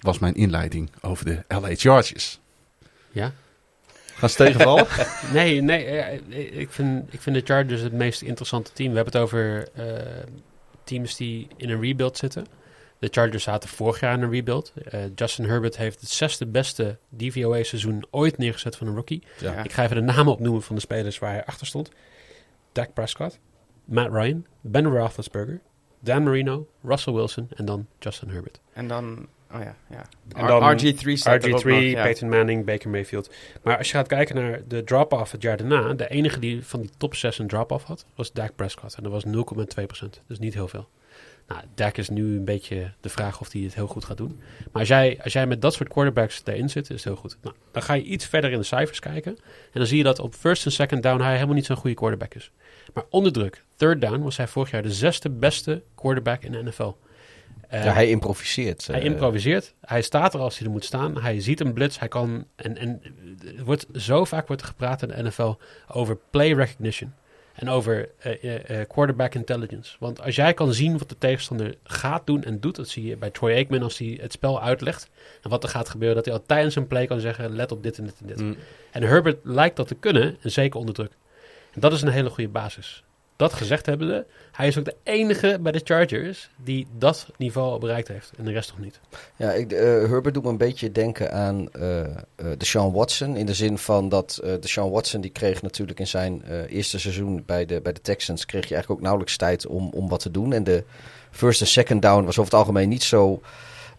Was 0.00 0.18
mijn 0.18 0.34
inleiding 0.34 0.90
over 1.00 1.24
de 1.24 1.44
LA 1.48 1.74
Chargers. 1.74 2.40
Ja? 3.18 3.32
Gaan 4.14 4.28
ze 4.28 4.36
tegenvallen? 4.36 4.86
Nee, 5.32 5.60
nee 5.60 5.84
ik, 6.50 6.70
vind, 6.70 7.12
ik 7.12 7.20
vind 7.20 7.36
de 7.36 7.42
Chargers 7.54 7.80
het 7.80 7.92
meest 7.92 8.22
interessante 8.22 8.72
team. 8.72 8.90
We 8.90 8.96
hebben 8.96 9.12
het 9.14 9.22
over 9.22 9.68
eh, 9.74 10.22
teams 10.84 11.16
die 11.16 11.48
in 11.56 11.70
een 11.70 11.80
rebuild 11.80 12.16
zitten. 12.16 12.46
De 12.98 13.08
Chargers 13.10 13.42
zaten 13.42 13.68
vorig 13.68 14.00
jaar 14.00 14.14
in 14.14 14.22
een 14.22 14.30
rebuild. 14.30 14.72
Eh, 14.84 15.00
Justin 15.14 15.44
Herbert 15.44 15.76
heeft 15.76 16.00
het 16.00 16.10
zesde 16.10 16.46
beste 16.46 16.98
DVOA-seizoen 17.08 18.06
ooit 18.10 18.38
neergezet 18.38 18.76
van 18.76 18.86
een 18.86 18.94
rookie. 18.94 19.22
Ja. 19.40 19.64
Ik 19.64 19.72
ga 19.72 19.82
even 19.82 19.96
de 19.96 20.12
namen 20.12 20.32
opnoemen 20.32 20.62
van 20.62 20.74
de 20.74 20.80
spelers 20.80 21.18
waar 21.18 21.32
hij 21.32 21.44
achter 21.44 21.66
stond. 21.66 21.90
Dak 22.72 22.92
Prescott, 22.92 23.38
Matt 23.84 24.12
Ryan, 24.12 24.46
Ben 24.60 24.86
Roethlisberger, 24.86 25.60
Dan 26.00 26.22
Marino, 26.22 26.68
Russell 26.82 27.12
Wilson 27.12 27.48
en 27.56 27.64
dan 27.64 27.86
Justin 27.98 28.28
Herbert. 28.28 28.60
En 28.72 28.88
dan, 28.88 29.28
oh 29.54 29.62
ja, 29.62 29.76
ja. 29.90 30.04
En 30.36 30.46
dan 30.46 30.78
RG3 30.78 31.12
staat 31.12 31.44
er 31.44 31.52
ook 31.52 31.60
RG3, 31.60 31.64
nog, 31.64 31.80
ja. 31.80 32.02
Peyton 32.02 32.28
Manning, 32.28 32.64
Baker 32.64 32.90
Mayfield. 32.90 33.30
Maar 33.62 33.78
als 33.78 33.90
je 33.90 33.96
gaat 33.96 34.06
kijken 34.06 34.34
naar 34.34 34.60
de 34.68 34.84
drop-off 34.84 35.32
het 35.32 35.42
jaar 35.42 35.56
daarna, 35.56 35.94
de 35.94 36.08
enige 36.08 36.38
die 36.38 36.66
van 36.66 36.80
die 36.80 36.90
top 36.96 37.14
6 37.14 37.38
een 37.38 37.46
drop-off 37.46 37.84
had, 37.84 38.04
was 38.14 38.32
Dak 38.32 38.54
Prescott. 38.56 38.94
En 38.94 39.02
dat 39.02 39.12
was 39.12 39.24
0,2%. 39.24 40.08
Dus 40.26 40.38
niet 40.38 40.54
heel 40.54 40.68
veel. 40.68 40.88
Nou, 41.48 41.60
Dak 41.74 41.96
is 41.96 42.08
nu 42.08 42.36
een 42.36 42.44
beetje 42.44 42.92
de 43.00 43.08
vraag 43.08 43.40
of 43.40 43.52
hij 43.52 43.60
het 43.60 43.74
heel 43.74 43.86
goed 43.86 44.04
gaat 44.04 44.16
doen. 44.16 44.40
Maar 44.72 44.80
als 44.80 44.88
jij, 44.88 45.20
als 45.22 45.32
jij 45.32 45.46
met 45.46 45.62
dat 45.62 45.74
soort 45.74 45.88
quarterbacks 45.88 46.42
erin 46.44 46.70
zit, 46.70 46.90
is 46.90 46.94
het 46.94 47.04
heel 47.04 47.16
goed. 47.16 47.36
Nou, 47.42 47.54
dan 47.72 47.82
ga 47.82 47.94
je 47.94 48.02
iets 48.02 48.26
verder 48.26 48.50
in 48.50 48.58
de 48.58 48.64
cijfers 48.64 48.98
kijken. 49.00 49.36
En 49.72 49.78
dan 49.78 49.86
zie 49.86 49.96
je 49.96 50.02
dat 50.02 50.18
op 50.18 50.34
first 50.34 50.64
en 50.64 50.72
second 50.72 51.02
down 51.02 51.22
hij 51.22 51.34
helemaal 51.34 51.54
niet 51.54 51.66
zo'n 51.66 51.76
goede 51.76 51.96
quarterback 51.96 52.34
is. 52.34 52.50
Maar 52.94 53.04
onder 53.10 53.32
druk, 53.32 53.64
third 53.76 54.00
down, 54.00 54.22
was 54.22 54.36
hij 54.36 54.48
vorig 54.48 54.70
jaar 54.70 54.82
de 54.82 54.92
zesde 54.92 55.30
beste 55.30 55.82
quarterback 55.94 56.42
in 56.42 56.52
de 56.52 56.62
NFL. 56.62 56.92
Eh, 57.68 57.84
ja, 57.84 57.92
hij 57.92 58.08
improviseert. 58.10 58.86
hij 58.86 58.98
eh, 58.98 59.04
improviseert. 59.04 59.74
Hij 59.80 60.02
staat 60.02 60.34
er 60.34 60.40
als 60.40 60.58
hij 60.58 60.66
er 60.66 60.72
moet 60.72 60.84
staan. 60.84 61.20
Hij 61.20 61.40
ziet 61.40 61.60
een 61.60 61.72
blitz. 61.72 61.98
Hij 61.98 62.08
kan. 62.08 62.46
En, 62.56 62.78
en 62.78 63.02
er 63.58 63.64
wordt 63.64 63.86
zo 63.92 64.24
vaak 64.24 64.46
wordt 64.46 64.62
er 64.62 64.68
gepraat 64.68 65.02
in 65.02 65.08
de 65.08 65.22
NFL 65.22 65.54
over 65.88 66.18
play 66.30 66.52
recognition. 66.52 67.12
En 67.54 67.68
over 67.68 68.08
eh, 68.18 68.80
quarterback 68.88 69.34
intelligence. 69.34 69.96
Want 69.98 70.20
als 70.22 70.34
jij 70.34 70.54
kan 70.54 70.72
zien 70.72 70.98
wat 70.98 71.08
de 71.08 71.18
tegenstander 71.18 71.74
gaat 71.82 72.26
doen 72.26 72.44
en 72.44 72.60
doet, 72.60 72.76
dat 72.76 72.88
zie 72.88 73.06
je 73.06 73.16
bij 73.16 73.30
Troy 73.30 73.52
Aikman 73.52 73.82
als 73.82 73.98
hij 73.98 74.18
het 74.20 74.32
spel 74.32 74.62
uitlegt. 74.62 75.10
En 75.42 75.50
wat 75.50 75.62
er 75.62 75.68
gaat 75.68 75.88
gebeuren, 75.88 76.16
dat 76.16 76.24
hij 76.24 76.34
al 76.34 76.42
tijdens 76.46 76.74
een 76.76 76.86
play 76.86 77.06
kan 77.06 77.20
zeggen: 77.20 77.54
let 77.54 77.72
op 77.72 77.82
dit 77.82 77.98
en 77.98 78.04
dit 78.04 78.20
en 78.20 78.26
dit. 78.26 78.40
Mm. 78.40 78.56
En 78.90 79.02
Herbert 79.02 79.38
lijkt 79.42 79.76
dat 79.76 79.88
te 79.88 79.94
kunnen, 79.94 80.36
en 80.40 80.50
zeker 80.50 80.80
onder 80.80 80.94
druk. 80.94 81.12
En 81.74 81.80
dat 81.80 81.92
is 81.92 82.02
een 82.02 82.08
hele 82.08 82.30
goede 82.30 82.50
basis. 82.50 83.02
Dat 83.38 83.52
gezegd 83.52 83.86
hebbende, 83.86 84.26
hij 84.52 84.66
is 84.66 84.78
ook 84.78 84.84
de 84.84 84.96
enige 85.02 85.58
bij 85.60 85.72
de 85.72 85.80
Chargers 85.84 86.50
die 86.56 86.86
dat 86.98 87.26
niveau 87.36 87.78
bereikt 87.78 88.08
heeft. 88.08 88.32
En 88.38 88.44
de 88.44 88.52
rest 88.52 88.70
nog 88.70 88.80
niet. 88.80 89.00
Ja, 89.36 89.52
ik, 89.52 89.72
eh, 89.72 89.80
Herbert 89.80 90.34
doet 90.34 90.42
me 90.42 90.50
een 90.50 90.56
beetje 90.56 90.92
denken 90.92 91.32
aan 91.32 91.72
eh 91.72 92.00
eh 92.00 92.10
Deshaun 92.56 92.92
Watson. 92.92 93.36
In 93.36 93.46
de 93.46 93.54
zin 93.54 93.78
van 93.78 94.08
dat 94.08 94.40
eh 94.44 94.52
Deshaun 94.60 94.90
Watson, 94.90 95.20
die 95.20 95.30
kreeg 95.30 95.62
natuurlijk 95.62 96.00
in 96.00 96.06
zijn 96.06 96.42
eerste 96.68 96.98
seizoen 96.98 97.42
bij 97.46 97.66
de, 97.66 97.80
bij 97.80 97.92
de 97.92 98.00
Texans, 98.00 98.46
kreeg 98.46 98.68
je 98.68 98.74
eigenlijk 98.74 99.00
ook 99.00 99.06
nauwelijks 99.06 99.36
tijd 99.36 99.66
om, 99.66 99.88
om 99.88 100.08
wat 100.08 100.20
te 100.20 100.30
doen. 100.30 100.52
En 100.52 100.64
de 100.64 100.84
first 101.30 101.60
en 101.60 101.66
second 101.66 102.02
down 102.02 102.24
was 102.24 102.38
over 102.38 102.52
het 102.52 102.60
algemeen 102.60 102.88
niet 102.88 103.02
zo 103.02 103.40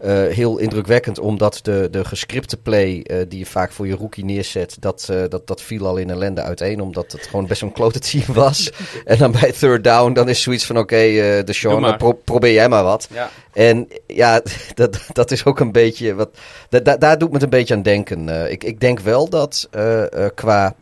heel 0.08 0.58
indrukwekkend, 0.58 1.18
omdat 1.18 1.58
de, 1.62 1.88
de 1.90 2.04
gescripte 2.04 2.56
play 2.56 3.00
eh, 3.02 3.18
die 3.28 3.38
je 3.38 3.46
vaak 3.46 3.72
voor 3.72 3.86
je 3.86 3.94
rookie 3.94 4.24
neerzet, 4.24 4.76
dat, 4.80 5.06
eh, 5.10 5.22
dat, 5.28 5.46
dat 5.46 5.62
viel 5.62 5.86
al 5.86 5.96
in 5.96 6.10
ellende 6.10 6.40
uiteen, 6.42 6.80
omdat 6.80 7.12
het 7.12 7.26
gewoon 7.26 7.46
best 7.46 7.62
een 7.62 7.72
klote 7.72 7.98
team 7.98 8.24
was. 8.44 8.72
en 9.04 9.18
dan 9.18 9.32
bij 9.32 9.52
third 9.52 9.84
down, 9.84 10.12
dan 10.12 10.28
is 10.28 10.42
zoiets 10.42 10.66
van 10.66 10.78
oké, 10.78 10.96
eh 10.96 11.38
eh, 11.38 11.96
pro- 11.96 12.12
probeer 12.12 12.52
jij 12.52 12.68
maar 12.68 12.84
wat. 12.84 13.08
Ja. 13.12 13.30
En 13.52 13.88
ja, 14.06 14.42
dat, 14.74 15.00
dat 15.12 15.30
is 15.30 15.44
ook 15.44 15.60
een 15.60 15.72
beetje 15.72 16.14
wat. 16.14 16.28
da- 16.68 16.80
da- 16.80 16.96
daar 16.96 17.18
doet 17.18 17.28
me 17.28 17.34
het 17.34 17.42
een 17.42 17.50
beetje 17.50 17.74
aan 17.74 17.82
denken. 17.82 18.28
Eh, 18.28 18.50
ik, 18.50 18.64
ik 18.64 18.80
denk 18.80 19.00
wel 19.00 19.28
dat 19.28 19.68
eh, 19.70 20.24
eh, 20.24 20.30
qua 20.34 20.74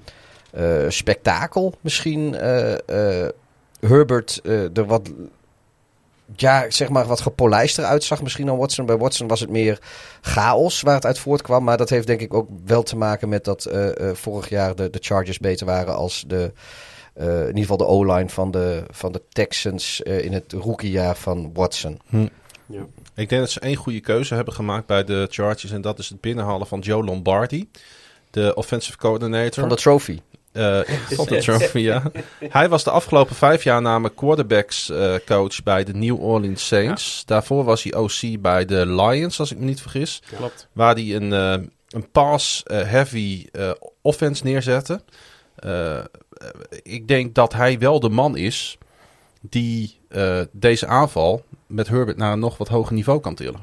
eh, 0.50 0.64
spektakel 0.88 1.74
misschien 1.80 2.34
eh, 2.34 2.72
eh, 3.22 3.28
Herbert 3.80 4.40
eh, 4.44 4.76
er 4.76 4.86
wat 4.86 5.10
ja, 6.36 6.70
zeg 6.70 6.88
maar 6.88 7.06
wat 7.06 7.20
gepolijster 7.20 7.84
uitzag 7.84 8.22
misschien 8.22 8.46
dan 8.46 8.58
Watson. 8.58 8.86
Bij 8.86 8.96
Watson 8.96 9.28
was 9.28 9.40
het 9.40 9.50
meer 9.50 9.78
chaos 10.20 10.80
waar 10.80 10.94
het 10.94 11.06
uit 11.06 11.18
voortkwam. 11.18 11.64
Maar 11.64 11.76
dat 11.76 11.90
heeft 11.90 12.06
denk 12.06 12.20
ik 12.20 12.34
ook 12.34 12.48
wel 12.64 12.82
te 12.82 12.96
maken 12.96 13.28
met 13.28 13.44
dat 13.44 13.64
eh, 13.64 14.08
eh, 14.10 14.16
vorig 14.16 14.48
jaar 14.48 14.74
de, 14.74 14.90
de 14.90 14.98
Chargers 15.02 15.38
beter 15.38 15.66
waren 15.66 15.94
als 15.96 16.24
de... 16.26 16.52
eh, 17.14 17.40
in 17.40 17.46
ieder 17.46 17.60
geval 17.60 17.76
de 17.76 17.86
O-line 17.86 18.28
van 18.28 18.50
de, 18.50 18.82
van 18.90 19.12
de 19.12 19.22
Texans 19.28 20.02
eh, 20.02 20.24
in 20.24 20.32
het 20.32 20.52
rookiejaar 20.52 21.16
van 21.16 21.50
Watson. 21.54 22.00
Ik 23.14 23.28
denk 23.28 23.42
dat 23.42 23.50
ze 23.50 23.60
één 23.60 23.76
goede 23.76 24.00
keuze 24.00 24.34
hebben 24.34 24.54
gemaakt 24.54 24.86
bij 24.86 25.04
de 25.04 25.26
Chargers. 25.30 25.72
En 25.72 25.80
dat 25.80 25.98
is 25.98 26.08
het 26.08 26.20
binnenhalen 26.20 26.66
van 26.66 26.80
Joe 26.80 27.04
Lombardi. 27.04 27.70
De 28.30 28.54
offensive 28.54 28.98
coordinator. 28.98 29.60
Van 29.60 29.68
de 29.68 29.76
trophy. 29.76 30.20
Eh, 30.52 30.80
trophy, 31.40 31.78
ja. 31.92 32.02
Hij 32.48 32.68
was 32.68 32.84
de 32.84 32.90
afgelopen 32.90 33.36
vijf 33.36 33.64
jaar 33.64 33.82
namelijk 33.82 34.16
quarterbacks 34.16 34.90
eh, 34.90 35.14
coach 35.26 35.62
bij 35.62 35.84
de 35.84 35.94
New 35.94 36.22
Orleans 36.22 36.66
Saints. 36.66 37.22
Daarvoor 37.26 37.64
was 37.64 37.82
hij 37.82 37.94
OC 37.94 38.40
bij 38.40 38.64
de 38.64 38.86
Lions, 38.86 39.40
als 39.40 39.52
ik 39.52 39.58
me 39.58 39.64
niet 39.64 39.80
vergis. 39.80 40.22
Klopt. 40.36 40.68
Waar 40.72 40.94
hij 40.94 41.14
een, 41.14 41.32
eh, 41.32 41.66
een 41.88 42.10
pass-heavy 42.10 43.46
offense 44.02 44.44
neerzette. 44.44 45.00
Ik 46.82 47.08
denk 47.08 47.34
dat 47.34 47.52
hij 47.52 47.78
wel 47.78 48.00
de 48.00 48.08
man 48.08 48.36
is 48.36 48.78
die 49.40 50.00
deze 50.52 50.86
aanval 50.86 51.44
met 51.66 51.88
Herbert 51.88 52.16
naar 52.16 52.32
een 52.32 52.38
nog 52.38 52.58
wat 52.58 52.68
hoger 52.68 52.94
niveau 52.94 53.20
kan 53.20 53.34
tillen. 53.34 53.60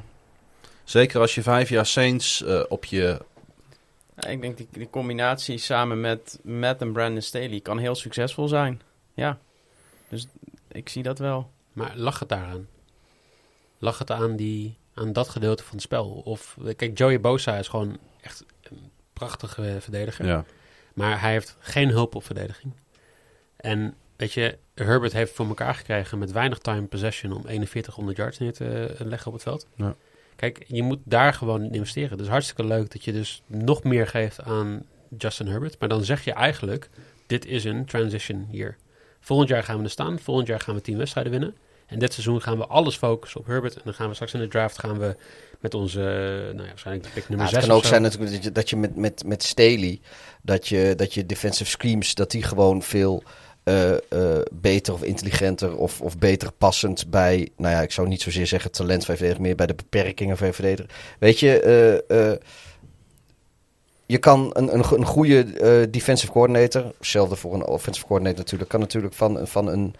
Zeker 0.84 1.20
als 1.20 1.34
je 1.34 1.42
vijf 1.42 1.68
jaar 1.68 1.86
Saints 1.86 2.44
op 2.68 2.84
je... 2.84 3.18
Ja, 4.16 4.28
ik 4.28 4.40
denk 4.40 4.56
die, 4.56 4.68
die 4.70 4.90
combinatie 4.90 5.58
samen 5.58 6.00
met 6.00 6.38
Matt 6.42 6.80
en 6.80 6.92
Brandon 6.92 7.22
Staley 7.22 7.60
kan 7.60 7.78
heel 7.78 7.94
succesvol 7.94 8.48
zijn. 8.48 8.80
Ja. 9.14 9.38
Dus 10.08 10.26
ik 10.68 10.88
zie 10.88 11.02
dat 11.02 11.18
wel. 11.18 11.50
Maar 11.72 11.92
lag 11.96 12.18
het 12.18 12.28
daaraan? 12.28 12.68
Lag 13.78 13.98
het 13.98 14.10
aan, 14.10 14.36
die, 14.36 14.78
aan 14.94 15.12
dat 15.12 15.28
gedeelte 15.28 15.62
van 15.62 15.72
het 15.72 15.82
spel? 15.82 16.22
Of, 16.24 16.56
kijk, 16.76 16.98
Joey 16.98 17.20
Bosa 17.20 17.56
is 17.56 17.68
gewoon 17.68 17.98
echt 18.20 18.44
een 18.62 18.90
prachtige 19.12 19.76
verdediger. 19.80 20.26
Ja. 20.26 20.44
Maar 20.94 21.20
hij 21.20 21.32
heeft 21.32 21.56
geen 21.58 21.88
hulp 21.88 22.14
op 22.14 22.24
verdediging. 22.24 22.72
En 23.56 23.94
weet 24.16 24.32
je, 24.32 24.58
Herbert 24.74 25.12
heeft 25.12 25.32
voor 25.32 25.46
elkaar 25.46 25.74
gekregen 25.74 26.18
met 26.18 26.32
weinig 26.32 26.58
time 26.58 26.86
possession 26.86 27.32
om 27.32 27.42
4100 27.42 28.16
yards 28.16 28.38
neer 28.38 28.52
te 28.52 28.86
eh, 28.86 29.06
leggen 29.06 29.26
op 29.26 29.32
het 29.32 29.42
veld. 29.42 29.66
Ja. 29.74 29.96
Kijk, 30.36 30.64
je 30.66 30.82
moet 30.82 30.98
daar 31.04 31.34
gewoon 31.34 31.62
in 31.62 31.72
investeren. 31.72 32.18
Dus 32.18 32.28
hartstikke 32.28 32.64
leuk 32.64 32.92
dat 32.92 33.04
je 33.04 33.12
dus 33.12 33.42
nog 33.46 33.82
meer 33.82 34.06
geeft 34.06 34.42
aan 34.42 34.82
Justin 35.18 35.46
Herbert. 35.46 35.78
Maar 35.78 35.88
dan 35.88 36.04
zeg 36.04 36.24
je 36.24 36.32
eigenlijk, 36.32 36.88
dit 37.26 37.46
is 37.46 37.64
een 37.64 37.84
transition 37.84 38.48
year. 38.50 38.76
Volgend 39.20 39.48
jaar 39.48 39.62
gaan 39.62 39.78
we 39.78 39.84
er 39.84 39.90
staan. 39.90 40.18
Volgend 40.18 40.46
jaar 40.46 40.60
gaan 40.60 40.74
we 40.74 40.80
tien 40.80 40.96
wedstrijden 40.96 41.32
winnen. 41.32 41.54
En 41.86 41.98
dit 41.98 42.12
seizoen 42.12 42.42
gaan 42.42 42.58
we 42.58 42.66
alles 42.66 42.96
focussen 42.96 43.40
op 43.40 43.46
Herbert. 43.46 43.74
En 43.74 43.80
dan 43.84 43.94
gaan 43.94 44.08
we 44.08 44.14
straks 44.14 44.34
in 44.34 44.40
de 44.40 44.48
draft 44.48 44.78
gaan 44.78 44.98
we 44.98 45.16
met 45.60 45.74
onze, 45.74 46.00
eh, 46.00 46.54
nou 46.54 46.62
ja, 46.62 46.68
waarschijnlijk 46.68 47.06
de 47.06 47.12
pick 47.12 47.22
Ja, 47.22 47.28
nummer 47.28 47.46
het 47.46 47.54
6 47.54 47.66
kan 47.66 47.76
ook 47.76 47.84
zijn 47.84 48.02
natuurlijk 48.02 48.32
dat 48.32 48.44
je, 48.44 48.52
dat 48.52 48.70
je 48.70 48.76
met, 48.76 48.96
met, 48.96 49.24
met 49.24 49.42
Staley, 49.42 50.00
dat 50.42 50.68
je, 50.68 50.94
dat 50.96 51.14
je 51.14 51.26
defensive 51.26 51.70
screams, 51.70 52.14
dat 52.14 52.30
die 52.30 52.42
gewoon 52.42 52.82
veel 52.82 53.22
eh, 53.66 53.92
eh, 53.92 54.42
beter 54.52 54.92
of 54.92 55.02
intelligenter 55.02 55.76
of, 55.76 56.00
of 56.00 56.18
beter 56.18 56.52
passend 56.58 57.10
bij, 57.10 57.48
nou 57.56 57.74
ja, 57.74 57.80
ik 57.82 57.92
zou 57.92 58.08
niet 58.08 58.22
zozeer 58.22 58.46
zeggen 58.46 58.70
talent 58.70 59.04
van 59.04 59.14
verdediger, 59.14 59.42
meer 59.42 59.54
bij 59.54 59.66
de 59.66 59.74
beperkingen 59.74 60.36
van 60.36 60.52
verdediger. 60.52 60.90
Weet 61.18 61.40
je, 61.40 61.60
eh, 62.08 62.32
je 64.06 64.18
kan 64.18 64.50
een, 64.52 64.74
een, 64.74 64.84
een 64.92 65.04
goede 65.04 65.90
defensive 65.90 66.32
coordinator, 66.32 66.92
hetzelfde 66.98 67.36
voor 67.36 67.54
een 67.54 67.66
offensive 67.66 68.06
coordinator 68.06 68.38
natuurlijk, 68.38 68.70
kan 68.70 68.80
natuurlijk 68.80 69.14
van, 69.14 69.46
van 69.46 69.68
een 69.68 69.94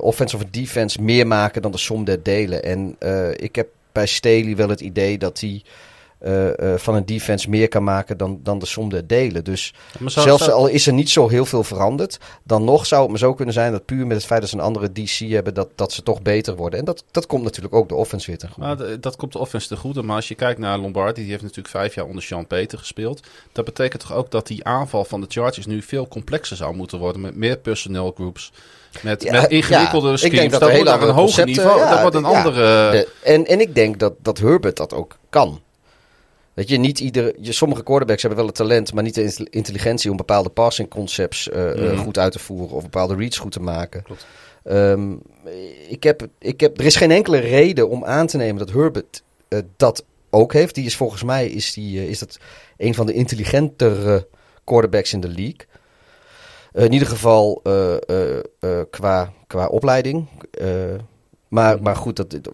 offense 0.00 0.36
of 0.36 0.42
een 0.42 0.50
defense 0.50 1.02
meer 1.02 1.26
maken 1.26 1.62
dan 1.62 1.72
de 1.72 1.78
som 1.78 2.04
der 2.04 2.22
delen. 2.22 2.62
En 2.62 2.96
ik 3.36 3.54
heb 3.56 3.68
bij 3.92 4.06
Staley 4.06 4.56
wel 4.56 4.68
het 4.68 4.80
idee 4.80 5.18
dat 5.18 5.40
hij 5.40 5.62
eh, 6.18 6.72
eh, 6.72 6.78
van 6.78 6.94
een 6.94 7.06
defense 7.06 7.50
meer 7.50 7.68
kan 7.68 7.84
maken 7.84 8.16
dan, 8.16 8.40
dan 8.42 8.58
de 8.58 8.66
som 8.66 8.88
der 8.88 9.06
delen. 9.06 9.44
Dus 9.44 9.74
zelfs 10.04 10.50
al 10.50 10.66
is 10.66 10.86
er 10.86 10.92
niet 10.92 11.10
zo 11.10 11.28
heel 11.28 11.44
veel 11.44 11.64
veranderd, 11.64 12.18
dan 12.44 12.64
nog 12.64 12.86
zou 12.86 13.00
het 13.02 13.10
maar 13.10 13.18
zo 13.18 13.34
kunnen 13.34 13.54
zijn 13.54 13.72
dat 13.72 13.84
puur 13.84 14.06
met 14.06 14.16
het 14.16 14.26
feit 14.26 14.40
dat 14.40 14.50
ze 14.50 14.56
een 14.56 14.62
andere 14.62 14.92
DC 14.92 15.18
hebben, 15.18 15.54
dat, 15.54 15.68
dat 15.74 15.92
ze 15.92 16.02
toch 16.02 16.22
beter 16.22 16.56
worden. 16.56 16.78
En 16.78 16.84
dat, 16.84 17.04
dat 17.10 17.26
komt 17.26 17.42
natuurlijk 17.42 17.74
ook 17.74 17.88
de 17.88 17.94
offense 17.94 18.26
weer 18.26 18.38
ten 18.38 18.48
goede. 18.50 18.68
Maar 18.68 18.96
d- 18.96 19.02
dat 19.02 19.16
komt 19.16 19.32
de 19.32 19.38
offense 19.38 19.68
te 19.68 19.76
goede. 19.76 20.02
Maar 20.02 20.16
als 20.16 20.28
je 20.28 20.34
kijkt 20.34 20.58
naar 20.60 20.78
Lombardi, 20.78 21.20
die 21.20 21.30
heeft 21.30 21.42
natuurlijk 21.42 21.68
vijf 21.68 21.94
jaar 21.94 22.04
onder 22.06 22.22
Sean 22.22 22.46
Peter 22.46 22.78
gespeeld. 22.78 23.20
Dat 23.52 23.64
betekent 23.64 24.00
toch 24.02 24.12
ook 24.14 24.30
dat 24.30 24.46
die 24.46 24.64
aanval 24.64 25.04
van 25.04 25.20
de 25.20 25.26
Chargers 25.28 25.66
nu 25.66 25.82
veel 25.82 26.08
complexer 26.08 26.56
zou 26.56 26.74
moeten 26.76 26.98
worden. 26.98 27.20
Met 27.20 27.36
meer 27.36 27.56
personnel 27.56 28.12
groups. 28.14 28.52
Met, 29.02 29.22
Ja, 29.22 29.32
met 29.40 29.50
ingewikkelde 29.50 30.08
ja, 30.08 30.14
ik 30.14 30.20
denk 30.20 30.32
schemes. 30.32 30.50
dat 30.52 30.60
Dat 30.60 30.70
er 30.70 30.76
wordt 30.84 31.02
een 31.02 31.14
hoger 31.14 31.44
niveau. 31.44 31.78
ja, 31.78 31.90
dat 31.90 32.00
wordt 32.00 32.16
een 32.16 32.24
andere... 32.24 32.90
De- 32.90 33.08
en, 33.22 33.46
en 33.46 33.60
ik 33.60 33.74
denk 33.74 33.98
dat, 33.98 34.12
dat 34.22 34.38
Herbert 34.38 34.76
dat 34.76 34.94
ook 34.94 35.16
kan. 35.30 35.60
Weet 36.58 36.68
je, 36.68 36.76
niet 36.76 37.00
iedere, 37.00 37.34
je, 37.40 37.52
sommige 37.52 37.82
quarterbacks 37.82 38.20
hebben 38.22 38.38
wel 38.40 38.48
het 38.48 38.56
talent, 38.56 38.92
maar 38.92 39.02
niet 39.02 39.14
de 39.14 39.22
intel- 39.22 39.46
intelligentie 39.50 40.10
om 40.10 40.16
bepaalde 40.16 40.48
passing 40.48 40.88
concepts 40.88 41.48
eh, 41.48 41.70
eh, 41.70 41.92
Mhm. 41.92 41.96
goed 42.02 42.18
uit 42.18 42.32
te 42.32 42.38
voeren 42.38 42.76
of 42.76 42.82
bepaalde 42.82 43.14
reads 43.14 43.38
goed 43.38 43.52
te 43.52 43.60
maken. 43.60 44.02
Klopt. 44.02 44.26
Ehm, 44.64 45.12
ik 45.88 46.02
heb, 46.02 46.26
ik 46.38 46.60
heb, 46.60 46.78
er 46.78 46.84
is 46.84 46.96
geen 46.96 47.10
enkele 47.10 47.38
reden 47.38 47.88
om 47.88 48.04
aan 48.04 48.26
te 48.26 48.36
nemen 48.36 48.58
dat 48.66 48.74
Herbert 48.74 49.22
eh, 49.48 49.58
dat 49.76 50.04
ook 50.30 50.52
heeft. 50.52 50.74
Die 50.74 50.84
is 50.84 50.96
volgens 50.96 51.22
mij 51.22 51.48
is 51.48 51.72
die, 51.72 52.08
is 52.08 52.18
dat 52.18 52.38
een 52.76 52.94
van 52.94 53.06
de 53.06 53.12
intelligentere 53.12 54.26
quarterbacks 54.64 55.12
in 55.12 55.20
de 55.20 55.28
league. 55.28 55.66
In 56.72 56.92
ieder 56.92 57.08
geval 57.08 57.62
qua, 58.90 59.32
qua 59.46 59.66
opleiding. 59.66 60.28
Maar, 61.48 61.82
maar 61.82 61.96
goed, 61.96 62.16
dat, 62.16 62.30
dat- 62.30 62.50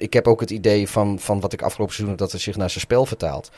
ik 0.00 0.12
heb 0.12 0.26
ook 0.26 0.40
het 0.40 0.50
idee 0.50 0.88
van, 0.88 1.18
van 1.18 1.40
wat 1.40 1.52
ik 1.52 1.62
afgelopen 1.62 1.94
seizoen 1.94 2.16
heb, 2.16 2.24
dat 2.24 2.32
het 2.32 2.40
zich 2.40 2.56
naar 2.56 2.70
zijn 2.70 2.80
spel 2.80 3.06
vertaalt. 3.06 3.50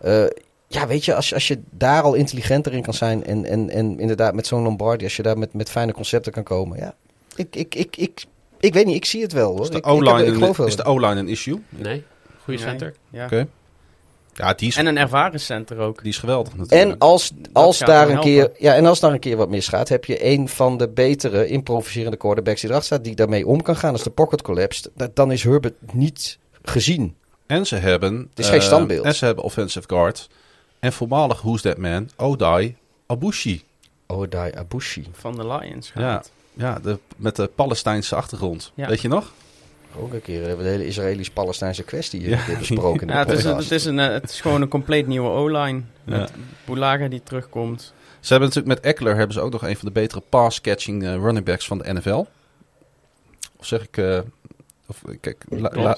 Eh, 0.00 0.24
ja, 0.66 0.86
weet 0.86 1.04
je, 1.04 1.14
als, 1.14 1.34
als 1.34 1.48
je 1.48 1.60
daar 1.70 2.02
al 2.02 2.14
intelligenter 2.14 2.72
in 2.74 2.82
kan 2.82 2.94
zijn 2.94 3.24
en, 3.24 3.44
en, 3.44 3.70
en 3.70 3.98
inderdaad 4.00 4.34
met 4.34 4.46
zo'n 4.46 4.62
Lombardi, 4.62 5.04
als 5.04 5.16
je 5.16 5.22
daar 5.22 5.38
met, 5.38 5.52
met 5.52 5.70
fijne 5.70 5.92
concepten 5.92 6.32
kan 6.32 6.42
komen, 6.42 6.78
ja. 6.78 6.94
Ik, 7.36 7.56
ik, 7.56 7.74
ik, 7.74 7.96
ik, 7.96 8.24
ik 8.60 8.74
weet 8.74 8.86
niet, 8.86 8.96
ik 8.96 9.04
zie 9.04 9.22
het 9.22 9.32
wel 9.32 9.50
hoor. 9.50 9.62
Is 9.62 9.70
de 9.70 9.82
O-line 9.84 10.24
een, 10.24 10.66
is 10.66 10.76
de 10.76 10.82
in. 10.82 10.88
O-line 10.88 11.20
een 11.20 11.28
issue? 11.28 11.62
Nee, 11.68 12.04
goede 12.44 12.60
Nee. 12.60 12.68
center. 12.68 12.94
Ja. 13.10 13.24
Oké. 13.24 13.48
Ja, 14.38 14.54
die 14.54 14.68
is, 14.68 14.76
En 14.76 14.86
een 14.86 14.98
ervaren 14.98 15.40
center 15.40 15.78
ook. 15.78 16.02
die 16.02 16.10
is 16.10 16.18
geweldig 16.18 16.56
natuurlijk. 16.56 16.90
En 16.92 16.98
als, 16.98 17.32
als, 17.52 17.78
gaat 17.78 17.86
daar 17.86 18.08
een 18.08 18.20
keer, 18.20 18.50
ja, 18.58 18.74
en 18.74 18.86
als 18.86 19.00
daar 19.00 19.12
een 19.12 19.18
keer 19.18 19.36
wat 19.36 19.48
misgaat, 19.48 19.88
heb 19.88 20.04
je 20.04 20.24
een 20.26 20.48
van 20.48 20.76
de 20.76 20.88
betere 20.88 21.46
improviserende 21.46 22.16
quarterbacks 22.16 22.60
die 22.60 22.70
erachter 22.70 22.94
staat, 22.94 23.04
die 23.06 23.14
daarmee 23.14 23.46
om 23.46 23.62
kan 23.62 23.76
gaan. 23.76 23.92
Als 23.92 24.02
de 24.02 24.10
pocket 24.10 24.42
collapst, 24.42 24.90
dat- 24.94 25.16
dan 25.16 25.32
is 25.32 25.42
Herbert 25.42 25.74
niet 25.92 26.38
gezien. 26.62 27.16
En 27.46 27.66
ze 27.66 27.76
hebben... 27.76 28.26
Het 28.30 28.38
is 28.38 28.48
geen 28.48 28.58
eh, 28.60 28.64
standbeeld. 28.66 29.04
En 29.04 29.14
ze 29.14 29.24
hebben 29.24 29.44
offensive 29.44 29.88
guard. 29.88 30.28
En 30.78 30.92
voormalig 30.92 31.40
Who's 31.40 31.62
That 31.62 31.76
Man, 31.78 32.10
Odai 32.16 32.76
Abushi. 33.06 33.62
Odai 34.06 34.52
Abushi. 34.54 35.06
Van 35.12 35.36
de 35.36 35.46
Lions 35.46 35.86
Ja, 35.86 35.92
gehaald. 35.94 36.30
ja 36.54 36.78
de, 36.82 36.98
met 37.16 37.36
de 37.36 37.50
Palestijnse 37.54 38.14
achtergrond. 38.14 38.72
Ja. 38.74 38.88
Weet 38.88 39.00
je 39.00 39.08
nog? 39.08 39.32
Ook 40.00 40.12
een 40.12 40.22
keer 40.22 40.38
hebben 40.38 40.56
we 40.56 40.62
de 40.62 40.68
hele 40.68 40.86
Israëlisch-Palestijnse 40.86 41.82
kwestie 41.82 42.20
hier 42.20 42.28
Ja. 42.48 42.58
besproken 42.58 43.08
Ja, 43.08 43.18
het, 43.18 43.30
is, 43.30 43.44
het, 43.44 43.70
is 43.70 43.84
een, 43.84 43.98
eh, 43.98 44.08
het 44.12 44.30
is 44.30 44.40
gewoon 44.40 44.62
een 44.62 44.68
compleet 44.68 45.06
nieuwe 45.06 45.28
O-line. 45.28 45.80
Ja. 46.04 46.18
Met 46.18 46.32
Boulaga 46.64 47.08
die 47.08 47.22
terugkomt. 47.22 47.92
Ze 48.20 48.28
hebben 48.34 48.48
natuurlijk 48.48 48.82
met 48.82 48.92
Eckler 48.92 49.16
hebben 49.16 49.34
ze 49.34 49.40
ook 49.40 49.52
nog 49.52 49.62
een 49.62 49.76
van 49.76 49.88
de 49.88 49.92
betere 49.94 50.22
pass-catching 50.28 51.04
eh, 51.04 51.14
running 51.14 51.44
backs 51.44 51.66
van 51.66 51.78
de 51.78 51.92
NFL. 51.92 52.24
Of 53.56 53.66
zeg 53.66 53.82
ik... 53.82 53.96
eh, 53.96 54.18
of, 54.86 55.02
kijk, 55.20 55.44
la- 55.48 55.70
la- 55.74 55.96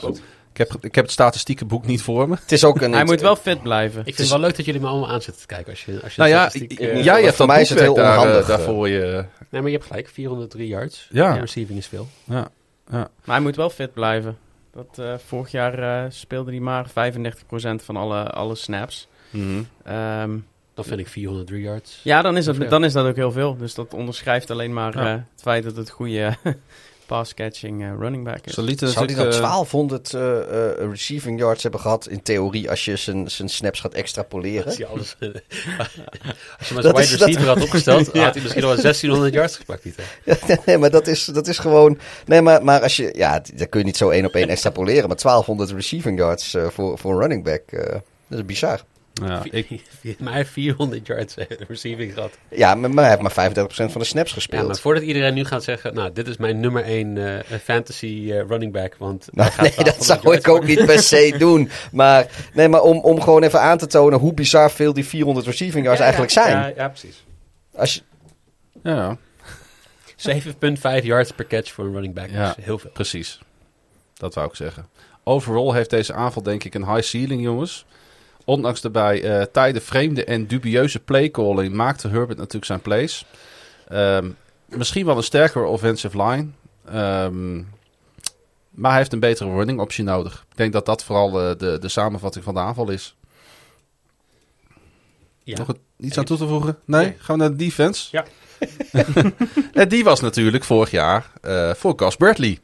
ik, 0.53 0.59
heb, 0.59 0.77
ik 0.81 0.95
heb 0.95 1.05
het 1.05 1.13
statistiekenboek 1.13 1.87
niet 1.87 2.03
voor 2.03 2.29
me. 2.29 2.35
Het 2.41 2.53
is 2.53 2.65
ook 2.65 2.81
een... 2.81 2.93
Hij 2.93 3.05
moet 3.05 3.21
wel 3.21 3.37
fit 3.37 3.63
blijven. 3.63 3.99
Ik 4.01 4.05
vind 4.05 4.19
het 4.19 4.29
wel 4.29 4.39
leuk 4.39 4.57
dat 4.57 4.65
jullie 4.65 4.81
me 4.81 4.87
allemaal 4.87 5.11
aan 5.11 5.23
zitten 5.23 5.41
te 5.43 5.47
kijken. 5.55 5.71
Als 5.73 5.85
je, 5.85 6.01
als 6.03 6.15
je 6.15 6.21
Nou 6.21 6.33
ja, 6.33 6.53
eh, 6.53 7.05
jij 7.05 7.23
hebt 7.23 7.37
voor 7.37 7.47
mij 7.47 7.61
is 7.61 7.69
het 7.69 7.81
heel 7.81 7.97
eh, 7.97 8.03
onhandig, 8.03 8.47
daar 8.47 8.59
eh. 8.59 8.65
voor 8.65 8.89
je. 8.89 9.25
Nee, 9.49 9.61
maar 9.63 9.71
je 9.71 9.77
hebt 9.77 9.89
gelijk. 9.89 10.09
403 10.09 10.67
yards. 10.67 11.09
Ja. 11.11 11.35
En 11.35 11.41
receiving 11.41 11.79
is 11.79 11.87
veel. 11.87 12.09
Ja, 12.25 12.35
ja. 12.37 12.49
Maar 12.91 13.09
hij 13.25 13.41
moet 13.41 13.57
wel 13.57 13.71
fit 13.71 13.93
blijven. 13.93 14.39
Dat, 14.73 14.99
eh, 14.99 15.15
vorig 15.27 15.51
jaar 15.51 15.79
eh, 16.05 16.11
speelde 16.11 16.51
hij 16.51 16.61
maar 16.61 16.89
35% 16.89 17.83
van 17.83 17.97
alle, 17.97 18.23
alle 18.31 18.55
snaps. 18.55 19.09
Mhm. 19.31 19.63
Ehm, 19.85 20.39
Dan 20.75 20.85
vind 20.85 21.01
ik 21.01 21.09
403 21.09 21.63
yards. 21.63 22.01
ja, 22.03 22.23
dan 22.23 22.37
is, 22.37 22.45
dat, 22.45 22.71
dan 22.71 22.85
is 22.85 22.93
dat 22.93 23.07
ook 23.07 23.17
heel 23.17 23.33
veel. 23.33 23.57
Dus 23.57 23.75
dat 23.75 23.95
onderschrijft 23.95 24.51
alleen 24.51 24.73
maar 24.73 24.97
Ja. 24.99 25.05
eh, 25.07 25.13
het 25.33 25.43
feit 25.43 25.65
dat 25.65 25.77
het 25.77 25.91
goede 25.91 26.37
pass-catching 27.11 27.83
eh, 27.83 27.89
running 27.99 28.25
back 28.25 28.47
is. 28.47 28.55
Ze 28.55 28.63
Zou 28.63 28.67
hij 28.67 28.75
dan 28.77 28.89
natuurlijk, 28.89 29.35
eh, 29.35 29.41
1200 29.41 30.15
eh, 30.15 30.41
eh, 30.41 30.91
receiving 30.91 31.39
yards 31.39 31.63
hebben 31.63 31.81
gehad 31.81 32.09
in 32.09 32.23
theorie 32.23 32.71
als 32.71 32.85
je 32.85 32.97
zijn, 32.97 33.31
zijn 33.31 33.49
snaps 33.49 33.81
gaat 33.81 33.95
extrapoleren? 33.95 34.65
Als 34.67 34.77
je, 34.77 34.87
alles, 34.87 35.17
als 36.59 36.69
je 36.69 36.75
maar 36.75 36.85
is- 36.85 37.11
wide 37.11 37.25
receiver 37.25 37.47
had 37.47 37.63
opgesteld, 37.63 38.11
Ja. 38.13 38.25
had 38.25 38.35
hij 38.35 38.43
misschien 38.43 38.65
al 38.65 38.69
1600 38.69 39.35
yards 39.35 39.57
gepakt, 39.57 39.83
Pieter. 39.83 40.05
nee, 40.67 40.79
maar 40.79 40.91
dat 40.91 41.07
is, 41.07 41.25
dat 41.25 41.47
is 41.47 41.59
gewoon... 41.59 41.99
Nee, 42.27 42.41
maar, 42.43 42.65
maar 42.65 42.83
als 42.83 42.97
je... 42.97 43.13
Ja, 43.17 43.43
dat 43.55 43.69
kun 43.69 43.81
je 43.81 43.87
niet 43.87 43.97
zo 43.97 44.11
één 44.11 44.25
op 44.27 44.35
één 44.35 44.49
extrapoleren. 44.49 45.09
Maar 45.09 45.17
1200 45.17 45.71
receiving 45.71 46.19
yards 46.19 46.55
eh, 46.55 46.67
voor, 46.69 46.99
voor 46.99 47.13
een 47.13 47.19
running 47.21 47.45
back, 47.45 47.63
eh, 47.67 47.93
dat 48.29 48.39
is 48.39 48.45
bizar. 48.45 48.81
Ja, 49.13 49.43
ik, 49.51 49.69
Maar 50.19 50.29
hij 50.29 50.37
heeft 50.37 50.51
400 50.51 51.07
yards 51.07 51.35
eh, 51.37 51.47
receiving 51.69 52.13
gehad. 52.15 52.31
Ja, 52.49 52.75
maar, 52.75 52.91
maar 52.91 53.05
hij 53.05 53.17
heeft 53.19 53.37
maar 53.37 53.51
35% 53.89 53.93
van 53.93 54.01
de 54.01 54.07
snaps 54.07 54.33
gespeeld. 54.33 54.63
Ja, 54.63 54.67
maar 54.69 54.77
voordat 54.77 55.03
iedereen 55.03 55.35
nu 55.35 55.45
gaat 55.45 55.65
zeggen, 55.65 55.95
nou, 55.95 56.13
dit 56.13 56.29
is 56.29 56.37
mijn 56.37 56.61
nummer 56.61 56.85
1 56.85 57.45
fantasy 57.63 58.29
eh, 58.31 58.47
running 58.49 58.73
back, 58.73 58.95
want 58.99 59.29
Nou, 59.33 59.51
nee, 59.61 59.71
dat 59.71 59.77
1200 59.77 60.05
zou 60.05 60.37
ik 60.37 60.49
ook 60.49 60.65
niet 60.67 60.85
per 60.85 60.99
se 60.99 61.35
doen. 61.39 61.71
Maar, 61.93 62.27
nee, 62.53 62.69
maar 62.69 62.81
om, 62.83 62.99
om 62.99 63.21
gewoon 63.21 63.43
even 63.43 63.61
aan 63.61 63.79
te 63.79 63.87
tonen 63.87 64.19
hoe 64.19 64.35
bizar 64.35 64.71
veel 64.71 64.93
die 64.93 65.05
400 65.07 65.47
receiving 65.47 65.85
yards 65.85 65.99
Ja, 65.99 66.05
eigenlijk 66.05 66.35
ja, 66.35 66.43
zijn. 66.43 66.57
Ja, 66.57 66.73
ja, 66.77 66.89
precies. 66.89 67.25
Als 67.75 67.95
je, 67.95 68.01
ja, 68.83 69.17
7,5 71.01 71.05
yards 71.05 71.33
per 71.33 71.47
catch 71.47 71.73
voor 71.73 71.85
een 71.85 71.93
running 71.93 72.15
back 72.15 72.31
Ja. 72.31 72.57
is 72.57 72.65
heel 72.65 72.79
veel. 72.79 72.91
precies. 72.91 73.39
Dat 74.15 74.35
wou 74.35 74.49
ik 74.49 74.55
zeggen. 74.55 74.87
Overall 75.25 75.75
heeft 75.75 75.91
deze 75.91 76.13
aanval 76.13 76.43
denk 76.43 76.65
ik 76.65 76.75
een 76.75 76.95
high 76.95 77.03
ceiling, 77.09 77.43
jongens. 77.43 77.85
Ondanks 78.51 78.81
de 78.81 78.91
bij 78.91 79.23
eh, 79.23 79.47
tijden 79.53 79.83
vreemde 79.83 80.25
en 80.25 80.47
dubieuze 80.47 81.01
playcalling 81.01 81.75
maakte 81.75 82.09
Herbert 82.09 82.39
natuurlijk 82.39 82.65
zijn 82.65 82.81
plays. 82.81 83.25
Ehm, 83.89 84.31
misschien 84.67 85.07
wel 85.07 85.17
een 85.17 85.23
sterkere 85.23 85.65
offensive 85.65 86.23
line. 86.23 86.49
Ehm, 86.85 87.57
maar 88.71 88.91
hij 88.91 88.99
heeft 88.99 89.13
een 89.13 89.21
betere 89.21 89.51
running 89.51 89.81
optie 89.81 90.05
nodig. 90.05 90.47
Ik 90.51 90.57
denk 90.57 90.73
dat 90.73 90.87
dat 90.87 91.05
vooral 91.05 91.41
eh, 91.41 91.59
de, 91.59 91.79
de 91.79 91.89
samenvatting 91.89 92.45
van 92.45 92.55
de 92.55 92.61
aanval 92.61 92.91
is. 92.91 93.17
Ja. 95.43 95.59
Nog 95.59 95.75
iets 95.99 96.19
aan 96.19 96.25
toe 96.25 96.37
te 96.37 96.47
voegen? 96.47 96.79
Nee? 96.85 97.05
Nee. 97.05 97.17
Gaan 97.19 97.37
we 97.37 97.43
naar 97.43 97.51
de 97.51 97.65
defense? 97.65 98.09
Ja. 98.11 98.25
en 99.83 99.89
die 99.89 100.05
was 100.05 100.21
natuurlijk 100.21 100.65
vorig 100.65 100.91
jaar 100.91 101.31
eh, 101.41 101.75
voor 101.75 101.93
Gus 101.97 102.17
Bradley. 102.17 102.59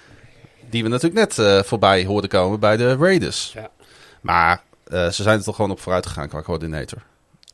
die 0.70 0.82
we 0.82 0.88
natuurlijk 0.88 1.20
net 1.20 1.38
eh, 1.38 1.62
voorbij 1.62 2.04
hoorden 2.04 2.30
komen 2.30 2.60
bij 2.60 2.76
de 2.76 2.96
Raiders. 2.96 3.52
Ja. 3.54 3.70
Maar 4.20 4.66
eh, 4.90 5.08
ze 5.08 5.22
zijn 5.22 5.38
er 5.38 5.44
toch 5.44 5.54
gewoon 5.56 5.70
op 5.70 5.80
vooruit 5.80 6.06
gegaan 6.06 6.28
qua 6.28 6.42
coördinator. 6.42 7.02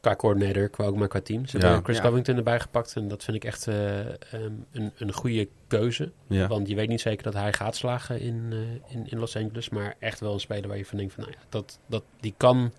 Qua 0.01 0.17
coördinator, 0.17 0.69
qua 0.69 0.85
ook 0.85 0.97
maar 0.97 1.09
qua 1.09 1.21
team. 1.21 1.47
Ze 1.47 1.59
Ja. 1.59 1.65
hebben 1.65 1.85
Chris 1.85 1.97
Ja. 1.97 2.03
Covington 2.03 2.37
erbij 2.37 2.61
gepakt 2.61 2.97
en 2.97 3.09
dat 3.09 3.25
vind 3.25 3.37
ik 3.37 3.45
echt 3.45 3.67
eh, 3.67 3.99
ehm, 4.09 4.53
een, 4.73 4.93
een 4.97 5.13
goede 5.13 5.49
keuze. 5.67 6.13
Ja. 6.27 6.47
Want 6.47 6.69
je 6.69 6.75
weet 6.75 6.89
niet 6.89 7.01
zeker 7.01 7.23
dat 7.23 7.35
hij 7.35 7.53
gaat 7.53 7.77
slagen 7.77 8.21
in, 8.21 8.49
eh, 8.51 8.95
in, 8.97 9.07
in 9.11 9.19
Los 9.19 9.37
Angeles, 9.37 9.69
maar 9.69 9.95
echt 9.99 10.21
wel 10.21 10.33
een 10.33 10.41
speler 10.41 10.69
waar 10.69 10.77
je 10.77 10.85
van 10.87 10.99
denkt 10.99 11.13
van, 11.13 11.23
nou 11.25 11.37
ja, 11.39 11.45
dat, 11.49 11.79
dat, 11.87 12.03
die 12.21 12.35
kan, 12.37 12.73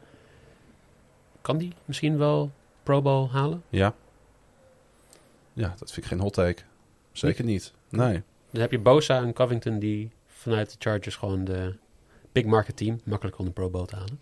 kan 1.41 1.57
die 1.57 1.73
misschien 1.86 2.18
wel 2.18 2.52
Pro 2.84 3.02
Bowl 3.02 3.30
halen? 3.30 3.64
Ja. 3.69 3.94
Ja, 5.53 5.68
dat 5.77 5.91
vind 5.91 6.06
ik 6.06 6.11
geen 6.11 6.19
hot 6.19 6.34
take. 6.34 6.61
Zeker 7.11 7.44
niet. 7.44 7.73
Nee. 7.90 8.22
Dan 8.52 8.61
heb 8.61 8.72
je 8.72 8.80
Bosa 8.80 9.18
en 9.22 9.34
Covington 9.34 9.80
die 9.80 10.11
vanuit 10.27 10.69
de 10.72 10.76
Chargers 10.80 11.15
gewoon 11.15 11.44
de 11.44 11.76
big 12.32 12.45
market 12.45 12.77
team 12.77 12.99
makkelijk 13.03 13.38
om 13.38 13.45
de 13.45 13.52
Pro 13.52 13.69
Bowl 13.69 13.86
te 13.86 13.95
halen. 13.95 14.19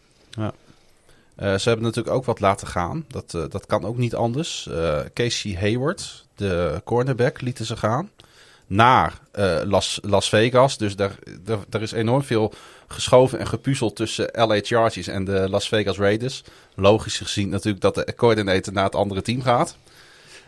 Eh, 1.35 1.55
ze 1.55 1.67
hebben 1.67 1.85
natuurlijk 1.85 2.15
ook 2.15 2.25
wat 2.25 2.39
laten 2.39 2.67
gaan. 2.67 3.05
Dat, 3.07 3.33
eh, 3.33 3.43
dat 3.49 3.65
kan 3.65 3.85
ook 3.85 3.97
niet 3.97 4.15
anders. 4.15 4.67
Eh, 4.67 4.99
Casey 5.13 5.55
Hayward, 5.59 6.25
de 6.35 6.81
cornerback, 6.83 7.41
lieten 7.41 7.65
ze 7.65 7.77
gaan. 7.77 8.09
Naar 8.67 9.19
Las, 9.65 9.99
Las 10.01 10.29
Vegas. 10.29 10.77
Dus 10.77 10.95
daar, 10.95 11.15
daar, 11.69 11.81
is 11.81 11.91
enorm 11.91 12.23
veel 12.23 12.53
geschoven 12.87 13.39
en 13.39 13.47
gepuzzeld 13.47 13.95
tussen 13.95 14.29
LA 14.31 14.59
Chargers 14.61 15.07
en 15.07 15.25
de 15.25 15.49
Las 15.49 15.67
Vegas 15.67 15.97
Raiders. 15.97 16.43
Logisch 16.75 17.17
gezien 17.17 17.49
natuurlijk 17.49 17.81
dat 17.81 17.95
de 17.95 18.13
coördinator 18.15 18.73
naar 18.73 18.83
het 18.83 18.95
andere 18.95 19.21
team 19.21 19.41
gaat. 19.41 19.77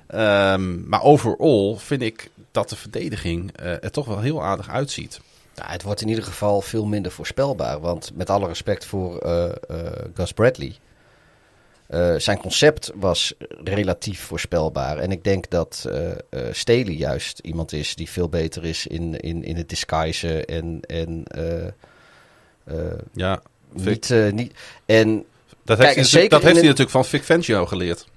Ehm, 0.07 0.90
maar 0.90 1.03
overal 1.03 1.78
vind 1.78 2.02
ik 2.02 2.30
dat 2.52 2.70
de 2.70 2.76
verdediging 2.76 3.52
er 3.57 3.91
toch 3.91 4.06
wel 4.06 4.20
heel 4.20 4.44
aardig 4.44 4.70
uitziet. 4.70 5.20
Ja, 5.56 5.72
het 5.72 5.84
wordt 5.84 6.02
in 6.02 6.07
ieder 6.07 6.23
geval 6.23 6.61
veel 6.61 6.86
minder 6.86 7.11
voorspelbaar. 7.11 7.80
Want 7.80 8.11
met 8.15 8.30
alle 8.30 8.48
respect 8.48 8.86
voor 8.86 9.18
eh, 9.19 9.45
eh, 9.45 9.56
Gus 10.14 10.32
Bradley. 10.32 10.76
eh, 11.88 12.15
zijn 12.18 12.38
concept 12.38 12.91
was 12.95 13.34
relatief 13.64 14.22
voorspelbaar. 14.22 14.98
En 14.98 15.11
ik 15.11 15.23
denk 15.23 15.49
dat 15.49 15.90
Staley 16.52 16.94
juist 16.94 17.40
iemand 17.40 17.73
is 17.73 17.95
die 17.95 18.10
veel 18.10 18.30
beter 18.30 18.65
is 18.65 18.88
in, 18.88 19.19
in, 19.19 19.44
in 19.44 19.56
het 19.56 19.69
disguisen. 19.69 20.45
En, 20.45 20.80
en 20.82 21.23
Ja, 23.14 23.41
niet, 23.72 24.14
niet. 24.32 24.53
En 24.86 25.26
dat 25.64 25.77
Kijk, 25.77 25.95
heeft, 25.95 26.11
hij, 26.11 26.27
dat 26.27 26.32
heeft 26.41 26.44
hij 26.44 26.52
een- 26.61 26.61
natuurlijk 26.68 26.90
van 26.90 27.06
Vic 27.06 27.23
Fangio 27.23 27.65
geleerd. 27.65 28.07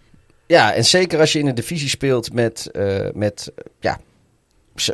Ja, 0.47 0.73
en 0.75 0.85
zeker 0.85 1.21
als 1.21 1.33
je 1.33 1.39
in 1.39 1.47
een 1.47 1.55
divisie 1.55 1.89
speelt 1.89 2.33
met, 2.33 2.71
met 3.15 3.53
ja, 3.81 4.01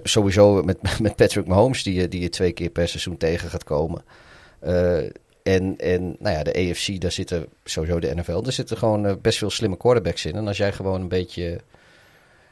sowieso 0.02 0.62
met, 0.62 0.78
met 1.01 1.16
Patrick 1.16 1.47
Mahomes, 1.47 1.82
die, 1.82 1.94
je- 1.94 2.09
die 2.09 2.20
je 2.20 2.28
twee 2.28 2.52
keer 2.52 2.70
per 2.70 2.89
seizoen 2.89 3.16
tegen 3.16 3.48
gaat 3.51 3.65
komen. 3.65 4.02
Eh, 4.61 4.97
en, 5.43 5.77
en 5.78 6.16
nou 6.19 6.36
ja, 6.36 6.43
de 6.43 6.55
AFC, 6.70 7.01
daar 7.01 7.12
zitten 7.12 7.47
sowieso 7.65 8.01
de 8.01 8.15
NFL, 8.15 8.40
daar 8.43 8.52
zitten 8.52 8.77
gewoon 8.77 9.06
eh, 9.06 9.15
best 9.23 9.39
veel 9.39 9.51
slimme 9.51 9.77
quarterbacks 9.77 10.24
in. 10.24 10.35
En 10.36 10.47
als 10.47 10.56
jij 10.56 10.73
gewoon 10.73 11.01
een 11.01 11.09
beetje, 11.09 11.61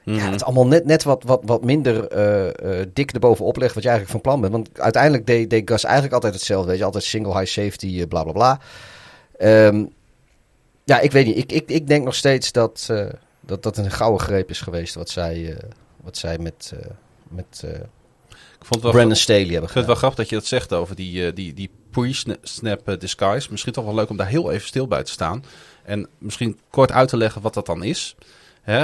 ja, 0.04 0.12
Mhm. 0.24 0.32
het 0.32 0.44
allemaal 0.44 0.66
net, 0.66 0.84
net 0.84 1.02
wat, 1.02 1.22
wat, 1.24 1.40
wat 1.44 1.64
minder 1.64 2.08
eh, 2.08 2.80
eh, 2.80 2.86
dik 2.92 3.12
erbovenop 3.12 3.56
legt 3.56 3.74
wat 3.74 3.82
je 3.82 3.88
eigenlijk 3.88 4.22
van 4.22 4.30
plan 4.32 4.40
bent. 4.40 4.52
Want 4.52 4.80
uiteindelijk 4.80 5.26
deed, 5.26 5.50
deed 5.50 5.70
Gus 5.70 5.84
eigenlijk 5.84 6.14
altijd 6.14 6.34
hetzelfde, 6.34 6.68
weet 6.70 6.78
je, 6.78 6.84
altijd 6.84 7.04
single 7.04 7.38
high 7.38 7.50
safety, 7.50 8.00
eh, 8.00 8.06
bla 8.08 8.22
bla 8.22 8.32
bla. 8.32 8.60
Ehm, 9.38 9.84
ja, 10.84 11.00
ik 11.00 11.12
weet 11.12 11.26
niet. 11.26 11.36
Ik, 11.36 11.52
ik, 11.52 11.68
ik 11.70 11.86
denk 11.86 12.04
nog 12.04 12.14
steeds 12.14 12.52
dat, 12.52 12.86
eh, 12.90 13.06
dat 13.40 13.62
dat 13.62 13.76
een 13.76 13.90
gouden 13.90 14.20
greep 14.20 14.50
is 14.50 14.60
geweest 14.60 14.94
wat 14.94 15.10
zij, 15.10 15.50
eh, 15.56 15.68
wat 16.02 16.16
zij 16.16 16.38
met, 16.38 16.72
eh, 16.80 16.86
met 17.34 17.62
eh, 17.64 17.70
Ik 18.30 18.68
vond 18.68 18.74
het 18.74 18.82
wel 18.82 18.92
Brandon 18.92 19.16
Staley 19.16 19.42
hebben 19.42 19.62
Ik 19.62 19.70
vind 19.70 19.74
het 19.74 19.86
wel 19.86 19.94
grappig 19.94 20.18
dat 20.18 20.28
je 20.28 20.34
dat 20.34 20.46
zegt 20.46 20.72
over 20.72 20.96
die, 20.96 21.26
eh, 21.26 21.34
die, 21.34 21.54
die 21.54 21.70
pre-snap 21.90 22.88
eh, 22.88 22.98
disguise. 22.98 23.48
Misschien 23.50 23.72
toch 23.72 23.84
wel 23.84 23.94
leuk 23.94 24.08
om 24.08 24.16
daar 24.16 24.26
heel 24.26 24.50
even 24.50 24.66
stil 24.66 24.86
bij 24.86 25.02
te 25.02 25.10
staan. 25.10 25.44
En 25.84 26.08
misschien 26.18 26.58
kort 26.70 26.92
uit 26.92 27.08
te 27.08 27.16
leggen 27.16 27.42
wat 27.42 27.54
dat 27.54 27.66
dan 27.66 27.82
is. 27.82 28.14
Hè, 28.62 28.82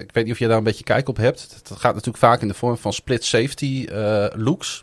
ik 0.00 0.10
weet 0.12 0.24
niet 0.24 0.32
of 0.32 0.38
je 0.38 0.48
daar 0.48 0.56
een 0.56 0.64
beetje 0.64 0.84
kijk 0.84 1.08
op 1.08 1.16
hebt. 1.16 1.60
Dat 1.68 1.78
gaat 1.78 1.92
natuurlijk 1.94 2.24
vaak 2.24 2.40
in 2.40 2.48
de 2.48 2.54
vorm 2.54 2.76
van 2.78 2.92
split 2.92 3.24
safety 3.24 3.86
looks. 4.34 4.82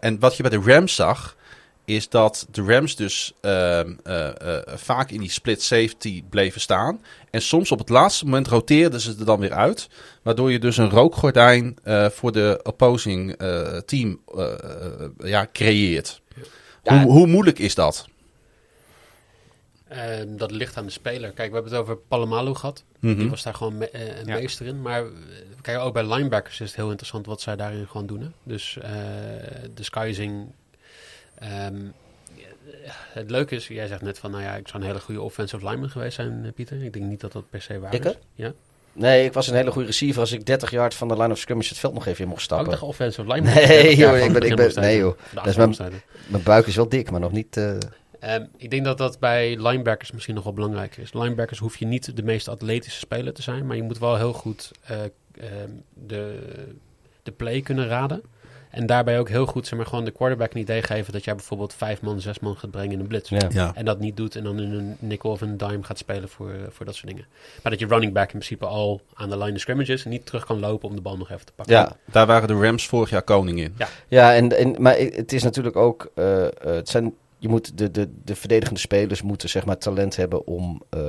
En 0.00 0.18
wat 0.18 0.36
je 0.36 0.42
bij 0.42 0.50
de 0.50 0.72
Rams 0.72 0.94
zag, 0.94 1.36
is 1.88 2.08
dat 2.08 2.46
de 2.50 2.62
Rams 2.62 2.96
dus 2.96 3.32
ehm, 3.40 3.92
eh, 4.04 4.56
eh, 4.56 4.62
vaak 4.76 5.10
in 5.10 5.20
die 5.20 5.30
split 5.30 5.62
safety 5.62 6.24
bleven 6.30 6.60
staan. 6.60 7.00
En 7.30 7.42
soms 7.42 7.72
op 7.72 7.78
het 7.78 7.88
laatste 7.88 8.24
moment 8.24 8.46
roteerden 8.48 9.00
ze 9.00 9.14
er 9.18 9.24
dan 9.24 9.40
weer 9.40 9.52
uit. 9.52 9.88
Waardoor 10.22 10.52
je 10.52 10.58
dus 10.58 10.76
een 10.76 10.90
rookgordijn 10.90 11.76
eh, 11.82 12.08
voor 12.08 12.32
de 12.32 12.60
opposing 12.62 13.32
eh, 13.32 13.76
team 13.76 14.20
ja, 15.18 15.48
creëert. 15.52 16.20
Ja. 16.82 17.02
Hoe, 17.02 17.12
hoe 17.12 17.26
moeilijk 17.26 17.58
is 17.58 17.74
dat? 17.74 18.06
Ehm, 19.88 20.36
dat 20.36 20.50
ligt 20.50 20.76
aan 20.76 20.84
de 20.86 20.90
speler. 20.92 21.30
Kijk, 21.32 21.48
we 21.48 21.54
hebben 21.54 21.72
het 21.72 21.80
over 21.80 21.96
Palamalu 21.96 22.54
gehad. 22.54 22.84
Mhm. 23.00 23.18
Die 23.18 23.30
was 23.30 23.42
daar 23.42 23.54
gewoon 23.54 23.78
me- 23.78 23.94
een 24.18 24.26
Ja. 24.26 24.34
meester 24.34 24.66
in. 24.66 24.82
Maar 24.82 25.04
kijk, 25.60 25.78
ook 25.78 25.92
bij 25.92 26.06
linebackers 26.14 26.60
is 26.60 26.66
het 26.66 26.76
heel 26.76 26.88
interessant 26.90 27.26
wat 27.26 27.40
zij 27.40 27.56
daarin 27.56 27.86
gewoon 27.86 28.06
doen. 28.06 28.20
Hè? 28.20 28.28
Dus 28.42 28.78
eh 28.82 28.90
disguising. 29.74 30.46
Ehm, 31.38 31.76
het 33.12 33.30
leuke 33.30 33.54
is, 33.54 33.66
jij 33.68 33.86
zegt 33.86 34.02
net 34.02 34.18
van, 34.18 34.30
nou 34.30 34.42
ja, 34.42 34.54
ik 34.56 34.68
zou 34.68 34.82
een 34.82 34.88
hele 34.88 35.00
goede 35.00 35.20
offensive 35.22 35.64
lineman 35.68 35.90
geweest 35.90 36.14
zijn, 36.14 36.40
eh, 36.44 36.52
Pieter. 36.52 36.84
Ik 36.84 36.92
denk 36.92 37.04
niet 37.04 37.20
dat 37.20 37.32
dat 37.32 37.50
per 37.50 37.62
se 37.62 37.78
waar 37.78 37.94
Ik, 37.94 38.04
is. 38.04 38.14
Ja. 38.34 38.52
Nee, 38.92 39.24
ik 39.24 39.32
was 39.32 39.48
een 39.48 39.54
hele 39.54 39.70
goede 39.70 39.86
receiver 39.86 40.20
als 40.20 40.32
ik 40.32 40.46
30 40.46 40.70
yard 40.70 40.94
van 40.94 41.08
de 41.08 41.16
line 41.16 41.32
of 41.32 41.38
scrimmage 41.38 41.68
het 41.68 41.78
veld 41.78 41.94
nog 41.94 42.06
even 42.06 42.20
in 42.22 42.28
mocht 42.28 42.40
Ook 42.40 42.44
stappen. 42.44 42.70
nog 42.70 42.82
offensive 42.82 43.32
lineman. 43.32 43.54
Nee, 43.54 43.96
joh, 43.96 44.18
ik 44.18 44.32
ben- 44.32 44.42
ik 44.42 44.56
ben- 44.56 44.72
nee, 44.74 44.98
joh. 44.98 45.18
Dat 45.34 45.46
is 45.46 45.56
mijn-. 45.56 45.74
Mijn 46.26 46.42
buik 46.42 46.66
is 46.66 46.76
wel 46.76 46.88
dik, 46.88 47.10
maar 47.10 47.20
nog 47.20 47.32
niet... 47.32 47.56
Ehm, 48.20 48.44
ik 48.56 48.70
denk 48.70 48.84
dat 48.84 48.98
dat 48.98 49.18
bij 49.18 49.56
linebackers 49.56 50.12
misschien 50.12 50.34
nog 50.34 50.44
wel 50.44 50.52
belangrijker 50.52 51.02
is. 51.02 51.12
Linebackers 51.12 51.58
hoef 51.58 51.76
je 51.76 51.86
niet 51.86 52.16
de 52.16 52.22
meest 52.22 52.48
atletische 52.48 52.98
speler 52.98 53.32
te 53.32 53.42
zijn, 53.42 53.66
maar 53.66 53.76
je 53.76 53.82
moet 53.82 53.98
wel 53.98 54.16
heel 54.16 54.32
goed 54.32 54.70
eh, 54.84 54.96
ehm, 55.00 55.70
de, 55.94 56.38
de 57.22 57.30
play 57.32 57.60
kunnen 57.60 57.88
raden. 57.88 58.22
En 58.78 58.86
daarbij 58.86 59.18
ook 59.18 59.28
heel 59.28 59.46
goed 59.46 59.66
zeg 59.66 59.78
maar, 59.78 59.86
gewoon 59.88 60.04
de 60.04 60.10
quarterback 60.10 60.52
een 60.54 60.60
idee 60.60 60.82
geven 60.82 61.12
dat 61.12 61.24
jij 61.24 61.34
bijvoorbeeld 61.34 61.74
vijf 61.74 62.00
man, 62.00 62.20
zes 62.20 62.38
man 62.38 62.56
gaat 62.56 62.70
brengen 62.70 62.92
in 62.92 63.00
een 63.00 63.06
blitz. 63.06 63.30
ja. 63.30 63.38
Ja. 63.50 63.72
En 63.74 63.84
dat 63.84 63.98
niet 64.00 64.16
doet 64.16 64.36
en 64.36 64.44
dan 64.44 64.60
in 64.60 64.72
een 64.72 64.96
nickel 64.98 65.30
of 65.30 65.40
een 65.40 65.56
dime 65.56 65.82
gaat 65.82 65.98
spelen 65.98 66.28
voor, 66.28 66.50
eh, 66.50 66.56
voor 66.70 66.86
dat 66.86 66.94
soort 66.94 67.06
dingen. 67.06 67.26
Maar 67.62 67.72
dat 67.72 67.80
je 67.80 67.86
running 67.86 68.12
back 68.12 68.24
in 68.24 68.30
principe 68.38 68.66
al 68.66 69.00
aan 69.14 69.30
de 69.30 69.38
line 69.38 69.52
of 69.52 69.60
scrimmage 69.60 69.92
is 69.92 70.04
en 70.04 70.10
niet 70.10 70.26
terug 70.26 70.44
kan 70.46 70.58
lopen 70.60 70.88
om 70.88 70.94
de 70.96 71.02
bal 71.02 71.16
nog 71.16 71.30
even 71.30 71.46
te 71.46 71.52
pakken. 71.52 71.74
Ja, 71.74 71.96
Daar 72.04 72.26
waren 72.26 72.48
de 72.48 72.54
Rams 72.54 72.86
vorig 72.86 73.10
jaar 73.10 73.22
koning 73.22 73.60
in. 73.60 73.74
Ja, 74.08 74.34
en, 74.34 74.58
en, 74.58 74.74
maar 74.82 74.96
het 74.96 75.32
is 75.32 75.42
natuurlijk 75.42 75.76
ook. 75.76 76.10
eh, 76.14 76.44
eh, 76.46 76.50
het 76.60 76.88
zijn, 76.88 77.14
je 77.38 77.48
moet 77.48 77.78
de, 77.78 77.90
de, 77.90 78.08
de 78.24 78.34
verdedigende 78.36 78.80
spelers 78.80 79.22
moeten 79.22 79.48
zeg 79.48 79.64
maar 79.64 79.78
talent 79.78 80.16
hebben 80.16 80.46
om. 80.46 80.82
eh, 80.90 81.00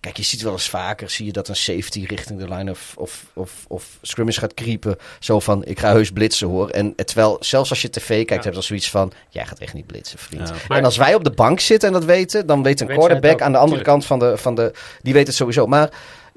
kijk, 0.00 0.16
je 0.16 0.22
ziet 0.22 0.42
wel 0.42 0.52
eens 0.52 0.68
vaker, 0.68 1.10
zie 1.10 1.26
je 1.26 1.32
dat 1.32 1.48
een 1.48 1.56
safety 1.56 2.04
richting 2.06 2.38
de 2.38 2.48
line 2.54 2.70
of, 2.70 2.92
of, 2.96 3.24
of, 3.32 3.52
of 3.68 3.98
scrimmage 4.02 4.40
gaat 4.40 4.54
creepen. 4.54 4.96
Zo 5.18 5.40
van, 5.40 5.64
ik 5.64 5.78
ga 5.80 5.90
heus 5.92 6.10
blitsen 6.10 6.48
hoor. 6.48 6.68
En 6.70 6.94
terwijl, 6.94 7.36
zelfs 7.40 7.70
als 7.70 7.82
je 7.82 7.90
tv 7.90 8.06
kijkt, 8.08 8.28
Ja. 8.28 8.34
heb 8.34 8.44
je 8.44 8.50
dan 8.50 8.62
zoiets 8.62 8.90
van, 8.90 9.12
jij 9.28 9.46
gaat 9.46 9.58
echt 9.58 9.74
niet 9.74 9.86
blitsen, 9.86 10.18
vriend. 10.18 10.48
Ja. 10.48 10.54
Maar- 10.68 10.78
en 10.78 10.84
als 10.84 10.96
wij 10.96 11.14
op 11.14 11.24
de 11.24 11.30
bank 11.30 11.60
zitten 11.60 11.88
en 11.88 11.94
dat 11.94 12.04
weten, 12.04 12.46
dan 12.46 12.62
weet 12.62 12.80
een 12.80 12.86
Weet 12.86 12.96
quarterback 12.96 13.32
ook, 13.32 13.40
aan 13.42 13.52
de 13.52 13.58
andere 13.58 13.82
tuurlijk. 13.82 13.98
kant 14.06 14.06
van 14.06 14.18
de, 14.30 14.36
van 14.36 14.54
de. 14.54 14.72
Die 15.02 15.12
weet 15.12 15.26
het 15.26 15.36
sowieso. 15.36 15.66
Maar 15.66 15.90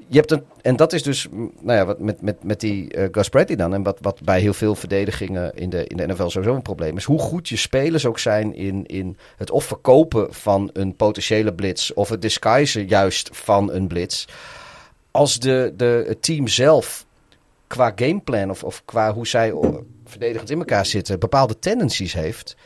je 0.08 0.18
hebt 0.18 0.30
een, 0.30 0.44
en 0.62 0.76
dat 0.76 0.92
is 0.92 1.02
dus, 1.02 1.28
nou 1.60 1.78
ja, 1.78 1.86
wat 1.86 1.98
met, 1.98 2.20
met, 2.20 2.44
met 2.44 2.60
die 2.60 2.90
eh 2.94 3.08
Gus 3.10 3.28
Bradley 3.28 3.56
dan. 3.56 3.74
En 3.74 3.82
wat, 3.82 3.98
wat 4.00 4.20
bij 4.24 4.40
heel 4.40 4.54
veel 4.54 4.74
verdedigingen 4.74 5.54
in 5.54 5.70
de, 5.70 5.86
in 5.86 5.96
de 5.96 6.06
NFL 6.06 6.28
sowieso 6.28 6.54
een 6.54 6.62
probleem 6.62 6.96
is. 6.96 7.04
Hoe 7.04 7.18
goed 7.18 7.48
je 7.48 7.56
spelers 7.56 8.06
ook 8.06 8.18
zijn 8.18 8.54
in, 8.54 8.86
in 8.86 9.16
het 9.36 9.50
of 9.50 9.64
verkopen 9.64 10.34
van 10.34 10.70
een 10.72 10.96
potentiële 10.96 11.54
blitz. 11.54 11.90
Of 11.90 12.08
het 12.08 12.22
disguisen 12.22 12.86
juist 12.86 13.28
van 13.32 13.72
een 13.72 13.86
blitz. 13.86 14.26
Als 15.10 15.38
de, 15.38 15.72
de, 15.76 16.04
het 16.06 16.22
team 16.22 16.48
zelf 16.48 17.06
qua 17.66 17.92
gameplan 17.94 18.50
of, 18.50 18.64
of 18.64 18.82
qua 18.84 19.12
hoe 19.12 19.26
zij 19.26 19.54
verdedigend 20.04 20.50
in 20.50 20.58
elkaar 20.58 20.86
zitten, 20.86 21.18
bepaalde 21.18 21.58
tendencies 21.58 22.12
heeft. 22.12 22.56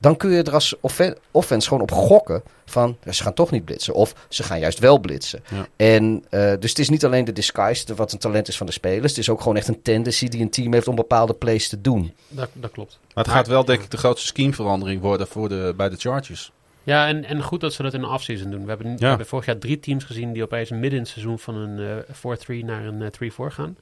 Dan 0.00 0.16
kun 0.16 0.30
je 0.30 0.42
er 0.42 0.52
als 0.54 0.74
offen- 0.80 1.16
offense 1.30 1.68
gewoon 1.68 1.82
op 1.82 1.90
gokken 1.92 2.42
van 2.64 2.96
ja, 3.04 3.12
ze 3.12 3.22
gaan 3.22 3.34
toch 3.34 3.50
niet 3.50 3.64
blitsen. 3.64 3.94
Of 3.94 4.14
ze 4.28 4.42
gaan 4.42 4.60
juist 4.60 4.78
wel 4.78 4.98
blitsen. 4.98 5.42
Ja. 5.50 5.66
En 5.76 6.24
dus 6.60 6.70
het 6.70 6.78
is 6.78 6.88
niet 6.88 7.04
alleen 7.04 7.24
de 7.24 7.32
disguise 7.32 7.84
de- 7.86 7.94
wat 7.94 8.12
een 8.12 8.18
talent 8.18 8.48
is 8.48 8.56
van 8.56 8.66
de 8.66 8.72
spelers. 8.72 9.10
Het 9.12 9.18
is 9.20 9.28
ook 9.28 9.40
gewoon 9.40 9.56
echt 9.56 9.68
een 9.68 9.82
tendency 9.82 10.28
die 10.28 10.40
een 10.40 10.50
team 10.50 10.72
heeft 10.72 10.88
om 10.88 10.94
bepaalde 10.94 11.34
plays 11.34 11.68
te 11.68 11.80
doen. 11.80 12.14
Dat, 12.28 12.48
dat 12.52 12.70
klopt. 12.70 12.98
Maar 13.14 13.24
het 13.24 13.32
gaat 13.32 13.46
wel 13.46 13.64
denk 13.64 13.82
ik 13.82 13.90
de 13.90 13.96
grootste 13.96 14.26
schemeverandering 14.26 15.00
worden 15.00 15.26
voor 15.26 15.48
de, 15.48 15.74
bij 15.76 15.88
de 15.88 15.96
Chargers. 15.96 16.52
Ja, 16.82 17.06
en, 17.08 17.24
en 17.24 17.42
goed 17.42 17.60
dat 17.60 17.72
ze 17.72 17.82
dat 17.82 17.94
in 17.94 18.00
de 18.00 18.06
offseason 18.08 18.50
doen. 18.50 18.62
We 18.62 18.68
hebben, 18.68 18.86
we 18.94 19.00
Ja. 19.02 19.08
hebben 19.08 19.26
vorig 19.26 19.46
jaar 19.46 19.58
drie 19.58 19.80
teams 19.80 20.04
gezien 20.04 20.32
die 20.32 20.42
opeens 20.42 20.70
midden 20.70 20.92
in 20.92 20.98
het 20.98 21.08
seizoen 21.08 21.38
van 21.38 21.54
een 21.54 22.04
eh 22.06 22.14
4-3 22.60 22.64
naar 22.64 22.84
een 22.84 23.02
eh 23.02 23.08
3-4 23.10 23.52
gaan. 23.52 23.76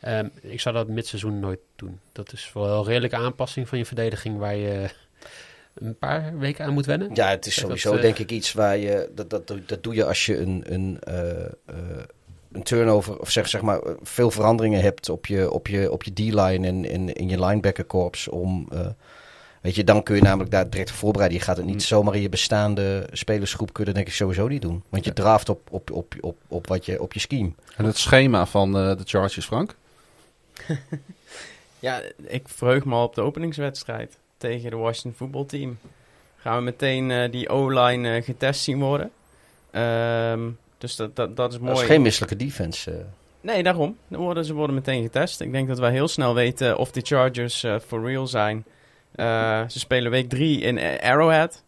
Ehm, 0.00 0.28
ik 0.40 0.60
zou 0.60 0.74
dat 0.74 0.88
midseizoen 0.88 1.40
nooit 1.40 1.58
doen. 1.76 2.00
Dat 2.12 2.32
is 2.32 2.50
wel 2.54 2.78
een 2.78 2.84
redelijke 2.84 3.16
aanpassing 3.16 3.68
van 3.68 3.78
je 3.78 3.84
verdediging 3.86 4.38
waar 4.38 4.54
je 4.56 4.88
een 5.74 5.98
paar 5.98 6.38
weken 6.38 6.64
aan 6.64 6.72
moet 6.72 6.86
wennen. 6.86 7.10
Ja, 7.14 7.28
het 7.28 7.46
is 7.46 7.54
sowieso 7.54 7.88
dat, 7.90 7.98
eh, 7.98 8.04
denk 8.04 8.18
ik 8.18 8.30
iets 8.30 8.52
waar 8.52 8.76
je... 8.76 9.10
Dat, 9.14 9.30
dat, 9.30 9.46
doe- 9.46 9.62
dat 9.66 9.82
doe 9.82 9.94
je 9.94 10.04
als 10.04 10.26
je 10.26 10.38
een, 10.38 10.62
een, 10.66 10.98
eh, 11.00 11.44
eh, 11.44 11.48
een 12.52 12.62
turnover... 12.62 13.18
Of 13.18 13.30
zeg, 13.30 13.48
zeg 13.48 13.62
maar 13.62 13.80
veel 14.02 14.30
veranderingen 14.30 14.80
hebt 14.80 15.08
op 15.08 15.26
je, 15.26 15.50
op 15.50 15.66
je, 15.66 15.90
op 15.92 16.02
je 16.02 16.12
D-line 16.12 16.66
en, 16.66 16.84
en 16.90 17.12
in 17.12 17.28
je 17.28 17.44
linebackerkorps. 17.44 18.28
Om, 18.28 18.68
eh, 18.72 18.86
weet 19.60 19.74
je, 19.74 19.84
dan 19.84 20.02
kun 20.02 20.16
je 20.16 20.22
namelijk 20.22 20.50
daar 20.50 20.70
direct 20.70 20.90
voorbereiden. 20.90 21.38
Je 21.38 21.44
gaat 21.44 21.56
het 21.56 21.66
niet 21.66 21.74
Mm. 21.74 21.80
zomaar 21.80 22.14
in 22.14 22.22
je 22.22 22.28
bestaande 22.28 23.08
spelersgroep... 23.12 23.72
kun 23.72 23.80
je 23.80 23.86
dat 23.86 23.94
denk 23.94 24.06
ik 24.06 24.14
sowieso 24.14 24.48
niet 24.48 24.62
doen. 24.62 24.82
Want 24.88 25.04
je 25.04 25.12
draft 25.12 25.48
op, 25.48 25.60
op, 25.70 25.90
op, 25.90 26.14
op, 26.20 26.36
op, 26.48 26.66
wat 26.66 26.86
je, 26.86 27.02
op 27.02 27.12
je 27.12 27.20
scheme. 27.20 27.52
En 27.76 27.84
het 27.84 27.98
schema 27.98 28.46
van 28.46 28.76
eh, 28.78 28.96
de 28.96 29.02
Chargers, 29.04 29.46
Frank? 29.46 29.74
Ja, 31.78 32.00
ik 32.26 32.48
verheug 32.48 32.84
me 32.84 32.94
al 32.94 33.04
op 33.04 33.14
de 33.14 33.20
openingswedstrijd 33.20 34.18
tegen 34.50 34.70
de 34.70 34.76
Washington 34.76 35.14
voetbalteam. 35.16 35.78
Gaan 36.36 36.56
we 36.56 36.62
meteen 36.62 37.10
eh, 37.10 37.30
die 37.30 37.48
O-line 37.48 38.16
eh, 38.16 38.22
getest 38.24 38.62
zien 38.62 38.78
worden. 38.80 39.10
Ehm, 39.70 40.40
dus 40.78 40.96
dat, 40.96 41.16
dat, 41.16 41.36
dat 41.36 41.52
is 41.52 41.58
mooi. 41.58 41.72
Dat 41.72 41.82
is 41.82 41.88
geen 41.88 42.02
misselijke 42.02 42.36
defense. 42.36 42.90
eh. 42.90 42.96
Nee, 43.40 43.62
daarom. 43.62 43.96
Dan 44.08 44.20
worden, 44.20 44.44
ze 44.44 44.54
worden 44.54 44.74
meteen 44.74 45.02
getest. 45.02 45.40
Ik 45.40 45.52
denk 45.52 45.68
dat 45.68 45.78
wij 45.78 45.90
heel 45.90 46.08
snel 46.08 46.34
weten 46.34 46.78
of 46.78 46.90
de 46.90 47.00
Chargers 47.00 47.64
for 47.86 48.04
real 48.06 48.26
zijn. 48.26 48.64
Eh, 49.14 49.60
ze 49.68 49.78
spelen 49.78 50.10
week 50.10 50.28
3 50.28 50.60
in 50.60 51.00
Arrowhead. 51.00 51.62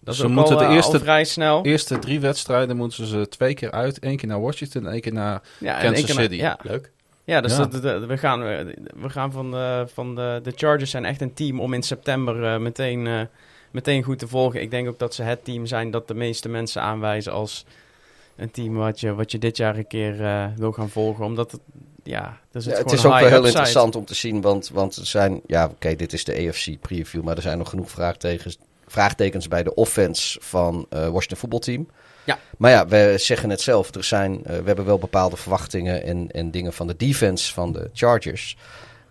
Dat 0.00 0.14
is 0.14 0.20
Ze 0.20 0.26
ook 0.26 0.32
moeten 0.32 0.56
al, 0.58 0.68
de 0.68 0.74
eerste- 0.74 0.98
vrij 0.98 1.24
snel. 1.24 1.64
Eerste 1.64 1.98
drie 1.98 2.20
wedstrijden 2.20 2.76
moeten 2.76 3.06
ze 3.06 3.28
twee 3.28 3.54
keer 3.54 3.70
uit. 3.70 3.98
één 3.98 4.16
keer 4.16 4.28
naar 4.28 4.40
Washington 4.40 4.86
en 4.86 4.92
één 4.92 5.00
keer 5.00 5.12
naar... 5.12 5.42
Ja, 5.58 5.74
en 5.76 5.82
Kansas 5.82 5.96
één 5.96 6.04
keer 6.06 6.14
naar- 6.14 6.24
City. 6.24 6.36
Ja, 6.36 6.58
Leuk. 6.62 6.92
Ja, 7.24 7.40
dus 7.40 7.56
Ja. 7.56 7.64
Dat, 7.66 7.82
dat- 7.82 8.04
we 8.04 8.18
gaan, 8.18 8.42
eh, 8.42 8.58
we 8.96 9.08
gaan 9.10 9.32
van, 9.32 9.50
de, 9.50 9.84
van 9.92 10.14
de, 10.14 10.40
de 10.42 10.52
Chargers 10.56 10.90
zijn 10.90 11.04
echt 11.04 11.20
een 11.20 11.34
team 11.34 11.60
om 11.60 11.72
in 11.72 11.82
september 11.82 12.44
eh, 12.44 12.58
meteen, 12.60 13.06
eh, 13.06 13.20
meteen 13.70 14.02
goed 14.02 14.18
te 14.18 14.28
volgen. 14.28 14.60
Ik 14.60 14.70
denk 14.70 14.88
ook 14.88 14.98
dat 14.98 15.14
ze 15.14 15.22
het 15.22 15.44
team 15.44 15.66
zijn 15.66 15.90
dat 15.90 16.08
de 16.08 16.14
meeste 16.14 16.48
mensen 16.48 16.82
aanwijzen 16.82 17.32
als 17.32 17.64
een 18.36 18.50
team 18.50 18.74
wat 18.74 19.00
je, 19.00 19.14
wat 19.14 19.32
je 19.32 19.38
dit 19.38 19.56
jaar 19.56 19.76
een 19.76 19.86
keer 19.86 20.24
eh, 20.24 20.44
wil 20.56 20.72
gaan 20.72 20.88
volgen. 20.88 21.24
Omdat 21.24 21.50
het, 21.52 21.60
ja, 22.02 22.38
dus 22.50 22.64
Ja, 22.64 22.70
het, 22.70 22.78
het 22.78 22.88
gewoon 22.88 22.94
is 22.98 23.04
ook 23.04 23.10
wel 23.10 23.20
heel 23.20 23.28
upside. 23.28 23.46
interessant 23.48 23.96
om 23.96 24.04
te 24.04 24.14
zien, 24.14 24.40
want, 24.40 24.68
want 24.68 24.96
er 24.96 25.06
zijn, 25.06 25.40
ja, 25.46 25.64
oké, 25.66 25.96
dit 25.96 26.12
is 26.12 26.24
de 26.24 26.48
AFC 26.48 26.80
preview, 26.80 27.22
maar 27.22 27.36
er 27.36 27.42
zijn 27.42 27.58
nog 27.58 27.68
genoeg 27.68 27.90
vraagtekens, 27.90 28.58
vraagtekens 28.86 29.48
bij 29.48 29.62
de 29.62 29.74
offense 29.74 30.38
van 30.42 30.86
eh 30.88 30.98
Washington 31.08 31.36
voetbalteam. 31.38 31.88
Ja. 32.24 32.38
Maar 32.58 32.70
ja, 32.70 32.86
we 32.86 33.14
zeggen 33.16 33.50
het 33.50 33.60
zelf, 33.60 33.94
er 33.94 34.04
zijn, 34.04 34.44
eh, 34.44 34.56
we 34.56 34.66
hebben 34.66 34.84
wel 34.84 34.98
bepaalde 34.98 35.36
verwachtingen 35.36 36.02
en, 36.02 36.30
en 36.30 36.50
dingen 36.50 36.72
van 36.72 36.86
de 36.86 36.96
defense 36.96 37.52
van 37.52 37.72
de 37.72 37.90
Chargers. 37.92 38.56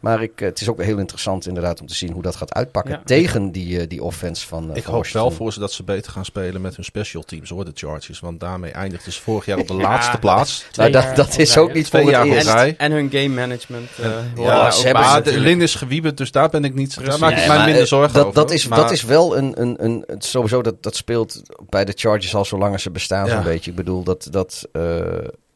Maar 0.04 0.22
ik, 0.22 0.42
eh, 0.42 0.48
het 0.48 0.62
is 0.62 0.70
ook 0.70 0.82
heel 0.84 0.98
interessant 0.98 1.48
inderdaad 1.48 1.82
om 1.82 1.88
te 1.88 1.96
zien 1.96 2.12
hoe 2.12 2.22
dat 2.22 2.36
gaat 2.36 2.54
uitpakken 2.54 2.92
Ja. 2.94 3.02
tegen 3.06 3.52
die, 3.52 3.80
eh, 3.80 3.88
die 3.88 4.04
offense 4.04 4.48
van, 4.48 4.64
eh, 4.72 4.76
Ik 4.76 4.84
van 4.84 4.94
hoop 4.94 5.02
Washington. 5.04 5.22
wel 5.30 5.38
voor 5.38 5.54
ze 5.54 5.60
dat 5.60 5.72
ze 5.72 5.84
beter 5.84 6.12
gaan 6.12 6.26
spelen 6.26 6.62
met 6.62 6.76
hun 6.76 6.86
special 6.86 7.24
teams, 7.24 7.50
hoor, 7.50 7.66
de 7.66 7.72
Chargers. 7.74 8.20
Want 8.20 8.40
daarmee 8.40 8.72
eindigden 8.72 9.14
ze 9.14 9.22
vorig 9.22 9.46
jaar 9.46 9.58
op 9.58 9.68
de 9.68 9.74
Ja, 9.74 9.82
laatste 9.82 10.18
plaats. 10.18 10.66
Nou, 10.76 10.92
dat, 10.92 11.38
is 11.38 11.58
ook 11.58 11.74
niet 11.74 11.86
Twee 11.86 12.06
jaar 12.06 12.28
rij. 12.28 12.76
En 12.78 12.92
hun 12.92 13.10
game 13.12 13.28
management. 13.30 13.90
ja, 14.36 14.72
ze 14.72 14.86
hebben 14.86 15.04
maar 15.04 15.24
de. 15.24 15.40
Lin 15.40 15.62
is 15.62 15.76
gewieberd, 15.76 16.18
dus 16.18 16.32
daar 16.32 16.50
ben 16.50 16.64
ik 16.64 16.74
niet... 16.74 17.06
Daar 17.06 17.20
maak 17.20 17.32
ik 17.32 17.38
mij 17.38 17.48
maar, 17.48 17.66
minder 17.66 17.88
zorgen 17.88 18.14
dat, 18.14 18.22
over. 18.26 18.36
Dat 18.36 18.52
is, 18.52 18.68
Maar- 18.68 18.80
dat 18.80 18.92
is 18.92 19.04
wel 19.04 19.38
een, 19.38 19.62
een, 19.62 19.84
een, 19.84 20.06
sowieso 20.18 20.62
dat, 20.62 20.84
dat 20.84 20.96
speelt 20.96 21.42
bij 21.70 21.86
de 21.86 21.94
Chargers 21.96 22.36
al 22.36 22.46
zolang 22.46 22.80
ze 22.80 22.92
bestaan 22.92 23.26
Ja. 23.28 23.34
zo'n 23.36 23.44
beetje. 23.44 23.70
Ik 23.72 23.78
bedoel, 23.78 24.04
dat, 24.04 24.28
dat 24.32 24.68
eh, 24.72 25.02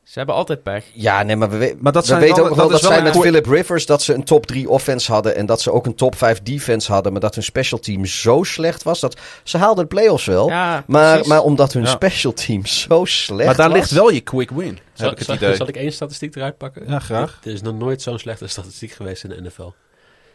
Ze 0.07 0.17
hebben 0.17 0.35
altijd 0.35 0.63
pech. 0.63 0.85
ja, 0.93 1.23
nee, 1.23 1.35
maar 1.35 1.49
we, 1.49 1.57
we, 1.57 1.75
Maar 1.79 1.91
dat 1.91 2.01
we 2.01 2.07
zijn 2.07 2.19
weten 2.21 2.35
wel- 2.35 2.43
ook 2.43 2.49
dat 2.49 2.57
wel 2.59 2.69
dat, 2.69 2.81
wel 2.81 2.89
zij 2.89 2.99
een 2.99 3.03
met 3.13 3.17
Philip 3.21 3.45
Rivers, 3.45 3.85
dat 3.85 4.01
ze 4.01 4.13
een 4.13 4.23
top 4.23 4.45
3 4.45 4.69
offense 4.69 5.11
hadden 5.11 5.35
en 5.35 5.45
dat 5.45 5.61
ze 5.61 5.71
ook 5.71 5.85
een 5.85 5.95
top 5.95 6.15
5 6.15 6.41
defense 6.43 6.91
hadden, 6.91 7.11
maar 7.11 7.21
dat 7.21 7.35
hun 7.35 7.43
special 7.43 7.79
team 7.79 8.05
zo 8.05 8.43
slecht 8.43 8.83
was, 8.83 8.99
dat 8.99 9.19
ze 9.43 9.57
haalden 9.57 9.83
de 9.83 9.95
playoffs 9.95 10.25
wel. 10.25 10.49
Ja, 10.49 10.83
maar, 10.87 11.11
precies. 11.11 11.27
maar 11.27 11.41
omdat 11.43 11.73
hun 11.73 11.83
Ja. 11.83 11.89
special 11.89 12.33
team 12.33 12.65
zo 12.65 13.05
slecht 13.05 13.45
Maar 13.45 13.55
daar 13.55 13.69
was, 13.69 13.77
ligt 13.77 13.91
wel 13.91 14.11
je 14.11 14.19
quick 14.21 14.49
win, 14.49 14.67
heb 14.67 14.79
Zal, 14.93 15.11
ik 15.11 15.17
het 15.17 15.25
zal- 15.27 15.35
idee. 15.35 15.55
zal 15.55 15.67
ik 15.67 15.75
één 15.75 15.91
statistiek 15.93 16.35
eruit 16.35 16.57
pakken? 16.57 16.83
Ja, 16.87 16.99
graag. 16.99 17.39
Er 17.43 17.51
is 17.51 17.61
nog 17.61 17.77
nooit 17.77 18.01
zo'n 18.01 18.19
slechte 18.19 18.47
statistiek 18.47 18.91
geweest 18.91 19.23
in 19.23 19.29
de 19.29 19.41
NFL. 19.41 19.71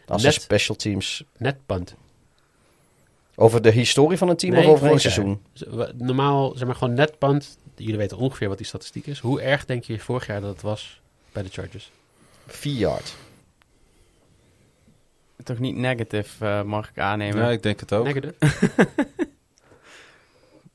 als 0.07 0.21
de 0.21 0.27
net- 0.27 0.41
special 0.41 0.75
teams 0.75 1.23
Net 1.37 1.55
punt. 1.65 1.95
over 3.35 3.61
de 3.61 3.71
historie 3.71 4.17
van 4.17 4.29
een 4.29 4.35
team 4.37 4.53
Nee, 4.53 4.67
of 4.67 4.73
over 4.73 4.89
jaar. 4.89 4.99
seizoen. 4.99 5.41
Normaal, 5.97 6.51
zeg 6.55 6.65
maar 6.67 6.75
gewoon 6.75 6.93
net 6.93 7.17
punt. 7.17 7.57
Jullie 7.75 7.97
weten 7.97 8.17
ongeveer 8.17 8.47
wat 8.47 8.57
die 8.57 8.65
statistiek 8.65 9.07
is. 9.07 9.19
Hoe 9.19 9.41
erg 9.41 9.65
denk 9.65 9.83
je 9.83 9.99
vorig 9.99 10.27
jaar 10.27 10.41
dat 10.41 10.49
het 10.49 10.61
was 10.61 11.01
bij 11.31 11.43
de 11.43 11.49
Chargers? 11.49 11.91
4 12.47 12.73
yard. 12.73 13.15
Toch 15.43 15.59
niet 15.59 15.75
negative, 15.75 16.45
eh, 16.45 16.63
mag 16.63 16.89
ik 16.89 16.99
aannemen. 16.99 17.41
Ja, 17.41 17.49
ik 17.49 17.63
denk 17.63 17.79
het 17.79 17.93
ook. 17.93 18.05
Negative? 18.05 18.35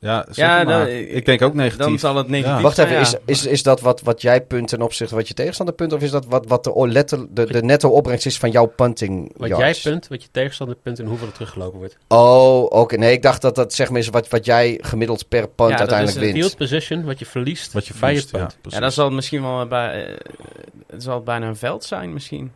Ja, 0.00 0.24
zeg 0.26 0.36
Ja, 0.36 0.54
maar. 0.64 0.78
dan- 0.78 0.88
ik 0.88 1.24
denk 1.24 1.42
ook 1.42 1.54
negatief. 1.54 1.86
Dan 1.86 1.98
zal 1.98 2.14
het 2.16 2.28
negatief 2.28 2.56
Ja. 2.56 2.62
Wacht 2.62 2.78
even, 2.78 2.90
zijn, 2.90 3.02
is, 3.02 3.10
ja. 3.10 3.18
is, 3.24 3.46
is 3.52 3.62
dat 3.62 3.80
wat, 3.80 4.00
wat 4.00 4.22
jij 4.22 4.42
punt 4.44 4.68
ten 4.68 4.82
opzichte 4.82 5.08
van 5.08 5.18
wat 5.18 5.28
je 5.28 5.34
tegenstander 5.34 5.74
punt? 5.74 5.92
Of 5.92 6.02
is 6.02 6.10
dat 6.10 6.26
wat, 6.26 6.46
wat 6.46 6.64
de, 6.64 6.88
letter, 6.88 7.26
de, 7.30 7.46
de 7.46 7.62
netto 7.62 7.88
opbrengst 7.88 8.26
is 8.26 8.38
van 8.38 8.50
jouw 8.50 8.66
punting 8.66 9.32
Wat 9.36 9.48
yards? 9.48 9.82
jij 9.82 9.92
punt, 9.92 10.08
wat 10.08 10.22
je 10.22 10.28
tegenstander 10.30 10.76
punt 10.76 10.98
en 10.98 11.06
hoeveel 11.06 11.26
er 11.26 11.32
teruggelopen 11.32 11.78
wordt. 11.78 11.96
Oh, 12.08 12.62
oké. 12.62 12.96
Nee, 12.96 13.12
ik 13.12 13.22
dacht 13.22 13.42
dat 13.42 13.54
dat 13.54 13.74
zeg 13.74 13.90
maar 13.90 13.98
is 14.00 14.08
wat, 14.08 14.28
wat 14.28 14.44
jij 14.44 14.78
gemiddeld 14.82 15.28
per 15.28 15.48
punt 15.48 15.70
Ja, 15.70 15.76
dat 15.76 15.78
uiteindelijk 15.78 16.18
de 16.18 16.24
wint. 16.32 16.38
field 16.38 16.56
position, 16.56 17.04
wat 17.04 17.18
je 17.18 17.26
verliest, 17.26 17.72
Wat 17.72 17.86
je 17.86 17.92
bij 17.92 18.00
verliest, 18.00 18.30
je 18.30 18.36
punt. 18.38 18.56
ja. 18.62 18.70
Ja, 18.70 18.80
dat 18.80 18.92
zal 18.92 19.04
het 19.04 19.14
misschien 19.14 19.42
wel 19.42 19.66
bij... 19.66 20.06
eh, 20.06 20.16
het 20.86 21.02
zal 21.02 21.14
het 21.14 21.24
bijna 21.24 21.46
een 21.46 21.56
veld 21.56 21.84
zijn, 21.84 22.12
misschien. 22.12 22.52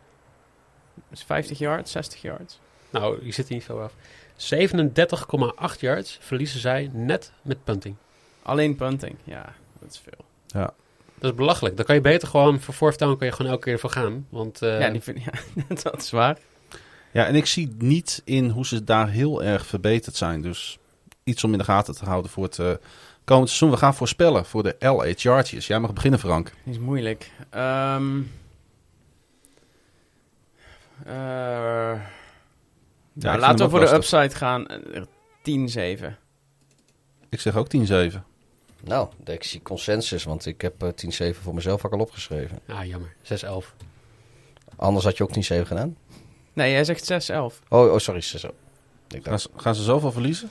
Dus 1.09 1.23
50 1.23 1.57
yards, 1.59 1.91
60 1.91 2.21
yards. 2.21 2.59
Nou, 2.89 3.25
je 3.25 3.31
zit 3.31 3.47
hier 3.47 3.57
niet 3.57 3.65
veel 3.65 3.79
af. 3.81 3.93
37,8 4.43 5.79
yards 5.79 6.17
verliezen 6.21 6.59
zij 6.59 6.89
net 6.93 7.31
met 7.41 7.63
punting. 7.63 7.95
Alleen 8.41 8.75
punting, 8.75 9.15
ja, 9.23 9.53
dat 9.79 9.91
is 9.91 10.01
veel. 10.03 10.25
Dat 11.19 11.31
is 11.31 11.37
belachelijk. 11.37 11.75
Dan 11.75 11.85
kan 11.85 11.95
je 11.95 12.01
beter 12.01 12.27
gewoon 12.27 12.59
voor 12.59 12.73
fourth 12.73 12.99
down 12.99 13.17
kan 13.17 13.27
je 13.27 13.33
gewoon 13.33 13.51
elke 13.51 13.63
keer 13.63 13.79
voor 13.79 13.89
gaan. 13.89 14.27
Want 14.29 14.61
eh, 14.61 14.79
ja, 14.79 14.89
die 14.89 15.01
vind, 15.01 15.23
ja, 15.23 15.31
dat 15.83 16.01
is 16.01 16.11
waar. 16.11 16.37
Ja, 17.11 17.25
en 17.25 17.35
ik 17.35 17.45
zie 17.45 17.75
niet 17.77 18.21
in 18.25 18.49
hoe 18.49 18.65
ze 18.65 18.83
daar 18.83 19.09
heel 19.09 19.43
erg 19.43 19.65
verbeterd 19.65 20.15
zijn. 20.15 20.41
Dus 20.41 20.77
iets 21.23 21.43
om 21.43 21.51
in 21.51 21.57
de 21.57 21.63
gaten 21.63 21.95
te 21.95 22.05
houden 22.05 22.31
voor 22.31 22.43
het 22.43 22.59
eh, 22.59 22.71
komend 23.23 23.47
seizoen. 23.47 23.71
We 23.71 23.77
gaan 23.77 23.95
voorspellen 23.95 24.45
voor 24.45 24.63
de 24.63 24.75
LA 24.79 25.13
Chargers. 25.15 25.67
Jij 25.67 25.79
mag 25.79 25.93
beginnen, 25.93 26.19
Frank. 26.19 26.51
Die 26.63 26.73
is 26.73 26.79
moeilijk. 26.79 27.31
Ehm 27.49 28.21
eh, 31.05 31.99
Ja, 33.13 33.37
laten 33.37 33.65
we 33.65 33.71
voor 33.71 33.79
de 33.79 33.93
upside 33.93 34.29
gaan. 34.29 34.67
Eh, 34.67 35.01
10-7. 35.41 36.17
Ik 37.29 37.39
zeg 37.39 37.55
ook 37.55 37.67
10-7. 37.67 38.23
Nou, 38.83 39.07
ik 39.25 39.43
zie 39.43 39.61
consensus, 39.61 40.23
want 40.23 40.45
ik 40.45 40.61
heb 40.61 40.83
eh 40.83 40.89
10-7 41.33 41.41
voor 41.41 41.53
mezelf 41.53 41.85
ook 41.85 41.93
al 41.93 41.99
opgeschreven. 41.99 42.59
Ah, 42.67 42.85
jammer. 42.85 43.13
6-11. 43.21 43.75
Anders 44.75 45.05
had 45.05 45.17
je 45.17 45.23
ook 45.23 45.33
10-7 45.33 45.67
gedaan. 45.67 45.97
Nee, 46.53 46.71
jij 46.71 46.83
zegt 46.83 47.31
6-11. 47.31 47.35
Oh, 47.69 47.91
oh 47.91 47.97
sorry, 47.97 48.21
zo. 48.21 48.47
Ik 48.47 48.53
Gaan 49.09 49.21
dacht, 49.23 49.41
ze, 49.41 49.49
gaan 49.55 49.75
ze 49.75 49.83
zoveel 49.83 50.11
verliezen? 50.11 50.49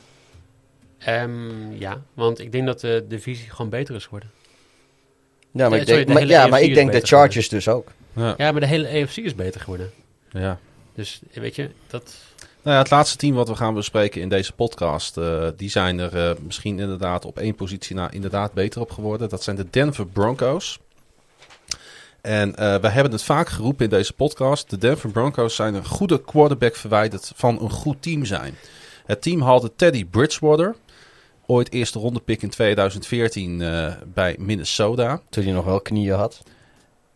Ehm, 0.98 1.72
ja, 1.72 2.02
want 2.14 2.38
ik 2.38 2.52
denk 2.52 2.66
dat 2.66 2.80
de 2.80 3.04
divisie 3.08 3.50
gewoon 3.50 3.70
beter 3.70 3.94
is 3.94 4.04
geworden. 4.04 4.30
ja, 5.50 5.68
maar 5.68 5.78
ik 5.78 5.86
sorry, 5.86 6.04
denk, 6.04 6.06
de 6.06 6.12
maar, 6.12 6.22
hele 6.22 6.32
ja, 6.32 6.46
maar 6.46 6.60
ik 6.60 6.74
denk 6.74 6.92
de 6.92 7.00
Chargers 7.00 7.48
dus 7.48 7.68
ook. 7.68 7.92
Ja. 8.12 8.34
Ja, 8.36 8.52
maar 8.52 8.60
de 8.60 8.66
hele 8.66 9.02
AFC 9.02 9.16
is 9.16 9.34
beter 9.34 9.60
geworden. 9.60 9.90
ja. 10.30 10.58
Dus 10.94 11.22
weet 11.32 11.56
je, 11.56 11.70
dat... 11.86 12.16
Nou 12.62 12.76
ja, 12.76 12.82
het 12.82 12.90
laatste 12.90 13.16
team 13.16 13.34
wat 13.34 13.48
we 13.48 13.56
gaan 13.56 13.74
bespreken 13.74 14.20
in 14.20 14.28
deze 14.28 14.52
podcast, 14.52 15.16
eh, 15.16 15.48
die 15.56 15.70
zijn 15.70 15.98
er 15.98 16.28
eh, 16.28 16.36
misschien 16.42 16.78
inderdaad 16.78 17.24
op 17.24 17.38
één 17.38 17.54
positie 17.54 17.96
inderdaad 18.10 18.52
beter 18.52 18.80
op 18.80 18.90
geworden. 18.90 19.28
Dat 19.28 19.42
zijn 19.42 19.56
de 19.56 19.66
Denver 19.70 20.06
Broncos. 20.06 20.80
En 22.22 22.56
eh, 22.56 22.76
we 22.76 22.88
hebben 22.88 23.12
het 23.12 23.22
vaak 23.22 23.48
geroepen 23.48 23.84
in 23.84 23.90
deze 23.90 24.12
podcast. 24.12 24.70
De 24.70 24.78
Denver 24.78 25.10
Broncos 25.10 25.54
zijn 25.54 25.74
een 25.74 25.86
goede 25.86 26.20
quarterback 26.24 26.76
verwijderd 26.76 27.32
van 27.34 27.62
een 27.62 27.70
goed 27.70 28.02
team 28.02 28.24
zijn. 28.24 28.54
Het 29.04 29.22
team 29.22 29.40
haalde 29.40 29.72
Teddy 29.76 30.04
Bridgewater. 30.04 30.74
Ooit 31.46 31.72
eerste 31.72 31.98
ronde 31.98 32.20
pick 32.20 32.42
in 32.42 32.50
2014 32.50 33.62
eh, 33.62 33.92
bij 34.06 34.36
Minnesota. 34.38 35.20
Toen 35.30 35.44
hij 35.44 35.52
nog 35.52 35.64
wel 35.64 35.80
knieën 35.80 36.14
had. 36.14 36.42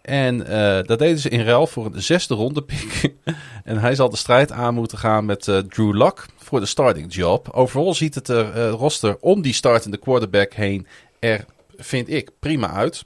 En 0.07 0.47
eh, 0.47 0.87
dat 0.87 0.99
deden 0.99 1.19
ze 1.19 1.29
in 1.29 1.45
ruil 1.45 1.67
voor 1.67 1.87
een 1.87 2.03
zesde 2.03 2.35
ronde 2.35 2.63
pick. 2.63 3.15
en 3.65 3.79
hij 3.79 3.95
zal 3.95 4.11
de 4.11 4.17
strijd 4.17 4.53
aan 4.53 4.75
moeten 4.75 4.99
gaan 4.99 5.25
met 5.25 5.49
eh, 5.49 5.59
Drew 5.59 5.95
Lock 5.95 6.27
voor 6.37 6.61
de 6.61 6.67
starting 6.67 7.15
job. 7.15 7.49
Overal 7.53 7.95
ziet 7.95 8.15
het 8.15 8.29
er, 8.29 8.53
eh, 8.53 8.71
roster 8.71 9.17
om 9.21 9.43
die 9.43 9.53
startende 9.53 9.97
quarterback 9.97 10.53
heen 10.53 10.87
er, 11.19 11.45
vind 11.77 12.09
ik, 12.09 12.31
prima 12.39 12.71
uit. 12.71 13.05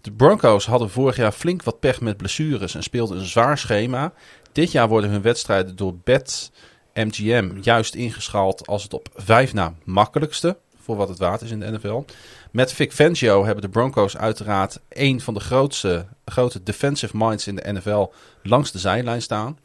De 0.00 0.12
Broncos 0.12 0.66
hadden 0.66 0.90
vorig 0.90 1.16
jaar 1.16 1.32
flink 1.32 1.62
wat 1.62 1.80
pech 1.80 2.00
met 2.00 2.16
blessures 2.16 2.74
en 2.74 2.82
speelden 2.82 3.18
een 3.18 3.26
zwaar 3.26 3.58
schema. 3.58 4.12
Dit 4.52 4.72
jaar 4.72 4.88
worden 4.88 5.10
hun 5.10 5.22
wedstrijden 5.22 5.76
door 5.76 5.94
Bet 6.04 6.50
MGM 6.94 7.50
juist 7.60 7.94
ingeschaald 7.94 8.66
als 8.66 8.82
het 8.82 8.94
op 8.94 9.08
vijf 9.14 9.52
na 9.52 9.74
makkelijkste, 9.84 10.58
voor 10.86 10.96
wat 10.96 11.08
het 11.08 11.18
waard 11.18 11.42
is 11.42 11.50
in 11.50 11.60
de 11.60 11.70
NFL. 11.70 12.04
Met 12.50 12.72
Vic 12.72 12.92
Fangio 12.92 13.44
hebben 13.44 13.62
de 13.62 13.68
Broncos 13.68 14.16
uiteraard 14.16 14.80
een 14.88 15.20
van 15.20 15.34
de 15.34 15.40
grootste, 15.40 16.06
grote 16.24 16.62
defensive 16.62 17.16
minds 17.16 17.46
in 17.46 17.56
de 17.56 17.72
NFL 17.72 18.12
langs 18.42 18.72
de 18.72 18.78
zijlijn 18.78 19.22
staan. 19.22 19.58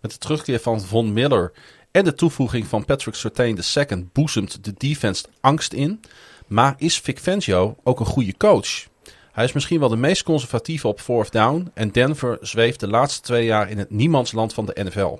Met 0.00 0.10
de 0.10 0.18
terugkeer 0.18 0.60
van 0.60 0.80
Von 0.80 1.12
Miller 1.12 1.52
en 1.90 2.04
de 2.04 2.14
toevoeging 2.14 2.66
van 2.66 2.84
Patrick 2.84 3.14
Surtain 3.14 3.58
II 3.74 4.08
boezemt 4.12 4.64
de 4.64 4.74
defense 4.76 5.24
angst 5.40 5.72
in. 5.72 6.00
Maar 6.46 6.74
is 6.78 7.00
Vic 7.00 7.18
Fangio 7.18 7.76
ook 7.82 8.00
een 8.00 8.06
goede 8.06 8.36
coach? 8.36 8.86
Hij 9.32 9.44
is 9.44 9.52
misschien 9.52 9.80
wel 9.80 9.88
de 9.88 9.96
meest 9.96 10.22
conservatieve 10.22 10.88
op 10.88 11.00
fourth 11.00 11.32
down 11.32 11.70
en 11.74 11.90
Denver 11.90 12.38
zweeft 12.40 12.80
de 12.80 12.88
laatste 12.88 13.20
twee 13.20 13.44
jaar 13.44 13.70
in 13.70 13.78
het 13.78 13.90
niemandsland 13.90 14.54
van 14.54 14.66
de 14.66 14.84
NFL. 14.84 15.18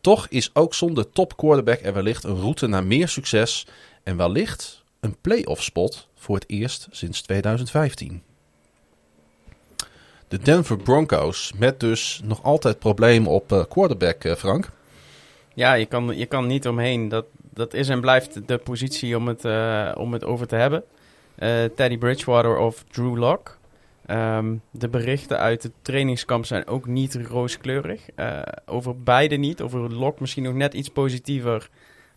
Toch 0.00 0.26
is 0.28 0.50
ook 0.52 0.74
zonder 0.74 1.10
top 1.10 1.36
quarterback 1.36 1.80
er 1.82 1.92
wellicht 1.92 2.24
een 2.24 2.40
route 2.40 2.66
naar 2.66 2.84
meer 2.84 3.08
succes 3.08 3.66
en 4.02 4.16
wellicht 4.16 4.79
een 5.00 5.16
playoff 5.20 5.62
spot 5.62 6.08
voor 6.14 6.34
het 6.34 6.44
eerst 6.48 6.88
sinds 6.90 7.22
2015. 7.22 8.22
De 10.28 10.38
Denver 10.38 10.76
Broncos 10.76 11.52
met 11.58 11.80
dus 11.80 12.20
nog 12.24 12.42
altijd 12.42 12.78
problemen 12.78 13.30
op 13.30 13.52
eh, 13.52 13.64
quarterback, 13.68 14.24
eh, 14.24 14.34
Frank. 14.34 14.70
Ja, 15.54 15.74
je 15.74 15.86
kan, 15.86 16.16
je 16.16 16.26
kan 16.26 16.46
niet 16.46 16.68
omheen. 16.68 17.08
Dat, 17.08 17.24
dat 17.54 17.74
is 17.74 17.88
en 17.88 18.00
blijft 18.00 18.48
de 18.48 18.58
positie 18.58 19.16
om 19.16 19.28
het, 19.28 19.44
eh, 19.44 19.92
om 19.94 20.12
het 20.12 20.24
over 20.24 20.46
te 20.46 20.56
hebben. 20.56 20.84
Teddy 21.74 21.98
Bridgewater 21.98 22.56
of 22.56 22.84
Drew 22.90 23.16
Lock. 23.16 23.58
Ehm, 24.06 24.54
de 24.70 24.88
berichten 24.88 25.38
uit 25.38 25.62
het 25.62 25.72
trainingskamp 25.82 26.44
zijn 26.44 26.66
ook 26.66 26.86
niet 26.86 27.14
rooskleurig. 27.14 28.00
Over 28.66 29.02
beide 29.02 29.36
niet. 29.36 29.60
Over 29.60 29.94
Lock 29.94 30.20
misschien 30.20 30.42
nog 30.42 30.54
net 30.54 30.74
iets 30.74 30.88
positiever. 30.88 31.68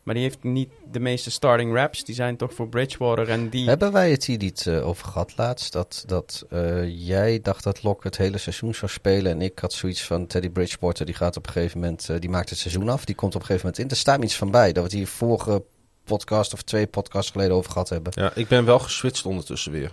Maar 0.03 0.13
die 0.15 0.23
heeft 0.23 0.43
niet 0.43 0.69
de 0.91 0.99
meeste 0.99 1.31
starting 1.31 1.73
raps. 1.75 2.03
Die 2.03 2.15
zijn 2.15 2.37
toch 2.37 2.53
voor 2.53 2.67
Bridgewater 2.69 3.29
en 3.29 3.49
die... 3.49 3.67
Hebben 3.67 3.91
wij 3.91 4.11
het 4.11 4.25
hier 4.25 4.37
niet 4.37 4.67
eh, 4.67 4.87
over 4.87 5.07
gehad 5.07 5.37
laatst? 5.37 5.73
Dat, 5.73 6.03
dat 6.07 6.45
eh, 6.49 7.07
jij 7.07 7.39
dacht 7.41 7.63
dat 7.63 7.83
Locke 7.83 8.07
het 8.07 8.17
hele 8.17 8.37
seizoen 8.37 8.73
zou 8.75 8.91
spelen. 8.91 9.31
En 9.31 9.41
ik 9.41 9.59
had 9.59 9.73
zoiets 9.73 10.03
van 10.03 10.27
Teddy 10.27 10.49
Bridgewater. 10.49 11.05
Die 11.05 11.15
gaat 11.15 11.37
op 11.37 11.47
een 11.47 11.51
gegeven 11.53 11.79
moment. 11.79 12.09
eh, 12.09 12.19
die 12.19 12.29
maakt 12.29 12.49
het 12.49 12.59
seizoen 12.59 12.89
af. 12.89 13.05
Die 13.05 13.15
komt 13.15 13.35
op 13.35 13.41
een 13.41 13.47
gegeven 13.47 13.65
moment 13.67 13.83
in. 13.85 13.89
Er 13.95 14.01
staat 14.01 14.23
iets 14.23 14.35
van 14.35 14.51
bij. 14.51 14.65
Dat 14.67 14.75
we 14.75 14.81
het 14.89 14.91
hier 14.91 15.07
vorige 15.07 15.63
podcast 16.03 16.53
of 16.53 16.61
twee 16.61 16.87
podcasts 16.87 17.31
geleden 17.31 17.55
over 17.55 17.71
gehad 17.71 17.89
hebben. 17.89 18.11
Ja, 18.15 18.31
ik 18.35 18.47
ben 18.47 18.65
wel 18.65 18.79
geswitcht 18.79 19.25
ondertussen 19.25 19.71
weer. 19.71 19.91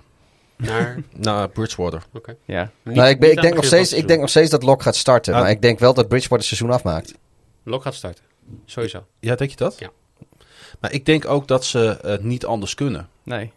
Naar, 0.57 0.97
Naar 1.17 1.49
Bridgewater. 1.49 2.03
Ja, 2.45 2.71
niet- 2.83 2.97
nou, 2.97 3.09
ik, 3.09 3.21
ben, 3.21 3.31
ik, 3.31 3.41
denk 3.41 3.55
nog 3.55 3.65
steeds, 3.65 3.93
ik 3.93 4.09
denk 4.09 4.21
nog 4.21 4.31
steeds 4.31 4.51
dat 4.51 4.63
Locke 4.63 4.83
gaat 4.83 4.97
starten. 4.97 5.35
Ah. 5.35 5.41
Maar 5.41 5.51
ik 5.51 5.63
denk 5.63 5.79
wel 5.79 5.95
dat 5.95 6.09
Bridgewater 6.09 6.47
het 6.49 6.57
seizoen 6.57 6.71
afmaakt. 6.77 7.15
Lok 7.63 7.83
gaat 7.83 7.95
starten. 7.95 8.25
Sowieso. 8.65 9.07
Ja, 9.21 9.35
denk 9.35 9.51
je 9.51 9.57
dat? 9.57 9.79
Ja. 9.79 9.91
Maar 10.81 10.93
ik 10.93 11.07
denk 11.07 11.27
ook 11.27 11.49
dat 11.49 11.65
ze 11.65 11.99
het 12.03 12.23
niet 12.23 12.47
anders 12.47 12.75
kunnen. 12.75 13.09
nee. 13.23 13.53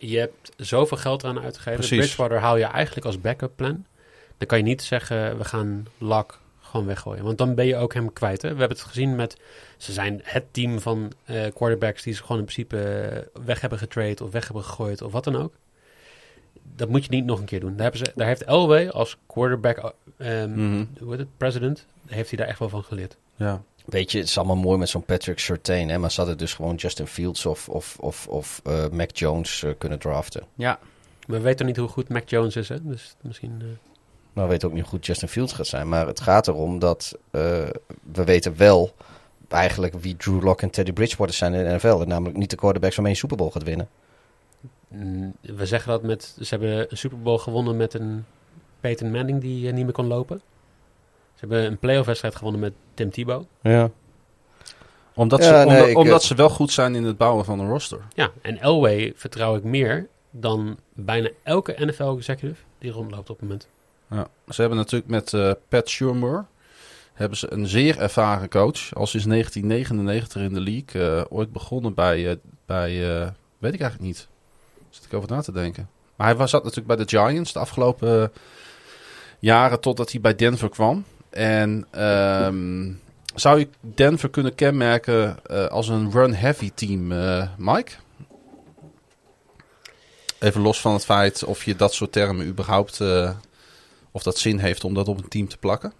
Je 0.00 0.18
hebt 0.18 0.52
zoveel 0.56 0.96
geld 0.96 1.22
eraan 1.22 1.40
uitgegeven. 1.40 1.78
Precies. 1.78 1.98
Bridgewater 1.98 2.38
haal 2.38 2.56
je 2.56 2.64
eigenlijk 2.64 3.06
als 3.06 3.20
backup 3.20 3.52
plan. 3.56 3.84
Dan 4.36 4.46
kan 4.48 4.58
je 4.58 4.64
niet 4.64 4.82
zeggen, 4.82 5.38
we 5.38 5.44
gaan 5.44 5.86
Lak 5.98 6.40
gewoon 6.60 6.86
weggooien. 6.86 7.24
Want 7.24 7.38
dan 7.38 7.54
ben 7.54 7.66
je 7.66 7.76
ook 7.76 7.94
hem 7.94 8.12
kwijt. 8.12 8.42
Hè? 8.42 8.52
We 8.52 8.58
hebben 8.58 8.76
het 8.76 8.86
gezien 8.86 9.16
met... 9.16 9.36
Ze 9.76 9.92
zijn 9.92 10.20
het 10.22 10.44
team 10.50 10.80
van 10.80 11.12
eh, 11.24 11.40
quarterbacks 11.54 12.02
die 12.02 12.14
ze 12.14 12.22
gewoon 12.22 12.38
in 12.38 12.44
principe 12.44 12.82
eh, 12.82 13.44
weg 13.44 13.60
hebben 13.60 13.78
getrade 13.78 14.24
of 14.24 14.30
weg 14.30 14.44
hebben 14.44 14.64
gegooid 14.64 15.02
of 15.02 15.12
wat 15.12 15.24
dan 15.24 15.36
ook. 15.36 15.54
Dat 16.76 16.88
moet 16.88 17.04
je 17.04 17.10
niet 17.10 17.24
nog 17.24 17.38
een 17.38 17.44
keer 17.44 17.60
doen. 17.60 17.72
Daar, 17.72 17.82
hebben 17.82 18.00
ze, 18.00 18.12
daar 18.14 18.26
heeft 18.26 18.44
Elway 18.44 18.88
als 18.88 19.16
quarterback, 19.26 19.94
hoe 20.16 21.10
heet 21.10 21.18
het, 21.18 21.36
president, 21.36 21.86
heeft 22.06 22.28
hij 22.28 22.38
daar 22.38 22.48
echt 22.48 22.58
wel 22.58 22.68
van 22.68 22.84
geleerd. 22.84 23.16
Ja. 23.36 23.62
Weet 23.88 24.12
je, 24.12 24.18
het 24.18 24.28
is 24.28 24.38
allemaal 24.38 24.56
mooi 24.56 24.78
met 24.78 24.88
zo'n 24.88 25.02
Patrick 25.02 25.38
Surtain. 25.38 25.88
Hè? 25.88 25.98
Maar 25.98 26.10
ze 26.10 26.16
hadden 26.20 26.38
dus 26.38 26.54
gewoon 26.54 26.74
Justin 26.74 27.06
Fields 27.06 27.46
of, 27.46 27.68
of, 27.68 27.96
of, 28.00 28.28
of 28.28 28.60
eh, 28.64 28.88
Mac 28.88 29.16
Jones 29.16 29.62
eh, 29.62 29.70
kunnen 29.78 29.98
draften. 29.98 30.42
Ja, 30.54 30.78
we 31.26 31.40
weten 31.40 31.66
niet 31.66 31.76
hoe 31.76 31.88
goed 31.88 32.08
Mac 32.08 32.28
Jones 32.28 32.56
is, 32.56 32.68
hè? 32.68 32.84
Dus 32.84 33.14
misschien... 33.20 33.78
Maar 34.32 34.44
we 34.44 34.50
weten 34.50 34.68
ook 34.68 34.74
niet 34.74 34.82
hoe 34.82 34.92
goed 34.92 35.06
Justin 35.06 35.28
Fields 35.28 35.52
gaat 35.52 35.66
zijn. 35.66 35.88
Maar 35.88 36.06
het 36.06 36.20
gaat 36.20 36.48
erom 36.48 36.78
dat 36.78 37.18
we 37.30 38.24
weten 38.24 38.56
wel 38.56 38.94
eigenlijk 39.48 39.94
wie 39.94 40.16
Drew 40.16 40.42
Lock 40.42 40.62
en 40.62 40.70
Teddy 40.70 40.92
Bridgewater 40.92 41.34
zijn 41.34 41.54
in 41.54 41.64
de 41.64 41.74
NFL. 41.74 42.00
En 42.00 42.08
namelijk 42.08 42.36
niet 42.36 42.50
de 42.50 42.56
quarterbacks 42.56 42.94
waarmee 42.94 43.12
een 43.12 43.18
Super 43.18 43.36
Bowl 43.36 43.50
gaat 43.50 43.62
winnen. 43.62 43.88
Mm, 44.88 45.32
We 45.40 45.66
zeggen 45.66 45.92
dat 45.92 46.02
met... 46.02 46.36
Ze 46.40 46.46
hebben 46.48 46.86
een 46.90 46.96
Super 46.96 47.22
Bowl 47.22 47.38
gewonnen 47.38 47.76
met 47.76 47.94
een 47.94 48.24
Peyton 48.80 49.10
Manning 49.10 49.40
die 49.40 49.72
niet 49.72 49.84
meer 49.84 49.92
kon 49.92 50.06
lopen. 50.06 50.40
Ze 51.38 51.46
hebben 51.46 51.64
een 51.64 51.78
playoff 51.78 52.06
wedstrijd 52.06 52.36
gewonnen 52.36 52.60
met 52.60 52.72
Tim 52.94 53.10
Tebow. 53.10 53.42
Ja. 53.62 53.90
Omdat, 55.14 55.38
Ja, 55.42 55.46
ze, 55.46 55.52
nee, 55.52 55.66
omdat, 55.66 55.88
ik, 55.88 55.96
omdat 55.96 56.20
eh, 56.20 56.26
ze 56.26 56.34
wel 56.34 56.48
goed 56.50 56.72
zijn 56.72 56.94
in 56.94 57.04
het 57.04 57.16
bouwen 57.16 57.44
van 57.44 57.60
een 57.60 57.68
roster. 57.68 58.00
Ja, 58.14 58.30
en 58.42 58.58
Elway 58.58 59.12
vertrouw 59.16 59.56
ik 59.56 59.64
meer 59.64 60.08
dan 60.30 60.78
bijna 60.94 61.30
elke 61.42 61.74
NFL-executive 61.78 62.62
die 62.78 62.90
rondloopt 62.90 63.30
op 63.30 63.40
het 63.40 63.48
moment. 63.48 63.68
Ja. 64.10 64.28
Ze 64.48 64.60
hebben 64.60 64.78
natuurlijk 64.78 65.10
met 65.10 65.32
eh, 65.32 65.50
Pat 65.68 65.88
Shurmur 65.88 66.46
hebben 67.18 67.38
ze 67.38 67.52
een 67.52 67.66
zeer 67.66 67.98
ervaren 67.98 68.48
coach. 68.48 68.94
Al 68.94 69.06
sinds 69.06 69.26
1999 69.26 70.42
in 70.42 70.54
de 70.54 70.60
league. 70.60 71.18
eh, 71.18 71.24
ooit 71.28 71.52
begonnen 71.52 71.94
bij, 71.94 72.38
bij 72.66 72.90
eh, 72.90 73.28
weet 73.58 73.74
ik 73.74 73.80
eigenlijk 73.80 74.00
niet. 74.00 74.28
Zit 74.90 75.04
ik 75.04 75.14
over 75.14 75.30
na 75.30 75.40
te 75.40 75.52
denken. 75.52 75.88
Maar 76.16 76.26
hij 76.26 76.36
was, 76.36 76.50
zat 76.50 76.64
natuurlijk 76.64 76.96
bij 76.96 77.06
de 77.06 77.16
Giants 77.16 77.52
de 77.52 77.58
afgelopen 77.58 78.32
jaren 79.38 79.80
totdat 79.80 80.12
hij 80.12 80.20
bij 80.20 80.34
Denver 80.34 80.68
kwam. 80.68 81.04
En 81.30 81.86
ehm, 81.90 82.92
zou 83.34 83.58
je 83.58 83.68
Denver 83.80 84.30
kunnen 84.30 84.54
kenmerken 84.54 85.38
eh, 85.46 85.66
als 85.66 85.88
een 85.88 86.10
run-heavy 86.10 86.70
team, 86.74 87.12
eh, 87.12 87.48
Mike? 87.56 87.92
Even 90.38 90.60
los 90.60 90.80
van 90.80 90.92
het 90.92 91.04
feit 91.04 91.44
of 91.44 91.64
je 91.64 91.76
dat 91.76 91.94
soort 91.94 92.12
termen 92.12 92.46
überhaupt... 92.46 93.00
eh, 93.00 93.30
of 94.10 94.22
dat 94.22 94.38
zin 94.38 94.58
heeft 94.58 94.84
om 94.84 94.94
dat 94.94 95.08
op 95.08 95.18
een 95.18 95.28
team 95.28 95.48
te 95.48 95.58
plakken? 95.58 95.92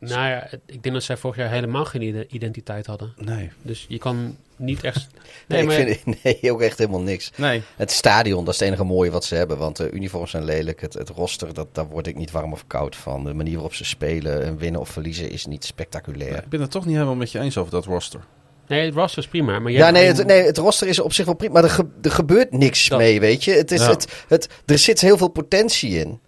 Nou 0.00 0.28
ja, 0.28 0.48
ik 0.66 0.82
denk 0.82 0.94
dat 0.94 1.04
zij 1.04 1.16
vorig 1.16 1.36
jaar 1.36 1.50
helemaal 1.50 1.84
geen 1.84 2.02
ide- 2.02 2.26
identiteit 2.30 2.86
hadden. 2.86 3.12
Nee. 3.16 3.50
Dus 3.62 3.86
je 3.88 3.98
kan 3.98 4.36
niet 4.56 4.84
echt... 4.84 5.06
Nee, 5.48 5.58
Nee, 5.58 5.66
maar 5.66 5.88
ik 5.88 6.00
vind 6.04 6.22
nee, 6.42 6.52
ook 6.52 6.60
echt 6.60 6.78
helemaal 6.78 7.00
niks. 7.00 7.30
nee. 7.36 7.62
Het 7.76 7.90
stadion, 7.90 8.44
dat 8.44 8.54
is 8.54 8.60
het 8.60 8.68
enige 8.68 8.84
mooie 8.84 9.10
wat 9.10 9.24
ze 9.24 9.34
hebben. 9.34 9.58
Want 9.58 9.76
de 9.76 9.90
uniforms 9.90 10.30
zijn 10.30 10.44
lelijk. 10.44 10.80
Het, 10.80 10.94
het 10.94 11.08
roster, 11.08 11.54
dat, 11.54 11.66
daar 11.72 11.86
word 11.88 12.06
ik 12.06 12.16
niet 12.16 12.30
warm 12.30 12.52
of 12.52 12.66
koud 12.66 12.96
van. 12.96 13.24
De 13.24 13.34
manier 13.34 13.52
waarop 13.54 13.74
ze 13.74 13.84
spelen 13.84 14.44
en 14.44 14.56
winnen 14.58 14.80
of 14.80 14.88
verliezen 14.88 15.30
is 15.30 15.46
niet 15.46 15.64
spectaculair. 15.64 16.36
Ik 16.36 16.48
ben 16.48 16.60
het 16.60 16.70
toch 16.70 16.84
niet 16.84 16.94
helemaal 16.94 17.14
met 17.14 17.32
je 17.32 17.38
eens 17.38 17.56
over 17.58 17.72
dat 17.72 17.84
roster. 17.84 18.20
Nee, 18.66 18.84
het 18.84 18.94
roster 18.94 19.22
is 19.22 19.28
prima, 19.28 19.58
maar 19.58 19.72
Ja, 19.72 19.90
nee 19.90 20.08
een- 20.08 20.16
het, 20.16 20.26
nee, 20.26 20.42
het 20.42 20.58
roster 20.58 20.88
is 20.88 20.98
op 21.00 21.12
zich 21.12 21.24
wel 21.24 21.34
prima. 21.34 21.52
Maar 21.52 21.64
er, 21.64 21.70
ge- 21.70 21.86
er 22.02 22.10
gebeurt 22.10 22.52
niks 22.52 22.88
Dat- 22.88 22.98
mee, 22.98 23.20
weet 23.20 23.44
je. 23.44 23.52
Het 23.52 23.70
is, 23.72 23.80
Ja. 23.80 23.90
het, 23.90 24.24
het, 24.28 24.48
er 24.66 24.78
zit 24.78 25.00
heel 25.00 25.16
veel 25.16 25.28
potentie 25.28 25.90
in. 25.98 26.20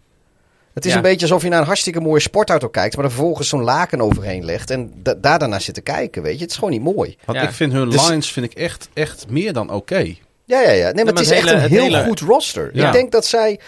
Het 0.80 0.88
is 0.88 0.94
Ja. 0.94 1.04
een 1.04 1.10
beetje 1.10 1.26
alsof 1.26 1.42
je 1.42 1.48
naar 1.48 1.60
een 1.60 1.66
hartstikke 1.66 2.00
mooie 2.00 2.20
sportauto 2.20 2.68
kijkt... 2.68 2.96
maar 2.96 3.04
er 3.04 3.10
vervolgens 3.10 3.48
zo'n 3.48 3.62
laken 3.62 4.00
overheen 4.00 4.44
legt... 4.44 4.70
en 4.70 4.92
da- 4.96 5.14
daar 5.14 5.38
daarna 5.38 5.58
zit 5.58 5.74
te 5.74 5.80
kijken, 5.80 6.22
weet 6.22 6.34
je. 6.36 6.40
Het 6.40 6.50
is 6.50 6.54
gewoon 6.56 6.70
niet 6.70 6.82
mooi. 6.82 7.16
Want 7.24 7.38
Ja. 7.38 7.44
ik 7.44 7.54
vind 7.54 7.72
hun 7.72 7.90
Dus- 7.90 8.08
lines 8.08 8.32
vind 8.32 8.46
ik 8.46 8.54
echt, 8.58 8.88
echt 8.92 9.26
meer 9.28 9.52
dan 9.52 9.70
oké. 9.70 10.14
Ja, 10.44 10.60
ja, 10.60 10.70
ja. 10.70 10.90
Nee, 10.90 11.04
maar 11.04 11.12
het 11.12 11.22
is 11.22 11.28
het 11.28 11.38
echt 11.38 11.48
een 11.50 11.58
heel 11.60 11.82
hele- 11.82 12.04
goed 12.04 12.20
roster. 12.20 12.70
Ja. 12.72 12.86
Ik 12.86 12.92
denk 12.92 13.12
dat 13.12 13.26
zij... 13.26 13.60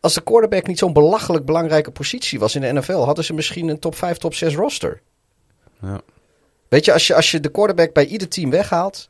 Als 0.00 0.14
de 0.14 0.20
quarterback 0.22 0.66
niet 0.66 0.78
zo'n 0.78 0.92
belachelijk 0.92 1.44
belangrijke 1.44 1.90
positie 1.90 2.38
was 2.38 2.54
in 2.54 2.60
de 2.60 2.72
NFL... 2.72 2.92
hadden 3.04 3.24
ze 3.24 3.32
misschien 3.32 3.68
een 3.68 3.78
top 3.78 3.96
5, 3.96 4.16
top 4.16 4.34
6 4.34 4.54
roster. 4.54 5.00
Ja. 5.82 6.00
Weet 6.68 6.84
je, 6.84 6.92
als 6.92 7.06
je, 7.06 7.14
als 7.14 7.30
je 7.30 7.40
de 7.40 7.48
quarterback 7.50 7.92
bij 7.92 8.06
ieder 8.06 8.28
team 8.28 8.50
weghaalt... 8.50 9.08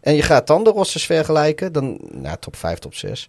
en 0.00 0.14
je 0.14 0.22
gaat 0.22 0.46
dan 0.46 0.64
de 0.64 0.70
rosters 0.70 1.06
vergelijken... 1.06 1.72
dan, 1.72 1.98
nou, 2.12 2.36
top 2.40 2.56
5, 2.56 2.78
top 2.78 2.94
6... 2.94 3.28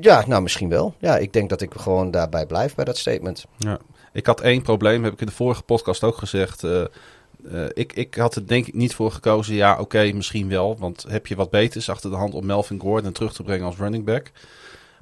Ja, 0.00 0.24
nou 0.26 0.42
misschien 0.42 0.68
wel. 0.68 0.94
Ja, 0.98 1.16
ik 1.16 1.32
denk 1.32 1.50
dat 1.50 1.60
ik 1.60 1.72
gewoon 1.76 2.10
daarbij 2.10 2.46
blijf 2.46 2.74
bij 2.74 2.84
dat 2.84 2.98
statement. 2.98 3.44
Ja. 3.58 3.78
Ik 4.12 4.26
had 4.26 4.40
één 4.40 4.62
probleem, 4.62 5.04
heb 5.04 5.12
ik 5.12 5.20
in 5.20 5.26
de 5.26 5.32
vorige 5.32 5.62
podcast 5.62 6.04
ook 6.04 6.16
gezegd. 6.16 6.64
Eh, 6.64 6.80
eh, 6.80 7.64
ik, 7.72 7.92
ik 7.92 8.14
had 8.14 8.34
er 8.34 8.46
denk 8.46 8.66
ik 8.66 8.74
niet 8.74 8.94
voor 8.94 9.12
gekozen. 9.12 9.54
Ja, 9.54 9.78
oké, 9.78 10.12
misschien 10.12 10.48
wel. 10.48 10.76
Want 10.78 11.04
heb 11.08 11.26
je 11.26 11.36
wat 11.36 11.50
beters 11.50 11.90
achter 11.90 12.10
de 12.10 12.16
hand 12.16 12.34
om 12.34 12.46
Melvin 12.46 12.80
Gordon 12.80 13.12
terug 13.12 13.32
te 13.32 13.42
brengen 13.42 13.66
als 13.66 13.76
running 13.76 14.04
back. 14.04 14.30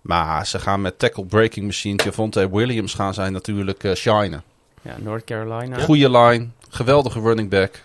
Maar 0.03 0.47
ze 0.47 0.59
gaan 0.59 0.81
met 0.81 0.99
tackle-breaking 0.99 1.67
machine 1.67 2.03
Javonte 2.05 2.51
Williams 2.51 2.95
gaan 2.95 3.15
zij 3.15 3.31
natuurlijk 3.31 3.85
eh 3.85 3.95
shinen. 3.95 4.43
Ja, 4.83 4.97
North 4.99 5.25
Carolina. 5.25 5.79
Goede 5.79 6.11
line, 6.11 6.47
geweldige 6.69 7.21
running 7.21 7.51
back. 7.51 7.83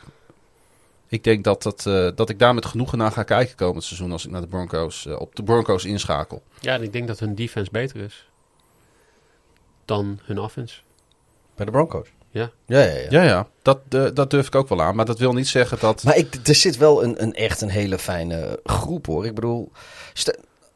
Ik 1.07 1.23
denk 1.23 1.43
dat, 1.43 1.63
dat, 1.63 1.85
eh, 1.85 2.09
dat 2.15 2.29
ik 2.29 2.39
daar 2.39 2.53
met 2.53 2.65
genoegen 2.65 2.97
naar 2.97 3.11
ga 3.11 3.23
kijken 3.23 3.55
komend 3.55 3.83
seizoen 3.83 4.11
als 4.11 4.25
ik 4.25 4.31
naar 4.31 4.41
de 4.41 4.47
Broncos, 4.47 5.05
eh, 5.05 5.19
op 5.19 5.35
de 5.35 5.43
Broncos 5.43 5.85
inschakel. 5.85 6.43
Ja, 6.59 6.73
en 6.73 6.83
ik 6.83 6.93
denk 6.93 7.07
dat 7.07 7.19
hun 7.19 7.35
defense 7.35 7.71
beter 7.71 8.01
is 8.01 8.29
dan 9.85 10.19
hun 10.23 10.39
offense. 10.39 10.79
Bij 11.55 11.65
de 11.65 11.71
Broncos. 11.71 12.07
Ja. 12.29 12.51
Ja, 12.65 12.79
ja, 12.79 12.93
ja. 12.93 13.07
Ja, 13.09 13.23
ja, 13.23 13.47
dat, 13.61 13.79
eh, 13.89 14.05
dat 14.13 14.29
durf 14.29 14.47
ik 14.47 14.55
ook 14.55 14.69
wel 14.69 14.81
aan. 14.81 14.95
Maar 14.95 15.05
dat 15.05 15.19
wil 15.19 15.33
niet 15.33 15.47
zeggen 15.47 15.79
dat... 15.79 16.03
Maar 16.03 16.17
ik, 16.17 16.35
er 16.47 16.55
zit 16.55 16.77
wel 16.77 17.03
een, 17.03 17.21
een 17.21 17.33
echt 17.33 17.61
een 17.61 17.69
hele 17.69 17.97
fijne 17.97 18.59
groep 18.63 19.05
hoor. 19.05 19.25
Ik 19.25 19.35
bedoel, 19.35 19.71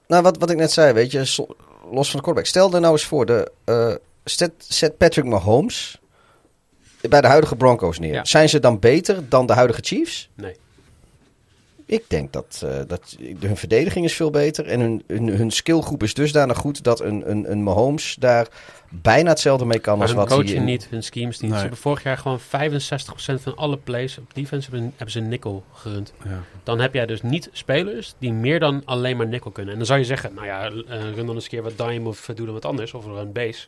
nou 0.08 0.24
wat, 0.24 0.38
wat 0.38 0.50
ik 0.50 0.58
net 0.58 0.72
zei, 0.72 0.94
weet 0.94 1.12
je, 1.12 1.26
so- 1.26 1.56
los 1.92 2.10
van 2.10 2.20
de 2.20 2.24
quarterback. 2.24 2.46
Stel 2.46 2.74
er 2.74 2.80
nou 2.82 2.94
eens 2.94 3.06
voor, 3.06 3.26
de, 3.26 3.52
eh, 3.64 3.94
zet, 4.24 4.52
zet 4.58 4.98
Patrick 4.98 5.26
Mahomes 5.26 5.99
bij 7.02 7.22
de 7.22 7.28
huidige 7.28 7.56
Broncos 7.56 8.00
neer. 8.00 8.14
Ja. 8.14 8.26
Zijn 8.26 8.50
ze 8.50 8.60
dan 8.60 8.80
beter 8.80 9.30
dan 9.30 9.46
de 9.46 9.54
huidige 9.54 9.82
Chiefs? 9.84 10.30
Nee. 10.36 10.56
Ik 11.86 12.04
denk 12.08 12.34
dat, 12.34 12.62
eh, 12.66 12.80
dat 12.88 13.16
hun 13.40 13.58
verdediging 13.58 14.06
is 14.06 14.14
veel 14.14 14.30
beter. 14.30 14.66
En 14.66 14.80
hun, 14.80 15.04
hun, 15.08 15.28
hun 15.28 15.52
skillgroep 15.52 16.04
is 16.04 16.14
dusdanig 16.14 16.58
goed 16.58 16.84
dat 16.84 17.00
een, 17.00 17.30
een, 17.32 17.52
een 17.52 17.64
Mahomes 17.64 18.16
daar 18.20 18.48
bijna 18.90 19.30
hetzelfde 19.30 19.66
mee 19.66 19.80
kan 19.80 19.98
Maar 19.98 20.08
als 20.08 20.16
wat 20.16 20.28
hij 20.28 20.38
coaching 20.38 20.58
in- 20.60 20.66
niet, 20.66 20.88
hun 20.90 21.04
schemes 21.04 21.40
niet. 21.40 21.42
Nee. 21.42 21.52
Ze 21.54 21.60
hebben 21.60 21.78
vorig 21.80 22.04
jaar 22.04 22.18
gewoon 22.18 22.40
65% 22.40 23.42
van 23.42 23.56
alle 23.56 23.78
plays 23.78 24.18
op 24.18 24.34
defense 24.34 24.70
hebben, 24.70 24.90
hebben 24.90 25.12
ze 25.12 25.20
nickel 25.20 25.64
gerund. 25.74 26.14
Ja. 26.24 26.44
Dan 26.64 26.80
heb 26.80 26.94
jij 26.94 27.06
dus 27.06 27.22
niet 27.22 27.50
spelers 27.52 28.14
die 28.18 28.34
meer 28.34 28.60
dan 28.60 28.82
alleen 28.86 29.18
maar 29.18 29.28
nickel 29.28 29.52
kunnen. 29.52 29.72
En 29.72 29.78
dan 29.78 29.88
zou 29.88 30.00
je 30.00 30.06
zeggen, 30.06 30.34
nou 30.34 30.46
ja, 30.48 30.64
eh, 30.66 31.14
run 31.16 31.26
dan 31.26 31.36
eens 31.36 31.44
een 31.44 31.50
keer 31.50 31.64
wat 31.64 31.78
dime 31.78 32.08
of 32.10 32.26
doe 32.36 32.46
dan 32.46 32.54
wat 32.54 32.66
anders. 32.66 32.94
Of 32.94 33.06
run 33.06 33.32
base. 33.32 33.68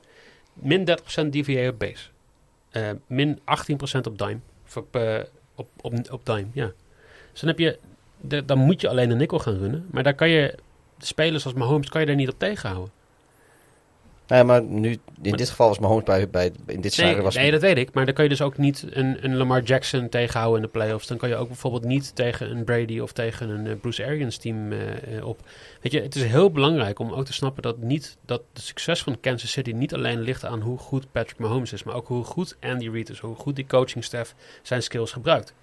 Min 0.53 0.85
30% 0.85 1.29
DVA 1.33 1.67
op 1.67 1.79
base. 1.79 2.03
Eh, 2.71 2.89
min 3.07 3.39
18% 3.39 4.07
op 4.07 4.17
dime. 4.17 4.39
Eh, 4.91 5.19
op, 5.55 5.67
op, 5.81 5.93
op 6.11 6.25
dime, 6.25 6.47
ja. 6.53 6.71
Dus 7.31 7.39
dan 7.39 7.49
heb 7.49 7.59
je, 7.59 7.77
dan 8.45 8.57
moet 8.57 8.81
je 8.81 8.89
alleen 8.89 9.09
de 9.09 9.15
nickel 9.15 9.39
gaan 9.39 9.57
runnen. 9.57 9.87
Maar 9.91 10.03
daar 10.03 10.13
kan 10.13 10.29
je, 10.29 10.55
spelers 10.97 11.45
als 11.45 11.53
Mahomes 11.53 11.89
kan 11.89 12.01
je 12.01 12.07
daar 12.07 12.15
niet 12.15 12.29
op 12.29 12.39
tegenhouden. 12.39 12.91
Nee, 14.31 14.43
maar 14.43 14.63
nu, 14.63 14.89
in 14.91 14.99
Maar- 15.21 15.37
dit 15.37 15.49
geval 15.49 15.67
was 15.67 15.79
Mahomes 15.79 16.03
bij, 16.03 16.29
bij 16.29 16.45
in 16.45 16.53
dit 16.65 16.81
Nee, 16.81 16.91
scenario 16.91 17.23
was 17.23 17.35
nee, 17.35 17.51
dat 17.51 17.61
weet 17.61 17.77
ik. 17.77 17.93
Maar 17.93 18.05
dan 18.05 18.13
kan 18.13 18.23
je 18.23 18.29
dus 18.29 18.41
ook 18.41 18.57
niet 18.57 18.85
een, 18.89 19.25
een 19.25 19.35
Lamar 19.35 19.63
Jackson 19.63 20.09
tegenhouden 20.09 20.55
in 20.55 20.65
de 20.65 20.71
playoffs. 20.71 21.07
Dan 21.07 21.17
kan 21.17 21.29
je 21.29 21.35
ook 21.35 21.47
bijvoorbeeld 21.47 21.83
niet 21.83 22.15
tegen 22.15 22.51
een 22.51 22.63
Brady 22.63 22.99
of 22.99 23.11
tegen 23.11 23.49
een 23.49 23.67
eh, 23.67 23.75
Bruce 23.81 24.05
Arians 24.05 24.37
team 24.37 24.71
eh, 24.71 25.17
eh, 25.17 25.27
op. 25.27 25.39
Weet 25.81 25.91
je, 25.91 26.01
het 26.01 26.15
is 26.15 26.23
heel 26.23 26.51
belangrijk 26.51 26.99
om 26.99 27.11
ook 27.11 27.25
te 27.25 27.33
snappen 27.33 27.63
dat, 27.63 27.77
niet, 27.77 28.17
dat 28.25 28.41
de 28.53 28.61
succes 28.61 29.03
van 29.03 29.19
Kansas 29.19 29.51
City 29.51 29.71
niet 29.71 29.93
alleen 29.93 30.21
ligt 30.21 30.45
aan 30.45 30.61
hoe 30.61 30.77
goed 30.77 31.11
Patrick 31.11 31.39
Mahomes 31.39 31.73
is, 31.73 31.83
maar 31.83 31.95
ook 31.95 32.07
hoe 32.07 32.23
goed 32.23 32.57
Andy 32.61 32.89
Reid 32.89 33.09
is, 33.09 33.19
hoe 33.19 33.35
goed 33.35 33.55
die 33.55 33.67
coaching 33.67 34.03
staff 34.03 34.35
zijn 34.61 34.83
skills 34.83 35.11
gebruikt. 35.11 35.53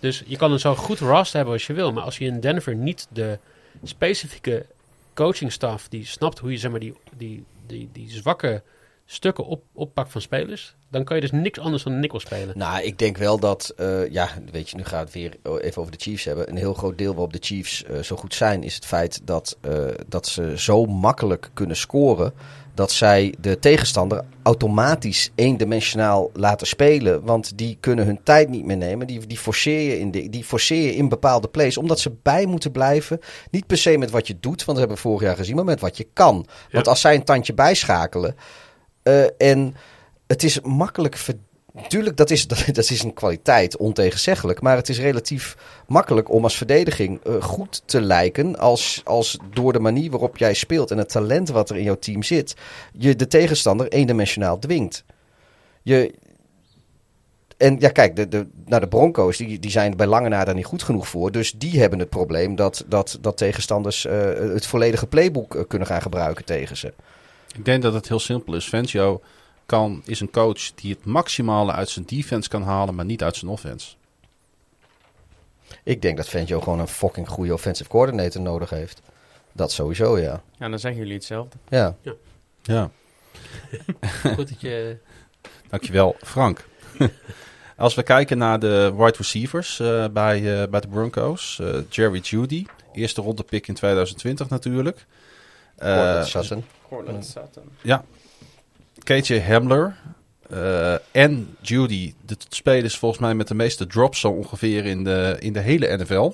Dus 0.00 0.22
je 0.26 0.36
kan 0.36 0.52
een 0.52 0.60
zo 0.60 0.74
goed 0.74 0.98
roster 0.98 1.36
hebben 1.36 1.54
als 1.54 1.66
je 1.66 1.72
wil, 1.72 1.92
maar 1.92 2.02
als 2.04 2.18
je 2.18 2.24
in 2.24 2.40
Denver 2.40 2.74
niet 2.74 3.06
de 3.12 3.38
specifieke 3.82 4.66
coaching 5.14 5.52
staff 5.52 5.88
die 5.88 6.06
snapt 6.06 6.38
hoe 6.38 6.50
je 6.50 6.58
zeg 6.58 6.70
maar, 6.70 6.80
die, 6.80 6.94
die, 7.16 7.44
die, 7.70 7.88
die 7.92 8.10
zwakke 8.10 8.62
stukken 9.06 9.46
op, 9.46 9.62
oppakt 9.72 10.12
van 10.12 10.20
spelers, 10.20 10.74
dan 10.90 11.04
kan 11.04 11.16
je 11.16 11.22
dus 11.22 11.30
niks 11.30 11.58
anders 11.58 11.82
dan 11.82 12.00
nickel 12.00 12.20
spelen. 12.20 12.58
Nou, 12.58 12.82
ik 12.82 12.98
denk 12.98 13.16
wel 13.16 13.38
dat, 13.38 13.72
eh, 13.76 14.10
ja, 14.10 14.28
weet 14.50 14.70
je, 14.70 14.76
nu 14.76 14.84
gaat 14.84 15.04
het 15.04 15.12
weer 15.12 15.36
even 15.60 15.80
over 15.80 15.92
de 15.92 16.00
Chiefs 16.00 16.24
hebben. 16.24 16.48
Een 16.48 16.56
heel 16.56 16.74
groot 16.74 16.98
deel 16.98 17.12
waarop 17.12 17.32
de 17.32 17.38
Chiefs 17.40 17.84
eh, 17.84 17.98
zo 17.98 18.16
goed 18.16 18.34
zijn, 18.34 18.62
is 18.62 18.74
het 18.74 18.86
feit 18.86 19.20
dat, 19.24 19.56
eh, 19.60 19.86
dat 20.08 20.26
ze 20.26 20.58
zo 20.58 20.84
makkelijk 20.84 21.50
kunnen 21.54 21.76
scoren. 21.76 22.32
Dat 22.74 22.92
zij 22.92 23.34
de 23.40 23.58
tegenstander 23.58 24.24
automatisch 24.42 25.30
eendimensionaal 25.34 26.30
laten 26.32 26.66
spelen. 26.66 27.24
Want 27.24 27.58
die 27.58 27.76
kunnen 27.80 28.06
hun 28.06 28.20
tijd 28.22 28.48
niet 28.48 28.64
meer 28.64 28.76
nemen. 28.76 29.06
Die, 29.06 29.26
die, 29.26 29.38
forceer 29.38 29.80
je 29.80 29.98
in 29.98 30.10
de, 30.10 30.28
die 30.28 30.44
forceer 30.44 30.82
je 30.82 30.94
in 30.96 31.08
bepaalde 31.08 31.48
plays. 31.48 31.76
Omdat 31.78 32.00
ze 32.00 32.12
bij 32.22 32.46
moeten 32.46 32.72
blijven. 32.72 33.18
Niet 33.50 33.66
per 33.66 33.78
se 33.78 33.98
met 33.98 34.10
wat 34.10 34.26
je 34.26 34.36
doet, 34.40 34.64
want 34.64 34.66
dat 34.66 34.76
hebben 34.78 34.96
we 34.96 35.02
vorig 35.02 35.22
jaar 35.22 35.36
gezien. 35.36 35.54
Maar 35.56 35.64
met 35.64 35.80
wat 35.80 35.96
je 35.96 36.06
kan. 36.12 36.46
Want 36.70 36.88
als 36.88 37.00
zij 37.00 37.14
een 37.14 37.24
tandje 37.24 37.54
bijschakelen. 37.54 38.36
eh, 39.02 39.24
en 39.50 39.74
het 40.26 40.42
is 40.42 40.60
makkelijk 40.60 41.16
ver- 41.16 41.34
Tuurlijk, 41.88 42.16
dat 42.16 42.30
is, 42.30 42.46
dat, 42.72 42.90
is 42.90 43.02
een 43.02 43.14
kwaliteit, 43.14 43.76
ontegenzeggelijk. 43.76 44.60
Maar 44.60 44.76
het 44.76 44.88
is 44.88 44.98
relatief 44.98 45.56
makkelijk 45.86 46.30
om 46.30 46.42
als 46.42 46.56
verdediging 46.56 47.20
eh, 47.24 47.42
goed 47.42 47.82
te 47.84 48.00
lijken. 48.00 48.58
Als, 48.58 49.02
als 49.04 49.38
door 49.52 49.72
de 49.72 49.80
manier 49.80 50.10
waarop 50.10 50.36
jij 50.36 50.54
speelt 50.54 50.90
en 50.90 50.98
het 50.98 51.08
talent 51.08 51.48
wat 51.48 51.70
er 51.70 51.76
in 51.76 51.82
jouw 51.82 51.98
team 51.98 52.22
zit. 52.22 52.54
je 52.92 53.16
de 53.16 53.26
tegenstander 53.26 53.88
eendimensionaal 53.88 54.58
dwingt. 54.58 55.04
Je. 55.82 56.14
En 57.56 57.76
ja, 57.78 57.88
kijk, 57.88 58.16
de, 58.16 58.28
de, 58.28 58.46
nou, 58.66 58.80
de 58.80 58.88
Broncos 58.88 59.36
die, 59.36 59.58
die 59.58 59.70
zijn 59.70 59.96
bij 59.96 60.06
lange 60.06 60.28
na 60.28 60.44
daar 60.44 60.54
niet 60.54 60.64
goed 60.64 60.82
genoeg 60.82 61.08
voor. 61.08 61.32
Dus 61.32 61.52
die 61.52 61.80
hebben 61.80 61.98
het 61.98 62.08
probleem 62.08 62.56
dat, 62.56 62.84
dat, 62.86 63.18
dat 63.20 63.36
tegenstanders 63.36 64.06
eh, 64.06 64.18
het 64.34 64.66
volledige 64.66 65.06
playbook 65.06 65.54
eh, 65.54 65.62
kunnen 65.68 65.88
gaan 65.88 66.02
gebruiken 66.02 66.44
tegen 66.44 66.76
ze. 66.76 66.92
Ik 67.56 67.64
denk 67.64 67.82
dat 67.82 67.94
het 67.94 68.08
heel 68.08 68.18
simpel 68.18 68.54
is. 68.54 68.68
Fangio 68.68 69.20
kan, 69.70 70.02
is 70.04 70.20
een 70.20 70.30
coach 70.30 70.74
die 70.74 70.94
het 70.94 71.04
maximale 71.04 71.72
uit 71.72 71.88
zijn 71.88 72.04
defense 72.04 72.48
kan 72.48 72.62
halen, 72.62 72.94
maar 72.94 73.04
niet 73.04 73.22
uit 73.22 73.36
zijn 73.36 73.50
offense. 73.50 73.94
Ik 75.84 76.02
denk 76.02 76.16
dat 76.16 76.28
Fangio 76.28 76.60
gewoon 76.60 76.78
een 76.80 76.88
fucking 76.88 77.28
goede 77.28 77.52
offensive 77.52 77.88
coordinator 77.88 78.40
nodig 78.40 78.70
heeft. 78.70 79.00
Dat 79.52 79.72
sowieso, 79.72 80.18
ja. 80.18 80.42
Ja, 80.58 80.68
dan 80.68 80.78
zeggen 80.78 81.00
jullie 81.00 81.14
hetzelfde. 81.14 81.56
Ja. 81.68 81.96
Ja. 82.62 82.90
Goed 84.36 84.48
dat 84.48 84.60
je... 84.60 84.96
Dankjewel, 85.68 86.16
Frank. 86.22 86.66
Als 87.76 87.94
we 87.94 88.02
kijken 88.02 88.38
naar 88.38 88.58
de 88.58 88.92
wide 88.96 89.16
receivers 89.16 89.80
eh, 89.80 90.08
bij, 90.08 90.62
eh, 90.62 90.68
bij 90.68 90.80
de 90.80 90.88
Broncos. 90.88 91.58
eh, 91.62 91.78
Jerry 91.88 92.18
Judy, 92.18 92.66
eerste 92.92 93.20
ronde 93.22 93.42
pick 93.42 93.68
in 93.68 93.74
2020 93.74 94.48
natuurlijk. 94.48 95.06
Eh, 95.76 95.94
Courtland 95.94 96.26
Sutton. 96.26 96.64
Cortland 96.88 97.26
Sutton. 97.26 97.62
KJ 99.04 99.40
Hamler 99.40 99.96
eh, 100.50 100.94
en 101.10 101.56
Judy, 101.60 102.14
de 102.26 102.36
spelers 102.48 102.96
volgens 102.98 103.20
mij 103.20 103.34
met 103.34 103.48
de 103.48 103.54
meeste 103.54 103.86
drops 103.86 104.20
zo 104.20 104.28
ongeveer 104.30 104.84
in 104.86 105.04
de, 105.04 105.36
in 105.38 105.52
de 105.52 105.60
hele 105.60 105.96
NFL. 105.96 106.30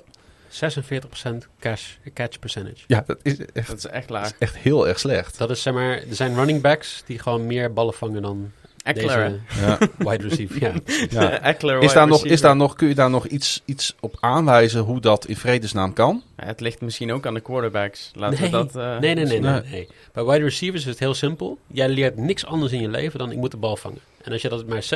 46% 0.51 1.29
cash, 1.59 1.85
catch 2.15 2.39
percentage. 2.39 2.85
Ja, 2.87 3.05
dat 3.07 3.19
is 3.23 3.39
echt, 3.53 3.67
Dat 3.69 3.77
is 3.79 3.87
echt 3.87 4.11
laag. 4.11 4.33
echt 4.39 4.57
heel 4.57 4.89
erg 4.89 4.99
slecht. 4.99 5.39
Dat 5.39 5.51
is 5.51 5.63
zeg 5.63 5.75
maar, 5.75 5.91
er 5.93 6.15
zijn 6.15 6.35
running 6.35 6.61
backs 6.63 7.03
die 7.07 7.19
gewoon 7.19 7.47
meer 7.47 7.73
ballen 7.73 7.95
vangen 7.95 8.23
dan 8.23 8.53
Eckler. 8.87 9.41
Ja, 9.61 9.79
wide 10.11 10.29
receiver. 10.29 10.61
Ja. 10.61 10.73
ja. 11.11 11.41
Eckler 11.53 11.83
Is 11.83 11.93
daar 11.93 12.07
nog, 12.07 12.25
is 12.25 12.41
daar 12.41 12.57
nog, 12.57 12.75
kun 12.75 12.89
je 12.89 12.95
daar 12.95 13.11
nog 13.11 13.27
iets, 13.27 13.63
iets 13.65 13.95
op 14.01 14.17
aanwijzen 14.21 14.81
hoe 14.81 15.01
dat 15.01 15.27
in 15.27 15.37
vredesnaam 15.37 15.93
kan? 15.93 16.23
Ja, 16.37 16.45
het 16.45 16.61
ligt 16.61 16.81
misschien 16.81 17.13
ook 17.13 17.27
aan 17.27 17.35
de 17.35 17.41
quarterbacks. 17.41 18.11
Laten 18.15 18.41
Nee. 18.41 18.51
we 18.51 18.57
dat... 18.57 18.77
eh, 18.77 18.99
Nee, 18.99 19.15
nee, 19.15 19.25
nee, 19.25 19.41
nee. 19.41 19.89
Bij 20.13 20.25
wide 20.25 20.45
receivers 20.45 20.83
is 20.83 20.89
het 20.91 20.99
heel 20.99 21.15
simpel. 21.15 21.59
Jij 21.67 21.89
leert 21.89 22.17
niks 22.17 22.47
anders 22.47 22.73
in 22.73 22.81
je 22.81 22.89
leven 22.89 23.19
dan 23.19 23.31
ik 23.31 23.37
moet 23.39 23.51
de 23.51 23.57
bal 23.57 23.77
vangen. 23.77 23.99
En 24.23 24.33
als 24.33 24.43
je 24.43 24.49
dat 24.49 24.67
maar 24.67 24.83
46% 24.85 24.89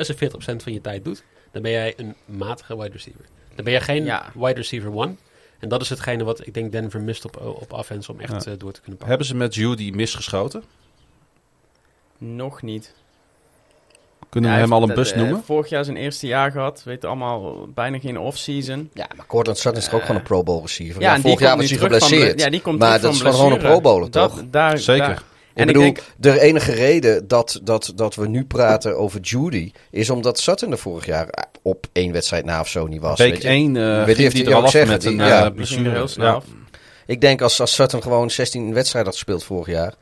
van 0.57 0.73
je 0.73 0.81
tijd 0.81 1.05
doet, 1.05 1.23
dan 1.53 1.63
ben 1.63 1.71
jij 1.71 1.95
een 1.97 2.15
matige 2.25 2.77
wide 2.77 2.93
receiver. 2.93 3.25
Dan 3.55 3.65
ben 3.65 3.73
je 3.75 3.81
geen 3.81 4.05
Ja. 4.05 4.31
wide 4.35 4.53
receiver 4.55 4.93
one. 4.95 5.15
En 5.59 5.69
dat 5.69 5.81
is 5.83 5.89
hetgene 5.89 6.25
wat 6.25 6.47
ik 6.47 6.55
denk 6.55 6.73
Denver 6.73 7.01
mist 7.01 7.25
op, 7.25 7.37
op 7.61 7.73
offense 7.73 8.13
om 8.13 8.21
echt 8.21 8.45
Ja. 8.45 8.53
eh, 8.53 8.59
door 8.59 8.73
te 8.73 8.81
kunnen 8.81 8.99
pakken. 8.99 9.07
Hebben 9.09 9.27
ze 9.27 9.35
met 9.35 9.55
Judy 9.55 9.91
misgeschoten? 9.95 10.63
Nog 12.19 12.63
niet. 12.63 12.95
Kunnen 14.29 14.51
we 14.51 14.57
Ja, 14.57 14.63
hem 14.63 14.73
al 14.73 14.83
een 14.89 14.95
bus 14.95 15.13
eh, 15.13 15.19
noemen? 15.19 15.43
Vorig 15.45 15.69
jaar 15.69 15.85
zijn 15.85 15.97
eerste 15.97 16.27
jaar 16.27 16.51
gehad. 16.51 16.83
Weet 16.85 17.05
allemaal, 17.05 17.67
bijna 17.75 17.99
geen 17.99 18.19
off-season. 18.19 18.91
Ja, 18.95 19.07
maar 19.17 19.27
Courtland 19.27 19.59
Sutton 19.59 19.79
is 19.81 19.85
toch 19.85 19.95
ook 19.95 20.01
Eh, 20.01 20.07
gewoon 20.07 20.21
een 20.21 20.27
Pro 20.27 20.43
Bowl 20.43 20.61
receiver. 20.63 21.01
Ja, 21.03 21.09
Ja, 21.09 21.15
en 21.15 21.21
vorig 21.21 21.37
die 21.39 21.47
jaar 21.47 21.57
komt 21.57 21.69
was 21.71 21.79
hij 21.81 21.89
terug 21.89 21.99
van 22.01 22.09
geblesseerd. 22.09 22.37
ble- 22.37 22.45
Ja, 22.45 22.51
die 22.51 22.61
komt 22.61 22.79
maar 22.79 23.01
dat 23.01 23.13
is 23.15 23.21
gewoon 23.21 23.53
een. 23.53 23.59
Pro 23.59 23.81
Bowler, 23.81 24.11
toch? 24.11 24.35
Dat, 24.37 24.53
daar, 24.53 24.79
Zeker. 24.79 25.07
daar- 25.07 25.23
Ik 25.53 25.57
en 25.61 25.67
bedoel, 25.67 25.85
ik 25.85 25.95
denk, 25.95 26.07
de 26.17 26.41
enige 26.41 26.73
reden 26.73 27.29
dat, 27.29 27.61
dat, 27.63 27.93
dat 27.95 28.15
we 28.15 28.29
nu 28.29 28.45
praten 28.45 28.99
over 28.99 29.21
Judy... 29.21 29.73
is 29.91 30.11
omdat 30.11 30.39
Sutton 30.39 30.71
er 30.73 30.79
vorig 30.79 31.07
jaar 31.07 31.29
op 31.63 31.87
één 31.93 32.13
wedstrijd 32.13 32.45
na 32.45 32.61
of 32.61 32.69
zo 32.69 32.87
niet 32.87 33.01
was. 33.01 33.19
Week 33.19 33.33
weet 33.33 33.43
je. 33.43 33.49
1 33.49 33.75
uh, 33.75 33.97
Weet 33.97 34.05
ging 34.07 34.19
heeft 34.19 34.37
hij 34.37 34.47
er 34.47 34.55
al 34.55 34.65
af 34.65 34.87
met 34.87 35.05
een 35.05 35.11
die- 35.13 35.21
eh, 35.21 35.29
ja. 35.29 35.51
blessure. 35.51 35.91
heel 35.91 36.09
snel 36.09 36.27
Ja. 36.27 36.41
Ik 37.07 37.21
denk 37.21 37.43
als, 37.43 37.61
als 37.61 37.75
Sutton 37.75 38.03
gewoon 38.03 38.31
16 38.31 38.75
wedstrijden 38.75 39.11
had 39.11 39.21
gespeeld 39.21 39.45
vorig 39.45 39.67
jaar... 39.75 39.95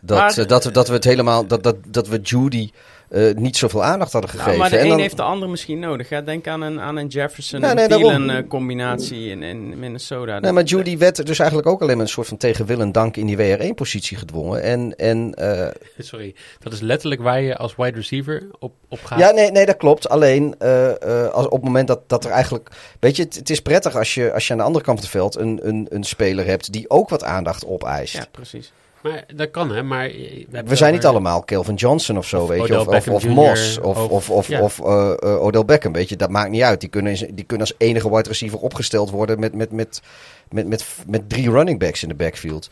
dat, 0.00 0.18
Maar- 0.18 0.38
eh, 0.38 0.46
dat, 0.46 0.64
we, 0.64 0.70
dat 0.70 0.88
we 0.88 0.94
het 0.94 1.04
helemaal... 1.04 1.46
dat, 1.46 1.62
dat, 1.62 1.76
dat 1.88 2.08
we 2.08 2.18
Judy 2.20 2.70
eh, 3.14 3.34
niet 3.34 3.56
zoveel 3.56 3.84
aandacht 3.84 4.12
hadden 4.12 4.30
gegeven. 4.30 4.50
Nou, 4.50 4.62
maar 4.62 4.70
de 4.70 4.76
En 4.76 4.82
een 4.84 4.90
dan- 4.90 5.00
heeft 5.00 5.16
de 5.16 5.22
ander 5.22 5.48
misschien 5.48 5.78
nodig. 5.78 6.08
Hè? 6.08 6.22
Denk 6.22 6.46
aan 6.46 6.60
een, 6.60 6.80
aan 6.80 6.96
een 6.96 7.06
Jefferson, 7.06 7.60
Nee, 7.60 7.70
een 7.70 7.76
nee, 7.76 7.88
daarom. 7.88 8.10
Thielen 8.16 8.36
eh, 8.36 8.48
combinatie 8.48 9.28
in, 9.30 9.42
in 9.42 9.78
Minnesota. 9.78 10.38
Nee, 10.38 10.52
maar 10.52 10.62
Judy 10.62 10.98
werd 10.98 11.26
dus 11.26 11.38
eigenlijk 11.38 11.68
ook 11.68 11.82
alleen 11.82 11.96
maar 11.96 12.04
een 12.04 12.10
soort 12.10 12.26
van 12.26 12.36
tegen 12.36 12.66
wil 12.66 12.80
en 12.80 12.92
dank 12.92 13.16
in 13.16 13.26
die 13.26 13.36
WR1-positie 13.36 14.16
gedwongen. 14.16 14.62
En, 14.62 14.96
en 14.96 15.34
eh, 15.34 15.68
Sorry, 15.98 16.34
dat 16.58 16.72
is 16.72 16.80
letterlijk 16.80 17.22
waar 17.22 17.40
je 17.40 17.56
als 17.56 17.76
wide 17.76 17.96
receiver 17.96 18.46
op, 18.58 18.72
op 18.88 19.04
gaat. 19.04 19.18
Ja, 19.18 19.30
nee, 19.30 19.50
nee, 19.50 19.66
dat 19.66 19.76
klopt. 19.76 20.08
Alleen 20.08 20.54
eh, 20.58 20.90
eh, 21.24 21.28
als, 21.32 21.44
op 21.46 21.52
het 21.52 21.64
moment 21.64 21.88
dat, 21.88 22.08
dat 22.08 22.24
er 22.24 22.30
eigenlijk. 22.30 22.70
Weet 23.00 23.16
je, 23.16 23.22
het, 23.22 23.34
het 23.34 23.50
is 23.50 23.60
prettig 23.60 23.96
als 23.96 24.14
je, 24.14 24.32
als 24.32 24.46
je 24.46 24.52
aan 24.52 24.58
de 24.58 24.64
andere 24.64 24.84
kant 24.84 24.98
van 24.98 25.06
het 25.08 25.16
veld 25.16 25.36
een, 25.36 25.60
een, 25.68 25.86
een 25.90 26.04
speler 26.04 26.46
hebt 26.46 26.72
die 26.72 26.90
ook 26.90 27.08
wat 27.08 27.24
aandacht 27.24 27.66
opeist. 27.66 28.14
Ja, 28.14 28.26
precies. 28.30 28.72
Maar 29.04 29.24
dat 29.34 29.50
kan, 29.50 29.70
hè. 29.70 29.82
Maar 29.82 30.08
we, 30.08 30.62
We 30.64 30.76
zijn 30.76 30.92
niet 30.92 31.06
allemaal 31.06 31.42
Kelvin 31.42 31.74
Johnson 31.74 32.18
of 32.18 32.26
zo, 32.26 32.42
Of 32.42 32.48
weet 32.48 32.66
je. 32.66 32.80
Of, 32.80 33.08
of, 33.08 33.26
Moss. 33.26 33.78
Of, 33.78 33.96
of- 33.98 34.10
of, 34.10 34.30
of, 34.30 34.48
ja. 34.48 34.60
of 34.60 34.80
eh, 34.80 35.10
eh, 35.18 35.42
Odell 35.42 35.64
Beckham, 35.64 35.92
weet 35.92 36.08
je. 36.08 36.16
Dat 36.16 36.30
maakt 36.30 36.50
niet 36.50 36.62
uit. 36.62 36.80
Die 36.80 36.88
kunnen, 36.88 37.14
die 37.34 37.44
kunnen 37.44 37.66
als 37.66 37.76
enige 37.78 38.10
wide 38.10 38.28
receiver 38.28 38.58
opgesteld 38.58 39.10
worden 39.10 39.40
met, 39.40 39.54
met, 39.54 39.72
met, 39.72 40.02
met, 40.50 40.68
met, 40.68 40.84
met 41.06 41.28
drie 41.28 41.50
running 41.50 41.78
backs 41.78 42.02
in 42.02 42.08
de 42.08 42.14
backfield. 42.14 42.70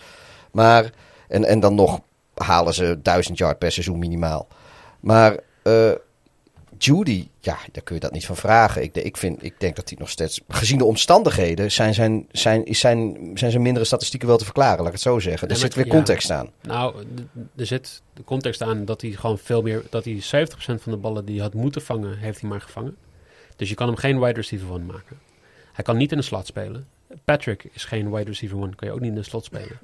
Maar, 0.50 0.90
en, 1.28 1.44
en 1.44 1.60
dan 1.60 1.74
nog 1.74 2.00
halen 2.34 2.74
ze 2.74 2.98
duizend 3.02 3.38
yard 3.38 3.58
per 3.58 3.72
seizoen 3.72 3.98
minimaal. 3.98 4.46
Maar 5.00 5.36
eh, 5.62 5.90
Judy, 6.84 7.28
ja, 7.40 7.58
daar 7.72 7.82
kun 7.82 7.94
je 7.94 8.00
dat 8.00 8.12
niet 8.12 8.26
van 8.26 8.36
vragen. 8.36 8.82
Ik, 8.82 8.96
ik, 8.96 9.16
vind, 9.16 9.44
ik 9.44 9.54
denk 9.58 9.76
dat 9.76 9.88
hij 9.88 9.98
nog 9.98 10.08
steeds, 10.08 10.40
gezien 10.48 10.78
de 10.78 10.84
omstandigheden, 10.84 11.72
zijn 11.72 11.94
zijn, 11.94 12.26
zijn, 12.30 12.64
zijn, 12.74 13.16
zijn 13.34 13.50
zijn 13.50 13.62
mindere 13.62 13.84
statistieken 13.84 14.28
wel 14.28 14.36
te 14.36 14.44
verklaren, 14.44 14.78
laat 14.78 14.86
ik 14.86 14.92
het 14.92 15.02
zo 15.02 15.18
zeggen. 15.18 15.48
Er 15.48 15.54
Ja, 15.54 15.60
zit 15.60 15.74
weer 15.74 15.86
ja. 15.86 15.90
context 15.90 16.30
aan. 16.30 16.50
Nou, 16.60 17.04
er 17.56 17.66
zit 17.66 18.02
de 18.14 18.24
context 18.24 18.62
aan 18.62 18.84
dat 18.84 19.00
hij 19.00 19.10
gewoon 19.10 19.38
veel 19.38 19.62
meer... 19.62 19.82
Dat 19.90 20.04
hij 20.04 20.46
70% 20.46 20.54
van 20.56 20.92
de 20.92 20.96
ballen 20.98 21.24
die 21.24 21.34
hij 21.34 21.44
had 21.44 21.54
moeten 21.54 21.82
vangen, 21.82 22.18
heeft 22.18 22.40
hij 22.40 22.50
maar 22.50 22.60
gevangen. 22.60 22.96
Dus 23.56 23.68
je 23.68 23.74
kan 23.74 23.86
hem 23.86 23.96
geen 23.96 24.20
wide 24.20 24.32
receiver 24.32 24.70
one 24.70 24.84
maken. 24.84 25.18
Hij 25.72 25.84
kan 25.84 25.96
niet 25.96 26.12
in 26.12 26.18
de 26.18 26.24
slot 26.24 26.46
spelen. 26.46 26.86
Patrick 27.24 27.64
is 27.72 27.84
geen 27.84 28.10
wide 28.10 28.30
receiver 28.30 28.58
one, 28.58 28.74
kan 28.74 28.88
je 28.88 28.94
ook 28.94 29.00
niet 29.00 29.10
in 29.10 29.14
de 29.14 29.22
slot 29.22 29.44
spelen. 29.44 29.78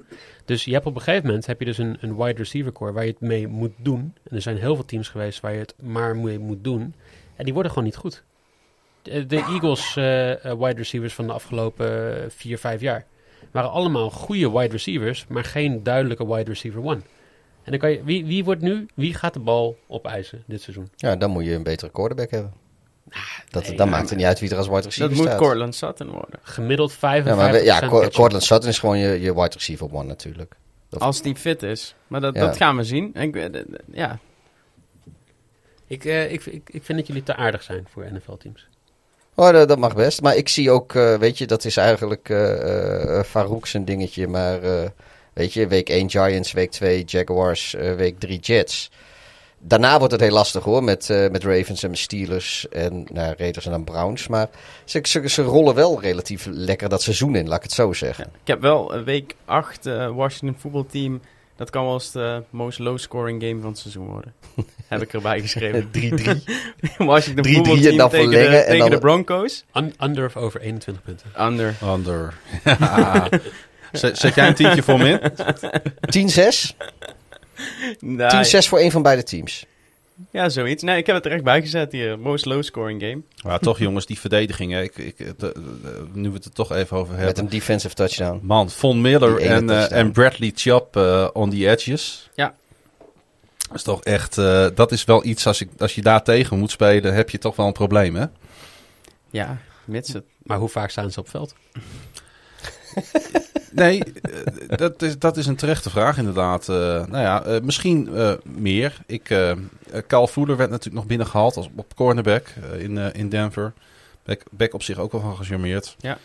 Dus 0.45 0.65
je 0.65 0.73
hebt 0.73 0.85
op 0.85 0.95
een 0.95 1.01
gegeven 1.01 1.25
moment 1.25 1.45
heb 1.45 1.59
je 1.59 1.65
dus 1.65 1.77
een, 1.77 1.97
een 1.99 2.15
wide 2.15 2.37
receiver 2.37 2.71
core 2.71 2.91
waar 2.91 3.05
je 3.05 3.11
het 3.11 3.19
mee 3.19 3.47
moet 3.47 3.73
doen. 3.77 4.13
En 4.23 4.35
er 4.35 4.41
zijn 4.41 4.57
heel 4.57 4.75
veel 4.75 4.85
teams 4.85 5.07
geweest 5.07 5.39
waar 5.39 5.53
je 5.53 5.59
het 5.59 5.73
maar 5.81 6.15
mee 6.15 6.39
moet 6.39 6.63
doen. 6.63 6.93
En 7.35 7.43
die 7.45 7.53
worden 7.53 7.71
gewoon 7.71 7.87
niet 7.87 7.97
goed. 7.97 8.23
De, 9.01 9.25
Eagles 9.29 9.95
eh, 9.95 10.45
eh, 10.45 10.59
wide 10.59 10.77
receivers 10.77 11.13
van 11.13 11.27
de 11.27 11.33
afgelopen 11.33 12.17
eh, 12.23 12.29
vier, 12.29 12.57
vijf 12.57 12.81
jaar 12.81 13.05
waren 13.51 13.71
allemaal 13.71 14.09
goede 14.09 14.51
wide 14.51 14.71
receivers, 14.71 15.25
maar 15.27 15.43
geen 15.43 15.83
duidelijke 15.83 16.27
wide 16.27 16.49
receiver 16.49 16.83
one. 16.83 17.01
En 17.63 17.71
dan 17.71 17.79
kan 17.79 17.91
je, 17.91 18.03
wie, 18.03 18.25
wie 18.25 18.43
wordt 18.43 18.61
nu, 18.61 18.85
wie 18.93 19.13
gaat 19.13 19.33
de 19.33 19.39
bal 19.39 19.77
opeisen 19.87 20.43
dit 20.45 20.61
seizoen? 20.61 20.89
Ja, 20.95 21.15
dan 21.15 21.29
moet 21.31 21.45
je 21.45 21.53
een 21.53 21.63
betere 21.63 21.91
quarterback 21.91 22.31
hebben. 22.31 22.53
Dat, 23.49 23.63
nee, 23.67 23.75
dan 23.75 23.85
ja, 23.85 23.91
maakt 23.91 24.09
het 24.09 24.17
niet 24.17 24.27
uit 24.27 24.39
wie 24.39 24.49
er 24.49 24.57
als 24.57 24.67
wide 24.67 24.81
receiver 24.81 25.07
Dat 25.09 25.17
moet 25.17 25.27
staat. 25.27 25.37
Cortland 25.39 25.75
Sutton 25.75 26.07
worden. 26.09 26.39
Gemiddeld 26.41 26.93
55% 26.93 26.97
ja, 26.99 27.35
maar 27.35 27.51
we- 27.51 27.63
ja. 27.63 27.87
Cortland 27.87 28.43
Sutton 28.43 28.69
is 28.69 28.79
gewoon 28.79 28.97
je, 28.97 29.21
je 29.21 29.33
wide 29.33 29.53
receiver 29.53 29.93
one 29.93 30.03
natuurlijk. 30.03 30.55
Of- 30.91 30.99
Als 31.01 31.21
die 31.21 31.35
fit 31.35 31.63
is. 31.63 31.95
Maar 32.07 32.21
dat, 32.21 32.35
Ja. 32.35 32.45
dat 32.45 32.57
gaan 32.57 32.77
we 32.77 32.83
zien. 32.83 33.13
Ik, 33.15 33.35
eh, 33.35 33.61
ja, 33.91 34.19
Ik, 35.87 36.05
eh, 36.05 36.31
ik, 36.31 36.45
ik, 36.45 36.69
ik 36.71 36.83
vind 36.83 36.97
dat 36.97 37.07
jullie 37.07 37.23
te 37.23 37.35
aardig 37.35 37.63
zijn 37.63 37.87
voor 37.93 38.05
NFL-teams. 38.13 38.67
Oh, 39.35 39.51
dat, 39.51 39.67
dat 39.67 39.77
mag 39.77 39.95
best. 39.95 40.21
Maar 40.21 40.35
ik 40.35 40.49
zie 40.49 40.71
ook, 40.71 40.95
eh, 40.95 41.15
weet 41.17 41.37
je, 41.37 41.45
dat 41.47 41.65
is 41.65 41.77
eigenlijk 41.77 42.29
eh 42.29 43.17
eh 43.19 43.23
Farouk 43.25 43.65
zijn 43.67 43.85
dingetje. 43.85 44.27
Maar 44.27 44.61
eh, 44.63 44.89
weet 45.33 45.53
je, 45.53 45.67
week 45.67 45.89
1 45.89 46.09
Giants, 46.09 46.51
week 46.51 46.71
2 46.71 47.03
Jaguars, 47.03 47.71
week 47.95 48.19
3 48.19 48.39
Jets. 48.39 48.91
Daarna 49.61 49.97
wordt 49.97 50.11
het 50.13 50.21
heel 50.21 50.31
lastig 50.31 50.63
hoor, 50.63 50.83
met, 50.83 51.09
eh, 51.09 51.29
met 51.29 51.43
Ravens 51.43 51.83
en 51.83 51.89
met 51.89 51.99
Steelers 51.99 52.67
en 52.69 53.07
nou, 53.13 53.33
Raiders 53.37 53.65
en 53.65 53.71
dan 53.71 53.83
Browns. 53.83 54.27
Maar 54.27 54.47
ze, 54.85 54.99
ze, 55.03 55.29
ze 55.29 55.41
rollen 55.41 55.75
wel 55.75 56.01
relatief 56.01 56.47
lekker 56.49 56.89
dat 56.89 57.01
seizoen 57.01 57.35
in, 57.35 57.47
laat 57.47 57.57
ik 57.57 57.63
het 57.63 57.71
zo 57.71 57.93
zeggen. 57.93 58.25
ik 58.25 58.47
heb 58.47 58.61
wel 58.61 59.03
week 59.03 59.35
8 59.45 59.85
eh, 59.85 60.09
Washington 60.15 60.59
voetbalteam. 60.59 61.21
Dat 61.55 61.69
kan 61.69 61.83
wel 61.83 61.93
eens 61.93 62.11
de 62.11 62.43
most 62.49 62.79
low 62.79 62.97
scoring 62.97 63.43
game 63.43 63.59
van 63.61 63.69
het 63.69 63.79
seizoen 63.79 64.07
worden. 64.07 64.33
heb 64.87 65.01
ik 65.01 65.13
erbij 65.13 65.41
geschreven. 65.41 65.89
3-3. 65.91 65.97
Washington 66.97 67.47
3-3 67.47 67.51
voetbalteam 67.51 67.91
en 67.91 67.97
dan 67.97 68.09
tegen, 68.09 68.29
de, 68.29 68.37
verlengen 68.37 68.59
en 68.59 68.65
tegen 68.65 68.79
dan- 68.79 68.89
de 68.89 68.97
Broncos. 68.99 69.65
Un- 69.73 69.93
under 70.03 70.25
of 70.25 70.35
over 70.35 70.61
21 70.61 71.03
punten. 71.03 71.27
Under. 71.45 71.75
Zet, 73.91 74.17
zet 74.17 74.35
jij 74.35 74.47
een 74.47 74.53
tientje 74.55 74.83
voor 74.83 74.97
me 74.97 75.19
in? 76.11 76.29
10-6? 76.29 76.75
10-6 78.63 78.67
voor 78.67 78.79
een 78.79 78.91
van 78.91 79.01
beide 79.01 79.23
teams. 79.23 79.65
Ja, 80.31 80.49
zoiets. 80.49 80.83
Nee, 80.83 80.97
ik 80.97 81.05
heb 81.05 81.15
het 81.15 81.25
er 81.25 81.31
echt 81.31 81.43
bij 81.43 81.61
gezet 81.61 81.91
hier. 81.91 82.19
Most 82.19 82.45
low 82.45 82.63
scoring 82.63 83.01
game. 83.01 83.21
Maar 83.43 83.59
toch 83.59 83.79
jongens, 83.79 84.05
die 84.05 84.19
verdediging. 84.19 84.71
hè. 84.71 84.81
Ik, 84.81 84.97
ik, 84.97 85.17
de- 85.17 85.33
de- 85.37 86.07
nu 86.13 86.29
we 86.29 86.35
het 86.35 86.45
er 86.45 86.51
toch 86.51 86.71
even 86.71 86.97
over 86.97 87.13
Met 87.15 87.23
hebben. 87.23 87.43
een 87.43 87.49
defensive 87.49 87.93
touchdown. 87.95 88.39
Man, 88.43 88.69
Von 88.69 89.01
Miller 89.01 89.41
en, 89.41 89.69
eh, 89.69 89.91
en 89.91 90.11
Bradley 90.11 90.51
Chubb 90.55 90.95
eh, 90.95 91.27
on 91.33 91.49
the 91.49 91.69
edges. 91.69 92.29
Ja. 92.35 92.55
Dat 93.67 93.77
is 93.77 93.83
toch 93.83 94.03
echt, 94.03 94.37
eh, 94.37 94.67
dat 94.75 94.91
is 94.91 95.03
wel 95.03 95.25
iets, 95.25 95.47
als, 95.47 95.61
ik, 95.61 95.69
als 95.77 95.95
je 95.95 96.01
daar 96.01 96.23
tegen 96.23 96.59
moet 96.59 96.71
spelen, 96.71 97.13
heb 97.13 97.29
je 97.29 97.37
toch 97.37 97.55
wel 97.55 97.67
een 97.67 97.73
probleem, 97.73 98.15
hè? 98.15 98.25
Ja, 99.29 99.57
mits 99.85 100.13
het. 100.13 100.23
Maar 100.43 100.57
hoe 100.57 100.69
vaak 100.69 100.89
staan 100.89 101.11
ze 101.11 101.19
op 101.19 101.29
veld? 101.29 101.55
Nee, 103.71 104.03
eh, 104.03 104.77
dat, 104.77 105.01
is, 105.01 105.19
dat 105.19 105.37
is 105.37 105.45
een 105.45 105.55
terechte 105.55 105.89
vraag 105.89 106.17
inderdaad. 106.17 106.69
Eh, 106.69 106.75
nou 106.75 107.17
ja, 107.17 107.43
eh, 107.43 107.61
misschien 107.61 108.09
meer. 108.43 108.97
Ik, 109.05 109.23
Carl 110.07 110.27
Fuller 110.27 110.57
werd 110.57 110.69
natuurlijk 110.69 110.95
nog 110.97 111.05
binnengehaald 111.05 111.55
als, 111.57 111.69
op 111.75 111.95
cornerback 111.95 112.47
in, 112.77 112.97
in 112.97 113.29
Denver. 113.29 113.73
Back, 114.23 114.41
back 114.51 114.73
op 114.73 114.83
zich 114.83 114.97
ook 114.97 115.11
wel 115.11 115.21
van 115.21 115.35
gecharmeerd. 115.35 115.95
Ja. 115.99 116.17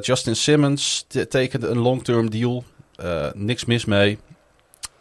Justin 0.00 0.36
Simmons 0.36 1.04
te- 1.08 1.28
tekende 1.28 1.68
een 1.68 1.78
long-term 1.78 2.30
deal. 2.30 2.64
Niks 3.34 3.64
mis 3.64 3.84
mee. 3.84 4.18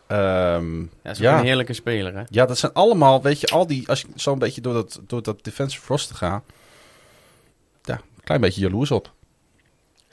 Ehm, 0.07 0.79
Ja, 0.79 1.11
is 1.11 1.17
Ja. 1.17 1.37
een 1.39 1.45
heerlijke 1.45 1.73
speler, 1.73 2.15
hè? 2.15 2.23
ja, 2.29 2.45
dat 2.45 2.57
zijn 2.57 2.73
allemaal, 2.73 3.21
weet 3.21 3.39
je, 3.39 3.47
al 3.47 3.67
die, 3.67 3.87
als 3.89 4.01
je 4.01 4.07
zo'n 4.15 4.39
beetje 4.39 4.61
door 4.61 4.73
dat, 4.73 4.99
door 5.07 5.23
dat 5.23 5.43
defensive 5.43 5.83
roster 5.87 6.15
gaat, 6.15 6.43
ja, 7.83 7.93
een 7.93 8.23
klein 8.23 8.41
beetje 8.41 8.61
jaloers 8.61 8.91
op. 8.91 9.13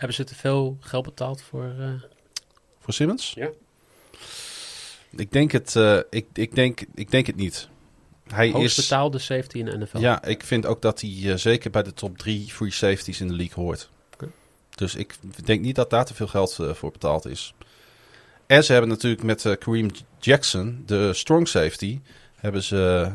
Hebben 0.02 0.20
ze 0.20 0.24
te 0.24 0.34
veel 0.34 0.76
geld 0.80 1.04
betaald 1.04 1.42
voor... 1.42 1.74
eh, 1.78 1.90
Voor 2.80 2.94
Simmons? 2.94 3.32
Ja. 3.34 3.50
Ik 5.16 5.32
denk 5.32 5.52
het, 5.52 5.76
eh, 5.76 5.98
ik, 6.10 6.26
ik, 6.32 6.54
denk, 6.54 6.80
ik 6.94 7.10
denk 7.10 7.26
het 7.26 7.36
niet. 7.36 7.68
Hij 8.28 8.50
hoogst 8.50 8.78
is, 8.78 8.88
betaalde 8.88 9.18
safety 9.18 9.58
in 9.58 9.64
de 9.64 9.78
NFL? 9.78 9.98
ja, 9.98 10.24
ik 10.24 10.42
vind 10.42 10.66
ook 10.66 10.82
dat 10.82 11.00
hij 11.00 11.10
eh, 11.24 11.34
zeker 11.36 11.70
bij 11.70 11.82
de 11.82 11.92
top 11.94 12.18
drie 12.18 12.46
free 12.46 12.70
safeties 12.70 13.20
in 13.20 13.28
de 13.28 13.34
league 13.34 13.64
hoort. 13.64 13.90
Dus 14.74 14.94
ik 14.94 15.14
denk 15.44 15.60
niet 15.60 15.74
dat 15.76 15.90
daar 15.90 16.04
te 16.04 16.14
veel 16.14 16.26
geld 16.26 16.58
voor 16.72 16.90
betaald 16.90 17.26
is. 17.26 17.54
En 18.46 18.64
ze 18.64 18.72
hebben 18.72 18.90
natuurlijk 18.90 19.22
met 19.22 19.56
Kareem 19.58 19.90
Jackson, 20.20 20.82
de 20.86 21.12
strong 21.14 21.48
safety, 21.48 22.00
hebben 22.36 22.62
ze 22.62 23.12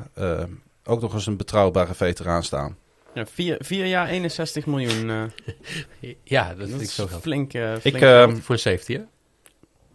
ook 0.84 1.02
nog 1.02 1.14
eens 1.14 1.26
een 1.26 1.38
betrouwbare 1.38 1.94
veteraan 1.94 2.44
staan. 2.44 2.78
Ja, 3.18 3.26
vier, 3.26 3.56
vier 3.60 3.86
jaar 3.86 4.08
61 4.08 4.66
miljoen. 4.66 5.10
eh, 5.10 6.14
Ja, 6.24 6.50
dat 6.50 6.58
dat 6.60 6.68
vind 6.70 6.82
ik 6.82 6.88
is 6.88 6.96
zo 6.96 7.08
geld. 7.08 7.22
flink. 7.22 7.54
eh, 7.54 7.76
flink 7.76 7.96
eh, 7.96 8.02
geld. 8.02 8.40
Voor 8.40 8.56
een 8.56 8.62
safety, 8.62 8.94
hè? 8.94 9.02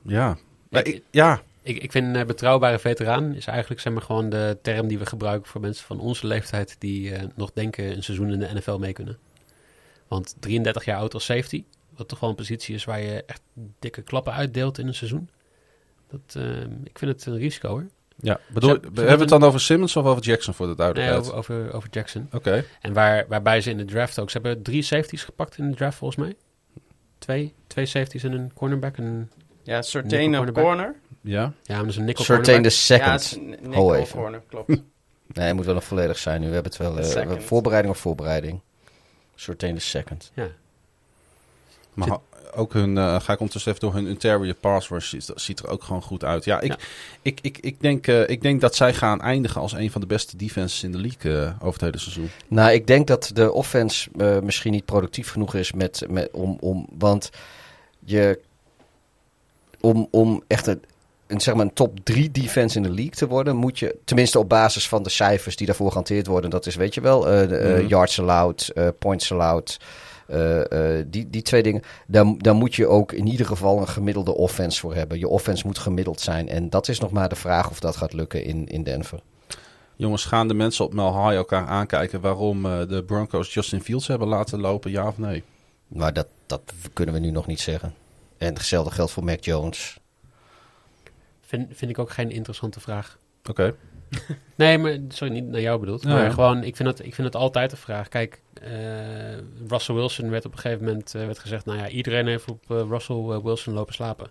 ja. 0.03 0.39
Ik- 0.71 0.87
ik- 0.87 1.03
ja, 1.11 1.43
Ik, 1.63 1.83
ik 1.83 1.93
vind 1.93 2.27
betrouwbare 2.27 2.79
veteraan 2.79 3.35
is 3.35 3.47
eigenlijk 3.47 3.81
zeg 3.81 3.93
maar, 3.93 4.03
gewoon 4.03 4.31
de 4.31 4.59
term 4.63 4.87
die 4.89 4.99
we 4.99 5.07
gebruiken 5.07 5.49
voor 5.51 5.61
mensen 5.61 5.87
van 5.87 6.01
onze 6.01 6.27
leeftijd 6.27 6.77
die 6.79 7.15
eh, 7.15 7.23
nog 7.37 7.53
denken 7.53 7.85
een 7.97 8.03
seizoen 8.03 8.33
in 8.33 8.39
de 8.39 8.51
NFL 8.55 8.77
mee 8.79 8.93
kunnen. 8.93 9.19
Want 10.09 10.35
33 10.41 10.85
jaar 10.85 10.99
oud 10.99 11.15
als 11.15 11.25
safety, 11.25 11.65
wat 11.97 12.09
toch 12.09 12.21
wel 12.21 12.31
een 12.31 12.37
positie 12.37 12.75
is 12.75 12.85
waar 12.85 13.01
je 13.01 13.25
echt 13.27 13.41
dikke 13.79 14.03
klappen 14.03 14.33
uitdeelt 14.33 14.79
in 14.79 14.87
een 14.87 14.95
seizoen. 14.95 15.29
Dat, 16.11 16.35
eh, 16.43 16.61
ik 16.85 16.99
vind 16.99 17.11
het 17.13 17.27
een 17.27 17.39
risico 17.39 17.69
hoor. 17.69 17.87
Ja. 18.23 18.41
Bedoel, 18.49 18.71
Ze- 18.71 18.75
ze 18.77 18.81
hebben 18.83 18.93
we 18.95 19.01
hebben- 19.01 19.21
het 19.21 19.29
dan 19.29 19.43
over 19.43 19.61
Simmons 19.61 19.97
of 19.97 20.05
over 20.05 20.23
Jackson 20.23 20.55
voor 20.55 20.67
de 20.67 20.75
Nee, 20.77 20.93
duidelijkheid? 20.93 21.33
over, 21.39 21.55
over, 21.57 21.75
over 21.75 21.89
Jackson. 21.91 22.29
Oké. 22.33 22.65
En 22.81 22.93
waar, 22.93 23.25
waarbij 23.29 23.61
ze 23.61 23.71
in 23.71 23.77
de 23.77 23.85
draft 23.85 24.19
ook, 24.19 24.31
ze 24.31 24.39
hebben 24.43 24.63
drie 24.63 24.83
safeties 24.83 25.25
gepakt 25.25 25.59
in 25.59 25.71
de 25.71 25.77
draft 25.77 25.99
volgens 25.99 26.21
mij. 26.21 26.35
Twee, 27.19 27.55
twee 27.67 27.87
safeties 27.87 28.23
en 28.23 28.33
een 28.33 28.53
cornerback. 28.55 28.97
En, 28.97 29.31
ja, 29.63 29.77
nickel 29.77 30.01
op 30.01 30.09
cornerback. 30.09 30.65
corner. 30.65 30.95
Ja. 31.21 31.41
ja, 31.41 31.53
maar 31.67 31.79
dat 31.79 31.87
is 31.87 31.97
een 31.97 32.05
nickel 32.05 32.25
Certain. 32.25 32.63
Ja, 32.63 32.69
second. 32.69 33.11
het 33.13 33.21
is 33.23 33.33
een 33.33 33.43
Ho 33.63 33.69
nickel 33.69 33.95
even. 33.95 34.19
corner, 34.19 34.43
klopt. 34.49 34.69
Nee, 35.27 35.47
het 35.47 35.57
moet 35.57 35.65
wel 35.65 35.75
nog 35.75 35.85
volledig 35.85 36.19
zijn 36.19 36.41
nu. 36.41 36.47
We 36.47 36.53
hebben 36.55 36.73
het 36.73 36.81
wel. 36.81 36.99
eh, 36.99 37.39
voorbereiding 37.41 37.95
of 37.95 38.01
voorbereiding. 38.01 38.61
Certain 39.35 39.75
the 39.75 39.81
second. 39.81 40.31
Ja. 40.35 40.47
Maar 41.95 42.09
Zit- 42.09 42.32
ook 42.55 42.73
hun, 42.73 42.99
eh, 42.99 43.21
ga 43.21 43.33
ik 43.33 43.39
ondertussen 43.39 43.73
even 43.73 43.87
door 43.87 43.95
hun 43.95 44.07
interior 44.07 44.55
pass 44.55 44.89
rush, 44.89 45.09
ziet, 45.09 45.27
dat 45.27 45.41
ziet 45.41 45.59
er 45.59 45.69
ook 45.69 45.83
gewoon 45.83 46.03
goed 46.03 46.25
uit. 46.25 46.45
Ja, 46.45 46.61
ik, 46.61 46.71
Ja. 46.71 46.79
Ik, 47.23 47.39
ik, 47.43 47.59
ik, 47.61 47.81
denk, 47.81 48.07
eh, 48.07 48.29
ik 48.29 48.43
denk 48.43 48.61
dat 48.61 48.75
zij 48.75 48.95
gaan 48.95 49.21
eindigen 49.21 49.61
als 49.61 49.73
een 49.73 49.91
van 49.91 50.01
de 50.01 50.07
beste 50.07 50.37
defenses 50.37 50.83
in 50.83 50.93
de 50.93 50.99
league 50.99 51.45
eh, 51.45 51.53
over 51.55 51.73
het 51.73 51.81
hele 51.81 51.99
seizoen. 51.99 52.31
Nou, 52.49 52.73
ik 52.73 52.87
denk 52.87 53.07
dat 53.07 53.31
de 53.35 53.53
offense 53.53 54.09
misschien 54.43 54.73
niet 54.73 54.85
productief 54.85 55.31
genoeg 55.31 55.55
is 55.55 55.73
met, 55.73 56.05
met, 56.09 56.31
om, 56.33 56.57
om. 56.61 56.87
Want 56.99 57.31
je. 58.05 58.41
Om, 59.81 60.09
om 60.11 60.43
echt 60.47 60.67
een, 60.67 60.83
een, 61.27 61.41
zeg 61.41 61.55
maar 61.55 61.65
een 61.65 61.73
top 61.73 61.99
3 62.03 62.31
defense 62.31 62.77
in 62.77 62.83
de 62.83 62.91
league 62.91 63.11
te 63.15 63.27
worden, 63.27 63.57
moet 63.57 63.79
je. 63.79 63.97
Tenminste 64.05 64.39
op 64.39 64.49
basis 64.49 64.89
van 64.89 65.03
de 65.03 65.11
cijfers 65.11 65.57
die 65.57 65.67
daarvoor 65.67 65.89
gehanteerd 65.89 66.27
worden. 66.27 66.51
Dat 66.51 66.67
is, 66.67 66.75
weet 66.75 66.95
je 66.95 67.01
wel, 67.01 67.27
Mhm. 67.27 67.87
yards 67.87 68.21
allowed, 68.21 68.69
eh, 68.69 68.89
points 68.99 69.33
allowed. 69.33 69.79
Eh, 70.27 70.99
eh, 70.99 71.07
die, 71.09 71.31
die 71.31 71.43
twee 71.43 71.63
dingen. 71.63 71.83
Daar, 72.07 72.35
daar 72.39 72.55
moet 72.55 72.75
je 72.75 72.87
ook 72.87 73.13
in 73.13 73.27
ieder 73.27 73.47
geval 73.47 73.79
een 73.79 73.89
gemiddelde 73.89 74.35
offense 74.35 74.81
voor 74.81 74.95
hebben. 74.95 75.19
Je 75.19 75.29
offense 75.29 75.67
moet 75.67 75.79
gemiddeld 75.79 76.21
zijn. 76.21 76.49
En 76.49 76.71
dat 76.71 76.89
is 76.89 77.01
nog 77.01 77.11
maar 77.11 77.29
de 77.29 77.37
vraag 77.37 77.71
of 77.71 77.81
dat 77.81 77.97
gaat 77.97 78.13
lukken 78.13 78.45
in, 78.45 78.69
in 78.69 78.83
Denver. 78.83 79.21
Jongens, 79.97 80.25
gaan 80.25 80.49
de 80.49 80.55
mensen 80.55 80.85
op 80.85 80.95
Mel 80.95 81.25
High 81.25 81.37
elkaar 81.37 81.67
aankijken 81.67 82.21
waarom 82.21 82.67
eh, 82.67 82.89
de 82.89 83.05
Broncos 83.05 83.55
Justin 83.55 83.81
Fields 83.81 84.07
hebben 84.07 84.29
laten 84.29 84.61
lopen, 84.61 84.91
ja 84.91 85.07
of 85.07 85.19
nee? 85.19 85.43
Maar 85.89 86.13
dat, 86.13 86.27
dat 86.47 86.73
kunnen 86.93 87.15
we 87.15 87.21
nu 87.21 87.31
nog 87.31 87.47
niet 87.47 87.61
zeggen. 87.61 87.95
En 88.39 88.55
hetzelfde 88.55 88.91
geldt 88.91 89.13
voor 89.13 89.25
Mac 89.25 89.45
Jones. 89.45 89.99
vind, 91.41 91.69
vind 91.77 91.91
ik 91.91 91.99
ook 91.99 92.11
geen 92.11 92.31
interessante 92.31 92.81
vraag. 92.81 93.19
Oké. 93.49 93.75
Nee, 94.55 94.79
maar 94.79 94.99
sorry, 95.09 95.33
niet 95.33 95.49
naar 95.49 95.61
jou 95.61 95.81
bedoeld. 95.81 96.05
Maar 96.05 96.25
ja. 96.25 96.31
gewoon, 96.31 96.65
ik 96.65 96.77
vind, 96.77 96.89
het, 96.89 97.07
ik 97.07 97.15
vind 97.15 97.27
het 97.27 97.37
altijd 97.37 97.73
een 97.73 97.79
vraag. 97.79 98.09
Kijk, 98.09 98.43
eh, 98.63 99.37
Russell 99.69 99.95
Wilson 99.95 100.31
werd 100.31 100.45
op 100.45 100.53
een 100.53 100.59
gegeven 100.59 100.85
moment 100.85 101.15
eh, 101.15 101.25
werd 101.27 101.39
gezegd... 101.39 101.65
nou 101.65 101.79
ja, 101.79 101.89
iedereen 101.89 102.27
heeft 102.27 102.49
op 102.49 102.71
eh, 102.71 102.83
Russell 102.89 103.41
Wilson 103.43 103.75
lopen 103.75 103.95
slapen. 103.95 104.31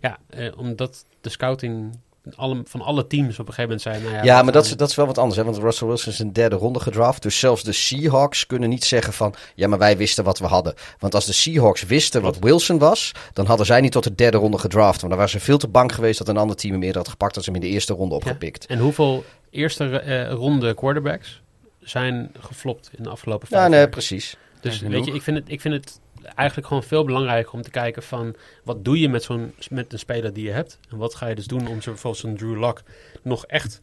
Ja, 0.00 0.18
omdat 0.56 1.06
de 1.20 1.28
scouting 1.28 1.98
alle, 2.34 2.62
van 2.64 2.80
alle 2.80 3.06
teams 3.06 3.38
op 3.38 3.48
een 3.48 3.54
gegeven 3.54 3.62
moment 3.62 3.82
zei... 3.82 4.02
Nou 4.02 4.14
ja, 4.14 4.22
Ja, 4.22 4.42
maar 4.42 4.52
dat 4.52 4.64
is, 4.64 4.76
dat 4.76 4.88
is 4.88 4.94
wel 4.94 5.06
wat 5.06 5.18
anders. 5.18 5.36
Hè? 5.36 5.44
Want 5.44 5.58
Russell 5.58 5.86
Wilson 5.86 6.12
is 6.12 6.18
een 6.18 6.32
derde 6.32 6.56
ronde 6.56 6.80
gedraft. 6.80 7.22
Dus 7.22 7.38
zelfs 7.38 7.62
de 7.62 7.72
Seahawks 7.72 8.46
kunnen 8.46 8.68
niet 8.68 8.84
zeggen 8.84 9.12
van... 9.12 9.34
Ja, 9.54 9.68
maar 9.68 9.78
wij 9.78 9.96
wisten 9.96 10.24
wat 10.24 10.38
we 10.38 10.46
hadden. 10.46 10.74
Want 10.98 11.14
als 11.14 11.26
de 11.26 11.32
Seahawks 11.32 11.82
wisten 11.82 12.22
wat 12.22 12.38
Wilson 12.38 12.78
was... 12.78 13.12
dan 13.32 13.46
hadden 13.46 13.66
zij 13.66 13.80
niet 13.80 13.92
tot 13.92 14.04
de 14.04 14.14
derde 14.14 14.36
ronde 14.36 14.58
gedraft. 14.58 15.00
Want 15.00 15.08
dan 15.08 15.16
waren 15.16 15.30
ze 15.30 15.40
veel 15.40 15.58
te 15.58 15.68
bang 15.68 15.94
geweest 15.94 16.18
dat 16.18 16.28
een 16.28 16.36
ander 16.36 16.56
team 16.56 16.72
hem 16.72 16.82
eerder 16.82 17.00
had 17.00 17.08
gepakt... 17.10 17.36
als 17.36 17.44
ze 17.44 17.50
hem 17.50 17.60
in 17.62 17.68
de 17.68 17.74
eerste 17.74 17.92
ronde 17.92 18.14
opgepikt. 18.14 18.66
En 18.66 18.78
hoeveel 18.78 19.24
eerste 19.50 19.98
eh, 20.00 20.32
ronde 20.32 20.74
quarterbacks 20.74 21.40
zijn 21.80 22.30
geflopt 22.40 22.90
in 22.96 23.02
de 23.02 23.08
afgelopen 23.10 23.48
vijf 23.48 23.62
Ja, 23.62 23.68
nee, 23.68 23.78
jaar? 23.78 23.88
precies. 23.88 24.36
Dus 24.60 24.78
Ja, 24.80 24.88
weet 24.88 25.04
je, 25.04 25.12
ik 25.12 25.22
vind, 25.22 25.36
het, 25.36 25.44
ik 25.48 25.60
vind 25.60 25.74
het 25.74 26.00
eigenlijk 26.24 26.66
gewoon 26.66 26.82
veel 26.82 27.04
belangrijker 27.04 27.52
om 27.52 27.62
te 27.62 27.70
kijken 27.70 28.02
van... 28.02 28.34
wat 28.64 28.84
doe 28.84 29.00
je 29.00 29.08
met, 29.08 29.22
zo'n, 29.22 29.54
met 29.70 29.92
een 29.92 29.98
speler 29.98 30.32
die 30.32 30.44
je 30.44 30.50
hebt? 30.50 30.78
En 30.90 30.96
wat 30.96 31.14
ga 31.14 31.26
je 31.26 31.34
dus 31.34 31.46
doen 31.46 31.68
om 31.68 31.82
zo 31.82 31.90
bijvoorbeeld 31.90 32.22
zo'n 32.22 32.36
Drew 32.36 32.58
Lock 32.58 32.82
nog 33.22 33.46
echt 33.46 33.80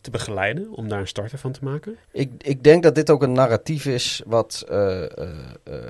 te 0.00 0.10
begeleiden... 0.10 0.70
om 0.70 0.88
daar 0.88 1.00
een 1.00 1.08
starter 1.08 1.38
van 1.38 1.52
te 1.52 1.64
maken? 1.64 1.96
Ik, 2.10 2.30
ik 2.38 2.62
denk 2.62 2.82
dat 2.82 2.94
dit 2.94 3.10
ook 3.10 3.22
een 3.22 3.32
narratief 3.32 3.86
is 3.86 4.22
wat 4.26 4.64
eh, 4.68 5.02
eh, 5.18 5.28
eh, 5.64 5.86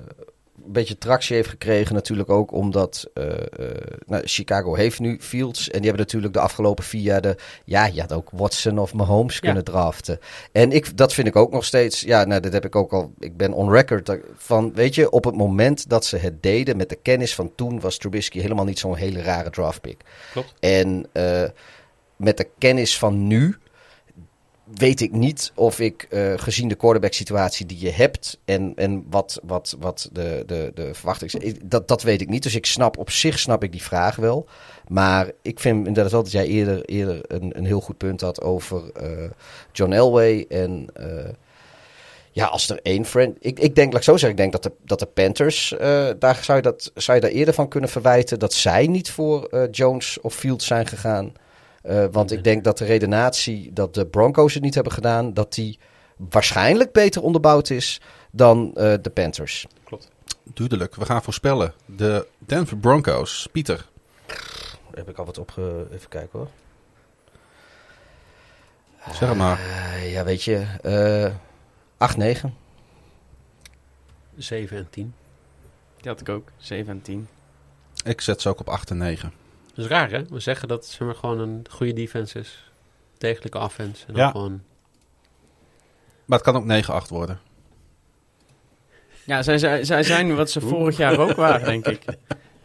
een 0.56 0.72
beetje 0.72 0.98
tractie 0.98 1.36
heeft 1.36 1.48
gekregen. 1.48 1.94
Natuurlijk 1.94 2.30
ook 2.30 2.52
omdat 2.52 3.10
eh, 3.14 3.32
eh, 3.32 3.98
nou, 4.06 4.26
Chicago 4.26 4.74
heeft 4.74 5.00
nu 5.00 5.18
Fields. 5.20 5.70
En 5.70 5.78
die 5.78 5.88
hebben 5.88 6.06
natuurlijk 6.06 6.32
de 6.32 6.40
afgelopen 6.40 6.84
vier 6.84 7.02
jaar 7.02 7.20
de... 7.20 7.36
Ja, 7.64 7.86
je 7.86 8.00
had 8.00 8.12
ook 8.12 8.30
Watson 8.32 8.78
of 8.78 8.94
Mahomes 8.94 9.40
kunnen 9.40 9.64
draften. 9.64 10.18
En 10.52 10.72
ik, 10.72 10.96
dat 10.96 11.14
vind 11.14 11.26
ik 11.26 11.36
ook 11.36 11.52
nog 11.52 11.64
steeds... 11.64 12.00
Ja, 12.00 12.24
nou, 12.24 12.40
dat 12.40 12.52
heb 12.52 12.64
ik 12.64 12.76
ook 12.76 12.92
al... 12.92 13.12
Ik 13.18 13.36
ben 13.36 13.52
on 13.52 13.70
record 13.70 14.18
van... 14.36 14.72
Weet 14.74 14.94
je, 14.94 15.10
op 15.10 15.24
het 15.24 15.36
moment 15.36 15.88
dat 15.88 16.04
ze 16.04 16.16
het 16.16 16.42
deden 16.42 16.76
met 16.76 16.88
de 16.88 16.98
kennis 17.02 17.34
van 17.34 17.52
toen... 17.54 17.80
was 17.80 17.98
Trubisky 17.98 18.40
helemaal 18.40 18.64
niet 18.64 18.78
zo'n 18.78 18.96
hele 18.96 19.22
rare 19.22 19.50
draftpick. 19.50 20.00
Klopt. 20.32 20.54
En 20.60 21.06
eh, 21.12 21.44
met 22.16 22.36
de 22.36 22.48
kennis 22.58 22.98
van 22.98 23.26
nu 23.26 23.56
weet 24.74 25.00
ik 25.00 25.12
niet 25.12 25.52
of 25.54 25.80
ik, 25.80 26.06
eh, 26.10 26.32
gezien 26.36 26.68
de 26.68 26.74
quarterback 26.74 27.12
situatie 27.12 27.66
die 27.66 27.80
je 27.80 27.90
hebt 27.90 28.38
en, 28.44 28.72
en 28.76 29.04
wat, 29.10 29.40
wat, 29.42 29.76
wat 29.80 30.08
de, 30.12 30.42
de, 30.46 30.70
de 30.74 30.94
verwachting 30.94 31.32
is, 31.32 31.52
dat, 31.64 31.88
dat 31.88 32.02
weet 32.02 32.20
ik 32.20 32.28
niet. 32.28 32.42
Dus 32.42 32.54
ik 32.54 32.66
snap, 32.66 32.98
op 32.98 33.10
zich 33.10 33.38
snap 33.38 33.62
ik 33.62 33.72
die 33.72 33.82
vraag 33.82 34.16
wel. 34.16 34.46
Maar 34.88 35.30
ik 35.42 35.60
vind 35.60 35.86
inderdaad 35.86 36.12
wel 36.12 36.22
dat 36.22 36.32
jij 36.32 36.46
eerder, 36.46 36.84
eerder 36.84 37.20
een, 37.28 37.58
een 37.58 37.64
heel 37.64 37.80
goed 37.80 37.96
punt 37.96 38.20
had 38.20 38.42
over 38.42 38.90
eh, 38.92 39.30
John 39.72 39.92
Elway 39.92 40.44
en... 40.48 40.86
eh, 40.94 41.28
ja, 42.34 42.46
als 42.46 42.70
er 42.70 42.80
één 42.82 43.04
friend. 43.04 43.36
Ik, 43.40 43.58
ik 43.58 43.74
denk, 43.74 43.92
laat 43.92 44.00
ik 44.00 44.06
zo 44.06 44.16
zeggen, 44.16 44.30
ik 44.30 44.36
denk 44.36 44.52
dat 44.52 44.62
de, 44.62 44.72
dat 44.84 44.98
de 44.98 45.06
Panthers. 45.06 45.74
daar 46.18 46.38
zou 46.42 46.56
je, 46.56 46.62
dat, 46.62 46.90
zou 46.94 47.16
je 47.16 47.22
daar 47.22 47.32
eerder 47.32 47.54
van 47.54 47.68
kunnen 47.68 47.90
verwijten. 47.90 48.38
dat 48.38 48.52
zij 48.52 48.86
niet 48.86 49.10
voor 49.10 49.66
Jones 49.70 50.20
of 50.20 50.34
Fields 50.34 50.66
zijn 50.66 50.86
gegaan. 50.86 51.32
Eh, 51.82 52.04
want 52.10 52.32
ik 52.32 52.44
denk 52.44 52.64
dat 52.64 52.78
de 52.78 52.84
redenatie 52.84 53.72
dat 53.72 53.94
de 53.94 54.06
Broncos 54.06 54.54
het 54.54 54.62
niet 54.62 54.74
hebben 54.74 54.92
gedaan. 54.92 55.34
dat 55.34 55.52
die 55.54 55.78
waarschijnlijk 56.16 56.92
beter 56.92 57.22
onderbouwd 57.22 57.70
is 57.70 58.00
dan 58.30 58.74
eh, 58.74 58.94
de 59.02 59.10
Panthers. 59.10 59.66
Duidelijk. 60.44 60.94
We 60.94 61.04
gaan 61.04 61.22
voorspellen. 61.22 61.72
De 61.86 62.26
Denver 62.38 62.76
Broncos. 62.76 63.48
Pieter. 63.52 63.88
Heb 64.94 65.08
ik 65.08 65.18
al 65.18 65.24
wat 65.24 65.38
opge... 65.38 65.86
Even 65.92 66.08
kijken 66.08 66.38
hoor. 66.38 66.48
Zeg 69.12 69.28
het 69.28 69.38
maar. 69.38 69.58
Eh, 69.58 70.12
ja, 70.12 70.24
weet 70.24 70.42
je. 70.42 70.66
eh 70.82 71.32
8-9. 72.44 72.48
7 74.36 74.76
en 74.76 74.86
10. 74.90 75.14
Die 76.00 76.10
had 76.10 76.20
ik 76.20 76.28
ook. 76.28 76.48
7 76.56 76.92
en 76.92 77.02
10. 77.02 77.28
Ik 78.04 78.20
zet 78.20 78.40
ze 78.40 78.48
ook 78.48 78.60
op 78.60 78.68
8 78.68 78.90
en 78.90 78.96
9. 78.96 79.32
Dat 79.74 79.84
is 79.84 79.90
raar, 79.90 80.10
hè? 80.10 80.24
We 80.28 80.40
zeggen 80.40 80.68
dat 80.68 80.78
het 80.84 80.88
zeg 80.92 81.00
maar, 81.06 81.14
gewoon 81.16 81.38
een 81.38 81.64
goede 81.70 81.92
defense 81.92 82.38
is. 82.38 82.70
Degelijke 83.18 83.58
offense. 83.58 84.06
En 84.06 84.12
dan 84.14 84.22
Ja. 84.22 84.30
gewoon... 84.30 84.62
Maar 86.24 86.38
het 86.38 86.46
kan 86.52 86.56
ook 86.56 87.04
9-8 87.04 87.08
worden. 87.08 87.40
Ja, 89.24 89.42
zij, 89.42 89.58
zij, 89.58 89.84
zij 89.84 90.02
zijn 90.02 90.36
wat 90.36 90.50
ze 90.50 90.60
vorig 90.60 90.96
jaar 90.96 91.18
ook 91.18 91.32
waren, 91.36 91.64
denk 91.66 91.86
ik. 91.86 92.04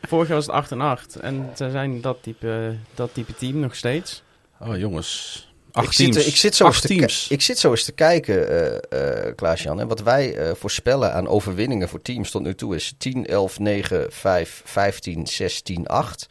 Vorig 0.02 0.27
jaar 0.27 0.36
was 0.38 0.45
het 0.45 0.56
8 0.56 0.72
en 0.72 0.82
8. 0.82 1.16
En 1.16 1.50
zij 1.56 1.69
zijn 1.69 2.02
dat 2.02 2.18
type, 2.22 2.76
dat 2.95 3.14
type 3.14 3.34
team 3.36 3.60
nog 3.60 3.76
steeds. 3.76 4.24
Oh 4.60 4.77
jongens. 4.77 5.42
8 5.72 5.88
ik, 5.88 5.94
teams. 5.94 6.16
Zit, 6.16 6.27
ik, 6.27 6.36
zit 6.36 6.56
zo 6.56 6.64
Acht 6.66 6.74
eens 6.74 6.82
te 6.82 6.88
ki- 6.88 6.95
teams. 6.98 7.27
ik 7.30 7.42
zit 7.42 7.60
zo 7.60 7.69
eens 7.72 7.84
te 7.86 7.92
kijken, 7.92 8.50
eh 8.90 9.26
eh 9.27 9.36
Klaas-Jan. 9.36 9.80
En 9.80 9.88
wat 9.88 10.02
wij 10.02 10.36
eh, 10.36 10.53
voorspellen 10.56 11.14
aan 11.14 11.27
overwinningen 11.27 11.90
voor 11.90 12.02
teams 12.02 12.32
tot 12.32 12.42
nu 12.42 12.56
toe 12.56 12.76
is 12.76 12.94
10, 12.98 13.26
11, 13.26 13.60
9, 13.60 14.11
5, 14.11 14.61
15, 14.66 15.27
16, 15.27 15.88
8. 15.88 16.27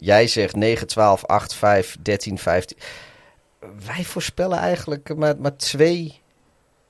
Jij 0.00 0.26
zegt 0.26 0.56
9, 0.56 0.86
12, 0.86 1.24
8, 1.24 1.54
5, 1.54 1.96
13, 2.02 2.38
15. 2.38 2.76
Wij 3.86 4.04
voorspellen 4.04 4.58
eigenlijk 4.58 5.16
maar, 5.16 5.34
maar 5.38 5.56
twee, 5.56 6.20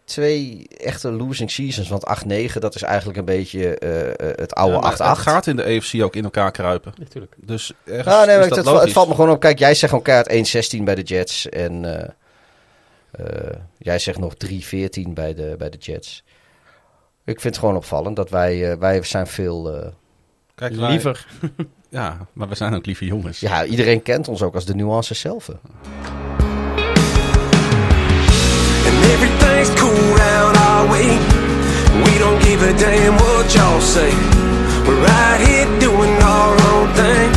twee 0.05 0.67
echte 0.77 1.13
losing 1.13 1.51
seasons. 1.51 1.89
Want 1.89 2.05
8, 2.05 2.25
9, 2.25 2.61
dat 2.61 2.75
is 2.75 2.83
eigenlijk 2.83 3.19
een 3.19 3.25
beetje 3.25 3.79
eh, 3.79 4.09
eh, 4.09 4.15
het 4.17 4.55
oude 4.55 4.75
Ja, 4.75 4.81
maar 4.81 4.91
8, 4.91 5.01
8. 5.01 5.17
Het 5.17 5.29
gaat 5.29 5.47
in 5.47 5.57
de 5.57 5.63
EFC 5.63 6.03
ook 6.03 6.17
in 6.17 6.25
elkaar 6.25 6.51
kruipen. 6.51 6.95
Natuurlijk. 6.99 7.35
Dus 7.37 7.73
ergens 7.85 8.15
Ah, 8.15 8.27
nee, 8.27 8.39
is 8.39 8.45
het, 8.45 8.55
dat 8.55 8.67
het, 8.67 8.83
het 8.83 8.93
valt 8.93 9.09
me 9.09 9.15
gewoon 9.15 9.31
op. 9.31 9.41
Kijk, 9.41 9.59
jij 9.59 9.75
zegt 9.75 9.93
gewoon 9.93 10.05
kaart 10.05 10.77
1-16 10.79 10.83
bij 10.83 10.95
de 10.95 11.03
Jets. 11.03 11.49
En 11.49 11.85
eh, 11.85 12.09
eh, 13.11 13.57
jij 13.79 13.99
zegt 13.99 14.19
nog 14.19 14.35
3-14 14.35 14.49
bij 15.09 15.35
de, 15.35 15.55
bij 15.59 15.71
de 15.71 15.79
Jets. 15.79 16.25
Ik 17.25 17.41
vind 17.41 17.55
het 17.55 17.65
gewoon 17.65 17.77
opvallend 17.77 18.17
dat 18.17 18.31
wij, 18.31 18.79
wij 18.79 19.03
zijn 19.03 19.27
veel... 19.27 19.93
Kijk, 20.61 20.75
wij- 20.75 20.91
Liever. 20.91 21.27
Ja, 21.89 22.17
maar 22.33 22.49
we 22.49 22.55
zijn 22.55 22.75
ook 22.75 22.87
lieve 22.87 23.05
jongens. 23.05 23.41
ja, 23.41 23.65
iedereen 23.65 24.03
kent 24.03 24.29
ons 24.29 24.43
ook 24.43 24.55
als 24.55 24.65
de 24.65 24.75
nuances 24.75 25.21
zelf. 25.21 25.49
And 28.87 29.05
everything's 29.15 29.71
cool 29.81 30.17
round 30.17 30.57
our 30.57 30.89
way. 30.89 31.19
We 32.05 32.19
don't 32.19 32.43
give 32.43 32.63
a 32.69 32.73
damn 32.79 33.17
what 33.17 33.53
y'all 33.53 33.81
say. 33.81 34.11
We're 34.87 35.01
right 35.01 35.47
here 35.49 35.79
doing 35.79 36.23
our 36.23 36.55
own 36.73 36.93
thing. 36.95 37.31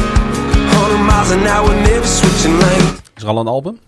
100 0.70 1.00
miles 1.06 1.32
an 1.32 1.48
hour, 1.48 1.74
never 1.76 2.08
switching 2.08 2.60
lanes. 2.62 2.92
Is 3.16 3.24
er 3.24 3.30
al 3.30 3.38
een 3.40 3.48
album? 3.48 3.80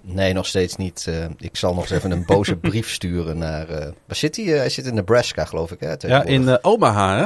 Nee, 0.00 0.32
nog 0.32 0.46
steeds 0.46 0.76
niet. 0.76 1.04
Eh, 1.08 1.24
ik 1.38 1.56
zal 1.56 1.74
nog 1.74 1.82
eens 1.82 1.90
even 1.92 2.10
een 2.10 2.24
boze 2.26 2.56
brief 2.68 2.90
sturen 2.90 3.38
naar... 3.38 3.68
eh, 3.68 3.78
waar 4.06 4.16
zit 4.16 4.36
hij? 4.36 4.44
Eh, 4.52 4.56
hij 4.58 4.68
zit 4.68 4.86
in 4.86 4.94
Nebraska, 4.94 5.44
geloof 5.44 5.70
ik. 5.72 5.80
Hè, 5.80 5.94
Ja, 5.98 6.22
in 6.24 6.64
Omaha, 6.64 7.16
hè? 7.18 7.24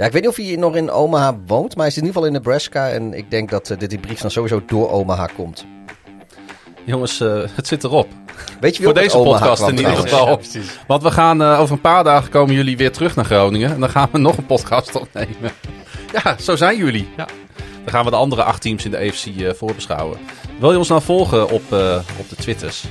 Ja, 0.00 0.06
ik 0.06 0.12
weet 0.12 0.22
niet 0.22 0.30
of 0.30 0.36
hij 0.36 0.56
nog 0.56 0.76
in 0.76 0.90
Omaha 0.90 1.36
woont, 1.46 1.76
maar 1.76 1.84
hij 1.84 1.94
zit 1.94 2.02
in 2.02 2.08
ieder 2.08 2.22
geval 2.22 2.26
in 2.26 2.32
Nebraska. 2.32 2.88
En 2.88 3.14
ik 3.14 3.30
denk 3.30 3.50
dat 3.50 3.70
eh, 3.70 3.78
dit 3.78 3.90
die 3.90 3.98
brief 3.98 4.20
dan 4.20 4.30
sowieso 4.30 4.62
door 4.66 4.90
Omaha 4.90 5.26
komt. 5.36 5.66
Jongens, 6.84 7.20
eh, 7.20 7.42
het 7.54 7.66
zit 7.66 7.84
erop. 7.84 8.08
Weet 8.60 8.76
je 8.76 8.82
wie 8.82 8.92
Voor 8.92 9.02
deze 9.02 9.16
Omaha 9.16 9.38
podcast 9.38 9.62
kwam 9.62 9.70
in 9.70 9.78
ieder 9.78 9.96
geval. 9.96 10.28
Ja. 10.28 10.60
Want 10.86 11.02
we 11.02 11.10
gaan 11.10 11.42
eh, 11.42 11.60
over 11.60 11.74
een 11.74 11.80
paar 11.80 12.04
dagen 12.04 12.30
komen 12.30 12.54
jullie 12.54 12.76
weer 12.76 12.92
terug 12.92 13.16
naar 13.16 13.24
Groningen. 13.24 13.72
En 13.72 13.80
dan 13.80 13.88
gaan 13.88 14.08
we 14.12 14.18
nog 14.18 14.36
een 14.36 14.46
podcast 14.46 15.00
opnemen. 15.00 15.52
Ja, 16.12 16.36
zo 16.38 16.56
zijn 16.56 16.76
jullie. 16.76 17.08
Ja. 17.16 17.26
Dan 17.84 17.92
gaan 17.92 18.04
we 18.04 18.10
de 18.10 18.16
andere 18.16 18.42
acht 18.42 18.62
teams 18.62 18.84
in 18.84 18.90
de 18.90 18.96
EFC 18.96 19.26
eh, 19.26 19.52
voorbeschouwen. 19.52 20.18
Wil 20.58 20.72
je 20.72 20.78
ons 20.78 20.88
nou 20.88 21.02
volgen 21.02 21.50
op, 21.50 21.72
eh, 21.72 22.00
op 22.18 22.28
de 22.28 22.36
Twitters? 22.36 22.84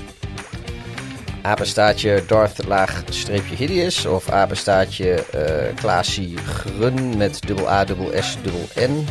Apenstaatje 1.41 2.23
Darth 2.27 2.65
laag 2.67 3.03
streepje 3.09 3.55
hideous. 3.55 4.05
Of 4.05 4.29
apenstaatje 4.29 5.13
eh 5.13 5.75
Klaasie 5.75 6.37
Grun 6.37 7.17
met 7.17 7.41
dubbel 7.47 7.69
A, 7.69 7.85
dubbel 7.85 8.11
S, 8.21 8.37
dubbel 8.41 8.67
N. 8.89 9.07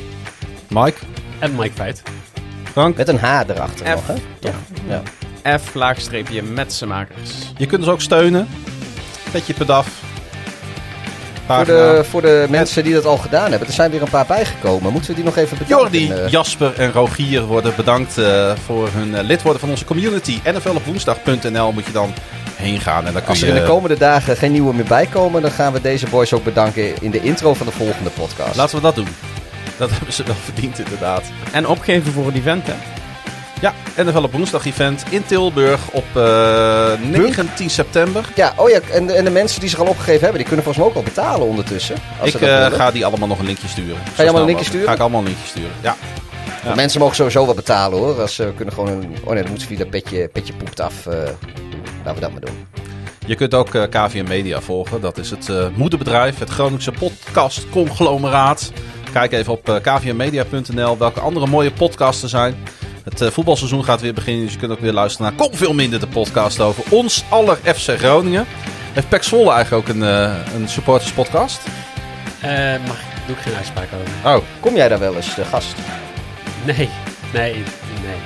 Mike? 0.69 0.99
En 1.39 1.55
Mike 1.55 1.75
Feit. 1.75 2.03
Frank? 2.73 2.97
Met 2.97 3.09
een 3.09 3.19
H 3.19 3.41
erachter 3.49 3.87
F. 3.87 3.91
nog, 3.91 4.07
hè? 4.07 4.15
Ja. 4.41 4.55
Ja. 4.89 5.03
F 5.59 5.75
laagstreepje 5.75 6.43
metsenmakers. 6.43 7.31
Je 7.57 7.67
kunt 7.67 7.81
ons 7.81 7.91
ook 7.91 8.01
steunen. 8.01 8.49
Petje 9.33 9.55
per 9.55 9.67
dag. 9.67 9.87
Voor 11.57 11.65
de, 11.65 12.05
voor 12.09 12.23
de 12.23 12.47
mensen 12.49 12.85
die 12.85 12.93
dat 12.95 13.05
al 13.05 13.17
gedaan 13.17 13.51
hebben, 13.51 13.69
er 13.69 13.75
zijn 13.75 13.91
weer 13.91 14.03
een 14.03 14.11
paar 14.11 14.27
bijgekomen. 14.27 14.93
Moeten 14.93 15.11
we 15.11 15.17
die 15.17 15.25
nog 15.25 15.37
even 15.37 15.59
bedanken? 15.59 16.01
Jordi, 16.01 16.31
Jasper 16.31 16.75
en 16.75 16.93
Rogier 16.93 17.43
worden 17.43 17.73
bedankt 17.77 18.19
eh, 18.19 18.53
voor 18.65 18.89
hun 18.93 19.15
eh, 19.15 19.25
lid 19.25 19.43
worden 19.43 19.61
van 19.61 19.71
onze 19.71 19.85
community. 19.85 20.41
NFLopwoensdag.nl 20.45 21.73
moet 21.73 21.87
je 21.87 21.93
dan 21.93 22.13
heen 22.57 22.81
gaan. 22.81 23.07
En 23.07 23.13
dan 23.13 23.23
kun 23.23 23.31
als 23.31 23.41
je... 23.41 23.47
er 23.47 23.55
in 23.55 23.61
de 23.61 23.69
komende 23.69 23.99
dagen 23.99 24.37
geen 24.37 24.53
nieuwe 24.53 24.75
meer 24.75 24.85
bijkomen, 24.85 25.43
dan 25.43 25.51
gaan 25.51 25.73
we 25.73 25.81
deze 25.81 26.07
boys 26.07 26.33
ook 26.33 26.45
bedanken 26.45 27.03
in 27.03 27.11
de 27.11 27.21
intro 27.21 27.55
van 27.55 27.67
de 27.67 27.73
volgende 27.73 28.11
podcast. 28.11 28.57
Laten 28.57 28.77
we 28.77 28.83
dat 28.83 28.95
doen. 28.95 29.09
Dat 29.77 29.91
hebben 29.91 30.13
ze 30.13 30.23
wel 30.23 30.35
verdiend 30.45 30.79
inderdaad. 30.79 31.23
En 31.53 31.67
opgeven 31.67 32.13
voor 32.13 32.27
het 32.27 32.35
event, 32.35 32.67
hè? 32.67 32.75
Ja, 33.61 33.75
NFL 33.97 34.23
op 34.23 34.33
woensdag 34.33 34.67
event 34.67 35.05
in 35.11 35.27
Tilburg 35.27 35.81
op 35.91 36.05
eh, 36.15 36.93
19 37.01 37.71
september. 37.71 38.29
Ja, 38.35 38.53
oh 38.57 38.69
ja, 38.69 38.81
en 38.93 39.07
de, 39.07 39.13
en 39.13 39.25
de 39.25 39.31
mensen 39.31 39.61
die 39.61 39.69
zich 39.69 39.79
al 39.79 39.87
opgegeven 39.87 40.21
hebben, 40.21 40.39
die 40.39 40.47
kunnen 40.47 40.65
volgens 40.65 40.85
mij 40.85 40.87
ook 40.87 40.99
al 40.99 41.13
betalen 41.13 41.47
ondertussen. 41.47 41.97
Als 42.21 42.35
Ik 42.35 42.41
eh, 42.41 42.67
ga 42.67 42.91
die 42.91 43.07
allemaal 43.07 43.29
nog 43.29 43.39
een 43.39 43.47
linkje 43.47 43.69
sturen. 43.69 43.97
Zo 43.97 44.01
allemaal 44.03 44.29
snel 44.29 44.41
een 44.41 44.47
linkje 44.47 44.65
sturen? 44.65 44.87
Ga 44.87 44.93
ik 44.93 45.01
allemaal 45.01 45.21
een 45.21 45.27
linkje 45.27 45.47
sturen, 45.47 45.71
ja. 45.81 45.97
Ja. 46.65 46.75
Mensen 46.75 47.01
mogen 47.01 47.17
sowieso 47.17 47.47
wat 47.47 47.57
betalen 47.57 47.99
hoor. 47.99 48.21
Als, 48.21 48.35
ze 48.35 48.53
kunnen 48.57 48.75
gewoon 48.75 48.89
een... 48.89 49.17
Oh 49.25 49.33
nee, 49.33 49.43
dan 49.43 49.51
moeten 49.51 49.61
ze 49.61 49.67
via 49.67 49.79
dat 49.79 49.91
petje, 49.91 50.29
petje 50.29 50.53
poept 50.53 50.81
af 50.81 51.07
eh, 51.07 51.15
doen. 51.71 51.83
Laten 52.05 52.15
we 52.15 52.21
dat 52.21 52.31
maar 52.31 52.41
doen. 52.41 52.67
Je 53.27 53.35
kunt 53.35 53.55
ook 53.55 53.71
KVM 53.91 54.25
Media 54.29 54.61
volgen. 54.61 55.01
Dat 55.01 55.19
is 55.19 55.31
het 55.31 55.51
moederbedrijf, 55.77 56.39
het 56.39 56.51
Groningse 56.51 56.93
podcast-conglomeraat. 56.93 58.73
Kijk 59.13 59.33
even 59.33 59.53
op 59.53 59.81
kvmmedia.nl 59.83 60.99
welke 60.99 61.21
andere 61.21 61.47
mooie 61.47 61.71
podcasts 61.71 62.23
er 62.23 62.29
zijn. 62.29 62.55
Het 63.09 63.21
eh, 63.21 63.31
voetbalseizoen 63.31 63.85
gaat 63.85 64.01
weer 64.01 64.15
beginnen, 64.15 64.45
dus 64.45 64.53
je 64.53 64.59
kunt 64.59 64.73
ook 64.73 64.81
weer 64.81 64.93
luisteren 64.93 65.27
naar 65.33 65.47
Kom 65.47 65.57
Veel 65.59 65.73
Minder, 65.75 66.01
de 66.01 66.07
podcast 66.07 66.61
over 66.61 66.85
ons 66.91 67.25
aller 67.29 67.57
FC 67.65 67.99
Groningen. 67.99 68.47
Heeft 68.93 69.09
Pek 69.09 69.23
Zwolle 69.23 69.53
eigenlijk 69.53 69.89
ook 69.89 69.95
een, 69.95 70.03
eh 70.03 70.33
een 70.55 70.69
supporterspodcast? 70.69 71.61
Eh, 72.41 72.51
mag 72.87 72.97
ik, 72.97 73.27
doe 73.27 73.37
ik 73.37 73.43
geen 73.43 73.55
uitspraak 73.57 73.89
over. 74.01 74.37
Oh, 74.37 74.45
Kom 74.61 74.75
jij 74.77 74.89
daar 74.89 74.99
wel 74.99 75.15
eens, 75.17 75.35
de 75.35 75.45
gast? 75.45 75.75
Nee, 76.65 76.77
nee, 77.33 77.53
nee. 77.53 78.17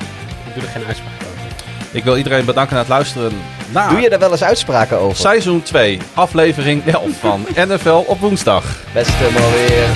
Ik 0.46 0.54
doe 0.54 0.62
er 0.62 0.68
geen 0.68 0.84
uitspraak 0.86 1.12
over. 1.20 1.50
ik 1.90 2.04
wil 2.04 2.16
iedereen 2.16 2.44
bedanken 2.44 2.74
naar 2.74 2.84
het 2.84 2.92
luisteren 2.92 3.32
naar 3.72 3.88
Doe 3.90 4.00
je 4.00 4.10
daar 4.10 4.18
wel 4.18 4.30
eens 4.30 4.42
uitspraken 4.44 4.98
over? 4.98 5.16
seizoen 5.16 5.62
2, 5.62 5.98
aflevering 6.14 6.86
11 6.86 7.02
van 7.20 7.46
NFL 7.68 8.04
op 8.06 8.20
woensdag. 8.20 8.64
Beste 8.92 9.28
maar 9.34 9.50
weer. 9.50 9.86